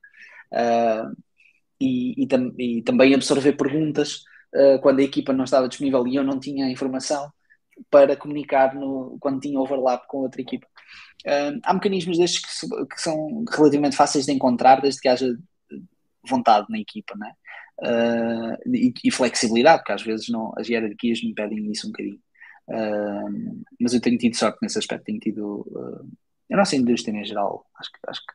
Uh, 0.51 1.15
e, 1.79 2.23
e, 2.23 2.27
tam, 2.27 2.53
e, 2.57 2.81
também 2.81 3.13
absorver 3.13 3.53
perguntas 3.53 4.23
uh, 4.53 4.79
quando 4.81 4.99
a 4.99 5.03
equipa 5.03 5.33
não 5.33 5.43
estava 5.43 5.67
disponível 5.67 6.07
e 6.07 6.15
eu 6.15 6.23
não 6.23 6.39
tinha 6.39 6.69
informação 6.69 7.31
para 7.89 8.15
comunicar 8.15 8.73
no, 8.73 9.17
quando 9.19 9.41
tinha 9.41 9.59
overlap 9.59 10.07
com 10.07 10.19
outra 10.19 10.41
equipa. 10.41 10.67
Uh, 11.25 11.59
há 11.63 11.73
mecanismos 11.73 12.17
destes 12.17 12.61
que, 12.61 12.85
que, 12.85 13.01
são 13.01 13.43
relativamente 13.49 13.95
fáceis 13.95 14.25
de 14.25 14.31
encontrar, 14.31 14.81
desde 14.81 15.01
que 15.01 15.07
haja 15.07 15.35
vontade 16.27 16.67
na 16.69 16.79
equipa, 16.79 17.15
né? 17.17 17.31
e, 18.67 18.93
e, 19.03 19.11
flexibilidade, 19.11 19.79
porque 19.79 19.91
às 19.91 20.01
vezes 20.01 20.29
não, 20.29 20.53
as 20.57 20.69
hierarquias 20.69 21.21
me 21.21 21.33
pedem 21.33 21.69
isso 21.71 21.87
um 21.87 21.91
bocadinho. 21.91 22.19
mas 23.79 23.93
eu 23.93 23.99
tenho 23.99 24.17
tido 24.17 24.35
sorte 24.37 24.59
nesse 24.61 24.79
aspecto, 24.79 25.03
tenho 25.03 25.19
tido. 25.19 26.01
a 26.51 26.55
nossa 26.55 26.75
indústria 26.77 27.19
em 27.19 27.25
geral, 27.25 27.65
acho 27.77 27.91
que, 27.91 27.99
acho 28.07 28.21
que 28.21 28.33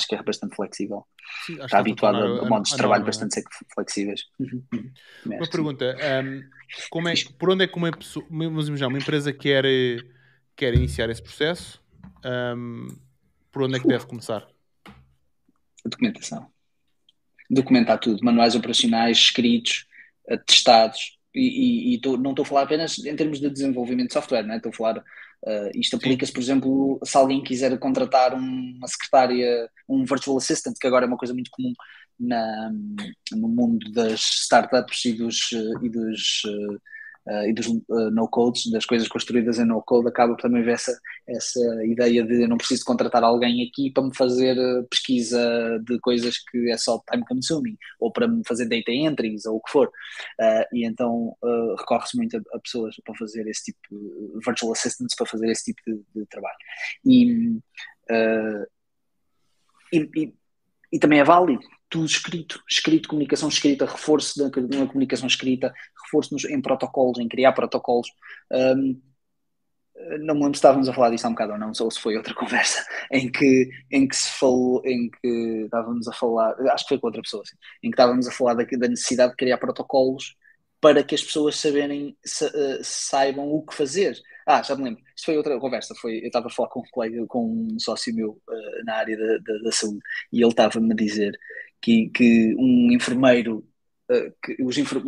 acho 0.00 0.08
que 0.08 0.14
é 0.14 0.22
bastante 0.22 0.56
flexível. 0.56 1.06
Sim, 1.46 1.62
está 1.62 1.78
habituado 1.78 2.16
a, 2.16 2.40
a 2.40 2.48
modos 2.48 2.70
de 2.70 2.76
trabalho 2.76 3.04
bastante 3.04 3.38
é? 3.38 3.42
flexíveis. 3.74 4.24
Uhum. 4.38 4.64
Uhum. 4.72 4.92
Uma 5.26 5.48
pergunta: 5.48 5.96
um, 6.24 6.42
como 6.90 7.08
é, 7.08 7.14
por 7.38 7.50
onde 7.50 7.64
é 7.64 7.68
que 7.68 7.76
uma, 7.76 7.92
pessoa, 7.92 8.26
uma, 8.28 8.48
uma 8.48 8.98
empresa 8.98 9.32
quer, 9.32 9.64
quer 10.56 10.74
iniciar 10.74 11.10
esse 11.10 11.22
processo? 11.22 11.82
Um, 12.24 12.88
por 13.52 13.62
onde 13.62 13.76
é 13.76 13.80
que 13.80 13.86
deve 13.86 14.06
começar? 14.06 14.46
A 14.86 15.88
documentação. 15.88 16.50
Documentar 17.50 17.98
tudo, 17.98 18.24
manuais 18.24 18.54
operacionais, 18.54 19.18
escritos, 19.18 19.86
testados, 20.46 21.18
e, 21.34 21.92
e, 21.92 21.94
e 21.94 22.00
tô, 22.00 22.16
não 22.16 22.30
estou 22.30 22.42
a 22.44 22.46
falar 22.46 22.62
apenas 22.62 22.98
em 22.98 23.16
termos 23.16 23.40
de 23.40 23.50
desenvolvimento 23.50 24.08
de 24.08 24.14
software, 24.14 24.42
né? 24.42 24.56
estou 24.56 24.70
a 24.70 24.76
falar, 24.76 24.98
uh, 24.98 25.70
isto 25.74 25.96
aplica-se, 25.96 26.32
por 26.32 26.40
exemplo, 26.40 27.00
se 27.04 27.16
alguém 27.16 27.42
quiser 27.42 27.78
contratar 27.78 28.34
uma 28.34 28.86
secretária, 28.88 29.68
um 29.88 30.04
virtual 30.04 30.36
assistant, 30.36 30.76
que 30.80 30.86
agora 30.86 31.04
é 31.04 31.08
uma 31.08 31.18
coisa 31.18 31.34
muito 31.34 31.50
comum 31.50 31.72
na, 32.18 32.70
no 33.32 33.48
mundo 33.48 33.90
das 33.92 34.20
startups 34.20 35.04
e 35.04 35.12
dos, 35.12 35.52
e 35.82 35.88
dos 35.88 36.42
uh, 37.26 37.30
uh, 37.30 37.48
e 37.48 37.52
dos 37.52 37.66
uh, 37.66 38.10
no-codes, 38.12 38.70
das 38.70 38.84
coisas 38.84 39.08
construídas 39.08 39.58
em 39.58 39.64
no-code, 39.64 40.08
acaba 40.08 40.34
por 40.34 40.42
também 40.42 40.62
ver 40.62 40.72
essa, 40.72 40.98
essa 41.26 41.60
ideia 41.84 42.24
de 42.24 42.42
eu 42.42 42.48
não 42.48 42.56
preciso 42.56 42.84
contratar 42.84 43.22
alguém 43.22 43.66
aqui 43.66 43.90
para 43.90 44.04
me 44.04 44.14
fazer 44.14 44.56
uh, 44.58 44.86
pesquisa 44.88 45.80
de 45.84 45.98
coisas 46.00 46.38
que 46.38 46.70
é 46.70 46.76
só 46.76 47.00
time 47.10 47.24
consuming, 47.26 47.76
ou 47.98 48.12
para 48.12 48.28
me 48.28 48.42
fazer 48.46 48.66
data 48.66 48.92
entries, 48.92 49.46
ou 49.46 49.56
o 49.56 49.60
que 49.60 49.70
for. 49.70 49.90
e 50.72 50.86
então 50.86 51.34
recorre-se 51.78 52.16
muito 52.16 52.36
a, 52.36 52.40
a, 52.54 52.60
pessoas 52.60 52.96
para 53.04 53.14
fazer 53.14 53.46
esse 53.48 53.64
tipo, 53.64 53.78
de 53.90 54.44
virtual 54.44 54.72
assistants 54.72 55.14
para 55.14 55.26
fazer 55.26 55.50
esse 55.50 55.64
tipo 55.72 55.80
de, 55.86 56.02
de 56.14 56.26
trabalho. 56.26 56.56
E, 57.04 57.60
e, 59.92 60.10
e, 60.16 60.34
e 60.92 60.98
também 60.98 61.20
é 61.20 61.24
válido 61.24 61.62
tudo 61.90 62.06
escrito, 62.06 62.62
escrito, 62.70 63.08
comunicação 63.08 63.48
escrita, 63.48 63.84
reforço 63.84 64.38
da, 64.38 64.44
da 64.48 64.86
comunicação 64.86 65.26
escrita, 65.26 65.74
reforço 66.04 66.32
nos, 66.32 66.44
em 66.44 66.62
protocolos, 66.62 67.18
em 67.18 67.28
criar 67.28 67.52
protocolos. 67.52 68.08
Um, 68.52 69.00
não 70.20 70.34
me 70.34 70.40
lembro 70.40 70.54
se 70.54 70.58
estávamos 70.58 70.88
a 70.88 70.94
falar 70.94 71.10
disso 71.10 71.26
há 71.26 71.30
um 71.30 71.32
bocado 71.32 71.52
ou 71.52 71.58
não, 71.58 71.72
ou 71.78 71.90
se 71.90 72.00
foi 72.00 72.16
outra 72.16 72.32
conversa, 72.34 72.84
em 73.12 73.30
que, 73.30 73.70
em 73.90 74.08
que 74.08 74.16
se 74.16 74.30
falou, 74.38 74.80
em 74.86 75.10
que 75.10 75.62
estávamos 75.64 76.08
a 76.08 76.12
falar, 76.12 76.54
acho 76.72 76.84
que 76.84 76.90
foi 76.90 76.98
com 76.98 77.08
outra 77.08 77.22
pessoa, 77.22 77.42
assim, 77.42 77.56
em 77.82 77.90
que 77.90 77.94
estávamos 77.94 78.26
a 78.26 78.32
falar 78.32 78.54
da, 78.54 78.64
da 78.64 78.88
necessidade 78.88 79.32
de 79.32 79.36
criar 79.36 79.58
protocolos 79.58 80.36
para 80.80 81.04
que 81.04 81.14
as 81.14 81.22
pessoas 81.22 81.56
saberem, 81.56 82.16
sa, 82.24 82.46
uh, 82.46 82.82
saibam 82.82 83.52
o 83.52 83.62
que 83.62 83.74
fazer. 83.74 84.18
Ah, 84.46 84.62
já 84.62 84.74
me 84.74 84.84
lembro. 84.84 85.02
Isto 85.14 85.26
foi 85.26 85.36
outra 85.36 85.58
conversa. 85.60 85.94
Foi, 85.94 86.20
eu 86.20 86.26
estava 86.28 86.46
a 86.46 86.50
falar 86.50 86.68
com 86.70 86.80
um 86.80 86.90
colega, 86.90 87.26
com 87.26 87.46
um 87.46 87.78
sócio 87.78 88.14
meu 88.14 88.30
uh, 88.30 88.84
na 88.84 88.94
área 88.94 89.16
da, 89.16 89.38
da, 89.38 89.58
da, 89.64 89.72
saúde, 89.72 90.00
e 90.32 90.40
ele 90.40 90.48
estava-me 90.48 90.92
a 90.92 90.96
dizer 90.96 91.38
que, 91.80 92.08
que 92.10 92.54
um 92.58 92.92
enfermeiro 92.92 93.64
uh, 94.10 94.32
que 94.42 94.62
os 94.62 94.76
enfer 94.78 95.02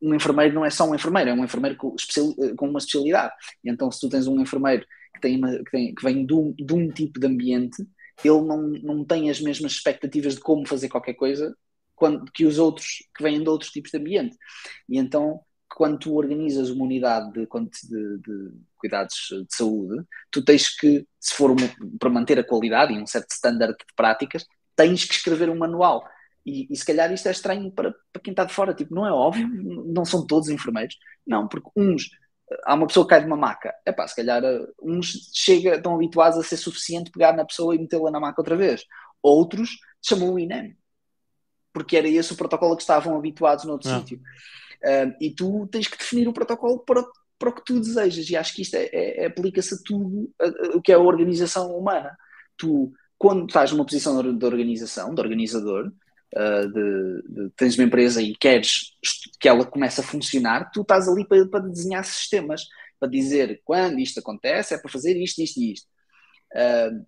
um 0.00 0.14
enfermeiro 0.14 0.54
não 0.54 0.64
é 0.64 0.70
só 0.70 0.88
um 0.88 0.94
enfermeiro, 0.94 1.30
é 1.30 1.34
um 1.34 1.44
enfermeiro 1.44 1.76
com, 1.76 1.88
uh, 1.88 2.56
com 2.56 2.68
uma 2.68 2.78
especialidade. 2.78 3.32
E 3.64 3.70
então, 3.70 3.90
se 3.90 4.00
tu 4.00 4.08
tens 4.08 4.26
um 4.26 4.40
enfermeiro 4.40 4.84
que, 5.14 5.20
tem 5.20 5.36
uma, 5.36 5.50
que, 5.58 5.70
tem, 5.70 5.94
que 5.94 6.02
vem 6.02 6.26
de 6.26 6.34
um, 6.34 6.52
de 6.52 6.74
um 6.74 6.88
tipo 6.90 7.18
de 7.18 7.26
ambiente, 7.26 7.86
ele 8.24 8.42
não, 8.42 8.62
não 8.62 9.04
tem 9.04 9.30
as 9.30 9.40
mesmas 9.40 9.72
expectativas 9.72 10.34
de 10.34 10.40
como 10.40 10.66
fazer 10.66 10.88
qualquer 10.88 11.14
coisa 11.14 11.54
quando, 11.94 12.30
que 12.32 12.44
os 12.44 12.58
outros 12.58 13.04
que 13.16 13.22
vêm 13.22 13.42
de 13.42 13.48
outros 13.48 13.70
tipos 13.70 13.90
de 13.90 13.98
ambiente. 13.98 14.36
E 14.88 14.98
então, 14.98 15.40
quando 15.68 15.98
tu 15.98 16.14
organizas 16.14 16.70
uma 16.70 16.84
unidade 16.84 17.32
de, 17.32 17.46
de, 17.46 18.18
de 18.18 18.52
cuidados 18.76 19.28
de 19.30 19.56
saúde, 19.56 20.04
tu 20.30 20.42
tens 20.44 20.68
que, 20.76 21.06
se 21.20 21.34
for 21.34 21.50
uma, 21.50 21.68
para 21.98 22.10
manter 22.10 22.38
a 22.38 22.44
qualidade 22.44 22.92
e 22.92 22.98
um 22.98 23.06
certo 23.06 23.30
standard 23.32 23.76
de 23.76 23.94
práticas, 23.94 24.46
tens 24.74 25.04
que 25.04 25.14
escrever 25.14 25.50
um 25.50 25.56
manual. 25.58 26.08
E, 26.48 26.66
e, 26.70 26.76
se 26.76 26.84
calhar 26.84 27.12
isto 27.12 27.28
é 27.28 27.30
estranho 27.30 27.70
para, 27.70 27.94
para 28.10 28.22
quem 28.22 28.32
está 28.32 28.44
de 28.44 28.54
fora, 28.54 28.72
tipo, 28.72 28.94
não 28.94 29.06
é 29.06 29.12
óbvio, 29.12 29.46
não 29.86 30.04
são 30.04 30.26
todos 30.26 30.48
enfermeiros. 30.48 30.96
Não, 31.26 31.46
porque 31.46 31.68
uns, 31.76 32.08
há 32.64 32.74
uma 32.74 32.86
pessoa 32.86 33.04
que 33.04 33.10
cai 33.10 33.20
de 33.20 33.26
uma 33.26 33.36
maca, 33.36 33.74
é 33.84 33.92
pá, 33.92 34.08
se 34.08 34.16
calhar 34.16 34.42
eh, 34.42 34.66
uns 34.82 35.30
chega, 35.34 35.76
estão 35.76 35.94
habituados 35.94 36.38
a 36.38 36.42
ser 36.42 36.56
suficiente 36.56 37.10
pegar 37.10 37.36
na 37.36 37.44
pessoa 37.44 37.74
e 37.74 37.78
metê-la 37.78 38.10
na 38.10 38.18
maca 38.18 38.40
outra 38.40 38.56
vez. 38.56 38.84
Outros 39.22 39.78
chamam 40.02 40.32
o 40.32 40.38
INEM, 40.38 40.74
porque 41.70 41.98
era 41.98 42.08
esse 42.08 42.32
o 42.32 42.36
protocolo 42.36 42.76
que 42.76 42.82
estavam 42.82 43.14
habituados 43.16 43.66
noutro 43.66 43.90
ah. 43.90 43.98
sítio. 43.98 44.18
Uh, 44.82 45.12
e 45.20 45.34
tu 45.34 45.66
tens 45.66 45.86
que 45.86 45.98
definir 45.98 46.28
o 46.28 46.32
protocolo 46.32 46.78
para, 46.78 47.04
para 47.38 47.50
o 47.50 47.52
que 47.52 47.64
tu 47.64 47.78
desejas, 47.78 48.30
e 48.30 48.36
acho 48.36 48.54
que 48.54 48.62
isto 48.62 48.74
é, 48.74 48.84
é, 48.84 49.24
é 49.24 49.26
aplica-se 49.26 49.74
a 49.74 49.78
tudo 49.84 50.32
o 50.74 50.80
que 50.80 50.92
é 50.92 50.94
a 50.94 51.00
organização 51.00 51.76
humana. 51.76 52.16
Tu, 52.56 52.90
quando 53.18 53.46
estás 53.46 53.70
numa 53.70 53.84
posição 53.84 54.22
de 54.22 54.46
organização, 54.46 55.14
de 55.14 55.20
organizador, 55.20 55.92
uh, 56.34 56.72
de, 56.72 57.22
de, 57.28 57.50
tens 57.56 57.76
uma 57.76 57.84
empresa 57.84 58.22
e 58.22 58.34
queres 58.34 58.92
que 59.40 59.48
ela 59.48 59.64
comece 59.64 60.00
a 60.00 60.04
funcionar, 60.04 60.70
tu 60.72 60.82
estás 60.82 61.08
ali 61.08 61.26
para, 61.26 61.46
para 61.46 61.60
desenhar 61.60 62.04
sistemas, 62.04 62.66
para 62.98 63.08
dizer 63.08 63.60
quando 63.64 63.98
isto 63.98 64.20
acontece, 64.20 64.74
é 64.74 64.78
para 64.78 64.90
fazer 64.90 65.16
isto, 65.16 65.40
isto 65.40 65.60
e 65.60 65.72
isto. 65.72 65.86
Uh, 66.52 67.06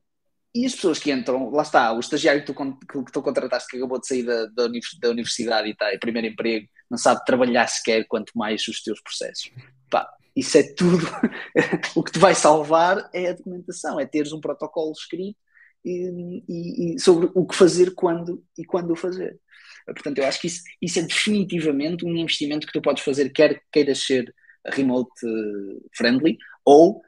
e 0.55 0.67
as 0.67 0.75
pessoas 0.75 0.99
que 0.99 1.13
entram, 1.13 1.51
lá 1.51 1.63
está, 1.63 1.93
o 1.93 2.01
estagiário 2.01 2.45
que 2.45 2.53
tu, 2.53 3.05
que 3.05 3.13
tu 3.13 3.23
contrataste 3.23 3.71
que 3.71 3.77
acabou 3.77 4.01
de 4.01 4.07
sair 4.07 4.25
da, 4.25 4.47
da, 4.47 4.69
da 5.01 5.11
universidade 5.11 5.69
e 5.69 5.73
está 5.73 5.95
em 5.95 5.99
primeiro 5.99 6.27
emprego, 6.27 6.67
não 6.91 6.99
sabe 6.99 7.25
trabalhar 7.25 7.69
sequer, 7.69 8.05
quanto 8.09 8.33
mais 8.37 8.67
os 8.67 8.83
teus 8.83 9.01
processos. 9.01 9.51
Pá, 9.89 10.13
isso 10.35 10.59
é 10.59 10.65
tudo. 10.75 11.07
o 11.95 12.03
que 12.03 12.11
te 12.11 12.19
vai 12.19 12.35
salvar 12.35 13.09
é 13.15 13.29
a 13.29 13.33
documentação, 13.33 14.01
é 14.01 14.07
teres 14.07 14.33
um 14.33 14.41
protocolo 14.41 14.91
escrito 14.91 15.39
e, 15.85 16.43
e, 16.49 16.95
e, 16.95 17.01
sobre 17.01 17.31
o 17.35 17.47
que 17.47 17.55
fazer 17.55 17.95
quando 17.95 18.45
e 18.59 18.65
quando 18.65 18.93
o 18.93 18.97
fazer. 18.97 19.39
Portanto, 19.87 20.19
eu 20.19 20.27
acho 20.27 20.41
que 20.41 20.47
isso, 20.47 20.63
isso 20.81 20.99
é 20.99 21.03
definitivamente 21.03 22.05
um 22.05 22.17
investimento 22.17 22.67
que 22.67 22.73
tu 22.73 22.83
podes 22.83 23.03
fazer, 23.03 23.31
quer 23.31 23.63
queiras 23.73 23.99
ser 24.05 24.33
remote 24.67 25.11
eh, 25.25 25.89
friendly 25.97 26.39
ou 26.65 27.03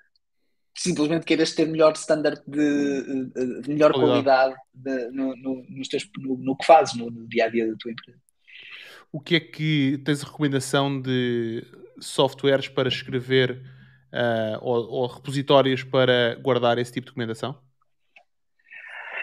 simplesmente 0.75 1.27
queiras 1.27 1.53
ter 1.55 1.67
melhor 1.67 1.93
standard 1.93 2.41
de, 2.47 3.31
de 3.61 3.69
melhor 3.69 3.93
qualidade, 3.93 4.55
de, 4.73 5.11
no, 5.11 5.37
no, 5.37 5.65
nos 5.69 5.89
teus, 5.89 6.09
no, 6.19 6.37
no, 6.39 6.57
que 6.57 6.65
fazes 6.65 6.95
no, 6.95 7.11
no, 7.11 7.29
dia 7.29 7.45
a 7.45 7.49
dia 7.49 7.69
da 7.69 7.77
tua 7.79 7.93
empresa. 7.93 8.19
O 9.13 9.21
que 9.21 9.37
é 9.37 9.41
que 9.41 10.01
tens 10.05 10.23
a 10.23 10.27
recomendação 10.27 11.01
de 11.01 11.63
softwares 12.01 12.69
para 12.69 12.89
escrever 12.89 13.63
uh, 14.13 14.59
ou, 14.63 14.89
ou 14.89 15.07
repositórios 15.07 15.85
para 15.85 16.37
guardar 16.37 16.79
esse 16.79 16.91
tipo 16.91 17.05
de 17.05 17.11
documentação? 17.11 17.61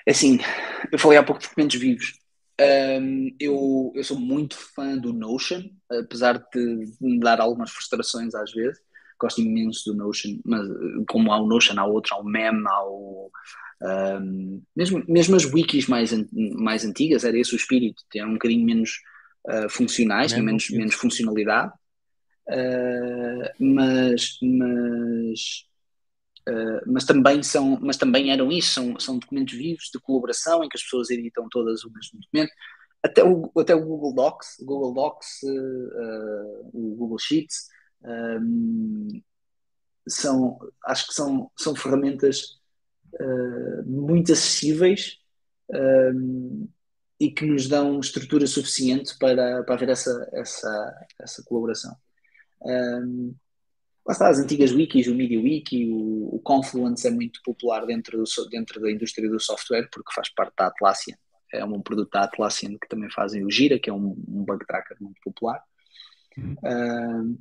É 0.06 0.12
assim, 0.12 0.40
eu 0.92 1.00
falei 1.00 1.18
há 1.18 1.24
pouco 1.24 1.42
de 1.42 1.48
documentos 1.48 1.80
vivos. 1.80 2.20
Um, 2.60 3.34
eu, 3.40 3.92
eu 3.96 4.04
sou 4.04 4.20
muito 4.20 4.58
fã 4.58 4.98
do 4.98 5.14
Notion, 5.14 5.64
apesar 5.90 6.38
de 6.54 6.86
me 7.00 7.20
dar 7.20 7.40
algumas 7.40 7.72
frustrações 7.72 8.36
às 8.36 8.52
vezes. 8.52 8.80
Gosto 9.20 9.42
imenso 9.42 9.92
do 9.92 9.98
Notion, 9.98 10.40
mas 10.46 10.68
como 11.08 11.32
há 11.32 11.42
o 11.42 11.48
Notion, 11.48 11.80
há 11.80 11.86
outro, 11.86 12.16
há 12.16 12.20
o 12.20 12.24
Mem, 12.24 12.64
há 12.68 12.84
o. 12.86 13.32
Um, 13.82 14.62
mesmo, 14.76 15.04
mesmo 15.08 15.38
as 15.38 15.46
wikis 15.46 15.88
mais, 15.88 16.12
mais 16.34 16.84
antigas, 16.84 17.24
era 17.24 17.38
esse 17.38 17.54
o 17.54 17.56
espírito, 17.56 18.04
tem 18.12 18.26
um 18.26 18.34
bocadinho 18.34 18.66
menos 18.66 19.00
uh, 19.48 19.70
funcionais, 19.70 20.34
menos, 20.34 20.70
menos 20.70 20.96
funcionalidade, 20.96 21.72
uh, 22.50 23.50
mas, 23.58 24.38
mas 24.42 25.69
Uh, 26.48 26.82
mas 26.92 27.06
também 27.06 27.44
são, 27.44 27.80
mas 27.82 27.98
também 27.98 28.32
eram 28.32 28.52
isso, 28.52 28.74
são, 28.74 29.00
são 29.00 29.20
documentos 29.20 29.54
vivos 29.54 29.90
de 29.94 30.00
colaboração 30.00 30.64
em 30.64 30.70
que 30.70 30.78
as 30.78 30.84
pessoas 30.84 31.10
editam 31.10 31.48
todas 31.50 31.84
o 31.84 31.92
mesmo 31.92 32.20
documento. 32.20 32.52
Até 33.04 33.24
o, 33.24 33.52
até 33.58 33.76
o 33.76 33.86
Google 33.86 34.14
Docs, 34.14 34.58
Google 34.62 34.94
Docs, 34.94 35.44
uh, 35.44 36.70
o 36.74 36.96
Google 36.96 37.20
Sheets, 37.20 37.68
um, 38.04 39.22
são, 40.08 40.60
acho 40.86 41.08
que 41.08 41.14
são, 41.14 41.52
são 41.58 41.76
ferramentas 41.76 42.60
uh, 43.14 43.84
muito 43.86 44.34
acessíveis 44.34 45.18
um, 45.70 46.68
e 47.20 47.32
que 47.32 47.46
nos 47.46 47.68
dão 47.68 48.00
estrutura 48.00 48.48
suficiente 48.48 49.18
para, 49.18 49.64
para 49.64 49.76
haver 49.76 49.90
essa, 49.90 50.30
essa, 50.34 51.08
essa 51.20 51.44
colaboração. 51.44 51.96
Um, 52.62 53.36
lá 54.10 54.14
está, 54.14 54.28
as 54.28 54.40
antigas 54.40 54.72
wikis, 54.72 55.06
o 55.06 55.14
MediaWiki, 55.14 55.88
o, 55.92 56.36
o 56.36 56.40
Confluence 56.40 57.08
é 57.08 57.12
muito 57.12 57.40
popular 57.44 57.86
dentro, 57.86 58.18
do, 58.18 58.50
dentro 58.50 58.82
da 58.82 58.92
indústria 58.92 59.30
do 59.30 59.40
software 59.40 59.88
porque 59.92 60.12
faz 60.12 60.30
parte 60.34 60.54
da 60.58 60.66
Atlassian. 60.66 61.16
É 61.54 61.64
um 61.64 61.80
produto 61.80 62.10
da 62.10 62.24
Atlassian 62.24 62.72
que 62.72 62.88
também 62.90 63.10
fazem 63.12 63.46
o 63.46 63.52
Gira, 63.52 63.78
que 63.78 63.88
é 63.88 63.94
um, 63.94 64.18
um 64.28 64.44
bug 64.44 64.66
tracker 64.66 64.98
muito 65.00 65.22
popular. 65.24 65.62
Uhum. 66.36 66.56
Uh, 66.64 67.40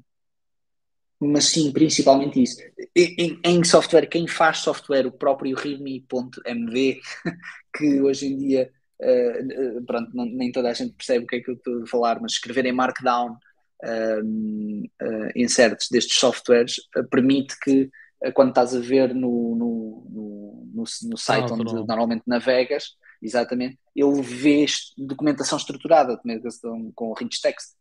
mas 1.20 1.46
sim, 1.46 1.72
principalmente 1.72 2.42
isso. 2.42 2.60
Em, 2.94 3.40
em, 3.42 3.64
software, 3.64 4.06
quem 4.06 4.28
faz 4.28 4.58
software, 4.58 5.06
o 5.06 5.12
próprio 5.12 5.56
README.mv, 5.56 7.00
que 7.76 8.00
hoje 8.02 8.26
em 8.26 8.36
dia, 8.36 8.70
uh, 9.00 9.84
pronto, 9.86 10.14
não, 10.14 10.26
nem 10.26 10.52
toda 10.52 10.68
a 10.68 10.74
gente 10.74 10.92
percebe 10.92 11.24
o 11.24 11.26
que 11.26 11.36
é 11.36 11.40
que 11.40 11.50
eu 11.50 11.54
estou 11.54 11.82
a 11.82 11.86
falar, 11.86 12.20
mas 12.20 12.32
escrever 12.32 12.66
em 12.66 12.72
Markdown 12.72 13.38
um, 13.84 14.84
uh, 15.00 15.30
inserts 15.36 15.88
destes 15.90 16.18
softwares 16.18 16.76
uh, 16.96 17.05
permite 17.09 17.59
que 17.60 17.90
uh, 18.24 18.32
quando 18.34 18.50
estás 18.50 18.74
a 18.74 18.80
ver 18.80 19.14
no, 19.14 19.55
no, 19.55 20.06
no, 20.10 20.70
no, 20.74 20.84
no 21.02 21.16
site 21.16 21.50
ah, 21.50 21.55
onde 21.55 21.74
normalmente 21.74 22.24
navegas, 22.26 22.96
exatamente, 23.22 23.78
ele 23.94 24.22
vê 24.22 24.66
documentação 24.96 25.59
estruturada, 25.59 26.14
documentação 26.14 26.92
com 26.94 27.12
rich 27.12 27.40
text. 27.40 27.76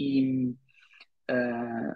E, 0.00 0.54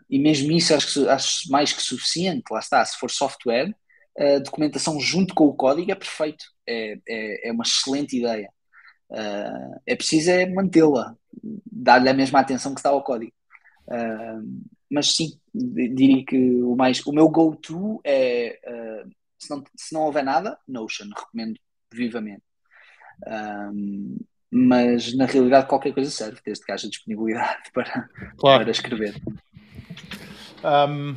e 0.08 0.18
mesmo 0.18 0.52
isso 0.52 0.74
acho, 0.74 1.08
acho 1.08 1.50
mais 1.50 1.72
que 1.72 1.82
suficiente, 1.82 2.44
lá 2.50 2.60
está, 2.60 2.84
se 2.84 2.96
for 2.98 3.10
software, 3.10 3.74
a 4.18 4.38
documentação 4.38 5.00
junto 5.00 5.34
com 5.34 5.46
o 5.46 5.54
código 5.54 5.90
é 5.90 5.94
perfeito, 5.94 6.44
é, 6.66 6.98
é, 7.08 7.48
é 7.48 7.52
uma 7.52 7.64
excelente 7.64 8.18
ideia. 8.18 8.48
Uh, 9.10 9.80
é 9.86 9.94
preciso 9.94 10.30
é 10.30 10.46
mantê-la, 10.46 11.16
dar-lhe 11.70 12.08
a 12.08 12.14
mesma 12.14 12.40
atenção 12.40 12.74
que 12.74 12.80
está 12.80 12.90
ao 12.90 13.04
código. 13.04 13.32
Uh, 13.86 14.66
mas 14.90 15.14
sim, 15.14 15.38
diria 15.54 16.24
que 16.24 16.62
o 16.62 16.74
mais 16.76 17.04
o 17.06 17.12
meu 17.12 17.28
go-to 17.28 18.00
é 18.04 18.58
uh, 18.66 19.10
se, 19.38 19.50
não, 19.50 19.64
se 19.76 19.94
não 19.94 20.02
houver 20.02 20.24
nada, 20.24 20.58
Notion, 20.66 21.08
recomendo 21.16 21.58
vivamente. 21.92 22.42
Um, 23.26 24.18
mas 24.50 25.14
na 25.16 25.26
realidade 25.26 25.68
qualquer 25.68 25.92
coisa 25.92 26.10
serve, 26.10 26.40
desde 26.44 26.64
que 26.64 26.72
haja 26.72 26.88
disponibilidade 26.88 27.70
para, 27.72 28.08
claro. 28.36 28.62
para 28.62 28.70
escrever. 28.70 29.14
Um... 30.64 31.16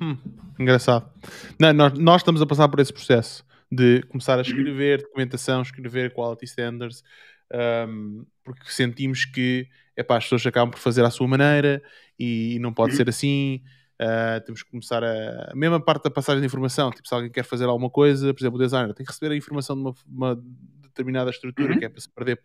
Hum, 0.00 0.16
engraçado. 0.58 1.10
Não, 1.58 1.72
nós, 1.72 1.98
nós 1.98 2.20
estamos 2.22 2.40
a 2.40 2.46
passar 2.46 2.68
por 2.68 2.80
esse 2.80 2.92
processo 2.92 3.44
de 3.70 4.02
começar 4.08 4.38
a 4.38 4.42
escrever 4.42 5.02
documentação, 5.02 5.62
escrever 5.62 6.12
quality 6.12 6.44
standards, 6.44 7.02
um, 7.88 8.24
porque 8.42 8.70
sentimos 8.70 9.24
que 9.24 9.68
epá, 9.96 10.16
as 10.16 10.24
pessoas 10.24 10.46
acabam 10.46 10.70
por 10.70 10.78
fazer 10.78 11.04
à 11.04 11.10
sua 11.10 11.28
maneira 11.28 11.82
e, 12.18 12.58
não 12.60 12.72
pode 12.72 12.92
uhum. 12.92 12.96
ser 12.96 13.08
assim. 13.08 13.62
Uh, 14.00 14.40
temos 14.44 14.62
que 14.62 14.70
começar 14.70 15.04
a. 15.04 15.50
A 15.52 15.54
mesma 15.54 15.78
parte 15.78 16.04
da 16.04 16.10
passagem 16.10 16.40
de 16.40 16.46
informação, 16.46 16.90
tipo, 16.90 17.06
se 17.06 17.14
alguém 17.14 17.30
quer 17.30 17.44
fazer 17.44 17.66
alguma 17.66 17.90
coisa, 17.90 18.32
por 18.32 18.40
exemplo, 18.40 18.58
o 18.58 18.62
designer 18.62 18.94
tem 18.94 19.04
que 19.04 19.12
receber 19.12 19.34
a 19.34 19.36
informação 19.36 19.76
de 19.76 19.82
uma, 19.82 19.94
uma 20.06 20.42
determinada 20.82 21.30
estrutura, 21.30 21.72
uhum. 21.72 21.78
que 21.78 21.84
é 21.84 21.88
para 21.88 22.00
se 22.00 22.08
perder 22.08 22.40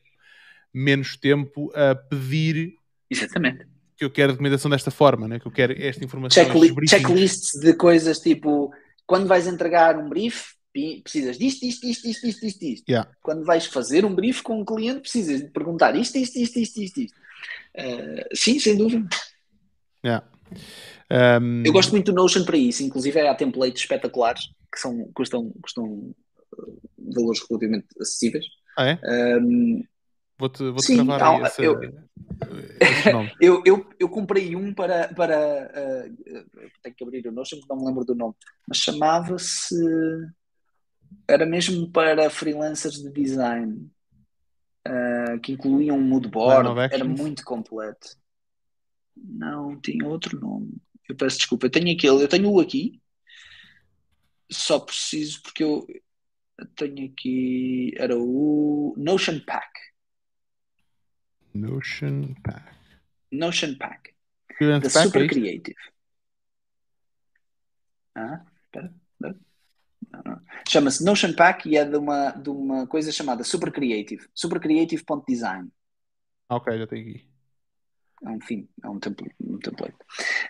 menos 0.74 1.16
tempo 1.16 1.72
a 1.74 1.96
pedir. 1.96 2.74
Exatamente. 3.10 3.66
Que 3.96 4.04
eu 4.04 4.12
quero 4.12 4.32
a 4.32 4.34
documentação 4.34 4.70
desta 4.70 4.92
forma, 4.92 5.28
né? 5.28 5.40
que 5.40 5.48
eu 5.48 5.52
quero 5.52 5.74
esta 5.82 6.04
informação. 6.04 6.44
Checkli 6.44 6.88
checklists 6.88 7.58
de 7.62 7.74
coisas 7.74 8.20
tipo 8.20 8.74
quando 9.08 9.28
vais 9.28 9.48
entregar 9.48 9.98
um 9.98 10.10
brief, 10.10 10.55
precisas 11.02 11.38
disto, 11.38 11.66
isto, 11.66 11.86
isto, 11.86 12.08
isto, 12.08 12.28
isto, 12.28 12.46
isto, 12.46 12.64
isto. 12.64 12.90
Yeah. 12.90 13.10
Quando 13.22 13.46
vais 13.46 13.66
fazer 13.66 14.06
um 14.06 14.14
brief 14.14 14.42
com 14.42 14.60
um 14.60 14.66
cliente, 14.66 15.02
precisas 15.02 15.42
de 15.42 15.50
perguntar 15.50 15.96
isto, 15.96 16.18
isto, 16.18 16.38
isto, 16.38 16.60
isto, 16.60 16.82
isto. 16.82 17.02
isto. 17.02 17.18
Uh, 17.78 18.36
sim, 18.36 18.60
sem 18.60 18.78
dúvida. 18.78 19.08
Yeah. 20.06 20.28
Um... 21.12 21.64
Eu 21.66 21.72
gosto 21.72 21.92
muito 21.92 22.12
do 22.12 22.16
Notion 22.16 22.44
para 22.46 22.58
isso, 22.58 22.84
inclusive 22.84 23.20
há 23.20 23.36
templates 23.36 23.82
espetaculares 23.82 24.50
que 24.72 24.80
são, 24.80 25.10
custam, 25.14 25.54
custam 25.62 26.14
eh, 26.60 26.74
valores 26.98 27.42
relativamente 27.48 27.88
acessíveis. 28.00 28.46
Ah, 28.78 28.88
é? 28.88 29.00
Um... 29.40 29.84
Vou-te 30.38 30.64
vou 30.64 30.76
-te 30.76 30.96
gravar 30.96 31.38
aí 31.38 31.44
esse, 31.44 31.64
eu, 31.64 31.80
eu, 33.40 33.64
eu, 33.66 33.90
eu, 33.98 34.10
comprei 34.10 34.54
um 34.54 34.74
para. 34.74 35.08
para 35.14 35.72
uh, 36.10 36.42
tenho 36.84 36.96
que 36.96 37.04
abrir 37.06 37.26
o 37.28 37.32
Notion, 37.32 37.60
não 37.70 37.78
me 37.78 37.86
lembro 37.86 38.04
do 38.04 38.14
nome, 38.14 38.34
mas 38.68 38.78
chamava-se. 38.80 39.76
Era 41.28 41.46
mesmo 41.46 41.90
para 41.92 42.30
freelancers 42.30 43.02
de 43.02 43.12
design, 43.12 43.90
uh, 44.88 45.40
que 45.42 45.54
incluíam 45.54 45.98
um 45.98 46.02
moodboard, 46.02 46.80
era 46.94 47.04
muito 47.04 47.44
completo. 47.44 48.18
Não, 49.16 49.80
tinha 49.80 50.06
outro 50.06 50.40
nome. 50.40 50.78
Eu 51.08 51.16
peço 51.16 51.38
desculpa. 51.38 51.66
Eu 51.66 51.72
tenho 51.72 51.96
aquele, 51.96 52.24
eu 52.24 52.28
tenho 52.28 52.52
o 52.52 52.60
aqui. 52.60 53.02
Só 54.52 54.80
preciso 54.80 55.42
porque 55.42 55.64
eu 55.64 55.88
tenho 56.76 57.12
aqui. 57.12 57.94
Era 57.98 58.18
o 58.18 58.94
Notion 58.98 59.40
Pack. 59.40 59.70
Notion 61.54 62.34
Pack. 62.44 62.76
Notion 63.32 63.76
Pack. 63.78 64.14
Da 64.60 64.82
Pack 64.82 65.00
Super 65.00 65.26
é 65.26 65.28
Creative. 65.28 65.76
Ah, 68.16 68.46
espera. 68.64 68.94
Chama-se 70.68 71.04
Notion 71.04 71.34
Pack 71.34 71.70
e 71.70 71.78
é 71.78 71.86
de 71.86 71.98
uma, 71.98 72.32
de 72.32 72.50
uma 72.50 72.88
coisa 72.88 73.12
chamada 73.12 73.44
Super 73.44 73.72
Creative. 73.72 74.28
Supercreative.design. 74.34 75.70
Ok, 76.50 76.78
já 76.78 76.88
tenho 76.88 77.02
aqui 77.10 77.36
é 78.26 78.30
um 78.30 78.42
fim, 78.42 78.68
é 78.84 78.90
um 78.90 79.00
template. 79.00 79.36
Um 79.40 79.60
template. 79.60 79.96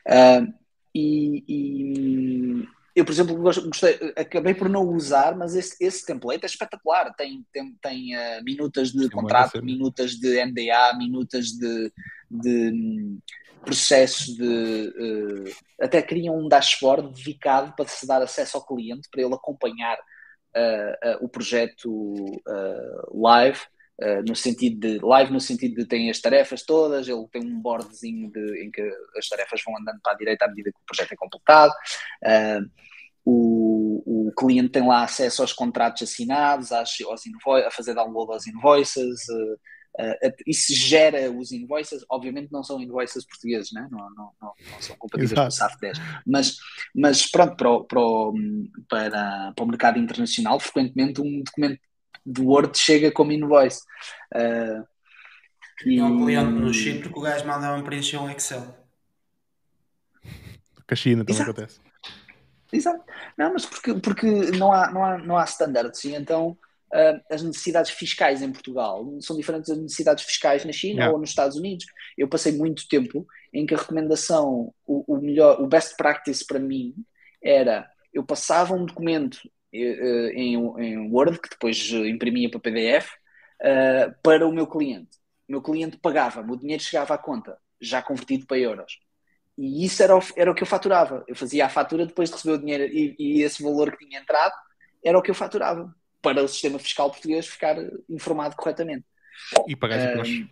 Uh, 0.08 0.54
e, 0.94 1.44
e, 1.48 2.68
eu, 2.96 3.04
por 3.04 3.12
exemplo, 3.12 3.36
gostei, 3.36 4.14
acabei 4.16 4.54
por 4.54 4.70
não 4.70 4.88
usar, 4.88 5.36
mas 5.36 5.56
esse, 5.56 5.76
esse 5.84 6.06
template 6.06 6.44
é 6.44 6.46
espetacular. 6.46 7.14
Tem, 7.16 7.46
tem, 7.52 7.76
tem 7.82 8.16
uh, 8.16 8.44
minutas 8.44 8.92
de 8.92 9.10
contrato, 9.10 9.62
minutas 9.64 10.12
de 10.12 10.46
NDA, 10.46 10.98
minutas 10.98 11.48
de, 11.48 11.92
de 12.32 13.18
processo 13.62 14.36
de. 14.36 14.94
Uh, 14.98 15.56
até 15.82 16.02
criam 16.02 16.38
um 16.38 16.48
dashboard 16.48 17.14
dedicado 17.14 17.74
para 17.76 17.88
se 17.88 18.08
dar 18.08 18.22
acesso 18.22 18.58
ao 18.58 18.66
cliente, 18.66 19.10
para 19.12 19.22
ele 19.22 19.34
acompanhar 19.34 19.98
uh, 19.98 21.24
o 21.24 21.30
projeto 21.30 22.42
live 23.14 23.60
Uh, 23.98 24.22
no 24.28 24.36
sentido 24.36 24.78
de 24.78 25.00
live, 25.00 25.32
no 25.32 25.40
sentido 25.40 25.76
de 25.76 25.86
tem 25.86 26.10
as 26.10 26.20
tarefas 26.20 26.64
todas, 26.64 27.08
ele 27.08 27.26
tem 27.32 27.42
um 27.42 27.62
boardzinho 27.62 28.30
de, 28.30 28.66
em 28.66 28.70
que 28.70 28.82
as 29.18 29.30
tarefas 29.30 29.62
vão 29.66 29.78
andando 29.80 30.02
para 30.04 30.12
a 30.12 30.18
direita 30.18 30.44
à 30.44 30.50
medida 30.50 30.70
que 30.70 30.78
o 30.78 30.86
projeto 30.86 31.14
é 31.14 31.16
completado. 31.16 31.74
Uh, 32.22 32.70
o, 33.24 34.28
o 34.28 34.32
cliente 34.38 34.70
tem 34.70 34.86
lá 34.86 35.04
acesso 35.04 35.42
aos 35.42 35.54
contratos 35.54 36.02
assinados, 36.02 36.74
às, 36.74 36.98
aos 37.08 37.24
a 37.66 37.72
fazer 37.72 37.94
download 37.94 38.34
aos 38.34 38.46
invoices. 38.46 39.30
Uh, 39.30 39.58
isso 40.46 40.74
gera 40.74 41.32
os 41.32 41.52
invoices, 41.52 42.04
obviamente 42.10 42.52
não 42.52 42.64
são 42.64 42.82
invoices 42.82 43.26
portugueses, 43.26 43.72
né? 43.72 43.88
não, 43.90 44.10
não, 44.12 44.32
não, 44.42 44.54
não 44.72 44.82
são 44.82 44.96
compatíveis 44.98 45.34
com 45.40 45.48
o 45.48 45.52
SAF 45.52 45.78
10, 45.80 45.98
mas, 46.26 46.58
mas 46.94 47.30
pronto, 47.32 47.56
para 47.56 47.70
o, 47.70 47.84
para, 47.86 48.00
o, 48.00 48.34
para, 48.90 49.54
para 49.56 49.64
o 49.64 49.68
mercado 49.68 49.98
internacional, 49.98 50.60
frequentemente 50.60 51.22
um 51.22 51.44
documento 51.44 51.80
do 52.26 52.48
Word 52.48 52.78
chega 52.78 53.12
como 53.12 53.32
invoice. 53.32 53.82
Uh, 54.34 54.86
e... 55.86 56.02
um 56.02 56.24
cliente 56.24 56.52
no 56.52 56.74
Chipre 56.74 57.10
que 57.10 57.20
o 57.20 57.22
gajo 57.22 57.46
mandava 57.46 57.82
preencher 57.84 58.18
um 58.18 58.30
Excel. 58.30 58.76
Com 60.24 60.94
a 60.94 60.96
China 60.96 61.24
também 61.24 61.42
Exato. 61.42 61.52
acontece. 61.52 61.80
Exato. 62.72 63.04
Não, 63.38 63.54
mas 63.54 63.66
porque, 63.66 63.94
porque 63.96 64.28
não, 64.28 64.72
há, 64.72 64.92
não, 64.92 65.06
há, 65.06 65.18
não 65.18 65.38
há 65.38 65.44
standards, 65.46 66.04
e 66.04 66.14
então 66.14 66.50
uh, 66.50 66.58
as 67.30 67.44
necessidades 67.44 67.92
fiscais 67.92 68.42
em 68.42 68.52
Portugal 68.52 69.06
são 69.20 69.36
diferentes 69.36 69.70
das 69.70 69.78
necessidades 69.78 70.24
fiscais 70.24 70.64
na 70.64 70.72
China 70.72 71.00
yeah. 71.00 71.14
ou 71.14 71.20
nos 71.20 71.30
Estados 71.30 71.58
Unidos. 71.58 71.86
Eu 72.18 72.28
passei 72.28 72.52
muito 72.52 72.88
tempo 72.88 73.26
em 73.54 73.66
que 73.66 73.74
a 73.74 73.78
recomendação, 73.78 74.74
o, 74.86 75.16
o 75.16 75.22
melhor, 75.22 75.62
o 75.62 75.68
best 75.68 75.96
practice 75.98 76.46
para 76.46 76.60
mim 76.60 76.94
era 77.44 77.90
eu 78.14 78.24
passava 78.24 78.74
um 78.74 78.86
documento 78.86 79.40
eh, 79.74 80.32
em, 80.34 80.56
em 80.56 81.12
Word, 81.12 81.40
que 81.40 81.50
depois 81.50 81.92
imprimia 81.92 82.50
para 82.50 82.62
PDF, 82.62 83.12
uh, 83.62 84.16
para 84.24 84.48
o 84.48 84.54
meu 84.54 84.66
cliente. 84.66 85.18
O 85.50 85.52
meu 85.52 85.62
cliente 85.62 85.98
pagava-me, 85.98 86.50
o 86.54 86.56
dinheiro 86.56 86.82
chegava 86.82 87.14
à 87.14 87.18
conta, 87.18 87.58
já 87.80 88.02
convertido 88.02 88.48
para 88.48 88.58
euros. 88.58 89.00
E 89.58 89.84
isso 89.86 90.02
era 90.02 90.18
o, 90.18 90.22
era 90.38 90.50
o 90.50 90.56
que 90.56 90.64
eu 90.64 90.68
faturava. 90.68 91.26
Eu 91.28 91.36
fazia 91.36 91.66
a 91.66 91.70
fatura 91.70 92.06
depois 92.06 92.30
de 92.30 92.36
receber 92.36 92.56
o 92.56 92.58
dinheiro 92.58 92.84
e, 92.86 93.16
e 93.20 93.42
esse 93.42 93.62
valor 93.62 93.92
que 93.92 94.06
tinha 94.06 94.22
entrado 94.22 94.54
era 95.04 95.18
o 95.18 95.22
que 95.22 95.30
eu 95.30 95.36
faturava 95.36 95.94
para 96.26 96.44
o 96.44 96.48
sistema 96.48 96.80
fiscal 96.80 97.12
português 97.12 97.46
ficar 97.46 97.78
informado 98.10 98.56
corretamente. 98.56 99.06
E 99.68 99.76
pagar 99.76 100.12
impostos. 100.12 100.48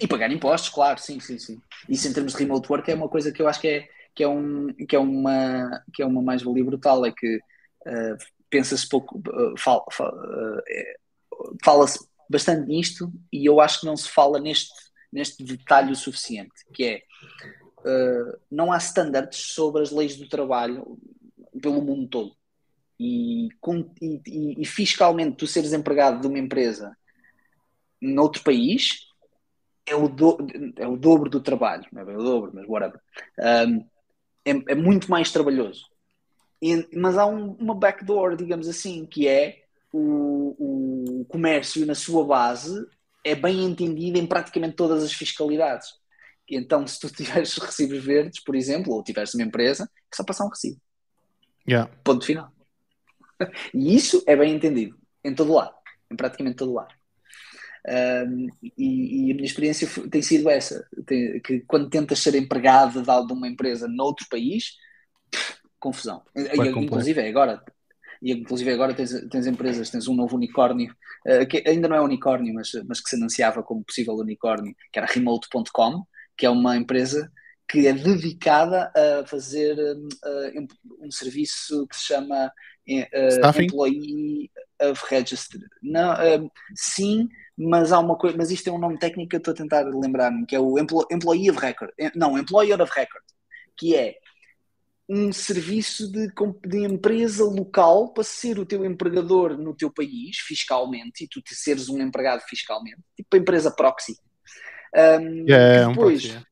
e 0.00 0.08
pagar 0.08 0.32
impostos, 0.32 0.70
claro, 0.70 0.98
sim, 0.98 1.20
sim, 1.20 1.38
sim. 1.38 1.60
Isso 1.88 2.08
em 2.08 2.12
termos 2.12 2.32
de 2.32 2.40
remote 2.40 2.70
work 2.70 2.90
é 2.90 2.96
uma 2.96 3.08
coisa 3.08 3.30
que 3.30 3.40
eu 3.40 3.46
acho 3.46 3.60
que 3.60 3.68
é, 3.68 3.88
que 4.12 4.24
é, 4.24 4.28
um, 4.28 4.74
que 4.88 4.96
é, 4.96 4.98
uma, 4.98 5.84
que 5.94 6.02
é 6.02 6.06
uma 6.06 6.20
mais-valia 6.20 6.64
brutal, 6.64 7.06
é 7.06 7.12
que 7.12 7.36
uh, 7.36 8.16
pensa-se 8.50 8.88
pouco, 8.88 9.18
uh, 9.18 9.56
fala, 9.56 9.84
fala, 9.92 10.12
uh, 10.12 11.56
fala-se 11.64 12.04
bastante 12.28 12.66
nisto 12.66 13.12
e 13.32 13.46
eu 13.46 13.60
acho 13.60 13.80
que 13.80 13.86
não 13.86 13.96
se 13.96 14.08
fala 14.08 14.40
neste, 14.40 14.74
neste 15.12 15.44
detalhe 15.44 15.92
o 15.92 15.96
suficiente, 15.96 16.52
que 16.72 16.84
é 16.84 17.02
não 18.50 18.72
há 18.72 18.78
standards 18.78 19.38
sobre 19.52 19.82
as 19.82 19.90
leis 19.90 20.16
do 20.16 20.26
trabalho 20.26 20.98
pelo 21.60 21.82
mundo 21.82 22.08
todo. 22.08 22.34
E, 22.98 23.48
e, 24.00 24.62
e, 24.62 24.64
fiscalmente 24.64 25.36
tu 25.36 25.46
seres 25.46 25.72
empregado 25.72 26.20
de 26.20 26.28
uma 26.28 26.38
empresa 26.38 26.96
noutro 28.00 28.42
país 28.44 29.08
é 29.86 29.94
o, 29.94 30.08
do, 30.08 30.38
é 30.76 30.86
o 30.86 30.96
dobro 30.96 31.28
do 31.28 31.40
trabalho, 31.40 31.84
não 31.92 32.02
é 32.02 32.04
bem 32.04 32.16
o 32.16 32.22
dobro, 32.22 32.52
mas 32.54 32.68
whatever. 32.68 33.00
Um, 33.38 33.80
é, 34.44 34.72
é, 34.72 34.74
muito 34.74 35.10
mais 35.10 35.32
trabalhoso. 35.32 35.86
E, 36.62 36.88
mas 36.96 37.18
há 37.18 37.26
um, 37.26 37.52
uma 37.54 37.74
backdoor, 37.74 38.36
digamos 38.36 38.68
assim, 38.68 39.04
que 39.06 39.26
é 39.26 39.64
o, 39.92 41.20
o 41.20 41.24
comércio 41.26 41.84
na 41.84 41.94
sua 41.94 42.24
base 42.24 42.86
é 43.24 43.34
bem 43.34 43.64
entendido 43.64 44.18
em 44.18 44.26
praticamente 44.26 44.76
todas 44.76 45.02
as 45.02 45.12
fiscalidades. 45.12 45.88
Então, 46.48 46.86
se 46.86 47.00
tu 47.00 47.08
tiveres 47.12 47.56
recibos 47.56 48.04
verdes, 48.04 48.42
por 48.42 48.54
exemplo, 48.54 48.92
ou 48.92 49.02
tiveres 49.02 49.34
uma 49.34 49.44
empresa, 49.44 49.84
é 49.84 50.16
só 50.16 50.24
passar 50.24 50.44
um 50.44 50.50
recibo. 50.50 50.80
Yeah. 51.66 51.90
Ponto 52.04 52.24
final. 52.24 52.53
E 53.72 53.94
isso 53.94 54.22
é 54.26 54.36
bem 54.36 54.54
entendido 54.54 54.96
em 55.24 55.34
todo 55.34 55.54
lado, 55.54 55.74
em 56.10 56.16
praticamente 56.16 56.56
todo 56.56 56.74
lado. 56.74 56.94
Um, 57.86 58.48
e, 58.62 59.28
e, 59.28 59.32
a 59.32 59.34
minha 59.34 59.44
experiência 59.44 59.86
tem 60.10 60.22
sido 60.22 60.48
essa: 60.48 60.86
tem, 61.06 61.40
que 61.40 61.60
quando 61.60 61.90
tentas 61.90 62.18
ser 62.18 62.34
empregado 62.34 63.02
de 63.02 63.32
uma 63.32 63.48
empresa 63.48 63.86
noutro 63.86 64.26
país, 64.30 64.76
confusão. 65.78 66.22
Inclusive, 66.34 67.20
é 67.20 67.28
agora, 67.28 67.62
e 68.22 68.32
inclusive 68.32 68.72
agora 68.72 68.94
tens, 68.94 69.12
tens 69.28 69.46
empresas, 69.46 69.90
tens 69.90 70.08
um 70.08 70.14
novo 70.14 70.36
unicórnio, 70.36 70.94
uh, 71.26 71.46
que 71.46 71.62
ainda 71.66 71.86
não 71.86 71.96
é 71.96 72.00
unicórnio, 72.00 72.54
mas, 72.54 72.70
mas 72.86 73.00
que 73.00 73.10
se 73.10 73.16
anunciava 73.16 73.62
como 73.62 73.84
possível 73.84 74.14
unicórnio, 74.14 74.74
que 74.90 74.98
era 74.98 75.06
remote.com, 75.06 76.06
que 76.36 76.46
é 76.46 76.50
uma 76.50 76.76
empresa 76.76 77.30
que 77.68 77.86
é 77.86 77.92
dedicada 77.92 78.90
a 78.94 79.26
fazer 79.26 79.76
uh, 79.78 80.66
um 81.00 81.10
serviço 81.10 81.86
que 81.86 81.96
se 81.96 82.04
chama 82.04 82.50
uh, 82.88 83.62
Employee 83.62 84.50
of 84.80 85.02
Register. 85.08 85.60
Não, 85.82 86.12
uh, 86.12 86.50
sim, 86.74 87.28
mas 87.56 87.92
há 87.92 87.98
uma 87.98 88.16
coisa, 88.16 88.36
mas 88.36 88.50
isto 88.50 88.68
é 88.68 88.72
um 88.72 88.78
nome 88.78 88.98
técnico 88.98 89.30
que 89.30 89.36
eu 89.36 89.38
estou 89.38 89.52
a 89.52 89.56
tentar 89.56 89.82
lembrar-me, 89.82 90.46
que 90.46 90.56
é 90.56 90.60
o 90.60 90.78
Employee 90.78 91.50
of 91.50 91.60
Record, 91.60 91.92
não, 92.14 92.38
Employer 92.38 92.80
of 92.80 92.92
Record, 92.94 93.24
que 93.76 93.94
é 93.94 94.16
um 95.08 95.32
serviço 95.32 96.10
de, 96.10 96.28
de, 96.66 96.78
empresa 96.78 97.44
local 97.44 98.12
para 98.14 98.24
ser 98.24 98.58
o 98.58 98.64
teu 98.64 98.84
empregador 98.84 99.56
no 99.58 99.74
teu 99.74 99.90
país, 99.90 100.38
fiscalmente, 100.38 101.24
e 101.24 101.28
tu 101.28 101.42
te 101.42 101.54
seres 101.54 101.88
um 101.88 102.00
empregado 102.00 102.42
fiscalmente, 102.48 103.00
tipo 103.14 103.36
a 103.36 103.38
empresa 103.38 103.70
proxy. 103.70 104.16
Um, 104.94 105.44
yeah, 105.46 105.88
depois, 105.88 106.34
um 106.34 106.42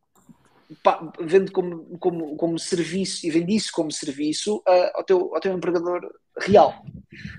pá, 0.83 1.13
vende 1.21 1.51
como, 1.51 1.99
como, 1.99 2.37
como 2.37 2.59
serviço 2.59 3.27
e 3.27 3.31
vende 3.31 3.55
isso 3.55 3.71
como 3.73 3.91
serviço 3.91 4.57
uh, 4.59 4.91
ao, 4.95 5.05
teu, 5.05 5.35
ao 5.35 5.41
teu 5.41 5.53
empregador 5.53 6.01
real. 6.39 6.85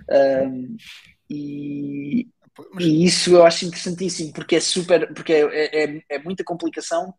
Um, 0.09 0.75
e, 1.29 2.27
e 2.79 3.05
isso 3.05 3.31
eu 3.31 3.45
acho 3.45 3.65
interessantíssimo 3.65 4.33
porque 4.33 4.55
é 4.55 4.59
super, 4.59 5.13
porque 5.13 5.33
é, 5.33 5.83
é, 5.83 6.03
é 6.09 6.19
muita 6.19 6.43
complicação 6.43 7.13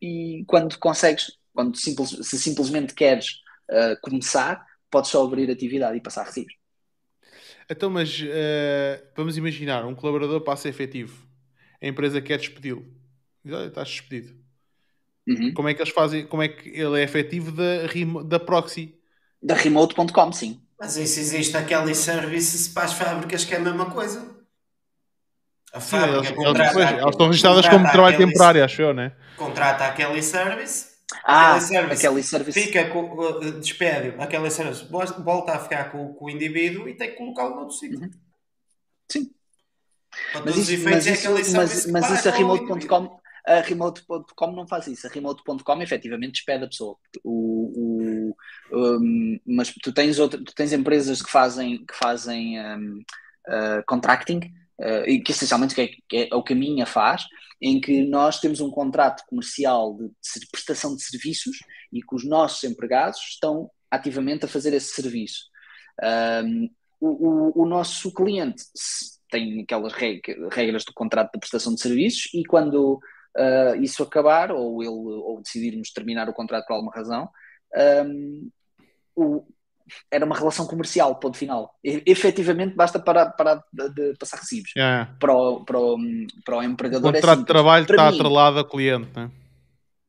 e 0.00 0.44
quando 0.46 0.78
consegues 0.78 1.30
quando 1.54 1.76
simples, 1.76 2.10
se 2.22 2.38
simplesmente 2.38 2.94
queres 2.94 3.26
uh, 3.70 4.00
começar, 4.00 4.64
podes 4.90 5.10
só 5.10 5.24
abrir 5.24 5.50
atividade 5.50 5.96
e 5.96 6.00
passar 6.00 6.24
recibos. 6.24 6.54
Então, 7.68 7.90
mas 7.90 8.20
uh, 8.20 9.06
vamos 9.16 9.36
imaginar, 9.36 9.86
um 9.86 9.94
colaborador 9.94 10.40
passa 10.40 10.68
efetivo, 10.68 11.26
a 11.80 11.86
empresa 11.86 12.20
quer 12.20 12.38
despedi-lo. 12.38 12.84
Diz, 13.44 13.54
olha, 13.54 13.68
estás 13.68 13.88
despedido. 13.88 14.40
Uhum. 15.26 15.54
Como 15.54 15.68
é 15.68 15.74
que 15.74 15.82
eles 15.82 15.92
fazem, 15.92 16.26
como 16.26 16.42
é 16.42 16.48
que 16.48 16.68
ele 16.68 17.00
é 17.00 17.04
efetivo 17.04 17.52
da, 17.52 17.86
da 18.24 18.40
proxy? 18.40 18.98
Da 19.42 19.54
remote.com, 19.54 20.32
sim. 20.32 20.60
Mas 20.82 20.96
isso 20.96 21.20
existe 21.20 21.56
aquele 21.56 21.94
serviço 21.94 22.74
para 22.74 22.82
as 22.82 22.92
fábricas 22.92 23.44
que 23.44 23.54
é 23.54 23.56
a 23.56 23.60
mesma 23.60 23.88
coisa. 23.88 24.36
A 25.72 25.78
fábrica 25.78 26.24
sim, 26.24 26.34
eles, 26.42 26.58
eles, 26.58 26.76
eles 26.76 27.08
estão 27.08 27.26
registradas 27.28 27.68
como 27.68 27.88
trabalho 27.88 28.16
temporário, 28.16 28.64
acho 28.64 28.82
eu, 28.82 28.92
né? 28.92 29.12
Contrata 29.36 29.86
aquele 29.86 30.20
service 30.20 30.90
ah, 31.22 31.54
aquele 31.54 32.22
service, 32.24 32.52
Fica 32.52 32.88
com, 32.88 33.38
despede 33.60 34.16
aquele 34.18 34.50
service, 34.50 34.84
volta 35.22 35.52
a 35.52 35.60
ficar 35.60 35.92
com, 35.92 36.14
com 36.14 36.24
o 36.24 36.30
indivíduo 36.30 36.88
e 36.88 36.96
tem 36.96 37.10
que 37.10 37.16
colocá-lo 37.16 37.54
noutro 37.54 37.76
sítio. 37.76 38.00
Uhum. 38.00 38.10
Sim. 39.08 39.30
mas 40.44 40.56
isso, 40.56 40.84
mas, 40.84 41.06
isso, 41.06 41.30
mas, 41.30 41.86
mas 41.86 42.10
isso 42.10 42.28
a 42.28 42.32
remote.com 42.32 43.21
a 43.46 43.60
remote.com 43.60 44.52
não 44.52 44.66
faz 44.66 44.86
isso. 44.86 45.06
A 45.06 45.10
remote.com 45.10 45.82
efetivamente 45.82 46.34
despede 46.34 46.64
a 46.64 46.68
pessoa. 46.68 46.96
O, 47.24 48.34
o 48.70 48.96
um, 48.98 49.40
mas 49.46 49.72
tu 49.82 49.92
tens, 49.92 50.18
outra, 50.18 50.42
tu 50.42 50.54
tens 50.54 50.72
empresas 50.72 51.20
que 51.20 51.30
fazem, 51.30 51.84
que 51.84 51.94
fazem 51.94 52.60
um, 52.60 52.98
uh, 53.48 53.82
contracting, 53.86 54.40
uh, 54.80 55.08
e 55.08 55.20
que 55.20 55.32
essencialmente 55.32 55.80
é, 55.80 55.88
que 56.08 56.16
é, 56.30 56.34
o 56.34 56.42
que 56.42 56.52
a 56.52 56.56
minha 56.56 56.86
faz, 56.86 57.26
em 57.60 57.80
que 57.80 58.04
nós 58.04 58.40
temos 58.40 58.60
um 58.60 58.70
contrato 58.70 59.24
comercial 59.26 59.96
de, 59.96 60.06
de 60.06 60.46
prestação 60.50 60.96
de 60.96 61.02
serviços 61.02 61.58
e 61.92 62.00
que 62.00 62.14
os 62.14 62.24
nossos 62.24 62.62
empregados 62.64 63.18
estão 63.28 63.70
ativamente 63.90 64.44
a 64.44 64.48
fazer 64.48 64.72
esse 64.72 64.94
serviço. 64.94 65.44
Um, 66.44 66.68
o, 67.00 67.08
o, 67.08 67.62
o, 67.62 67.66
nosso 67.66 68.12
cliente 68.12 68.64
tem 69.30 69.60
aquelas 69.62 69.92
regras 69.92 70.84
do 70.84 70.92
contrato 70.94 71.32
de 71.32 71.38
prestação 71.38 71.74
de 71.74 71.80
serviços 71.80 72.30
e 72.32 72.44
quando 72.44 73.00
uh, 73.36 73.82
isso 73.82 74.02
acabar 74.02 74.50
ou 74.52 74.82
ele 74.82 74.90
ou 74.90 75.40
decidirmos 75.42 75.92
terminar 75.92 76.28
o 76.28 76.34
contrato 76.34 76.66
por 76.66 76.74
alguma 76.74 76.92
razão, 76.92 77.28
um, 78.06 78.50
o, 79.14 79.44
era 80.10 80.24
uma 80.24 80.36
relação 80.36 80.66
comercial, 80.66 81.16
ponto 81.16 81.36
final. 81.36 81.74
E, 81.84 82.02
efetivamente 82.06 82.74
basta 82.74 82.98
parar, 82.98 83.30
parar 83.30 83.62
de, 83.72 83.88
de 83.90 84.18
passar 84.18 84.38
recibos. 84.38 84.72
Para, 85.18 85.34
o, 85.34 85.64
para, 85.64 85.78
o, 85.78 85.98
para 86.44 86.58
o 86.58 86.62
empregador. 86.62 87.12
O 87.12 87.16
é 87.16 87.20
contrato 87.20 87.38
é 87.38 87.42
de 87.42 87.46
trabalho 87.46 87.82
está 87.84 88.10
mim, 88.10 88.16
atrelado 88.16 88.58
ao 88.58 88.68
cliente, 88.68 89.10
né? 89.14 89.30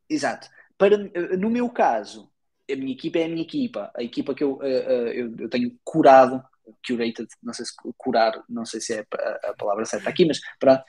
Exato. 0.09 0.47
Para, 0.77 0.97
no 1.37 1.49
meu 1.49 1.69
caso, 1.69 2.29
a 2.69 2.75
minha 2.75 2.93
equipa 2.93 3.19
é 3.19 3.25
a 3.25 3.29
minha 3.29 3.43
equipa. 3.43 3.91
A 3.95 4.03
equipa 4.03 4.33
que 4.33 4.43
eu, 4.43 4.53
uh, 4.53 4.59
uh, 4.59 5.07
eu, 5.09 5.35
eu, 5.37 5.49
tenho 5.49 5.75
curado, 5.83 6.43
curated, 6.85 7.27
não 7.41 7.53
sei 7.53 7.65
se 7.65 7.73
curar, 7.97 8.41
não 8.49 8.65
sei 8.65 8.79
se 8.81 8.93
é 8.93 9.05
a, 9.17 9.49
a 9.49 9.53
palavra 9.57 9.85
certa 9.85 10.09
aqui, 10.09 10.25
mas 10.25 10.39
para. 10.59 10.83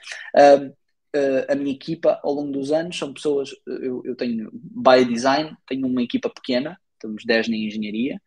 Uh, 1.15 1.49
a 1.49 1.55
minha 1.55 1.73
equipa 1.73 2.19
ao 2.23 2.33
longo 2.33 2.51
dos 2.51 2.73
anos 2.73 2.97
são 2.97 3.13
pessoas, 3.13 3.49
eu, 3.65 4.01
eu 4.03 4.15
tenho 4.15 4.49
by 4.51 5.05
design, 5.05 5.55
tenho 5.65 5.87
uma 5.87 6.03
equipa 6.03 6.29
pequena, 6.29 6.77
temos 6.99 7.23
10 7.23 7.47
na 7.47 7.55
engenharia, 7.55 8.21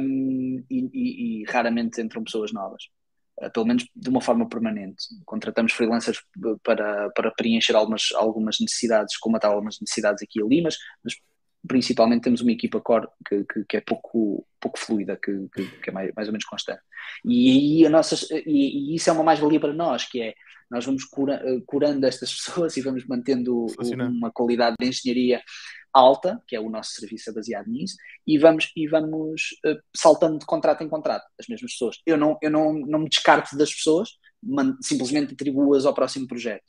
um, 0.00 0.64
e, 0.70 0.90
e, 0.92 1.42
e, 1.42 1.44
raramente 1.44 2.00
entram 2.00 2.22
pessoas 2.22 2.52
novas, 2.52 2.84
uh, 3.42 3.50
pelo 3.50 3.66
menos 3.66 3.84
de 3.96 4.08
uma 4.08 4.20
forma 4.20 4.48
permanente. 4.48 5.04
Contratamos 5.24 5.72
freelancers 5.72 6.22
para, 6.62 7.10
para 7.10 7.32
preencher 7.32 7.74
algumas, 7.74 8.08
algumas 8.14 8.58
necessidades, 8.60 9.16
comatar 9.16 9.50
algumas 9.50 9.80
necessidades 9.80 10.22
aqui 10.22 10.38
e 10.38 10.42
ali, 10.42 10.62
mas, 10.62 10.76
mas 11.02 11.14
principalmente 11.66 12.22
temos 12.22 12.40
uma 12.40 12.52
equipa 12.52 12.80
core 12.80 13.06
que, 13.26 13.44
que, 13.44 13.64
que 13.64 13.76
é 13.76 13.80
pouco, 13.80 14.46
pouco 14.60 14.78
fluida, 14.78 15.18
que, 15.22 15.48
que, 15.82 15.90
é 15.90 15.92
mais, 15.92 16.12
mais 16.14 16.28
ou 16.28 16.32
menos 16.32 16.44
constante. 16.44 16.80
E, 17.24 17.80
e, 17.80 17.86
a 17.86 17.90
nossas, 17.90 18.30
e, 18.30 18.92
e 18.92 18.94
isso 18.94 19.10
é 19.10 19.12
uma 19.12 19.24
mais-valia 19.24 19.60
para 19.60 19.72
nós, 19.72 20.04
que 20.04 20.20
é 20.20 20.34
nós 20.70 20.84
vamos 20.84 21.04
cura, 21.04 21.42
curando 21.66 22.06
estas 22.06 22.32
pessoas 22.34 22.76
e 22.76 22.80
vamos 22.80 23.06
mantendo 23.06 23.66
uma 23.80 24.30
qualidade 24.30 24.76
de 24.78 24.88
engenharia 24.88 25.42
alta, 25.94 26.42
que 26.48 26.56
é 26.56 26.60
o 26.60 26.68
nosso 26.68 26.90
serviço 26.92 27.30
é 27.30 27.32
baseado 27.32 27.68
nisso, 27.68 27.94
e 28.26 28.36
vamos, 28.36 28.72
e 28.76 28.88
vamos 28.88 29.42
uh, 29.64 29.78
saltando 29.96 30.40
de 30.40 30.44
contrato 30.44 30.82
em 30.82 30.88
contrato 30.88 31.24
as 31.38 31.46
mesmas 31.46 31.72
pessoas. 31.72 31.96
Eu 32.04 32.18
não, 32.18 32.36
eu 32.42 32.50
não, 32.50 32.72
não 32.72 32.98
me 32.98 33.08
descarto 33.08 33.56
das 33.56 33.72
pessoas, 33.72 34.10
simplesmente 34.82 35.34
atribuo-as 35.34 35.86
ao 35.86 35.94
próximo 35.94 36.26
projeto, 36.26 36.64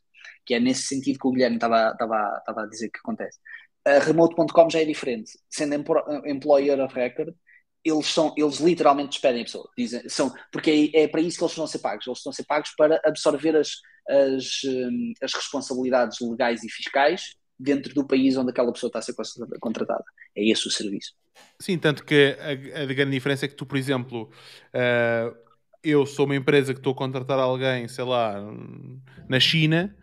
que 0.46 0.54
é 0.54 0.60
nesse 0.60 0.84
sentido 0.84 1.18
que 1.18 1.28
o 1.28 1.32
Guilherme 1.32 1.58
estava, 1.58 1.90
estava, 1.92 2.38
estava 2.38 2.62
a 2.62 2.68
dizer 2.68 2.90
que 2.90 3.00
acontece. 3.00 3.40
A 3.86 4.00
remote.com 4.00 4.70
já 4.70 4.82
é 4.82 4.86
diferente, 4.86 5.32
sendo 5.50 5.76
employer 6.26 6.80
of 6.80 6.96
record, 6.96 7.34
eles, 7.84 8.08
são, 8.08 8.34
eles 8.36 8.60
literalmente 8.60 9.10
despedem 9.10 9.42
a 9.42 9.46
pessoa, 9.46 9.70
dizem, 9.78 10.10
são, 10.10 10.34
porque 10.52 10.92
é, 10.94 11.04
é 11.04 11.08
para 11.08 11.22
isso 11.22 11.38
que 11.38 11.44
eles 11.44 11.56
vão 11.56 11.68
ser 11.68 11.80
pagos, 11.80 12.08
eles 12.08 12.18
estão 12.18 12.32
a 12.32 12.34
ser 12.34 12.46
pagos 12.46 12.72
para 12.76 13.00
absorver 13.06 13.56
as, 13.56 13.70
as, 14.10 14.64
hum, 14.66 15.14
as 15.22 15.34
responsabilidades 15.34 16.18
legais 16.20 16.64
e 16.64 16.70
fiscais 16.70 17.36
dentro 17.60 17.94
do 17.94 18.06
país 18.06 18.36
onde 18.38 18.50
aquela 18.50 18.74
pessoa 18.74 18.90
está 18.90 19.00
a 19.00 19.02
ser 19.02 19.14
contratada. 19.60 20.04
É 20.36 20.44
esse 20.44 20.68
o 20.68 20.72
serviço. 20.72 21.14
Sim, 21.60 21.78
tanto 21.78 22.04
que 22.04 22.36
a, 22.40 22.82
a 22.82 22.86
grande 22.86 23.12
diferença 23.12 23.46
é 23.46 23.48
que 23.48 23.56
tu, 23.56 23.66
por 23.66 23.78
exemplo, 23.78 24.32
uh, 24.74 25.36
eu 25.84 26.06
sou 26.06 26.26
uma 26.26 26.36
empresa 26.36 26.74
que 26.74 26.80
estou 26.80 26.94
a 26.94 26.98
contratar 26.98 27.40
alguém, 27.40 27.88
sei 27.88 28.04
lá, 28.04 28.36
na 29.30 29.40
China, 29.40 29.96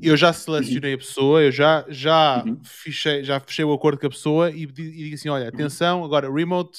eu 0.00 0.16
já 0.16 0.32
selecionei 0.32 0.92
uhum. 0.92 0.96
a 0.96 0.98
pessoa, 0.98 1.42
eu 1.42 1.52
já, 1.52 1.84
já, 1.88 2.42
uhum. 2.44 2.60
fechei, 2.62 3.24
já 3.24 3.40
fechei 3.40 3.64
o 3.64 3.72
acordo 3.72 3.98
com 3.98 4.06
a 4.06 4.10
pessoa 4.10 4.50
e, 4.50 4.62
e 4.62 4.66
digo 4.66 5.14
assim: 5.14 5.28
olha, 5.28 5.48
atenção, 5.48 6.04
agora 6.04 6.32
remote, 6.32 6.78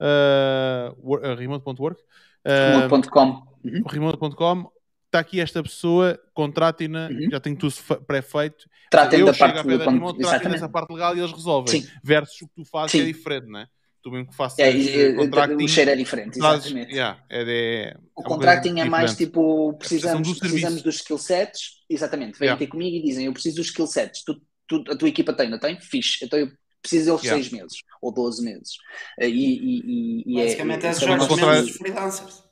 uh, 0.00 1.14
uh, 1.14 1.34
remote.work, 1.34 2.00
uh, 2.00 2.88
remote.com, 2.88 3.42
uhum. 3.64 3.82
remote.com, 3.86 4.70
está 5.06 5.20
aqui 5.20 5.40
esta 5.40 5.62
pessoa, 5.62 6.18
contratem-na, 6.32 7.08
uhum. 7.08 7.30
já 7.30 7.40
tenho 7.40 7.56
tudo 7.56 7.74
pré-feito. 8.06 8.68
Tratem 8.90 9.24
da 9.24 9.32
parte 9.32 9.66
legal. 9.66 9.90
Remote, 9.90 10.18
tratem 10.18 10.68
parte 10.68 10.92
legal 10.92 11.16
e 11.16 11.20
eles 11.20 11.32
resolvem. 11.32 11.80
Sim. 11.80 11.88
Versus 12.02 12.42
o 12.42 12.48
que 12.48 12.54
tu 12.56 12.64
fazes 12.64 12.94
é 12.94 12.98
Sim. 12.98 13.04
é 13.04 13.06
diferente, 13.12 13.46
não 13.46 13.60
é? 13.60 13.68
Tu 14.04 14.10
mesmo 14.10 14.28
que 14.28 14.36
faças 14.36 14.58
é, 14.58 14.68
é, 14.68 15.14
contracting, 15.14 15.64
o 15.64 15.68
cheiro 15.68 15.90
é 15.90 15.96
diferente, 15.96 16.38
exatamente. 16.38 16.92
Yeah, 16.92 17.24
é, 17.30 17.40
é, 17.40 17.96
o 18.14 18.20
é 18.20 18.24
contracting 18.24 18.78
é 18.78 18.84
mais 18.84 19.16
tipo, 19.16 19.72
precisamos, 19.78 20.28
do 20.28 20.38
precisamos 20.38 20.82
dos 20.82 20.96
skill 20.96 21.16
sets, 21.16 21.82
exatamente, 21.88 22.38
vêm 22.38 22.48
yeah. 22.48 22.58
ter 22.58 22.66
comigo 22.66 22.94
e 22.94 23.02
dizem, 23.02 23.24
eu 23.24 23.32
preciso 23.32 23.56
dos 23.56 23.68
skill 23.68 23.86
sets, 23.86 24.22
tu, 24.22 24.42
tu, 24.68 24.84
a 24.92 24.94
tua 24.94 25.08
equipa 25.08 25.32
tem, 25.32 25.48
não 25.48 25.58
tem? 25.58 25.80
Fixe, 25.80 26.22
então 26.22 26.38
eu 26.38 26.52
preciso 26.82 27.06
deles 27.06 27.22
yeah. 27.22 27.42
seis 27.42 27.50
meses, 27.50 27.78
ou 28.02 28.12
12 28.12 28.44
meses. 28.44 28.76
E, 29.18 29.26
e, 29.26 30.22
e, 30.26 30.44
Basicamente 30.44 30.84
é, 30.84 30.88
é, 30.88 30.90
é, 30.90 31.56
é, 31.56 31.60
é, 31.60 31.72
freelancers. 31.72 32.44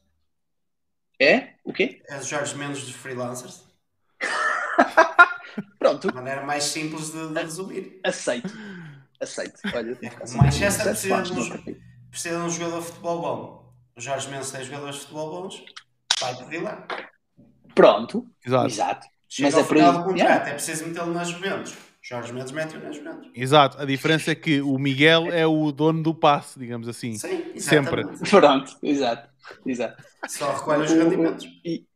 É? 1.21 1.49
O 1.65 1.73
quê? 1.75 2.03
É 2.09 2.17
os 2.17 2.27
Jorge 2.29 2.57
Mendes 2.57 2.83
dos 2.83 2.95
freelancers. 2.95 3.63
Pronto. 5.79 6.09
De 6.09 6.15
maneira 6.15 6.47
mais 6.47 6.65
simples 6.65 7.13
de, 7.13 7.29
de 7.29 7.41
resumir. 7.41 8.01
Aceito. 8.03 8.51
Aceito. 9.23 9.61
Olha, 9.75 9.99
é, 10.03 10.09
o 10.09 10.37
Manchester 10.37 10.87
precisa 10.87 11.23
de, 11.23 11.33
um, 11.33 11.77
precisa 12.11 12.37
de 12.39 12.43
um 12.43 12.51
jogador 12.51 12.81
de 12.81 12.87
futebol 12.87 13.21
bom. 13.21 13.75
O 13.97 14.01
Jorge 14.01 14.29
Mendes 14.29 14.51
tem 14.51 14.65
jogadores 14.65 14.97
de 14.97 15.01
futebol 15.03 15.43
bons. 15.43 15.65
Vai 16.21 16.35
pedir 16.37 16.63
lá. 16.63 16.87
Pronto. 17.75 18.27
Exato. 18.45 18.67
Exato. 18.67 19.07
Chega 19.29 19.49
Mas 19.49 19.55
ao 19.55 19.61
é 19.61 19.65
final 19.65 19.93
do 19.93 19.99
contrato, 20.05 20.19
yeah. 20.19 20.49
é 20.49 20.53
preciso 20.53 20.87
metê-lo 20.87 21.13
nas 21.13 21.29
Juventus. 21.29 21.75
Jorge 22.03 22.33
Mendes 22.33 22.53
mete-o 22.53 22.81
na 22.81 22.91
Juventus. 22.91 23.31
Exato, 23.35 23.81
a 23.81 23.85
diferença 23.85 24.33
é 24.33 24.35
que 24.35 24.61
o 24.61 24.77
Miguel 24.77 25.33
é 25.33 25.47
o 25.47 25.71
dono 25.71 26.03
do 26.03 26.13
passe, 26.13 26.59
digamos 26.59 26.89
assim. 26.89 27.15
Sim, 27.17 27.57
Sempre. 27.59 28.05
Pronto, 28.29 28.77
exato, 28.83 29.31
exato. 29.65 30.03
Só 30.29 30.53
recolhe 30.53 30.83
os 30.83 30.91
rendimentos. 30.93 31.47
E, 31.65 31.87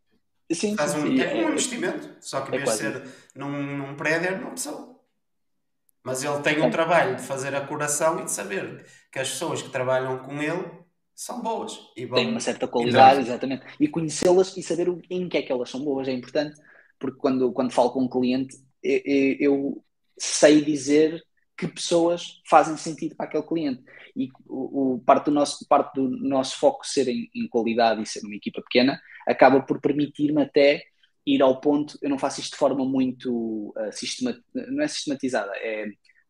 sim, 0.52 0.76
Faz 0.76 0.92
sim, 0.92 0.98
um, 0.98 1.06
sim, 1.08 1.20
é 1.20 1.26
como 1.28 1.42
um 1.42 1.48
é- 1.48 1.50
investimento, 1.50 2.16
só 2.20 2.40
que 2.42 2.52
em 2.52 2.54
é 2.54 2.58
vez 2.58 2.70
de 2.70 2.76
ser 2.76 3.02
num, 3.34 3.50
num 3.50 3.94
prédio, 3.96 4.28
é 4.28 4.38
numa 4.38 4.52
pessoa. 4.52 4.95
Mas 6.06 6.22
ele 6.22 6.40
tem 6.40 6.62
um 6.62 6.70
trabalho 6.70 7.16
de 7.16 7.22
fazer 7.22 7.52
a 7.54 7.66
curação 7.66 8.20
e 8.20 8.24
de 8.24 8.30
saber 8.30 8.86
que 9.10 9.18
as 9.18 9.28
pessoas 9.28 9.60
que 9.60 9.68
trabalham 9.70 10.18
com 10.18 10.40
ele 10.40 10.62
são 11.14 11.42
boas. 11.42 11.78
E 11.96 12.06
vão... 12.06 12.16
tem 12.16 12.30
uma 12.30 12.38
certa 12.38 12.68
qualidade, 12.68 13.20
exatamente. 13.20 13.64
E 13.80 13.88
conhecê-las 13.88 14.56
e 14.56 14.62
saber 14.62 14.86
em 15.10 15.28
que 15.28 15.36
é 15.38 15.42
que 15.42 15.50
elas 15.50 15.68
são 15.68 15.84
boas 15.84 16.06
é 16.06 16.12
importante, 16.12 16.54
porque 16.98 17.18
quando, 17.18 17.52
quando 17.52 17.72
falo 17.72 17.90
com 17.90 18.04
um 18.04 18.08
cliente, 18.08 18.56
eu, 18.82 19.00
eu- 19.04 19.36
eu 19.40 19.84
sei 20.18 20.62
dizer 20.64 21.20
que 21.58 21.66
pessoas 21.66 22.40
fazem 22.48 22.76
sentido 22.76 23.16
para 23.16 23.26
aquele 23.26 23.42
cliente. 23.42 23.82
E 24.14 24.28
o, 24.46 24.94
o- 24.94 25.00
parte, 25.00 25.24
do 25.26 25.32
nosso, 25.32 25.66
parte 25.66 25.94
do 25.94 26.08
nosso 26.08 26.56
foco 26.58 26.86
ser 26.86 27.08
em, 27.08 27.28
em 27.34 27.48
qualidade 27.48 28.00
e 28.00 28.06
ser 28.06 28.20
uma 28.24 28.34
equipa 28.36 28.62
pequena 28.62 29.00
acaba 29.26 29.60
por 29.60 29.80
permitir-me 29.80 30.42
até 30.42 30.84
ir 31.26 31.42
ao 31.42 31.60
ponto. 31.60 31.98
Eu 32.00 32.08
não 32.10 32.18
faço 32.18 32.40
isto 32.40 32.52
de 32.52 32.58
forma 32.58 32.84
muito 32.84 33.74
uh, 33.76 33.90
não 34.72 34.82
é 34.82 34.88
sistematizada, 34.88 35.52
é 35.56 35.86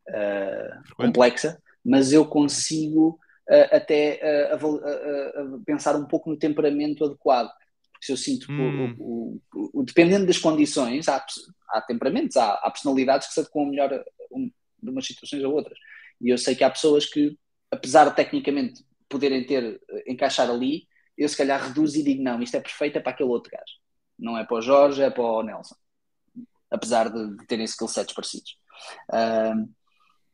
uh, 0.08 0.94
complexa, 0.96 1.60
mas 1.84 2.12
eu 2.12 2.26
consigo 2.26 3.18
uh, 3.48 3.74
até 3.76 4.20
uh, 4.54 5.60
pensar 5.64 5.96
um 5.96 6.06
pouco 6.06 6.30
no 6.30 6.38
temperamento 6.38 7.04
adequado. 7.04 7.50
Porque 7.92 8.06
se 8.06 8.12
eu 8.12 8.16
sinto 8.16 8.46
que 8.46 8.52
o- 8.52 8.56
Hum. 8.58 8.94
o, 8.98 9.40
o- 9.54 9.80
o- 9.80 9.84
dependendo 9.84 10.26
das 10.26 10.38
condições, 10.38 11.08
há, 11.08 11.24
há 11.70 11.80
temperamentos, 11.82 12.36
há, 12.36 12.54
há 12.54 12.70
personalidades 12.70 13.28
que 13.28 13.34
se 13.34 13.40
adequam 13.40 13.66
melhor 13.66 14.04
um- 14.32 14.50
de 14.82 14.90
umas 14.90 15.06
situações 15.06 15.42
a 15.42 15.48
outras. 15.48 15.78
E 16.20 16.28
eu 16.30 16.38
sei 16.38 16.54
que 16.54 16.64
há 16.64 16.70
pessoas 16.70 17.06
que, 17.06 17.38
apesar 17.70 18.08
de 18.08 18.16
tecnicamente 18.16 18.84
poderem 19.08 19.44
ter, 19.46 19.80
encaixar 20.06 20.50
ali, 20.50 20.86
eu 21.16 21.28
se 21.28 21.36
calhar 21.36 21.62
reduzo 21.68 21.98
e 21.98 22.02
digo, 22.02 22.22
não, 22.22 22.42
isto 22.42 22.56
é 22.56 22.60
perfeito, 22.60 22.98
é 22.98 23.00
para 23.00 23.12
aquele 23.12 23.30
outro 23.30 23.50
gajo. 23.50 23.64
Não 24.18 24.36
é 24.36 24.44
para 24.44 24.56
o 24.56 24.62
Jorge, 24.62 25.02
é 25.02 25.10
para 25.10 25.22
o 25.22 25.42
Nelson. 25.42 25.76
Apesar 26.70 27.08
de, 27.10 27.36
de 27.36 27.46
terem 27.46 27.64
skill 27.64 27.88
sets 27.88 28.14
parecidos. 28.14 28.58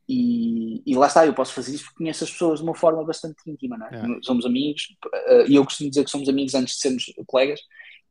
E, 0.09 0.83
e 0.85 0.95
lá 0.95 1.07
está, 1.07 1.25
eu 1.25 1.35
posso 1.35 1.53
fazer 1.53 1.75
isso 1.75 1.85
porque 1.85 1.99
conheço 1.99 2.25
as 2.25 2.31
pessoas 2.31 2.59
de 2.59 2.65
uma 2.65 2.75
forma 2.75 3.05
bastante 3.05 3.39
íntima, 3.47 3.79
não 3.79 3.87
é? 3.87 3.95
É. 3.95 4.23
Somos 4.23 4.45
amigos, 4.45 4.95
eh, 5.15 5.47
e 5.49 5.55
eu 5.55 5.65
costumo 5.65 5.89
dizer 5.89 6.05
que 6.05 6.11
somos 6.11 6.29
amigos 6.29 6.55
antes 6.55 6.75
de 6.75 6.81
sermos 6.81 7.05
colegas, 7.27 7.61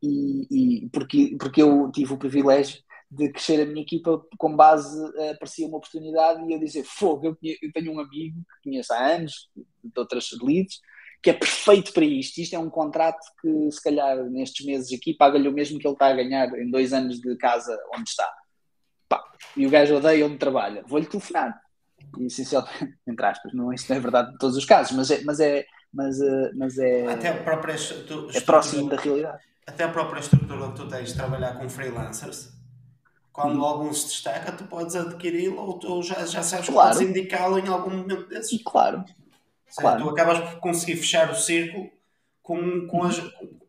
e, 0.02 0.48
e 0.50 0.90
porque, 0.90 1.36
porque 1.40 1.62
eu 1.62 1.92
tive 1.92 2.14
o 2.14 2.18
privilégio 2.18 2.82
de 3.10 3.30
crescer 3.30 3.62
a 3.62 3.66
minha 3.66 3.82
equipa 3.82 4.26
com 4.38 4.56
base, 4.56 4.98
eh, 5.18 5.32
aparecia 5.32 5.68
uma 5.68 5.78
oportunidade 5.78 6.44
e 6.44 6.54
eu 6.54 6.60
dizer, 6.60 6.84
fogo, 6.86 7.38
eu 7.44 7.72
tenho 7.74 7.92
um 7.92 8.00
amigo 8.00 8.40
que 8.40 8.70
conheço 8.70 8.94
há 8.94 9.06
anos, 9.16 9.50
de 9.56 10.00
outras 10.00 10.30
leads, 10.42 10.80
que 11.22 11.30
é 11.30 11.34
perfeito 11.34 11.94
para 11.94 12.04
isto. 12.06 12.40
Isto 12.40 12.56
é 12.56 12.60
um 12.60 12.70
contrato 12.70 13.20
que, 13.42 13.72
se 13.72 13.82
calhar, 13.84 14.18
nestes 14.30 14.66
meses 14.66 14.92
aqui, 14.98 15.14
paga-lhe 15.14 15.48
o 15.48 15.54
mesmo 15.54 15.78
que 15.80 15.88
ele 15.88 15.94
está 15.94 16.08
a 16.08 16.14
ganhar 16.16 16.48
em 16.58 16.70
dois 16.70 16.94
anos 16.94 17.20
de 17.20 17.36
casa 17.38 17.78
onde 17.96 18.10
está. 18.10 18.28
Pá, 19.08 19.24
e 19.56 19.68
o 19.68 19.70
gajo 19.70 19.96
odeia 19.98 20.26
onde 20.26 20.38
trabalha. 20.38 20.84
Vou-lhe 20.88 21.06
telefonar. 21.06 21.62
E, 22.18 22.26
essencialmente, 22.26 22.98
entre 23.08 23.26
aspas, 23.26 23.54
não, 23.54 23.72
isto 23.72 23.90
não 23.90 23.98
é 23.98 24.00
verdade 24.00 24.34
em 24.34 24.38
todos 24.38 24.58
os 24.58 24.66
casos, 24.66 24.96
mas 24.98 25.12
é, 25.12 25.22
mas 25.24 25.40
é, 25.40 25.66
mas, 25.94 26.20
eh, 26.22 26.52
mas 26.56 26.78
é, 26.80 27.08
Até 27.12 27.28
a 27.30 27.44
própria 27.44 27.76
é 28.34 28.42
próximo 28.42 28.90
da 28.90 28.96
realidade. 28.98 29.44
até 29.68 29.84
a 29.84 29.90
própria 29.90 30.20
estrutura 30.22 30.70
que 30.70 30.76
tu 30.76 30.88
tens 30.88 31.10
de 31.10 31.16
trabalhar 31.16 31.54
com 31.60 31.70
freelancers, 31.70 32.50
quando 33.32 33.58
Uhum. 33.60 33.66
algum 33.66 33.94
se 33.94 34.08
destaca, 34.08 34.52
tu 34.54 34.64
podes 34.66 34.96
adquiri-lo 34.96 35.58
ou 35.62 35.78
tu 35.80 36.02
já, 36.02 36.26
já 36.26 36.42
sabes 36.42 36.66
que 36.66 36.72
Claro. 36.72 36.94
podes 36.96 37.08
indicá-lo 37.10 37.60
em 37.60 37.68
algum 37.68 37.92
momento 37.92 38.28
desses. 38.28 38.52
E 38.54 38.64
claro, 38.64 39.04
claro. 39.78 40.04
Tu 40.04 40.10
acabas 40.10 40.40
por 40.40 40.60
conseguir 40.60 40.98
fechar 40.98 41.30
o 41.32 41.36
círculo 41.36 41.90
com, 42.42 42.88
com 42.88 43.04
as, 43.04 43.20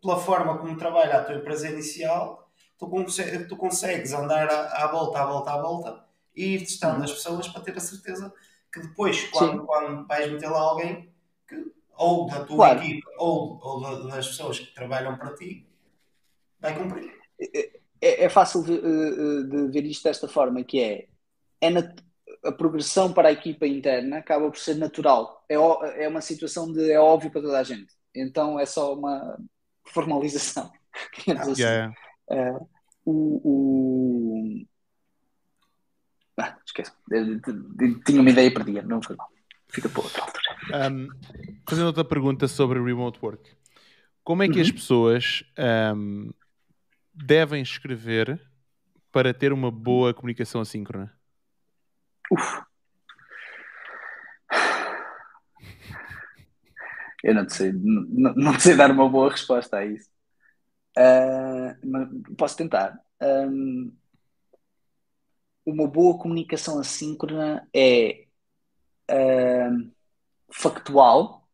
pela 0.01 0.19
forma 0.19 0.59
como 0.59 0.77
trabalha 0.77 1.19
a 1.19 1.25
tua 1.25 1.37
empresa 1.37 1.69
inicial, 1.69 2.51
tu, 2.79 2.89
conse- 2.89 3.47
tu 3.47 3.57
consegues 3.57 4.13
andar 4.13 4.49
à, 4.51 4.85
à 4.85 4.87
volta, 4.91 5.21
à 5.21 5.27
volta, 5.27 5.51
à 5.53 5.61
volta 5.63 6.05
e 6.35 6.55
ir 6.55 6.61
testando 6.61 6.99
Uhum. 6.99 7.05
as 7.05 7.13
pessoas 7.13 7.49
para 7.49 7.63
ter 7.63 7.77
a 7.77 7.81
certeza 7.81 8.33
que 8.73 8.81
depois, 8.81 9.23
quando, 9.31 9.65
quando 9.65 10.07
vais 10.07 10.33
meter 10.33 10.49
lá 10.49 10.61
alguém, 10.61 11.13
que, 11.47 11.73
ou 11.97 12.27
da 12.27 12.45
tua 12.45 12.57
Claro. 12.57 12.83
equipe 12.83 13.07
ou, 13.19 13.61
ou 13.63 13.81
da- 13.83 14.15
das 14.17 14.29
pessoas 14.29 14.59
que 14.59 14.75
trabalham 14.75 15.17
para 15.19 15.35
ti, 15.35 15.67
vai 16.59 16.77
cumprir. 16.77 17.13
é, 18.01 18.25
é 18.25 18.29
fácil 18.29 18.63
de, 18.65 18.73
eh, 18.75 19.43
de 19.49 19.69
ver 19.71 19.85
isto 19.85 20.05
desta 20.05 20.27
forma, 20.27 20.65
que 20.65 20.81
é, 20.81 21.07
é 21.61 21.71
nat- 21.71 22.03
a 22.45 22.53
progressão 22.53 23.13
para 23.13 23.29
a 23.29 23.33
equipa 23.33 23.67
interna 23.67 24.19
acaba 24.19 24.49
por 24.51 24.59
ser 24.59 24.75
natural. 24.77 25.45
É, 25.49 25.55
é 26.05 26.09
uma 26.09 26.21
situação 26.21 26.73
de 26.73 26.91
é 26.91 26.99
óbvio 26.99 27.31
para 27.31 27.43
toda 27.43 27.59
a 27.59 27.63
gente. 27.63 27.93
Então 28.15 28.59
é 28.59 28.67
só 28.67 28.95
uma 28.95 29.39
formalização. 29.87 30.71
digamos 31.19 31.49
assim. 31.49 31.63
Yeah. 31.63 31.95
O, 33.05 33.41
o- 33.45 34.67
Ah, 36.39 36.57
Tinha 38.07 38.21
uma 38.21 38.31
ideia 38.31 38.47
e 38.47 38.51
perdia, 38.55 38.83
não 38.83 39.03
foi 39.03 39.17
mal. 39.17 39.29
Fica 39.69 39.89
para 39.89 40.03
outra 40.03 40.23
altura. 40.23 40.91
Um, 40.91 41.09
fazendo 41.69 41.87
outra 41.87 42.05
pergunta 42.05 42.49
sobre 42.49 42.83
remote 42.83 43.19
work. 43.23 43.51
Como 44.25 44.43
é 44.43 44.49
que 44.49 44.57
Uhum. 44.57 44.63
as 44.63 44.71
pessoas 44.71 45.45
um, 45.97 46.31
devem 47.15 47.63
escrever 47.63 48.41
para 49.11 49.35
ter 49.35 49.53
uma 49.53 49.71
boa 49.71 50.15
comunicação 50.15 50.61
assíncrona? 50.61 51.13
Eu 57.23 57.35
não 57.35 57.49
sei, 57.49 57.73
não, 57.73 58.35
não 58.35 58.59
sei 58.61 58.77
dar 58.77 58.91
uma 58.91 59.09
boa 59.09 59.31
resposta 59.31 59.79
a 59.79 59.87
isso. 59.87 60.11
Ah, 60.97 61.77
mas 61.85 62.09
posso 62.37 62.57
tentar. 62.57 62.99
Ahm, 63.21 63.93
uma 65.65 65.87
boa 65.89 66.19
comunicação 66.19 66.79
assíncrona 66.79 67.69
é 67.75 68.27
ahm, 69.11 69.91
factual, 70.53 71.49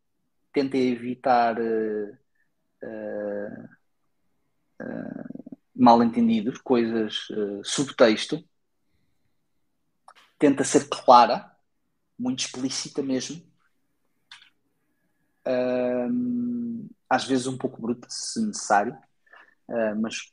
tenta 0.53 0.77
evitar 0.77 1.57
ah, 1.61 2.19
ah, 2.85 3.69
ah, 4.81 5.25
mal-entendidos, 5.75 6.59
coisas, 6.59 7.29
ah, 7.33 7.61
subtexto, 7.65 8.45
tenta 10.39 10.65
ser 10.65 10.89
clara, 10.89 11.51
muito 12.19 12.41
explícita 12.41 13.03
mesmo. 13.03 13.43
Às 17.09 17.25
vezes 17.25 17.47
um 17.47 17.57
pouco 17.57 17.81
bruta, 17.81 18.07
se 18.11 18.45
necessário, 18.45 18.97
ah, 19.71 19.95
mas 19.95 20.33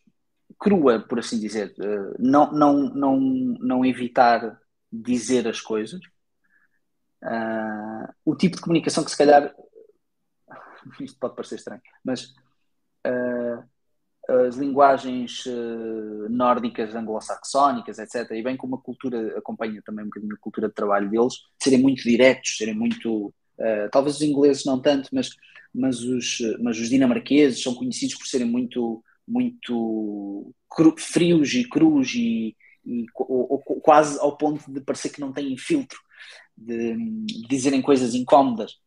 crua, 0.59 0.99
por 0.99 1.19
assim 1.19 1.39
dizer. 1.39 1.73
Ah, 1.79 2.15
não, 2.19 2.51
não, 2.51 2.73
não, 2.93 3.19
não 3.19 3.85
evitar 3.85 4.59
dizer 4.91 5.47
as 5.47 5.61
coisas. 5.61 6.01
Ah, 7.23 8.13
o 8.23 8.35
tipo 8.35 8.55
de 8.57 8.61
comunicação 8.61 9.03
que 9.03 9.11
se 9.11 9.17
calhar 9.17 9.53
isto 10.99 11.17
pode 11.19 11.35
parecer 11.35 11.55
estranho, 11.55 11.81
mas 12.03 12.33
as 14.27 14.55
linguagens 14.55 15.43
ah, 15.47 16.27
nórdicas, 16.29 16.95
anglo-saxónicas, 16.95 17.99
etc., 17.99 18.31
e 18.31 18.43
bem 18.43 18.57
como 18.57 18.75
a 18.75 18.81
cultura 18.81 19.37
acompanha 19.37 19.81
também 19.85 20.03
um 20.03 20.07
bocadinho 20.09 20.35
a 20.35 20.39
cultura 20.39 20.67
de 20.67 20.73
trabalho 20.73 21.09
deles, 21.09 21.35
serem 21.61 21.81
muito 21.81 22.03
diretos, 22.03 22.57
serem 22.57 22.73
muito 22.73 23.33
Uh, 23.57 23.89
talvez 23.91 24.17
os 24.17 24.21
ingleses 24.21 24.65
não 24.65 24.81
tanto, 24.81 25.09
mas, 25.13 25.29
mas, 25.73 26.01
os, 26.01 26.39
mas 26.59 26.77
os 26.77 26.89
dinamarqueses 26.89 27.61
são 27.61 27.73
conhecidos 27.73 28.15
por 28.15 28.27
serem 28.27 28.47
muito, 28.47 29.03
muito 29.27 30.53
cru, 30.69 30.93
frios 30.97 31.53
e 31.53 31.67
crus 31.67 32.13
e, 32.15 32.55
e 32.85 33.05
ou, 33.15 33.63
ou, 33.65 33.81
quase 33.81 34.19
ao 34.19 34.37
ponto 34.37 34.69
de 34.71 34.81
parecer 34.81 35.09
que 35.09 35.21
não 35.21 35.31
têm 35.31 35.57
filtro, 35.57 35.97
de, 36.55 36.95
de 37.25 37.47
dizerem 37.47 37.81
coisas 37.81 38.13
incómodas. 38.13 38.77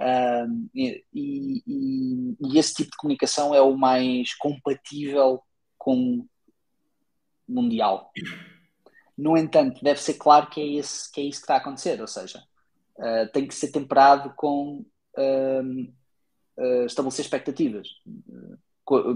Uh, 0.00 0.70
e, 0.74 1.04
e, 1.12 2.36
e, 2.40 2.58
esse 2.58 2.72
tipo 2.72 2.90
de 2.90 2.96
comunicação 2.96 3.54
é 3.54 3.60
o 3.60 3.76
mais 3.76 4.34
compatível 4.34 5.42
com 5.76 6.26
mundial. 7.46 8.10
No 9.16 9.36
entanto, 9.36 9.84
deve 9.84 10.00
ser 10.00 10.14
claro 10.14 10.48
que 10.48 10.60
é, 10.60 10.66
esse, 10.78 11.12
que 11.12 11.20
é 11.20 11.24
isso 11.24 11.40
que 11.40 11.44
está 11.44 11.54
a 11.54 11.58
acontecer, 11.58 12.00
ou 12.00 12.06
seja, 12.06 12.42
Uh, 13.00 13.26
tem 13.32 13.46
que 13.46 13.54
ser 13.54 13.72
temperado 13.72 14.34
com 14.36 14.84
uh, 15.16 15.82
uh, 16.58 16.84
estabelecer 16.84 17.24
expectativas. 17.24 17.88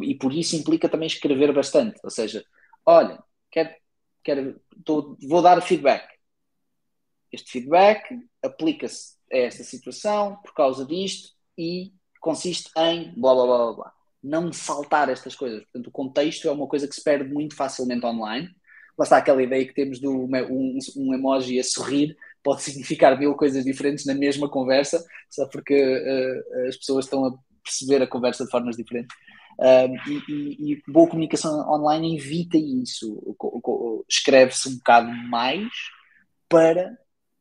e 0.02 0.14
por 0.14 0.32
isso 0.32 0.56
implica 0.56 0.88
também 0.88 1.06
escrever 1.06 1.52
bastante. 1.52 2.00
Ou 2.02 2.08
seja, 2.08 2.42
olha, 2.86 3.22
quero, 3.50 3.74
quero, 4.22 4.60
tô, 4.86 5.18
vou 5.28 5.42
dar 5.42 5.60
feedback. 5.60 6.08
Este 7.30 7.50
feedback 7.50 8.18
aplica-se 8.42 9.18
a 9.34 9.38
esta 9.38 9.64
situação 9.64 10.36
por 10.36 10.54
causa 10.54 10.84
disto 10.84 11.30
e 11.58 11.92
consiste 12.20 12.70
em 12.78 13.12
blá 13.16 13.34
blá 13.34 13.46
blá 13.46 13.58
blá. 13.58 13.72
blá. 13.72 13.92
Não 14.22 14.52
saltar 14.52 15.10
estas 15.10 15.34
coisas. 15.36 15.62
Portanto, 15.64 15.88
o 15.88 15.90
contexto 15.90 16.48
é 16.48 16.52
uma 16.52 16.66
coisa 16.66 16.88
que 16.88 16.94
se 16.94 17.04
perde 17.04 17.30
muito 17.30 17.54
facilmente 17.54 18.06
online, 18.06 18.48
lá 18.96 19.02
está 19.02 19.18
aquela 19.18 19.42
ideia 19.42 19.66
que 19.66 19.74
temos 19.74 20.00
de 20.00 20.08
um, 20.08 20.26
um, 20.96 21.14
emoji 21.14 21.58
a 21.58 21.64
sorrir 21.64 22.16
pode 22.44 22.62
significar 22.62 23.18
mil 23.18 23.34
coisas 23.34 23.64
diferentes 23.64 24.04
na 24.04 24.14
mesma 24.14 24.48
conversa, 24.48 25.02
só 25.30 25.48
porque 25.48 25.74
uh, 25.74 26.68
as 26.68 26.76
pessoas 26.76 27.06
estão 27.06 27.24
a 27.24 27.34
perceber 27.64 28.02
a 28.02 28.06
conversa 28.06 28.44
de 28.44 28.50
formas 28.50 28.76
diferentes. 28.76 29.16
Uh, 29.58 30.10
e, 30.28 30.72
e, 30.72 30.82
boa 30.86 31.08
comunicação 31.08 31.66
online 31.72 32.16
evita 32.16 32.58
isso. 32.58 33.34
Escreve-se 34.08 34.68
um 34.68 34.76
bocado 34.76 35.10
mais 35.10 35.72
para 36.48 36.92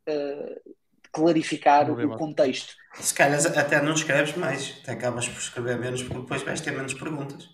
uh, 0.08 0.76
clarificar 1.14 1.90
o 1.90 2.18
contexto. 2.18 2.74
Se 3.00 3.14
calhar 3.14 3.40
até 3.58 3.82
não 3.82 3.94
escreves 3.94 4.36
mais, 4.36 4.80
até 4.82 4.92
acabas 4.92 5.28
por 5.28 5.40
escrever 5.40 5.80
menos 5.80 6.04
porque 6.04 6.22
depois 6.22 6.44
vais 6.44 6.60
ter 6.60 6.72
menos 6.72 6.94
perguntas. 6.94 7.50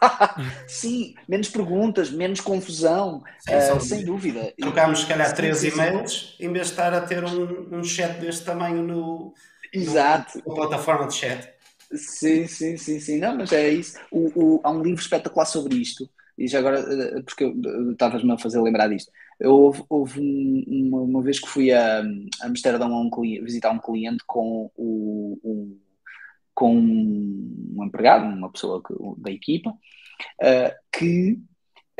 sim, 0.68 1.14
menos 1.28 1.48
perguntas, 1.48 2.10
menos 2.10 2.40
confusão, 2.40 3.22
sim, 3.40 3.54
uh, 3.54 3.80
sem 3.80 4.04
dúvida. 4.04 4.52
Trocámos, 4.58 5.00
se 5.00 5.06
calhar, 5.06 5.34
três 5.34 5.62
e-mails 5.64 6.36
em 6.38 6.52
vez 6.52 6.66
de 6.66 6.72
estar 6.72 6.92
a 6.92 7.00
ter 7.00 7.24
um, 7.24 7.78
um 7.78 7.84
chat 7.84 8.18
deste 8.18 8.44
tamanho 8.44 8.82
no, 8.82 9.34
Exato. 9.72 10.38
No, 10.44 10.48
na 10.48 10.54
plataforma 10.54 11.06
de 11.06 11.14
chat. 11.14 11.48
Sim, 11.94 12.46
sim, 12.46 12.76
sim, 12.76 13.00
sim. 13.00 13.18
Não, 13.18 13.36
mas 13.36 13.52
é 13.52 13.68
isso. 13.70 13.98
O, 14.10 14.32
o, 14.34 14.60
há 14.62 14.70
um 14.70 14.82
livro 14.82 15.00
espetacular 15.00 15.44
sobre 15.44 15.76
isto, 15.76 16.08
e 16.36 16.46
já 16.46 16.58
agora, 16.58 16.80
eh, 16.80 17.22
porque 17.22 17.44
estavas-me 17.92 18.32
a 18.32 18.38
fazer 18.38 18.60
lembrar 18.60 18.88
disto. 18.88 19.10
Eu, 19.38 19.54
houve, 19.54 19.84
houve 19.88 20.64
uma, 20.66 21.00
uma, 21.00 21.22
vez 21.22 21.40
que 21.40 21.48
fui 21.48 21.72
a, 21.72 22.00
a 22.00 22.46
Amsterdão 22.46 22.94
a 22.94 23.00
um 23.00 23.10
visitar 23.44 23.70
um 23.70 23.78
cliente 23.78 24.22
com 24.26 24.70
o, 24.76 25.38
um, 25.42 25.80
com 26.54 26.76
um 26.76 27.84
empregado, 27.84 28.24
uma 28.24 28.52
pessoa 28.52 28.82
que, 28.82 28.94
da 29.18 29.30
equipa, 29.30 29.70
uh, 29.70 30.74
que 30.92 31.32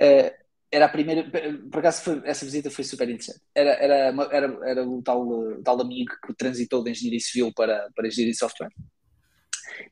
uh, 0.01 0.43
era 0.71 0.87
a 0.87 0.89
primeira. 0.89 1.25
Por 1.71 1.81
acaso 1.81 2.03
foi, 2.03 2.23
essa 2.25 2.45
visita 2.45 2.71
foi 2.71 2.85
super 2.85 3.09
interessante. 3.09 3.41
Era, 3.55 3.71
era, 3.73 3.95
era, 4.31 4.59
era 4.65 4.89
o 4.89 5.03
tal, 5.03 5.27
tal 5.63 5.81
amigo 5.81 6.15
que 6.27 6.35
transitou 6.35 6.83
da 6.83 6.91
engenharia 6.91 7.21
civil 7.21 7.53
para, 7.55 7.89
para 7.95 8.07
engenharia 8.07 8.33
de 8.33 8.39
software. 8.39 8.71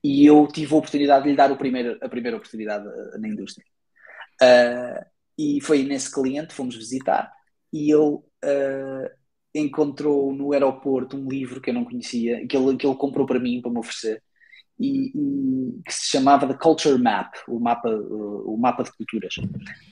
E 0.02 0.25
eu 0.27 0.47
tive 0.47 0.73
a 0.75 0.78
oportunidade 0.78 1.25
de 1.25 1.31
lhe 1.31 1.36
dar 1.36 1.51
o 1.51 1.57
primeiro, 1.57 1.99
a 2.01 2.09
primeira 2.09 2.36
oportunidade 2.36 2.86
uh, 2.86 3.20
na 3.20 3.28
indústria. 3.28 3.67
E 5.41 5.60
foi 5.60 5.83
nesse 5.83 6.12
cliente, 6.12 6.55
fomos 6.55 6.77
visitar, 6.77 7.33
e 7.73 7.93
ele 7.93 9.10
encontrou 9.55 10.33
no 10.33 10.52
aeroporto 10.52 11.17
um 11.17 11.28
livro 11.28 11.60
que 11.60 11.70
eu 11.70 11.75
não 11.75 11.85
conhecia, 11.85 12.47
que 12.47 12.57
ele, 12.57 12.77
que 12.77 12.86
ele 12.86 12.97
comprou 12.97 13.27
para 13.27 13.39
mim, 13.39 13.60
para 13.60 13.70
me 13.70 13.78
oferecer 13.78 14.23
e, 14.81 15.12
e, 15.15 15.83
que 15.85 15.93
se 15.93 16.10
chamava 16.10 16.47
The 16.47 16.55
Culture 16.55 16.99
Map, 16.99 17.35
o 17.47 17.60
mapa, 17.60 17.91
o 17.91 18.57
mapa 18.57 18.83
de 18.83 18.91
culturas, 18.97 19.35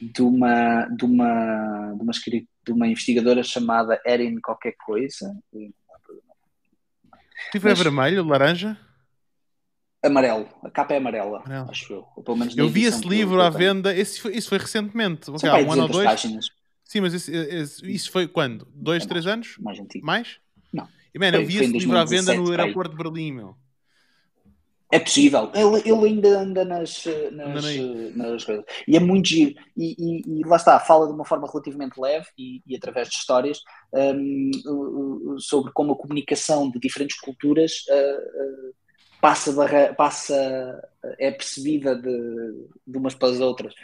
de 0.00 0.22
uma, 0.22 0.86
de 0.86 1.04
uma, 1.04 1.94
de 1.94 2.02
uma, 2.02 2.12
de 2.64 2.72
uma 2.72 2.86
investigadora 2.86 3.42
chamada 3.42 4.00
Erin 4.06 4.40
qualquer 4.40 4.74
coisa. 4.84 5.38
Tipo 7.52 7.68
é 7.68 7.74
vermelho, 7.74 8.24
laranja? 8.24 8.78
Amarelo, 10.08 10.48
a 10.62 10.70
capa 10.70 10.94
é 10.94 10.96
amarela, 10.96 11.42
Amarelo. 11.44 11.70
acho 11.70 11.92
eu. 11.92 12.04
Ou 12.16 12.22
pelo 12.22 12.36
menos 12.36 12.56
eu 12.56 12.68
vi 12.68 12.84
esse 12.84 13.06
livro 13.06 13.40
à 13.40 13.48
venda, 13.48 13.96
esse 13.96 14.20
foi, 14.20 14.36
isso 14.36 14.48
foi 14.48 14.58
recentemente, 14.58 15.30
um 15.30 15.72
ano 15.72 15.82
ou 15.82 15.88
dois. 15.88 16.04
Páginas. 16.04 16.46
Sim, 16.84 17.02
mas 17.02 17.12
esse, 17.12 17.30
esse, 17.30 17.92
isso 17.92 18.10
foi 18.10 18.26
quando? 18.26 18.66
Dois, 18.74 19.04
é 19.04 19.06
três 19.06 19.26
mais, 19.26 19.34
anos? 19.34 19.56
Mais 19.58 19.78
antigo. 19.78 20.06
Mais? 20.06 20.38
Não. 20.72 20.88
E, 21.14 21.18
man, 21.18 21.28
eu 21.28 21.46
vi 21.46 21.58
esse 21.58 21.72
livro 21.72 21.98
à 21.98 22.04
venda 22.04 22.34
no 22.34 22.50
aeroporto 22.50 22.96
de 22.96 23.02
Berlim, 23.02 23.32
meu. 23.32 23.56
É 24.90 24.98
possível. 24.98 25.50
Ele, 25.54 25.82
ele 25.84 26.06
ainda 26.06 26.40
anda 26.40 26.64
nas, 26.64 27.04
nas, 27.32 27.64
nas 28.16 28.44
coisas. 28.44 28.64
E 28.86 28.96
é 28.96 29.00
muito 29.00 29.28
giro. 29.28 29.54
E, 29.76 29.94
e, 29.98 30.40
e, 30.40 30.44
lá 30.46 30.56
está, 30.56 30.80
fala 30.80 31.06
de 31.06 31.12
uma 31.12 31.26
forma 31.26 31.46
relativamente 31.46 32.00
leve 32.00 32.26
e, 32.38 32.62
e 32.66 32.74
através 32.74 33.08
de 33.10 33.16
histórias 33.16 33.60
um, 33.92 35.36
sobre 35.38 35.72
como 35.72 35.92
a 35.92 35.96
comunicação 35.96 36.70
de 36.70 36.78
diferentes 36.80 37.20
culturas 37.20 37.84
uh, 37.90 38.70
uh, 38.70 38.74
passa, 39.20 39.52
barra, 39.52 39.94
passa 39.94 40.34
é 41.18 41.30
percebida 41.30 41.94
de, 41.94 42.68
de 42.86 42.98
umas 42.98 43.14
para 43.14 43.28
as 43.28 43.40
outras. 43.40 43.74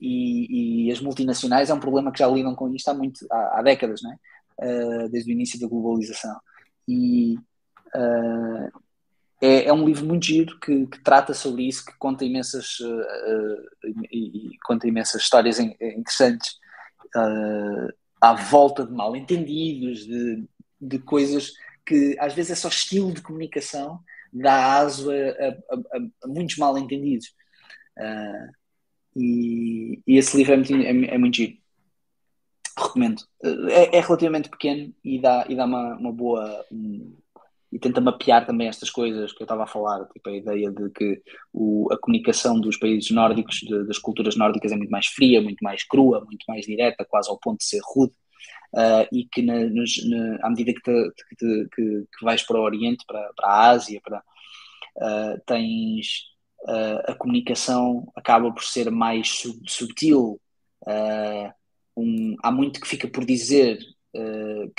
E, 0.00 0.86
e, 0.86 0.92
as 0.92 1.00
multinacionais 1.00 1.70
é 1.70 1.74
um 1.74 1.80
problema 1.80 2.12
que 2.12 2.18
já 2.18 2.28
lidam 2.28 2.54
com 2.54 2.74
isto 2.74 2.88
há, 2.88 2.94
muito, 2.94 3.26
há, 3.30 3.58
há 3.58 3.62
décadas? 3.62 4.00
Uh, 4.02 5.08
desde 5.10 5.30
o 5.30 5.32
início 5.32 5.58
da 5.58 5.66
globalização. 5.66 6.38
E 6.86 7.36
é, 9.42 9.64
é 9.64 9.72
um 9.72 9.84
livro 9.84 10.06
muito 10.06 10.24
giro 10.24 10.58
que, 10.60 10.86
que, 10.86 11.02
trata 11.02 11.34
sobre 11.34 11.66
isso, 11.66 11.84
que 11.84 11.92
conta 11.98 12.24
imensas, 12.24 12.78
uh, 12.78 13.88
e, 14.10 14.52
e, 14.52 14.58
conta 14.64 14.86
imensas 14.86 15.22
histórias 15.22 15.58
interessantes 15.58 16.52
uh, 17.16 17.92
à 18.20 18.34
volta 18.34 18.86
de 18.86 18.92
mal-entendidos, 18.92 20.06
de, 20.06 20.44
de 20.80 20.98
coisas 21.00 21.52
que 21.84 22.16
às 22.20 22.32
vezes 22.34 22.52
é 22.52 22.54
só 22.54 22.68
estilo 22.68 23.12
de 23.12 23.20
comunicação, 23.20 23.98
dá 24.32 24.78
aso 24.78 25.10
a, 25.10 25.14
a, 25.14 25.98
a, 26.24 26.28
muitos 26.28 26.56
mal-entendidos. 26.56 27.26
Uh, 27.98 28.52
e, 29.14 30.02
e, 30.06 30.16
esse 30.16 30.36
livro 30.36 30.54
é 30.54 30.56
muito, 30.56 30.74
é, 30.74 31.14
é 31.14 31.18
muito 31.18 31.36
giro. 31.36 31.54
Recomendo. 32.78 33.22
É, 33.70 33.98
é, 33.98 34.00
relativamente 34.00 34.48
pequeno 34.48 34.94
e 35.04 35.20
dá, 35.20 35.44
e 35.48 35.54
dá 35.54 35.66
uma, 35.66 35.96
uma 35.96 36.12
boa. 36.12 36.64
Um, 36.72 37.16
e 37.70 37.78
tenta 37.78 38.02
mapear 38.02 38.44
também 38.44 38.68
estas 38.68 38.90
coisas 38.90 39.32
que 39.32 39.42
eu 39.42 39.46
estava 39.46 39.62
a 39.62 39.66
falar, 39.66 40.04
tipo 40.08 40.28
a 40.28 40.36
ideia 40.36 40.70
de 40.70 40.90
que 40.90 41.22
o, 41.54 41.90
a 41.90 41.98
comunicação 41.98 42.60
dos 42.60 42.76
países 42.76 43.10
nórdicos, 43.10 43.56
de, 43.60 43.86
das 43.86 43.98
culturas 43.98 44.36
nórdicas 44.36 44.72
é 44.72 44.76
muito 44.76 44.90
mais 44.90 45.06
fria, 45.06 45.40
muito 45.40 45.62
mais 45.62 45.82
crua, 45.82 46.22
muito 46.22 46.44
mais 46.46 46.66
direta, 46.66 47.06
quase 47.08 47.30
ao 47.30 47.38
ponto 47.40 47.58
de 47.60 47.64
ser 47.64 47.80
rude, 47.82 48.12
uh, 48.74 49.06
e 49.12 49.24
que 49.24 49.42
na, 49.42 49.64
nos, 49.66 50.08
na, 50.08 50.38
à 50.42 50.50
medida 50.50 50.72
que, 50.72 50.80
te, 50.80 51.12
que, 51.38 51.68
que, 51.74 52.06
que, 52.18 52.24
vais 52.24 52.42
para 52.42 52.58
o 52.58 52.64
Oriente, 52.64 53.04
para, 53.06 53.30
para 53.34 53.48
a 53.48 53.70
Ásia, 53.70 54.00
para, 54.02 54.18
uh, 54.96 55.40
tens 55.46 56.24
uh, 56.64 57.10
a 57.12 57.14
comunicação 57.14 58.10
acaba 58.14 58.52
por 58.52 58.64
ser 58.64 58.90
mais 58.90 59.28
sub, 59.28 59.58
subtil, 59.68 60.40
um, 61.96 62.36
há 62.42 62.50
muito 62.50 62.80
que 62.80 62.88
fica 62.88 63.06
por 63.06 63.24
dizer, 63.24 63.78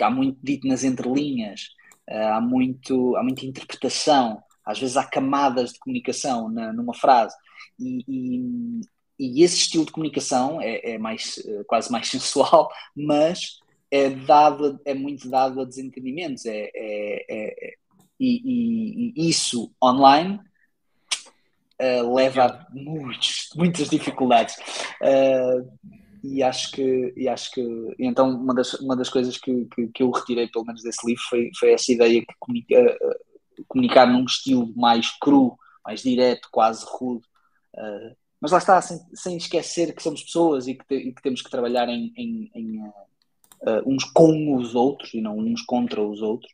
há 0.01 0.09
muito 0.09 0.37
dito 0.43 0.67
nas 0.67 0.83
entrelinhas, 0.83 1.69
eh, 2.07 2.27
há, 2.27 2.41
muito, 2.41 3.15
há 3.15 3.23
muita 3.23 3.45
interpretação, 3.45 4.41
às 4.65 4.79
vezes 4.79 4.97
há 4.97 5.05
camadas 5.05 5.73
de 5.73 5.79
comunicação 5.79 6.49
na, 6.49 6.73
numa 6.73 6.93
frase, 6.93 7.35
e, 7.79 8.03
e, 8.07 8.81
e, 9.19 9.43
esse 9.43 9.55
estilo 9.57 9.85
de 9.85 9.91
comunicação 9.91 10.61
é, 10.61 10.93
é 10.93 10.97
mais, 10.97 11.41
eh, 11.45 11.63
quase 11.65 11.91
mais 11.91 12.07
sensual, 12.09 12.69
mas 12.95 13.59
é, 13.93 14.09
dado, 14.09 14.81
é 14.85 14.95
muito 14.95 15.29
dado 15.29 15.61
a 15.61 15.65
desentendimentos, 15.65 16.47
é, 16.47 16.71
é, 16.73 17.25
é 17.29 17.73
e, 18.19 19.11
e, 19.15 19.29
isso 19.29 19.71
online 19.83 20.39
uh, 21.79 22.15
leva 22.15 22.45
a 22.45 22.67
muitos, 22.71 23.49
muitas 23.55 23.89
dificuldades. 23.89 24.55
Uh, 24.99 25.69
e 26.23 26.41
acho 26.41 26.71
que 26.71 27.13
e 27.17 27.27
acho 27.27 27.51
que 27.51 27.61
então 27.99 28.29
uma 28.29 28.55
das, 28.55 28.73
uma 28.75 28.95
das 28.95 29.09
coisas 29.09 29.37
que, 29.37 29.65
que, 29.65 29.87
que 29.89 30.01
eu 30.01 30.09
retirei 30.09 30.47
pelo 30.47 30.63
menos 30.63 30.81
desse 30.81 31.05
livro 31.05 31.21
foi, 31.29 31.51
foi 31.59 31.73
essa 31.73 31.91
ideia 31.91 32.21
que 32.21 32.33
comunica, 32.39 32.79
uh, 32.79 33.65
comunicar 33.67 34.07
num 34.07 34.23
estilo 34.23 34.73
mais 34.75 35.11
cru, 35.19 35.55
mais 35.85 36.01
direto, 36.01 36.47
quase 36.51 36.83
rude, 36.87 37.27
mas 38.39 38.51
lá 38.51 38.57
está, 38.57 38.81
sem, 38.81 38.99
sem 39.13 39.37
esquecer 39.37 39.93
que 39.93 40.01
somos 40.01 40.23
pessoas 40.23 40.67
e 40.67 40.75
que, 40.75 40.85
te, 40.85 40.95
e 40.95 41.13
que 41.13 41.21
temos 41.21 41.41
que 41.41 41.49
trabalhar 41.49 41.89
em, 41.89 42.13
em, 42.15 42.51
em 42.55 42.79
uh, 43.67 43.81
uns 43.85 44.03
com 44.03 44.55
os 44.55 44.75
outros 44.75 45.13
e 45.13 45.21
não 45.21 45.37
uns 45.37 45.61
contra 45.61 46.01
os 46.01 46.21
outros. 46.21 46.51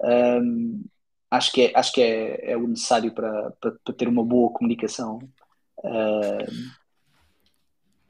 Um, 0.00 0.84
acho 1.30 1.52
que 1.52 1.62
é, 1.62 1.72
acho 1.74 1.92
que 1.92 2.02
é, 2.02 2.52
é 2.52 2.56
o 2.56 2.66
necessário 2.66 3.12
para, 3.12 3.52
para, 3.60 3.72
para 3.84 3.94
ter 3.94 4.08
uma 4.08 4.24
boa 4.24 4.50
comunicação. 4.52 5.20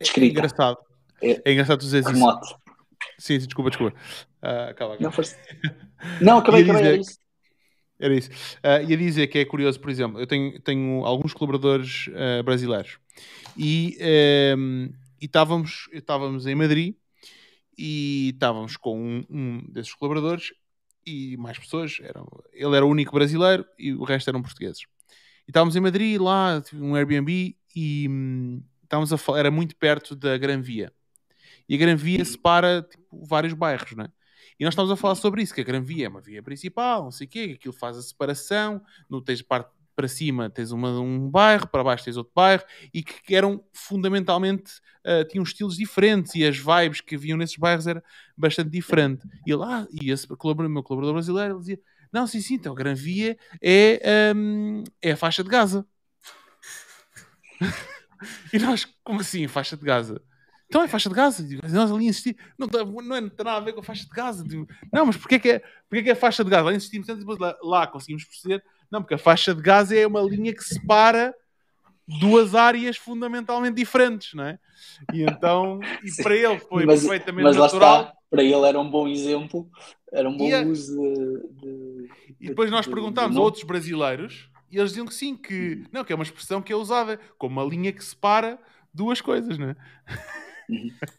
escrita. 0.00 0.26
É 0.26 0.38
engraçado. 0.38 0.78
É, 1.22 1.42
é 1.44 1.52
engraçado 1.52 1.80
tu 1.80 2.08
remoto. 2.08 2.44
isso. 2.44 2.56
Sim, 3.18 3.40
sim, 3.40 3.46
desculpa, 3.46 3.70
desculpa. 3.70 3.96
Uh. 4.42 5.02
Não, 5.02 5.12
foste... 5.12 5.36
não 6.20 6.38
acabei, 6.38 6.62
acabei, 6.62 6.82
era 6.82 6.96
isso. 6.96 7.22
Era 8.02 8.14
isso. 8.14 8.30
Uh, 8.30 8.90
ia 8.90 8.96
dizer 8.96 9.28
que 9.28 9.38
é 9.38 9.44
curioso, 9.44 9.78
por 9.78 9.88
exemplo, 9.88 10.18
eu 10.18 10.26
tenho, 10.26 10.60
tenho 10.60 11.04
alguns 11.04 11.32
colaboradores 11.32 12.08
uh, 12.08 12.42
brasileiros 12.42 12.98
e, 13.56 13.96
um, 14.58 14.90
e 15.20 15.26
estávamos, 15.26 15.88
estávamos 15.92 16.46
em 16.46 16.54
Madrid 16.56 16.96
e 17.76 18.30
estávamos 18.34 18.76
com 18.76 18.98
um, 18.98 19.24
um, 19.30 19.64
desses 19.68 19.94
colaboradores 19.94 20.52
e 21.04 21.36
mais 21.36 21.58
pessoas. 21.58 21.98
Ele 22.52 22.76
era 22.76 22.84
o 22.84 22.88
único 22.88 23.12
brasileiro 23.12 23.64
e 23.78 23.92
o 23.92 24.04
resto 24.04 24.28
eram 24.28 24.42
portugueses. 24.42 24.82
E 25.46 25.50
estávamos 25.50 25.74
em 25.74 25.80
Madrid, 25.80 26.20
lá, 26.20 26.62
um 26.74 26.94
Airbnb 26.94 27.56
e 27.74 28.08
hum, 28.08 28.62
estávamos 28.82 29.12
a 29.12 29.18
falar, 29.18 29.40
era 29.40 29.50
muito 29.50 29.76
perto 29.76 30.14
da 30.14 30.36
Gran 30.38 30.60
Via 30.60 30.92
e 31.68 31.74
a 31.74 31.78
Gran 31.78 31.96
Via 31.96 32.24
separa 32.24 32.82
tipo, 32.82 33.24
vários 33.24 33.54
bairros, 33.54 33.92
não 33.92 34.04
é? 34.04 34.12
E 34.58 34.64
nós 34.64 34.74
estamos 34.74 34.90
a 34.90 34.96
falar 34.96 35.14
sobre 35.14 35.42
isso, 35.42 35.54
que 35.54 35.60
a 35.60 35.64
Gran 35.64 35.82
Via 35.82 36.06
é 36.06 36.08
uma 36.08 36.20
via 36.20 36.42
principal, 36.42 37.04
não 37.04 37.10
sei 37.10 37.26
o 37.26 37.30
quê, 37.30 37.48
que 37.48 37.54
aquilo 37.54 37.72
faz 37.72 37.96
a 37.96 38.02
separação, 38.02 38.82
não 39.08 39.20
tens 39.20 39.42
parte, 39.42 39.70
para 39.94 40.08
cima 40.08 40.50
tens 40.50 40.72
uma, 40.72 41.00
um 41.00 41.28
bairro, 41.30 41.68
para 41.68 41.84
baixo 41.84 42.04
tens 42.04 42.16
outro 42.16 42.32
bairro, 42.34 42.62
e 42.92 43.02
que 43.02 43.34
eram 43.34 43.62
fundamentalmente, 43.72 44.72
uh, 45.06 45.26
tinham 45.28 45.42
estilos 45.42 45.76
diferentes 45.76 46.34
e 46.34 46.44
as 46.44 46.56
vibes 46.56 47.00
que 47.00 47.14
haviam 47.14 47.38
nesses 47.38 47.56
bairros 47.56 47.86
era 47.86 48.02
bastante 48.36 48.70
diferente. 48.70 49.26
E 49.46 49.54
lá, 49.54 49.86
e 49.90 50.10
esse 50.10 50.26
colaborador, 50.28 50.72
meu 50.72 50.82
colaborador 50.82 51.14
brasileiro, 51.14 51.54
ele 51.54 51.60
dizia: 51.60 51.80
Não, 52.12 52.26
sim, 52.26 52.40
sim, 52.40 52.54
então 52.54 52.74
Gran 52.74 52.94
Via 52.94 53.36
é, 53.62 54.32
um, 54.34 54.84
é 55.00 55.12
a 55.12 55.16
faixa 55.16 55.42
de 55.42 55.50
Gaza. 55.50 55.86
e 58.52 58.58
nós, 58.58 58.86
como 59.04 59.20
assim, 59.20 59.46
faixa 59.48 59.76
de 59.76 59.84
Gaza? 59.84 60.22
Então 60.72 60.82
é 60.82 60.88
faixa 60.88 61.10
de 61.10 61.14
Gaza. 61.14 61.46
Nós 61.70 61.92
ali 61.92 62.06
insistimos. 62.06 62.40
Não, 62.56 62.66
não, 62.66 63.14
é, 63.14 63.20
não 63.20 63.28
tem 63.28 63.44
nada 63.44 63.58
a 63.58 63.60
ver 63.60 63.74
com 63.74 63.80
a 63.80 63.82
faixa 63.82 64.04
de 64.04 64.10
Gaza. 64.10 64.42
Não, 64.90 65.04
mas 65.04 65.18
porquê 65.18 65.38
que 65.38 65.50
é, 65.50 65.58
porquê 65.58 66.02
que 66.02 66.08
é 66.08 66.14
a 66.14 66.16
faixa 66.16 66.42
de 66.42 66.48
Gaza? 66.48 66.64
Lá 66.64 66.72
insistimos 66.72 67.06
tanto 67.06 67.18
depois 67.18 67.38
lá, 67.38 67.54
lá 67.62 67.86
conseguimos 67.86 68.24
perceber. 68.24 68.64
Não, 68.92 69.00
porque 69.00 69.14
a 69.14 69.18
faixa 69.18 69.54
de 69.54 69.62
Gaza 69.62 69.96
é 69.96 70.06
uma 70.06 70.20
linha 70.20 70.54
que 70.54 70.62
separa 70.62 71.34
duas 72.20 72.54
áreas 72.54 72.98
fundamentalmente 72.98 73.76
diferentes, 73.76 74.34
não 74.34 74.44
é? 74.44 74.58
E 75.14 75.22
então, 75.22 75.80
e 76.04 76.10
Sim. 76.10 76.22
para 76.22 76.36
ele 76.36 76.58
foi 76.58 76.84
mas, 76.84 77.00
perfeitamente 77.00 77.44
mas 77.44 77.56
natural. 77.56 78.00
Está, 78.02 78.14
para 78.30 78.42
ele 78.42 78.66
era 78.66 78.78
um 78.78 78.90
bom 78.90 79.08
exemplo, 79.08 79.66
era 80.12 80.28
um 80.28 80.36
bom 80.36 80.46
e 80.46 80.64
uso 80.66 80.94
de, 81.00 81.48
de, 81.60 82.10
E 82.38 82.48
depois 82.48 82.70
nós 82.70 82.86
perguntámos 82.86 83.34
a 83.34 83.40
outros 83.40 83.64
brasileiros 83.64 84.50
e 84.70 84.76
eles 84.76 84.90
diziam 84.90 85.06
que 85.06 85.14
sim, 85.14 85.36
que 85.36 85.84
não, 85.90 86.04
que 86.04 86.12
é 86.12 86.14
uma 86.14 86.24
expressão 86.24 86.60
que 86.60 86.72
é 86.72 86.76
usada 86.76 87.18
como 87.38 87.58
uma 87.60 87.68
linha 87.68 87.92
que 87.92 88.04
separa 88.04 88.58
duas 88.92 89.22
coisas, 89.22 89.56
não 89.56 89.70
é? 89.70 89.76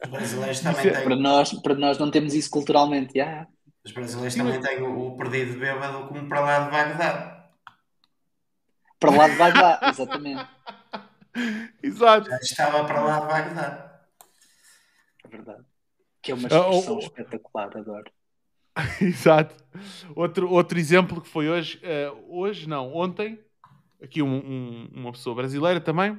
Os 0.05 0.09
brasileiros 0.11 0.59
também 0.61 0.87
é 0.87 0.91
têm. 0.91 1.03
Para 1.03 1.15
nós, 1.15 1.53
para 1.53 1.75
nós 1.75 1.97
não 1.97 2.11
temos 2.11 2.35
isso 2.35 2.51
culturalmente. 2.51 3.17
Yeah. 3.17 3.47
Os 3.83 3.91
brasileiros 3.91 4.35
também 4.35 4.61
têm 4.61 4.81
o, 4.83 5.07
o 5.07 5.17
perdido 5.17 5.59
bêbado 5.59 6.07
como 6.07 6.29
para 6.29 6.39
lá 6.39 6.59
de 6.59 6.71
Bagdá. 6.71 7.42
Para 9.03 9.17
lá 9.17 9.27
de 9.27 9.35
Bagdá, 9.35 9.79
exatamente. 9.89 10.47
Exato. 11.83 12.29
Já 12.29 12.37
estava 12.37 12.85
para 12.85 13.01
lá 13.01 13.19
de 13.19 13.27
Bagdá. 13.27 14.01
É 15.25 15.27
verdade. 15.27 15.63
Que 16.21 16.31
é 16.31 16.35
uma 16.35 16.47
expressão 16.47 16.93
oh, 16.93 16.95
oh. 16.95 16.99
espetacular, 16.99 17.77
adoro. 17.77 18.09
Exato. 19.01 19.61
Outro, 20.15 20.49
outro 20.49 20.79
exemplo 20.79 21.19
que 21.19 21.27
foi 21.27 21.49
hoje, 21.49 21.81
uh, 21.83 22.39
hoje 22.39 22.69
não, 22.69 22.95
ontem, 22.95 23.37
aqui 24.01 24.21
um, 24.21 24.37
um, 24.37 24.89
uma 24.93 25.11
pessoa 25.11 25.35
brasileira 25.35 25.81
também, 25.81 26.17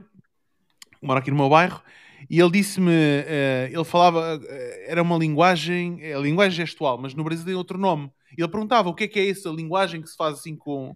mora 1.00 1.20
aqui 1.20 1.30
no 1.30 1.38
meu 1.38 1.48
bairro, 1.48 1.82
e 2.28 2.38
ele 2.38 2.50
disse-me, 2.50 2.92
uh, 2.92 3.72
ele 3.72 3.84
falava, 3.84 4.36
uh, 4.36 4.46
era 4.86 5.00
uma 5.00 5.16
linguagem, 5.16 6.02
é 6.02 6.12
a 6.12 6.18
linguagem 6.18 6.66
gestual, 6.66 6.98
mas 6.98 7.14
no 7.14 7.24
Brasil 7.24 7.46
tem 7.46 7.54
outro 7.54 7.78
nome. 7.78 8.12
Ele 8.36 8.48
perguntava 8.48 8.90
o 8.90 8.94
que 8.94 9.04
é 9.04 9.08
que 9.08 9.20
é 9.20 9.30
essa 9.30 9.48
linguagem 9.48 10.02
que 10.02 10.08
se 10.10 10.16
faz 10.16 10.34
assim 10.34 10.54
com, 10.54 10.94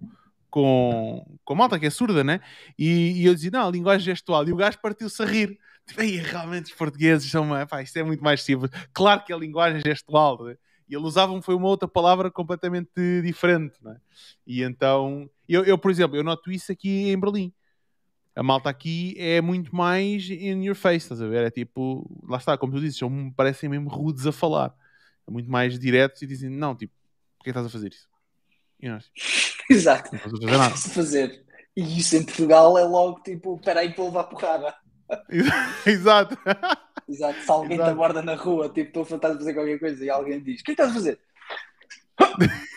com, 0.51 1.39
com 1.45 1.53
a 1.53 1.57
malta 1.57 1.79
que 1.79 1.87
é 1.87 1.91
surda, 1.91 2.25
né? 2.25 2.41
E, 2.79 3.23
e 3.23 3.27
eu 3.27 3.35
dizia, 3.35 3.51
não, 3.51 3.71
linguagem 3.71 4.05
gestual. 4.05 4.47
E 4.49 4.53
o 4.53 4.57
gajo 4.57 4.79
partiu-se 4.81 5.23
a 5.23 5.27
rir. 5.27 5.59
Tipo, 5.87 6.01
realmente 6.01 6.67
os 6.67 6.73
portugueses 6.73 7.31
são, 7.31 7.49
pá, 7.67 7.83
isto 7.83 7.97
é 7.97 8.03
muito 8.03 8.23
mais 8.23 8.43
simples. 8.43 8.71
Claro 8.93 9.25
que 9.25 9.33
é 9.33 9.39
linguagem 9.39 9.81
gestual, 9.81 10.45
né? 10.45 10.57
E 10.89 10.95
ele 10.95 11.05
usava 11.05 11.41
foi 11.43 11.55
uma 11.55 11.69
outra 11.69 11.87
palavra 11.87 12.31
completamente 12.31 13.23
diferente, 13.23 13.77
né? 13.83 13.97
E 14.47 14.63
então, 14.63 15.29
eu, 15.49 15.65
eu, 15.65 15.77
por 15.79 15.91
exemplo, 15.91 16.17
eu 16.17 16.25
noto 16.25 16.51
isso 16.51 16.73
aqui 16.73 17.11
em 17.11 17.19
Berlim 17.19 17.53
a 18.39 18.43
malta 18.43 18.71
aqui 18.71 19.17
é 19.19 19.41
muito 19.41 19.75
mais 19.75 20.31
in 20.31 20.65
your 20.65 20.77
face, 20.77 20.99
estás 20.99 21.21
a 21.21 21.27
ver? 21.27 21.45
É 21.45 21.51
tipo, 21.51 22.09
lá 22.23 22.39
está, 22.39 22.57
como 22.57 22.73
tu 22.73 22.81
dizes, 22.81 22.97
são, 22.97 23.33
parecem 23.33 23.69
mesmo 23.69 23.89
rudes 23.89 24.29
a 24.29 24.33
falar. 24.33 24.73
É 25.27 25.31
muito 25.31 25.51
mais 25.51 25.77
diretos 25.77 26.23
e 26.23 26.27
dizem, 26.27 26.49
não, 26.49 26.77
tipo, 26.77 26.95
porquê 27.37 27.51
estás 27.51 27.67
a 27.67 27.69
fazer 27.69 27.93
isso? 27.93 28.09
E 28.79 28.89
nós, 28.89 29.11
Exato. 29.71 30.11
Não 30.13 30.21
a 30.21 30.31
fazer 30.31 30.47
nada. 30.47 30.77
fazer. 30.77 31.45
E 31.77 31.99
isso 31.99 32.17
em 32.17 32.25
Portugal 32.25 32.79
é 32.79 32.85
logo 32.85 33.21
tipo, 33.21 33.57
espera 33.57 33.81
aí 33.81 33.93
para 33.93 34.05
levar 34.05 34.25
porrada. 34.25 34.75
Exato. 35.87 36.37
Exato. 37.09 37.41
Se 37.41 37.51
alguém 37.51 37.75
Exato. 37.75 37.91
te 37.91 37.93
aborda 37.93 38.23
na 38.23 38.35
rua, 38.35 38.69
tipo, 38.69 38.89
estou 38.89 39.03
a 39.03 39.07
tentar 39.07 39.35
fazer 39.35 39.55
qualquer 39.55 39.79
coisa 39.79 40.05
e 40.05 40.11
alguém 40.11 40.43
diz, 40.43 40.61
o 40.61 40.65
que 40.65 40.73
estás 40.73 40.91
a 40.91 40.95
fazer? 40.95 41.19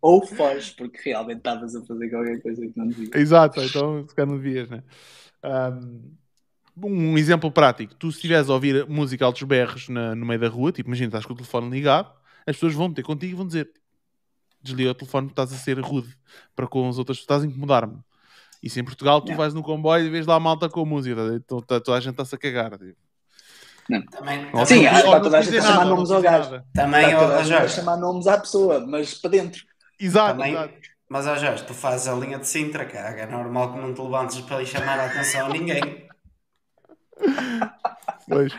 ou 0.00 0.24
foges 0.24 0.70
porque 0.70 1.00
realmente 1.04 1.38
estavas 1.38 1.74
a 1.74 1.84
fazer 1.84 2.08
qualquer 2.08 2.40
coisa 2.40 2.66
que 2.66 2.72
não 2.76 2.86
devias. 2.86 3.10
Exato, 3.14 3.60
então 3.60 4.06
se 4.08 4.14
calhar 4.14 4.30
não 4.30 4.38
devias, 4.38 4.70
né? 4.70 4.82
Um, 5.44 6.16
um 6.82 7.18
exemplo 7.18 7.50
prático: 7.50 7.94
tu 7.94 8.10
se 8.12 8.18
estiveres 8.18 8.48
a 8.48 8.54
ouvir 8.54 8.86
música 8.88 9.24
altos 9.24 9.42
berros 9.42 9.88
na, 9.88 10.14
no 10.14 10.24
meio 10.24 10.40
da 10.40 10.48
rua, 10.48 10.70
tipo, 10.72 10.88
imagina, 10.88 11.08
estás 11.08 11.26
com 11.26 11.32
o 11.32 11.36
telefone 11.36 11.70
ligado, 11.70 12.12
as 12.46 12.54
pessoas 12.56 12.74
vão 12.74 12.92
ter 12.92 13.02
contigo 13.02 13.32
e 13.32 13.36
vão 13.36 13.46
dizer 13.46 13.70
desliga 14.66 14.90
o 14.90 14.94
telefone, 14.94 15.28
estás 15.28 15.52
a 15.52 15.56
ser 15.56 15.80
rude 15.80 16.14
para 16.54 16.66
com 16.66 16.88
as 16.88 16.98
outras, 16.98 17.18
estás 17.18 17.42
a 17.42 17.46
incomodar-me. 17.46 17.98
E 18.62 18.70
se 18.70 18.80
em 18.80 18.84
Portugal 18.84 19.20
tu 19.20 19.30
não. 19.30 19.36
vais 19.36 19.54
no 19.54 19.62
comboio 19.62 20.06
e 20.06 20.10
vês 20.10 20.26
lá 20.26 20.34
a 20.34 20.40
malta 20.40 20.68
com 20.68 20.80
a 20.80 20.84
música, 20.84 21.16
tá 21.16 21.34
então 21.34 21.60
tá, 21.60 21.80
toda 21.80 21.98
a 21.98 22.00
gente 22.00 22.12
está-se 22.12 22.34
a 22.34 22.38
cagar. 22.38 22.78
Tipo. 22.78 22.96
Não. 23.88 24.04
Também, 24.06 24.66
Sim, 24.66 24.86
acho 24.86 25.04
que 25.04 25.20
toda 25.20 25.38
a 25.38 25.42
gente 25.42 25.58
a 25.58 25.62
chamar 25.62 25.84
nomes 25.84 26.10
ao 26.10 26.20
gajo. 26.20 26.62
Também, 26.74 27.12
a 27.14 27.38
a 27.38 27.68
chamar 27.68 27.96
nomes 27.96 28.26
à 28.26 28.38
pessoa, 28.38 28.84
mas 28.84 29.14
para 29.14 29.30
dentro. 29.30 29.62
Exato, 29.98 30.36
Também, 30.36 30.52
exato. 30.52 30.74
Mas, 31.08 31.26
ó 31.26 31.36
Jorge, 31.36 31.64
tu 31.64 31.72
fazes 31.72 32.08
a 32.08 32.14
linha 32.14 32.38
de 32.38 32.48
Sintra, 32.48 32.84
cara. 32.84 33.16
É 33.16 33.26
normal 33.26 33.72
que 33.72 33.78
não 33.78 33.94
te 33.94 34.00
levantes 34.00 34.40
para 34.40 34.58
lhe 34.58 34.66
chamar 34.66 34.98
a 34.98 35.06
atenção 35.06 35.46
a 35.46 35.50
ninguém. 35.50 36.08
Pois. 38.28 38.52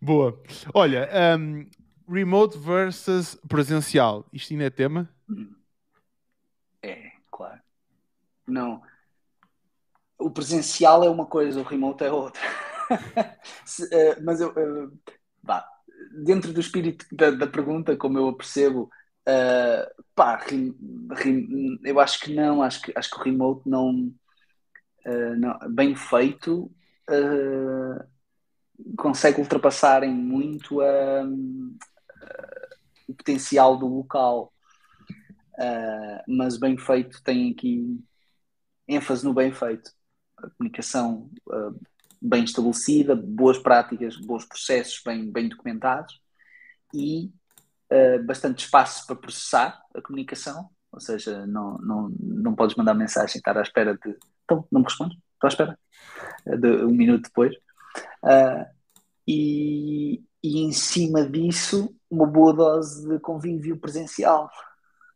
Boa. 0.00 0.38
Olha, 0.74 1.08
um, 1.38 1.66
remote 2.08 2.58
versus 2.58 3.34
presencial. 3.48 4.26
Isto 4.32 4.52
ainda 4.52 4.64
é 4.64 4.70
tema? 4.70 5.08
É, 6.82 7.12
claro. 7.30 7.60
Não. 8.46 8.82
O 10.18 10.30
presencial 10.30 11.04
é 11.04 11.10
uma 11.10 11.26
coisa, 11.26 11.60
o 11.60 11.64
remote 11.64 12.04
é 12.04 12.10
outra. 12.10 12.40
Se, 13.64 13.84
uh, 13.84 14.24
mas 14.24 14.40
eu. 14.40 14.50
Uh, 14.50 14.98
dentro 16.24 16.52
do 16.52 16.60
espírito 16.60 17.06
da, 17.12 17.30
da 17.30 17.46
pergunta, 17.46 17.96
como 17.96 18.18
eu 18.18 18.28
a 18.28 18.36
percebo, 18.36 18.90
Uh, 19.28 20.04
pá, 20.14 20.42
eu 21.84 22.00
acho 22.00 22.18
que 22.18 22.34
não, 22.34 22.62
acho 22.62 22.80
que, 22.80 22.92
acho 22.96 23.10
que 23.10 23.16
o 23.18 23.22
remote 23.22 23.68
não, 23.68 24.10
não 25.36 25.58
bem 25.68 25.94
feito 25.94 26.74
consegue 28.96 29.38
ultrapassar 29.38 30.02
em 30.02 30.14
muito 30.14 30.80
o 33.08 33.14
potencial 33.14 33.76
do 33.76 33.86
local. 33.86 34.52
mas 36.28 36.56
bem 36.58 36.76
feito 36.76 37.22
tem 37.22 37.50
aqui 37.50 37.98
ênfase 38.86 39.24
no 39.24 39.34
bem 39.34 39.52
feito. 39.52 39.90
A 40.36 40.48
comunicação 40.50 41.28
bem 42.20 42.44
estabelecida, 42.44 43.14
boas 43.14 43.58
práticas, 43.58 44.16
bons 44.16 44.44
processos 44.44 45.00
bem, 45.04 45.30
bem 45.30 45.48
documentados 45.48 46.20
e 46.92 47.30
uh, 47.92 48.24
bastante 48.24 48.64
espaço 48.64 49.06
para 49.06 49.16
processar 49.16 49.80
a 49.94 50.02
comunicação, 50.02 50.68
ou 50.90 51.00
seja, 51.00 51.46
não, 51.46 51.78
não, 51.78 52.08
não 52.18 52.54
podes 52.54 52.76
mandar 52.76 52.94
mensagem 52.94 53.36
e 53.36 53.38
estar 53.38 53.56
à 53.56 53.62
espera 53.62 53.94
de. 53.94 54.16
Então, 54.44 54.66
não 54.70 54.80
me 54.80 54.86
respondes? 54.86 55.16
Estou 55.34 55.46
à 55.46 55.48
espera. 55.48 55.78
De 56.58 56.84
um 56.84 56.90
minuto 56.90 57.24
depois. 57.24 57.54
Uh, 58.24 58.64
e, 59.26 60.22
e 60.48 60.62
em 60.64 60.72
cima 60.72 61.28
disso, 61.28 61.94
uma 62.10 62.26
boa 62.26 62.52
dose 62.54 63.06
de 63.06 63.18
convívio 63.20 63.78
presencial. 63.78 64.50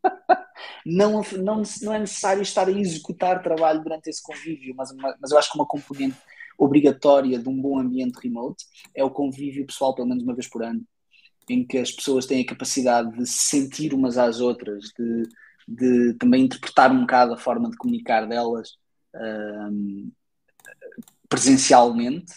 não, 0.85 1.23
não, 1.39 1.63
não 1.83 1.95
é 1.95 1.99
necessário 1.99 2.43
estar 2.43 2.69
a 2.69 2.73
executar 2.73 3.43
trabalho 3.43 3.83
durante 3.83 4.11
esse 4.11 4.23
convívio, 4.23 4.75
mas, 4.77 4.91
mas 5.21 5.31
eu 5.31 5.39
acho 5.39 5.51
que 5.51 5.59
uma 5.59 5.67
componente 5.67 6.17
obrigatória 6.59 7.39
de 7.39 7.49
um 7.49 7.61
bom 7.61 7.79
ambiente 7.79 8.19
remote 8.23 8.65
é 8.95 9.03
o 9.03 9.11
convívio 9.11 9.67
pessoal, 9.67 9.95
pelo 9.95 10.09
menos 10.09 10.23
uma 10.23 10.35
vez 10.35 10.49
por 10.49 10.63
ano, 10.63 10.83
em 11.49 11.67
que 11.67 11.79
as 11.79 11.91
pessoas 11.91 12.27
têm 12.27 12.43
a 12.43 12.47
capacidade 12.47 13.17
de 13.17 13.27
se 13.27 13.49
sentir 13.49 13.95
umas 13.95 14.19
às 14.19 14.41
outras, 14.41 14.85
de, 14.99 15.23
de 15.67 16.15
também 16.15 16.45
interpretar 16.45 16.93
um 16.93 17.01
bocado 17.01 17.33
a 17.35 17.39
forma 17.39 17.71
de 17.71 17.77
comunicar 17.77 18.27
delas 18.27 18.77
um, 19.15 20.13
presencialmente, 21.29 22.35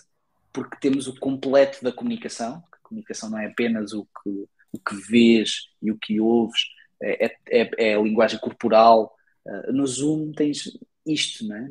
porque 0.51 0.77
temos 0.79 1.07
o 1.07 1.19
completo 1.19 1.83
da 1.83 1.91
comunicação. 1.91 2.63
Comunicação 2.87 3.29
não 3.29 3.39
é 3.39 3.47
apenas 3.47 3.93
o 3.93 4.05
que, 4.05 4.29
o 4.71 4.79
que 4.79 4.95
vês 4.95 5.69
e 5.81 5.91
o 5.91 5.97
que 5.97 6.19
ouves, 6.19 6.61
é, 7.01 7.25
é, 7.49 7.71
é 7.77 7.95
a 7.95 8.01
linguagem 8.01 8.39
corporal. 8.39 9.13
Uh, 9.45 9.73
no 9.73 9.85
Zoom 9.85 10.31
tens 10.31 10.71
isto, 11.05 11.47
não 11.47 11.55
é? 11.55 11.69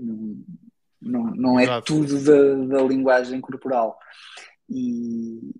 Não, 1.00 1.24
não, 1.34 1.60
é 1.60 1.80
tudo 1.82 2.22
da, 2.22 2.78
da 2.78 2.82
linguagem 2.82 3.40
corporal. 3.40 3.98
E, 4.68 5.54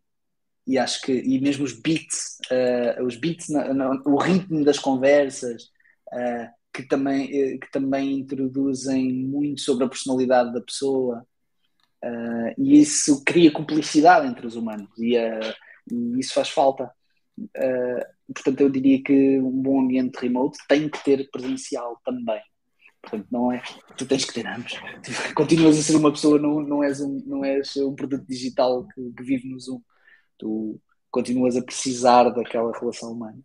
e 0.66 0.78
acho 0.78 1.02
que 1.02 1.12
e 1.12 1.41
mesmo 1.41 1.65
os 1.65 1.73
beats, 1.73 2.39
uh, 2.50 3.05
os 3.05 3.16
beats, 3.16 3.49
no, 3.49 3.74
no, 3.74 4.02
o 4.07 4.16
ritmo 4.16 4.65
das 4.65 4.78
conversas, 4.78 5.65
uh, 6.12 6.49
que, 6.73 6.83
também, 6.84 7.26
uh, 7.26 7.60
que 7.60 7.70
também 7.70 8.18
introduzem 8.18 9.12
muito 9.12 9.60
sobre 9.60 9.84
a 9.84 9.89
personalidade 9.89 10.52
da 10.52 10.60
pessoa, 10.60 11.26
e 12.58 12.81
isso 12.81 13.23
cria 13.24 13.52
cumplicidade 13.52 14.26
entre 14.26 14.47
os 14.47 14.57
humanos, 14.57 14.91
e, 14.99 15.16
e 15.16 16.18
isso 16.18 16.34
faz 16.34 16.49
falta. 16.49 16.91
portanto, 18.34 18.60
eu 18.60 18.70
diria 18.70 19.02
que 19.02 19.39
um 19.41 19.62
bom 19.62 19.81
ambiente 19.81 20.16
remote 20.20 20.58
tem 20.68 20.89
que 20.89 21.02
ter 21.02 21.31
presencial 21.31 22.00
também. 22.05 22.41
Portanto, 23.05 23.26
não 23.31 23.52
é. 23.52 23.62
Tu 23.97 24.07
tens 24.07 24.24
que 24.24 24.33
ter 24.33 24.47
ambos. 24.47 24.73
Continuas 25.36 25.78
a 25.78 25.83
ser 25.83 25.97
uma 25.97 26.10
pessoa, 26.10 26.39
não, 26.39 26.60
não, 26.60 26.83
és, 26.83 27.00
um, 27.00 27.23
não 27.26 27.44
és 27.44 27.76
um 27.76 27.94
produto 27.94 28.26
digital 28.26 28.86
que, 28.89 29.12
que 29.12 29.23
vive 29.23 29.49
no 29.49 29.60
Zoom. 29.60 29.81
Tu 30.39 30.81
continuas 31.10 31.57
a 31.57 31.62
precisar 31.62 32.31
daquela 32.31 32.76
relação 32.76 33.12
humana. 33.12 33.39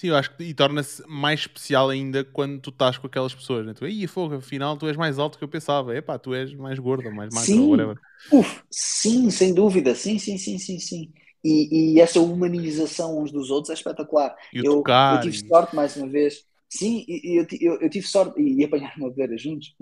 Sim, 0.00 0.08
eu 0.08 0.16
acho 0.16 0.34
que 0.34 0.42
e 0.44 0.54
torna-se 0.54 1.02
mais 1.06 1.40
especial 1.40 1.90
ainda 1.90 2.24
quando 2.24 2.58
tu 2.60 2.70
estás 2.70 2.96
com 2.96 3.06
aquelas 3.06 3.34
pessoas. 3.34 3.66
Né? 3.66 3.74
Tu, 3.74 3.86
Ih, 3.86 4.06
fogo, 4.06 4.36
afinal 4.36 4.76
tu 4.78 4.86
és 4.88 4.96
mais 4.96 5.18
alto 5.18 5.36
que 5.38 5.44
eu 5.44 5.48
pensava. 5.48 5.94
Epá, 5.94 6.18
tu 6.18 6.34
és 6.34 6.54
mais 6.54 6.78
gordo, 6.78 7.12
mais 7.12 7.30
magro, 7.30 7.66
sim. 7.66 7.68
whatever. 7.68 7.98
Uf, 8.32 8.62
sim, 8.70 9.30
sem 9.30 9.54
dúvida. 9.54 9.94
Sim, 9.94 10.18
sim, 10.18 10.38
sim, 10.38 10.58
sim, 10.58 10.78
sim. 10.78 11.12
E, 11.42 11.94
e 11.94 12.00
essa 12.00 12.20
humanização 12.20 13.18
uns 13.20 13.32
dos 13.32 13.50
outros 13.50 13.70
é 13.70 13.74
espetacular. 13.74 14.36
E 14.52 14.62
Eu, 14.62 14.64
tocar, 14.64 15.08
eu 15.08 15.18
tive 15.18 15.36
sorte, 15.46 15.74
mais 15.74 15.96
uma 15.96 16.08
vez. 16.08 16.44
Sim, 16.72 17.04
e- 17.08 17.36
eu, 17.40 17.46
eu, 17.60 17.80
eu 17.80 17.90
tive 17.90 18.06
sorte 18.06 18.40
e, 18.40 18.60
e 18.60 18.64
apanhar 18.64 18.96
uma 18.96 19.10
beira 19.12 19.36
juntos. 19.36 19.74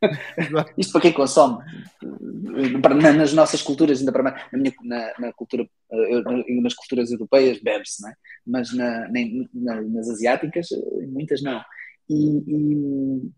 Isto 0.78 0.92
para 0.92 1.02
quem 1.02 1.12
consome. 1.12 1.62
Nas 3.18 3.34
nossas 3.34 3.60
culturas, 3.60 3.98
ainda 4.00 4.10
para 4.10 4.22
mais, 4.22 4.50
na, 4.50 4.58
minha, 4.58 4.72
na, 4.82 5.12
na 5.18 5.32
cultura, 5.34 5.68
eh, 5.92 6.60
nas 6.62 6.72
culturas 6.74 7.12
europeias, 7.12 7.60
bebe-se, 7.60 8.08
é? 8.08 8.14
Mas 8.46 8.72
na, 8.74 9.06
nem- 9.08 9.48
na- 9.52 9.82
nas 9.82 10.08
asiáticas, 10.08 10.72
eh, 10.72 11.06
muitas 11.08 11.42
não. 11.42 11.62
E, 12.08 12.38
e, 12.38 13.30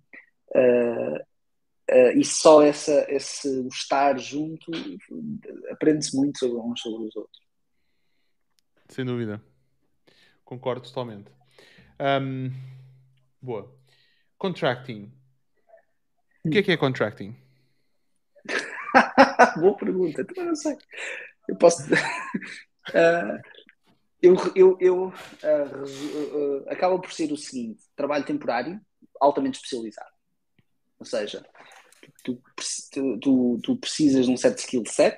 eh, 0.55 1.25
eh, 1.91 2.19
e 2.19 2.25
só 2.25 2.63
essa, 2.63 3.05
esse 3.09 3.67
estar 3.67 4.17
junto 4.17 4.71
aprende-se 5.73 6.17
muito 6.17 6.39
sobre 6.39 6.59
uns 6.59 6.81
sobre 6.81 7.09
os 7.09 7.17
outros. 7.17 7.43
Sem 8.89 9.05
dúvida. 9.05 9.43
Concordo 10.45 10.83
totalmente. 10.87 11.31
Ahm, 11.99 12.51
boa. 13.43 13.77
Contracting. 14.39 15.13
O 16.45 16.51
que 16.51 16.59
é 16.59 16.63
que 16.63 16.73
é 16.73 16.77
contracting? 16.77 17.37
Boa 19.61 19.77
pergunta, 19.77 20.25
também 20.25 20.47
não 20.47 20.57
sei. 20.57 20.77
Eu 21.49 21.57
posso. 21.57 21.83
Ah, 22.93 23.41
eu, 24.21 24.35
eu, 24.57 24.77
eu 24.81 25.07
resu- 25.07 26.65
ah, 26.67 26.73
acaba 26.73 27.01
por 27.01 27.13
ser 27.13 27.31
o 27.31 27.37
seguinte: 27.37 27.81
trabalho 27.95 28.25
temporário, 28.25 28.81
altamente 29.21 29.59
especializado. 29.59 30.11
Ou 30.99 31.07
seja, 31.07 31.47
tu, 32.25 32.43
tu, 32.93 33.19
tu, 33.21 33.61
tu 33.63 33.77
precisas 33.77 34.27
de 34.27 34.33
um 34.33 34.37
certo 34.37 34.59
skill 34.59 34.83
set, 34.85 35.17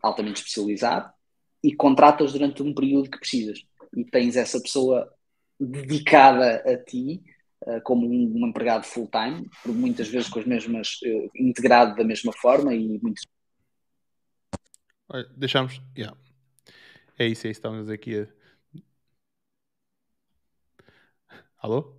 altamente 0.00 0.42
especializado, 0.42 1.12
e 1.60 1.74
contratas 1.74 2.32
durante 2.32 2.62
um 2.62 2.72
período 2.72 3.10
que 3.10 3.18
precisas. 3.18 3.66
E 3.96 4.04
tens 4.04 4.36
essa 4.36 4.60
pessoa 4.60 5.12
dedicada 5.60 6.62
a 6.66 6.76
ti, 6.76 7.22
ah, 7.66 7.80
como 7.82 8.06
um, 8.06 8.32
um 8.42 8.46
empregado 8.48 8.84
full-time, 8.84 9.48
por 9.62 9.74
muitas 9.74 10.08
vezes 10.08 10.28
com 10.28 10.38
as 10.40 10.46
mesmas, 10.46 10.98
eh, 11.04 11.28
integrado 11.36 11.94
da 11.94 12.04
mesma 12.04 12.32
forma 12.32 12.74
e 12.74 12.98
muitas 13.02 13.24
Deixamos. 15.36 15.82
Yeah. 15.96 16.16
É 17.18 17.26
isso, 17.26 17.46
é 17.46 17.50
isso. 17.50 17.58
Estamos 17.58 17.88
aqui 17.90 18.20
a. 18.20 18.28
Alô? 21.58 21.96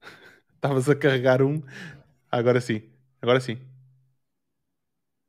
Estavas 0.56 0.88
a 0.88 0.96
carregar 0.96 1.42
um. 1.42 1.62
Agora 2.30 2.60
sim. 2.60 2.82
Agora 3.20 3.40
sim. 3.40 3.58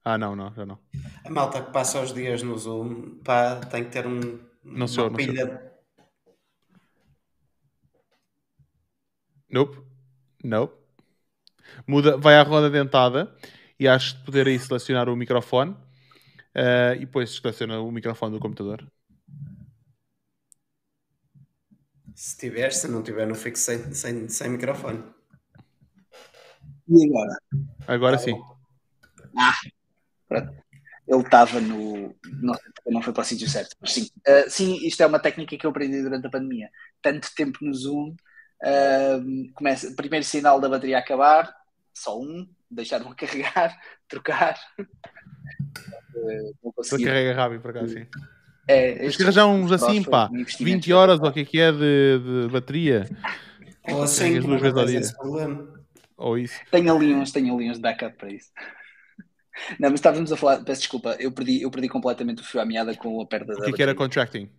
Ah, 0.04 0.18
não, 0.18 0.36
não, 0.36 0.54
já 0.54 0.66
não. 0.66 0.80
A 1.24 1.30
malta 1.30 1.62
que 1.62 1.72
passa 1.72 2.00
os 2.00 2.14
dias 2.14 2.42
no 2.44 2.58
Zoom, 2.58 3.20
pá, 3.24 3.60
tem 3.60 3.84
que 3.84 3.90
ter 3.90 4.06
um, 4.06 4.40
Não 4.64 4.86
uma 4.86 4.88
sou 4.88 5.06
eu, 5.06 5.10
não 5.12 5.20
sou 5.20 5.28
pilha. 5.28 5.75
Nope. 9.56 9.82
Nope. 10.44 10.76
Muda, 11.88 12.18
vai 12.18 12.36
à 12.36 12.44
roda 12.44 12.70
dentada 12.70 13.34
e 13.80 13.88
acho 13.88 14.18
de 14.18 14.26
poder 14.26 14.48
aí 14.48 14.60
selecionar 14.60 15.08
o 15.08 15.16
microfone 15.16 15.74
eh, 16.54 16.96
e 16.98 17.00
depois 17.00 17.34
seleciona 17.38 17.80
o 17.80 17.90
microfone 17.90 18.34
do 18.34 18.40
computador. 18.42 18.86
Se 22.14 22.38
tiver, 22.38 22.72
se 22.74 22.90
não 22.90 23.02
tiver, 23.02 23.26
não 23.26 23.36
fico 23.36 23.58
sem, 23.58 23.94
sem, 23.94 24.28
sem 24.28 24.50
microfone. 24.50 25.02
E 26.90 27.06
agora? 27.06 27.40
Agora 27.88 28.18
sim. 28.18 28.36
Pronto. 30.28 30.66
Ele 31.08 31.22
estava 31.22 31.62
no. 31.62 32.14
Não, 32.42 32.56
não 32.88 33.02
foi 33.02 33.14
para 33.14 33.22
o 33.22 33.26
sítio 33.26 33.48
certo, 33.48 33.76
mas 33.80 33.94
sim. 33.94 34.10
Ah, 34.28 34.50
sim, 34.50 34.86
isto 34.86 35.02
é 35.02 35.06
uma 35.06 35.20
técnica 35.20 35.56
que 35.56 35.66
eu 35.66 35.70
aprendi 35.70 36.02
durante 36.02 36.28
a 36.28 36.30
pandemia. 36.30 36.70
Tanto 37.02 37.34
tempo 37.36 37.60
no 37.62 37.74
Zoom, 37.74 38.16
começa, 39.54 39.94
primeiro 39.96 40.26
sinal 40.26 40.60
da 40.60 40.70
bateria 40.70 40.98
acabar, 40.98 41.54
só 41.94 42.20
um, 42.20 42.48
deixar-me 42.70 43.14
carregar, 43.16 43.80
trocar. 44.08 44.60
Consegui. 46.76 47.06
carrega 47.06 47.34
rápido 47.34 47.62
para 47.62 47.74
cá, 47.74 47.88
sim. 47.88 48.06
É, 48.68 49.10
que 49.10 49.22
arranjar 49.22 49.46
uns 49.46 49.72
assim, 49.72 50.02
pá. 50.02 50.28
um 50.32 50.38
investimento 50.38 50.86
20 50.86 50.94
horas, 50.94 51.20
ou 51.20 51.28
o 51.28 51.32
que 51.32 51.42
é 51.42 51.46
que 51.46 51.60
é 51.60 51.72
de, 51.72 52.20
de 52.20 52.48
bateria? 52.52 53.08
Ou 53.88 54.04
assim, 54.04 54.24
Carregas 54.24 54.46
duas 54.46 54.62
vezes 54.62 54.78
ao 54.78 54.86
tens 54.86 55.56
dia. 55.56 55.76
Ou 56.18 56.38
isso. 56.38 56.60
Tenho 56.72 56.96
ali 56.96 57.14
uns, 57.14 57.32
tenho 57.32 57.54
ali 57.54 57.70
uns 57.70 57.78
de 57.78 57.84
backup 57.84 58.18
para 58.18 58.32
isso. 58.32 58.50
Não, 59.80 59.90
mas 59.90 59.96
estávamos 59.96 60.32
a 60.32 60.38
falar, 60.38 60.64
peço 60.64 60.82
desculpa, 60.82 61.16
eu 61.20 61.32
perdi, 61.32 61.62
eu 61.62 61.72
perdi 61.72 61.88
completamente 61.88 62.42
o 62.42 62.46
fio 62.46 62.60
à 62.60 62.66
meada 62.66 62.96
com 62.96 63.22
a 63.22 63.26
perda 63.26 63.54
O 63.54 63.58
da 63.58 63.66
que 63.66 63.72
é 63.72 63.74
que 63.74 63.84
era 63.84 63.96
contracting? 63.96 64.50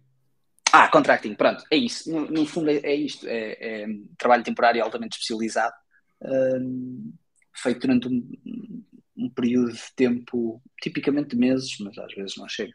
Ah, 0.79 0.89
contracting, 0.89 1.35
pronto, 1.35 1.65
é 1.71 1.77
isso. 1.77 2.11
No, 2.13 2.31
no 2.31 2.45
fundo 2.45 2.71
é, 2.71 2.77
é 2.77 2.95
isto, 2.95 3.27
é, 3.27 3.85
é 3.85 3.87
trabalho 4.19 4.45
temporário 4.45 4.85
altamente 4.85 5.15
especializado, 5.15 5.75
hum, 6.23 7.15
feito 7.55 7.81
durante 7.81 8.09
um, 8.09 8.85
um 9.17 9.31
período 9.31 9.73
de 9.73 9.95
tempo, 9.97 10.63
tipicamente 10.83 11.31
de 11.31 11.37
meses, 11.37 11.79
mas 11.81 11.97
às 11.97 12.13
vezes 12.13 12.37
não 12.37 12.47
chega. 12.47 12.75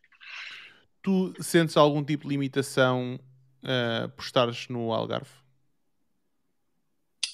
Tu 1.04 1.32
sentes 1.44 1.78
algum 1.78 2.04
tipo 2.04 2.24
de 2.24 2.30
limitação 2.30 3.20
eh, 3.64 4.08
por 4.16 4.24
estares 4.24 4.68
no 4.68 4.92
Algarve? 4.92 5.30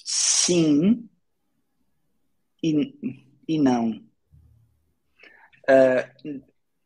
Sim 0.04 1.08
e, 2.62 3.24
e 3.48 3.58
não. 3.58 4.02
Ah, 5.66 6.10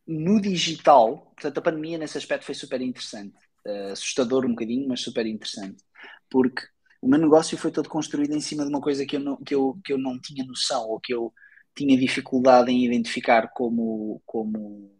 no 0.07 0.41
digital, 0.41 1.33
portanto, 1.35 1.59
a 1.59 1.62
pandemia 1.62 1.99
nesse 1.99 2.19
aspecto 2.19 2.44
foi 2.44 2.55
super 2.55 2.81
interessante. 2.81 3.36
Ah, 3.66 3.92
assustador 3.92 4.44
um 4.44 4.50
bocadinho, 4.50 4.89
mas 4.89 5.00
super 5.00 5.26
interessante. 5.26 5.82
Porque 6.31 6.62
o 7.00 7.08
meu 7.08 7.18
negócio 7.18 7.57
foi 7.58 7.70
todo 7.73 7.89
construído 7.89 8.32
em 8.34 8.41
cima 8.41 8.65
de 8.65 8.70
uma 8.70 8.81
coisa 8.81 9.07
que 9.07 9.16
eu 9.16 9.20
não, 9.20 9.36
que 9.36 9.55
eu, 9.55 9.78
que 9.84 9.92
eu 9.92 9.99
não 9.99 10.20
tinha 10.20 10.44
noção 10.44 10.89
ou 10.89 11.00
que 11.00 11.15
eu 11.15 11.32
tinha 11.74 11.97
dificuldade 11.99 12.70
em 12.70 12.84
identificar 12.84 13.49
como, 13.55 14.23
como 14.26 14.92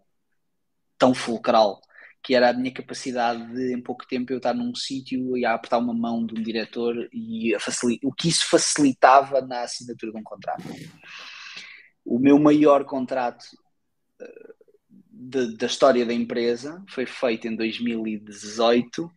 tão 0.99 1.15
fulcral, 1.15 1.81
que 2.23 2.35
era 2.35 2.51
a 2.51 2.53
minha 2.53 2.73
capacidade 2.73 3.53
de, 3.53 3.75
em 3.75 3.83
pouco 3.83 4.07
tempo, 4.07 4.33
eu 4.33 4.39
estar 4.39 4.55
num 4.55 4.75
sítio 4.75 5.37
e 5.37 5.45
apertar 5.45 5.79
uma 5.79 5.95
mão 5.95 6.25
de 6.25 6.39
um 6.39 6.43
diretor 6.43 7.09
e 7.13 7.55
o 8.05 8.13
que 8.13 8.29
isso 8.29 8.49
facilitava 8.49 9.41
na 9.43 9.63
assinatura 9.63 10.13
de 10.13 10.19
um 10.19 10.23
contrato. 10.23 10.63
O 12.05 12.19
meu 12.19 12.39
maior 12.39 12.85
contrato 12.85 13.45
eh, 14.21 14.55
de- 15.31 15.57
da 15.57 15.67
história 15.67 16.05
da 16.07 16.13
empresa 16.15 16.83
foi 16.91 17.07
feito 17.07 17.47
em 17.49 17.57
2018, 17.57 19.11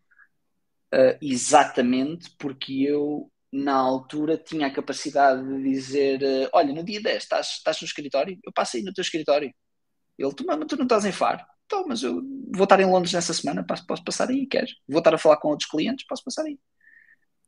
eh, 0.94 1.18
exatamente 1.22 2.32
porque 2.40 2.84
eu, 2.84 3.32
na 3.52 3.76
altura, 3.76 4.38
tinha 4.38 4.68
a 4.68 4.74
capacidade 4.74 5.44
de 5.48 5.64
dizer: 5.64 6.22
eh, 6.24 6.50
Olha, 6.54 6.74
no 6.74 6.84
dia 6.84 7.02
10 7.02 7.24
estás, 7.24 7.48
estás 7.58 7.82
no 7.82 7.88
escritório? 7.88 8.38
Eu 8.46 8.54
passo 8.54 8.78
aí 8.78 8.84
no 8.84 8.94
teu 8.94 9.02
escritório. 9.04 9.54
Ele, 10.20 10.34
tu, 10.36 10.46
mas 10.48 10.60
tu 10.68 10.78
não 10.78 10.86
estás 10.86 11.06
em 11.06 11.12
Faro? 11.14 11.44
Então, 11.66 11.86
mas 11.88 12.04
eu 12.04 12.22
vou 12.56 12.66
estar 12.66 12.80
em 12.82 12.86
Londres 12.86 13.14
nessa 13.14 13.34
semana, 13.34 13.66
posso, 13.66 13.86
posso 13.88 14.04
passar 14.04 14.30
aí, 14.30 14.48
queres? 14.48 14.72
Vou 14.90 15.00
estar 15.00 15.14
a 15.16 15.18
falar 15.18 15.38
com 15.38 15.50
outros 15.50 15.70
clientes, 15.70 16.06
posso 16.08 16.24
passar 16.24 16.44
aí. 16.46 16.60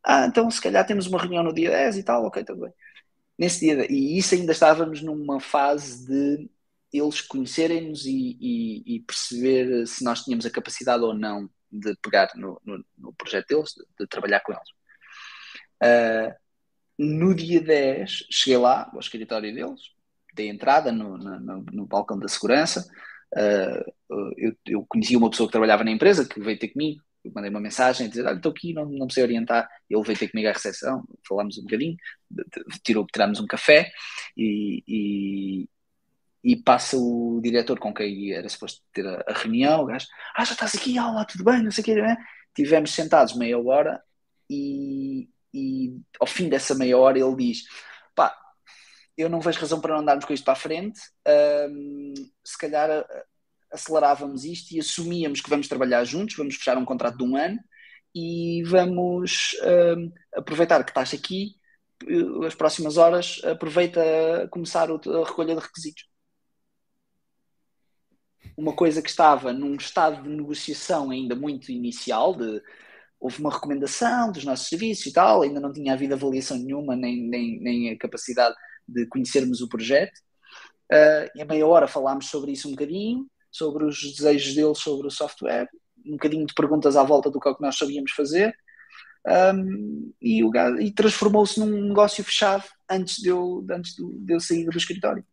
Ah, 0.04 0.26
então 0.26 0.50
se 0.50 0.60
calhar 0.60 0.86
temos 0.86 1.06
uma 1.06 1.18
reunião 1.20 1.42
no 1.44 1.52
dia 1.52 1.70
10 1.70 1.96
e 1.96 2.02
tal, 2.02 2.24
ok, 2.24 2.44
tudo 2.44 2.62
bem. 2.62 2.72
Nesse 3.38 3.60
dia, 3.60 3.86
e 3.92 4.18
isso 4.18 4.34
ainda 4.34 4.52
estávamos 4.52 5.02
numa 5.02 5.40
fase 5.40 6.06
de 6.06 6.50
eles 6.92 7.20
conhecerem-nos 7.20 8.06
e, 8.06 8.36
e- 8.40 8.96
e 8.96 9.00
perceber 9.00 9.86
se 9.86 10.04
nós 10.04 10.22
tínhamos 10.24 10.46
a 10.46 10.50
capacidade 10.50 11.02
ou 11.04 11.14
não 11.14 11.48
de 11.70 11.94
pegar 12.02 12.30
no, 12.36 12.60
no- 12.64 12.84
no 12.96 13.12
projeto 13.14 13.48
deles, 13.48 13.70
de, 13.74 13.84
de 14.00 14.06
trabalhar 14.08 14.40
com 14.40 14.52
eles. 14.52 14.68
Ah, 15.82 16.34
no 16.98 17.34
dia 17.34 17.60
10, 17.62 18.26
cheguei 18.30 18.58
lá, 18.58 18.90
ao 18.92 19.00
escritório 19.00 19.54
deles, 19.54 19.80
dei 20.34 20.48
entrada 20.48 20.92
no, 20.92 21.18
no, 21.18 21.62
no- 21.72 21.86
balcão 21.86 22.18
da 22.18 22.28
segurança. 22.28 22.88
Ah, 23.36 23.84
eu, 24.38 24.54
eu 24.66 24.86
conhecia 24.88 25.18
uma 25.18 25.30
pessoa 25.30 25.48
que 25.48 25.52
trabalhava 25.52 25.84
na 25.84 25.90
empresa 25.92 26.28
que 26.28 26.40
veio 26.40 26.58
ter 26.58 26.68
comigo. 26.70 27.02
Eu 27.24 27.32
mandei 27.34 27.50
uma 27.50 27.60
mensagem 27.60 28.06
a 28.06 28.10
dizer: 28.10 28.26
Olha, 28.26 28.36
estou 28.36 28.52
aqui, 28.52 28.72
não, 28.74 28.86
não 28.86 29.10
sei 29.10 29.22
orientar. 29.24 29.68
Ele 29.90 30.02
veio 30.02 30.18
ter 30.18 30.28
comigo 30.30 30.48
à 30.48 30.52
recepção, 30.52 31.04
falámos 31.28 31.58
um 31.58 31.62
bocadinho, 31.62 31.96
tirou, 32.84 33.06
tirámos 33.06 33.40
um 33.40 33.46
café 33.46 33.90
e, 34.36 34.82
e, 34.86 35.68
e 36.42 36.56
passa 36.56 36.96
o 36.96 37.40
diretor 37.42 37.78
com 37.78 37.92
quem 37.92 38.32
era 38.32 38.48
suposto 38.48 38.80
ter 38.92 39.06
a, 39.06 39.24
a 39.26 39.32
reunião, 39.32 39.82
o 39.82 39.86
gajo, 39.86 40.06
ah, 40.36 40.44
já 40.44 40.52
estás 40.52 40.74
aqui, 40.74 40.98
olá, 40.98 41.24
tudo 41.24 41.44
bem, 41.44 41.62
não 41.62 41.70
sei 41.70 41.82
o 41.82 41.84
que, 41.84 41.94
né? 41.94 42.16
Tivemos 42.54 42.92
sentados 42.92 43.36
meia 43.36 43.58
hora 43.58 44.02
e, 44.48 45.28
e 45.52 45.96
ao 46.20 46.26
fim 46.26 46.48
dessa 46.48 46.74
meia 46.74 46.96
hora 46.96 47.18
ele 47.18 47.36
diz, 47.36 47.64
pá, 48.14 48.36
eu 49.16 49.28
não 49.28 49.40
vejo 49.40 49.60
razão 49.60 49.80
para 49.80 49.94
não 49.94 50.00
andarmos 50.00 50.24
com 50.24 50.32
isto 50.32 50.44
para 50.44 50.52
a 50.52 50.56
frente, 50.56 51.00
um, 51.70 52.14
se 52.44 52.56
calhar 52.58 53.04
acelerávamos 53.72 54.44
isto 54.44 54.72
e 54.72 54.80
assumíamos 54.80 55.40
que 55.40 55.50
vamos 55.50 55.68
trabalhar 55.68 56.04
juntos, 56.04 56.36
vamos 56.36 56.56
fechar 56.56 56.78
um 56.78 56.84
contrato 56.84 57.18
de 57.18 57.24
um 57.24 57.36
ano 57.36 57.58
e 58.14 58.62
vamos 58.64 59.56
um, 59.96 60.12
aproveitar 60.34 60.82
que 60.84 60.90
estás 60.90 61.12
aqui 61.12 61.56
eh, 62.06 62.46
as 62.46 62.54
próximas 62.54 62.96
horas, 62.96 63.40
aproveita 63.44 64.00
a 64.44 64.48
começar 64.48 64.88
a 64.90 65.24
recolha 65.26 65.54
de 65.54 65.60
requisitos 65.60 66.08
uma 68.58 68.74
coisa 68.74 69.00
que 69.00 69.08
estava 69.08 69.52
num 69.52 69.76
estado 69.76 70.20
de 70.20 70.28
negociação 70.28 71.12
ainda 71.12 71.36
muito 71.36 71.70
inicial, 71.70 72.34
de, 72.34 72.60
houve 73.20 73.38
uma 73.38 73.52
recomendação 73.52 74.32
dos 74.32 74.44
nossos 74.44 74.68
serviços 74.68 75.06
e 75.06 75.12
tal, 75.12 75.42
ainda 75.42 75.60
não 75.60 75.72
tinha 75.72 75.92
havido 75.92 76.14
avaliação 76.14 76.58
nenhuma, 76.58 76.96
nem, 76.96 77.22
nem, 77.28 77.60
nem 77.60 77.90
a 77.90 77.96
capacidade 77.96 78.56
de 78.86 79.06
conhecermos 79.06 79.60
o 79.60 79.68
projeto. 79.68 80.18
Uh, 80.92 81.30
e 81.36 81.42
a 81.42 81.44
meia 81.44 81.64
hora 81.66 81.86
falámos 81.86 82.26
sobre 82.26 82.50
isso 82.50 82.66
um 82.66 82.72
bocadinho, 82.72 83.28
sobre 83.48 83.84
os 83.84 84.00
desejos 84.16 84.52
deles 84.56 84.78
sobre 84.78 85.06
o 85.06 85.10
software, 85.10 85.68
um 86.04 86.12
bocadinho 86.12 86.44
de 86.44 86.54
perguntas 86.54 86.96
à 86.96 87.04
volta 87.04 87.30
do 87.30 87.38
que, 87.38 87.48
é 87.48 87.54
que 87.54 87.62
nós 87.62 87.78
sabíamos 87.78 88.10
fazer, 88.10 88.52
um, 89.54 90.12
e, 90.20 90.42
e 90.80 90.90
transformou-se 90.92 91.60
num 91.60 91.88
negócio 91.88 92.24
fechado 92.24 92.64
antes 92.90 93.18
de 93.18 93.28
eu, 93.28 93.64
antes 93.70 93.94
de 93.94 94.32
eu 94.32 94.40
sair 94.40 94.64
do 94.64 94.76
escritório 94.76 95.24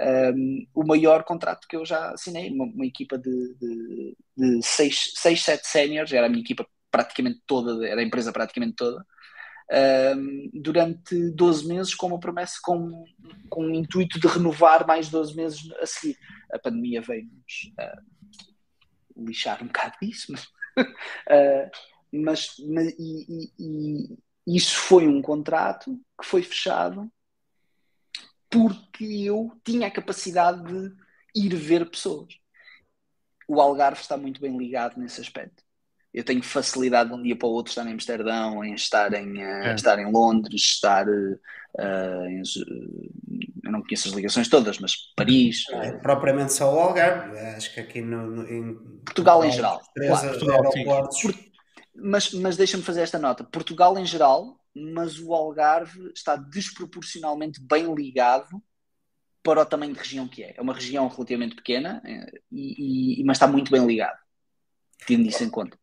um, 0.00 0.66
o 0.74 0.84
maior 0.84 1.24
contrato 1.24 1.66
que 1.68 1.76
eu 1.76 1.84
já 1.84 2.12
assinei, 2.12 2.50
uma, 2.50 2.64
uma 2.64 2.86
equipa 2.86 3.18
de, 3.18 3.54
de, 3.60 4.16
de 4.36 4.62
seis, 4.62 5.12
seis, 5.14 5.42
sete 5.42 5.66
séniores, 5.66 6.12
era 6.12 6.26
a 6.26 6.28
minha 6.28 6.42
equipa 6.42 6.66
praticamente 6.90 7.40
toda, 7.46 7.86
era 7.86 8.00
a 8.00 8.04
empresa 8.04 8.32
praticamente 8.32 8.76
toda, 8.76 9.04
um, 10.16 10.50
durante 10.54 11.30
12 11.30 11.66
meses 11.66 11.94
com 11.94 12.06
uma 12.06 12.20
promessa, 12.20 12.58
com, 12.62 13.04
com 13.50 13.66
o 13.66 13.74
intuito 13.74 14.18
de 14.18 14.26
renovar 14.26 14.86
mais 14.86 15.08
12 15.10 15.36
meses 15.36 15.70
a 15.80 15.86
seguir. 15.86 16.16
A 16.52 16.58
pandemia 16.58 17.02
veio-nos 17.02 17.72
uh, 17.78 19.24
lixar 19.26 19.62
um 19.62 19.66
bocado 19.66 19.94
disso, 20.00 20.32
mas, 20.32 20.44
uh, 20.44 21.70
mas 22.12 22.58
e, 22.58 23.50
e, 23.58 24.18
e 24.46 24.56
isso 24.56 24.76
foi 24.76 25.06
um 25.06 25.20
contrato 25.20 26.00
que 26.18 26.26
foi 26.26 26.42
fechado 26.42 27.10
porque 28.50 29.04
eu 29.04 29.52
tinha 29.64 29.86
a 29.86 29.90
capacidade 29.90 30.62
de 30.64 30.92
ir 31.34 31.54
ver 31.54 31.88
pessoas. 31.90 32.34
O 33.46 33.60
Algarve 33.60 34.00
está 34.00 34.16
muito 34.16 34.40
bem 34.40 34.56
ligado 34.56 34.98
nesse 34.98 35.20
aspecto. 35.20 35.62
Eu 36.12 36.24
tenho 36.24 36.42
facilidade 36.42 37.10
de 37.10 37.14
um 37.14 37.22
dia 37.22 37.36
para 37.36 37.48
o 37.48 37.52
outro 37.52 37.70
estar 37.70 37.86
em 37.86 37.92
Amsterdão, 37.92 38.64
em 38.64 38.74
estar 38.74 39.12
em, 39.12 39.38
uh, 39.38 39.66
é. 39.66 39.74
estar 39.74 39.98
em 39.98 40.10
Londres, 40.10 40.62
estar 40.62 41.06
uh, 41.06 42.24
em, 42.26 42.42
eu 43.68 43.72
não 43.72 43.82
conheço 43.82 44.08
as 44.08 44.14
ligações 44.14 44.48
todas, 44.48 44.78
mas 44.78 44.94
Paris. 45.14 45.64
Não 45.70 45.82
é 45.82 45.92
propriamente 45.92 46.54
só 46.54 46.74
o 46.74 46.78
Algarve, 46.78 47.38
acho 47.38 47.72
que 47.74 47.80
aqui 47.80 48.00
no, 48.00 48.26
no 48.26 48.50
em 48.50 48.74
Portugal, 49.04 49.44
em 49.44 49.52
geral. 49.52 49.82
Claro, 49.94 50.28
Portugal, 50.28 51.08
mas 51.94 52.32
mas 52.32 52.56
deixa-me 52.56 52.82
fazer 52.82 53.02
esta 53.02 53.18
nota. 53.18 53.44
Portugal 53.44 53.98
em 53.98 54.06
geral 54.06 54.57
mas 54.74 55.18
o 55.18 55.34
Algarve 55.34 56.10
está 56.14 56.36
desproporcionalmente 56.36 57.60
bem 57.60 57.94
ligado 57.94 58.62
para 59.42 59.62
o 59.62 59.66
tamanho 59.66 59.92
de 59.92 59.98
região 59.98 60.28
que 60.28 60.42
é. 60.42 60.54
É 60.56 60.60
uma 60.60 60.74
região 60.74 61.08
relativamente 61.08 61.56
pequena, 61.56 62.02
eh, 62.04 62.40
e, 62.50 63.20
e 63.20 63.24
mas 63.24 63.36
está 63.36 63.46
muito 63.46 63.70
bem 63.70 63.84
ligado, 63.86 64.18
tendo 65.06 65.26
isso 65.26 65.42
em 65.42 65.50
conta. 65.50 65.78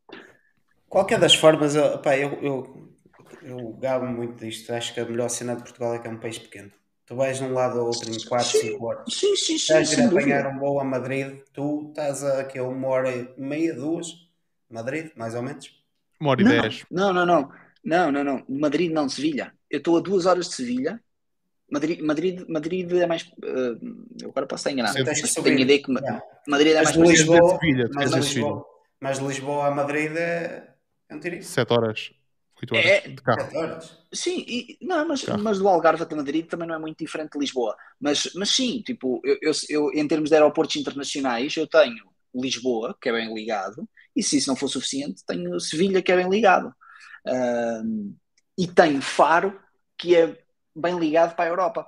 Qualquer 0.88 1.19
das 1.19 1.33
formas, 1.33 1.75
eu, 1.75 1.99
pá, 1.99 2.15
eu, 2.17 2.31
eu, 2.41 2.95
eu 3.41 3.73
gabo 3.73 4.05
muito 4.05 4.45
disto. 4.45 4.72
Acho 4.72 4.93
que 4.93 4.99
a 4.99 5.05
melhor 5.05 5.30
cena 5.30 5.55
de 5.55 5.64
Portugal 5.64 5.95
é 5.95 5.99
que 5.99 6.07
é 6.07 6.11
um 6.11 6.19
país 6.19 6.38
pequeno. 6.38 6.72
Tu 7.05 7.15
vais 7.15 7.38
de 7.38 7.43
um 7.43 7.53
lado 7.53 7.80
ao 7.80 7.85
outro 7.85 8.09
em 8.09 8.23
4, 8.23 8.45
5 8.45 8.85
horas. 8.85 9.14
Sim, 9.14 9.35
sim, 9.35 9.57
sim. 9.57 9.77
Estás 9.77 9.99
a 9.99 10.05
apanhar 10.07 10.47
um 10.47 10.57
voo 10.57 10.80
a 10.80 10.83
Madrid, 10.83 11.39
tu 11.53 11.89
estás 11.89 12.23
a, 12.23 12.41
aqui 12.41 12.57
a 12.57 12.64
uma 12.64 12.88
hora 12.88 13.11
e 13.11 13.33
meia, 13.38 13.73
duas, 13.75 14.07
Madrid, 14.69 15.11
mais 15.15 15.35
ou 15.35 15.43
menos. 15.43 15.72
Uma 16.19 16.31
hora 16.31 16.41
e 16.41 16.45
dez. 16.45 16.85
Não, 16.89 17.14
não, 17.14 17.25
não. 17.25 17.51
Não, 17.85 18.11
não, 18.11 18.23
não. 18.23 18.43
Madrid 18.49 18.91
não, 18.91 19.07
Sevilha. 19.07 19.53
Eu 19.69 19.77
estou 19.77 19.97
a 19.97 20.01
duas 20.01 20.25
horas 20.25 20.49
de 20.49 20.55
Sevilha. 20.55 20.99
Madrid, 21.72 22.01
Madrid, 22.01 22.43
Madrid 22.47 22.91
é 22.91 23.05
mais. 23.05 23.23
Uh, 23.23 24.07
eu 24.22 24.30
agora 24.30 24.47
posso 24.47 24.61
estar 24.61 24.72
enganado. 24.72 24.97
Mas 25.05 25.33
tenho 25.33 25.57
a 25.57 25.61
ideia 25.61 25.81
que 25.81 25.91
não. 25.91 26.22
Madrid 26.47 26.72
é 26.72 26.83
mais. 26.83 26.97
Mas 26.97 27.09
Lisboa, 27.09 27.59
Sevilha, 27.59 27.89
mas, 27.93 28.11
Lisboa, 28.11 28.65
mas 28.99 29.19
Lisboa 29.19 29.67
a 29.67 29.72
Madrid 29.72 30.11
é, 30.15 30.73
é 31.09 31.15
um 31.15 31.19
tirinho. 31.19 31.43
Sete 31.43 31.73
horas. 31.73 32.11
8 32.61 32.73
horas 32.73 32.85
é, 32.85 33.01
de 33.01 33.15
carro. 33.15 33.57
horas. 33.57 33.97
Sim, 34.14 34.45
e, 34.47 34.77
não, 34.81 35.05
mas, 35.05 35.25
mas 35.25 35.59
do 35.59 35.67
Algarve 35.67 36.03
até 36.03 36.15
Madrid 36.15 36.47
também 36.47 36.67
não 36.67 36.75
é 36.75 36.80
muito 36.80 36.97
diferente 36.97 37.33
de 37.33 37.39
Lisboa. 37.39 37.75
Mas, 37.99 38.31
mas 38.33 38.49
sim, 38.49 38.81
tipo, 38.81 39.22
eu, 39.25 39.38
eu, 39.41 39.51
eu, 39.69 39.91
em 39.93 40.07
termos 40.07 40.30
de 40.30 40.35
aeroportos 40.35 40.75
internacionais, 40.77 41.55
eu 41.57 41.67
tenho 41.67 42.05
Lisboa, 42.33 42.95
que 42.99 43.09
é 43.09 43.11
bem 43.11 43.33
ligado, 43.33 43.88
e 44.15 44.23
se 44.23 44.38
isso 44.38 44.47
não 44.47 44.55
for 44.55 44.69
suficiente, 44.69 45.23
tenho 45.27 45.59
Sevilha, 45.59 46.01
que 46.01 46.11
é 46.11 46.15
bem 46.15 46.30
ligado. 46.30 46.73
Uh, 47.27 48.15
e 48.57 48.67
tem 48.67 49.01
Faro, 49.01 49.59
que 49.97 50.15
é 50.15 50.37
bem 50.75 50.99
ligado 50.99 51.35
para 51.35 51.45
a 51.45 51.47
Europa, 51.47 51.87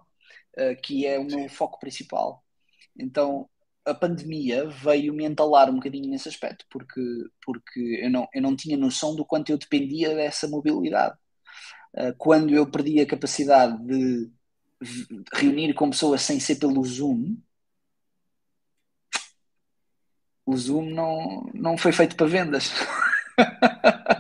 uh, 0.58 0.82
que 0.82 1.06
é 1.06 1.20
o 1.20 1.26
meu 1.26 1.48
foco 1.50 1.80
principal. 1.80 2.44
Então 2.98 3.50
a 3.86 3.94
pandemia 3.94 4.68
veio-me 4.68 5.24
entalar 5.24 5.70
um 5.70 5.76
bocadinho 5.76 6.10
nesse 6.10 6.28
aspecto, 6.28 6.66
porque, 6.70 7.02
porque 7.46 8.02
eu, 8.04 8.10
não, 8.10 8.28
eu 8.34 8.42
não 8.42 8.56
tinha 8.56 8.76
noção 8.76 9.16
do 9.16 9.26
quanto 9.26 9.50
eu 9.50 9.58
dependia 9.58 10.14
dessa 10.14 10.48
mobilidade. 10.48 11.16
Uh, 11.94 12.14
quando 12.18 12.54
eu 12.54 12.70
perdi 12.70 13.00
a 13.00 13.08
capacidade 13.08 13.78
de 13.86 14.30
reunir 15.34 15.74
com 15.74 15.90
pessoas 15.90 16.22
sem 16.22 16.40
ser 16.40 16.58
pelo 16.58 16.84
Zoom, 16.84 17.38
o 20.46 20.56
Zoom 20.56 20.90
não, 20.90 21.50
não 21.54 21.78
foi 21.78 21.92
feito 21.92 22.16
para 22.16 22.28
vendas. 22.28 22.72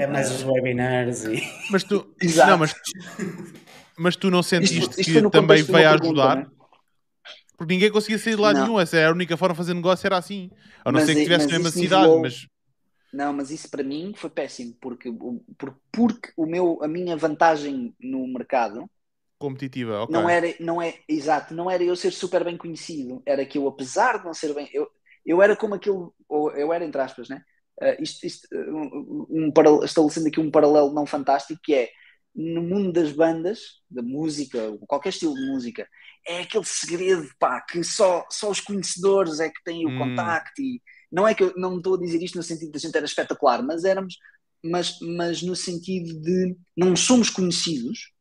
É 0.00 0.06
mais 0.06 0.30
os 0.30 0.42
webinars 0.42 1.24
e. 1.24 1.42
Mas 1.70 1.84
tu. 1.84 2.10
Exato. 2.20 2.50
Não, 2.50 2.58
mas, 2.58 2.74
mas 3.98 4.16
tu 4.16 4.30
não 4.30 4.42
sentiste 4.42 4.78
isto, 4.78 5.00
isto 5.00 5.12
que 5.12 5.30
também 5.30 5.62
veio 5.62 5.90
ajudar? 5.90 6.36
Pergunta, 6.36 6.52
Porque 7.58 7.74
ninguém 7.74 7.90
conseguia 7.90 8.18
sair 8.18 8.36
de 8.36 8.40
lado 8.40 8.56
não. 8.56 8.64
nenhum. 8.64 8.80
Essa 8.80 8.96
é 8.96 9.06
a 9.06 9.12
única 9.12 9.36
forma 9.36 9.52
de 9.52 9.58
fazer 9.58 9.74
negócio, 9.74 10.06
era 10.06 10.16
assim. 10.16 10.50
A 10.82 10.90
não 10.90 11.00
ser 11.00 11.12
que 11.12 11.20
estivesse 11.20 11.46
na 11.46 11.52
mesma 11.52 11.70
cidade, 11.70 12.18
mas. 12.18 12.46
Não, 13.12 13.32
mas 13.32 13.50
isso 13.50 13.68
para 13.68 13.82
mim 13.82 14.14
foi 14.16 14.30
péssimo, 14.30 14.74
porque, 14.80 15.12
porque, 15.58 15.76
porque 15.92 16.32
o 16.36 16.46
meu, 16.46 16.78
a 16.80 16.88
minha 16.88 17.16
vantagem 17.16 17.94
no 18.00 18.26
mercado 18.26 18.88
competitiva, 19.36 20.02
ok. 20.02 20.14
Não 20.14 20.28
era, 20.28 20.54
não 20.60 20.80
é, 20.80 20.94
exato, 21.08 21.54
não 21.54 21.68
era 21.70 21.82
eu 21.82 21.96
ser 21.96 22.12
super 22.12 22.44
bem 22.44 22.56
conhecido, 22.56 23.22
era 23.26 23.44
que 23.44 23.56
eu, 23.58 23.66
apesar 23.66 24.18
de 24.18 24.26
não 24.26 24.34
ser 24.34 24.54
bem, 24.54 24.68
eu, 24.72 24.86
eu 25.24 25.42
era 25.42 25.56
como 25.56 25.74
aquele, 25.74 26.06
ou 26.28 26.50
eu 26.52 26.72
era 26.72 26.84
entre 26.84 27.00
aspas, 27.00 27.28
né? 27.28 27.42
Uh, 27.80 28.02
isto, 28.02 28.26
isto 28.26 28.48
um, 28.52 29.26
um, 29.30 29.84
estabelecendo 29.84 30.28
aqui 30.28 30.40
um 30.40 30.50
paralelo 30.50 30.92
não 30.92 31.06
fantástico 31.06 31.60
que 31.62 31.74
é 31.74 31.90
no 32.34 32.62
mundo 32.62 32.92
das 32.92 33.10
bandas, 33.10 33.60
da 33.90 34.02
música, 34.02 34.76
qualquer 34.86 35.08
estilo 35.08 35.34
de 35.34 35.46
música, 35.46 35.88
é 36.26 36.42
aquele 36.42 36.64
segredo 36.64 37.28
pá, 37.38 37.60
que 37.60 37.82
só, 37.82 38.24
só 38.30 38.50
os 38.50 38.60
conhecedores 38.60 39.40
é 39.40 39.48
que 39.48 39.64
têm 39.64 39.84
o 39.84 39.90
hum. 39.90 39.98
contacto 39.98 40.62
e 40.62 40.80
não 41.10 41.26
é 41.26 41.34
que 41.34 41.42
eu 41.42 41.52
não 41.56 41.78
estou 41.78 41.96
a 41.96 41.98
dizer 41.98 42.22
isto 42.22 42.36
no 42.36 42.42
sentido 42.42 42.70
de 42.70 42.76
a 42.76 42.80
gente 42.80 42.96
era 42.96 43.04
espetacular, 43.04 43.62
mas 43.62 43.84
éramos 43.84 44.16
mas, 44.62 44.98
mas 45.00 45.42
no 45.42 45.56
sentido 45.56 46.20
de 46.20 46.56
não 46.76 46.94
somos 46.94 47.30
conhecidos, 47.30 48.12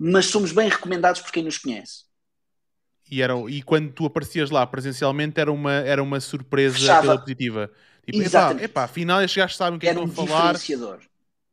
mas 0.00 0.26
somos 0.26 0.52
bem 0.52 0.68
recomendados 0.68 1.20
por 1.20 1.30
quem 1.30 1.44
nos 1.44 1.58
conhece. 1.58 2.04
E, 3.12 3.20
era, 3.20 3.34
e 3.46 3.62
quando 3.62 3.92
tu 3.92 4.06
aparecias 4.06 4.48
lá 4.48 4.66
presencialmente 4.66 5.38
era 5.38 5.52
uma, 5.52 5.70
era 5.70 6.02
uma 6.02 6.18
surpresa 6.18 6.78
Fechava. 6.78 7.02
pela 7.02 7.18
positiva. 7.18 7.70
Tipo, 8.06 8.22
Exatamente. 8.22 8.64
epá, 8.64 8.80
epá, 8.80 8.84
afinal 8.84 9.22
estes 9.22 9.36
gajos 9.36 9.56
sabem 9.58 9.76
o 9.76 9.78
que 9.78 9.86
é 9.86 9.94
que 9.94 10.00
estão 10.00 10.24
um 10.24 10.24
a 10.24 10.28
falar. 10.28 10.54
Diferenciador. 10.54 11.00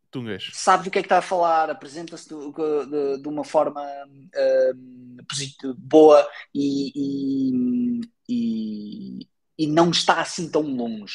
Tungas. 0.09 0.49
Sabe 0.53 0.85
do 0.85 0.89
que 0.89 0.99
é 0.99 1.01
que 1.01 1.07
está 1.07 1.17
a 1.17 1.21
falar, 1.21 1.69
apresenta-se 1.69 2.29
de, 2.29 2.35
de, 2.35 3.21
de, 3.21 3.27
uma 3.27 3.43
forma 3.43 3.81
uh, 3.83 5.75
boa 5.77 6.25
e, 6.55 6.93
e, 6.95 8.01
e, 8.29 9.27
e, 9.57 9.67
não 9.67 9.91
está 9.91 10.21
assim 10.21 10.49
tão 10.49 10.61
longe. 10.61 11.13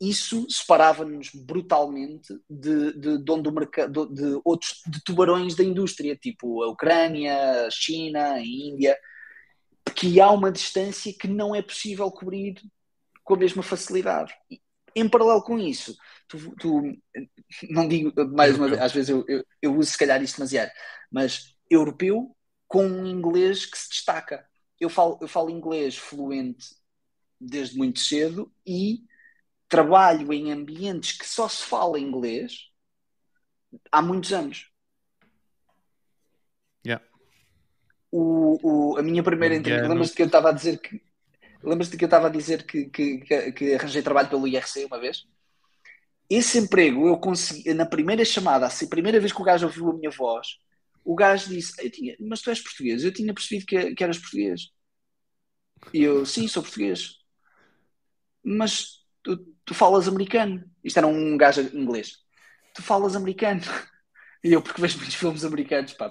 Isso 0.00 0.46
separava-nos 0.50 1.30
brutalmente 1.32 2.34
de, 2.50 2.92
de, 2.94 3.18
de, 3.18 3.32
onde 3.32 3.48
o 3.48 3.52
mercado, 3.52 4.12
de 4.12 4.40
outros 4.44 4.82
de 4.84 5.00
tubarões 5.04 5.54
da 5.54 5.62
indústria, 5.62 6.16
tipo 6.16 6.60
a 6.64 6.68
Ucrânia, 6.68 7.66
a 7.66 7.70
China, 7.70 8.32
a 8.32 8.40
Índia, 8.40 8.98
que 10.00 10.18
há 10.18 10.30
uma 10.30 10.50
distância 10.50 11.12
que 11.12 11.28
não 11.28 11.54
é 11.54 11.60
possível 11.60 12.10
cobrir 12.10 12.58
com 13.22 13.34
a 13.34 13.36
mesma 13.36 13.62
facilidade. 13.62 14.34
Em 14.96 15.06
paralelo 15.06 15.42
com 15.42 15.58
isso, 15.58 15.94
tu, 16.26 16.56
tu 16.56 16.82
não 17.68 17.86
digo 17.86 18.10
mais 18.34 18.56
uma 18.56 18.66
vez, 18.66 18.80
às 18.80 18.92
vezes 18.92 19.10
eu, 19.10 19.22
eu, 19.28 19.44
eu, 19.60 19.76
uso 19.76 19.90
se 19.90 19.98
calhar 19.98 20.22
isto 20.22 20.36
demasiado, 20.38 20.70
mas 21.12 21.54
europeu 21.68 22.34
com 22.66 22.86
um 22.86 23.06
inglês 23.06 23.66
que 23.66 23.76
se 23.76 23.90
destaca. 23.90 24.48
eu 24.80 24.88
falo, 24.88 25.18
eu 25.20 25.28
falo 25.28 25.50
inglês 25.50 25.98
fluente 25.98 26.74
desde 27.38 27.76
muito 27.76 27.98
cedo 28.00 28.50
e 28.66 29.00
trabalho 29.68 30.32
em 30.32 30.50
ambientes 30.50 31.12
que 31.12 31.28
só 31.28 31.46
se 31.46 31.62
fala 31.62 32.00
inglês 32.00 32.70
há 33.92 34.00
muitos 34.00 34.32
anos. 34.32 34.70
Yeah. 36.86 37.04
O, 38.12 38.58
o, 38.62 38.98
a 38.98 39.02
minha 39.02 39.22
primeira 39.22 39.54
entrevista, 39.54 39.88
lembras-te 39.88 40.16
que 40.16 40.22
eu 40.22 40.26
estava 40.26 40.50
a 40.50 40.52
dizer 40.52 40.80
que 40.80 41.00
lembras-te 41.62 41.96
que 41.96 42.04
eu 42.04 42.06
estava 42.06 42.26
a 42.26 42.30
dizer 42.30 42.64
que, 42.64 42.86
que, 42.86 43.18
que, 43.18 43.52
que, 43.52 43.74
arranjei 43.74 44.02
trabalho 44.02 44.28
pelo 44.28 44.48
IRC 44.48 44.84
uma 44.86 44.98
vez? 44.98 45.26
Esse 46.28 46.58
emprego 46.58 47.06
eu 47.08 47.18
consegui, 47.18 47.72
na 47.74 47.86
primeira 47.86 48.24
chamada, 48.24 48.66
a 48.66 48.88
primeira 48.88 49.20
vez 49.20 49.32
que 49.32 49.40
o 49.40 49.44
gajo 49.44 49.66
ouviu 49.66 49.90
a 49.90 49.94
minha 49.94 50.10
voz, 50.10 50.58
o 51.04 51.14
gajo 51.14 51.48
disse: 51.48 51.72
eu 51.84 51.90
tinha, 51.90 52.16
Mas 52.20 52.40
tu 52.40 52.50
és 52.50 52.60
português? 52.60 53.04
Eu 53.04 53.12
tinha 53.12 53.34
percebido 53.34 53.66
que, 53.66 53.94
que 53.94 54.04
eras 54.04 54.18
português. 54.18 54.70
E 55.92 56.02
eu, 56.02 56.24
sim, 56.26 56.46
sou 56.46 56.62
português. 56.62 57.16
Mas 58.44 59.04
tu, 59.22 59.36
tu 59.64 59.74
falas 59.74 60.08
americano. 60.08 60.64
Isto 60.84 60.98
era 60.98 61.06
um 61.06 61.36
gajo 61.36 61.62
inglês. 61.76 62.18
Tu 62.74 62.82
falas 62.82 63.16
americano. 63.16 63.60
E 64.42 64.54
eu, 64.54 64.62
porque 64.62 64.80
vejo 64.80 64.96
muitos 64.96 65.16
filmes 65.16 65.44
americanos, 65.44 65.92
pá. 65.92 66.10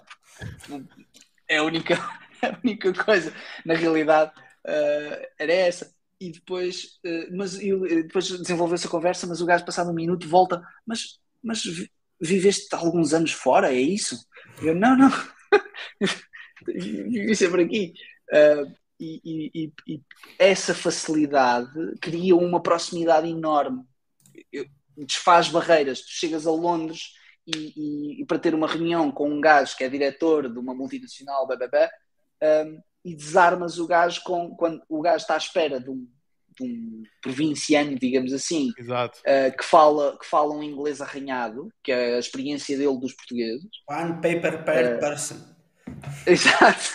É 1.50 1.58
a 1.58 1.64
única, 1.64 1.96
a 2.44 2.60
única 2.64 2.94
coisa. 2.94 3.34
Na 3.66 3.74
realidade, 3.74 4.32
uh, 4.66 5.28
era 5.38 5.54
essa. 5.54 5.94
E 6.22 6.32
depois, 6.32 7.00
uh, 7.06 7.36
mas 7.36 7.58
depois 7.58 8.30
desenvolveu-se 8.30 8.88
a 8.88 8.90
conversa, 8.90 9.26
mas 9.26 9.42
o 9.42 9.46
gajo, 9.46 9.66
passado 9.66 9.90
um 9.90 9.94
minuto, 9.94 10.30
volta. 10.30 10.62
Mas, 10.86 11.20
mas 11.44 11.64
viveste 12.22 12.74
alguns 12.76 13.14
anos 13.14 13.32
fora, 13.32 13.74
é 13.74 13.80
isso? 13.80 14.18
Eu, 14.62 14.76
não, 14.76 14.96
não. 14.96 15.10
Vivi 16.68 17.36
sempre 17.36 17.64
aqui. 17.64 17.94
Uh, 18.32 18.72
e, 19.00 19.52
e, 19.56 19.74
e, 19.88 20.02
essa 20.38 20.76
facilidade 20.76 21.72
cria 22.02 22.36
uma 22.36 22.62
proximidade 22.62 23.28
enorme. 23.28 23.84
Eu, 24.52 24.66
desfaz 24.98 25.48
barreiras. 25.48 26.02
Tu 26.02 26.12
chegas 26.12 26.46
a 26.46 26.52
Londres 26.52 27.14
e, 27.56 28.22
e, 28.22 28.26
para 28.26 28.40
ter 28.40 28.54
uma 28.54 28.68
reunião 28.68 29.12
com 29.12 29.30
um 29.30 29.42
gajo 29.42 29.76
que 29.76 29.84
é 29.84 29.90
diretor 29.90 30.52
de 30.52 30.60
uma 30.60 30.74
multinacional, 30.74 31.48
blá, 31.48 31.56
blá, 31.56 31.68
blá, 31.68 31.90
um, 32.66 32.82
e 33.04 33.16
desarmas 33.16 33.80
o 33.80 33.88
gajo 33.88 34.22
com, 34.24 34.56
quando 34.56 34.82
o 34.90 35.02
gajo 35.02 35.18
está 35.18 35.36
à 35.36 35.38
espera 35.38 35.80
de 35.80 35.90
um, 35.90 36.08
de 36.60 36.64
um 36.64 37.04
provinciano, 37.22 37.98
digamos 37.98 38.34
assim, 38.34 38.70
uh, 38.70 39.58
que, 39.58 39.64
fala, 39.64 40.18
que 40.20 40.26
fala 40.26 40.54
um 40.54 40.64
inglês 40.64 41.02
arranhado, 41.02 41.70
que 41.84 41.92
é 41.92 42.16
a 42.16 42.20
experiência 42.20 42.78
dele 42.78 43.00
dos 43.00 43.14
portugueses. 43.14 43.70
One 43.90 44.16
paper 44.16 44.64
per 44.64 44.98
uh, 44.98 45.00
person. 45.00 45.38
Exato. 46.28 46.92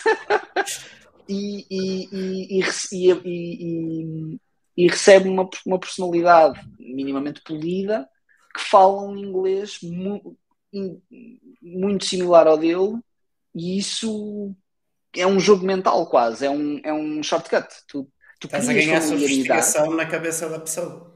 e, 1.27 1.65
e, 1.69 2.59
e, 2.61 4.39
e, 4.77 4.87
recebe 4.87 5.27
uma, 5.27 5.49
uma 5.65 5.79
personalidade 5.79 6.59
minimamente 6.79 7.41
polida 7.41 8.07
que 8.55 8.61
fala 8.61 9.03
um 9.03 9.17
inglês 9.17 9.79
muito 11.61 12.05
similar 12.05 12.47
ao 12.47 12.57
dele 12.57 12.99
e 13.53 13.77
isso 13.77 14.55
é 15.15 15.25
um 15.25 15.39
jogo 15.39 15.65
mental 15.65 16.07
quase, 16.07 16.45
é 16.45 16.49
um, 16.49 16.79
é 16.83 16.93
um 16.93 17.23
shortcut. 17.23 17.67
Tu, 17.87 18.03
tu 18.39 18.47
Estás 18.47 18.67
a 18.67 18.73
ganhar 18.73 19.01
sofisticação 19.01 19.91
na 19.91 20.05
cabeça 20.05 20.49
da 20.49 20.59
pessoa. 20.59 21.15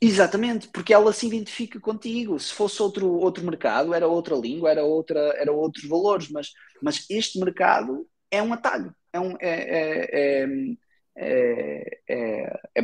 Exatamente, 0.00 0.68
porque 0.68 0.94
ela 0.94 1.12
se 1.12 1.26
identifica 1.26 1.80
contigo. 1.80 2.38
Se 2.38 2.52
fosse 2.52 2.80
outro, 2.80 3.10
outro 3.10 3.44
mercado, 3.44 3.92
era 3.92 4.06
outra 4.06 4.36
língua, 4.36 4.70
era, 4.70 4.84
outra, 4.84 5.18
era 5.36 5.50
outros 5.50 5.84
valores, 5.88 6.28
mas, 6.30 6.52
mas 6.80 7.04
este 7.10 7.40
mercado 7.40 8.06
é 8.30 8.40
um 8.40 8.52
atalho, 8.52 8.94
é, 9.12 9.18
um, 9.18 9.36
é, 9.40 9.48
é, 9.50 10.76
é, 11.16 12.00
é, 12.08 12.60
é 12.76 12.82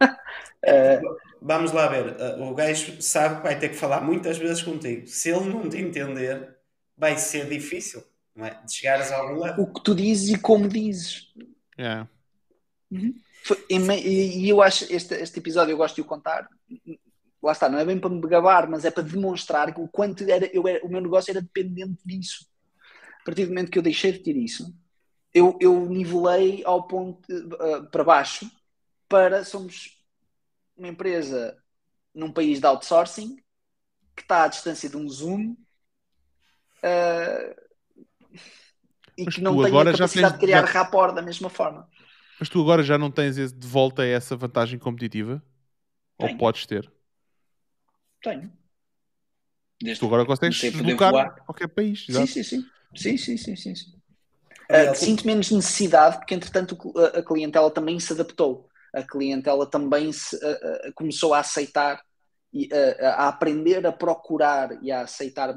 marketing. 0.72 1.24
Vamos 1.46 1.72
lá 1.72 1.88
ver, 1.88 2.16
o 2.40 2.54
gajo 2.54 3.02
sabe 3.02 3.36
que 3.36 3.42
vai 3.42 3.58
ter 3.58 3.68
que 3.68 3.76
falar 3.76 4.00
muitas 4.00 4.38
vezes 4.38 4.62
contigo. 4.62 5.06
Se 5.06 5.28
ele 5.28 5.50
não 5.50 5.68
te 5.68 5.76
entender, 5.76 6.56
vai 6.96 7.18
ser 7.18 7.46
difícil 7.48 8.02
não 8.34 8.46
é? 8.46 8.62
de 8.64 8.72
chegares 8.72 9.12
a 9.12 9.18
algum 9.18 9.40
lado. 9.40 9.60
O 9.60 9.72
que 9.72 9.82
tu 9.82 9.94
dizes 9.94 10.30
e 10.30 10.38
como 10.38 10.68
dizes. 10.68 11.32
Yeah. 11.78 12.08
Uhum. 12.90 13.14
E 13.68 14.48
eu 14.48 14.62
acho 14.62 14.90
este, 14.90 15.14
este 15.14 15.38
episódio 15.38 15.72
eu 15.72 15.76
gosto 15.76 15.96
de 15.96 16.00
o 16.00 16.06
contar. 16.06 16.48
Lá 17.42 17.52
está, 17.52 17.68
não 17.68 17.78
é 17.78 17.84
bem 17.84 18.00
para 18.00 18.08
me 18.08 18.20
gabar, 18.22 18.68
mas 18.68 18.86
é 18.86 18.90
para 18.90 19.02
demonstrar 19.02 19.74
que 19.74 19.80
o 19.80 19.88
quanto 19.88 20.24
era, 20.24 20.46
eu 20.46 20.66
era, 20.66 20.84
o 20.84 20.88
meu 20.88 21.00
negócio 21.00 21.30
era 21.30 21.42
dependente 21.42 21.98
disso. 22.04 22.46
A 23.20 23.24
partir 23.24 23.44
do 23.44 23.50
momento 23.50 23.70
que 23.70 23.78
eu 23.78 23.82
deixei 23.82 24.12
de 24.12 24.20
ter 24.20 24.34
isso, 24.34 24.74
eu, 25.32 25.58
eu 25.60 25.84
nivelei 25.86 26.62
ao 26.64 26.86
ponto 26.86 27.20
uh, 27.30 27.84
para 27.90 28.04
baixo 28.04 28.50
para 29.08 29.44
somos 29.44 30.02
uma 30.76 30.88
empresa 30.88 31.56
num 32.14 32.32
país 32.32 32.60
de 32.60 32.66
outsourcing 32.66 33.36
que 34.14 34.22
está 34.22 34.44
à 34.44 34.48
distância 34.48 34.88
de 34.88 34.96
um 34.96 35.08
Zoom 35.08 35.56
uh, 36.82 37.64
e 39.16 39.24
Mas 39.24 39.34
que 39.34 39.40
não 39.40 39.62
tem 39.62 39.72
a 39.80 39.84
capacidade 39.84 40.12
tens, 40.12 40.32
de 40.32 40.38
criar 40.38 40.66
já... 40.66 40.72
rapport 40.72 41.14
da 41.14 41.22
mesma 41.22 41.48
forma. 41.48 41.88
Mas 42.38 42.48
tu 42.48 42.60
agora 42.60 42.82
já 42.82 42.98
não 42.98 43.10
tens 43.10 43.36
de 43.52 43.66
volta 43.66 44.02
a 44.02 44.06
essa 44.06 44.36
vantagem 44.36 44.78
competitiva? 44.78 45.42
Tenho. 46.18 46.32
Ou 46.32 46.38
podes 46.38 46.66
ter? 46.66 46.90
Tenho. 48.22 48.52
Desde 49.80 50.00
tu 50.00 50.06
agora 50.06 50.24
consegues 50.24 50.60
deslocar 50.60 51.36
qualquer 51.44 51.68
país. 51.68 52.06
Sim, 52.06 52.26
sim, 52.26 52.42
sim. 52.42 52.66
Sim, 52.94 53.16
sim, 53.16 53.36
sim, 53.36 53.56
sim. 53.56 53.74
sim. 53.74 53.94
Uh, 54.70 54.94
sinto 54.94 55.26
menos 55.26 55.50
necessidade, 55.50 56.16
porque 56.18 56.34
entretanto 56.34 56.76
a 57.14 57.22
clientela 57.22 57.70
também 57.70 58.00
se 58.00 58.12
adaptou. 58.12 58.68
A 58.94 59.02
clientela 59.02 59.68
também 59.68 60.12
se, 60.12 60.36
uh, 60.36 60.88
uh, 60.88 60.92
começou 60.94 61.34
a 61.34 61.40
aceitar 61.40 62.02
e 62.52 62.68
a 63.02 63.26
aprender 63.26 63.84
a 63.84 63.90
procurar 63.90 64.80
e 64.80 64.92
a 64.92 65.00
aceitar. 65.00 65.52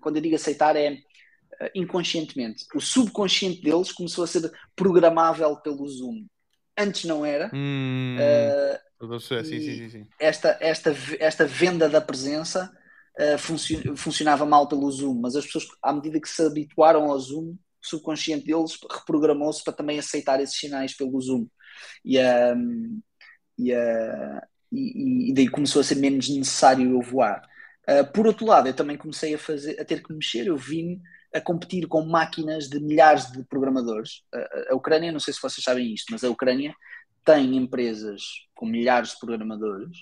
Quando 0.00 0.16
eu 0.16 0.22
digo 0.22 0.36
aceitar, 0.36 0.76
é 0.76 0.96
inconscientemente. 1.74 2.64
O 2.74 2.80
subconsciente 2.80 3.62
deles 3.62 3.90
começou 3.90 4.22
a 4.22 4.26
ser 4.28 4.48
programável 4.76 5.56
pelo 5.56 5.88
Zoom. 5.88 6.26
Antes 6.78 7.04
não 7.04 7.26
era. 7.26 7.50
Hum, 7.52 8.16
sim, 9.44 9.60
sim, 9.60 9.76
sim, 9.76 9.90
sim. 9.90 10.06
Esta, 10.20 10.56
esta, 10.60 10.94
esta 11.18 11.44
venda 11.44 11.88
da 11.88 12.00
presença 12.00 12.70
uh, 13.18 13.96
funcionava 13.96 14.46
mal 14.46 14.68
pelo 14.68 14.90
Zoom, 14.90 15.20
mas 15.20 15.34
as 15.34 15.44
pessoas, 15.44 15.66
à 15.82 15.92
medida 15.92 16.20
que 16.20 16.28
se 16.28 16.42
habituaram 16.42 17.10
ao 17.10 17.18
Zoom, 17.18 17.56
o 17.82 17.86
subconsciente 17.86 18.46
deles 18.46 18.78
reprogramou-se 18.90 19.62
para 19.64 19.72
também 19.72 19.98
aceitar 19.98 20.40
esses 20.40 20.58
sinais 20.58 20.96
pelo 20.96 21.20
Zoom. 21.20 21.46
E, 22.04 22.18
uh, 22.18 23.00
e, 23.58 23.72
uh, 23.72 24.40
e, 24.70 25.30
e, 25.30 25.34
daí 25.34 25.48
começou 25.48 25.80
a 25.80 25.84
ser 25.84 25.96
menos 25.96 26.28
necessário 26.28 26.90
eu 26.90 27.00
voar. 27.00 27.42
Uh, 27.88 28.10
por 28.12 28.26
outro 28.26 28.46
lado, 28.46 28.68
eu 28.68 28.74
também 28.74 28.96
comecei 28.96 29.34
a, 29.34 29.38
fazer, 29.38 29.80
a 29.80 29.84
ter 29.84 30.02
que 30.02 30.12
mexer, 30.12 30.46
eu 30.46 30.56
vim 30.56 31.00
a 31.34 31.40
competir 31.40 31.86
com 31.86 32.02
máquinas 32.04 32.68
de 32.68 32.80
milhares 32.80 33.30
de 33.30 33.44
programadores. 33.44 34.22
A, 34.32 34.72
a 34.72 34.74
Ucrânia, 34.74 35.12
não 35.12 35.20
sei 35.20 35.32
se 35.34 35.40
vocês 35.40 35.64
sabem 35.64 35.92
isto, 35.92 36.06
mas 36.10 36.24
a 36.24 36.30
Ucrânia 36.30 36.74
tem 37.24 37.56
empresas 37.56 38.22
com 38.54 38.66
milhares 38.66 39.10
de 39.10 39.18
programadores 39.20 39.98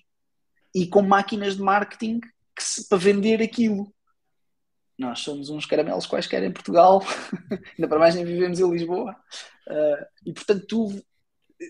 e 0.75 0.87
com 0.87 1.03
máquinas 1.03 1.57
de 1.57 1.63
marketing 1.63 2.21
se, 2.59 2.89
para 2.89 2.99
vender 2.99 3.43
aquilo. 3.43 3.93
Nós 4.99 5.21
somos 5.21 5.51
uns 5.51 5.67
caramelos 5.67 6.07
quaisquer 6.07 6.43
em 6.43 6.53
Portugal, 6.53 7.03
ainda 7.77 7.89
para 7.89 7.99
mais 7.99 8.15
nem 8.15 8.25
vivemos 8.25 8.61
em 8.61 8.71
Lisboa, 8.71 9.17
uh, 9.69 10.07
e 10.25 10.33
portanto 10.33 10.67
tu, 10.67 11.05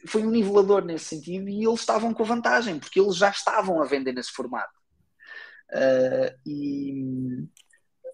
foi 0.06 0.22
um 0.22 0.30
nivelador 0.30 0.84
nesse 0.84 1.04
sentido 1.06 1.48
e 1.48 1.64
eles 1.64 1.80
estavam 1.80 2.12
com 2.12 2.22
a 2.22 2.26
vantagem, 2.26 2.78
porque 2.78 3.00
eles 3.00 3.16
já 3.16 3.30
estavam 3.30 3.80
a 3.80 3.84
vender 3.84 4.12
nesse 4.12 4.32
formato. 4.32 4.74
Uh, 5.70 6.30
e, 6.46 6.92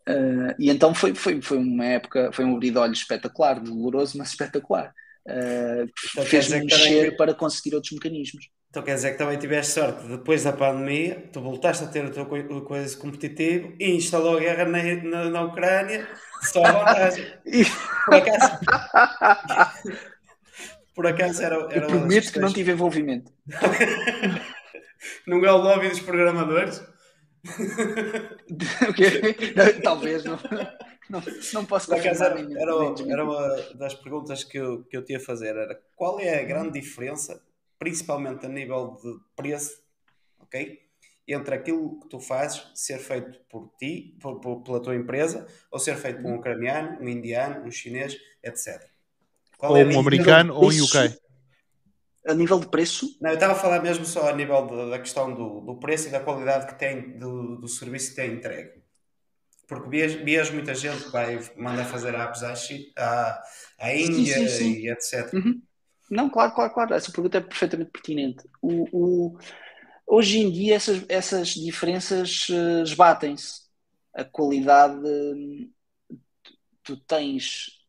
uh, 0.09 0.55
e 0.59 0.71
então 0.71 0.95
foi, 0.95 1.15
foi, 1.15 1.41
foi 1.41 1.59
uma 1.59 1.85
época, 1.85 2.31
foi 2.33 2.45
um 2.45 2.55
abrir 2.55 2.71
de 2.71 2.79
olhos 2.79 2.99
espetacular, 2.99 3.61
doloroso, 3.61 4.19
mas 4.19 4.31
espetacular. 4.31 4.93
Uh, 5.27 6.25
Fez-me 6.25 6.65
mexer 6.65 7.03
também... 7.05 7.17
para 7.17 7.35
conseguir 7.35 7.75
outros 7.75 7.93
mecanismos. 7.93 8.49
Então 8.69 8.83
quer 8.83 8.95
dizer 8.95 9.13
que 9.13 9.19
também 9.19 9.39
tiveste 9.39 9.73
sorte, 9.75 10.07
depois 10.09 10.45
da 10.45 10.53
pandemia, 10.53 11.29
tu 11.31 11.43
voltaste 11.43 11.85
a 11.85 11.89
ter 11.89 12.07
o 12.07 12.11
teu 12.11 12.27
coisa 12.65 12.97
competitivo 12.97 13.75
e 13.79 13.95
instalou 13.97 14.39
a 14.39 14.41
guerra 14.41 14.65
na, 14.65 14.83
na, 14.83 15.31
na 15.31 15.43
Ucrânia, 15.43 16.09
só 16.41 16.65
a 16.65 16.73
vantagem. 16.73 17.27
Por 18.07 18.15
acaso, 18.15 18.59
por 20.95 21.07
acaso 21.07 21.43
era, 21.43 21.57
era 21.71 21.85
Eu 21.85 21.89
prometo 21.89 22.33
que 22.33 22.39
não 22.39 22.53
tive 22.53 22.73
envolvimento. 22.73 23.33
não 25.27 25.45
é 25.45 25.53
o 25.53 25.57
lobby 25.57 25.89
dos 25.89 26.01
programadores? 26.01 26.83
Não, 29.57 29.81
talvez 29.83 30.23
não. 30.23 30.39
Não, 31.11 31.21
não 31.53 31.65
posso 31.67 31.93
acaso 31.93 32.23
era, 32.23 32.39
era, 32.39 33.13
era 33.13 33.25
uma 33.25 33.57
das 33.75 33.95
perguntas 33.95 34.45
que 34.45 34.59
eu, 34.59 34.85
que 34.85 34.97
eu 34.97 35.05
tinha 35.05 35.19
a 35.19 35.21
fazer 35.21 35.57
era 35.57 35.75
qual 35.97 36.21
é 36.21 36.39
a 36.39 36.45
grande 36.45 36.81
diferença 36.81 37.43
principalmente 37.83 38.47
a 38.47 38.49
nível 38.49 38.97
de 39.03 39.19
preço, 39.35 39.83
ok? 40.39 40.81
Entre 41.27 41.53
aquilo 41.53 41.99
que 41.99 42.09
tu 42.09 42.21
fazes 42.21 42.65
ser 42.77 42.99
feito 42.99 43.41
por 43.51 43.73
ti, 43.77 44.17
por, 44.21 44.41
por, 44.41 44.63
pela 44.63 44.81
tua 44.81 44.95
empresa, 44.95 45.49
ou 45.69 45.81
ser 45.81 45.97
feito 45.97 46.23
por 46.23 46.31
um 46.31 46.37
ucraniano, 46.37 47.01
um 47.01 47.09
indiano, 47.09 47.67
um 47.67 47.73
chinês, 47.73 48.17
etc. 48.41 48.89
Qual 49.63 49.75
ou 49.75 49.79
é 49.79 49.85
um 49.85 50.01
americano 50.01 50.57
ou 50.57 50.65
um 50.65 50.83
UK? 50.83 51.17
A 52.27 52.35
nível 52.35 52.59
de 52.59 52.67
preço? 52.67 53.17
Não, 53.21 53.31
eu 53.31 53.35
estava 53.35 53.53
a 53.53 53.57
falar 53.57 53.81
mesmo 53.81 54.05
só 54.05 54.29
a 54.29 54.35
nível 54.35 54.67
de, 54.67 54.91
da 54.91 54.99
questão 54.99 55.33
do, 55.33 55.61
do 55.61 55.77
preço 55.77 56.09
e 56.09 56.11
da 56.11 56.19
qualidade 56.19 56.67
que 56.67 56.77
tem, 56.77 57.17
do, 57.17 57.55
do 57.59 57.69
serviço 57.69 58.11
que 58.11 58.17
tem 58.17 58.33
entregue. 58.33 58.83
Porque 59.69 59.89
vias, 59.89 60.51
muita 60.51 60.75
gente 60.75 61.05
que 61.05 61.13
vai 61.13 61.39
mandar 61.57 61.85
fazer 61.85 62.13
apps 62.13 62.43
à, 62.43 62.55
à, 62.97 63.43
à 63.79 63.95
Índia 63.95 64.35
sim, 64.35 64.49
sim, 64.49 64.75
sim. 64.75 64.81
e 64.81 64.91
etc. 64.91 65.33
Uhum. 65.33 65.63
Não, 66.11 66.29
claro, 66.29 66.53
claro, 66.53 66.75
claro. 66.75 66.95
Essa 66.95 67.13
pergunta 67.13 67.39
é 67.39 67.41
perfeitamente 67.41 67.93
pertinente. 67.93 68.43
O, 68.61 68.89
o, 68.93 69.39
hoje 70.05 70.41
em 70.41 70.51
dia 70.51 70.75
essas, 70.75 71.05
essas 71.09 71.51
diferenças 71.51 72.49
uh, 72.49 72.83
esbatem-se. 72.83 73.63
A 74.13 74.25
qualidade. 74.25 75.01
Tu 76.83 76.97
tens. 77.07 77.82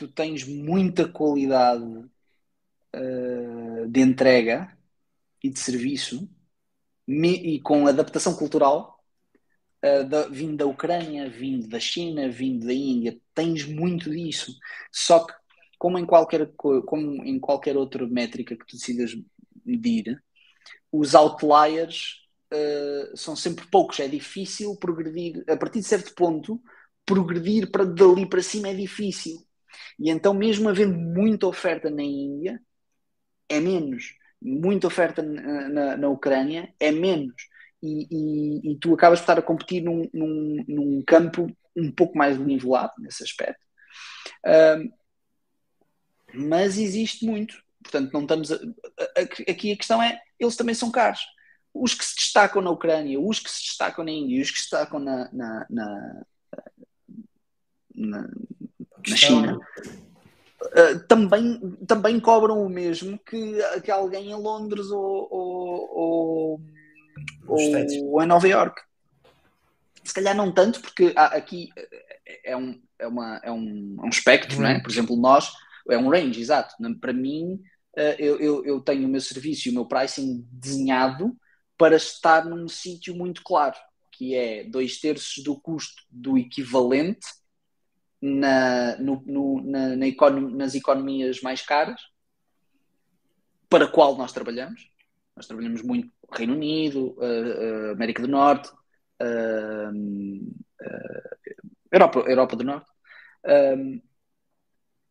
Tu 0.00 0.08
tens 0.08 0.46
muita 0.46 1.06
qualidade 1.06 1.84
uh, 1.84 3.86
de 3.86 4.00
entrega 4.00 4.74
e 5.44 5.50
de 5.50 5.60
serviço 5.60 6.26
me, 7.06 7.34
e 7.34 7.60
com 7.60 7.86
adaptação 7.86 8.34
cultural 8.34 8.98
uh, 9.84 10.08
da, 10.08 10.26
vindo 10.28 10.56
da 10.56 10.64
Ucrânia, 10.64 11.28
vindo 11.28 11.68
da 11.68 11.78
China, 11.78 12.30
vindo 12.30 12.66
da 12.66 12.72
Índia, 12.72 13.20
tens 13.34 13.66
muito 13.66 14.10
disso. 14.10 14.56
Só 14.90 15.26
que, 15.26 15.34
como 15.78 15.98
em 15.98 16.06
qualquer, 16.06 16.50
como 16.56 17.22
em 17.22 17.38
qualquer 17.38 17.76
outra 17.76 18.06
métrica 18.06 18.56
que 18.56 18.64
tu 18.64 18.78
decidas 18.78 19.14
medir, 19.62 20.18
os 20.90 21.14
outliers 21.14 22.26
uh, 22.50 23.14
são 23.14 23.36
sempre 23.36 23.66
poucos. 23.66 24.00
É 24.00 24.08
difícil 24.08 24.74
progredir, 24.76 25.44
a 25.46 25.58
partir 25.58 25.80
de 25.80 25.86
certo 25.86 26.14
ponto, 26.14 26.58
progredir 27.04 27.70
para 27.70 27.84
dali 27.84 28.26
para 28.26 28.40
cima 28.40 28.68
é 28.68 28.74
difícil. 28.74 29.46
E 30.00 30.10
então, 30.10 30.32
mesmo 30.34 30.68
havendo 30.68 30.98
muita 30.98 31.46
oferta 31.46 31.90
na 31.90 32.02
Índia, 32.02 32.60
é 33.48 33.60
menos. 33.60 34.14
Muita 34.40 34.86
oferta 34.86 35.22
na, 35.22 35.68
na, 35.68 35.96
na 35.96 36.08
Ucrânia, 36.08 36.72
é 36.80 36.90
menos 36.90 37.34
e, 37.82 38.06
e, 38.10 38.72
e, 38.72 38.76
tu 38.78 38.94
acabas 38.94 39.20
por 39.20 39.24
estar 39.24 39.38
a 39.38 39.42
competir 39.42 39.82
num, 39.82 40.08
num, 40.12 40.64
num, 40.68 41.02
campo 41.06 41.50
um 41.74 41.90
pouco 41.90 42.16
mais 42.16 42.38
nivelado 42.38 42.92
nesse 42.98 43.22
aspecto. 43.22 43.60
Uh, 44.44 44.92
mas 46.34 46.78
existe 46.78 47.24
muito. 47.24 47.62
Portanto, 47.82 48.12
não 48.12 48.22
estamos. 48.22 48.52
A, 48.52 48.56
a, 48.56 49.22
aqui 49.50 49.72
a 49.72 49.76
questão 49.76 50.02
é: 50.02 50.20
eles 50.38 50.56
também 50.56 50.74
são 50.74 50.90
caros. 50.90 51.20
Os 51.72 51.94
que 51.94 52.04
se 52.04 52.16
destacam 52.16 52.60
na 52.60 52.70
Ucrânia, 52.70 53.18
os 53.18 53.40
que 53.40 53.50
se 53.50 53.62
destacam 53.62 54.04
na 54.04 54.10
Índia, 54.10 54.42
os 54.42 54.50
que 54.50 54.58
se 54.58 54.64
destacam 54.64 55.00
na, 55.00 55.32
na, 55.32 55.66
na, 55.70 56.22
na, 57.94 58.30
na 59.08 59.16
China. 59.16 59.60
Uh, 60.60 61.06
também, 61.08 61.58
também 61.86 62.20
cobram 62.20 62.62
o 62.62 62.68
mesmo 62.68 63.18
que, 63.18 63.58
que 63.82 63.90
alguém 63.90 64.30
em 64.30 64.34
Londres 64.34 64.86
ou, 64.90 65.28
ou, 65.30 65.90
ou 65.96 66.60
ou 67.48 68.22
em 68.22 68.26
Nova 68.26 68.46
York. 68.46 68.80
Se 70.04 70.14
calhar 70.14 70.34
não 70.34 70.52
tanto, 70.52 70.80
porque 70.80 71.12
aqui 71.16 71.70
é 72.44 72.56
um, 72.56 72.80
é 72.98 73.06
uma, 73.06 73.40
é 73.42 73.50
um, 73.50 73.96
é 74.00 74.06
um 74.06 74.08
espectro, 74.08 74.56
uhum. 74.56 74.62
né? 74.62 74.80
por 74.80 74.90
exemplo, 74.90 75.16
nós, 75.16 75.52
é 75.88 75.98
um 75.98 76.08
range, 76.08 76.40
exato. 76.40 76.74
Para 77.00 77.12
mim, 77.12 77.60
eh, 77.96 78.16
eu, 78.18 78.38
eu, 78.40 78.64
eu 78.64 78.80
tenho 78.80 79.06
o 79.06 79.10
meu 79.10 79.20
serviço 79.20 79.68
e 79.68 79.70
o 79.70 79.74
meu 79.74 79.86
pricing 79.86 80.46
desenhado 80.50 81.36
para 81.76 81.96
estar 81.96 82.44
num 82.44 82.68
sítio 82.68 83.14
muito 83.14 83.42
claro, 83.42 83.76
que 84.12 84.34
é 84.34 84.64
dois 84.64 85.00
terços 85.00 85.42
do 85.42 85.58
custo 85.58 86.02
do 86.10 86.38
equivalente 86.38 87.26
na, 88.20 88.96
no, 88.98 89.22
no, 89.26 89.62
na, 89.62 89.96
na 89.96 90.06
nas 90.56 90.74
economias 90.74 91.40
mais 91.40 91.62
caras, 91.62 92.00
para 93.68 93.86
qual 93.86 94.16
nós 94.16 94.32
trabalhamos. 94.32 94.90
Nós 95.36 95.46
trabalhamos 95.46 95.82
muito 95.82 96.10
Reino 96.32 96.54
Unido, 96.54 97.16
uh, 97.18 97.88
uh, 97.88 97.92
América 97.92 98.22
do 98.22 98.28
Norte, 98.28 98.70
uh, 99.22 99.90
Europa, 101.90 102.20
Europa 102.20 102.56
do 102.56 102.64
Norte, 102.64 102.90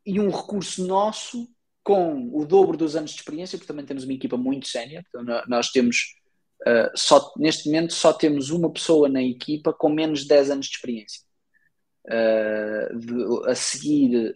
e 0.05 0.19
um 0.19 0.29
recurso 0.29 0.85
nosso 0.87 1.47
com 1.83 2.29
o 2.33 2.45
dobro 2.45 2.77
dos 2.77 2.95
anos 2.95 3.11
de 3.11 3.17
experiência, 3.17 3.57
porque 3.57 3.67
também 3.67 3.85
temos 3.85 4.03
uma 4.03 4.13
equipa 4.13 4.37
muito 4.37 4.67
séria. 4.67 5.03
Então, 5.07 5.23
nós 5.47 5.71
temos, 5.71 6.15
só, 6.95 7.33
neste 7.37 7.67
momento, 7.67 7.93
só 7.93 8.13
temos 8.13 8.49
uma 8.49 8.71
pessoa 8.71 9.09
na 9.09 9.21
equipa 9.21 9.73
com 9.73 9.89
menos 9.89 10.21
de 10.21 10.27
10 10.27 10.51
anos 10.51 10.67
de 10.67 10.75
experiência. 10.75 11.21
De, 12.09 13.49
a 13.49 13.55
seguir, 13.55 14.35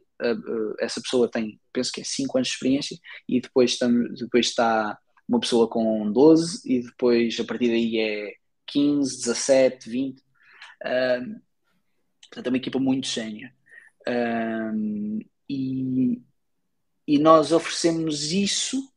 essa 0.80 1.02
pessoa 1.02 1.30
tem, 1.30 1.60
penso 1.72 1.92
que 1.92 2.02
é 2.02 2.04
5 2.04 2.38
anos 2.38 2.48
de 2.48 2.54
experiência, 2.54 2.98
e 3.28 3.42
depois, 3.42 3.72
estamos, 3.72 4.20
depois 4.20 4.48
está 4.48 4.98
uma 5.28 5.40
pessoa 5.40 5.68
com 5.68 6.12
12 6.12 6.62
e 6.66 6.82
depois 6.82 7.40
a 7.40 7.44
partir 7.44 7.70
daí 7.70 7.98
é 7.98 8.34
15, 8.68 9.18
17, 9.20 9.90
20. 9.90 10.22
Um, 10.86 11.42
portanto, 12.24 12.48
é 12.48 12.50
uma 12.50 12.58
equipa 12.58 12.80
muito 12.80 13.08
sénior. 13.08 13.52
Um, 14.08 15.20
e, 15.50 16.22
e 17.08 17.20
nós 17.20 17.52
oferecemos 17.52 18.32
isso 18.32 18.93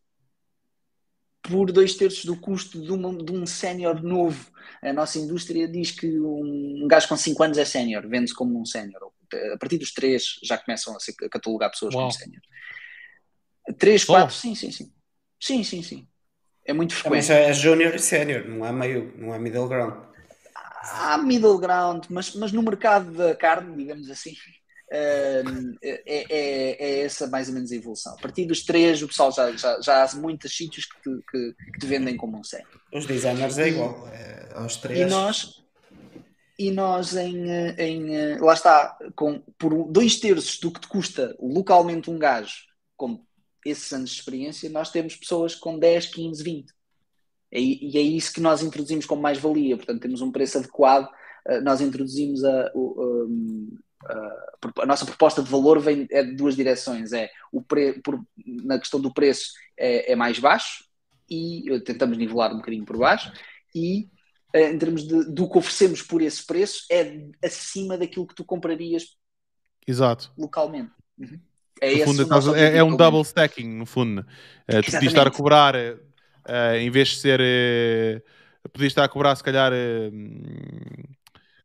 por 1.48 1.72
dois 1.72 1.94
terços 1.94 2.24
do 2.24 2.36
custo 2.36 2.80
de, 2.80 2.90
uma, 2.90 3.16
de 3.16 3.32
um 3.32 3.46
sénior 3.46 4.02
novo. 4.02 4.50
A 4.82 4.92
nossa 4.92 5.18
indústria 5.18 5.68
diz 5.68 5.90
que 5.90 6.20
um 6.20 6.86
gajo 6.88 7.08
com 7.08 7.16
5 7.16 7.42
anos 7.42 7.58
é 7.58 7.64
sénior, 7.64 8.06
vende-se 8.08 8.34
como 8.34 8.60
um 8.60 8.64
sénior. 8.64 9.10
A 9.54 9.58
partir 9.58 9.78
dos 9.78 9.92
3 9.92 10.40
já 10.42 10.58
começam 10.58 10.94
a, 10.96 11.00
ser, 11.00 11.14
a 11.22 11.28
catalogar 11.28 11.70
pessoas 11.70 11.94
Uau. 11.94 12.04
como 12.04 12.12
sénior. 12.12 12.42
3, 13.78 14.04
4, 14.04 14.26
oh. 14.26 14.30
sim, 14.30 14.54
sim, 14.54 14.70
sim. 14.70 14.92
Sim, 15.40 15.64
sim, 15.64 15.82
sim. 15.82 16.08
É 16.64 16.72
muito 16.72 16.94
frequente. 16.94 17.28
Mas 17.28 17.30
é 17.30 17.52
junior 17.52 17.94
e 17.94 17.98
sénior, 17.98 18.46
não 18.48 18.64
há 18.64 18.72
meio, 18.72 19.14
não 19.16 19.32
há 19.32 19.38
middle 19.38 19.68
ground. 19.68 20.04
Há 20.82 21.18
middle 21.18 21.58
ground, 21.58 22.04
mas, 22.10 22.34
mas 22.34 22.52
no 22.52 22.62
mercado 22.62 23.12
da 23.12 23.34
carne, 23.34 23.76
digamos 23.76 24.08
assim, 24.10 24.34
é, 24.90 25.42
é, 25.82 26.76
é, 26.78 27.00
essa 27.00 27.26
mais 27.26 27.48
ou 27.48 27.54
menos 27.54 27.72
a 27.72 27.76
evolução. 27.76 28.14
A 28.14 28.20
partir 28.20 28.46
dos 28.46 28.64
três, 28.64 29.02
o 29.02 29.08
pessoal 29.08 29.32
já, 29.32 29.50
já, 29.56 29.80
já 29.80 30.04
há 30.04 30.14
muitos 30.14 30.56
sítios 30.56 30.86
que 30.86 30.96
te, 31.02 31.22
que, 31.30 31.54
que 31.72 31.78
te 31.80 31.86
vendem 31.86 32.16
como 32.16 32.38
um 32.38 32.44
sénior. 32.44 32.68
Os 32.92 33.06
designers 33.06 33.58
é 33.58 33.68
igual, 33.68 34.08
é, 34.08 34.52
aos 34.54 34.76
três. 34.76 35.00
E 35.00 35.04
nós, 35.06 35.64
e 36.58 36.70
nós 36.70 37.16
em, 37.16 37.48
em 37.78 38.38
lá 38.38 38.54
está, 38.54 38.96
com, 39.14 39.40
por 39.58 39.90
dois 39.90 40.18
terços 40.20 40.58
do 40.60 40.70
que 40.70 40.80
te 40.80 40.88
custa 40.88 41.36
localmente 41.40 42.10
um 42.10 42.18
gajo, 42.18 42.64
com 42.96 43.24
esses 43.64 43.92
anos 43.92 44.10
de 44.10 44.16
experiência, 44.16 44.70
nós 44.70 44.90
temos 44.90 45.16
pessoas 45.16 45.54
com 45.54 45.78
10, 45.78 46.06
15, 46.06 46.42
20. 46.42 46.72
E, 47.52 47.98
é 47.98 48.00
isso 48.00 48.32
que 48.32 48.40
nós 48.40 48.62
introduzimos 48.62 49.06
como 49.06 49.22
mais-valia. 49.22 49.76
Portanto, 49.76 50.00
temos 50.00 50.20
um 50.20 50.30
preço 50.30 50.58
adequado. 50.58 51.08
Eh, 51.48 51.60
nós 51.60 51.80
introduzimos 51.80 52.44
a, 52.44 52.66
a, 52.66 52.70
a, 54.82 54.86
nossa 54.86 55.04
proposta 55.04 55.42
de 55.42 55.50
valor 55.50 55.80
vem 55.80 56.06
é 56.10 56.22
de 56.22 56.34
duas 56.34 56.56
direções. 56.56 57.12
É 57.12 57.30
o 57.52 57.62
pre, 57.62 58.00
por, 58.00 58.20
na 58.36 58.78
questão 58.78 59.00
do 59.00 59.12
preço 59.12 59.52
é, 59.76 60.12
é, 60.12 60.16
mais 60.16 60.38
baixo 60.38 60.84
e 61.28 61.64
tentamos 61.84 62.16
nivelar 62.16 62.52
um 62.52 62.58
bocadinho 62.58 62.84
por 62.84 62.96
baixo 62.96 63.32
e 63.74 64.08
eh, 64.52 64.70
em 64.70 64.78
termos 64.78 65.06
de, 65.06 65.24
do 65.24 65.48
que 65.48 65.58
oferecemos 65.58 66.02
por 66.02 66.22
esse 66.22 66.44
preço 66.46 66.86
é 66.90 67.28
acima 67.44 67.98
daquilo 67.98 68.26
que 68.26 68.34
tu 68.34 68.44
comprarias 68.44 69.16
Exato. 69.86 70.32
localmente. 70.36 70.92
Uhum. 71.18 71.40
É, 71.80 72.04
fundo, 72.04 72.56
é, 72.56 72.78
é, 72.78 72.82
um 72.82 72.96
double 72.96 73.20
stacking, 73.20 73.68
no 73.68 73.84
fundo. 73.84 74.20
Uh, 74.66 74.82
tu 74.82 74.92
podias 74.92 75.12
estar 75.12 75.26
a 75.26 75.30
cobrar, 75.30 75.74
uh, 75.74 76.74
em 76.78 76.90
vez 76.90 77.08
de 77.08 77.16
ser. 77.16 77.38
Uh, 77.38 78.68
podias 78.70 78.92
estar 78.92 79.04
a 79.04 79.08
cobrar, 79.08 79.36
se 79.36 79.44
calhar. 79.44 79.72
Uh, 79.72 80.10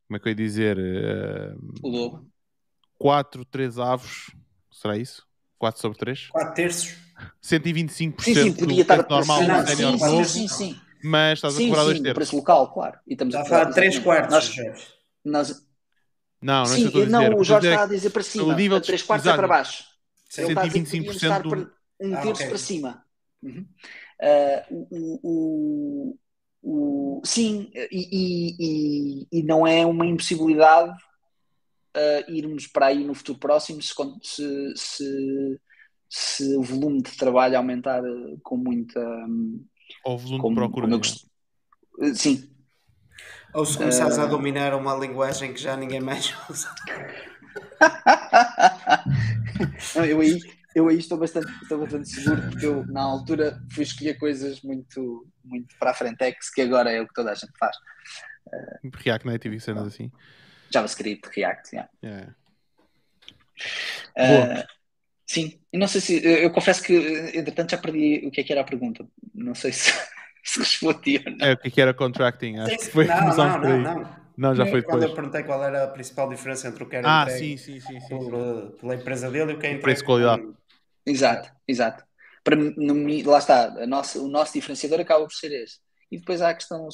como 0.05 0.17
é 0.17 0.19
que 0.19 0.27
eu 0.27 0.31
ia 0.31 0.35
dizer? 0.35 0.77
o 1.81 1.87
lobo. 1.87 2.30
4, 3.01 3.45
3 3.45 3.79
avos. 3.79 4.31
Será 4.71 4.97
isso? 4.97 5.25
4 5.57 5.81
sobre 5.81 5.97
3? 5.97 6.27
4 6.27 6.53
terços. 6.53 6.95
125% 7.43 8.21
sim, 8.21 8.33
sim, 8.33 8.53
podia 8.53 8.81
estar 8.81 9.07
normal 9.07 9.39
sim, 9.39 9.75
sim, 9.75 9.97
sim, 9.97 10.23
sim, 10.23 10.47
sim. 10.47 10.81
Mas 11.03 11.37
estás 11.37 11.53
sim, 11.55 11.65
a 11.65 11.69
cobrar 11.69 11.83
2 11.83 11.99
terços. 11.99 12.13
preço 12.15 12.35
local, 12.35 12.73
claro. 12.73 12.99
E 13.07 13.13
estamos 13.13 13.35
a 13.35 13.45
falar 13.45 13.65
de 13.65 13.75
3 13.75 13.99
quartos. 13.99 14.31
Nós, 14.31 15.49
nós, 15.49 15.65
não, 16.41 16.63
não, 16.63 16.65
Sim, 16.65 16.87
é 17.01 17.05
não, 17.05 17.35
o 17.35 17.43
Jorge 17.43 17.67
está 17.67 17.83
a 17.83 17.87
dizer 17.87 18.09
para 18.09 18.23
cima, 18.23 18.55
3 18.81 19.03
quartos 19.03 19.27
é 19.27 19.35
para 19.35 19.47
baixo. 19.47 19.83
125% 20.31 21.41
do... 21.41 21.71
um 21.99 22.11
terço 22.11 22.27
ah, 22.27 22.31
okay. 22.31 22.47
para 22.47 22.57
cima. 22.57 23.05
Uhum. 23.43 23.65
Uh, 24.21 24.87
o, 24.91 25.19
o, 25.23 27.19
o, 27.19 27.21
sim, 27.23 27.71
e, 27.73 29.27
e, 29.31 29.39
e, 29.39 29.43
não 29.43 29.65
é 29.65 29.85
uma 29.85 30.05
impossibilidade 30.05 30.95
uh, 31.95 32.31
irmos 32.31 32.67
para 32.67 32.87
aí 32.87 33.03
no 33.03 33.13
futuro 33.13 33.39
próximo 33.39 33.81
se, 33.81 33.93
se, 34.23 34.73
se, 34.75 35.59
se 36.09 36.55
o 36.55 36.61
volume 36.61 37.01
de 37.01 37.17
trabalho 37.17 37.57
aumentar 37.57 38.01
com 38.43 38.57
muita. 38.57 38.99
Ou 40.05 40.15
o 40.15 40.17
volume 40.17 40.41
como, 40.41 40.55
de 40.55 40.61
procura. 40.61 40.87
Gost... 40.87 41.25
Sim. 42.15 42.49
Ou 43.53 43.65
se 43.65 43.77
começares 43.77 44.17
uh... 44.17 44.21
a 44.21 44.25
dominar 44.25 44.73
uma 44.73 44.95
linguagem 44.95 45.53
que 45.53 45.59
já 45.59 45.75
ninguém 45.75 45.99
mais 45.99 46.33
usa. 46.49 46.73
Não, 49.95 50.05
eu, 50.05 50.21
aí, 50.21 50.39
eu 50.75 50.87
aí 50.87 50.97
estou 50.97 51.17
bastante, 51.17 51.51
estou 51.61 51.79
bastante 51.79 52.09
seguro 52.09 52.41
porque 52.49 52.65
eu, 52.65 52.85
na 52.87 53.01
altura, 53.01 53.61
fui 53.71 53.83
escolher 53.83 54.17
coisas 54.17 54.61
muito, 54.61 55.27
muito 55.43 55.75
para 55.77 55.91
a 55.91 55.93
Frentex, 55.93 56.49
que 56.49 56.61
agora 56.61 56.91
é 56.91 57.01
o 57.01 57.07
que 57.07 57.13
toda 57.13 57.31
a 57.31 57.35
gente 57.35 57.51
faz. 57.59 57.75
Uh, 58.47 58.89
React 58.95 59.27
Native 59.27 59.55
e 59.55 59.59
cenas 59.59 59.87
assim. 59.87 60.11
JavaScript, 60.71 61.29
React, 61.35 61.75
yeah. 61.75 61.89
yeah. 62.03 62.35
Uh, 64.17 64.67
sim, 65.25 65.59
eu 65.71 65.79
não 65.79 65.87
sei 65.87 66.01
se. 66.01 66.25
Eu 66.25 66.51
confesso 66.51 66.83
que, 66.83 66.93
entretanto, 67.35 67.71
já 67.71 67.77
perdi 67.77 68.25
o 68.25 68.31
que 68.31 68.41
é 68.41 68.43
que 68.43 68.51
era 68.51 68.61
a 68.61 68.65
pergunta. 68.65 69.05
Não 69.33 69.55
sei 69.55 69.71
se, 69.71 69.91
se 70.43 70.59
respondi 70.59 71.21
ou 71.25 71.31
não. 71.31 71.45
É, 71.45 71.53
o 71.53 71.57
que, 71.57 71.67
é 71.67 71.71
que 71.71 71.81
era 71.81 71.93
contracting? 71.93 72.57
Acho 72.57 72.77
que 72.77 72.85
foi 72.85 73.05
não, 73.05 73.35
não, 73.35 73.59
não, 73.59 73.77
não, 73.77 74.17
não. 74.37 74.55
já 74.55 74.65
foi 74.65 74.81
Quando 74.81 75.01
depois. 75.01 75.03
eu 75.03 75.15
perguntei 75.15 75.43
qual 75.43 75.63
era 75.63 75.83
a 75.83 75.87
principal 75.87 76.29
diferença 76.29 76.67
entre 76.67 76.83
o 76.83 76.89
que 76.89 76.95
era 76.95 77.23
ah, 77.23 77.29
sim, 77.29 77.57
sim, 77.57 77.79
sim, 77.79 77.99
sim, 77.99 78.17
por, 78.17 78.33
sim. 78.33 78.77
pela 78.79 78.95
empresa 78.95 79.29
dele 79.31 79.53
e 79.53 79.55
o 79.55 79.59
que 79.59 79.67
é 79.67 79.77
preço 79.77 80.03
qualidade. 80.03 80.43
Exato, 81.05 81.51
exato. 81.67 82.03
Para, 82.43 82.55
no, 82.55 83.29
lá 83.29 83.37
está, 83.37 83.65
a 83.65 83.87
nossa, 83.87 84.19
o 84.19 84.27
nosso 84.27 84.53
diferenciador 84.53 84.99
acaba 84.99 85.25
por 85.25 85.33
ser 85.33 85.51
esse. 85.51 85.79
E 86.11 86.17
depois 86.17 86.41
há 86.41 86.49
a 86.49 86.53
questão, 86.53 86.89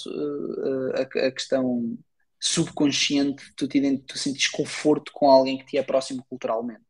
a, 0.93 1.27
a 1.27 1.31
questão 1.31 1.97
subconsciente, 2.40 3.53
tu, 3.56 3.67
te, 3.67 3.98
tu 3.99 4.17
sentes 4.17 4.48
conforto 4.48 5.11
com 5.14 5.30
alguém 5.30 5.57
que 5.57 5.66
te 5.66 5.77
é 5.77 5.83
próximo 5.83 6.25
culturalmente. 6.30 6.85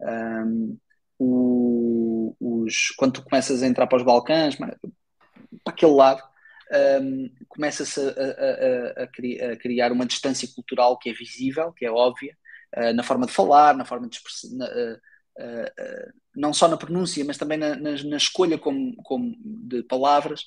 Um, 0.00 0.78
o, 1.18 2.34
os, 2.40 2.90
quando 2.96 3.14
tu 3.14 3.22
começas 3.22 3.62
a 3.62 3.66
entrar 3.66 3.86
para 3.86 3.98
os 3.98 4.04
Balcãs, 4.04 4.56
para 4.56 4.76
aquele 5.66 5.92
lado, 5.92 6.22
um, 7.02 7.30
começa-se 7.48 8.00
a, 8.00 8.04
a, 8.04 9.02
a, 9.02 9.52
a, 9.52 9.56
criar 9.56 9.92
uma 9.92 10.06
distância 10.06 10.48
cultural 10.54 10.98
que 10.98 11.10
é 11.10 11.12
visível, 11.12 11.72
que 11.72 11.84
é 11.84 11.90
óbvia, 11.90 12.36
uh, 12.76 12.92
na 12.94 13.02
forma 13.02 13.26
de 13.26 13.32
falar, 13.32 13.76
na 13.76 13.84
forma 13.84 14.08
de 14.08 14.16
expressar, 14.16 14.48
uh, 14.48 14.96
uh, 14.96 16.12
não 16.34 16.54
só 16.54 16.68
na 16.68 16.76
pronúncia, 16.76 17.24
mas 17.24 17.36
também 17.36 17.58
na, 17.58 17.74
na, 17.74 17.90
na 18.04 18.16
escolha 18.16 18.56
como, 18.56 18.94
como 19.02 19.34
de 19.44 19.82
palavras. 19.82 20.44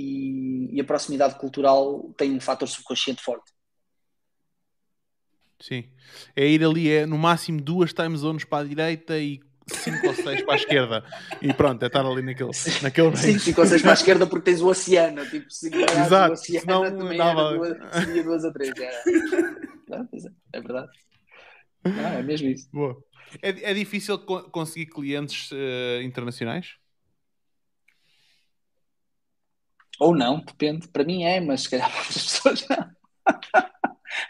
E, 0.00 0.76
e, 0.76 0.80
a 0.80 0.84
proximidade 0.84 1.38
cultural 1.38 2.12
tem 2.16 2.32
um 2.32 2.40
fator 2.40 2.66
subconsciente 2.66 3.22
forte. 3.22 3.52
Sim. 5.60 5.84
É 6.34 6.46
ir 6.46 6.64
ali, 6.64 6.90
é 6.90 7.06
no 7.06 7.18
máximo 7.18 7.60
duas 7.60 7.92
time 7.92 8.16
zones 8.16 8.44
para 8.44 8.64
a 8.64 8.68
direita 8.68 9.18
e 9.18 9.40
cinco 9.66 10.08
ou 10.08 10.14
seis 10.14 10.42
para 10.42 10.54
a 10.54 10.56
esquerda. 10.56 11.04
E 11.42 11.52
pronto, 11.52 11.82
é 11.82 11.86
estar 11.86 12.04
ali 12.04 12.22
naquele, 12.22 12.50
naquele 12.82 13.16
Sim, 13.16 13.38
cinco 13.38 13.60
ou 13.60 13.66
seis 13.66 13.82
para 13.82 13.90
a 13.90 13.94
esquerda 13.94 14.26
porque 14.26 14.50
tens 14.50 14.60
o 14.62 14.68
oceano. 14.68 15.24
Tipo, 15.28 15.50
se 15.50 15.68
Exato, 15.68 16.30
o 16.30 16.32
oceano 16.32 16.60
senão 16.60 16.98
também 16.98 17.18
dava... 17.18 17.54
duas, 17.54 17.76
seria 18.04 18.24
duas 18.24 18.44
ou 18.44 18.52
três. 18.52 18.72
É, 18.78 19.02
não, 19.88 20.08
é 20.52 20.60
verdade. 20.60 20.88
Não, 21.84 22.08
é 22.08 22.22
mesmo 22.22 22.48
isso. 22.48 22.68
Boa. 22.72 22.96
É, 23.42 23.70
é 23.70 23.74
difícil 23.74 24.18
co 24.18 24.50
conseguir 24.50 24.86
clientes 24.86 25.50
uh, 25.52 26.02
internacionais? 26.02 26.79
Ou 30.00 30.16
não, 30.16 30.40
depende. 30.40 30.88
Para 30.88 31.04
mim 31.04 31.24
é, 31.24 31.38
mas 31.40 31.62
se 31.62 31.70
calhar 31.70 31.88
para 31.92 32.00
outras 32.00 32.24
pessoas 32.24 32.66
não. 32.68 32.90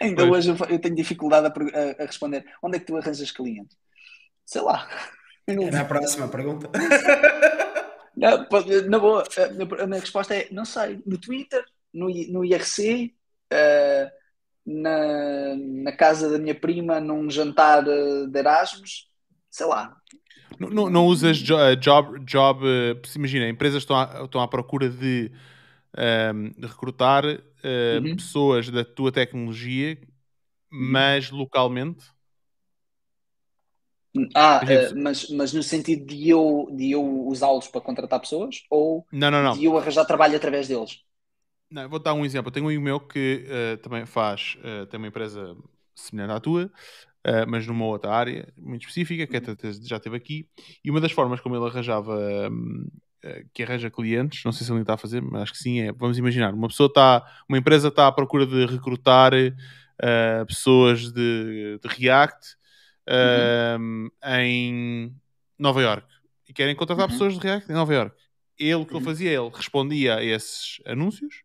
Ainda 0.00 0.26
pois. 0.26 0.46
hoje 0.46 0.62
eu 0.68 0.78
tenho 0.78 0.94
dificuldade 0.94 1.46
a, 1.46 2.02
a, 2.02 2.06
responder. 2.06 2.44
Onde 2.62 2.76
é 2.76 2.80
que 2.80 2.86
tu 2.86 2.96
arranjas 2.96 3.30
clientes? 3.30 3.76
Sei 4.44 4.60
lá. 4.60 4.86
Na 5.72 5.84
próxima 5.84 6.28
pergunta. 6.28 6.70
Na, 8.16 8.46
na 8.88 8.98
boa, 8.98 9.24
a 9.80 9.86
minha 9.86 10.00
resposta 10.00 10.34
é: 10.34 10.46
não 10.52 10.64
sei. 10.64 11.02
No 11.06 11.18
Twitter, 11.18 11.64
no, 11.92 12.08
no 12.08 12.44
IRC, 12.44 13.14
uh, 13.52 14.10
na, 14.64 15.56
na 15.56 15.92
casa 15.92 16.30
da 16.30 16.38
minha 16.38 16.54
prima, 16.54 17.00
num 17.00 17.28
jantar 17.30 17.82
de 17.82 18.38
Erasmus, 18.38 19.08
sei 19.50 19.66
lá. 19.66 19.96
Não, 20.58 20.70
não, 20.70 20.90
não 20.90 21.06
usas 21.06 21.38
job, 21.38 22.20
job 22.24 22.64
imagina, 23.16 23.48
empresas 23.48 23.82
estão 23.82 23.96
à, 23.96 24.24
estão 24.24 24.40
à 24.40 24.46
procura 24.46 24.88
de 24.88 25.32
um, 25.96 26.66
recrutar 26.66 27.24
uh, 27.24 28.04
uhum. 28.04 28.16
pessoas 28.16 28.68
da 28.70 28.84
tua 28.84 29.10
tecnologia, 29.10 29.98
uhum. 30.72 30.90
mas 30.92 31.30
localmente? 31.30 32.04
Ah, 34.34 34.60
uh, 34.64 35.00
mas, 35.00 35.28
mas 35.30 35.52
no 35.52 35.62
sentido 35.62 36.06
de 36.06 36.28
eu, 36.28 36.68
de 36.72 36.90
eu 36.90 37.02
usá-los 37.26 37.68
para 37.68 37.80
contratar 37.80 38.20
pessoas? 38.20 38.64
Ou 38.68 39.06
não, 39.12 39.30
não, 39.30 39.42
não. 39.42 39.52
de 39.52 39.64
eu 39.64 39.78
arranjar 39.78 40.04
trabalho 40.04 40.36
através 40.36 40.66
deles? 40.66 41.00
Não, 41.70 41.88
vou 41.88 42.00
dar 42.00 42.14
um 42.14 42.24
exemplo. 42.24 42.48
Eu 42.48 42.52
tenho 42.52 42.66
um 42.66 42.68
amigo 42.68 42.82
meu 42.82 42.98
que 42.98 43.46
uh, 43.46 43.76
também 43.78 44.04
faz, 44.04 44.58
uh, 44.58 44.86
tem 44.86 44.98
uma 44.98 45.06
empresa 45.06 45.56
semelhante 45.94 46.32
à 46.32 46.40
tua, 46.40 46.66
uh, 46.66 47.46
mas 47.48 47.64
numa 47.66 47.86
outra 47.86 48.10
área 48.10 48.52
muito 48.58 48.82
específica, 48.82 49.26
que 49.26 49.36
até 49.36 49.72
já 49.82 49.96
esteve 49.96 50.16
aqui, 50.16 50.48
e 50.84 50.90
uma 50.90 51.00
das 51.00 51.12
formas 51.12 51.40
como 51.40 51.54
ele 51.54 51.66
arranjava 51.66 52.18
um, 52.50 52.88
que 53.52 53.62
arranja 53.62 53.90
clientes, 53.90 54.44
não 54.44 54.52
sei 54.52 54.66
se 54.66 54.72
ele 54.72 54.80
está 54.80 54.94
a 54.94 54.98
fazer, 54.98 55.20
mas 55.20 55.42
acho 55.42 55.52
que 55.52 55.58
sim, 55.58 55.80
é, 55.80 55.92
vamos 55.92 56.16
imaginar, 56.16 56.54
uma 56.54 56.68
pessoa 56.68 56.86
está, 56.86 57.24
uma 57.48 57.58
empresa 57.58 57.88
está 57.88 58.06
à 58.06 58.12
procura 58.12 58.46
de 58.46 58.66
recrutar 58.66 59.32
uh, 59.34 60.46
pessoas 60.46 61.12
de, 61.12 61.78
de 61.82 61.88
React 61.88 62.56
uh, 63.08 63.78
uhum. 63.78 64.10
em 64.24 65.14
Nova 65.58 65.82
York 65.82 66.06
e 66.48 66.52
querem 66.52 66.74
contratar 66.74 67.06
uhum. 67.06 67.12
pessoas 67.12 67.34
de 67.34 67.40
React 67.40 67.70
em 67.70 67.74
Nova 67.74 67.94
York. 67.94 68.16
Ele, 68.58 68.74
o 68.74 68.86
que 68.86 68.92
uhum. 68.92 68.98
ele 68.98 69.06
fazia, 69.06 69.30
ele 69.30 69.50
respondia 69.52 70.16
a 70.16 70.24
esses 70.24 70.80
anúncios, 70.86 71.42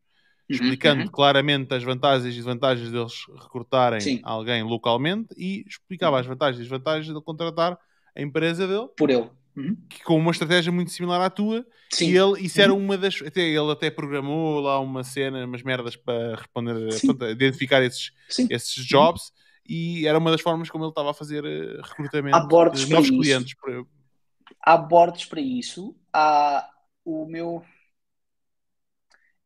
uhum, 0.49 0.55
explicando 0.55 1.03
uhum. 1.03 1.09
claramente 1.09 1.73
as 1.73 1.83
vantagens 1.83 2.33
e 2.33 2.37
desvantagens 2.37 2.89
deles 2.89 3.13
recrutarem 3.41 3.99
sim. 3.99 4.21
alguém 4.23 4.63
localmente 4.63 5.33
e 5.37 5.65
explicava 5.67 6.19
as 6.19 6.25
vantagens 6.25 6.57
e 6.57 6.63
desvantagens 6.63 7.13
de 7.13 7.21
contratar 7.21 7.77
a 8.15 8.21
empresa 8.21 8.65
dele. 8.65 8.87
Por 8.97 9.09
ele 9.09 9.29
Uhum. 9.55 9.77
com 10.03 10.17
uma 10.17 10.31
estratégia 10.31 10.71
muito 10.71 10.91
similar 10.91 11.21
à 11.21 11.29
tua. 11.29 11.65
Sim. 11.89 12.09
E 12.09 12.17
ele, 12.17 12.41
isso 12.41 12.59
era 12.59 12.73
uhum. 12.73 12.79
uma 12.79 12.97
das. 12.97 13.21
Até, 13.21 13.41
ele 13.41 13.71
até 13.71 13.89
programou 13.89 14.59
lá 14.59 14.79
uma 14.79 15.03
cena, 15.03 15.45
umas 15.45 15.63
merdas 15.63 15.95
para 15.95 16.35
responder, 16.35 16.89
para 17.17 17.31
identificar 17.31 17.81
esses, 17.81 18.11
esses 18.49 18.77
uhum. 18.77 18.83
jobs. 18.83 19.31
E 19.67 20.05
era 20.05 20.17
uma 20.17 20.29
das 20.29 20.41
formas 20.41 20.69
como 20.69 20.83
ele 20.83 20.91
estava 20.91 21.11
a 21.11 21.13
fazer 21.13 21.43
uh, 21.43 21.81
recrutamento 21.81 22.71
de 22.73 22.89
novos 22.89 23.09
clientes. 23.09 23.55
Para... 23.55 23.83
Há 24.61 24.77
bordes 24.77 25.25
para 25.25 25.41
isso. 25.41 25.95
Há 26.13 26.69
o 27.03 27.25
meu. 27.25 27.63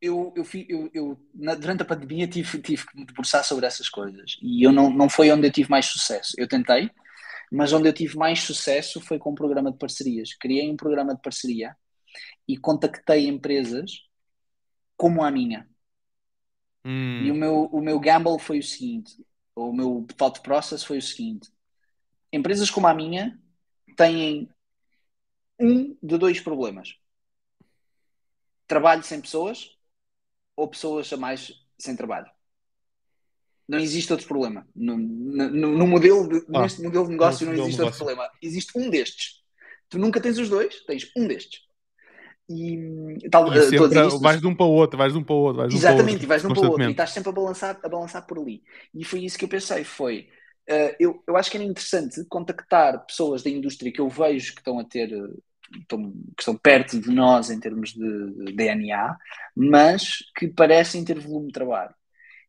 Eu, 0.02 0.34
eu, 0.36 0.46
eu, 0.70 0.92
eu 0.94 1.20
na, 1.36 1.56
durante 1.56 1.82
a 1.82 1.86
pandemia 1.86 2.26
tive, 2.26 2.62
tive 2.62 2.86
que 2.86 2.98
me 2.98 3.06
debruçar 3.06 3.44
sobre 3.44 3.66
essas 3.66 3.90
coisas 3.90 4.38
e 4.42 4.66
eu 4.66 4.72
não, 4.72 4.90
não 4.90 5.10
foi 5.10 5.30
onde 5.30 5.46
eu 5.46 5.52
tive 5.52 5.70
mais 5.70 5.88
sucesso. 5.88 6.34
Eu 6.38 6.48
tentei, 6.48 6.90
mas 7.52 7.74
onde 7.74 7.88
eu 7.88 7.94
tive 7.94 8.18
mais 8.18 8.42
sucesso 8.42 9.02
foi 9.02 9.18
com 9.18 9.32
um 9.32 9.36
programa 9.36 9.72
de 9.72 9.78
parcerias. 9.78 10.34
Criei 10.34 10.70
um 10.70 10.78
programa 10.78 11.16
de 11.16 11.22
parceria 11.22 11.76
e 12.48 12.58
contactei 12.58 13.28
empresas 13.28 14.04
como 14.96 15.24
a 15.24 15.32
minha. 15.32 15.70
Hum. 16.86 17.24
E 17.24 17.32
o 17.32 17.36
meu, 17.36 17.66
o 17.66 17.82
meu 17.82 18.00
gamble 18.00 18.40
foi 18.40 18.60
o 18.60 18.64
seguinte: 18.64 19.26
o 19.56 19.74
meu 19.74 20.06
thought 20.16 20.42
process 20.42 20.84
foi 20.84 20.98
o 20.98 21.02
seguinte: 21.02 21.50
empresas 22.32 22.70
como 22.70 22.88
a 22.88 22.94
minha 22.94 23.40
têm 23.98 24.50
um 25.60 25.98
de 26.02 26.18
dois 26.18 26.40
problemas. 26.40 26.96
Trabalho 28.68 29.04
sem 29.04 29.20
pessoas 29.20 29.76
ou 30.56 30.68
pessoas 30.68 31.12
a 31.12 31.18
mais 31.18 31.52
sem 31.78 31.96
trabalho 31.96 32.30
não 33.70 33.78
existe 33.78 34.12
outro 34.12 34.28
problema. 34.28 34.68
No, 34.76 34.98
no, 34.98 35.78
no 35.78 35.88
modelo 35.88 36.28
de, 36.28 36.44
ah, 36.54 36.64
neste 36.64 36.82
modelo 36.82 37.06
de 37.06 37.12
negócio 37.12 37.46
não 37.46 37.54
existe 37.54 37.80
outro 37.80 37.98
problema. 37.98 38.28
Existe 38.42 38.72
um 38.76 38.90
destes. 38.90 39.44
Tu 39.88 40.00
nunca 40.00 40.20
tens 40.20 40.40
os 40.40 40.50
dois, 40.50 40.84
tens 40.88 41.12
um 41.16 41.28
destes. 41.28 41.62
E, 42.50 43.30
tal, 43.30 43.54
e 43.54 43.62
sempre, 43.62 44.00
uh, 44.00 44.20
vais 44.20 44.42
de 44.42 44.48
um 44.48 44.56
para 44.56 44.66
o 44.66 44.72
outro, 44.72 44.98
vais 44.98 45.14
de 45.14 45.20
um 45.20 45.24
para 45.24 45.36
o 45.36 45.40
outro. 45.40 45.62
Vais 45.62 45.74
Exatamente, 45.74 46.26
um 46.26 46.28
vais 46.28 46.42
de 46.42 46.48
um 46.48 46.54
para 46.54 46.64
o 46.64 46.72
outro 46.72 46.84
e 46.84 46.92
estás 46.92 47.12
sempre 47.12 47.30
a 47.30 47.32
balançar, 47.32 47.80
a 47.84 47.88
balançar 47.88 48.26
por 48.26 48.40
ali. 48.40 48.64
E 48.92 49.06
foi 49.06 49.20
isso 49.20 49.38
que 49.38 49.46
eu 49.46 49.50
pensei, 49.50 49.84
foi 49.84 50.28
uh, 50.68 50.96
eu, 51.00 51.24
eu 51.28 51.38
acho 51.38 51.52
que 51.52 51.58
era 51.58 51.64
interessante 51.64 52.26
contactar 52.28 53.06
pessoas 53.06 53.44
da 53.44 53.52
indústria 53.52 53.92
que 53.92 54.02
eu 54.02 54.10
vejo 54.10 54.54
que 54.54 54.62
estão 54.62 54.80
a 54.80 54.84
ter 54.84 55.12
estão, 55.80 56.12
que 56.12 56.42
estão 56.42 56.58
perto 56.58 57.00
de 57.00 57.12
nós 57.12 57.52
em 57.52 57.60
termos 57.60 57.94
de, 57.94 58.46
de 58.46 58.54
DNA, 58.54 59.16
mas 59.56 60.24
que 60.36 60.48
parecem 60.48 61.06
ter 61.06 61.20
volume 61.20 61.48
de 61.48 61.54
trabalho 61.54 61.94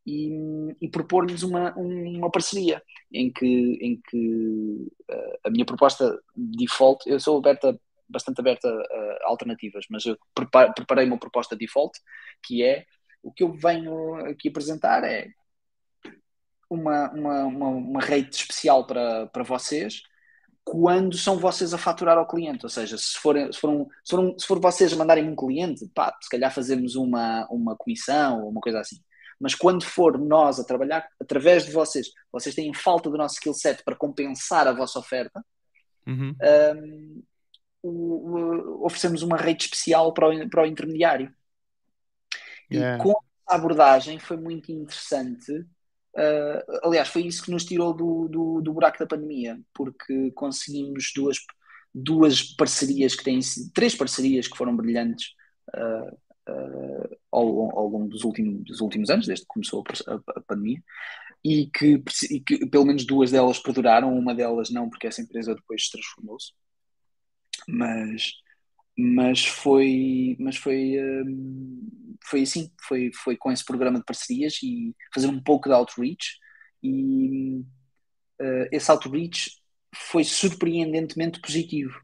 e, 0.06 0.76
e 0.80 0.88
propor-lhes 0.88 1.42
uma, 1.42 1.74
uma 1.76 2.30
parceria 2.30 2.82
em 3.12 3.30
que, 3.30 3.46
em 3.80 4.00
que 4.08 4.88
uh, 5.10 5.38
a 5.44 5.50
minha 5.50 5.64
proposta 5.64 6.18
default, 6.34 7.08
eu 7.08 7.20
sou 7.20 7.38
aberta, 7.38 7.78
bastante 8.08 8.40
aberta 8.40 8.68
a 8.68 9.28
alternativas, 9.28 9.84
mas 9.90 10.04
eu 10.06 10.16
preparei 10.74 11.06
uma 11.06 11.18
proposta 11.18 11.56
default 11.56 11.98
que 12.42 12.62
é 12.62 12.84
o 13.22 13.30
que 13.30 13.42
eu 13.42 13.52
venho 13.52 14.14
aqui 14.26 14.48
apresentar 14.48 15.04
é 15.04 15.28
uma, 16.70 17.10
uma, 17.10 17.44
uma, 17.44 17.68
uma 17.68 18.00
rate 18.00 18.30
especial 18.30 18.86
para, 18.86 19.26
para 19.26 19.42
vocês 19.42 20.02
quando 20.64 21.16
são 21.16 21.36
vocês 21.38 21.74
a 21.74 21.78
faturar 21.78 22.16
ao 22.16 22.28
cliente, 22.28 22.64
ou 22.64 22.70
seja, 22.70 22.96
se 22.96 23.18
forem, 23.18 23.50
se 23.52 23.58
for, 23.58 23.88
se 24.04 24.16
for, 24.16 24.34
se 24.38 24.46
for 24.46 24.60
vocês 24.60 24.92
a 24.92 24.96
mandarem 24.96 25.28
um 25.28 25.34
cliente, 25.34 25.88
pá, 25.92 26.16
se 26.20 26.28
calhar 26.28 26.54
fazemos 26.54 26.94
uma, 26.94 27.46
uma 27.50 27.74
comissão 27.76 28.42
ou 28.44 28.50
uma 28.50 28.60
coisa 28.60 28.78
assim 28.78 28.96
Mas 29.40 29.54
quando 29.54 29.84
for 29.84 30.18
nós 30.18 30.60
a 30.60 30.64
trabalhar 30.64 31.08
através 31.18 31.64
de 31.64 31.72
vocês, 31.72 32.08
vocês 32.30 32.54
têm 32.54 32.74
falta 32.74 33.08
do 33.08 33.16
nosso 33.16 33.36
skill 33.36 33.54
set 33.54 33.82
para 33.82 33.96
compensar 33.96 34.68
a 34.68 34.72
vossa 34.72 34.98
oferta, 34.98 35.42
uhum. 36.06 36.36
um, 36.76 37.22
o, 37.82 37.90
o, 37.90 38.84
oferecemos 38.84 39.22
uma 39.22 39.38
rede 39.38 39.64
especial 39.64 40.12
para 40.12 40.28
o, 40.28 40.50
para 40.50 40.62
o 40.62 40.66
intermediário. 40.66 41.34
Yeah. 42.70 42.98
E 42.98 43.02
com 43.02 43.18
a 43.48 43.54
abordagem 43.54 44.18
foi 44.18 44.36
muito 44.36 44.70
interessante. 44.70 45.50
Uh, 46.14 46.84
aliás, 46.84 47.08
foi 47.08 47.22
isso 47.22 47.42
que 47.42 47.50
nos 47.50 47.64
tirou 47.64 47.94
do, 47.94 48.28
do, 48.28 48.60
do, 48.60 48.72
buraco 48.72 48.98
da 48.98 49.06
pandemia, 49.06 49.58
porque 49.72 50.30
conseguimos 50.32 51.12
duas, 51.14 51.38
duas 51.94 52.42
parcerias 52.42 53.14
que 53.14 53.24
têm 53.24 53.40
três 53.72 53.94
parcerias 53.94 54.46
que 54.46 54.56
foram 54.56 54.76
brilhantes 54.76 55.28
uh, 55.74 56.18
uh, 56.50 57.16
ao, 57.30 57.78
ao, 57.78 57.88
longo 57.88 58.08
dos 58.08 58.24
últimos, 58.24 58.64
dos 58.64 58.80
últimos 58.80 59.10
anos, 59.10 59.26
desde 59.26 59.44
que 59.44 59.52
começou 59.52 59.84
a, 60.06 60.14
a, 60.38 60.40
pandemia, 60.42 60.82
e 61.44 61.66
que, 61.66 62.02
e 62.30 62.40
que, 62.40 62.66
pelo 62.66 62.84
menos 62.84 63.04
duas 63.04 63.30
delas 63.30 63.58
perduraram, 63.58 64.16
uma 64.16 64.34
delas 64.34 64.70
não, 64.70 64.88
porque 64.90 65.06
essa 65.06 65.22
empresa 65.22 65.54
depois 65.54 65.88
transformou-se. 65.88 66.52
Mas 67.68 68.32
mas 68.98 69.46
foi 69.46 70.36
mas 70.38 70.56
foi 70.56 70.96
um, 71.24 72.16
foi 72.24 72.42
assim 72.42 72.70
foi 72.86 73.10
foi 73.14 73.36
com 73.36 73.50
esse 73.50 73.64
programa 73.64 73.98
de 73.98 74.04
parcerias 74.04 74.58
e 74.62 74.94
fazer 75.14 75.28
um 75.28 75.42
pouco 75.42 75.68
de 75.68 75.74
outreach 75.74 76.38
e 76.82 77.60
uh, 78.40 78.68
esse 78.72 78.90
outreach 78.90 79.52
foi 79.94 80.24
surpreendentemente 80.24 81.40
positivo. 81.40 81.98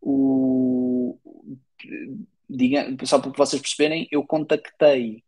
O 0.00 1.18
diga, 2.56 2.86
só 3.04 3.18
para 3.18 3.30
vocês 3.32 3.60
perceberem 3.60 4.08
eu 4.10 4.24
contactei 4.24 5.24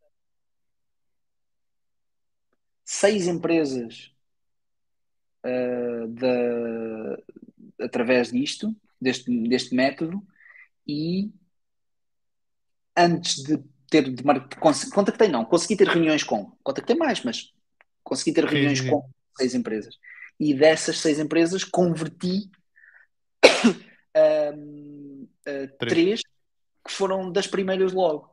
seis 2.84 3.26
empresas 3.26 4.12
uh, 5.44 6.08
da, 6.08 7.84
através 7.84 8.30
disto 8.30 8.74
deste, 9.00 9.48
deste 9.48 9.74
método 9.74 10.22
e 10.86 11.32
antes 12.96 13.42
de 13.42 13.58
ter 13.88 14.12
de 14.12 14.24
mar... 14.24 14.48
contactei 14.92 15.28
não, 15.28 15.44
consegui 15.44 15.76
ter 15.76 15.88
reuniões 15.88 16.22
com, 16.22 16.50
contactei 16.62 16.96
mais, 16.96 17.22
mas 17.22 17.52
consegui 18.02 18.34
ter 18.34 18.44
reuniões 18.44 18.78
sim, 18.78 18.84
sim. 18.84 18.90
com 18.90 19.08
seis 19.36 19.54
empresas 19.54 19.98
e 20.38 20.52
dessas 20.52 20.98
seis 20.98 21.18
empresas 21.18 21.64
converti 21.64 22.50
um, 24.16 25.22
uh, 25.48 25.68
três. 25.78 26.20
três. 26.20 26.33
Que 26.86 26.92
foram 26.92 27.30
das 27.30 27.46
primeiras 27.46 27.92
logo. 27.92 28.32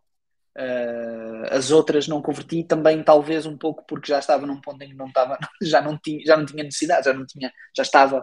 Uh, 0.57 1.47
as 1.49 1.71
outras 1.71 2.09
não 2.09 2.21
converti 2.21 2.61
também 2.63 3.01
talvez 3.01 3.45
um 3.45 3.57
pouco 3.57 3.85
porque 3.87 4.11
já 4.11 4.19
estava 4.19 4.45
num 4.45 4.59
ponto 4.59 4.81
em 4.83 4.89
que 4.89 4.95
não 4.95 5.07
estava 5.07 5.37
já 5.63 5.81
não 5.81 5.97
tinha 5.97 6.25
já 6.25 6.35
não 6.35 6.45
tinha 6.45 6.61
necessidade 6.61 7.05
já 7.05 7.13
não 7.13 7.25
tinha 7.25 7.53
já 7.73 7.83
estava 7.83 8.21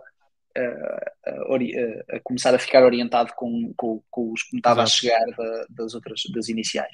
a, 0.58 2.16
a, 2.16 2.20
começar 2.20 2.54
a 2.54 2.58
ficar 2.58 2.84
orientado 2.84 3.32
com, 3.34 3.72
com, 3.76 4.02
com 4.10 4.32
os 4.32 4.42
que 4.42 4.54
me 4.54 4.60
estava 4.60 4.82
Exato. 4.82 4.90
a 4.90 5.00
chegar 5.00 5.36
da, 5.36 5.66
das 5.70 5.94
outras, 5.94 6.22
das 6.34 6.48
iniciais. 6.48 6.92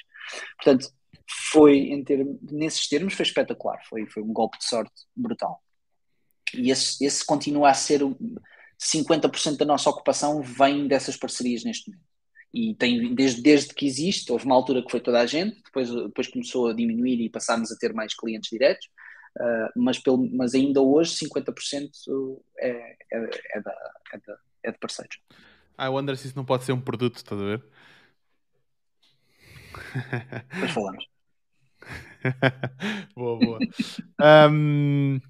Portanto, 0.56 0.88
foi, 1.50 1.78
em 1.78 2.02
termos, 2.04 2.36
nesses 2.50 2.88
termos, 2.88 3.14
foi 3.14 3.24
espetacular, 3.24 3.80
foi, 3.88 4.06
foi 4.06 4.22
um 4.22 4.32
golpe 4.32 4.58
de 4.58 4.64
sorte 4.64 4.92
brutal. 5.16 5.62
E 6.52 6.70
esse, 6.70 7.04
esse 7.04 7.24
continua 7.24 7.70
a 7.70 7.74
ser 7.74 8.00
50% 8.00 9.56
da 9.56 9.64
nossa 9.64 9.90
ocupação 9.90 10.42
vem 10.42 10.86
dessas 10.86 11.16
parcerias 11.16 11.64
neste 11.64 11.90
momento. 11.90 12.13
E 12.54 12.74
tem, 12.76 13.14
desde, 13.14 13.42
desde 13.42 13.74
que 13.74 13.84
existe, 13.84 14.30
houve 14.30 14.46
uma 14.46 14.54
altura 14.54 14.82
que 14.82 14.90
foi 14.90 15.00
toda 15.00 15.20
a 15.20 15.26
gente, 15.26 15.60
depois, 15.64 15.90
depois 15.90 16.28
começou 16.28 16.68
a 16.68 16.72
diminuir 16.72 17.20
e 17.20 17.28
passámos 17.28 17.72
a 17.72 17.76
ter 17.76 17.92
mais 17.92 18.14
clientes 18.14 18.48
diretos, 18.48 18.86
Uh, 19.36 19.66
mas, 19.74 19.98
pelo, 19.98 20.30
mas 20.32 20.54
ainda 20.54 20.80
hoje 20.80 21.16
50% 21.16 21.90
é, 22.58 22.68
é, 22.70 22.96
é, 23.54 23.60
da, 23.60 23.72
é, 24.12 24.18
da, 24.18 24.38
é 24.62 24.70
de 24.70 24.78
parceiros. 24.78 25.18
I 25.76 25.88
wonder 25.88 26.16
se 26.16 26.28
isso 26.28 26.36
não 26.36 26.44
pode 26.44 26.62
ser 26.62 26.72
um 26.72 26.80
produto, 26.80 27.16
estás 27.16 27.40
a 27.40 27.44
ver? 27.44 27.64
Depois 30.52 30.70
falamos. 30.70 31.04
boa, 33.16 33.38
boa. 33.38 33.58
um, 34.52 35.20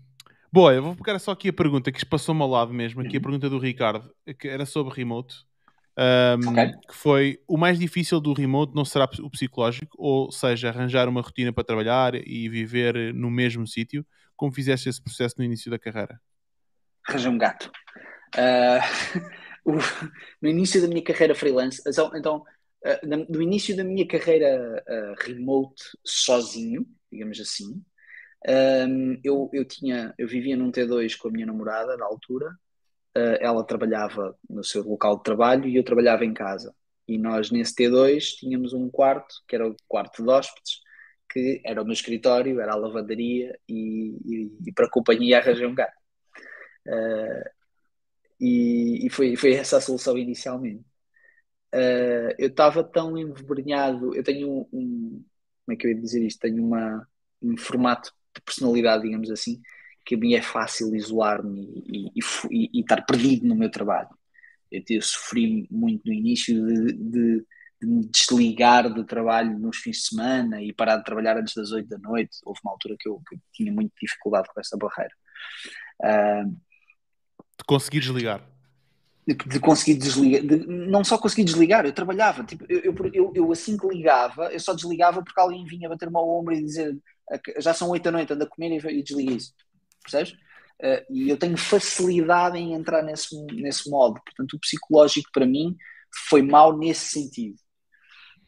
boa, 0.53 0.75
eu 0.75 0.83
vou 0.83 0.97
pegar 0.97 1.19
só 1.19 1.31
aqui 1.31 1.49
a 1.49 1.53
pergunta 1.53 1.91
que 1.91 2.05
passou-me 2.05 2.43
ao 2.43 2.51
lado 2.51 2.75
mesmo, 2.75 3.01
aqui 3.01 3.17
a 3.17 3.19
uhum. 3.19 3.23
pergunta 3.23 3.49
do 3.49 3.59
Ricardo, 3.59 4.15
que 4.39 4.49
era 4.49 4.67
sobre 4.67 4.95
remote. 4.95 5.47
Um, 5.97 6.51
okay. 6.51 6.73
que 6.89 6.95
foi 6.95 7.41
o 7.47 7.57
mais 7.57 7.79
difícil 7.79 8.21
do 8.21 8.33
remote 8.33 8.75
não 8.75 8.85
será 8.85 9.09
o 9.21 9.31
psicológico, 9.31 9.97
ou 9.97 10.33
seja, 10.33 10.69
arranjar 10.69 11.09
uma 11.09 11.21
rotina 11.21 11.53
para 11.53 11.63
trabalhar 11.63 12.15
e 12.17 12.49
viver 12.49 13.15
no 13.15 13.31
mesmo 13.31 13.67
sítio, 13.67 14.05
como 14.35 14.53
fizeste 14.53 14.89
esse 14.89 15.01
processo 15.01 15.37
no 15.39 15.45
início 15.45 15.71
da 15.71 15.79
carreira? 15.79 16.21
Arranjei 17.07 17.31
um 17.31 17.39
gato. 17.39 17.71
Uh, 18.37 19.79
no 20.43 20.49
início 20.49 20.83
da 20.83 20.89
minha 20.89 21.03
carreira 21.03 21.37
freelance, 21.37 21.81
então, 22.17 22.39
uh, 22.85 23.27
no 23.31 23.41
início 23.41 23.77
da 23.77 23.85
minha 23.85 24.07
carreira 24.07 24.85
uh, 24.87 25.25
remote 25.25 25.83
sozinho, 26.05 26.85
digamos 27.11 27.41
assim, 27.41 27.81
um, 28.47 29.19
eu, 29.25 29.49
eu 29.55 29.65
tinha, 29.65 30.13
eu 30.19 30.29
vivia 30.29 30.57
num 30.57 30.71
T2 30.71 31.17
com 31.17 31.29
a 31.29 31.31
minha 31.31 31.47
namorada 31.47 31.97
na 31.97 32.05
altura 32.05 32.55
ela 33.41 33.65
trabalhava 33.65 34.37
no 34.49 34.65
seu 34.65 34.83
local 34.83 35.19
de 35.19 35.23
trabalho 35.23 35.69
e 35.69 35.77
eu 35.77 35.85
trabalhava 35.85 36.25
em 36.25 36.35
casa. 36.35 36.75
E 37.07 37.19
nós, 37.19 37.51
nesse 37.51 37.75
T2, 37.75 38.37
tínhamos 38.39 38.73
um 38.73 38.89
quarto, 38.91 39.35
que 39.47 39.55
era 39.55 39.69
o 39.69 39.77
quarto 39.87 40.23
de 40.23 40.31
hóspedes, 40.31 40.81
que 41.31 41.61
era 41.65 41.83
o 41.83 41.85
meu 41.85 41.93
escritório, 41.93 42.61
era 42.61 42.73
a 42.73 42.77
lavandaria 42.77 43.59
e, 43.69 44.17
e, 44.25 44.69
e 44.69 44.73
para 44.73 44.87
a 44.87 44.91
companhia 44.91 45.39
arranjei 45.39 45.67
um 45.67 45.75
gato. 45.75 45.97
Uh, 46.87 47.51
e, 48.41 49.07
e 49.07 49.11
foi, 49.11 49.37
foi 49.37 49.55
essa 49.55 49.79
a 49.79 49.81
solução 49.81 50.17
inicialmente. 50.17 50.85
Uh, 51.75 52.31
eu 52.39 52.49
estava 52.49 52.85
tão 52.85 53.19
envergonhado, 53.19 54.15
eu 54.15 54.23
tenho 54.23 54.49
um, 54.49 54.69
um, 54.73 55.25
como 55.65 55.75
é 55.75 55.77
que 55.77 55.87
eu 55.87 55.91
ia 55.91 56.01
dizer 56.01 56.25
isto? 56.25 56.41
Tenho 56.41 56.65
uma, 56.65 57.07
um 57.43 57.57
formato 57.57 58.13
de 58.35 58.41
personalidade, 58.43 59.03
digamos 59.03 59.31
assim, 59.31 59.61
que 60.05 60.15
a 60.15 60.19
mim 60.19 60.35
é 60.35 60.43
fácil 60.43 60.95
isolar-me 60.95 61.83
e, 61.87 62.07
e, 62.15 62.21
e, 62.51 62.71
e, 62.75 62.81
estar 62.81 63.03
perdido 63.03 63.47
no 63.47 63.57
meu 63.57 63.71
trabalho. 63.71 64.11
Eu, 64.71 64.83
eu 64.91 65.03
sofri 65.03 65.67
muito 65.71 66.03
no 66.05 66.13
início 66.13 66.55
de, 66.67 66.93
de, 66.93 67.47
de, 67.81 67.87
me 67.87 68.07
desligar 68.07 68.93
do 68.93 69.05
trabalho 69.05 69.59
nos 69.59 69.79
fins 69.79 69.97
de 69.97 70.03
semana 70.09 70.63
e 70.63 70.73
parar 70.73 70.99
de 70.99 71.05
trabalhar 71.05 71.39
antes 71.39 71.55
das 71.55 71.73
8 71.73 71.89
da 71.89 71.99
noite. 71.99 72.39
Houve 72.45 72.61
uma 72.63 72.73
altura 72.73 72.97
que 72.99 73.09
eu, 73.09 73.21
que 73.27 73.37
eu 73.37 73.41
tinha 73.53 73.73
muita 73.73 73.95
dificuldade 74.01 74.49
com 74.53 74.61
essa 74.61 74.77
barreira. 74.77 75.15
Uh, 76.01 76.51
de 77.57 77.65
conseguir 77.67 78.01
desligar? 78.01 78.43
De, 79.27 79.35
de, 79.35 79.59
conseguir 79.59 79.95
desligar, 79.95 80.43
de, 80.43 80.67
não 80.67 81.03
só 81.03 81.17
conseguir 81.17 81.45
desligar, 81.45 81.87
eu 81.87 81.93
trabalhava, 81.93 82.45
tipo, 82.45 82.67
eu, 82.69 82.95
eu, 83.15 83.33
eu, 83.35 83.53
assim 83.53 83.79
que 83.79 83.89
ligava, 83.89 84.53
eu 84.53 84.61
só 84.61 84.75
desligava 84.75 85.23
porque 85.23 85.41
alguém 85.41 85.65
vinha 85.65 85.89
bater-me 85.89 86.17
ao 86.17 86.29
ombro 86.29 86.53
e 86.53 86.63
dizer 86.63 86.95
já 87.59 87.73
são 87.73 87.89
oito 87.89 88.03
da 88.03 88.13
noite, 88.13 88.35
anda 88.35 88.45
a 88.45 88.49
comer 88.49 88.85
e, 88.85 88.99
e 88.99 89.03
desliga 89.03 89.33
isso 89.33 89.55
percebes? 90.05 90.33
Uh, 90.83 91.05
e 91.11 91.31
eu 91.31 91.37
tenho 91.37 91.57
facilidade 91.57 92.59
em 92.59 92.75
entrar 92.75 93.03
nesse, 93.03 93.37
nesse 93.53 93.89
modo. 93.89 94.21
Portanto, 94.25 94.55
o 94.55 94.61
psicológico 94.61 95.31
para 95.33 95.47
mim 95.47 95.77
foi 96.29 96.43
mau 96.43 96.77
nesse 96.77 97.11
sentido. 97.11 97.57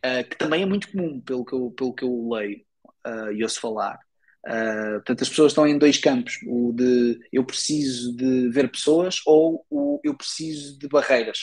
Uh, 0.04 0.28
que 0.28 0.36
também 0.36 0.62
é 0.62 0.66
muito 0.66 0.90
comum, 0.90 1.20
pelo 1.20 1.44
que 1.44 1.54
eu, 1.54 1.70
pelo 1.70 1.94
que 1.94 2.04
eu 2.04 2.28
leio 2.30 2.60
uh, 3.06 3.32
e 3.32 3.42
ouço 3.42 3.60
falar. 3.60 3.98
Portanto, 4.94 5.22
as 5.22 5.28
pessoas 5.28 5.50
estão 5.50 5.66
em 5.66 5.76
dois 5.76 5.98
campos: 5.98 6.38
o 6.46 6.72
de 6.72 7.18
eu 7.32 7.44
preciso 7.44 8.16
de 8.16 8.48
ver 8.50 8.70
pessoas 8.70 9.20
ou 9.26 9.66
o 9.68 10.00
eu 10.04 10.14
preciso 10.16 10.78
de 10.78 10.86
barreiras. 10.86 11.38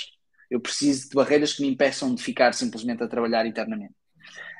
Eu 0.49 0.61
preciso 0.61 1.09
de 1.09 1.15
barreiras 1.15 1.53
que 1.53 1.63
me 1.63 1.67
impeçam 1.67 2.15
de 2.15 2.23
ficar 2.23 2.53
simplesmente 2.53 3.03
a 3.03 3.07
trabalhar 3.07 3.45
eternamente. 3.45 3.93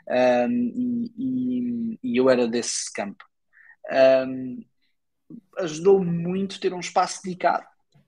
Um, 0.09 0.51
e, 0.75 1.14
e, 1.17 1.99
e, 2.03 2.17
eu 2.17 2.30
era 2.30 2.48
desse 2.48 2.91
campo. 2.91 3.23
Um, 4.27 4.65
ajudou 5.57 6.03
muito 6.03 6.59
ter 6.59 6.73
um 6.73 6.79
espaço 6.79 7.21
dedicado 7.23 7.65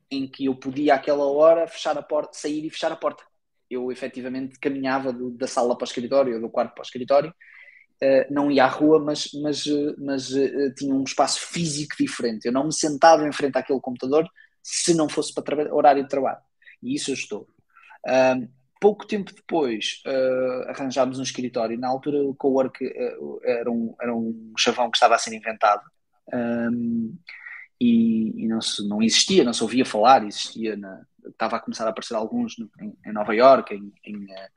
em 0.10 0.28
que 0.28 0.46
eu 0.46 0.56
podia 0.56 0.96
àquela 0.96 1.26
hora 1.26 1.68
fechar 1.68 1.98
a 1.98 2.04
porta, 2.04 2.38
sair 2.38 2.66
e 2.66 2.70
fechar 2.70 2.92
a 2.92 2.96
porta. 2.96 3.24
Eu 3.70 3.92
efetivamente 3.92 4.60
caminhava 4.60 5.12
do, 5.12 5.32
da 5.32 5.48
sala 5.48 5.76
para 5.76 5.86
o 5.86 5.88
escritório, 5.88 6.40
do 6.40 6.50
quarto 6.50 6.74
para 6.74 6.82
o 6.82 6.86
escritório, 6.86 7.30
uh, 7.32 8.34
não 8.34 8.52
ia 8.52 8.66
à 8.66 8.68
rua, 8.68 9.00
mas, 9.00 9.30
mas, 9.42 9.64
mas 9.98 10.32
uh, 10.32 10.74
tinha 10.76 10.94
um 10.94 11.04
espaço 11.04 11.40
físico 11.48 11.96
diferente. 12.00 12.46
Eu 12.46 12.52
não 12.52 12.66
me 12.66 12.74
sentava 12.74 13.28
em 13.28 13.32
frente 13.32 13.58
àquele 13.58 13.80
computador 13.82 14.30
se 14.62 14.94
não 14.94 15.10
fosse 15.10 15.34
para 15.34 15.74
horário 15.74 16.04
de 16.04 16.10
trabalho. 16.10 16.40
E 16.82 16.96
isso 16.96 17.12
ajudou. 17.12 17.48
Uh, 18.06 18.48
pouco 18.80 19.08
tempo 19.08 19.34
depois 19.34 20.04
uh, 20.06 20.70
arranjámos 20.70 21.18
um 21.18 21.24
escritório. 21.24 21.80
Na 21.80 21.88
altura 21.88 22.24
o 22.24 22.36
co-work 22.36 22.86
uh, 22.86 23.40
era, 23.44 23.72
um, 23.72 23.96
era 24.00 24.16
um 24.16 24.54
chavão 24.58 24.92
que 24.92 24.98
estava 24.98 25.16
a 25.16 25.18
ser 25.18 25.34
inventado 25.34 25.84
um, 26.34 27.16
e, 27.80 28.44
e, 28.44 28.48
não, 28.48 28.62
se, 28.62 28.88
não 28.88 29.02
existia, 29.02 29.44
não 29.44 29.54
se 29.54 29.64
ouvia 29.64 29.86
falar, 29.86 30.26
existia 30.26 30.76
na, 30.78 31.06
estava 31.28 31.58
a 31.58 31.60
começar 31.60 31.86
a 31.86 31.90
aparecer 31.90 32.16
alguns 32.16 32.58
no, 32.58 32.70
em, 32.80 32.98
em, 33.06 33.12
Nova 33.12 33.34
York, 33.34 33.74
em, 33.74 33.94
em, 34.06 34.32
eh, 34.32 34.50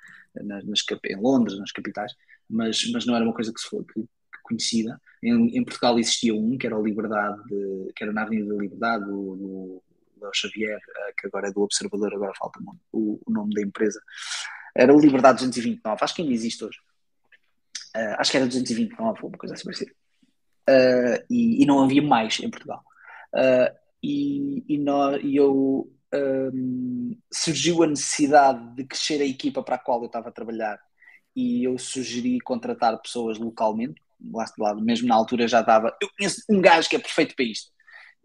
nas, 0.42 0.64
em, 0.64 1.16
Londres, 1.16 1.58
nas 1.58 1.72
capitais, 1.72 2.12
mas, 2.48 2.90
mas 2.92 3.06
não 3.06 3.16
era 3.16 3.24
uma 3.24 3.34
coisa 3.34 3.52
que, 3.52 3.60
se, 3.60 3.68
que, 3.68 4.02
que 4.02 4.42
conhecida. 4.42 5.00
Em, 5.22 5.64
Portugal 5.64 5.98
existia 5.98 6.34
um, 6.34 6.56
que 6.56 6.66
era 6.66 6.78
o 6.78 6.84
Liberdade, 6.84 7.40
que 7.94 8.05
era 8.05 8.12
na 8.12 8.22
Avenida 8.22 8.55
da 8.55 8.60
Liberdade, 8.60 9.05
do, 9.05 9.82
do 10.18 10.30
Xavier, 10.34 10.78
uh, 10.78 11.14
que 11.16 11.26
agora 11.26 11.48
é 11.48 11.52
do 11.52 11.62
Observador, 11.62 12.12
agora 12.14 12.32
falta 12.38 12.60
o, 12.92 13.20
o, 13.24 13.32
nome 13.32 13.55
da 13.55 13.62
empresa. 13.62 14.00
Era 14.74 14.94
o 14.94 15.00
Liberdade 15.00 15.38
229, 15.38 15.98
acho 16.00 16.14
que 16.14 16.22
ainda 16.22 16.34
existe 16.34 16.64
hoje. 16.64 16.78
Uh, 17.97 18.14
acho 18.18 18.30
que 18.30 18.36
era 18.36 18.47
229, 18.47 19.20
ou 19.22 19.28
uma 19.28 19.38
coisa 19.38 19.55
assim 19.55 19.64
parecida. 19.64 19.92
E, 21.30 21.62
e, 21.62 21.66
não 21.66 21.82
havia 21.82 22.02
mais 22.02 22.40
em 22.40 22.50
Portugal. 22.50 22.82
e, 24.02 24.64
e, 24.68 24.78
nós, 24.78 25.20
e 25.22 25.36
eu 25.36 25.90
um, 26.14 27.16
surgiu 27.32 27.82
a 27.82 27.86
necessidade 27.86 28.74
de 28.74 28.84
crescer 28.84 29.20
a 29.20 29.26
equipa 29.26 29.62
para 29.62 29.76
a 29.76 29.78
qual 29.78 30.00
eu 30.00 30.06
estava 30.06 30.28
a 30.28 30.32
trabalhar 30.32 30.78
e 31.34 31.64
eu 31.64 31.78
sugeri 31.78 32.40
contratar 32.40 33.00
pessoas 33.00 33.38
localmente. 33.38 34.00
Lá, 34.32 34.44
lá 34.58 34.74
mesmo 34.74 35.06
na 35.06 35.14
altura 35.14 35.47
já 35.47 35.60
estava. 35.60 35.97
Eu 36.00 36.08
conheço 36.16 36.42
um 36.48 36.60
gajo 36.60 36.88
que 36.88 36.97
é 36.97 36.98
perfeito 36.98 37.36
para 37.36 37.44
isto. 37.44 37.70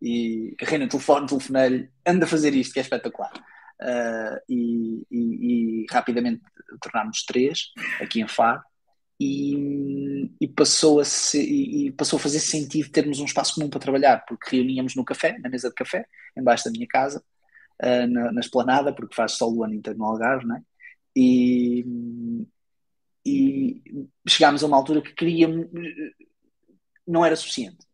E 0.01 0.55
carrei 0.57 0.79
no 0.79 0.89
telefone, 0.89 1.27
telefonei-lhe, 1.27 1.89
anda 2.05 2.25
a 2.25 2.27
fazer 2.27 2.55
isto, 2.55 2.73
que 2.73 2.79
é 2.79 2.81
espetacular. 2.81 3.31
Uh, 3.79 4.39
e, 4.49 5.05
e, 5.11 5.17
e, 5.81 5.85
rapidamente 5.91 6.41
tornámos 6.81 7.23
três 7.25 7.71
aqui 8.01 8.21
em 8.21 8.27
Faro 8.27 8.63
e, 9.19 10.31
e, 10.41 10.47
passou 10.47 10.99
a 10.99 11.05
ser, 11.05 11.43
e, 11.43 11.91
passou 11.91 12.17
a 12.17 12.19
fazer 12.19 12.39
sentido 12.39 12.89
termos 12.89 13.19
um 13.19 13.25
espaço 13.25 13.55
comum 13.55 13.69
para 13.69 13.79
trabalhar, 13.79 14.25
porque 14.27 14.57
reuníamos 14.57 14.95
no 14.95 15.05
café, 15.05 15.37
na 15.39 15.49
mesa 15.49 15.69
de 15.69 15.75
café, 15.75 16.05
embaixo 16.35 16.65
da 16.65 16.71
minha 16.71 16.87
casa, 16.87 17.23
uh, 17.81 18.07
na, 18.07 18.31
na 18.31 18.41
esplanada, 18.41 18.93
porque 18.93 19.15
faz 19.15 19.33
sol 19.33 19.55
o 19.55 19.63
ano 19.63 19.75
inteiro 19.75 19.99
no 19.99 20.05
Algarve, 20.05 20.45
não 20.45 20.55
é? 20.55 20.61
E, 21.15 21.85
e 23.25 24.07
chegámos 24.27 24.63
a 24.63 24.67
uma 24.67 24.77
altura 24.77 25.01
que 25.01 25.13
queríamos, 25.13 25.67
não 27.07 27.25
era 27.25 27.35
suficiente. 27.35 27.85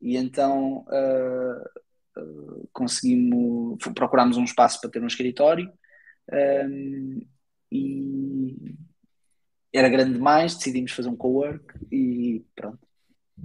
E 0.00 0.16
então 0.16 0.86
uh, 0.88 2.20
uh, 2.20 2.68
conseguimos, 2.72 3.78
procurámos 3.94 4.36
um 4.36 4.44
espaço 4.44 4.80
para 4.80 4.90
ter 4.90 5.02
um 5.02 5.06
escritório 5.06 5.70
um, 6.32 7.26
e 7.70 8.74
era 9.72 9.88
grande 9.88 10.14
demais, 10.14 10.54
decidimos 10.54 10.92
fazer 10.92 11.08
um 11.08 11.16
co-work 11.16 11.74
e 11.92 12.44
pronto, 12.54 12.78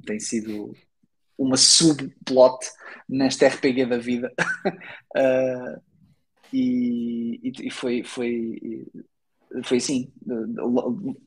tem 0.06 0.19
sido 0.19 0.74
uma 1.38 1.58
subplot 1.58 2.66
nesta 3.08 3.48
RPG 3.48 3.85
da 3.85 3.98
vida. 3.98 4.34
uh, 5.16 5.82
e, 6.53 7.40
e, 7.43 7.69
foi, 7.72 8.03
foi, 8.03 8.88
foi 9.64 9.77
assim. 9.77 10.11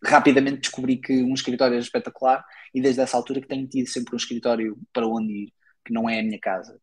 Rapidamente 0.04 0.60
descobri 0.60 0.96
que 0.96 1.22
um 1.22 1.34
escritório 1.34 1.74
era 1.74 1.82
espetacular 1.82 2.44
e 2.74 2.80
desde 2.80 3.00
essa 3.00 3.16
altura 3.16 3.40
que 3.40 3.48
tenho 3.48 3.66
tido 3.66 3.88
sempre 3.88 4.14
um 4.14 4.18
escritório 4.18 4.78
para 4.92 5.06
onde 5.06 5.32
ir, 5.32 5.52
que 5.84 5.92
não 5.92 6.08
é 6.08 6.20
a 6.20 6.22
minha 6.22 6.40
casa, 6.40 6.78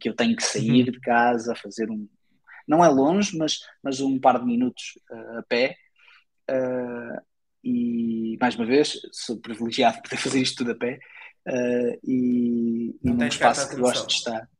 que 0.00 0.08
eu 0.08 0.14
tenho 0.14 0.36
que 0.36 0.42
sair 0.42 0.84
uhum. 0.84 0.92
de 0.92 1.00
casa, 1.00 1.54
fazer 1.56 1.90
um. 1.90 2.08
Não 2.66 2.84
é 2.84 2.88
longe, 2.88 3.36
mas, 3.36 3.58
mas 3.82 4.00
um 4.00 4.18
par 4.18 4.38
de 4.38 4.46
minutos 4.46 4.98
uh, 5.10 5.38
a 5.38 5.42
pé. 5.42 5.76
Uh, 6.50 7.33
e 7.64 8.36
mais 8.40 8.56
uma 8.56 8.66
vez, 8.66 9.00
sou 9.12 9.38
privilegiado 9.38 9.96
de 9.96 10.02
poder 10.02 10.16
fazer 10.16 10.40
isto 10.40 10.58
tudo 10.58 10.72
a 10.72 10.74
pé. 10.74 10.98
Uh, 11.46 11.98
e, 12.04 12.96
e 13.02 13.10
num 13.10 13.26
espaço 13.26 13.68
que 13.68 13.76
gosto 13.76 14.06
de 14.06 14.14
estar. 14.14 14.48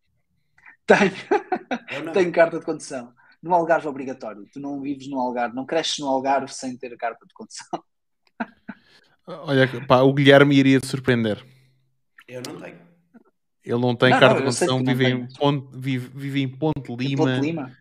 Tenho, 0.86 2.12
tenho 2.12 2.31
carta 2.31 2.58
de 2.58 2.65
condução 2.66 3.10
no 3.44 3.55
Algarve 3.55 3.86
obrigatório. 3.86 4.47
Tu 4.50 4.58
não 4.58 4.81
vives 4.81 5.08
no 5.08 5.20
Algarve, 5.20 5.55
não 5.55 5.66
cresces 5.66 5.99
no 5.99 6.08
Algarve 6.08 6.52
sem 6.52 6.76
ter 6.76 6.92
a 6.92 6.97
carta 6.97 7.26
de 7.26 7.33
condução. 7.34 7.83
Olha, 9.26 9.68
pá, 9.86 10.00
o 10.00 10.12
Guilherme 10.12 10.57
iria 10.57 10.81
te 10.81 10.86
surpreender. 10.86 11.44
Eu 12.26 12.42
não 12.47 12.60
tenho. 12.60 12.78
Ele 13.62 13.81
não 13.81 13.94
tem 13.94 14.10
não, 14.10 14.20
carta 14.20 14.41
não, 14.41 14.50
de 14.50 14.58
condução, 14.58 14.84
vive 14.84 15.07
em, 15.07 15.28
Ponte, 15.28 15.68
vive, 15.74 16.10
vive 16.15 16.42
em 16.42 16.49
Ponte 16.49 16.94
Lima. 16.94 17.24
Ponte 17.24 17.41
Lima. 17.41 17.73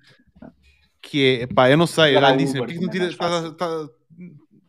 Que 1.01 1.41
é, 1.41 1.47
pá, 1.47 1.69
eu 1.69 1.77
não 1.77 1.87
sei, 1.87 2.15
era 2.15 2.31
disse, 2.35 2.59
Uber, 2.59 2.81
não 2.81 2.89
tira, 2.89 3.13
tá, 3.17 3.51
tá, 3.51 3.89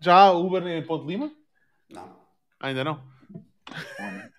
já 0.04 0.16
há 0.16 0.32
Uber 0.32 0.66
em 0.66 0.84
Ponte 0.84 1.06
Lima? 1.06 1.32
Não. 1.88 2.16
Ainda 2.60 2.84
não? 2.84 3.02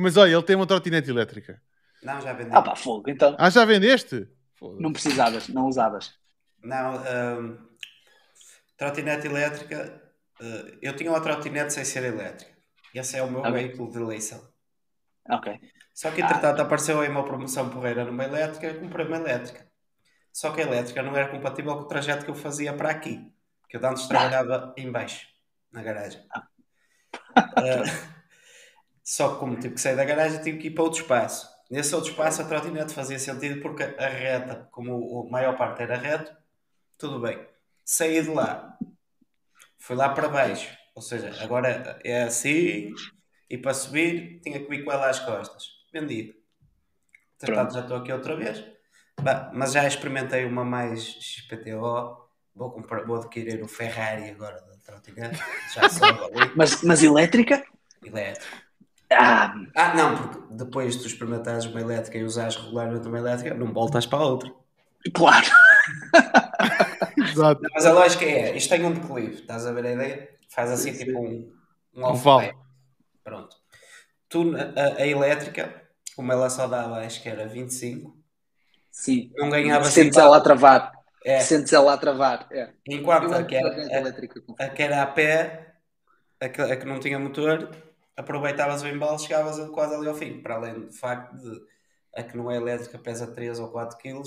Mas 0.00 0.16
olha, 0.16 0.32
ele 0.32 0.42
tem 0.42 0.56
uma 0.56 0.66
trotinete 0.66 1.10
elétrica. 1.10 1.60
Não, 2.02 2.20
já 2.20 2.32
vendeu. 2.32 2.56
Ah 2.56 2.62
pá, 2.62 2.74
fogo, 2.74 3.10
então. 3.10 3.36
Ah, 3.38 3.50
já 3.50 3.64
vendeste? 3.64 4.26
Não 4.60 4.92
precisavas, 4.92 5.48
não 5.48 5.66
usavas. 5.66 6.14
Não, 6.62 6.96
um, 6.96 7.58
trotinete 8.76 9.26
elétrica, 9.26 10.02
uh, 10.40 10.78
eu 10.80 10.96
tinha 10.96 11.10
uma 11.10 11.20
trotinete 11.20 11.74
sem 11.74 11.84
ser 11.84 12.04
elétrica. 12.04 12.52
Esse 12.94 13.16
é 13.16 13.22
o 13.22 13.30
meu 13.30 13.40
okay. 13.40 13.52
veículo 13.52 13.90
de 13.90 13.98
eleição. 13.98 14.40
Ok. 15.28 15.60
Só 15.92 16.10
que 16.10 16.22
entretanto 16.22 16.60
ah. 16.60 16.62
apareceu 16.62 17.00
aí 17.00 17.08
uma 17.08 17.24
promoção 17.24 17.68
porreira 17.68 18.04
numa 18.04 18.24
elétrica 18.24 18.68
e 18.68 18.80
comprei 18.80 19.06
uma 19.06 19.16
elétrica. 19.16 19.66
Só 20.32 20.52
que 20.52 20.62
a 20.62 20.66
elétrica 20.66 21.02
não 21.02 21.14
era 21.14 21.28
compatível 21.28 21.76
com 21.76 21.82
o 21.82 21.88
trajeto 21.88 22.24
que 22.24 22.30
eu 22.30 22.34
fazia 22.34 22.72
para 22.72 22.90
aqui. 22.90 23.30
Que 23.72 23.78
eu 23.78 23.86
antes 23.88 24.06
trabalhava 24.06 24.74
em 24.76 24.92
baixo, 24.92 25.26
na 25.72 25.82
garagem. 25.82 26.20
Uh, 27.34 28.12
só 29.02 29.32
que 29.32 29.40
como 29.40 29.58
tive 29.58 29.72
que 29.72 29.80
sair 29.80 29.96
da 29.96 30.04
garagem, 30.04 30.42
tive 30.42 30.58
que 30.58 30.66
ir 30.66 30.72
para 30.72 30.84
outro 30.84 31.00
espaço. 31.00 31.48
Nesse 31.70 31.94
outro 31.94 32.10
espaço 32.10 32.42
a 32.42 32.44
trotinete 32.44 32.92
fazia 32.92 33.18
sentido 33.18 33.62
porque 33.62 33.82
a 33.82 34.08
reta, 34.08 34.68
como 34.70 35.26
a 35.26 35.30
maior 35.30 35.56
parte 35.56 35.80
era 35.80 35.96
reto, 35.96 36.36
tudo 36.98 37.18
bem. 37.18 37.42
Saí 37.82 38.20
de 38.20 38.28
lá, 38.28 38.76
fui 39.78 39.96
lá 39.96 40.10
para 40.10 40.28
baixo, 40.28 40.70
ou 40.94 41.00
seja, 41.00 41.34
agora 41.42 41.98
é 42.04 42.24
assim 42.24 42.92
e 43.48 43.56
para 43.56 43.72
subir 43.72 44.38
tinha 44.42 44.60
que 44.60 44.68
vir 44.68 44.84
com 44.84 44.92
ela 44.92 45.08
às 45.08 45.18
costas. 45.18 45.64
Vendido. 45.90 46.34
Portanto, 47.40 47.72
já 47.72 47.80
estou 47.80 47.96
aqui 47.96 48.12
outra 48.12 48.36
vez. 48.36 48.62
Mas 49.54 49.72
já 49.72 49.86
experimentei 49.86 50.44
uma 50.44 50.62
mais 50.62 51.02
XPTO. 51.02 52.21
Vou, 52.54 52.70
comprar, 52.70 53.04
vou 53.04 53.16
adquirir 53.16 53.62
o 53.62 53.68
Ferrari 53.68 54.30
agora 54.30 54.60
da 54.60 54.76
trotinete. 54.84 55.42
Já 55.74 55.82
ali. 56.06 56.52
mas, 56.54 56.82
mas 56.82 57.02
elétrica? 57.02 57.64
Elétrica. 58.04 58.46
Ah, 59.10 59.54
ah, 59.76 59.94
não, 59.94 60.16
porque 60.16 60.54
depois 60.54 60.94
de 60.96 61.02
tu 61.02 61.06
experimentares 61.06 61.66
uma 61.66 61.80
elétrica 61.80 62.18
e 62.18 62.24
usares 62.24 62.56
regularmente 62.56 63.06
uma 63.06 63.18
elétrica, 63.18 63.54
não 63.54 63.72
voltas 63.72 64.06
para 64.06 64.18
a 64.18 64.26
outra. 64.26 64.52
Claro. 65.12 65.46
Exato. 67.18 67.60
mas 67.74 67.86
a 67.86 67.92
lógica 67.92 68.24
é, 68.24 68.56
isto 68.56 68.70
tem 68.70 68.84
um 68.84 68.92
declive, 68.92 69.34
estás 69.34 69.66
a 69.66 69.72
ver 69.72 69.86
a 69.86 69.92
ideia? 69.92 70.28
Faz 70.48 70.70
assim 70.70 70.92
sim, 70.92 71.04
tipo 71.04 71.18
um, 71.18 71.52
um 71.94 72.04
off 72.04 72.24
vale. 72.24 72.54
Pronto. 73.22 73.56
Tu, 74.28 74.54
a, 74.56 75.02
a, 75.02 75.06
elétrica, 75.06 75.82
como 76.16 76.32
ela 76.32 76.48
só 76.48 76.66
dava, 76.66 77.00
acho 77.00 77.22
que 77.22 77.28
era 77.28 77.46
25, 77.46 78.16
sim. 78.90 79.30
não 79.36 79.50
ganhava 79.50 79.84
Sentes 79.84 80.18
ela 80.18 80.38
a 80.38 80.40
travar. 80.40 80.92
É. 81.24 81.40
Sentes 81.40 81.72
ela 81.72 81.94
a 81.94 81.98
travar. 81.98 82.46
É. 82.50 82.70
Enquanto 82.88 83.32
a 83.32 83.44
que, 83.44 83.54
era, 83.54 83.68
a, 83.68 84.64
a 84.64 84.68
que 84.68 84.82
era 84.82 85.02
a 85.02 85.06
pé, 85.06 85.76
a 86.40 86.48
que, 86.48 86.60
a 86.60 86.76
que 86.76 86.84
não 86.84 86.98
tinha 86.98 87.18
motor, 87.18 87.70
aproveitavas 88.16 88.82
o 88.82 88.88
embalo, 88.88 89.18
chegavas 89.18 89.58
quase 89.70 89.94
ali 89.94 90.08
ao 90.08 90.14
fim. 90.14 90.42
Para 90.42 90.56
além 90.56 90.74
do 90.80 90.92
facto 90.92 91.36
de 91.36 91.72
a 92.14 92.22
que 92.22 92.36
não 92.36 92.50
é 92.50 92.56
elétrica 92.56 92.98
pesa 92.98 93.26
3 93.26 93.58
ou 93.58 93.68
4 93.68 93.96
kg, 93.98 94.22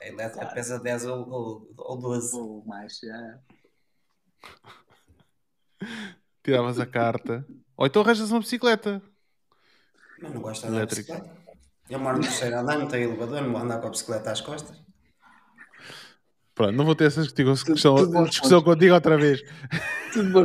a 0.00 0.06
elétrica 0.06 0.40
claro. 0.40 0.54
pesa 0.54 0.78
10 0.78 1.06
ou, 1.06 1.28
ou, 1.30 1.74
ou 1.76 1.96
12. 1.98 2.36
Ou 2.36 2.64
mais, 2.64 2.98
já. 2.98 3.38
Tiravas 6.42 6.78
a 6.78 6.86
carta. 6.86 7.44
Ou 7.76 7.86
então 7.86 8.02
arranjas 8.02 8.30
uma 8.30 8.40
bicicleta. 8.40 9.02
Mas 10.20 10.32
não 10.32 10.40
gosto 10.40 10.62
de 10.62 10.68
andar 10.68 10.86
de 10.86 10.94
bicicleta. 10.94 11.44
Eu 11.88 11.98
moro 11.98 12.16
no 12.16 12.22
terceiro 12.22 12.58
andar, 12.58 12.78
não 12.78 12.88
tenho 12.88 13.10
elevador, 13.10 13.42
não 13.42 13.52
vou 13.52 13.60
andar 13.60 13.80
com 13.80 13.88
a 13.88 13.90
bicicleta 13.90 14.30
às 14.30 14.40
costas. 14.40 14.83
Pronto, 16.54 16.72
não 16.72 16.84
vou 16.84 16.94
ter 16.94 17.06
essa 17.06 17.22
discussão, 17.22 17.96
discussão 18.26 18.62
contigo 18.62 18.94
outra 18.94 19.16
vez. 19.18 19.42
Tudo 20.12 20.30
bom, 20.30 20.44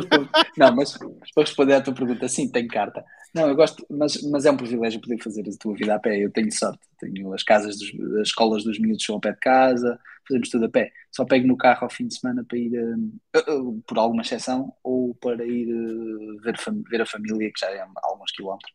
Não, 0.58 0.76
mas 0.76 0.98
para 0.98 1.44
responder 1.44 1.74
à 1.76 1.82
tua 1.82 1.94
pergunta, 1.94 2.28
sim, 2.28 2.50
tenho 2.52 2.68
carta. 2.68 3.06
Não, 3.34 3.48
eu 3.48 3.56
gosto, 3.56 3.86
mas, 3.92 4.20
mas 4.24 4.44
é 4.44 4.52
um 4.52 4.58
privilégio 4.58 5.00
poder 5.00 5.22
fazer 5.22 5.42
a 5.48 5.58
tua 5.60 5.76
vida 5.76 5.94
a 5.94 6.00
pé. 6.00 6.18
Eu 6.18 6.32
tenho 6.32 6.52
sorte, 6.52 6.80
tenho 7.00 7.32
as 7.32 7.44
casas, 7.44 7.78
dos, 7.78 7.92
as 8.22 8.30
escolas 8.30 8.64
dos 8.64 8.80
miúdos 8.80 9.06
são 9.06 9.16
ao 9.16 9.22
pé 9.22 9.34
de 9.34 9.40
casa, 9.40 10.00
fazemos 10.28 10.50
tudo 10.50 10.66
a 10.66 10.70
pé. 10.70 10.92
Só 11.12 11.26
pego 11.26 11.46
no 11.46 11.56
carro 11.56 11.84
ao 11.84 11.92
fim 11.92 12.08
de 12.08 12.18
semana 12.18 12.44
para 12.44 12.58
ir, 12.58 12.72
uh, 12.74 13.70
uh, 13.70 13.84
por 13.86 14.00
alguma 14.00 14.24
exceção, 14.24 14.74
ou 14.84 15.14
para 15.14 15.46
ir 15.46 15.72
uh, 15.72 16.42
ver, 16.42 16.56
ver, 16.90 17.02
a 17.02 17.06
família, 17.06 17.52
que 17.54 17.60
já 17.60 17.70
é 17.70 17.82
a 17.82 17.88
alguns 18.02 18.32
quilómetros. 18.32 18.74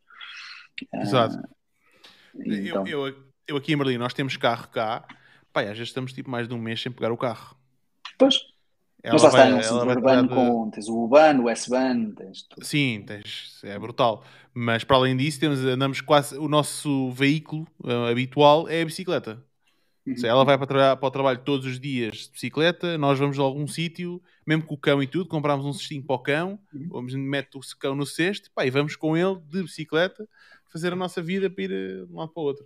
Exato. 1.02 1.36
Então... 2.46 2.86
Eu, 2.86 3.08
eu, 3.08 3.16
eu 3.48 3.56
aqui 3.56 3.72
em 3.72 3.76
Berlim, 3.76 3.98
nós 3.98 4.14
temos 4.14 4.36
carro 4.36 4.68
cá 4.68 5.04
Pá, 5.54 5.60
às 5.60 5.68
vezes 5.68 5.88
estamos 5.88 6.12
tipo 6.12 6.28
mais 6.28 6.48
de 6.48 6.52
um 6.52 6.58
mês 6.58 6.82
sem 6.82 6.90
pegar 6.90 7.12
o 7.12 7.16
carro. 7.16 7.56
Pois. 8.18 8.34
Ela 9.04 9.12
Mas 9.12 9.22
lá 9.22 9.28
está, 9.28 9.48
é 9.48 9.72
um 9.72 9.88
urbano 9.88 10.28
de... 10.28 10.34
com, 10.34 10.70
tens 10.70 10.88
o 10.88 10.96
urbano, 10.96 11.44
o 11.44 11.50
S-Bahn, 11.50 12.10
tens 12.12 12.42
tudo. 12.42 12.64
Sim, 12.64 13.04
tens, 13.06 13.60
é 13.62 13.78
brutal. 13.78 14.24
Mas 14.52 14.82
para 14.82 14.96
além 14.96 15.16
disso, 15.16 15.38
temos, 15.38 15.60
andamos 15.60 16.00
quase, 16.00 16.36
o 16.38 16.48
nosso 16.48 17.10
veículo 17.12 17.68
uh, 17.84 18.10
habitual 18.10 18.68
é 18.68 18.82
a 18.82 18.84
bicicleta. 18.84 19.44
Uhum. 20.06 20.16
Seja, 20.16 20.28
ela 20.28 20.44
vai 20.44 20.58
para, 20.58 20.96
para, 20.96 21.06
o 21.06 21.10
trabalho 21.10 21.38
todos 21.44 21.66
os 21.66 21.78
dias 21.78 22.24
de 22.24 22.30
bicicleta, 22.32 22.98
nós 22.98 23.18
vamos 23.18 23.38
a 23.38 23.42
algum 23.42 23.68
sítio, 23.68 24.20
mesmo 24.44 24.64
com 24.64 24.74
o 24.74 24.78
cão 24.78 25.02
e 25.02 25.06
tudo, 25.06 25.28
compramos 25.28 25.64
um 25.64 25.72
cestinho 25.72 26.02
para 26.02 26.16
o 26.16 26.18
cão, 26.18 26.58
uhum. 26.72 26.88
vamos, 26.88 27.14
mete 27.14 27.56
o 27.56 27.60
cão 27.78 27.94
no 27.94 28.06
cesto 28.06 28.50
pá, 28.52 28.66
e 28.66 28.70
vamos 28.70 28.96
com 28.96 29.16
ele 29.16 29.36
de 29.48 29.62
bicicleta 29.62 30.26
fazer 30.72 30.92
a 30.92 30.96
nossa 30.96 31.22
vida 31.22 31.48
para 31.48 31.64
ir 31.64 31.68
de 31.68 32.12
um 32.12 32.16
lado 32.16 32.32
para 32.32 32.42
o 32.42 32.46
outro. 32.46 32.64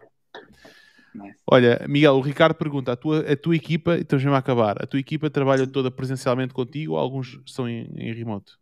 Nice. 1.14 1.38
Olha, 1.50 1.84
Miguel, 1.88 2.14
o 2.14 2.20
Ricardo 2.20 2.54
pergunta: 2.54 2.92
a 2.92 2.96
tua, 2.96 3.20
a 3.20 3.36
tua 3.36 3.56
equipa, 3.56 3.96
estamos 3.96 4.24
mesmo 4.24 4.36
a 4.36 4.38
acabar, 4.38 4.82
a 4.82 4.86
tua 4.86 5.00
equipa 5.00 5.30
trabalha 5.30 5.66
toda 5.66 5.90
presencialmente 5.90 6.54
contigo 6.54 6.92
ou 6.92 6.98
alguns 6.98 7.40
são 7.46 7.68
em, 7.68 7.88
em 7.96 8.12
remoto? 8.12 8.58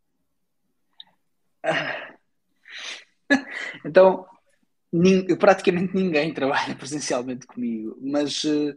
então, 3.84 4.26
praticamente 5.38 5.94
ninguém 5.94 6.32
trabalha 6.32 6.74
presencialmente 6.76 7.46
comigo, 7.46 7.98
mas, 8.00 8.44
eh, 8.44 8.74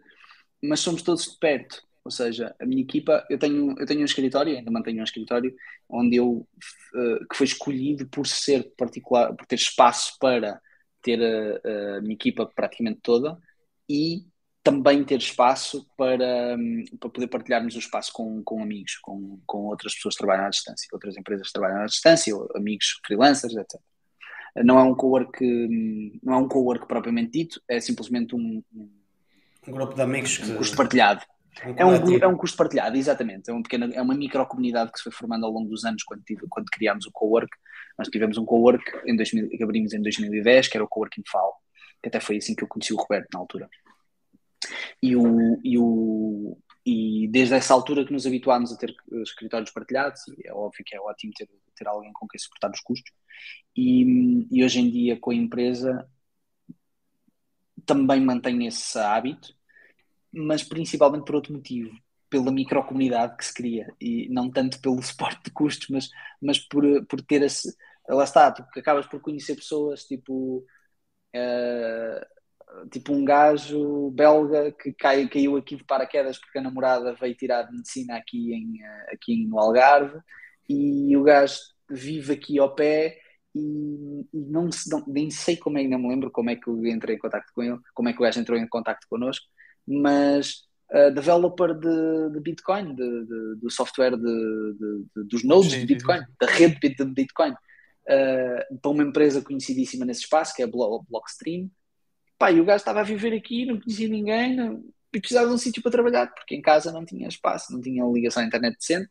mas 0.63 0.79
somos 0.79 1.01
todos 1.01 1.25
de 1.25 1.37
perto. 1.37 1.87
Ou 2.03 2.11
seja, 2.11 2.55
a 2.59 2.65
minha 2.65 2.81
equipa, 2.81 3.23
eu 3.29 3.37
tenho, 3.37 3.75
eu 3.77 3.85
tenho 3.85 4.01
um 4.01 4.05
escritório, 4.05 4.57
ainda 4.57 4.71
mantenho 4.71 5.01
um 5.01 5.03
escritório, 5.03 5.53
onde 5.87 6.15
eu, 6.15 6.47
uh, 6.95 7.27
que 7.29 7.35
foi 7.35 7.45
escolhido 7.45 8.07
por 8.07 8.25
ser 8.25 8.73
particular, 8.75 9.35
por 9.35 9.45
ter 9.45 9.57
espaço 9.57 10.17
para 10.17 10.59
ter 11.03 11.21
a, 11.21 11.97
a 11.97 12.01
minha 12.01 12.15
equipa 12.15 12.47
praticamente 12.47 12.99
toda 13.03 13.37
e 13.89 14.25
também 14.63 15.03
ter 15.03 15.17
espaço 15.17 15.85
para, 15.97 16.55
um, 16.57 16.83
para 16.99 17.09
poder 17.09 17.27
partilharmos 17.27 17.75
o 17.75 17.79
espaço 17.79 18.11
com, 18.13 18.43
com 18.43 18.61
amigos, 18.61 18.97
com, 18.97 19.39
com 19.45 19.65
outras 19.65 19.95
pessoas 19.95 20.15
que 20.15 20.19
trabalham 20.19 20.45
à 20.45 20.49
distância, 20.49 20.87
outras 20.91 21.17
empresas 21.17 21.47
que 21.47 21.53
trabalham 21.53 21.81
à 21.81 21.85
distância, 21.85 22.33
amigos 22.55 22.99
freelancers, 23.05 23.55
etc. 23.55 23.79
Não 24.57 24.77
é 24.77 24.83
um 24.83 24.93
co-work, 24.93 25.43
hum, 25.43 26.19
não 26.21 26.33
é 26.33 26.37
um 26.37 26.47
co-work 26.47 26.87
propriamente 26.87 27.31
dito, 27.31 27.61
é 27.67 27.79
simplesmente 27.79 28.35
um, 28.35 28.61
um, 28.75 29.71
grupo 29.71 29.95
de 29.95 30.01
amigos 30.01 30.39
um 30.39 30.57
custo 30.57 30.75
partilhado. 30.75 31.21
Um 31.65 31.73
é, 31.75 31.85
um, 31.85 32.17
é 32.23 32.27
um 32.27 32.37
custo 32.37 32.57
partilhado, 32.57 32.95
exatamente. 32.97 33.49
É, 33.49 33.53
um 33.53 33.61
pequeno, 33.61 33.93
é 33.93 34.01
uma 34.01 34.13
micro 34.13 34.45
comunidade 34.45 34.91
que 34.91 34.97
se 34.97 35.03
foi 35.03 35.11
formando 35.11 35.45
ao 35.45 35.51
longo 35.51 35.69
dos 35.69 35.85
anos 35.85 36.03
quando, 36.03 36.23
tive, 36.23 36.45
quando 36.49 36.65
criámos 36.71 37.05
o 37.05 37.11
co-work. 37.11 37.49
Nós 37.97 38.07
tivemos 38.07 38.37
um 38.37 38.45
co-work 38.45 38.83
em 39.05 39.15
2000, 39.15 39.49
que 39.49 39.63
abrimos 39.63 39.93
em 39.93 40.01
2010, 40.01 40.67
que 40.67 40.77
era 40.77 40.83
o 40.83 40.87
co-working 40.87 41.23
FAL, 41.29 41.53
que 42.01 42.09
até 42.09 42.19
foi 42.19 42.37
assim 42.37 42.55
que 42.55 42.63
eu 42.63 42.67
conheci 42.67 42.93
o 42.93 42.97
Roberto 42.97 43.27
na 43.33 43.39
altura. 43.39 43.69
E, 45.01 45.15
o, 45.15 45.59
e, 45.63 45.77
o, 45.77 46.57
e 46.85 47.27
desde 47.29 47.55
essa 47.55 47.73
altura 47.73 48.05
que 48.05 48.13
nos 48.13 48.25
habituámos 48.25 48.71
a 48.71 48.77
ter 48.77 48.95
escritórios 49.23 49.71
partilhados, 49.71 50.21
e 50.27 50.47
é 50.47 50.53
óbvio 50.53 50.83
que 50.85 50.95
é 50.95 50.99
ótimo 50.99 51.33
ter, 51.35 51.49
ter 51.75 51.87
alguém 51.87 52.11
com 52.13 52.27
quem 52.27 52.39
suportar 52.39 52.71
os 52.71 52.81
custos. 52.81 53.11
E, 53.75 54.47
e 54.51 54.63
hoje 54.63 54.79
em 54.79 54.89
dia, 54.89 55.19
com 55.19 55.31
a 55.31 55.35
empresa, 55.35 56.07
também 57.85 58.21
mantenho 58.21 58.67
esse 58.67 58.97
hábito, 58.99 59.55
mas 60.31 60.63
principalmente 60.63 61.25
por 61.25 61.35
outro 61.35 61.53
motivo, 61.53 61.91
pela 62.29 62.51
microcomunidade 62.51 63.35
que 63.35 63.45
se 63.45 63.53
cria, 63.53 63.91
e 63.99 64.29
não 64.29 64.51
tanto 64.51 64.79
pelo 64.79 65.01
suporte 65.03 65.45
de 65.45 65.51
custos, 65.51 65.87
mas, 65.89 66.09
mas 66.41 66.59
por, 66.59 66.83
por 67.05 67.21
ter 67.21 67.41
esse. 67.41 67.75
Lá 68.07 68.23
está, 68.23 68.51
tu 68.51 68.63
acabas 68.79 69.07
por 69.07 69.19
conhecer 69.21 69.55
pessoas 69.55 70.05
tipo. 70.05 70.65
Uh, 71.35 72.39
tipo 72.91 73.13
um 73.13 73.25
gajo 73.25 74.11
belga 74.11 74.71
que 74.71 74.93
cai, 74.93 75.27
caiu 75.27 75.57
aqui 75.57 75.75
de 75.75 75.83
paraquedas 75.83 76.37
porque 76.37 76.59
a 76.59 76.61
namorada 76.61 77.13
veio 77.13 77.35
tirar 77.35 77.71
medicina 77.71 78.15
aqui, 78.15 78.53
em, 78.53 78.81
eh, 78.81 79.13
aqui 79.13 79.45
no 79.45 79.59
Algarve 79.59 80.19
e 80.67 81.15
o 81.17 81.23
gajo 81.23 81.59
vive 81.89 82.33
aqui 82.33 82.59
ao 82.59 82.73
pé 82.75 83.17
e, 83.55 84.27
e 84.31 84.45
não, 84.45 84.69
não, 84.87 85.03
nem 85.07 85.31
sei 85.31 85.57
como 85.57 85.79
é, 85.79 85.87
não 85.87 85.99
me 85.99 86.09
lembro 86.09 86.31
como 86.31 86.49
é 86.49 86.55
que 86.55 86.67
eu 86.67 86.85
entrei 86.85 87.15
em 87.15 87.19
contato 87.19 87.51
com 87.53 87.63
ele, 87.63 87.79
como 87.93 88.09
é 88.09 88.13
que 88.13 88.19
o 88.19 88.21
gajo 88.21 88.39
entrou 88.39 88.57
em 88.57 88.67
contato 88.67 89.05
connosco, 89.09 89.45
mas 89.87 90.61
uh, 90.91 91.11
developer 91.11 91.73
de, 91.73 92.29
de 92.31 92.39
Bitcoin, 92.39 92.93
de, 92.93 93.25
de, 93.25 93.55
do 93.55 93.71
software 93.71 94.15
dos 94.15 95.43
nodes 95.43 95.71
de 95.71 95.85
Bitcoin, 95.85 96.21
da 96.39 96.47
rede 96.47 96.79
de 96.79 97.05
Bitcoin, 97.05 97.53
uh, 98.09 98.79
para 98.79 98.91
uma 98.91 99.03
empresa 99.03 99.41
conhecidíssima 99.41 100.05
nesse 100.05 100.21
espaço, 100.21 100.55
que 100.55 100.61
é 100.61 100.65
a 100.65 100.69
Blockstream. 100.69 101.69
Pá, 102.37 102.51
e 102.51 102.59
o 102.59 102.65
gajo 102.65 102.77
estava 102.77 103.01
a 103.01 103.03
viver 103.03 103.33
aqui, 103.33 103.65
não 103.65 103.79
conhecia 103.79 104.07
ninguém 104.07 104.55
não, 104.55 104.83
e 105.13 105.19
precisava 105.19 105.47
de 105.47 105.53
um 105.53 105.57
sítio 105.57 105.81
para 105.81 105.91
trabalhar, 105.91 106.33
porque 106.33 106.55
em 106.55 106.61
casa 106.61 106.91
não 106.91 107.05
tinha 107.05 107.27
espaço, 107.27 107.73
não 107.73 107.81
tinha 107.81 108.05
ligação 108.05 108.41
à 108.41 108.45
internet 108.45 108.77
decente. 108.77 109.09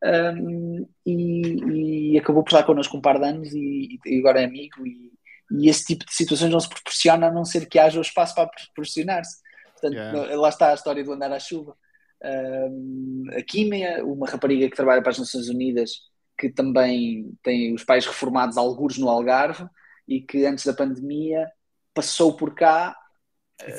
Um, 0.00 0.88
e, 1.04 2.12
e, 2.12 2.18
acabou 2.18 2.44
por 2.44 2.50
estar 2.50 2.62
connosco 2.62 2.96
um 2.96 3.00
par 3.00 3.18
de 3.18 3.26
anos 3.26 3.52
e, 3.52 3.98
e 4.06 4.20
agora 4.20 4.40
é 4.40 4.44
amigo 4.44 4.86
e, 4.86 5.12
e, 5.50 5.68
esse 5.68 5.86
tipo 5.86 6.04
de 6.04 6.14
situações 6.14 6.52
não 6.52 6.60
se 6.60 6.68
proporciona 6.68 7.26
a 7.26 7.32
não 7.32 7.44
ser 7.44 7.66
que 7.66 7.80
haja 7.80 7.98
o 7.98 8.02
espaço 8.02 8.32
para 8.32 8.46
proporcionar-se 8.46 9.42
portanto 9.72 9.94
yeah. 9.94 10.36
lá 10.36 10.50
está 10.50 10.70
a 10.70 10.74
história 10.74 11.02
do 11.02 11.12
andar 11.12 11.32
à 11.32 11.40
chuva 11.40 11.76
um, 12.22 13.24
a 13.36 13.42
Kímia, 13.42 14.04
uma 14.04 14.28
rapariga 14.28 14.68
que 14.70 14.76
trabalha 14.76 15.02
para 15.02 15.10
as 15.10 15.18
Nações 15.18 15.48
Unidas 15.48 15.90
que 16.38 16.50
também 16.50 17.36
tem 17.42 17.74
os 17.74 17.84
pais 17.84 18.06
reformados 18.06 18.56
algures 18.56 18.98
no 18.98 19.08
Algarve 19.08 19.66
e 20.06 20.20
que 20.20 20.46
antes 20.46 20.64
da 20.64 20.72
pandemia 20.72 21.50
passou 21.92 22.36
por 22.36 22.54
cá 22.54 22.96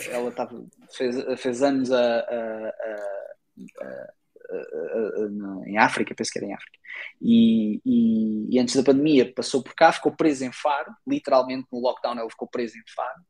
ela 0.10 0.32
tava, 0.32 0.66
fez, 0.92 1.16
fez 1.40 1.64
anos 1.64 1.92
a, 1.92 2.20
a, 2.20 2.70
a 3.82 4.14
em 5.68 5.78
África, 5.78 6.16
penso 6.16 6.32
que 6.32 6.40
era 6.40 6.48
em 6.48 6.54
África. 6.54 6.80
E, 7.22 7.82
e, 7.86 8.56
e, 8.56 8.60
antes 8.60 8.76
da 8.76 8.84
pandemia 8.84 9.32
passou 9.34 9.64
por 9.64 9.76
cá, 9.76 9.92
ficou 9.92 10.16
preso 10.16 10.44
em 10.44 10.52
Faro, 10.52 10.92
literalmente 11.08 11.68
no 11.72 11.80
lockdown 11.80 12.20
ele 12.20 12.30
ficou 12.30 12.48
preso 12.48 12.76
em 12.76 12.84
Faro. 12.94 13.22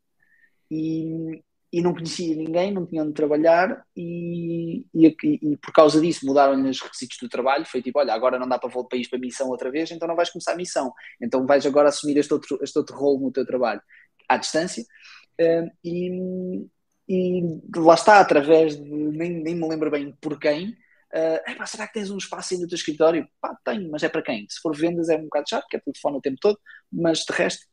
E, 0.72 1.44
e 1.72 1.82
não 1.82 1.94
conhecia 1.94 2.36
ninguém, 2.36 2.72
não 2.72 2.86
tinha 2.86 3.04
onde 3.04 3.14
trabalhar 3.14 3.84
e, 3.96 4.86
e, 4.94 5.16
e 5.24 5.58
por 5.58 5.72
causa 5.72 6.02
disso 6.02 6.26
mudaram-lhe 6.26 6.68
os 6.68 6.82
requisitos 6.82 7.18
do 7.22 7.30
trabalho, 7.30 7.66
foi 7.66 7.82
tipo, 7.82 8.00
olha, 8.00 8.14
agora 8.14 8.40
não 8.40 8.48
dá 8.48 8.58
para 8.58 8.70
voltar 8.70 8.90
para 8.90 8.98
ir 8.98 9.08
para 9.08 9.20
missão 9.20 9.50
outra 9.50 9.70
vez, 9.70 9.92
então 9.92 10.08
não 10.08 10.16
vais 10.16 10.32
começar 10.32 10.54
a 10.54 10.56
missão, 10.56 10.92
então 11.22 11.46
vais 11.46 11.66
agora 11.66 11.90
assumir 11.90 12.18
este 12.18 12.34
outro, 12.34 12.58
este 12.62 12.78
outro 12.78 12.98
rol 12.98 13.20
no 13.20 13.32
teu 13.32 13.46
trabalho, 13.46 13.82
à 14.28 14.38
distância, 14.38 14.84
uh, 14.84 15.70
e, 15.84 16.66
e 17.08 17.42
lá 17.76 17.94
está, 17.94 18.20
através 18.20 18.76
de, 18.76 18.84
nem, 18.84 19.32
nem 19.42 19.56
me 19.56 19.68
lembro 19.68 19.92
bem 19.92 20.16
por 20.20 20.40
quem, 20.40 20.76
Uh, 21.12 21.66
será 21.66 21.88
que 21.88 21.94
tens 21.94 22.12
um 22.12 22.18
espaço 22.18 22.54
aí 22.54 22.60
no 22.60 22.68
teu 22.68 22.76
escritório? 22.76 23.28
Pá, 23.42 23.58
tenho, 23.66 23.90
mas 23.90 24.04
é 24.04 24.10
para 24.10 24.22
quem? 24.22 24.46
Se 24.48 24.60
for 24.62 24.78
vendas 24.78 25.10
é 25.10 25.18
um 25.18 25.24
bocado 25.24 25.50
chato, 25.50 25.66
que 25.68 25.76
é 25.76 25.80
telefone 25.80 26.18
o 26.18 26.22
tempo 26.22 26.38
todo, 26.40 26.60
mas 26.92 27.26
de 27.26 27.34
resto 27.34 27.66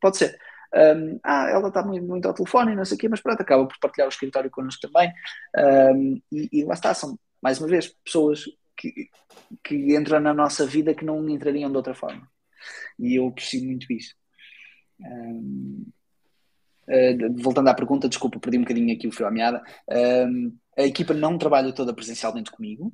pode 0.00 0.16
ser. 0.16 0.38
Um, 0.74 1.18
ah, 1.24 1.48
ela 1.50 1.68
está 1.68 1.82
muito, 1.82 2.06
muito 2.06 2.26
ao 2.26 2.34
telefone 2.34 2.72
e 2.72 2.76
não 2.76 2.84
sei 2.84 2.96
o 2.96 3.00
quê, 3.00 3.08
mas 3.08 3.20
pronto, 3.20 3.40
acaba 3.40 3.66
por 3.66 3.78
partilhar 3.80 4.06
o 4.06 4.12
escritório 4.12 4.50
connosco 4.50 4.80
também. 4.86 5.12
Um, 5.56 6.20
e, 6.30 6.48
e, 6.52 6.64
lá 6.64 6.74
está, 6.74 6.92
são, 6.94 7.18
mais 7.42 7.58
uma 7.58 7.68
vez, 7.68 7.94
pessoas 8.04 8.44
que, 8.76 9.08
que 9.64 9.96
entram 9.96 10.20
na 10.20 10.34
nossa 10.34 10.66
vida 10.66 10.94
que 10.94 11.04
não 11.04 11.28
entrariam 11.28 11.70
de 11.70 11.76
outra 11.76 11.94
forma. 11.94 12.28
E 12.98 13.16
eu 13.16 13.28
aprecio 13.28 13.64
muito 13.64 13.90
isso. 13.92 14.14
Um, 15.00 15.86
uh, 16.88 17.42
voltando 17.42 17.68
à 17.68 17.74
pergunta, 17.74 18.08
desculpa, 18.08 18.40
perdi 18.40 18.58
um 18.58 18.62
bocadinho 18.62 18.94
aqui 18.94 19.08
o 19.08 19.12
fio 19.12 19.26
à 19.26 19.30
meada. 19.30 19.62
A 20.76 20.84
equipa 20.84 21.14
não 21.14 21.38
trabalha 21.38 21.72
toda 21.72 21.94
presencialmente 21.94 22.50
comigo. 22.50 22.92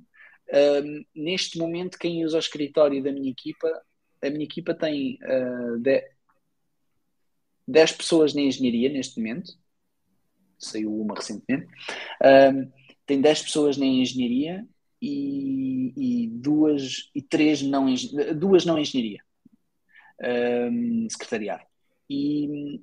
Um, 0.52 1.04
neste 1.14 1.58
momento, 1.58 1.98
quem 1.98 2.24
usa 2.24 2.36
o 2.36 2.40
escritório 2.40 3.02
da 3.02 3.12
minha 3.12 3.30
equipa, 3.30 3.68
a 4.22 4.30
minha 4.30 4.44
equipa 4.44 4.74
tem 4.74 5.18
uh, 5.22 5.78
10 7.66 7.92
pessoas 7.92 8.34
na 8.34 8.42
engenharia 8.42 8.88
neste 8.88 9.18
momento. 9.18 9.52
Saiu 10.58 11.00
uma 11.00 11.14
recentemente. 11.14 11.66
Um, 12.22 12.70
tem 13.06 13.20
10 13.20 13.42
pessoas 13.42 13.76
na 13.76 13.86
engenharia 13.86 14.66
e, 15.00 15.92
e, 15.96 16.28
duas 16.28 17.10
e 17.14 17.20
três 17.20 17.62
não 17.62 17.86
duas 18.36 18.64
não 18.64 18.78
engenharia 18.78 19.20
um, 20.70 21.06
secretariado 21.10 21.64
e 22.08 22.80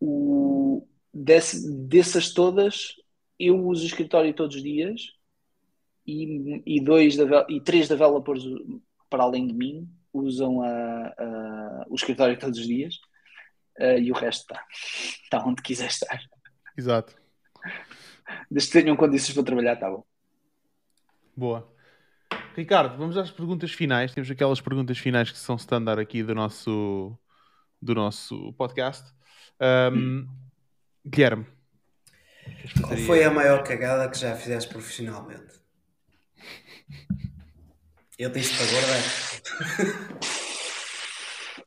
o, 0.00 0.86
desse, 1.12 1.68
dessas 1.86 2.32
todas 2.32 2.94
eu 3.38 3.58
uso 3.66 3.82
o 3.82 3.86
escritório 3.86 4.32
todos 4.34 4.56
os 4.56 4.62
dias 4.62 5.12
e, 6.06 6.62
e, 6.64 6.80
dois 6.80 7.16
e 7.48 7.60
três 7.60 7.88
developers 7.88 8.44
para 9.10 9.24
além 9.24 9.46
de 9.46 9.54
mim 9.54 9.88
usam 10.12 10.62
a, 10.62 11.14
a, 11.18 11.86
o 11.88 11.94
escritório 11.94 12.38
todos 12.38 12.58
os 12.58 12.66
dias 12.66 13.00
uh, 13.80 13.98
e 13.98 14.10
o 14.10 14.14
resto 14.14 14.42
está 14.42 14.66
está 14.70 15.44
onde 15.46 15.62
quiser 15.62 15.86
estar. 15.86 16.20
Exato. 16.76 17.14
Desde 18.50 18.70
que 18.70 18.82
tenham 18.82 18.96
condições 18.96 19.34
para 19.34 19.44
trabalhar, 19.44 19.74
está 19.74 19.90
bom. 19.90 20.04
Boa. 21.36 21.70
Ricardo, 22.56 22.96
vamos 22.96 23.16
às 23.16 23.30
perguntas 23.30 23.72
finais. 23.72 24.12
Temos 24.12 24.30
aquelas 24.30 24.60
perguntas 24.60 24.98
finais 24.98 25.30
que 25.30 25.38
são 25.38 25.56
standard 25.56 26.00
aqui 26.00 26.22
do 26.22 26.34
nosso, 26.34 27.18
do 27.80 27.94
nosso 27.94 28.52
podcast. 28.54 29.12
Um, 29.60 30.26
Guilherme, 31.06 31.46
qual 32.80 32.96
foi 32.98 33.24
a 33.24 33.30
maior 33.30 33.62
cagada 33.62 34.08
que 34.10 34.18
já 34.18 34.34
fizeste 34.36 34.68
profissionalmente? 34.68 35.60
Eu 38.18 38.30
disse 38.30 38.54
para 38.56 38.66
guardar. 38.70 40.38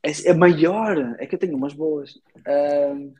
É, 0.06 0.30
é 0.30 0.34
maior, 0.36 1.16
é 1.18 1.26
que 1.26 1.34
eu 1.34 1.40
tenho 1.40 1.58
umas 1.58 1.74
boas. 1.74 2.16
Uh... 2.38 3.12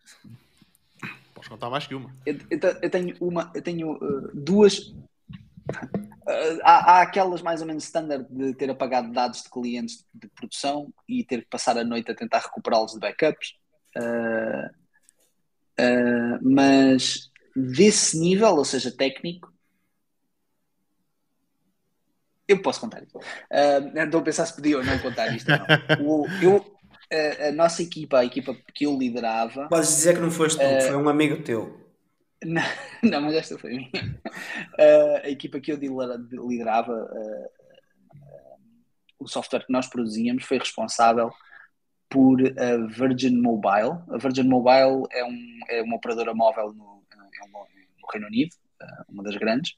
Podes 1.34 1.50
contar 1.50 1.70
mais 1.70 1.88
que 1.88 1.96
uma. 1.96 2.14
Eu, 2.26 2.36
eu, 2.52 2.60
eu 2.84 2.90
tenho 2.90 3.16
uma, 3.20 3.52
eu 3.56 3.62
tenho 3.62 3.94
uh, 3.94 4.32
duas. 4.36 4.78
Uh, 4.78 6.60
há, 6.64 6.98
há, 6.98 7.02
aquelas 7.02 7.42
mais 7.42 7.62
ou 7.62 7.68
menos 7.68 7.86
standard 7.86 8.28
de 8.30 8.54
ter 8.54 8.70
apagado 8.70 9.12
dados 9.12 9.42
de 9.42 9.50
clientes 9.50 10.06
de 10.14 10.28
produção 10.28 10.94
e 11.10 11.24
ter 11.24 11.42
que 11.42 11.50
passar 11.50 11.76
a 11.76 11.84
noite 11.84 12.12
a 12.12 12.16
tentar 12.16 12.40
recuperá-los 12.40 12.94
de 12.94 13.00
backups. 13.00 13.56
Uh, 13.98 14.70
mas 16.42 17.32
desse 17.56 18.20
nível, 18.20 18.56
ou 18.56 18.66
seja, 18.66 18.96
técnico, 18.96 19.52
eu 22.48 22.62
posso 22.62 22.80
contar 22.80 23.02
isso. 23.02 23.18
Uh, 23.18 23.98
estou 23.98 24.22
a 24.22 24.24
pensar 24.24 24.46
se 24.46 24.56
podia 24.56 24.78
ou 24.78 24.84
não 24.84 25.00
contar 25.00 25.36
isto. 25.36 25.50
Não. 25.50 25.66
O, 26.06 26.28
eu, 26.42 26.75
a, 27.12 27.48
a, 27.48 27.52
nossa 27.52 27.82
equipa, 27.82 28.20
a 28.20 28.26
equipa 28.26 28.56
que 28.74 28.86
eu 28.86 28.98
liderava. 28.98 29.68
Podes 29.68 29.90
dizer 29.90 30.16
que 30.16 30.22
não 30.22 30.32
foste 30.32 30.60
tu, 30.60 30.66
uh, 30.66 30.82
foi 30.82 30.96
um 30.96 31.10
amigo 31.10 31.42
teu. 31.44 31.80
Não, 32.44 32.64
não, 33.04 33.22
mas 33.22 33.36
esta 33.36 33.58
foi 33.58 33.74
a 33.74 33.78
minha. 33.78 34.22
Uh, 34.80 35.18
a 35.24 35.30
equipa 35.30 35.60
que 35.60 35.72
eu 35.72 35.78
liderava, 35.78 36.94
uh, 36.94 37.50
o 39.20 39.28
software 39.28 39.66
que 39.66 39.72
nós 39.72 39.88
produzíamos, 39.88 40.44
foi 40.44 40.58
responsável 40.58 41.32
por 42.10 42.40
a 42.42 42.78
Virgin 42.88 43.42
Mobile. 43.42 44.02
A 44.10 44.18
Virgin 44.18 44.48
Mobile 44.48 45.04
é, 45.12 45.24
um, 45.24 45.60
é 45.70 45.82
uma 45.82 45.98
operadora 45.98 46.34
móvel 46.34 46.74
no, 46.74 47.04
no 47.16 48.12
Reino 48.12 48.28
Unido, 48.28 48.56
uma 49.10 49.24
das 49.24 49.36
grandes. 49.38 49.74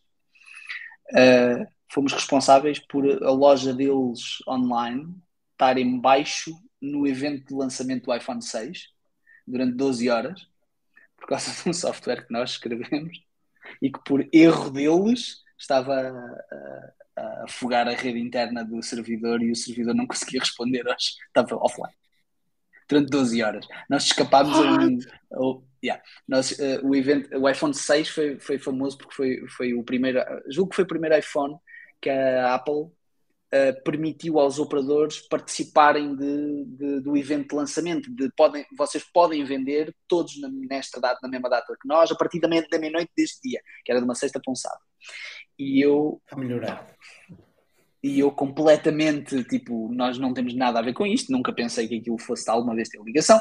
fomos 1.89 2.11
responsáveis 2.11 2.79
por 2.79 3.05
a 3.23 3.31
loja 3.31 3.73
deles 3.73 4.39
online 4.47 5.15
estar 5.53 5.77
em 5.77 5.99
baixo 5.99 6.51
no 6.81 7.07
evento 7.07 7.47
de 7.47 7.53
lançamento 7.53 8.05
do 8.05 8.15
iPhone 8.15 8.41
6 8.41 8.89
durante 9.45 9.75
12 9.75 10.09
horas 10.09 10.47
por 11.17 11.27
causa 11.27 11.51
de 11.51 11.69
um 11.69 11.73
software 11.73 12.25
que 12.25 12.33
nós 12.33 12.51
escrevemos 12.51 13.23
e 13.81 13.91
que 13.91 13.99
por 14.05 14.27
erro 14.31 14.69
deles 14.69 15.43
estava 15.57 15.93
a, 15.93 17.21
a, 17.21 17.43
afogar 17.45 17.87
a 17.87 17.95
rede 17.95 18.19
interna 18.19 18.63
do 18.63 18.81
servidor 18.83 19.41
e 19.41 19.51
o 19.51 19.55
servidor 19.55 19.95
não 19.95 20.05
conseguia 20.05 20.39
responder, 20.39 20.85
estava 21.27 21.55
offline 21.55 21.93
durante 22.87 23.09
12 23.09 23.43
horas. 23.43 23.67
Nós 23.89 24.05
escapámos 24.05 24.57
a 24.57 24.61
um. 24.61 24.99
A, 25.33 25.61
yeah, 25.83 26.01
nós, 26.27 26.51
uh, 26.51 26.79
o, 26.83 26.95
evento, 26.95 27.37
o 27.37 27.49
iPhone 27.49 27.73
6 27.73 28.09
foi, 28.09 28.39
foi 28.39 28.57
famoso 28.57 28.97
porque 28.97 29.13
foi, 29.13 29.47
foi 29.47 29.73
o 29.73 29.83
primeiro. 29.83 30.19
Julgo 30.49 30.69
que 30.69 30.75
foi 30.77 30.85
o 30.85 30.87
primeiro 30.87 31.17
iPhone 31.17 31.55
que 32.01 32.09
a 32.09 32.55
Apple 32.55 32.91
uh, 33.53 33.83
permitiu 33.83 34.39
aos 34.39 34.59
operadores 34.59 35.19
participarem 35.27 36.15
de, 36.15 36.65
de, 36.65 36.99
do 37.01 37.17
evento 37.17 37.49
de 37.49 37.55
lançamento. 37.55 38.13
De 38.13 38.29
podem, 38.35 38.65
vocês 38.77 39.03
podem 39.13 39.43
vender 39.43 39.93
todos 40.07 40.39
na, 40.39 40.49
nesta 40.49 40.99
data, 40.99 41.19
na 41.21 41.29
mesma 41.29 41.49
data 41.49 41.75
que 41.79 41.87
nós, 41.87 42.11
a 42.11 42.15
partir 42.15 42.39
da 42.39 42.47
meia-noite 42.47 43.11
deste 43.15 43.49
dia, 43.49 43.61
que 43.83 43.91
era 43.91 43.99
de 43.99 44.05
uma 44.05 44.15
sexta 44.15 44.39
para 44.39 44.51
um 44.51 44.55
sábado. 44.55 44.81
E 45.57 45.81
eu. 45.81 46.21
A 46.31 46.35
melhorar. 46.35 46.87
E 48.03 48.19
eu 48.19 48.31
completamente, 48.31 49.43
tipo, 49.45 49.91
nós 49.91 50.17
não 50.17 50.33
temos 50.33 50.53
nada 50.53 50.79
a 50.79 50.83
ver 50.83 50.93
com 50.93 51.05
isto, 51.05 51.31
nunca 51.31 51.51
pensei 51.51 51.87
que 51.87 51.97
aquilo 51.97 52.17
fosse 52.19 52.49
alguma 52.49 52.75
vez 52.75 52.89
ter 52.89 53.01
ligação. 53.01 53.39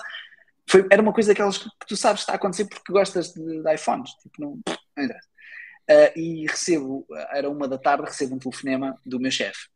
Foi, 0.68 0.85
era 0.91 1.01
uma 1.01 1.12
coisa 1.12 1.28
daquelas 1.28 1.59
que, 1.59 1.68
tu 1.86 1.97
sabes 1.97 2.20
que 2.20 2.23
está 2.23 2.33
a 2.33 2.36
acontecer 2.36 2.67
porque 2.67 2.93
gostas 2.93 3.33
de, 3.33 3.62
de 3.62 3.75
iPhones. 3.75 4.10
Tipo, 4.23 4.41
não, 4.41 4.59
não 4.97 5.05
interessa. 5.05 5.28
Uh, 5.89 6.18
e 6.18 6.47
recebo, 6.47 7.07
era 7.31 7.49
uma 7.49 7.68
da 7.68 7.78
tarde, 7.78 8.07
recebo 8.07 8.35
um 8.35 8.39
telefonema 8.41 8.99
do 9.07 9.20
meu 9.20 9.31
chefe 9.31 9.68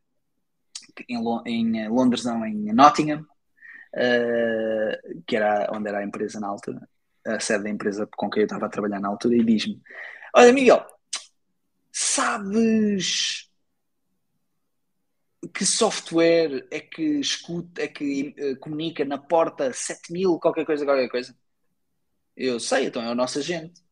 em, 1.09 1.77
em 1.77 1.89
Londres, 1.89 2.25
não, 2.25 2.45
em 2.45 2.73
Nottingham, 2.73 3.21
uh, 3.95 5.23
que 5.27 5.37
era 5.37 5.71
onde 5.73 5.89
era 5.89 5.99
a 5.99 6.05
empresa 6.05 6.41
na 6.41 6.49
altura, 6.49 6.89
a 7.27 7.41
sede 7.41 7.65
da 7.65 7.71
empresa 7.71 8.09
com 8.17 8.31
quem 8.31 8.43
eu 8.43 8.47
estava 8.47 8.67
a 8.67 8.71
trabalhar 8.71 9.01
na 9.01 9.09
altura, 9.09 9.37
e 9.37 9.45
diz-me: 9.45 9.81
Olha, 10.35 10.53
Miguel, 10.53 10.87
sabes 11.93 13.51
que 15.55 15.65
software 15.65 16.67
é 16.71 16.81
que 16.81 17.03
escuta, 17.21 17.83
é 17.83 17.89
que 17.89 18.35
uh, 18.39 18.57
comunica 18.59 19.05
na 19.05 19.19
porta 19.19 19.73
7000, 19.73 20.39
qualquer 20.39 20.67
coisa, 20.67 20.85
qualquer 20.85 21.09
coisa? 21.09 21.35
Eu 22.37 22.61
sei, 22.61 22.87
então 22.87 23.03
é 23.03 23.11
o 23.11 23.15
nosso 23.15 23.39
agente. 23.39 23.83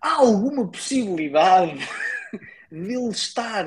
Há 0.00 0.16
alguma 0.16 0.70
possibilidade 0.70 1.78
de 2.70 2.94
ele 2.94 3.08
estar 3.08 3.66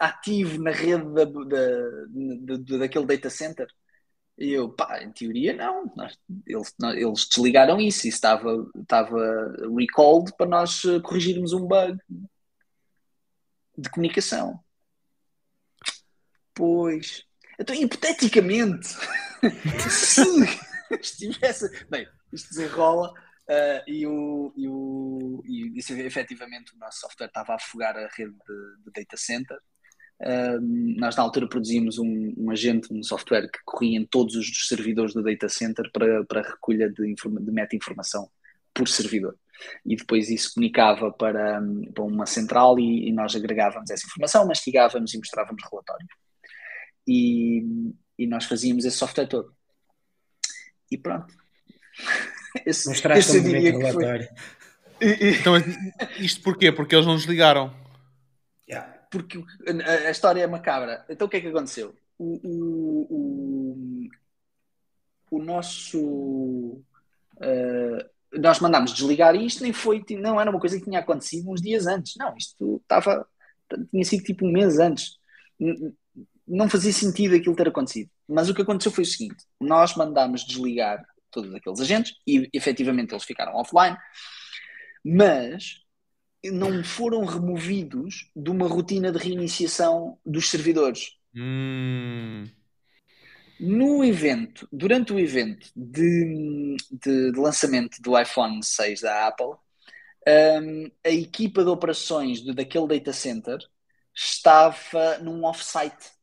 ativo 0.00 0.62
na 0.62 0.70
rede 0.70 1.04
da, 1.14 1.24
da, 1.24 2.56
da, 2.56 2.78
daquele 2.78 3.06
data 3.06 3.30
center? 3.30 3.66
E 4.38 4.52
eu, 4.52 4.68
pá, 4.70 5.02
em 5.02 5.10
teoria 5.12 5.54
não. 5.54 5.90
Nós, 5.96 6.18
eles, 6.46 6.74
eles 6.94 7.28
desligaram 7.28 7.80
isso 7.80 8.06
e 8.06 8.10
estava, 8.10 8.68
estava 8.76 9.18
recalled 9.78 10.32
para 10.36 10.46
nós 10.46 10.84
eh, 10.84 11.00
corrigirmos 11.00 11.52
um 11.54 11.66
bug 11.66 11.98
de 13.78 13.90
comunicação. 13.90 14.60
Pois. 16.54 17.24
Então, 17.58 17.74
hipoteticamente, 17.74 18.88
se 19.88 20.20
estivesse. 21.00 21.86
Bem, 21.88 22.06
isto 22.32 22.50
desenrola 22.50 23.12
Uh, 23.48 23.78
e, 23.86 24.06
o, 24.06 24.52
e, 24.56 24.68
o, 24.68 25.42
e 25.46 25.78
isso, 25.78 25.92
efetivamente 25.92 26.74
o 26.74 26.78
nosso 26.78 27.00
software 27.00 27.28
estava 27.28 27.52
a 27.52 27.56
afogar 27.56 27.96
a 27.96 28.08
rede 28.08 28.32
de, 28.32 28.84
de 28.84 28.90
data 28.92 29.16
center. 29.16 29.56
Uh, 30.20 30.60
nós 30.98 31.14
na 31.14 31.22
altura 31.22 31.48
produzimos 31.48 31.98
um, 31.98 32.34
um, 32.36 32.50
agente, 32.50 32.92
um 32.92 33.02
software 33.02 33.48
que 33.48 33.58
corria 33.64 33.98
em 33.98 34.06
todos 34.06 34.34
os 34.34 34.66
servidores 34.66 35.14
do 35.14 35.22
data 35.22 35.48
center 35.48 35.90
para, 35.92 36.24
para 36.24 36.42
recolha 36.42 36.90
de, 36.90 37.14
de 37.14 37.52
meta-informação 37.52 38.28
por 38.74 38.88
servidor. 38.88 39.38
E 39.84 39.94
depois 39.96 40.28
isso 40.28 40.54
comunicava 40.54 41.12
para, 41.12 41.62
para 41.94 42.04
uma 42.04 42.26
central 42.26 42.78
e, 42.78 43.08
e, 43.08 43.12
nós 43.12 43.34
agregávamos 43.36 43.90
essa 43.90 44.06
informação, 44.06 44.46
mastigávamos 44.46 45.14
e 45.14 45.18
mostrávamos 45.18 45.62
relatórios. 45.70 46.08
E, 47.06 47.92
e 48.18 48.26
nós 48.26 48.44
fazíamos 48.44 48.84
esse 48.84 48.96
software 48.96 49.26
todo. 49.26 49.54
E 50.90 50.98
pronto. 50.98 51.32
Esse, 52.64 52.88
Mostraste 52.88 53.36
esse 53.36 53.38
um 53.40 53.42
bonito 53.42 53.78
relatório. 53.78 54.28
Então, 55.00 55.54
isto 56.18 56.42
porquê? 56.42 56.72
Porque 56.72 56.94
eles 56.94 57.06
não 57.06 57.16
desligaram. 57.16 57.72
Yeah. 58.68 58.96
Porque 59.10 59.38
a, 59.38 60.08
a, 60.08 60.10
história 60.10 60.42
é 60.42 60.46
macabra. 60.46 61.04
Então 61.08 61.26
o 61.26 61.30
que 61.30 61.36
é 61.36 61.40
que 61.40 61.48
aconteceu? 61.48 61.94
O, 62.18 62.40
o, 62.42 64.08
o, 65.30 65.36
o 65.38 65.42
nosso. 65.42 66.00
Uh, 67.36 68.16
nós 68.32 68.58
mandámos 68.60 68.92
desligar 68.92 69.34
isto, 69.34 69.62
nem 69.62 69.72
foi, 69.72 70.04
não 70.10 70.40
era 70.40 70.50
uma 70.50 70.60
coisa 70.60 70.78
que 70.78 70.84
tinha 70.84 71.00
acontecido 71.00 71.50
uns 71.50 71.60
dias 71.60 71.86
antes. 71.86 72.14
Não, 72.16 72.36
isto 72.36 72.80
estava, 72.82 73.26
tinha 73.90 74.04
sido 74.04 74.24
tipo 74.24 74.46
um 74.46 74.52
mês 74.52 74.78
antes. 74.78 75.18
Não 76.46 76.68
fazia 76.68 76.92
sentido 76.92 77.34
aquilo 77.34 77.56
ter 77.56 77.68
acontecido. 77.68 78.10
Mas 78.28 78.48
o 78.48 78.54
que 78.54 78.62
aconteceu 78.62 78.90
foi 78.90 79.04
o 79.04 79.06
seguinte: 79.06 79.44
nós 79.60 79.94
mandámos 79.94 80.44
desligar 80.44 81.04
todos 81.36 81.54
aqueles 81.54 81.80
agentes 81.80 82.14
e 82.26 82.48
efetivamente 82.52 83.12
eles 83.12 83.24
ficaram 83.24 83.54
offline, 83.54 83.96
mas 85.04 85.82
não 86.42 86.82
foram 86.82 87.24
removidos 87.24 88.30
de 88.34 88.50
uma 88.50 88.66
rotina 88.66 89.12
de 89.12 89.18
reiniciação 89.18 90.18
dos 90.24 90.48
servidores. 90.48 91.10
Hum. 91.34 92.46
No 93.60 94.04
evento, 94.04 94.66
durante 94.72 95.12
o 95.12 95.18
evento 95.18 95.70
de, 95.74 96.76
de, 96.90 97.32
de, 97.32 97.38
lançamento 97.38 98.00
do 98.00 98.18
iPhone 98.18 98.62
6 98.62 99.00
da 99.00 99.28
Apple, 99.28 99.54
um, 100.28 100.90
a 101.04 101.10
equipa 101.10 101.62
de 101.62 101.70
operações 101.70 102.42
de, 102.42 102.52
daquele 102.54 102.86
data 102.86 103.12
center 103.12 103.58
estava 104.14 105.18
num 105.18 105.44
off-site 105.44 106.15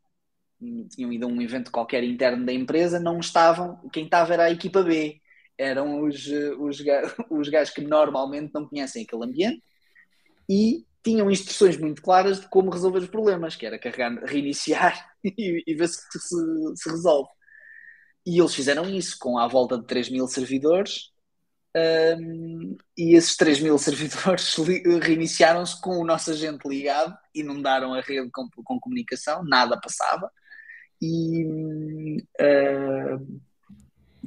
tinham 0.90 1.12
ido 1.12 1.26
a 1.26 1.30
um 1.30 1.42
evento 1.42 1.72
qualquer 1.72 2.04
interno 2.04 2.46
da 2.46 2.54
empresa, 2.54 3.00
não 3.00 3.20
estavam, 3.20 3.80
quem 3.92 4.06
estava 4.06 4.34
era 4.34 4.46
a 4.46 4.52
equipa 4.52 4.84
B, 4.84 5.22
eram 5.58 6.02
os, 6.02 6.28
os, 6.60 6.84
os 7.30 7.50
gajos 7.50 7.74
que 7.74 7.82
normalmente 7.82 8.52
não 8.54 8.68
conhecem 8.68 9.04
aquele 9.04 9.26
ambiente 9.26 9.64
e 10.50 10.86
tinham 11.04 11.30
instruções 11.30 11.78
muito 11.78 12.02
claras 12.02 12.40
de 12.40 12.48
como 12.50 12.72
resolver 12.72 13.00
os 13.00 13.10
problemas, 13.10 13.56
que 13.56 13.66
era 13.66 13.78
carregar, 13.78 14.24
reiniciar 14.24 15.12
e, 15.24 15.64
e 15.68 15.76
ver 15.76 15.90
se, 15.90 16.02
se, 16.12 16.76
se, 16.76 16.90
resolve. 16.90 17.30
E 18.26 18.40
eles 18.40 18.56
fizeram 18.56 18.90
isso 18.90 19.18
com 19.20 19.38
à 19.38 19.48
volta 19.48 19.78
de 19.78 19.86
3 19.86 20.10
mil 20.10 20.28
servidores 20.28 21.12
um, 21.76 22.78
e 22.98 23.16
esses 23.16 23.36
3 23.36 23.60
mil 23.60 23.78
servidores 23.78 24.56
reiniciaram-se 25.02 25.80
com 25.82 25.98
o 25.98 26.06
nosso 26.06 26.32
agente 26.32 26.68
ligado, 26.68 27.16
inundaram 27.34 27.94
a 27.94 28.02
rede 28.02 28.30
com, 28.32 28.48
com 28.64 28.80
comunicação, 28.80 29.44
nada 29.44 29.80
passava 29.80 30.32
e 31.04 32.26
uh, 32.40 33.42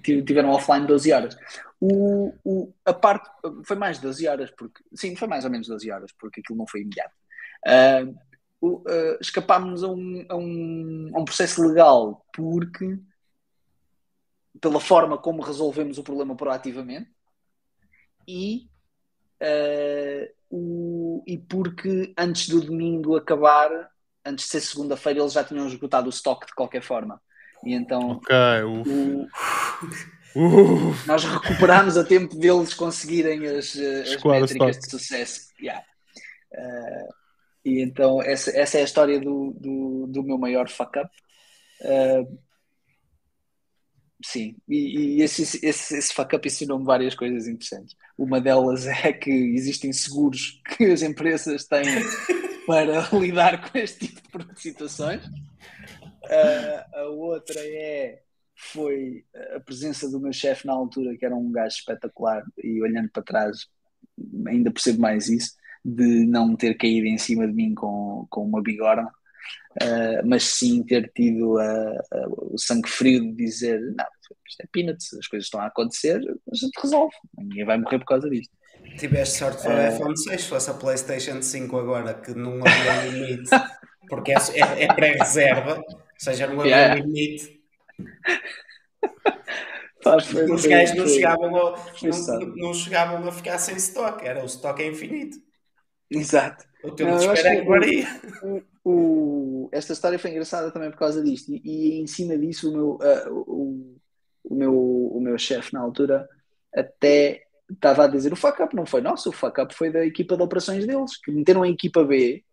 tiveram 0.03 0.51
offline 0.51 0.87
12 0.87 1.13
horas. 1.13 1.37
O, 1.81 2.35
o, 2.45 2.75
a 2.85 2.93
parte 2.93 3.31
foi 3.65 3.77
mais 3.77 3.97
de 3.97 4.03
12 4.03 4.29
horas, 4.29 4.51
porque 4.51 4.83
sim, 4.95 5.17
foi 5.17 5.27
mais 5.27 5.45
ou 5.47 5.51
menos 5.51 5.69
12 5.69 5.91
horas, 5.91 6.13
porque 6.19 6.41
aquilo 6.41 6.59
não 6.59 6.67
foi 6.67 6.83
imediato. 6.83 7.15
Uh, 7.67 8.15
uh, 8.67 9.19
escapámos 9.21 9.83
a 9.83 9.89
um, 9.89 10.27
a, 10.29 10.37
um, 10.37 11.11
a 11.15 11.21
um 11.21 11.25
processo 11.25 11.67
legal 11.67 12.25
porque 12.33 12.99
pela 14.61 14.81
forma 14.81 15.19
como 15.19 15.43
resolvemos 15.43 15.99
o 15.99 16.03
problema 16.03 16.37
proativamente 16.37 17.11
e, 18.29 18.69
uh, 19.43 20.35
o, 20.51 21.23
e 21.27 21.39
porque 21.39 22.15
antes 22.19 22.49
do 22.49 22.61
domingo 22.61 23.17
acabar, 23.17 23.91
antes 24.27 24.47
de 24.47 24.51
ser 24.51 24.61
segunda-feira, 24.61 25.21
eles 25.21 25.33
já 25.33 25.45
tinham 25.45 25.67
esgotado 25.67 26.07
o 26.07 26.11
estoque 26.11 26.47
de 26.47 26.55
qualquer 26.55 26.83
forma. 26.83 27.21
E 27.65 27.73
então 27.73 28.13
okay, 28.13 28.63
o, 28.65 29.29
Uf. 30.37 31.07
Nós 31.07 31.25
recuperámos 31.25 31.97
a 31.97 32.05
tempo 32.05 32.37
deles 32.37 32.75
conseguirem 32.75 33.47
as, 33.47 33.75
as 33.75 34.23
métricas 34.23 34.79
de 34.79 34.91
sucesso. 34.91 35.49
Yeah. 35.59 35.83
Uh, 36.53 37.15
e 37.65 37.83
então 37.83 38.21
essa, 38.23 38.51
essa 38.51 38.77
é 38.77 38.83
a 38.83 38.85
história 38.85 39.19
do, 39.19 39.57
do, 39.59 40.07
do 40.09 40.23
meu 40.23 40.37
maior 40.37 40.69
fuck 40.69 40.99
up. 40.99 41.11
Uh, 41.81 42.39
sim, 44.23 44.57
e, 44.69 45.17
e 45.17 45.23
esse, 45.23 45.43
esse, 45.65 45.97
esse 45.97 46.13
fuck 46.13 46.37
up 46.37 46.47
ensinou-me 46.47 46.85
várias 46.85 47.15
coisas 47.15 47.49
interessantes. 47.49 47.97
Uma 48.19 48.39
delas 48.39 48.87
é 49.05 49.15
que 49.15 49.31
existem 49.31 49.91
seguros 49.91 50.61
que 50.77 50.85
as 50.85 51.01
empresas 51.01 51.65
têm 51.65 51.83
para 52.67 53.09
lidar 53.19 53.71
com 53.71 53.79
este 53.79 54.09
tipo 54.09 54.39
de 54.45 54.61
situações. 54.61 55.25
Uh, 55.25 56.99
a 56.99 57.03
outra 57.05 57.61
é 57.61 58.23
foi 58.59 59.25
a 59.55 59.61
presença 59.61 60.11
do 60.11 60.19
meu 60.19 60.33
chefe 60.33 60.67
na 60.67 60.73
altura, 60.73 61.17
que 61.17 61.25
era 61.25 61.37
um 61.37 61.53
gajo 61.53 61.77
espetacular, 61.77 62.43
e 62.63 62.81
olhando 62.83 63.11
para 63.11 63.23
trás, 63.23 63.67
ainda 64.47 64.71
percebo 64.71 65.01
mais 65.01 65.29
isso, 65.29 65.53
de 65.85 66.25
não 66.27 66.57
ter 66.57 66.75
caído 66.77 67.07
em 67.07 67.19
cima 67.19 67.47
de 67.47 67.53
mim 67.53 67.75
com, 67.75 68.27
com 68.31 68.45
uma 68.45 68.63
bigorna, 68.63 69.09
uh, 69.83 70.27
mas 70.27 70.45
sim 70.45 70.83
ter 70.83 71.13
tido 71.15 71.59
o 72.51 72.59
sangue 72.59 72.89
frio 72.89 73.21
de 73.21 73.35
dizer: 73.35 73.79
não, 73.95 74.07
isto 74.49 74.63
é 74.63 74.67
peanuts, 74.73 75.13
as 75.15 75.29
coisas 75.29 75.47
estão 75.47 75.61
a 75.61 75.67
acontecer, 75.67 76.19
a 76.51 76.55
gente 76.55 76.81
resolve, 76.81 77.15
ninguém 77.37 77.65
vai 77.65 77.79
morrer 77.79 77.99
por 77.99 78.07
causa 78.07 78.29
disto. 78.31 78.57
Tiveste 78.99 79.39
sorte 79.39 79.63
para 79.63 79.91
uh, 79.91 79.95
iPhone 79.95 80.17
6, 80.17 80.41
se 80.41 80.49
fosse 80.49 80.71
a 80.71 80.75
PlayStation 80.75 81.43
5 81.43 81.79
agora, 81.79 82.15
que 82.15 82.35
não 82.35 82.61
havia 82.65 83.11
limite, 83.11 83.51
porque 84.09 84.33
é, 84.33 84.37
é, 84.37 84.85
é 84.85 84.95
pré-reserva, 84.95 85.77
ou 85.77 85.85
seja, 86.19 86.47
não 86.47 86.61
havia 86.61 86.77
yeah. 86.77 86.95
limite 86.95 87.57
os 90.55 90.67
gajos 90.67 90.97
não 90.97 91.07
chegavam, 91.07 91.57
a, 91.57 91.77
não, 92.03 92.57
não, 92.57 92.75
chegavam 92.75 93.29
a 93.29 93.33
ficar 93.33 93.59
sem 93.59 93.77
stock, 93.77 94.25
era 94.25 94.43
o 94.43 94.47
stock 94.47 94.81
é 94.83 94.87
infinito. 94.87 95.39
Exato. 96.11 96.65
O 96.85 96.93
tempo 96.93 97.19
de 97.19 97.27
espera 97.27 97.55
é 97.55 97.61
que 97.61 97.67
varia. 97.67 98.07
O, 98.43 98.63
o, 98.85 99.69
esta 99.73 99.93
história 99.93 100.19
foi 100.19 100.31
engraçada 100.31 100.71
também 100.71 100.91
por 100.91 100.99
causa 100.99 101.23
disto, 101.23 101.53
e, 101.53 101.61
e 101.65 102.01
em 102.01 102.07
cima 102.07 102.39
disso, 102.39 102.71
o 102.71 102.73
meu, 102.73 102.91
uh, 102.95 103.33
o, 103.33 103.97
o, 104.45 104.55
meu, 104.55 104.75
o 104.75 105.21
meu 105.21 105.37
chefe 105.39 105.73
na 105.73 105.81
altura 105.81 106.29
até 106.75 107.46
estava 107.71 108.05
a 108.05 108.09
dizer: 108.09 108.33
o 108.33 108.37
fuck 108.37 108.63
up 108.63 108.75
não 108.75 108.87
foi 108.87 109.01
nosso, 109.01 109.31
o 109.31 109.33
fuck 109.33 109.61
up 109.61 109.75
foi 109.75 109.91
da 109.91 110.05
equipa 110.05 110.37
de 110.37 110.43
operações 110.43 110.87
deles, 110.87 111.17
que 111.19 111.31
meteram 111.31 111.63
a 111.63 111.69
equipa 111.69 112.05
B 112.05 112.45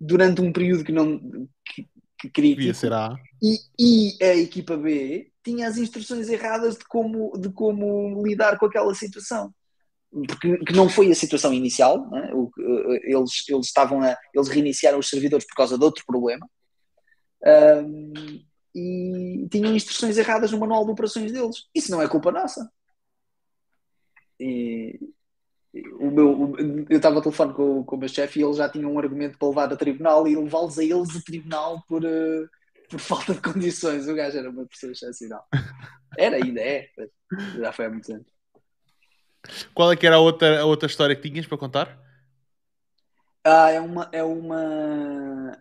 durante 0.00 0.40
um 0.40 0.52
período 0.52 0.84
que 0.84 0.92
não. 0.92 1.18
Que, 1.64 1.88
que 2.18 2.30
crítico. 2.30 2.74
ser 2.74 2.92
A. 2.92 3.16
E, 3.42 3.58
e 3.78 4.24
a 4.24 4.36
equipa 4.36 4.76
B 4.76 5.30
tinha 5.44 5.66
as 5.68 5.76
instruções 5.76 6.28
erradas 6.28 6.76
de 6.76 6.84
como, 6.84 7.32
de 7.38 7.50
como 7.50 8.24
lidar 8.24 8.58
com 8.58 8.66
aquela 8.66 8.94
situação. 8.94 9.52
Porque 10.10 10.58
que 10.58 10.72
não 10.74 10.88
foi 10.88 11.10
a 11.10 11.14
situação 11.14 11.52
inicial, 11.54 12.08
é? 12.14 12.34
o, 12.34 12.50
eh, 12.60 13.00
eles, 13.14 13.48
eles 13.48 13.66
estavam 13.66 14.02
a, 14.02 14.16
eles 14.34 14.48
reiniciaram 14.48 14.98
os 14.98 15.08
servidores 15.08 15.46
por 15.46 15.54
causa 15.54 15.78
de 15.78 15.84
outro 15.84 16.04
problema 16.06 16.46
um, 17.44 18.12
e 18.74 19.48
tinham 19.50 19.74
instruções 19.74 20.16
erradas 20.16 20.52
no 20.52 20.58
manual 20.58 20.84
de 20.84 20.92
operações 20.92 21.32
deles. 21.32 21.64
Isso 21.74 21.90
não 21.90 22.00
é 22.00 22.08
culpa 22.08 22.30
nossa. 22.30 22.70
E, 24.40 24.98
o 25.98 26.10
meu, 26.10 26.54
eu 26.90 26.96
estava 26.96 27.18
a 27.18 27.22
telefone 27.22 27.54
com, 27.54 27.82
com 27.84 27.96
o 27.96 27.98
meu 27.98 28.08
chefe 28.08 28.40
e 28.40 28.42
ele 28.42 28.52
já 28.52 28.68
tinha 28.68 28.86
um 28.86 28.98
argumento 28.98 29.38
para 29.38 29.48
levar 29.48 29.72
a 29.72 29.76
tribunal 29.76 30.28
e 30.28 30.36
levá-los 30.36 30.78
a 30.78 30.84
eles 30.84 31.16
a 31.16 31.22
tribunal 31.22 31.82
por, 31.88 32.04
uh, 32.04 32.48
por 32.90 33.00
falta 33.00 33.34
de 33.34 33.40
condições. 33.40 34.06
O 34.06 34.14
gajo 34.14 34.38
era 34.38 34.50
uma 34.50 34.66
pessoa 34.66 34.92
excepcional. 34.92 35.46
Era, 36.18 36.36
ainda 36.36 36.60
é, 36.60 36.88
já 37.58 37.72
foi 37.72 37.86
há 37.86 37.90
muitos 37.90 38.10
anos. 38.10 38.26
Qual 39.74 39.90
é 39.90 39.96
que 39.96 40.06
era 40.06 40.16
a 40.16 40.20
outra, 40.20 40.60
a 40.60 40.64
outra 40.64 40.86
história 40.86 41.16
que 41.16 41.28
tinhas 41.28 41.46
para 41.46 41.58
contar? 41.58 41.98
Ah, 43.44 43.70
é 43.70 43.80
uma, 43.80 44.08
é 44.12 44.22
uma 44.22 45.58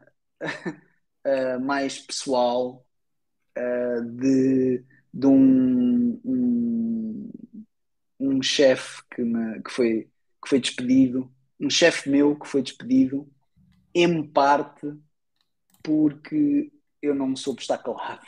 uh, 1.26 1.60
mais 1.66 2.00
pessoal 2.00 2.86
uh, 3.58 4.06
de, 4.06 4.86
de 5.12 5.26
um, 5.26 6.22
um, 6.24 6.81
um 8.22 8.42
chefe 8.42 9.02
que, 9.14 9.24
que, 9.64 9.72
foi, 9.72 10.10
que 10.44 10.50
foi 10.50 10.60
despedido, 10.60 11.32
um 11.60 11.70
chefe 11.70 12.10
meu 12.10 12.38
que 12.38 12.48
foi 12.48 12.62
despedido, 12.62 13.28
em 13.94 14.24
parte 14.24 14.94
porque 15.84 16.72
eu 17.02 17.16
não 17.16 17.28
me 17.28 17.38
soube 17.38 17.62
estar 17.62 17.80
calado. 17.80 18.26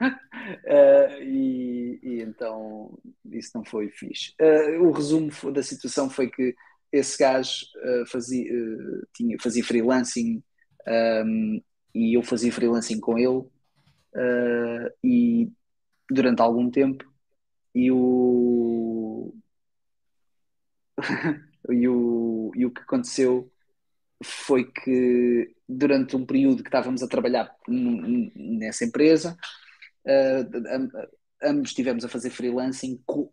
uh, 0.00 1.22
e, 1.22 2.00
e, 2.02 2.22
então 2.22 2.98
isso 3.30 3.50
não 3.54 3.64
foi 3.64 3.90
fixe. 3.90 4.34
Uh, 4.40 4.82
o 4.82 4.92
resumo 4.92 5.30
da 5.52 5.62
situação 5.62 6.08
foi 6.08 6.30
que 6.30 6.54
esse 6.90 7.18
gajo 7.18 7.66
uh, 7.76 8.06
fazia, 8.06 8.50
tinha, 9.14 9.36
fazia 9.40 9.64
freelancing 9.64 10.42
um, 11.24 11.62
e 11.94 12.16
eu 12.16 12.22
fazia 12.22 12.52
freelancing 12.52 12.98
com 12.98 13.18
ele 13.18 13.44
e 15.02 15.50
durante 16.10 16.42
algum 16.42 16.70
tempo 16.70 17.04
e 17.74 17.90
o 17.90 18.91
e 21.70 21.88
o, 21.88 22.52
e 22.54 22.66
o 22.66 22.70
que 22.70 22.80
aconteceu 22.82 23.50
foi 24.22 24.64
que 24.64 25.54
durante 25.68 26.16
um 26.16 26.24
período 26.24 26.62
que 26.62 26.68
estávamos 26.68 27.02
a 27.02 27.08
trabalhar 27.08 27.54
nessa 27.68 28.84
empresa, 28.84 29.36
uh, 30.06 31.08
ambos 31.42 31.70
estivemos 31.70 32.04
a 32.04 32.08
fazer 32.08 32.30
freelancing 32.30 33.02
co 33.04 33.32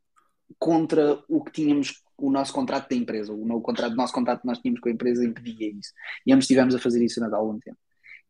contra 0.58 1.24
o 1.30 1.44
que 1.44 1.52
tínhamos, 1.52 2.02
o 2.18 2.32
nosso 2.32 2.52
contrato 2.52 2.90
da 2.90 2.96
empresa, 2.96 3.32
o, 3.32 3.56
o, 3.56 3.62
contrato, 3.62 3.94
o 3.94 3.96
nosso 3.96 4.14
contrato 4.14 4.42
que 4.42 4.48
nós 4.48 4.58
tínhamos 4.58 4.82
com 4.82 4.90
a 4.90 4.92
empresa 4.92 5.24
impedia 5.24 5.70
isso. 5.70 5.94
E 6.26 6.34
ambos 6.34 6.46
estivemos 6.46 6.74
a 6.74 6.80
fazer 6.80 7.04
isso 7.04 7.20
durante 7.20 7.36
algum 7.36 7.60
tempo. 7.60 7.78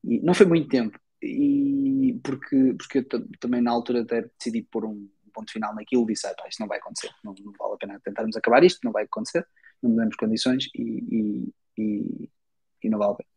E 0.04 0.20
não 0.20 0.34
foi 0.34 0.46
muito 0.46 0.68
tempo, 0.68 1.00
e 1.22 2.20
porque, 2.24 2.76
porque 2.78 3.00
eu 3.00 3.06
também 3.40 3.62
na 3.62 3.72
altura 3.72 4.02
até 4.02 4.30
decidi 4.38 4.62
pôr 4.64 4.86
um 4.86 5.10
ponto 5.30 5.52
final 5.52 5.74
naquilo, 5.74 6.06
disse, 6.06 6.28
ah, 6.28 6.36
isto 6.48 6.60
não 6.60 6.68
vai 6.68 6.78
acontecer, 6.78 7.10
não, 7.24 7.34
não, 7.40 7.54
vale 7.58 7.74
a 7.74 7.78
pena 7.78 8.02
tentarmos 8.04 8.36
acabar 8.36 8.64
isto, 8.64 8.80
não 8.84 8.92
vai 8.92 9.04
acontecer, 9.04 9.46
não 9.82 9.96
damos 9.96 10.16
condições 10.16 10.68
e, 10.76 10.82
e, 10.82 11.54
e, 11.78 12.30
e 12.84 12.90
não 12.90 13.00
vale 13.00 13.14
a 13.14 13.16
pena. 13.16 13.30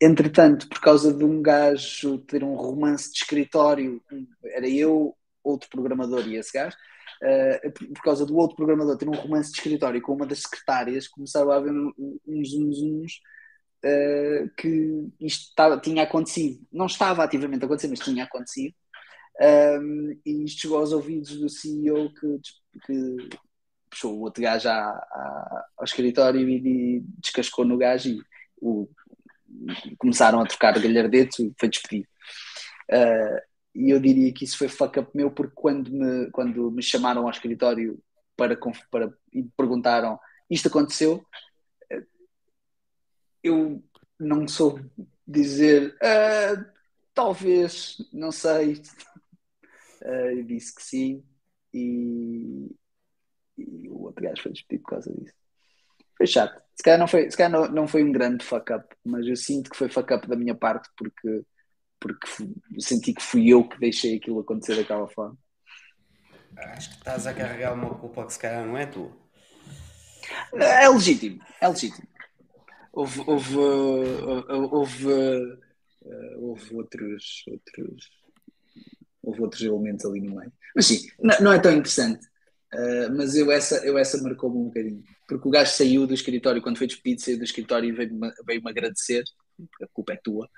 Entretanto, 0.00 0.68
por 0.68 0.80
causa 0.80 1.12
de 1.12 1.24
um 1.24 1.40
gajo 1.40 2.18
ter 2.18 2.44
um 2.44 2.54
romance 2.54 3.10
de 3.12 3.18
escritório, 3.18 4.02
era 4.44 4.68
eu, 4.68 5.16
outro 5.42 5.70
programador 5.70 6.26
e 6.28 6.36
esse 6.36 6.52
gajo, 6.52 6.76
uh, 7.22 7.72
por 7.94 8.02
causa 8.02 8.26
do 8.26 8.36
outro 8.36 8.56
programador 8.56 8.98
ter 8.98 9.08
um 9.08 9.14
romance 9.14 9.50
de 9.50 9.58
escritório 9.58 10.02
com 10.02 10.12
uma 10.12 10.26
das 10.26 10.40
secretárias, 10.40 11.08
começaram 11.08 11.50
a 11.50 11.56
haver 11.56 11.72
uns 11.72 12.52
uns 12.52 12.78
uns 12.82 13.20
uh, 13.84 14.50
que 14.56 15.08
isto 15.20 15.48
estava, 15.48 15.78
tinha 15.78 16.02
acontecido. 16.02 16.60
Não 16.72 16.86
estava 16.86 17.24
ativamente 17.24 17.62
a 17.62 17.66
acontecer, 17.66 17.88
mas 17.88 18.00
tinha 18.00 18.24
acontecido. 18.24 18.74
Um, 19.40 20.18
e 20.24 20.44
isto 20.44 20.62
chegou 20.62 20.78
aos 20.78 20.92
ouvidos 20.92 21.36
do 21.36 21.48
CEO 21.48 22.10
que, 22.14 22.40
que 22.86 23.28
puxou 23.90 24.14
o 24.14 24.22
outro 24.22 24.42
gajo 24.42 24.68
à, 24.68 24.88
à, 24.88 25.66
ao 25.76 25.84
escritório 25.84 26.48
e, 26.48 26.56
e 26.56 27.00
descascou 27.18 27.64
no 27.64 27.76
gajo 27.76 28.10
e 28.10 28.20
o 28.60 28.88
começaram 29.98 30.40
a 30.40 30.46
trocar 30.46 30.78
galhardetes 30.78 31.38
e 31.38 31.54
foi 31.58 31.68
despedido. 31.68 32.08
Uh, 32.90 33.40
e 33.74 33.90
eu 33.90 34.00
diria 34.00 34.32
que 34.32 34.44
isso 34.44 34.58
foi 34.58 34.68
fuck 34.68 34.98
up 34.98 35.10
meu, 35.14 35.30
porque 35.30 35.54
quando 35.54 35.90
me, 35.90 36.30
quando 36.30 36.70
me 36.70 36.82
chamaram 36.82 37.24
ao 37.24 37.30
escritório 37.30 37.98
para, 38.36 38.58
para 38.90 39.12
e 39.32 39.44
perguntaram 39.56 40.18
isto 40.50 40.68
aconteceu, 40.68 41.24
eu 43.42 43.82
não 44.18 44.48
soube 44.48 44.90
dizer 45.26 45.94
uh, 45.96 46.64
talvez, 47.14 47.96
não 48.12 48.32
sei. 48.32 48.82
Uh, 50.06 50.44
disse 50.44 50.72
que 50.72 50.82
sim 50.82 51.24
e, 51.74 52.70
e 53.58 53.88
o 53.88 54.02
outro 54.04 54.22
gajo 54.22 54.40
foi 54.40 54.52
despedido 54.52 54.84
por 54.84 54.90
causa 54.90 55.12
disso. 55.12 55.34
Foi 56.16 56.26
chato. 56.26 56.62
Se 56.74 56.82
calhar 56.82 56.98
não 56.98 57.08
foi, 57.08 57.30
se 57.30 57.36
calhar 57.36 57.50
não, 57.50 57.68
não 57.68 57.88
foi 57.88 58.04
um 58.04 58.12
grande 58.12 58.44
fuck 58.44 58.72
up, 58.72 58.86
mas 59.04 59.26
eu 59.26 59.34
sinto 59.34 59.68
que 59.68 59.76
foi 59.76 59.88
fuck 59.88 60.12
up 60.14 60.28
da 60.28 60.36
minha 60.36 60.54
parte 60.54 60.88
porque, 60.96 61.44
porque 61.98 62.26
senti 62.78 63.12
que 63.12 63.22
fui 63.22 63.48
eu 63.48 63.68
que 63.68 63.78
deixei 63.78 64.16
aquilo 64.16 64.40
acontecer 64.40 64.76
daquela 64.76 65.08
forma. 65.08 65.36
Acho 66.56 66.90
que 66.90 66.96
estás 66.96 67.26
a 67.26 67.34
carregar 67.34 67.74
uma 67.74 67.98
culpa 67.98 68.24
que 68.26 68.32
se 68.32 68.38
calhar 68.38 68.64
não 68.64 68.78
é 68.78 68.86
tua. 68.86 69.10
É 70.54 70.88
legítimo, 70.88 71.42
é 71.60 71.68
legítimo. 71.68 72.08
Houve, 72.92 73.20
houve, 73.26 73.56
houve, 73.58 74.52
houve, 74.72 75.58
houve 76.38 76.74
outros, 76.74 77.44
outros, 77.46 78.10
houve 79.26 79.42
outros 79.42 79.60
elementos 79.60 80.06
ali 80.06 80.20
no 80.20 80.36
meio. 80.36 80.52
Mas 80.74 80.86
sim, 80.86 81.08
não, 81.20 81.40
não 81.40 81.52
é 81.52 81.58
tão 81.58 81.72
interessante. 81.72 82.24
Uh, 82.72 83.12
mas 83.16 83.34
eu 83.34 83.50
essa, 83.50 83.84
eu 83.84 83.98
essa 83.98 84.22
marcou-me 84.22 84.56
um 84.56 84.64
bocadinho. 84.64 85.02
Porque 85.28 85.48
o 85.48 85.50
gajo 85.50 85.72
saiu 85.72 86.06
do 86.06 86.14
escritório, 86.14 86.62
quando 86.62 86.78
foi 86.78 86.86
despedido, 86.86 87.20
saiu 87.20 87.38
do 87.38 87.44
escritório 87.44 87.88
e 87.88 87.92
veio-me 87.92 88.32
veio 88.46 88.62
agradecer. 88.66 89.24
A 89.82 89.86
culpa 89.92 90.12
é 90.12 90.16
tua. 90.16 90.48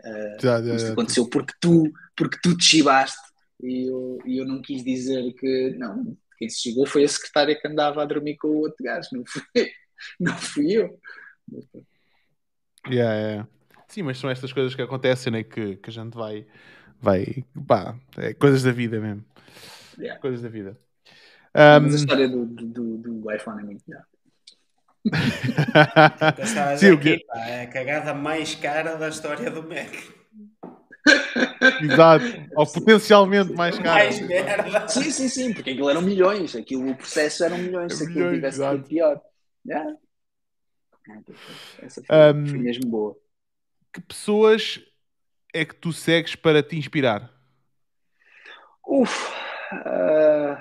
Uh, 0.00 0.40
já, 0.40 0.62
já, 0.62 0.74
isto 0.76 0.86
já, 0.86 0.92
aconteceu 0.92 1.28
porque 1.28 1.54
tu, 1.60 1.90
porque 2.16 2.38
tu 2.42 2.56
te 2.56 2.64
chibaste 2.64 3.18
e 3.62 3.88
eu, 3.88 4.18
e 4.26 4.38
eu 4.38 4.44
não 4.44 4.60
quis 4.60 4.84
dizer 4.84 5.32
que 5.34 5.70
não, 5.78 6.16
quem 6.38 6.48
se 6.48 6.60
chegou 6.60 6.86
foi 6.86 7.04
a 7.04 7.08
secretária 7.08 7.58
que 7.58 7.66
andava 7.66 8.02
a 8.02 8.06
dormir 8.06 8.36
com 8.36 8.48
o 8.48 8.60
outro 8.60 8.84
gajo, 8.84 9.08
não 9.12 9.24
fui, 9.26 9.42
não 10.20 10.36
fui 10.36 10.72
eu. 10.72 11.00
Yeah, 12.86 13.14
yeah. 13.14 13.48
Sim, 13.88 14.02
mas 14.02 14.18
são 14.18 14.28
estas 14.28 14.52
coisas 14.52 14.74
que 14.74 14.82
acontecem, 14.82 15.32
né? 15.32 15.42
que, 15.42 15.76
que 15.76 15.88
a 15.88 15.92
gente 15.92 16.14
vai, 16.14 16.46
vai, 17.00 17.44
pá, 17.66 17.96
é 18.16 18.34
coisas 18.34 18.62
da 18.62 18.72
vida 18.72 19.00
mesmo. 19.00 19.24
Yeah. 19.98 20.20
Coisas 20.20 20.42
da 20.42 20.48
vida. 20.48 20.78
Um... 21.54 21.80
Mas 21.82 21.94
a 21.94 21.96
história 21.98 22.28
do, 22.28 22.46
do, 22.46 22.98
do 22.98 23.32
iPhone 23.32 23.60
é 23.60 23.64
muito 23.64 23.84
melhor. 23.86 24.04
Sim, 26.78 26.92
aqui, 26.92 27.24
pá, 27.26 27.38
é 27.40 27.62
a 27.62 27.66
cagada 27.66 28.14
mais 28.14 28.54
cara 28.54 28.96
da 28.96 29.08
história 29.08 29.50
do 29.50 29.62
Mac. 29.62 29.92
Exato, 31.82 32.24
ou 32.56 32.66
potencialmente 32.66 33.52
mais 33.52 33.78
caro. 33.78 33.90
Mais 33.90 34.20
merda. 34.20 34.88
Sim, 34.88 35.10
sim, 35.10 35.28
sim, 35.28 35.52
porque 35.52 35.70
aquilo 35.70 35.90
eram 35.90 36.02
milhões, 36.02 36.56
aquilo, 36.56 36.90
o 36.90 36.96
processo 36.96 37.44
eram 37.44 37.58
milhões, 37.58 37.92
é 37.92 37.96
se 37.96 38.02
aquilo 38.04 38.18
milhões, 38.18 38.36
tivesse 38.36 38.56
sido 38.58 38.88
pior. 38.88 39.20
Yeah. 39.66 39.96
Essa 41.82 42.02
foi, 42.02 42.16
um, 42.32 42.46
foi 42.46 42.58
mesmo 42.58 42.86
boa. 42.86 43.16
Que 43.92 44.00
pessoas 44.00 44.80
é 45.54 45.64
que 45.64 45.74
tu 45.74 45.92
segues 45.92 46.34
para 46.34 46.62
te 46.62 46.76
inspirar? 46.76 47.32
Uf, 48.84 49.32
uh, 49.72 50.58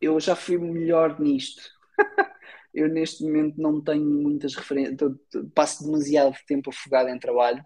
eu 0.00 0.18
já 0.18 0.34
fui 0.34 0.56
melhor 0.56 1.20
nisto. 1.20 1.62
eu 2.72 2.88
neste 2.88 3.22
momento 3.22 3.60
não 3.60 3.84
tenho 3.84 4.04
muitas 4.04 4.54
referências, 4.54 5.12
passo 5.54 5.84
demasiado 5.84 6.34
tempo 6.46 6.70
afogado 6.70 7.10
em 7.10 7.18
trabalho 7.18 7.62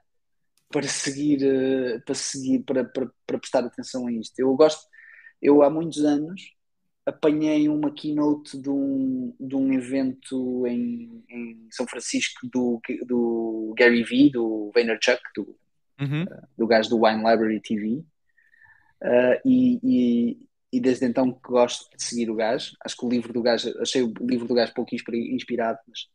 para 0.69 0.87
seguir, 0.89 1.39
uh, 1.47 2.05
para 2.05 2.15
seguir, 2.17 2.65
para, 2.65 2.85
para, 2.85 3.09
para 3.25 3.39
prestar 3.39 3.65
atenção 3.65 4.09
a 4.09 4.13
isto. 4.13 4.37
Eu 4.41 4.55
gosto, 4.57 4.83
eu 5.41 5.63
há 5.63 5.71
muitos 5.71 6.05
anos 6.05 6.43
apanhei 7.07 7.69
uma 7.69 7.91
keynote 7.95 8.61
de 8.61 8.69
um, 8.69 9.35
de 9.41 9.55
um 9.55 9.73
evento 9.73 10.67
em, 10.67 11.25
em 11.31 11.69
São 11.71 11.87
Francisco 11.87 12.47
do, 12.53 12.81
do 13.07 13.73
Gary 13.79 14.03
Vee, 14.03 14.31
do 14.31 14.71
Vaynerchuk, 14.75 15.23
do, 15.35 15.57
uhum. 16.01 16.23
uh, 16.23 16.49
do 16.57 16.67
gajo 16.67 16.89
do 16.89 17.03
Wine 17.03 17.19
Library 17.19 17.61
TV. 17.61 18.05
Uh, 19.01 19.07
eh, 19.07 19.43
e, 19.45 19.81
e, 19.83 20.49
e, 20.73 20.81
desde 20.81 21.07
então 21.07 21.33
que 21.33 21.49
gosto 21.49 21.89
de 21.97 22.03
seguir 22.03 22.31
o 22.31 22.35
gajo. 22.35 22.77
Acho 22.85 22.97
que 22.97 23.07
o 23.07 23.09
livro 23.09 23.33
do 23.33 23.43
gajo, 23.43 23.73
achei 23.81 24.03
o 24.03 24.13
livro 24.21 24.47
do 24.47 24.55
gajo 24.55 24.75
pouco 24.75 24.95
inspirado, 24.95 25.79
mas. 25.87 26.09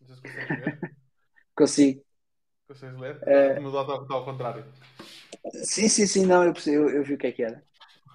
Consigo. 1.54 2.02
Consegues 2.66 2.98
ler? 2.98 3.16
Uh, 3.16 3.62
Mudou 3.62 3.80
ao 3.80 4.24
contrário. 4.24 4.64
Sim, 5.64 5.88
sim, 5.88 6.06
sim, 6.06 6.26
não, 6.26 6.44
eu, 6.44 6.54
eu, 6.66 6.90
eu 6.90 7.04
vi 7.04 7.14
o 7.14 7.18
que 7.18 7.26
é 7.26 7.32
que 7.32 7.42
era. 7.42 7.62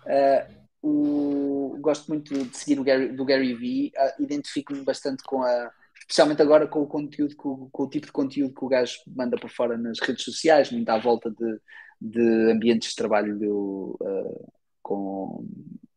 Uh, 0.05 0.57
o, 0.81 1.77
gosto 1.79 2.07
muito 2.07 2.33
de 2.33 2.57
seguir 2.57 2.79
o 2.79 2.83
Gary, 2.83 3.09
do 3.09 3.25
Gary 3.25 3.53
Vee, 3.53 3.91
uh, 3.95 4.23
identifico-me 4.23 4.83
bastante 4.83 5.23
com 5.23 5.43
a, 5.43 5.71
especialmente 6.07 6.41
agora 6.41 6.67
com 6.67 6.81
o 6.81 6.87
conteúdo, 6.87 7.35
com, 7.35 7.69
com, 7.69 7.83
o 7.83 7.89
tipo 7.89 8.05
de 8.05 8.11
conteúdo 8.11 8.53
que 8.53 8.63
o 8.63 8.67
gajo 8.67 8.99
manda 9.07 9.37
para 9.37 9.49
fora 9.49 9.77
nas 9.77 9.99
redes 9.99 10.23
sociais, 10.23 10.71
muito 10.71 10.87
à 10.89 10.97
volta 10.97 11.29
de, 11.29 11.59
de 11.99 12.51
ambientes 12.51 12.89
de 12.89 12.95
trabalho 12.95 13.37
do, 13.37 13.97
uh, 14.01 14.51
com 14.81 15.45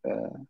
uh, 0.04 0.46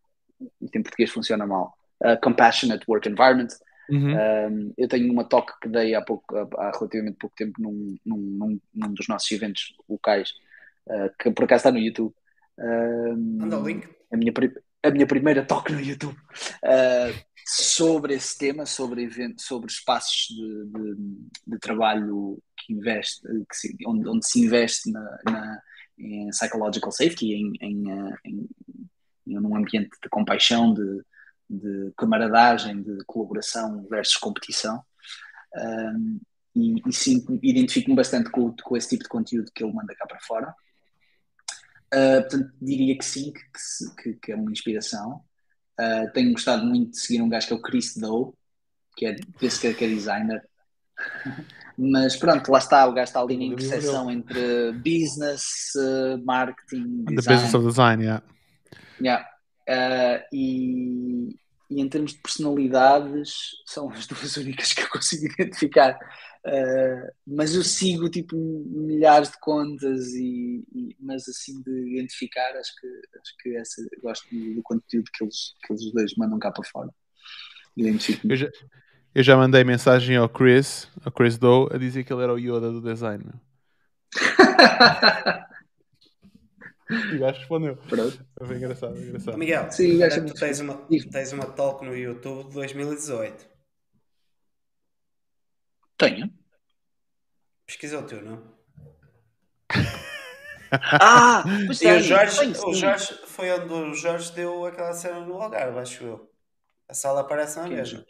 em 0.61 0.81
português 0.81 1.11
funciona 1.11 1.45
mal. 1.45 1.73
Uh, 2.03 2.19
compassionate 2.21 2.83
work 2.87 3.07
environment. 3.07 3.49
Uhum. 3.89 4.15
Um, 4.15 4.73
eu 4.77 4.87
tenho 4.87 5.11
uma 5.11 5.23
talk 5.23 5.53
que 5.61 5.67
dei 5.67 5.93
há, 5.93 6.01
pouco, 6.01 6.35
há 6.57 6.71
relativamente 6.71 7.17
pouco 7.17 7.35
tempo 7.35 7.61
num, 7.61 7.97
num, 8.05 8.59
num 8.73 8.93
dos 8.93 9.07
nossos 9.07 9.29
eventos 9.31 9.75
locais, 9.87 10.31
uh, 10.87 11.11
que 11.19 11.29
por 11.29 11.43
acaso 11.43 11.59
está 11.59 11.71
no 11.71 11.77
YouTube. 11.77 12.13
Um, 12.57 13.37
Manda 13.37 13.59
o 13.59 13.67
link 13.67 13.87
a 14.11 14.17
minha, 14.17 14.33
a 14.83 14.89
minha 14.89 15.05
primeira 15.05 15.45
talk 15.45 15.71
no 15.71 15.79
YouTube 15.79 16.17
uh, 16.17 17.31
sobre 17.45 18.15
esse 18.15 18.37
tema, 18.37 18.65
sobre, 18.65 19.03
evento, 19.03 19.41
sobre 19.41 19.71
espaços 19.71 20.27
de, 20.29 20.65
de, 20.65 20.95
de 21.47 21.59
trabalho 21.59 22.41
que 22.57 22.73
investe, 22.73 23.21
que 23.49 23.55
se, 23.55 23.75
onde, 23.85 24.07
onde, 24.07 24.27
se 24.27 24.39
investe 24.39 24.91
na, 24.91 25.19
na, 25.25 25.61
em 25.97 26.29
psychological 26.29 26.91
safety, 26.91 27.33
em, 27.33 27.53
em, 27.61 27.91
ah, 27.91 28.17
em, 28.25 28.49
em 29.27 29.39
um 29.39 29.55
ambiente 29.55 29.89
de 30.01 30.09
compaixão, 30.09 30.73
de, 30.73 31.03
de 31.49 31.91
camaradagem, 31.97 32.81
de 32.81 33.03
colaboração 33.05 33.85
versus 33.89 34.17
competição. 34.17 34.81
Ah, 35.55 35.93
e, 36.55 36.75
e 36.75 37.49
identifico-me 37.49 37.95
bastante 37.95 38.29
com, 38.29 38.53
com 38.63 38.77
esse 38.77 38.89
tipo 38.89 39.03
de 39.03 39.09
conteúdo 39.09 39.51
que 39.53 39.63
ele 39.63 39.73
manda 39.73 39.95
cá 39.95 40.05
para 40.05 40.19
fora. 40.21 40.55
Uh, 41.93 42.21
portanto, 42.21 42.53
diria 42.61 42.97
que 42.97 43.05
sim, 43.05 43.33
que, 43.33 44.03
que, 44.03 44.13
que 44.19 44.31
é 44.31 44.35
uma 44.35 44.51
inspiração. 44.51 45.21
Uh, 45.79 46.11
tenho 46.13 46.31
gostado 46.31 46.65
muito 46.65 46.91
de 46.91 46.99
seguir 46.99 47.21
um 47.21 47.29
gajo 47.29 47.47
que 47.47 47.53
é 47.53 47.55
o 47.55 47.61
Chris 47.61 47.97
Doe, 47.97 48.31
que 48.95 49.05
é 49.05 49.15
desse 49.39 49.59
que 49.59 49.83
é 49.83 49.87
designer. 49.87 50.41
Mas 51.77 52.15
pronto, 52.15 52.51
lá 52.51 52.59
está, 52.59 52.85
o 52.85 52.93
gajo 52.93 53.09
está 53.09 53.21
ali 53.21 53.37
na 53.37 53.43
interseção 53.45 54.11
entre 54.11 54.71
business, 54.73 55.73
uh, 55.75 56.23
marketing, 56.23 57.05
design. 57.05 57.15
The 57.15 57.33
business 57.33 57.53
of 57.53 57.65
design, 57.65 58.03
yeah. 58.03 58.23
yeah. 59.01 59.25
Uh, 59.67 60.21
e, 60.31 61.39
e 61.71 61.79
em 61.79 61.87
termos 61.87 62.11
de 62.11 62.19
personalidades, 62.19 63.51
são 63.65 63.89
as 63.89 64.05
duas 64.05 64.35
únicas 64.37 64.73
que 64.73 64.81
eu 64.81 64.89
consigo 64.89 65.25
identificar. 65.31 65.97
Uh, 66.45 67.07
mas 67.25 67.55
eu 67.55 67.63
sigo 67.63 68.09
tipo 68.09 68.35
milhares 68.35 69.29
de 69.29 69.39
contas 69.39 70.07
e, 70.07 70.65
e, 70.73 70.95
mas 70.99 71.29
assim 71.29 71.61
de 71.61 71.93
identificar 71.93 72.57
acho 72.57 72.71
que 72.81 72.87
acho 72.87 73.37
que 73.39 73.55
essa 73.55 73.79
gosto 74.01 74.27
do, 74.31 74.55
do 74.55 74.63
conteúdo 74.63 75.05
que 75.13 75.23
eles 75.23 75.53
que 75.63 75.71
eles 75.71 75.93
dois 75.93 76.15
mandam 76.17 76.39
cá 76.39 76.51
para 76.51 76.67
fora. 76.67 76.89
Eu 77.77 78.35
já, 78.35 78.49
eu 79.13 79.21
já 79.21 79.37
mandei 79.37 79.63
mensagem 79.63 80.17
ao 80.17 80.27
Chris 80.27 80.87
ao 81.05 81.11
Chris 81.11 81.37
Doe 81.37 81.69
a 81.71 81.77
dizer 81.77 82.03
que 82.03 82.11
ele 82.11 82.23
era 82.23 82.33
o 82.33 82.39
Yoda 82.39 82.71
do 82.71 82.81
design 82.81 83.23
o 87.15 87.19
gajo 87.19 87.39
respondeu 87.39 87.77
Pronto. 87.87 88.25
foi 88.45 88.57
engraçado, 88.57 88.97
engraçado. 88.97 89.37
Miguel 89.37 89.71
Sim, 89.71 89.99
tu 90.27 90.33
tens 90.33 90.59
uma, 90.59 90.87
tens 91.11 91.31
uma 91.31 91.45
talk 91.45 91.85
no 91.85 91.95
YouTube 91.95 92.49
de 92.49 92.53
2018 92.55 93.51
tenho. 96.01 96.33
Pesquisa 97.67 97.99
o 97.99 98.03
teu, 98.03 98.23
não? 98.23 98.41
ah, 100.71 101.43
pois 101.67 101.81
e 101.81 101.87
o 101.87 101.99
Jorge, 102.01 102.53
o 102.65 102.73
Jorge 102.73 103.13
foi 103.27 103.51
onde 103.51 103.71
o 103.71 103.93
Jorge 103.93 104.33
deu 104.33 104.65
aquela 104.65 104.93
cena 104.93 105.19
no 105.19 105.39
Algarve, 105.39 105.77
acho 105.77 106.03
eu. 106.03 106.31
A 106.89 106.93
sala 106.93 107.21
aparece 107.21 107.59
na 107.59 107.67
mesma. 107.67 108.03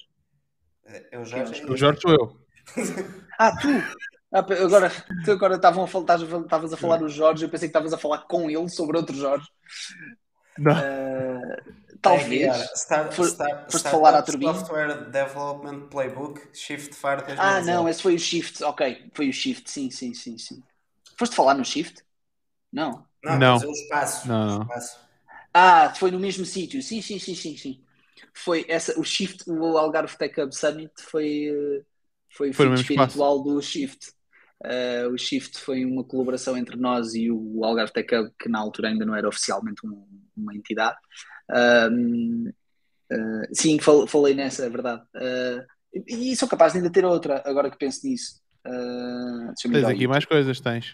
É 1.12 1.20
o 1.20 1.26
Jorge. 1.26 1.66
O 1.66 1.76
Jorge 1.76 2.00
sou 2.02 2.12
eu. 2.12 2.42
ah, 3.38 3.52
tu! 3.58 3.68
Ah, 4.34 4.40
agora, 4.40 4.90
tu 5.26 5.32
agora 5.32 5.56
estavam 5.56 5.84
a 5.84 5.88
falar, 5.88 6.16
estavas 6.16 6.74
a 6.74 6.78
falar 6.78 6.98
do 6.98 7.10
Jorge, 7.10 7.44
eu 7.44 7.50
pensei 7.50 7.68
que 7.68 7.72
estavas 7.72 7.94
a 7.94 7.98
falar 7.98 8.20
com 8.20 8.50
ele 8.50 8.70
sobre 8.70 8.98
outro 8.98 9.16
Jorge. 9.16 9.46
Não. 10.58 10.74
Uh, 10.74 11.82
Talvez. 12.02 12.42
É, 12.42 12.74
Start, 12.76 13.14
For, 13.14 13.28
start, 13.28 13.72
foste 13.72 13.90
falar 13.90 14.16
à 14.16 14.22
turbina. 14.24 14.54
Software 14.54 15.12
Development 15.12 15.88
Playbook, 15.90 16.42
Shift 16.54 16.96
Fire 16.96 17.22
Ah, 17.38 17.62
não, 17.62 17.88
esse 17.88 18.02
foi 18.02 18.16
o 18.16 18.20
Shift. 18.20 18.64
Ok, 18.64 19.12
foi 19.14 19.30
o 19.30 19.34
Shift, 19.34 19.70
sim, 19.70 19.92
sim, 19.92 20.14
sim, 20.14 20.38
sim. 20.38 20.64
Foste 21.18 21.36
falar 21.36 21.54
no 21.54 21.64
Shift? 21.64 22.04
Não. 22.72 23.06
Não, 23.24 23.38
não. 23.38 23.62
É 23.62 23.68
o 23.68 23.72
espaço. 23.72 24.28
Não. 24.28 24.60
O 24.60 24.62
espaço. 24.64 25.00
Ah, 25.54 25.94
foi 25.96 26.10
no 26.12 26.20
mesmo 26.20 26.46
sítio. 26.46 26.82
Sim, 26.82 27.02
sim, 27.02 27.20
sim, 27.20 27.36
sim, 27.36 27.58
sim. 27.58 27.84
Foi 28.34 28.66
essa, 28.68 29.00
o 29.00 29.04
Shift, 29.04 29.50
o 29.50 29.78
Algarve 29.78 30.18
Tech 30.18 30.40
Hub 30.40 30.56
Summit 30.56 30.92
foi, 31.02 31.50
eh, 31.50 31.84
foi, 32.30 32.54
foi 32.54 32.68
o 32.68 32.74
espiritual 32.74 33.40
espaço. 33.40 33.44
do 33.44 33.62
Shift. 33.62 34.14
Uh, 34.64 35.10
o 35.12 35.18
Shift 35.18 35.58
foi 35.58 35.84
uma 35.84 36.04
colaboração 36.04 36.56
entre 36.56 36.78
nós 36.78 37.16
e 37.16 37.32
o 37.32 37.66
Algarve 37.66 37.92
Tech 37.92 38.16
Hub, 38.16 38.32
que 38.40 38.48
na 38.48 38.60
altura 38.60 38.90
ainda 38.90 39.06
não 39.06 39.16
era 39.16 39.28
oficialmente 39.28 39.86
um, 39.86 40.06
uma 40.38 40.56
entidade. 40.56 40.98
Uh, 41.50 42.50
uh, 43.12 43.48
sim, 43.52 43.80
falei 43.80 44.36
nessa, 44.36 44.66
é 44.66 44.70
verdade. 44.70 45.04
e 46.08 46.36
sou 46.36 46.48
capaz 46.48 46.74
de 46.74 46.80
ainda 46.80 46.92
ter 46.92 47.04
outra, 47.04 47.42
agora 47.46 47.72
que 47.72 47.78
penso 47.78 48.06
nisso. 48.08 48.40
Uh, 48.64 49.52
tens 49.60 49.84
aqui 49.84 50.08
mais 50.08 50.26
coisas, 50.26 50.60
tens. 50.60 50.94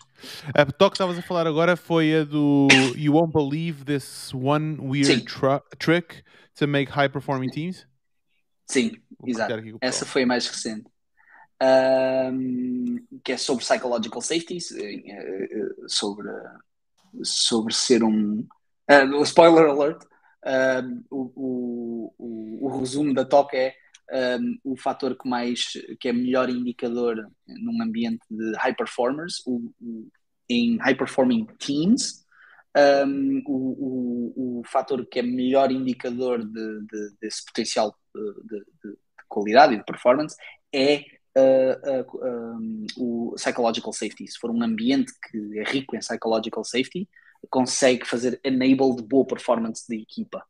A 0.54 0.66
talk 0.66 0.92
que 0.92 0.96
estavas 0.96 1.18
a 1.18 1.22
falar 1.22 1.46
agora 1.46 1.76
foi 1.76 2.22
a 2.22 2.24
do 2.24 2.70
You 2.96 3.16
Won't 3.16 3.34
Believe 3.34 3.84
This 3.84 4.34
One 4.34 4.78
Weird 4.80 5.26
Trick 5.78 6.24
to 6.56 6.68
Make 6.68 6.90
High 6.90 7.10
Performing 7.10 7.50
Teams? 7.50 7.86
Sim, 8.66 8.94
Vou 9.20 9.30
exato. 9.30 9.54
Essa 9.82 10.06
foi 10.06 10.24
a 10.24 10.26
mais 10.26 10.48
recente 10.48 10.90
um, 11.62 12.96
que 13.24 13.32
é 13.32 13.38
sobre 13.38 13.64
psychological 13.64 14.22
safety, 14.22 14.58
eh, 14.78 15.70
sobre, 15.88 16.30
sobre 17.24 17.74
ser 17.74 18.04
um, 18.04 18.48
Uh, 18.90 19.22
spoiler 19.24 19.68
alert. 19.68 20.02
Um, 20.46 21.04
o, 21.12 22.14
o, 22.18 22.68
o, 22.68 22.80
resumo 22.80 23.14
da 23.14 23.26
TOC 23.26 23.54
é 23.54 23.76
um, 24.40 24.58
o 24.64 24.78
fator 24.78 25.18
que 25.18 25.28
mais 25.28 25.74
que 26.00 26.08
é 26.08 26.14
melhor 26.14 26.50
indicador 26.50 27.30
num 27.46 27.84
ambiente 27.84 28.22
de 28.30 28.56
high 28.56 28.74
performers 28.74 29.44
o, 29.46 29.74
em 30.48 30.78
high 30.78 30.96
performing 30.96 31.46
teams 31.60 32.24
um, 33.06 33.42
o, 33.46 34.60
o, 34.60 34.64
fator 34.64 35.06
que 35.06 35.20
é 35.20 35.24
melhor 35.24 35.70
indicador 35.70 36.46
de, 36.46 36.82
de, 36.86 37.16
desse 37.20 37.44
potencial 37.46 37.94
de, 38.16 38.60
de, 38.60 38.98
qualidade 39.28 39.74
e 39.74 39.78
de 39.78 39.84
performance 39.84 40.38
é 40.72 41.04
uh, 41.38 42.26
um, 42.26 42.86
o 42.98 43.36
psychological 43.36 43.94
safety. 43.94 44.28
Se 44.28 44.40
for 44.40 44.50
um 44.50 44.64
ambiente 44.64 45.12
que 45.30 45.60
é 45.60 45.64
rico 45.64 45.96
em 45.96 46.00
psychological 46.00 46.64
safety, 46.64 47.08
consegue 47.50 48.06
fazer 48.06 48.40
enable 48.44 48.96
de 48.96 49.04
boa 49.04 49.26
performance 49.26 49.88
da 49.88 49.96
equipa. 49.96 50.44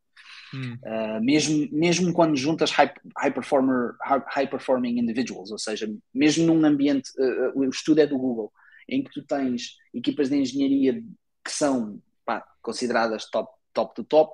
Hum. 0.54 0.78
Uh, 0.84 1.22
mesmo, 1.22 1.68
mesmo 1.72 2.14
quando 2.14 2.38
juntas 2.38 2.72
high, 2.72 2.94
high, 3.18 3.32
performer, 3.32 3.96
high 4.02 4.48
performing 4.48 4.98
individuals, 4.98 5.52
ou 5.52 5.60
seja, 5.60 5.94
mesmo 6.14 6.46
num 6.46 6.66
ambiente, 6.66 7.10
uh, 7.20 7.60
o 7.60 7.66
estudo 7.66 8.00
é 8.00 8.08
do 8.08 8.18
Google, 8.18 8.52
em 8.88 9.04
que 9.04 9.12
tu 9.12 9.24
tens 9.24 9.76
equipas 9.94 10.30
de 10.30 10.38
engenharia 10.38 11.04
que 11.44 11.52
são 11.52 12.02
pá, 12.26 12.46
consideradas 12.62 13.30
top, 13.30 13.52
top 13.74 13.94
do 13.96 14.06
top, 14.06 14.34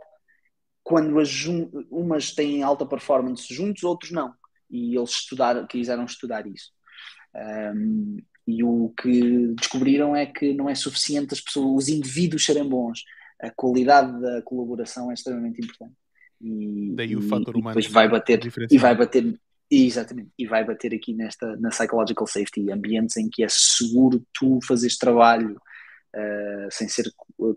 quando 0.84 1.18
as 1.20 1.46
umas 1.90 2.34
têm 2.34 2.62
alta 2.62 2.86
performance 2.86 3.52
juntos, 3.52 3.84
outros 3.84 4.12
não. 4.12 4.34
E 4.74 4.98
eles 4.98 5.12
estudaram, 5.12 5.68
quiseram 5.68 6.04
estudar 6.06 6.48
isso. 6.48 6.72
Um, 7.36 8.18
e 8.46 8.64
o 8.64 8.92
que 9.00 9.54
descobriram 9.56 10.16
é 10.16 10.26
que 10.26 10.54
não 10.54 10.68
é 10.70 10.76
suficiente 10.76 11.34
as 11.34 11.40
pessoas, 11.40 11.86
os 11.86 11.90
indivíduos 11.90 12.44
serem 12.44 12.68
bons. 12.68 13.04
A 13.40 13.52
qualidade 13.52 14.20
da 14.20 14.42
colaboração 14.42 15.12
é 15.12 15.14
extremamente 15.14 15.64
importante. 15.64 15.94
E, 16.42 16.92
Daí 16.96 17.16
o 17.16 17.22
fator 17.22 17.56
humano. 17.56 17.80
E 17.80 17.88
vai 17.88 18.10
bater, 18.10 18.40
e 18.70 18.78
vai 18.78 18.96
bater, 18.96 19.40
exatamente, 19.70 20.32
e 20.38 20.46
vai 20.46 20.66
bater 20.66 20.94
aqui 20.94 21.14
nesta, 21.14 21.56
na 21.58 21.70
psychological 21.70 22.28
safety, 22.28 22.72
ambientes 22.72 23.16
em 23.16 23.30
que 23.30 23.44
é 23.44 23.48
seguro 23.50 24.26
tu 24.34 24.60
fazeres 24.66 24.98
trabalho 24.98 25.56
uh, 26.16 26.68
sem 26.72 26.90
ser 26.90 27.06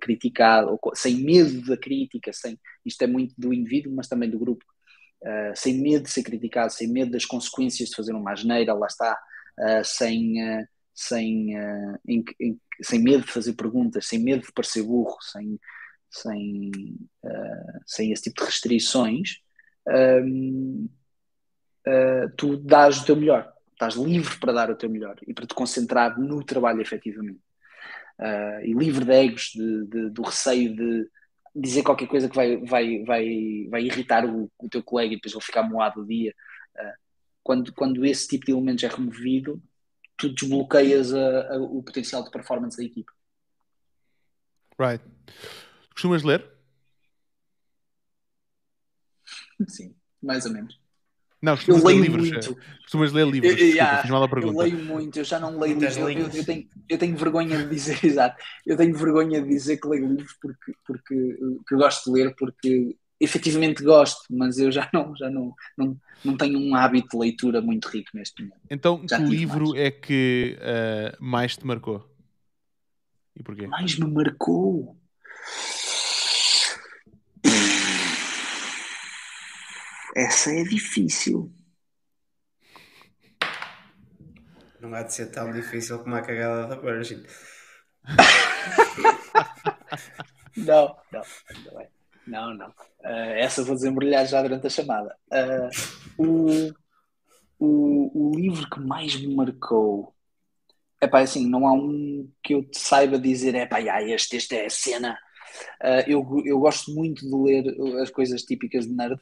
criticado, 0.01 0.70
ou, 0.70 0.95
sem 0.95 1.17
medo 1.17 1.62
da 1.62 1.77
crítica, 1.77 2.33
sem, 2.33 2.59
isto 2.85 3.03
é 3.03 3.07
muito 3.07 3.35
do 3.36 3.53
indivíduo, 3.53 3.93
mas 3.95 4.07
também 4.07 4.31
do 4.31 4.39
grupo, 4.39 4.65
uh, 5.23 5.53
sem 5.55 5.81
medo 5.81 6.05
de 6.05 6.11
ser 6.11 6.23
criticado, 6.23 6.73
sem 6.73 6.89
medo 6.89 7.11
das 7.12 7.25
consequências 7.25 7.91
de 7.91 7.97
fazer 7.97 8.12
uma 8.12 8.33
asneira, 8.33 8.75
lá 8.75 8.86
está, 8.86 9.19
uh, 9.59 9.85
sem 9.85 10.67
sem, 10.97 11.55
uh, 11.55 11.99
em, 12.09 12.25
em, 12.41 12.59
sem 12.81 13.03
medo 13.03 13.27
de 13.27 13.31
fazer 13.31 13.53
perguntas, 13.53 14.07
sem 14.07 14.19
medo 14.19 14.47
de 14.47 14.53
parecer 14.53 14.83
burro, 14.83 15.19
sem, 15.20 15.61
sem, 16.11 16.70
uh, 17.23 17.81
sem 17.86 18.11
esse 18.11 18.23
tipo 18.25 18.41
de 18.41 18.47
restrições, 18.47 19.43
um, 19.86 20.89
uh, 21.86 21.89
eh, 21.89 22.28
tu 22.36 22.57
dás 22.57 22.99
o 22.99 23.05
teu 23.05 23.15
melhor, 23.15 23.53
estás 23.73 23.95
livre 23.95 24.36
para 24.41 24.53
dar 24.53 24.70
o 24.70 24.75
teu 24.75 24.91
melhor 24.91 25.17
e 25.27 25.35
para 25.35 25.47
te 25.47 25.55
concentrar 25.55 26.19
no 26.19 26.43
trabalho 26.43 26.81
efetivamente. 26.81 27.41
e 28.65 28.73
livre 28.73 29.05
de 29.05 29.12
egos, 29.12 29.53
de, 29.55 29.86
de, 29.86 30.11
do 30.11 30.23
receio 30.23 30.75
de 30.75 31.09
dizer 31.57 31.83
qualquer 31.83 32.07
coisa 32.07 32.28
que 32.28 32.36
vai, 32.36 32.57
vai, 32.59 33.02
vai, 33.05 33.67
vai 33.70 33.83
irritar 33.83 34.25
o, 34.26 34.51
o 34.59 34.68
teu 34.68 34.83
colega 34.83 35.12
e 35.12 35.17
depois 35.17 35.33
ele 35.33 35.43
ficar 35.43 35.62
moado 35.62 36.02
o 36.02 36.07
dia. 36.07 36.35
quando, 37.43 37.73
quando 37.73 38.05
esse 38.05 38.28
tipo 38.28 38.44
de 38.44 38.52
elementos 38.52 38.85
é 38.85 38.89
removido, 38.89 39.62
tu 40.17 40.28
desbloqueias 40.28 41.15
a, 41.15 41.55
a, 41.55 41.57
o 41.59 41.83
potencial 41.83 42.23
de 42.23 42.31
performance 42.31 42.76
da 42.76 42.85
equipa. 42.85 43.12
Right. 44.78 45.05
Costumas 45.91 46.23
ler? 46.23 46.44
Sim, 49.67 49.97
mais 50.23 50.44
ou 50.44 50.52
menos. 50.52 50.85
Não, 51.40 51.55
costumas 51.55 51.82
eu 51.82 51.89
ler 51.89 52.00
livros. 52.00 52.31
Muito. 52.31 52.58
Costumas 52.82 53.12
ler 53.12 53.26
livros. 53.26 53.52
Eu, 53.52 53.56
Desculpa, 53.56 53.76
yeah, 53.76 54.02
fiz 54.02 54.10
mal 54.10 54.23
a 54.23 54.28
pergunta. 54.28 54.55
Eu 54.55 54.62
leio 54.62 54.84
muito, 54.84 55.18
eu 55.18 55.24
já 55.24 55.39
não 55.39 55.58
leio 55.58 55.78
livros. 55.78 55.97
Eu, 55.97 56.08
eu, 56.08 56.44
tenho, 56.44 56.68
eu 56.89 56.98
tenho 56.98 57.16
vergonha 57.16 57.58
de 57.58 57.68
dizer, 57.68 57.98
exato, 58.05 58.42
eu 58.65 58.76
tenho 58.76 58.97
vergonha 58.97 59.40
de 59.42 59.48
dizer 59.48 59.76
que 59.76 59.89
leio 59.89 60.08
livros 60.08 60.36
porque, 60.40 60.73
porque 60.86 61.39
que 61.68 61.74
gosto 61.76 62.12
de 62.12 62.18
ler 62.18 62.34
porque 62.36 62.97
efetivamente 63.20 63.82
gosto, 63.82 64.23
mas 64.31 64.58
eu 64.58 64.70
já 64.70 64.89
não, 64.92 65.15
já 65.16 65.31
não, 65.31 65.55
não, 65.76 65.97
não 66.24 66.36
tenho 66.36 66.58
um 66.58 66.74
hábito 66.74 67.08
de 67.10 67.18
leitura 67.18 67.60
muito 67.60 67.89
rico 67.89 68.10
neste 68.15 68.42
momento. 68.42 68.60
Então, 68.70 69.02
já 69.08 69.18
que 69.18 69.24
livro 69.24 69.70
mais. 69.70 69.81
é 69.81 69.90
que 69.90 70.58
uh, 70.60 71.24
mais 71.24 71.56
te 71.56 71.66
marcou? 71.66 72.08
E 73.34 73.42
porquê? 73.42 73.66
Mais 73.66 73.98
me 73.98 74.10
marcou? 74.10 74.97
Essa 80.17 80.51
é 80.51 80.62
difícil. 80.62 81.53
Não 84.81 84.95
há 84.95 85.03
de 85.03 85.12
ser 85.12 85.31
tão 85.31 85.53
difícil 85.53 85.99
como 85.99 86.15
a 86.15 86.23
cagada 86.23 86.69
da 86.69 86.77
Virgin. 86.77 87.23
não, 90.57 90.97
não, 91.12 91.23
não 91.67 91.81
é. 91.83 91.91
Não, 92.27 92.55
não. 92.55 92.70
Uh, 93.01 93.35
essa 93.36 93.62
vou 93.62 93.75
desembrulhar 93.75 94.27
já 94.27 94.41
durante 94.41 94.67
a 94.67 94.70
chamada. 94.70 95.15
Uh, 95.31 95.69
o, 96.17 96.73
o, 97.59 98.31
o, 98.31 98.39
livro 98.39 98.70
que 98.70 98.81
mais 98.81 99.15
me 99.17 99.35
marcou. 99.35 100.15
É 100.99 101.07
pá, 101.07 101.20
assim, 101.20 101.47
não 101.47 101.67
há 101.67 101.75
um 101.75 102.33
que 102.43 102.55
eu 102.55 102.65
te 102.65 102.78
saiba 102.78 103.19
dizer, 103.19 103.55
é 103.55 103.67
pá, 103.67 103.83
este, 104.03 104.39
este 104.39 104.57
é 104.57 104.65
a 104.65 104.70
cena. 104.70 105.19
Uh, 105.83 106.11
eu, 106.11 106.43
eu 106.47 106.59
gosto 106.59 106.91
muito 106.95 107.20
de 107.20 107.36
ler 107.36 107.67
as 108.01 108.09
coisas 108.11 108.41
típicas 108.43 108.86
de 108.86 108.95
nerd, 108.95 109.20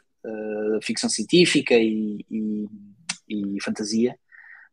ficção 0.83 1.09
científica 1.09 1.75
e, 1.75 2.25
e, 2.31 2.67
e 3.29 3.63
fantasia. 3.63 4.19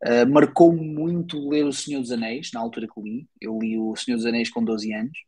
Uh, 0.04 0.28
marcou 0.28 0.72
muito 0.72 1.48
ler 1.48 1.64
O 1.64 1.72
Senhor 1.72 2.00
dos 2.00 2.10
Anéis, 2.10 2.50
na 2.52 2.60
altura 2.60 2.88
que 2.92 3.00
li. 3.00 3.28
Eu 3.40 3.58
li 3.58 3.78
O 3.78 3.94
Senhor 3.94 4.16
dos 4.16 4.26
Anéis 4.26 4.50
com 4.50 4.64
12 4.64 4.92
anos. 4.92 5.18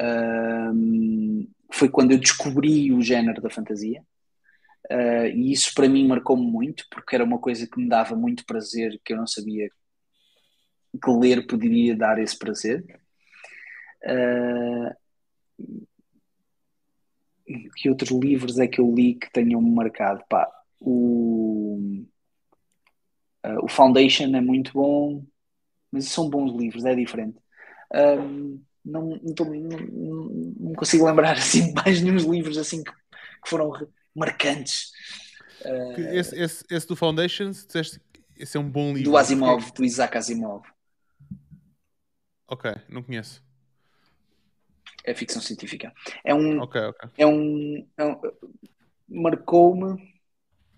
Uh, 0.00 1.48
foi 1.72 1.88
quando 1.88 2.12
eu 2.12 2.18
descobri 2.18 2.92
o 2.92 3.02
género 3.02 3.42
da 3.42 3.50
fantasia. 3.50 4.02
Uh, 4.90 5.26
e 5.34 5.52
isso 5.52 5.72
para 5.74 5.88
mim 5.88 6.06
marcou-me 6.06 6.44
muito, 6.44 6.86
porque 6.90 7.14
era 7.14 7.24
uma 7.24 7.38
coisa 7.38 7.66
que 7.66 7.80
me 7.80 7.88
dava 7.88 8.14
muito 8.14 8.44
prazer, 8.44 9.00
que 9.04 9.12
eu 9.12 9.16
não 9.16 9.26
sabia 9.26 9.68
que 11.02 11.10
ler 11.10 11.46
poderia 11.46 11.96
dar 11.96 12.18
esse 12.18 12.38
prazer. 12.38 12.84
Uh, 14.04 14.94
que 17.76 17.88
outros 17.88 18.10
livros 18.10 18.58
é 18.58 18.66
que 18.66 18.80
eu 18.80 18.92
li 18.94 19.14
que 19.14 19.30
tenham-me 19.30 19.70
marcado? 19.70 20.22
Pá, 20.28 20.50
o, 20.80 22.04
uh, 23.44 23.64
o 23.64 23.68
Foundation 23.68 24.34
é 24.34 24.40
muito 24.40 24.72
bom, 24.72 25.24
mas 25.90 26.06
são 26.06 26.28
bons 26.28 26.56
livros, 26.56 26.84
é 26.84 26.94
diferente. 26.94 27.38
Um, 27.94 28.62
não, 28.84 29.18
não, 29.22 29.34
tô, 29.34 29.44
não, 29.44 29.78
não, 30.58 30.72
consigo 30.74 31.06
lembrar 31.06 31.32
assim 31.38 31.72
mais 31.72 32.02
nenhum 32.02 32.16
livros 32.30 32.58
assim 32.58 32.82
que, 32.82 32.90
que 32.90 33.48
foram 33.48 33.72
marcantes. 34.14 34.90
Esse, 35.96 36.38
esse, 36.38 36.64
esse, 36.70 36.86
do 36.86 36.96
Foundations, 36.96 37.64
disseste, 37.64 38.00
esse 38.36 38.56
é 38.56 38.60
um 38.60 38.68
bom 38.68 38.92
livro. 38.92 39.12
Do 39.12 39.16
Asimov, 39.16 39.72
do 39.72 39.84
Isaac 39.84 40.16
Asimov. 40.16 40.66
Ok, 42.46 42.70
não 42.88 43.02
conheço. 43.02 43.43
É 45.04 45.14
ficção 45.14 45.42
científica. 45.42 45.92
É 46.24 46.34
um. 46.34 46.60
Ok, 46.60 46.80
ok. 46.80 47.10
É 47.18 47.26
um. 47.26 47.86
É 47.96 48.04
um 48.04 48.20
Marcou-me. 49.08 50.14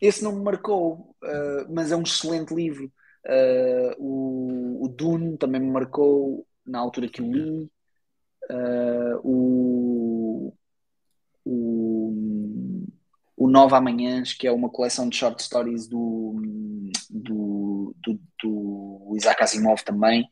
Esse 0.00 0.22
não 0.22 0.32
me 0.36 0.42
marcou, 0.44 1.14
uh, 1.22 1.72
mas 1.72 1.90
é 1.90 1.96
um 1.96 2.02
excelente 2.02 2.52
livro. 2.54 2.92
Uh, 3.24 3.94
o, 3.98 4.84
o 4.84 4.88
Dune 4.88 5.38
também 5.38 5.60
me 5.60 5.70
marcou 5.70 6.46
na 6.66 6.78
altura 6.78 7.08
que 7.08 7.22
o 7.22 7.32
li 7.32 7.70
uh, 8.50 9.20
o, 9.22 10.52
o, 11.44 12.86
o 13.36 13.48
Nova 13.48 13.76
Amanhãs, 13.78 14.32
que 14.32 14.46
é 14.46 14.52
uma 14.52 14.68
coleção 14.68 15.08
de 15.08 15.16
short 15.16 15.42
stories 15.42 15.86
do, 15.86 16.40
do, 17.10 17.94
do, 18.02 18.20
do 18.42 19.14
Isaac 19.16 19.42
Asimov 19.42 19.82
também. 19.82 20.28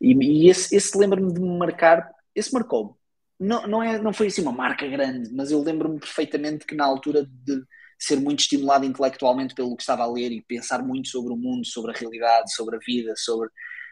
E, 0.00 0.12
e 0.14 0.48
esse, 0.48 0.74
esse 0.74 0.96
lembra-me 0.96 1.32
de 1.32 1.40
me 1.40 1.58
marcar, 1.58 2.10
esse 2.34 2.52
marcou-me. 2.52 2.97
Não, 3.38 3.66
não, 3.66 3.82
é, 3.82 4.00
não 4.00 4.12
foi 4.12 4.26
assim 4.26 4.42
uma 4.42 4.52
marca 4.52 4.86
grande, 4.86 5.32
mas 5.32 5.50
eu 5.50 5.62
lembro-me 5.62 6.00
perfeitamente 6.00 6.66
que 6.66 6.74
na 6.74 6.84
altura 6.84 7.24
de 7.24 7.62
ser 7.98 8.16
muito 8.16 8.40
estimulado 8.40 8.84
intelectualmente 8.84 9.54
pelo 9.54 9.76
que 9.76 9.82
estava 9.82 10.02
a 10.02 10.12
ler 10.12 10.30
e 10.32 10.42
pensar 10.42 10.82
muito 10.82 11.08
sobre 11.08 11.32
o 11.32 11.36
mundo, 11.36 11.66
sobre 11.66 11.92
a 11.92 11.98
realidade, 11.98 12.52
sobre 12.52 12.76
a 12.76 12.78
vida, 12.78 13.14
sobre 13.16 13.48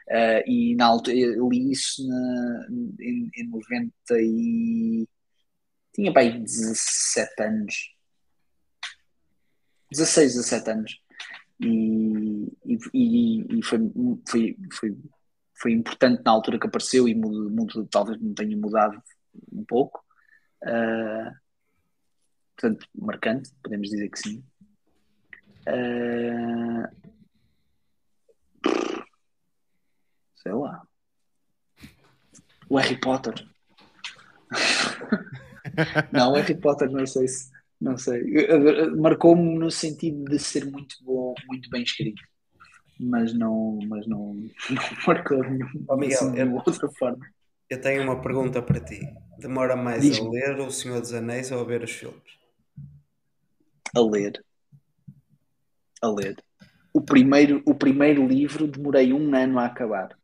Uh, 0.08 0.39
e 0.49 0.76
na 0.76 0.86
altura 0.86 1.16
eu 1.16 1.49
li 1.49 1.73
isso 1.73 2.07
na, 2.07 2.66
em, 3.00 3.28
em 3.36 3.49
90 3.49 3.92
e 4.12 5.08
tinha 5.92 6.12
bem 6.12 6.44
17 6.44 7.42
anos. 7.42 7.75
16, 9.91 10.34
17 10.34 10.70
anos. 10.70 11.00
E, 11.60 12.52
e, 12.94 13.58
e 13.58 13.62
foi, 13.65 13.78
foi, 14.28 14.57
foi, 14.73 14.97
foi 15.60 15.73
importante 15.73 16.23
na 16.25 16.31
altura 16.31 16.58
que 16.60 16.66
apareceu 16.66 17.08
e 17.08 17.15
mudo, 17.15 17.50
mudo, 17.50 17.89
talvez 17.91 18.20
me 18.20 18.34
tenha 18.34 18.57
mudado 18.57 19.02
um 19.52 19.65
pouco 19.65 20.06
Uh, 20.62 21.31
portanto, 22.56 22.89
marcante, 22.94 23.50
podemos 23.62 23.90
dizer 23.90 24.08
que 24.08 24.18
sim. 24.18 24.44
Uh, 25.68 26.89
sei 30.36 30.52
lá. 30.52 30.82
O 32.68 32.78
Harry 32.78 32.98
Potter. 32.98 33.34
não, 36.12 36.32
o 36.32 36.34
Harry 36.34 36.58
Potter 36.58 36.90
não 36.90 37.06
sei 37.06 37.28
se. 37.28 37.55
Não 37.78 37.98
sei. 37.98 38.23
Marcou-me 38.97 39.58
no 39.58 39.70
sentido 39.70 40.24
de 40.24 40.39
ser 40.39 40.65
muito 40.65 40.97
bom, 41.05 41.34
muito 41.47 41.68
bem 41.68 41.82
escrito. 41.82 42.23
Mas 42.98 43.34
não, 43.34 43.78
mas 43.86 44.06
não, 44.06 44.32
não 44.70 44.82
marcou 45.06 45.42
assim, 45.42 46.32
de 46.32 46.40
eu, 46.40 46.55
outra 46.55 46.89
forma. 46.92 47.35
Eu 47.69 47.81
tenho 47.81 48.03
uma 48.03 48.20
pergunta 48.20 48.62
para 48.62 48.81
ti. 48.81 49.01
Demora 49.39 49.77
mais 49.77 50.19
a 50.19 50.23
ler 50.23 50.61
O 50.61 50.70
Senhor 50.70 51.01
dos 51.01 51.12
Anéis 51.12 51.51
ou 51.51 51.61
a 51.61 51.65
ver 51.65 51.83
os 51.83 51.91
filmes? 51.91 52.23
A 53.95 54.01
ler. 54.01 54.45
A 56.01 56.09
ler. 56.09 56.36
O 56.93 57.01
primeiro, 57.01 57.62
o 57.67 57.75
primeiro 57.75 58.27
livro 58.27 58.67
demorei 58.67 59.12
um 59.12 59.35
ano 59.35 59.59
a 59.59 59.67
acabar. 59.67 60.17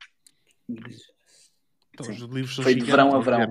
Então, 0.68 2.08
os 2.08 2.20
livros 2.20 2.56
Foi 2.56 2.74
de 2.74 2.84
verão 2.84 3.14
a 3.14 3.20
verão. 3.20 3.48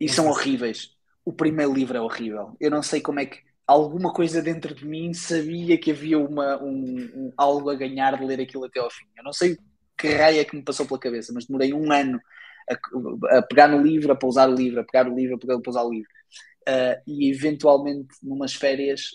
E 0.00 0.08
são 0.08 0.28
horríveis. 0.28 0.90
O 1.24 1.32
primeiro 1.32 1.72
livro 1.72 1.96
é 1.96 2.00
horrível. 2.00 2.56
Eu 2.60 2.70
não 2.70 2.82
sei 2.82 3.00
como 3.00 3.20
é 3.20 3.26
que 3.26 3.40
alguma 3.66 4.12
coisa 4.12 4.42
dentro 4.42 4.74
de 4.74 4.86
mim 4.86 5.12
sabia 5.12 5.78
que 5.78 5.90
havia 5.90 6.18
uma, 6.18 6.62
um, 6.62 7.10
um, 7.14 7.32
algo 7.36 7.70
a 7.70 7.74
ganhar 7.74 8.18
de 8.18 8.24
ler 8.24 8.40
aquilo 8.40 8.64
até 8.64 8.80
ao 8.80 8.90
fim. 8.90 9.06
Eu 9.16 9.24
não 9.24 9.32
sei 9.32 9.56
que 9.96 10.08
raia 10.08 10.40
é 10.40 10.44
que 10.44 10.56
me 10.56 10.62
passou 10.62 10.86
pela 10.86 10.98
cabeça, 10.98 11.32
mas 11.32 11.46
demorei 11.46 11.72
um 11.72 11.92
ano 11.92 12.20
a, 12.70 13.38
a, 13.38 13.42
pegar 13.42 13.68
no 13.68 13.82
livro, 13.82 14.12
a 14.12 14.16
pousar 14.16 14.48
o 14.48 14.54
livro, 14.54 14.80
a 14.80 14.84
pegar 14.84 15.08
o 15.08 15.14
livro, 15.14 15.36
a 15.36 15.60
pousar 15.60 15.84
o 15.84 15.92
livro. 15.92 16.10
Uh, 16.68 17.00
e 17.06 17.30
eventualmente, 17.30 18.08
numas 18.22 18.54
férias, 18.54 19.10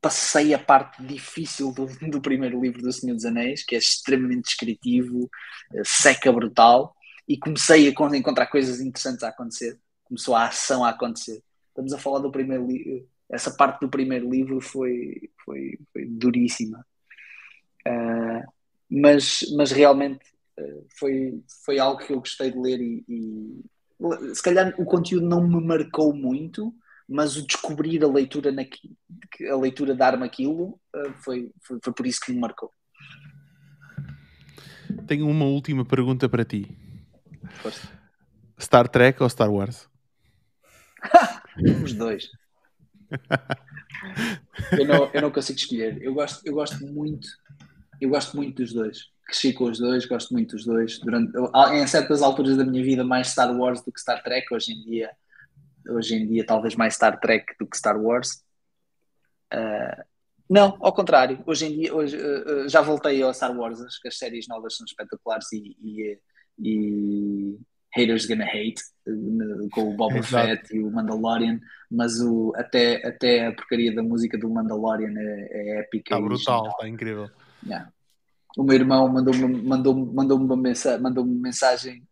passei 0.00 0.54
a 0.54 0.58
parte 0.58 1.02
difícil 1.02 1.72
do, 1.72 1.86
do, 2.08 2.20
primeiro 2.20 2.60
livro 2.60 2.80
do 2.80 2.92
Senhor 2.92 3.14
dos 3.14 3.24
Anéis, 3.24 3.64
que 3.64 3.74
é 3.74 3.78
extremamente 3.78 4.44
descritivo, 4.44 5.24
uh, 5.74 5.82
seca 5.84 6.32
brutal, 6.32 6.94
e 7.26 7.36
comecei 7.36 7.88
a 7.88 8.16
encontrar 8.16 8.46
coisas 8.46 8.80
interessantes 8.80 9.22
a 9.22 9.28
acontecer. 9.28 9.78
Começou 10.04 10.34
a 10.34 10.46
ação 10.46 10.84
a 10.84 10.90
acontecer. 10.90 11.42
Estamos 11.68 11.92
a 11.92 11.98
falar 11.98 12.20
do 12.20 12.30
primeiro 12.30 12.66
livro. 12.66 13.06
Essa 13.30 13.50
parte 13.50 13.80
do 13.80 13.90
primeiro 13.90 14.30
livro 14.30 14.60
foi, 14.60 15.30
foi, 15.44 15.78
foi 15.92 16.06
duríssima. 16.06 16.86
Uh, 17.86 18.42
mas, 18.90 19.40
mas 19.56 19.70
realmente 19.70 20.24
foi, 20.98 21.42
foi 21.64 21.78
algo 21.78 22.04
que 22.04 22.12
eu 22.12 22.18
gostei 22.18 22.50
de 22.50 22.58
ler 22.58 22.80
e, 22.80 23.04
e 23.08 24.34
se 24.34 24.42
calhar 24.42 24.74
o 24.78 24.84
conteúdo 24.84 25.26
não 25.26 25.46
me 25.46 25.64
marcou 25.64 26.14
muito, 26.14 26.74
mas 27.08 27.36
o 27.36 27.46
descobrir 27.46 28.02
a 28.04 28.08
leitura, 28.08 28.52
naqui, 28.52 28.96
a 29.50 29.56
leitura 29.56 29.94
dar-me 29.94 30.24
aquilo 30.24 30.78
uh, 30.94 31.12
foi, 31.24 31.50
foi, 31.62 31.78
foi 31.82 31.92
por 31.92 32.06
isso 32.06 32.20
que 32.20 32.32
me 32.32 32.38
marcou. 32.38 32.72
Tenho 35.06 35.28
uma 35.28 35.46
última 35.46 35.84
pergunta 35.84 36.28
para 36.28 36.44
ti. 36.44 36.76
Força. 37.62 37.88
Star 38.60 38.88
Trek 38.88 39.22
ou 39.22 39.28
Star 39.28 39.50
Wars? 39.50 39.88
Os 41.82 41.92
dois. 41.94 42.28
eu, 44.78 44.86
não, 44.86 45.10
eu 45.12 45.22
não 45.22 45.30
consigo 45.30 45.58
escolher. 45.58 46.02
Eu 46.02 46.14
gosto, 46.14 46.46
eu 46.46 46.54
gosto 46.54 46.86
muito, 46.86 47.26
eu 48.00 48.10
gosto 48.10 48.36
muito 48.36 48.62
dos 48.62 48.72
dois. 48.72 49.10
Cresci 49.28 49.52
com 49.52 49.64
os 49.64 49.78
dois, 49.78 50.06
gosto 50.06 50.32
muito 50.32 50.56
dos 50.56 50.64
dois. 50.64 50.98
Durante, 51.00 51.32
em 51.74 51.86
certas 51.86 52.22
alturas 52.22 52.56
da 52.56 52.64
minha 52.64 52.82
vida, 52.82 53.04
mais 53.04 53.28
Star 53.28 53.54
Wars 53.54 53.82
do 53.82 53.92
que 53.92 54.00
Star 54.00 54.22
Trek. 54.22 54.52
Hoje 54.52 54.72
em 54.72 54.82
dia, 54.82 55.10
hoje 55.86 56.14
em 56.14 56.26
dia 56.26 56.46
talvez 56.46 56.74
mais 56.74 56.94
Star 56.94 57.20
Trek 57.20 57.54
do 57.60 57.66
que 57.66 57.76
Star 57.76 58.00
Wars. 58.00 58.42
Uh, 59.52 60.02
não, 60.48 60.78
ao 60.80 60.94
contrário. 60.94 61.42
Hoje 61.46 61.66
em 61.66 61.78
dia, 61.78 61.94
hoje, 61.94 62.16
uh, 62.16 62.66
já 62.70 62.80
voltei 62.80 63.22
ao 63.22 63.34
Star 63.34 63.54
Wars, 63.54 63.82
acho 63.82 64.00
que 64.00 64.08
as 64.08 64.16
séries 64.16 64.48
novas 64.48 64.74
são 64.74 64.86
espetaculares 64.86 65.52
e, 65.52 65.76
e, 65.78 66.18
e 66.58 67.58
Haters 67.94 68.24
Gonna 68.24 68.46
Hate, 68.46 68.80
com 69.72 69.90
o 69.90 69.94
Boba 69.94 70.22
Fett 70.22 70.74
e 70.74 70.82
o 70.82 70.90
Mandalorian, 70.90 71.60
mas 71.90 72.18
o, 72.18 72.54
até, 72.56 73.06
até 73.06 73.46
a 73.46 73.52
porcaria 73.52 73.94
da 73.94 74.02
música 74.02 74.38
do 74.38 74.48
Mandalorian 74.48 75.12
é, 75.18 75.48
é 75.50 75.80
épica. 75.80 76.14
Está 76.14 76.20
brutal, 76.20 76.68
está 76.68 76.88
incrível. 76.88 77.28
Yeah. 77.62 77.92
O 78.56 78.62
meu 78.62 78.74
irmão 78.74 79.08
mandou-me 79.08 79.62
mandou 79.62 79.94
mandou 79.94 80.38
uma, 80.38 80.56
mensa 80.56 80.98
mandou 80.98 81.24
-me 81.24 81.38
mensagem. 81.40 82.02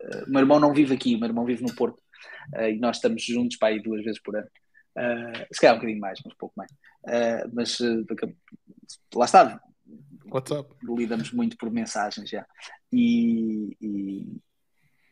Uh, 0.00 0.24
o 0.26 0.30
meu 0.30 0.40
irmão 0.40 0.60
não 0.60 0.72
vive 0.72 0.94
aqui, 0.94 1.14
o 1.14 1.18
meu 1.18 1.28
irmão 1.28 1.44
vive 1.44 1.62
no 1.62 1.74
Porto. 1.74 2.00
Uh, 2.54 2.68
e 2.68 2.78
nós 2.78 2.96
estamos 2.96 3.24
juntos 3.24 3.56
para 3.56 3.68
aí 3.68 3.82
duas 3.82 4.04
vezes 4.04 4.20
por 4.22 4.36
ano. 4.36 4.48
Uh, 4.96 5.46
se 5.52 5.60
calhar 5.60 5.74
um 5.74 5.78
bocadinho 5.78 6.00
mais, 6.00 6.20
mas 6.24 6.34
pouco 6.34 6.54
mais. 6.56 6.70
Uh, 7.04 7.50
mas 7.52 7.78
lá 9.14 9.24
está. 9.24 9.60
WhatsApp. 10.30 10.74
Lidamos 10.82 11.32
muito 11.32 11.56
por 11.56 11.70
mensagens 11.70 12.28
já. 12.28 12.46
E, 12.92 13.76
e, 13.80 14.40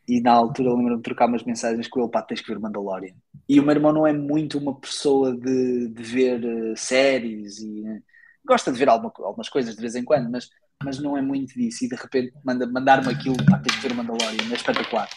e 0.09 0.20
na 0.20 0.33
altura 0.33 0.75
lembro-me 0.75 0.97
de 0.97 1.02
trocar 1.02 1.26
umas 1.26 1.44
mensagens 1.44 1.89
com 1.89 2.01
ele, 2.01 2.10
pá, 2.10 2.23
tens 2.23 2.41
que 2.41 2.49
ver 2.52 2.59
Mandalorian. 2.59 3.15
E 3.49 3.60
o 3.60 3.62
meu 3.62 3.73
irmão 3.73 3.93
não 3.93 4.07
é 4.07 4.12
muito 4.12 4.59
uma 4.59 4.78
pessoa 4.78 5.36
de, 5.36 5.89
de 5.89 6.02
ver 6.02 6.44
uh, 6.44 6.76
séries 6.76 7.59
e 7.60 7.83
uh, 7.83 8.02
gosta 8.47 8.73
de 8.73 8.78
ver 8.78 8.89
alguma, 8.89 9.12
algumas 9.18 9.48
coisas 9.48 9.74
de 9.74 9.81
vez 9.81 9.94
em 9.94 10.05
quando, 10.05 10.31
mas, 10.31 10.48
mas 10.82 10.98
não 10.98 11.16
é 11.16 11.23
muito 11.23 11.55
disso. 11.55 11.84
E 11.84 11.89
de 11.89 11.97
repente 11.97 12.32
manda, 12.44 12.66
mandar-me 12.66 13.12
aquilo, 13.12 13.36
pá, 13.47 13.58
tens 13.58 13.76
que 13.76 13.89
ver 13.89 13.94
Mandalorian, 13.94 14.50
é 14.50 14.55
espetacular. 14.55 15.08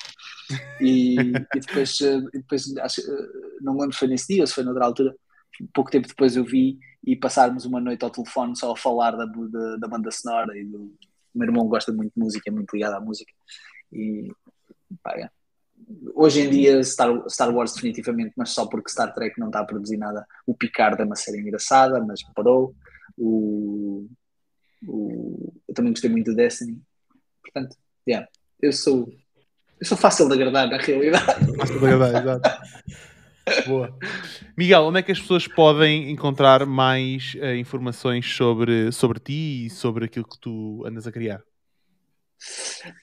E, 0.79 1.15
e 1.19 1.59
depois, 1.59 1.99
uh, 1.99 2.29
depois 2.31 2.77
acho, 2.77 3.01
não 3.61 3.73
lembro 3.73 3.93
se 3.93 3.99
foi 3.99 4.07
nesse 4.07 4.33
dia 4.33 4.43
ou 4.43 4.47
se 4.47 4.53
foi 4.53 4.63
noutra 4.63 4.85
altura, 4.85 5.15
pouco 5.73 5.91
tempo 5.91 6.07
depois 6.07 6.35
eu 6.35 6.45
vi 6.45 6.77
e 7.05 7.15
passarmos 7.15 7.65
uma 7.65 7.81
noite 7.81 8.03
ao 8.03 8.09
telefone 8.09 8.55
só 8.55 8.71
a 8.71 8.77
falar 8.77 9.11
da, 9.11 9.25
da, 9.25 9.75
da 9.77 9.87
banda 9.87 10.11
sonora 10.11 10.57
e 10.57 10.63
do, 10.63 10.77
o 10.79 11.39
meu 11.39 11.47
irmão 11.47 11.67
gosta 11.67 11.91
muito 11.91 12.13
de 12.15 12.19
música, 12.19 12.49
é 12.49 12.51
muito 12.51 12.73
ligado 12.73 12.93
à 12.95 13.01
música 13.01 13.31
e 13.91 14.31
é. 15.15 15.29
Hoje 16.15 16.41
em 16.41 16.49
dia, 16.49 16.83
Star, 16.83 17.09
Star 17.29 17.53
Wars, 17.53 17.73
definitivamente, 17.73 18.33
mas 18.35 18.49
só 18.49 18.65
porque 18.65 18.89
Star 18.89 19.13
Trek 19.13 19.39
não 19.39 19.47
está 19.47 19.59
a 19.59 19.65
produzir 19.65 19.97
nada. 19.97 20.25
O 20.45 20.55
Picard 20.55 20.99
é 21.01 21.05
uma 21.05 21.15
série 21.15 21.39
engraçada, 21.39 22.03
mas 22.03 22.21
parou. 22.33 22.75
O, 23.17 24.07
o, 24.87 25.53
eu 25.67 25.73
também 25.73 25.91
gostei 25.91 26.09
muito 26.09 26.31
do 26.31 26.35
Destiny. 26.35 26.81
Portanto, 27.41 27.75
yeah, 28.07 28.27
eu 28.61 28.71
sou 28.71 29.11
eu 29.79 29.85
sou 29.85 29.97
fácil 29.97 30.27
de 30.27 30.33
agradar 30.33 30.67
na 30.67 30.77
realidade. 30.77 31.25
Fácil 31.55 31.79
de 31.79 31.85
agradar, 31.85 32.21
exato. 32.21 32.49
Boa. 33.67 33.97
Miguel, 34.57 34.83
onde 34.83 34.99
é 34.99 35.03
que 35.03 35.11
as 35.11 35.19
pessoas 35.19 35.47
podem 35.47 36.11
encontrar 36.11 36.65
mais 36.65 37.35
uh, 37.35 37.55
informações 37.55 38.25
sobre, 38.35 38.91
sobre 38.91 39.19
ti 39.19 39.65
e 39.65 39.69
sobre 39.69 40.05
aquilo 40.05 40.27
que 40.27 40.39
tu 40.39 40.83
andas 40.85 41.05
a 41.05 41.11
criar? 41.11 41.43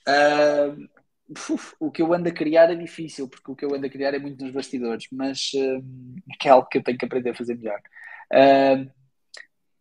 Uh, 0.06 0.88
uf, 1.30 1.74
o 1.78 1.90
que 1.90 2.02
eu 2.02 2.12
ando 2.12 2.28
a 2.28 2.32
criar 2.32 2.70
é 2.70 2.74
difícil, 2.74 3.28
porque 3.28 3.52
o 3.52 3.54
que 3.54 3.64
eu 3.64 3.74
ando 3.74 3.86
a 3.86 3.90
criar 3.90 4.12
é 4.12 4.18
muito 4.18 4.42
nos 4.42 4.52
bastidores, 4.52 5.06
mas 5.12 5.52
uh, 5.54 5.82
é 6.44 6.48
algo 6.48 6.68
que 6.68 6.78
eu 6.78 6.82
tenho 6.82 6.98
que 6.98 7.04
aprender 7.04 7.30
a 7.30 7.34
fazer 7.34 7.56
melhor. 7.56 7.80
Uh, 8.32 8.90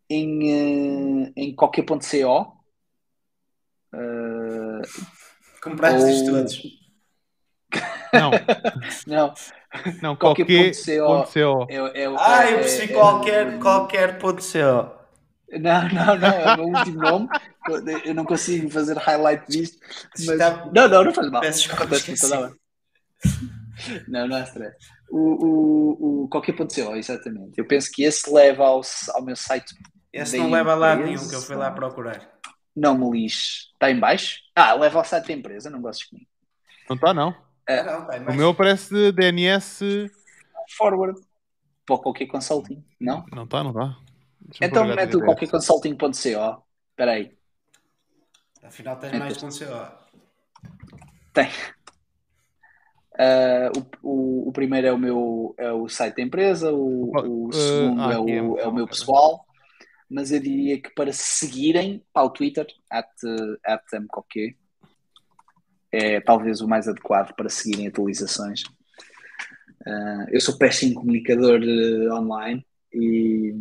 em, 0.10 1.26
uh, 1.26 1.34
em 1.36 1.56
qualquer 1.56 1.84
ponto 1.84 2.06
CO. 2.06 2.54
Uh, 3.94 4.82
Compraste 5.62 6.24
ou... 6.24 6.32
todos. 6.32 6.62
Não. 8.14 8.30
não. 9.08 9.34
Não, 10.04 10.16
qualquer, 10.16 10.46
qualquer 10.46 10.72
ponto 10.72 10.86
CO. 10.86 11.08
Ponto 11.08 11.34
CO. 11.34 11.68
É, 11.68 12.04
é, 12.04 12.06
ah, 12.16 12.52
eu 12.52 12.60
percebi 12.60 12.94
é, 12.94 12.96
qualquer, 12.96 13.60
qualquer 13.60 14.20
ponto 14.20 14.44
CO. 14.44 15.04
Não, 15.60 15.90
não, 15.90 16.18
não, 16.18 16.28
é 16.28 16.54
o 16.54 16.58
meu 16.58 16.80
último 16.80 17.00
nome. 17.00 17.28
Eu 18.06 18.14
não 18.14 18.26
consigo 18.26 18.70
fazer 18.70 18.98
highlight 18.98 19.46
disto. 19.48 19.80
Mas... 20.26 20.38
Não, 20.38 20.88
não, 20.88 21.04
não 21.06 21.14
faz 21.14 21.30
mal. 21.30 21.42
Peço 21.42 21.72
Acontece 21.72 22.22
toda 22.22 22.56
Não, 24.08 24.28
não 24.28 24.38
é 24.38 24.44
stress. 24.44 24.78
O, 25.10 25.18
o, 25.18 26.24
o 26.24 26.28
qualquer 26.28 26.54
ponto 26.54 26.74
seu, 26.74 26.96
exatamente. 26.96 27.58
Eu 27.58 27.66
penso 27.66 27.92
que 27.92 28.04
esse 28.04 28.32
leva 28.32 28.64
ao, 28.66 28.82
ao 29.14 29.24
meu 29.24 29.36
site. 29.36 29.76
Esse 30.14 30.38
não 30.38 30.52
leva 30.52 30.74
a 30.74 30.76
lado 30.76 31.04
nenhum 31.04 31.28
que 31.28 31.36
eu 31.36 31.42
fui 31.42 31.56
lá 31.56 31.72
procurar. 31.72 32.32
Não 32.76 32.98
me 32.98 33.10
lixe. 33.10 33.72
Está 33.74 33.90
em 33.90 34.00
baixo? 34.00 34.40
Ah, 34.56 34.74
leva 34.74 35.00
ao 35.00 35.06
site 35.06 35.28
da 35.28 35.34
empresa, 35.34 35.70
não 35.70 35.82
gosto 35.82 36.10
de 36.10 36.16
mim. 36.18 36.28
Não 36.88 36.96
está, 36.96 37.14
não. 37.14 37.36
É, 37.68 37.82
não 37.84 38.06
tá 38.06 38.18
o 38.18 38.36
meu 38.36 38.50
aparece 38.50 39.12
DNS 39.12 40.12
forward 40.78 41.20
para 41.86 41.98
qualquer 41.98 42.28
consulting, 42.28 42.84
não? 43.00 43.26
Não 43.34 43.44
está, 43.44 43.64
não 43.64 43.72
está. 43.72 43.98
Então 44.62 44.86
mete 44.86 45.16
o 45.16 45.24
qualquer 45.24 45.50
consulting.co. 45.50 46.10
Espera 46.14 47.12
aí. 47.12 47.36
Afinal 48.62 48.98
tens 48.98 49.18
mais 49.18 49.38
.co. 49.38 49.48
Tem. 51.34 51.50
Uh, 53.14 53.80
o, 54.02 54.10
o, 54.10 54.50
o, 54.50 54.52
primeiro 54.52 54.88
é 54.88 54.92
o 54.92 54.98
meu 54.98 55.54
é 55.58 55.72
o 55.72 55.88
site 55.88 56.16
da 56.16 56.24
empresa, 56.24 56.72
o, 56.72 57.12
o 57.12 57.48
uh, 57.50 57.54
segundo 57.54 58.02
ah, 58.02 58.14
é, 58.14 58.18
o, 58.18 58.58
é 58.58 58.68
o 58.68 58.74
meu 58.74 58.88
pessoal, 58.88 59.46
mas 60.14 60.32
eu 60.32 60.40
diria 60.40 60.80
que 60.80 60.92
para 60.92 61.12
seguirem 61.12 62.06
para 62.14 62.24
o 62.24 62.30
Twitter, 62.30 62.68
at, 62.88 63.10
at 63.66 63.84
é 65.92 66.22
talvez 66.22 66.62
o 66.62 66.68
mais 66.68 66.88
adequado 66.88 67.34
para 67.36 67.50
seguirem 67.50 67.88
atualizações. 67.88 68.62
Uh, 69.82 70.30
eu 70.30 70.40
sou 70.40 70.56
péssimo 70.56 70.94
comunicador 70.94 71.60
uh, 71.60 72.14
online 72.14 72.64
e, 72.94 73.56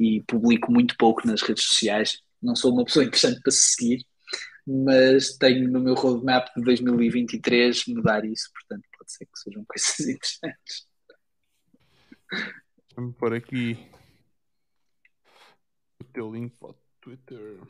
e 0.00 0.22
publico 0.22 0.72
muito 0.72 0.96
pouco 0.98 1.24
nas 1.24 1.40
redes 1.40 1.62
sociais. 1.62 2.20
Não 2.42 2.56
sou 2.56 2.72
uma 2.72 2.84
pessoa 2.84 3.04
interessante 3.04 3.40
para 3.40 3.52
se 3.52 3.74
seguir, 3.74 4.04
mas 4.66 5.36
tenho 5.36 5.70
no 5.70 5.78
meu 5.78 5.94
roadmap 5.94 6.48
de 6.56 6.62
2023 6.62 7.86
mudar 7.88 8.24
isso, 8.24 8.50
portanto 8.52 8.88
pode 8.98 9.12
ser 9.12 9.24
que 9.26 9.38
sejam 9.38 9.64
coisas 9.70 10.00
interessantes. 10.00 10.86
Vamos 12.96 13.16
pôr 13.16 13.34
aqui 13.34 13.78
teu 16.14 16.32
link 16.32 16.56
para 16.56 16.70
o 16.70 16.76
Twitter. 17.00 17.60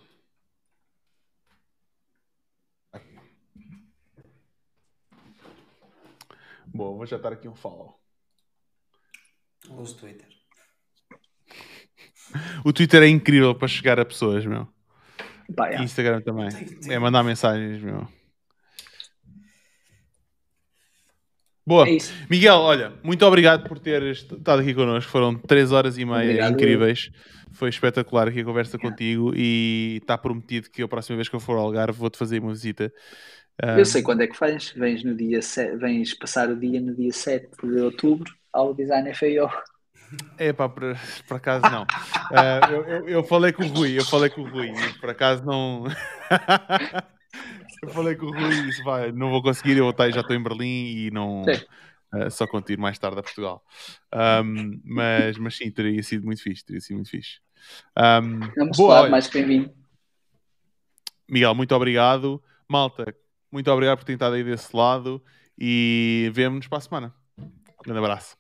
Boa, 6.67 6.97
vou 6.97 7.07
já 7.07 7.17
estar 7.17 7.33
aqui 7.33 7.49
um 7.49 7.55
follow. 7.55 7.99
Uso 9.71 9.97
Twitter. 9.99 10.29
O 12.65 12.73
Twitter 12.73 13.03
é 13.03 13.07
incrível 13.07 13.55
para 13.55 13.69
chegar 13.69 14.01
a 14.01 14.05
pessoas, 14.05 14.45
meu. 14.45 14.67
Pá, 15.55 15.69
é. 15.69 15.83
Instagram 15.83 16.21
também. 16.23 16.49
É 16.89 16.99
mandar 16.99 17.23
mensagens, 17.23 17.81
meu. 17.81 18.09
Boa. 21.67 21.89
É. 21.89 21.97
Miguel, 22.29 22.57
olha, 22.57 22.93
muito 23.03 23.25
obrigado 23.25 23.67
por 23.67 23.79
teres 23.79 24.19
estado 24.31 24.61
aqui 24.61 24.75
connosco. 24.75 25.11
Foram 25.11 25.35
3 25.35 25.73
horas 25.73 25.97
e 25.99 26.05
meia 26.05 26.23
Obrigado. 26.25 26.53
incríveis. 26.53 27.11
Foi 27.53 27.69
espetacular 27.71 28.29
aqui 28.29 28.41
a 28.41 28.45
conversa 28.45 28.77
contigo 28.79 29.33
e 29.35 29.99
está 30.03 30.19
prometido 30.19 30.69
que 30.71 30.83
a 30.83 30.89
próxima 30.89 31.17
vez 31.17 31.29
que 31.29 31.37
eu 31.37 31.41
for 31.41 31.57
ao 31.57 31.65
Algarve 31.67 31.99
vou-te 31.99 32.19
fazer 32.19 32.41
uma 32.41 32.53
visita. 32.53 32.93
Ah, 33.63 33.79
Eu 33.79 33.85
sei 33.85 34.03
quando 34.03 34.23
é 34.23 34.27
que 34.27 34.37
faz. 34.37 34.73
Vens, 34.77 35.05
no 35.05 35.15
dia 35.17 35.41
se- 35.41 35.77
vens 35.77 36.13
passar 36.15 36.51
o 36.51 36.57
dia 36.59 36.81
no 36.81 36.95
dia 36.95 37.13
7 37.13 37.49
de 37.63 37.81
outubro 37.81 38.31
ao 38.53 38.75
Design 38.75 39.15
FAO. 39.15 39.51
É 40.37 40.53
pá, 40.53 40.69
por, 40.69 40.83
por 41.27 41.37
acaso 41.37 41.63
não. 41.71 41.87
Ah, 42.33 42.61
eu, 42.71 42.85
eu- 42.85 43.09
eu 43.09 43.25
falei 43.25 43.53
com 43.53 43.63
o 43.65 43.69
Rui, 43.69 43.97
eu 43.99 44.05
falei 44.05 44.29
com 44.31 44.43
o 44.43 44.49
Rui, 44.49 44.69
e 44.71 44.99
por 45.01 45.11
acaso 45.11 45.45
não. 45.45 45.85
eu 47.85 47.89
falei 47.91 48.15
com 48.17 48.27
o 48.27 48.31
Rui 48.31 48.63
disse: 48.63 48.83
vai, 48.83 49.13
não 49.13 49.31
vou 49.31 49.43
conseguir, 49.43 49.77
eu 49.77 49.95
já 50.13 50.21
estou 50.21 50.35
em 50.35 50.43
Berlim 50.43 51.07
e 51.07 51.11
não. 51.11 51.45
Ah, 52.13 52.31
só 52.31 52.47
contigo 52.47 52.81
mais 52.81 52.99
tarde 52.99 53.19
a 53.19 53.23
Portugal. 53.23 53.65
Ahm, 54.13 54.81
mas, 54.85 55.37
mas 55.37 55.57
sim, 55.57 55.71
teria 55.71 56.03
sido 56.03 56.25
muito 56.25 56.43
fixe, 56.43 56.65
teria 56.65 56.81
sido 56.81 56.97
muito 56.97 57.11
fixe. 57.11 57.41
Ahm, 57.97 58.41
Vamos 58.57 58.77
boa, 58.77 59.01
olha, 59.01 59.11
mais 59.11 59.27
que 59.27 59.39
bem-vindo. 59.39 59.75
Miguel, 61.29 61.55
muito 61.55 61.75
obrigado. 61.75 62.43
Malta, 62.69 63.15
muito 63.51 63.71
obrigado 63.71 63.99
por 63.99 64.05
ter 64.05 64.13
estado 64.13 64.35
aí 64.35 64.45
desse 64.45 64.75
lado 64.77 65.23
e 65.59 66.31
vemo-nos 66.33 66.69
para 66.69 66.79
a 66.79 66.81
semana. 66.81 67.15
Um 67.39 67.83
grande 67.83 67.99
abraço. 67.99 68.37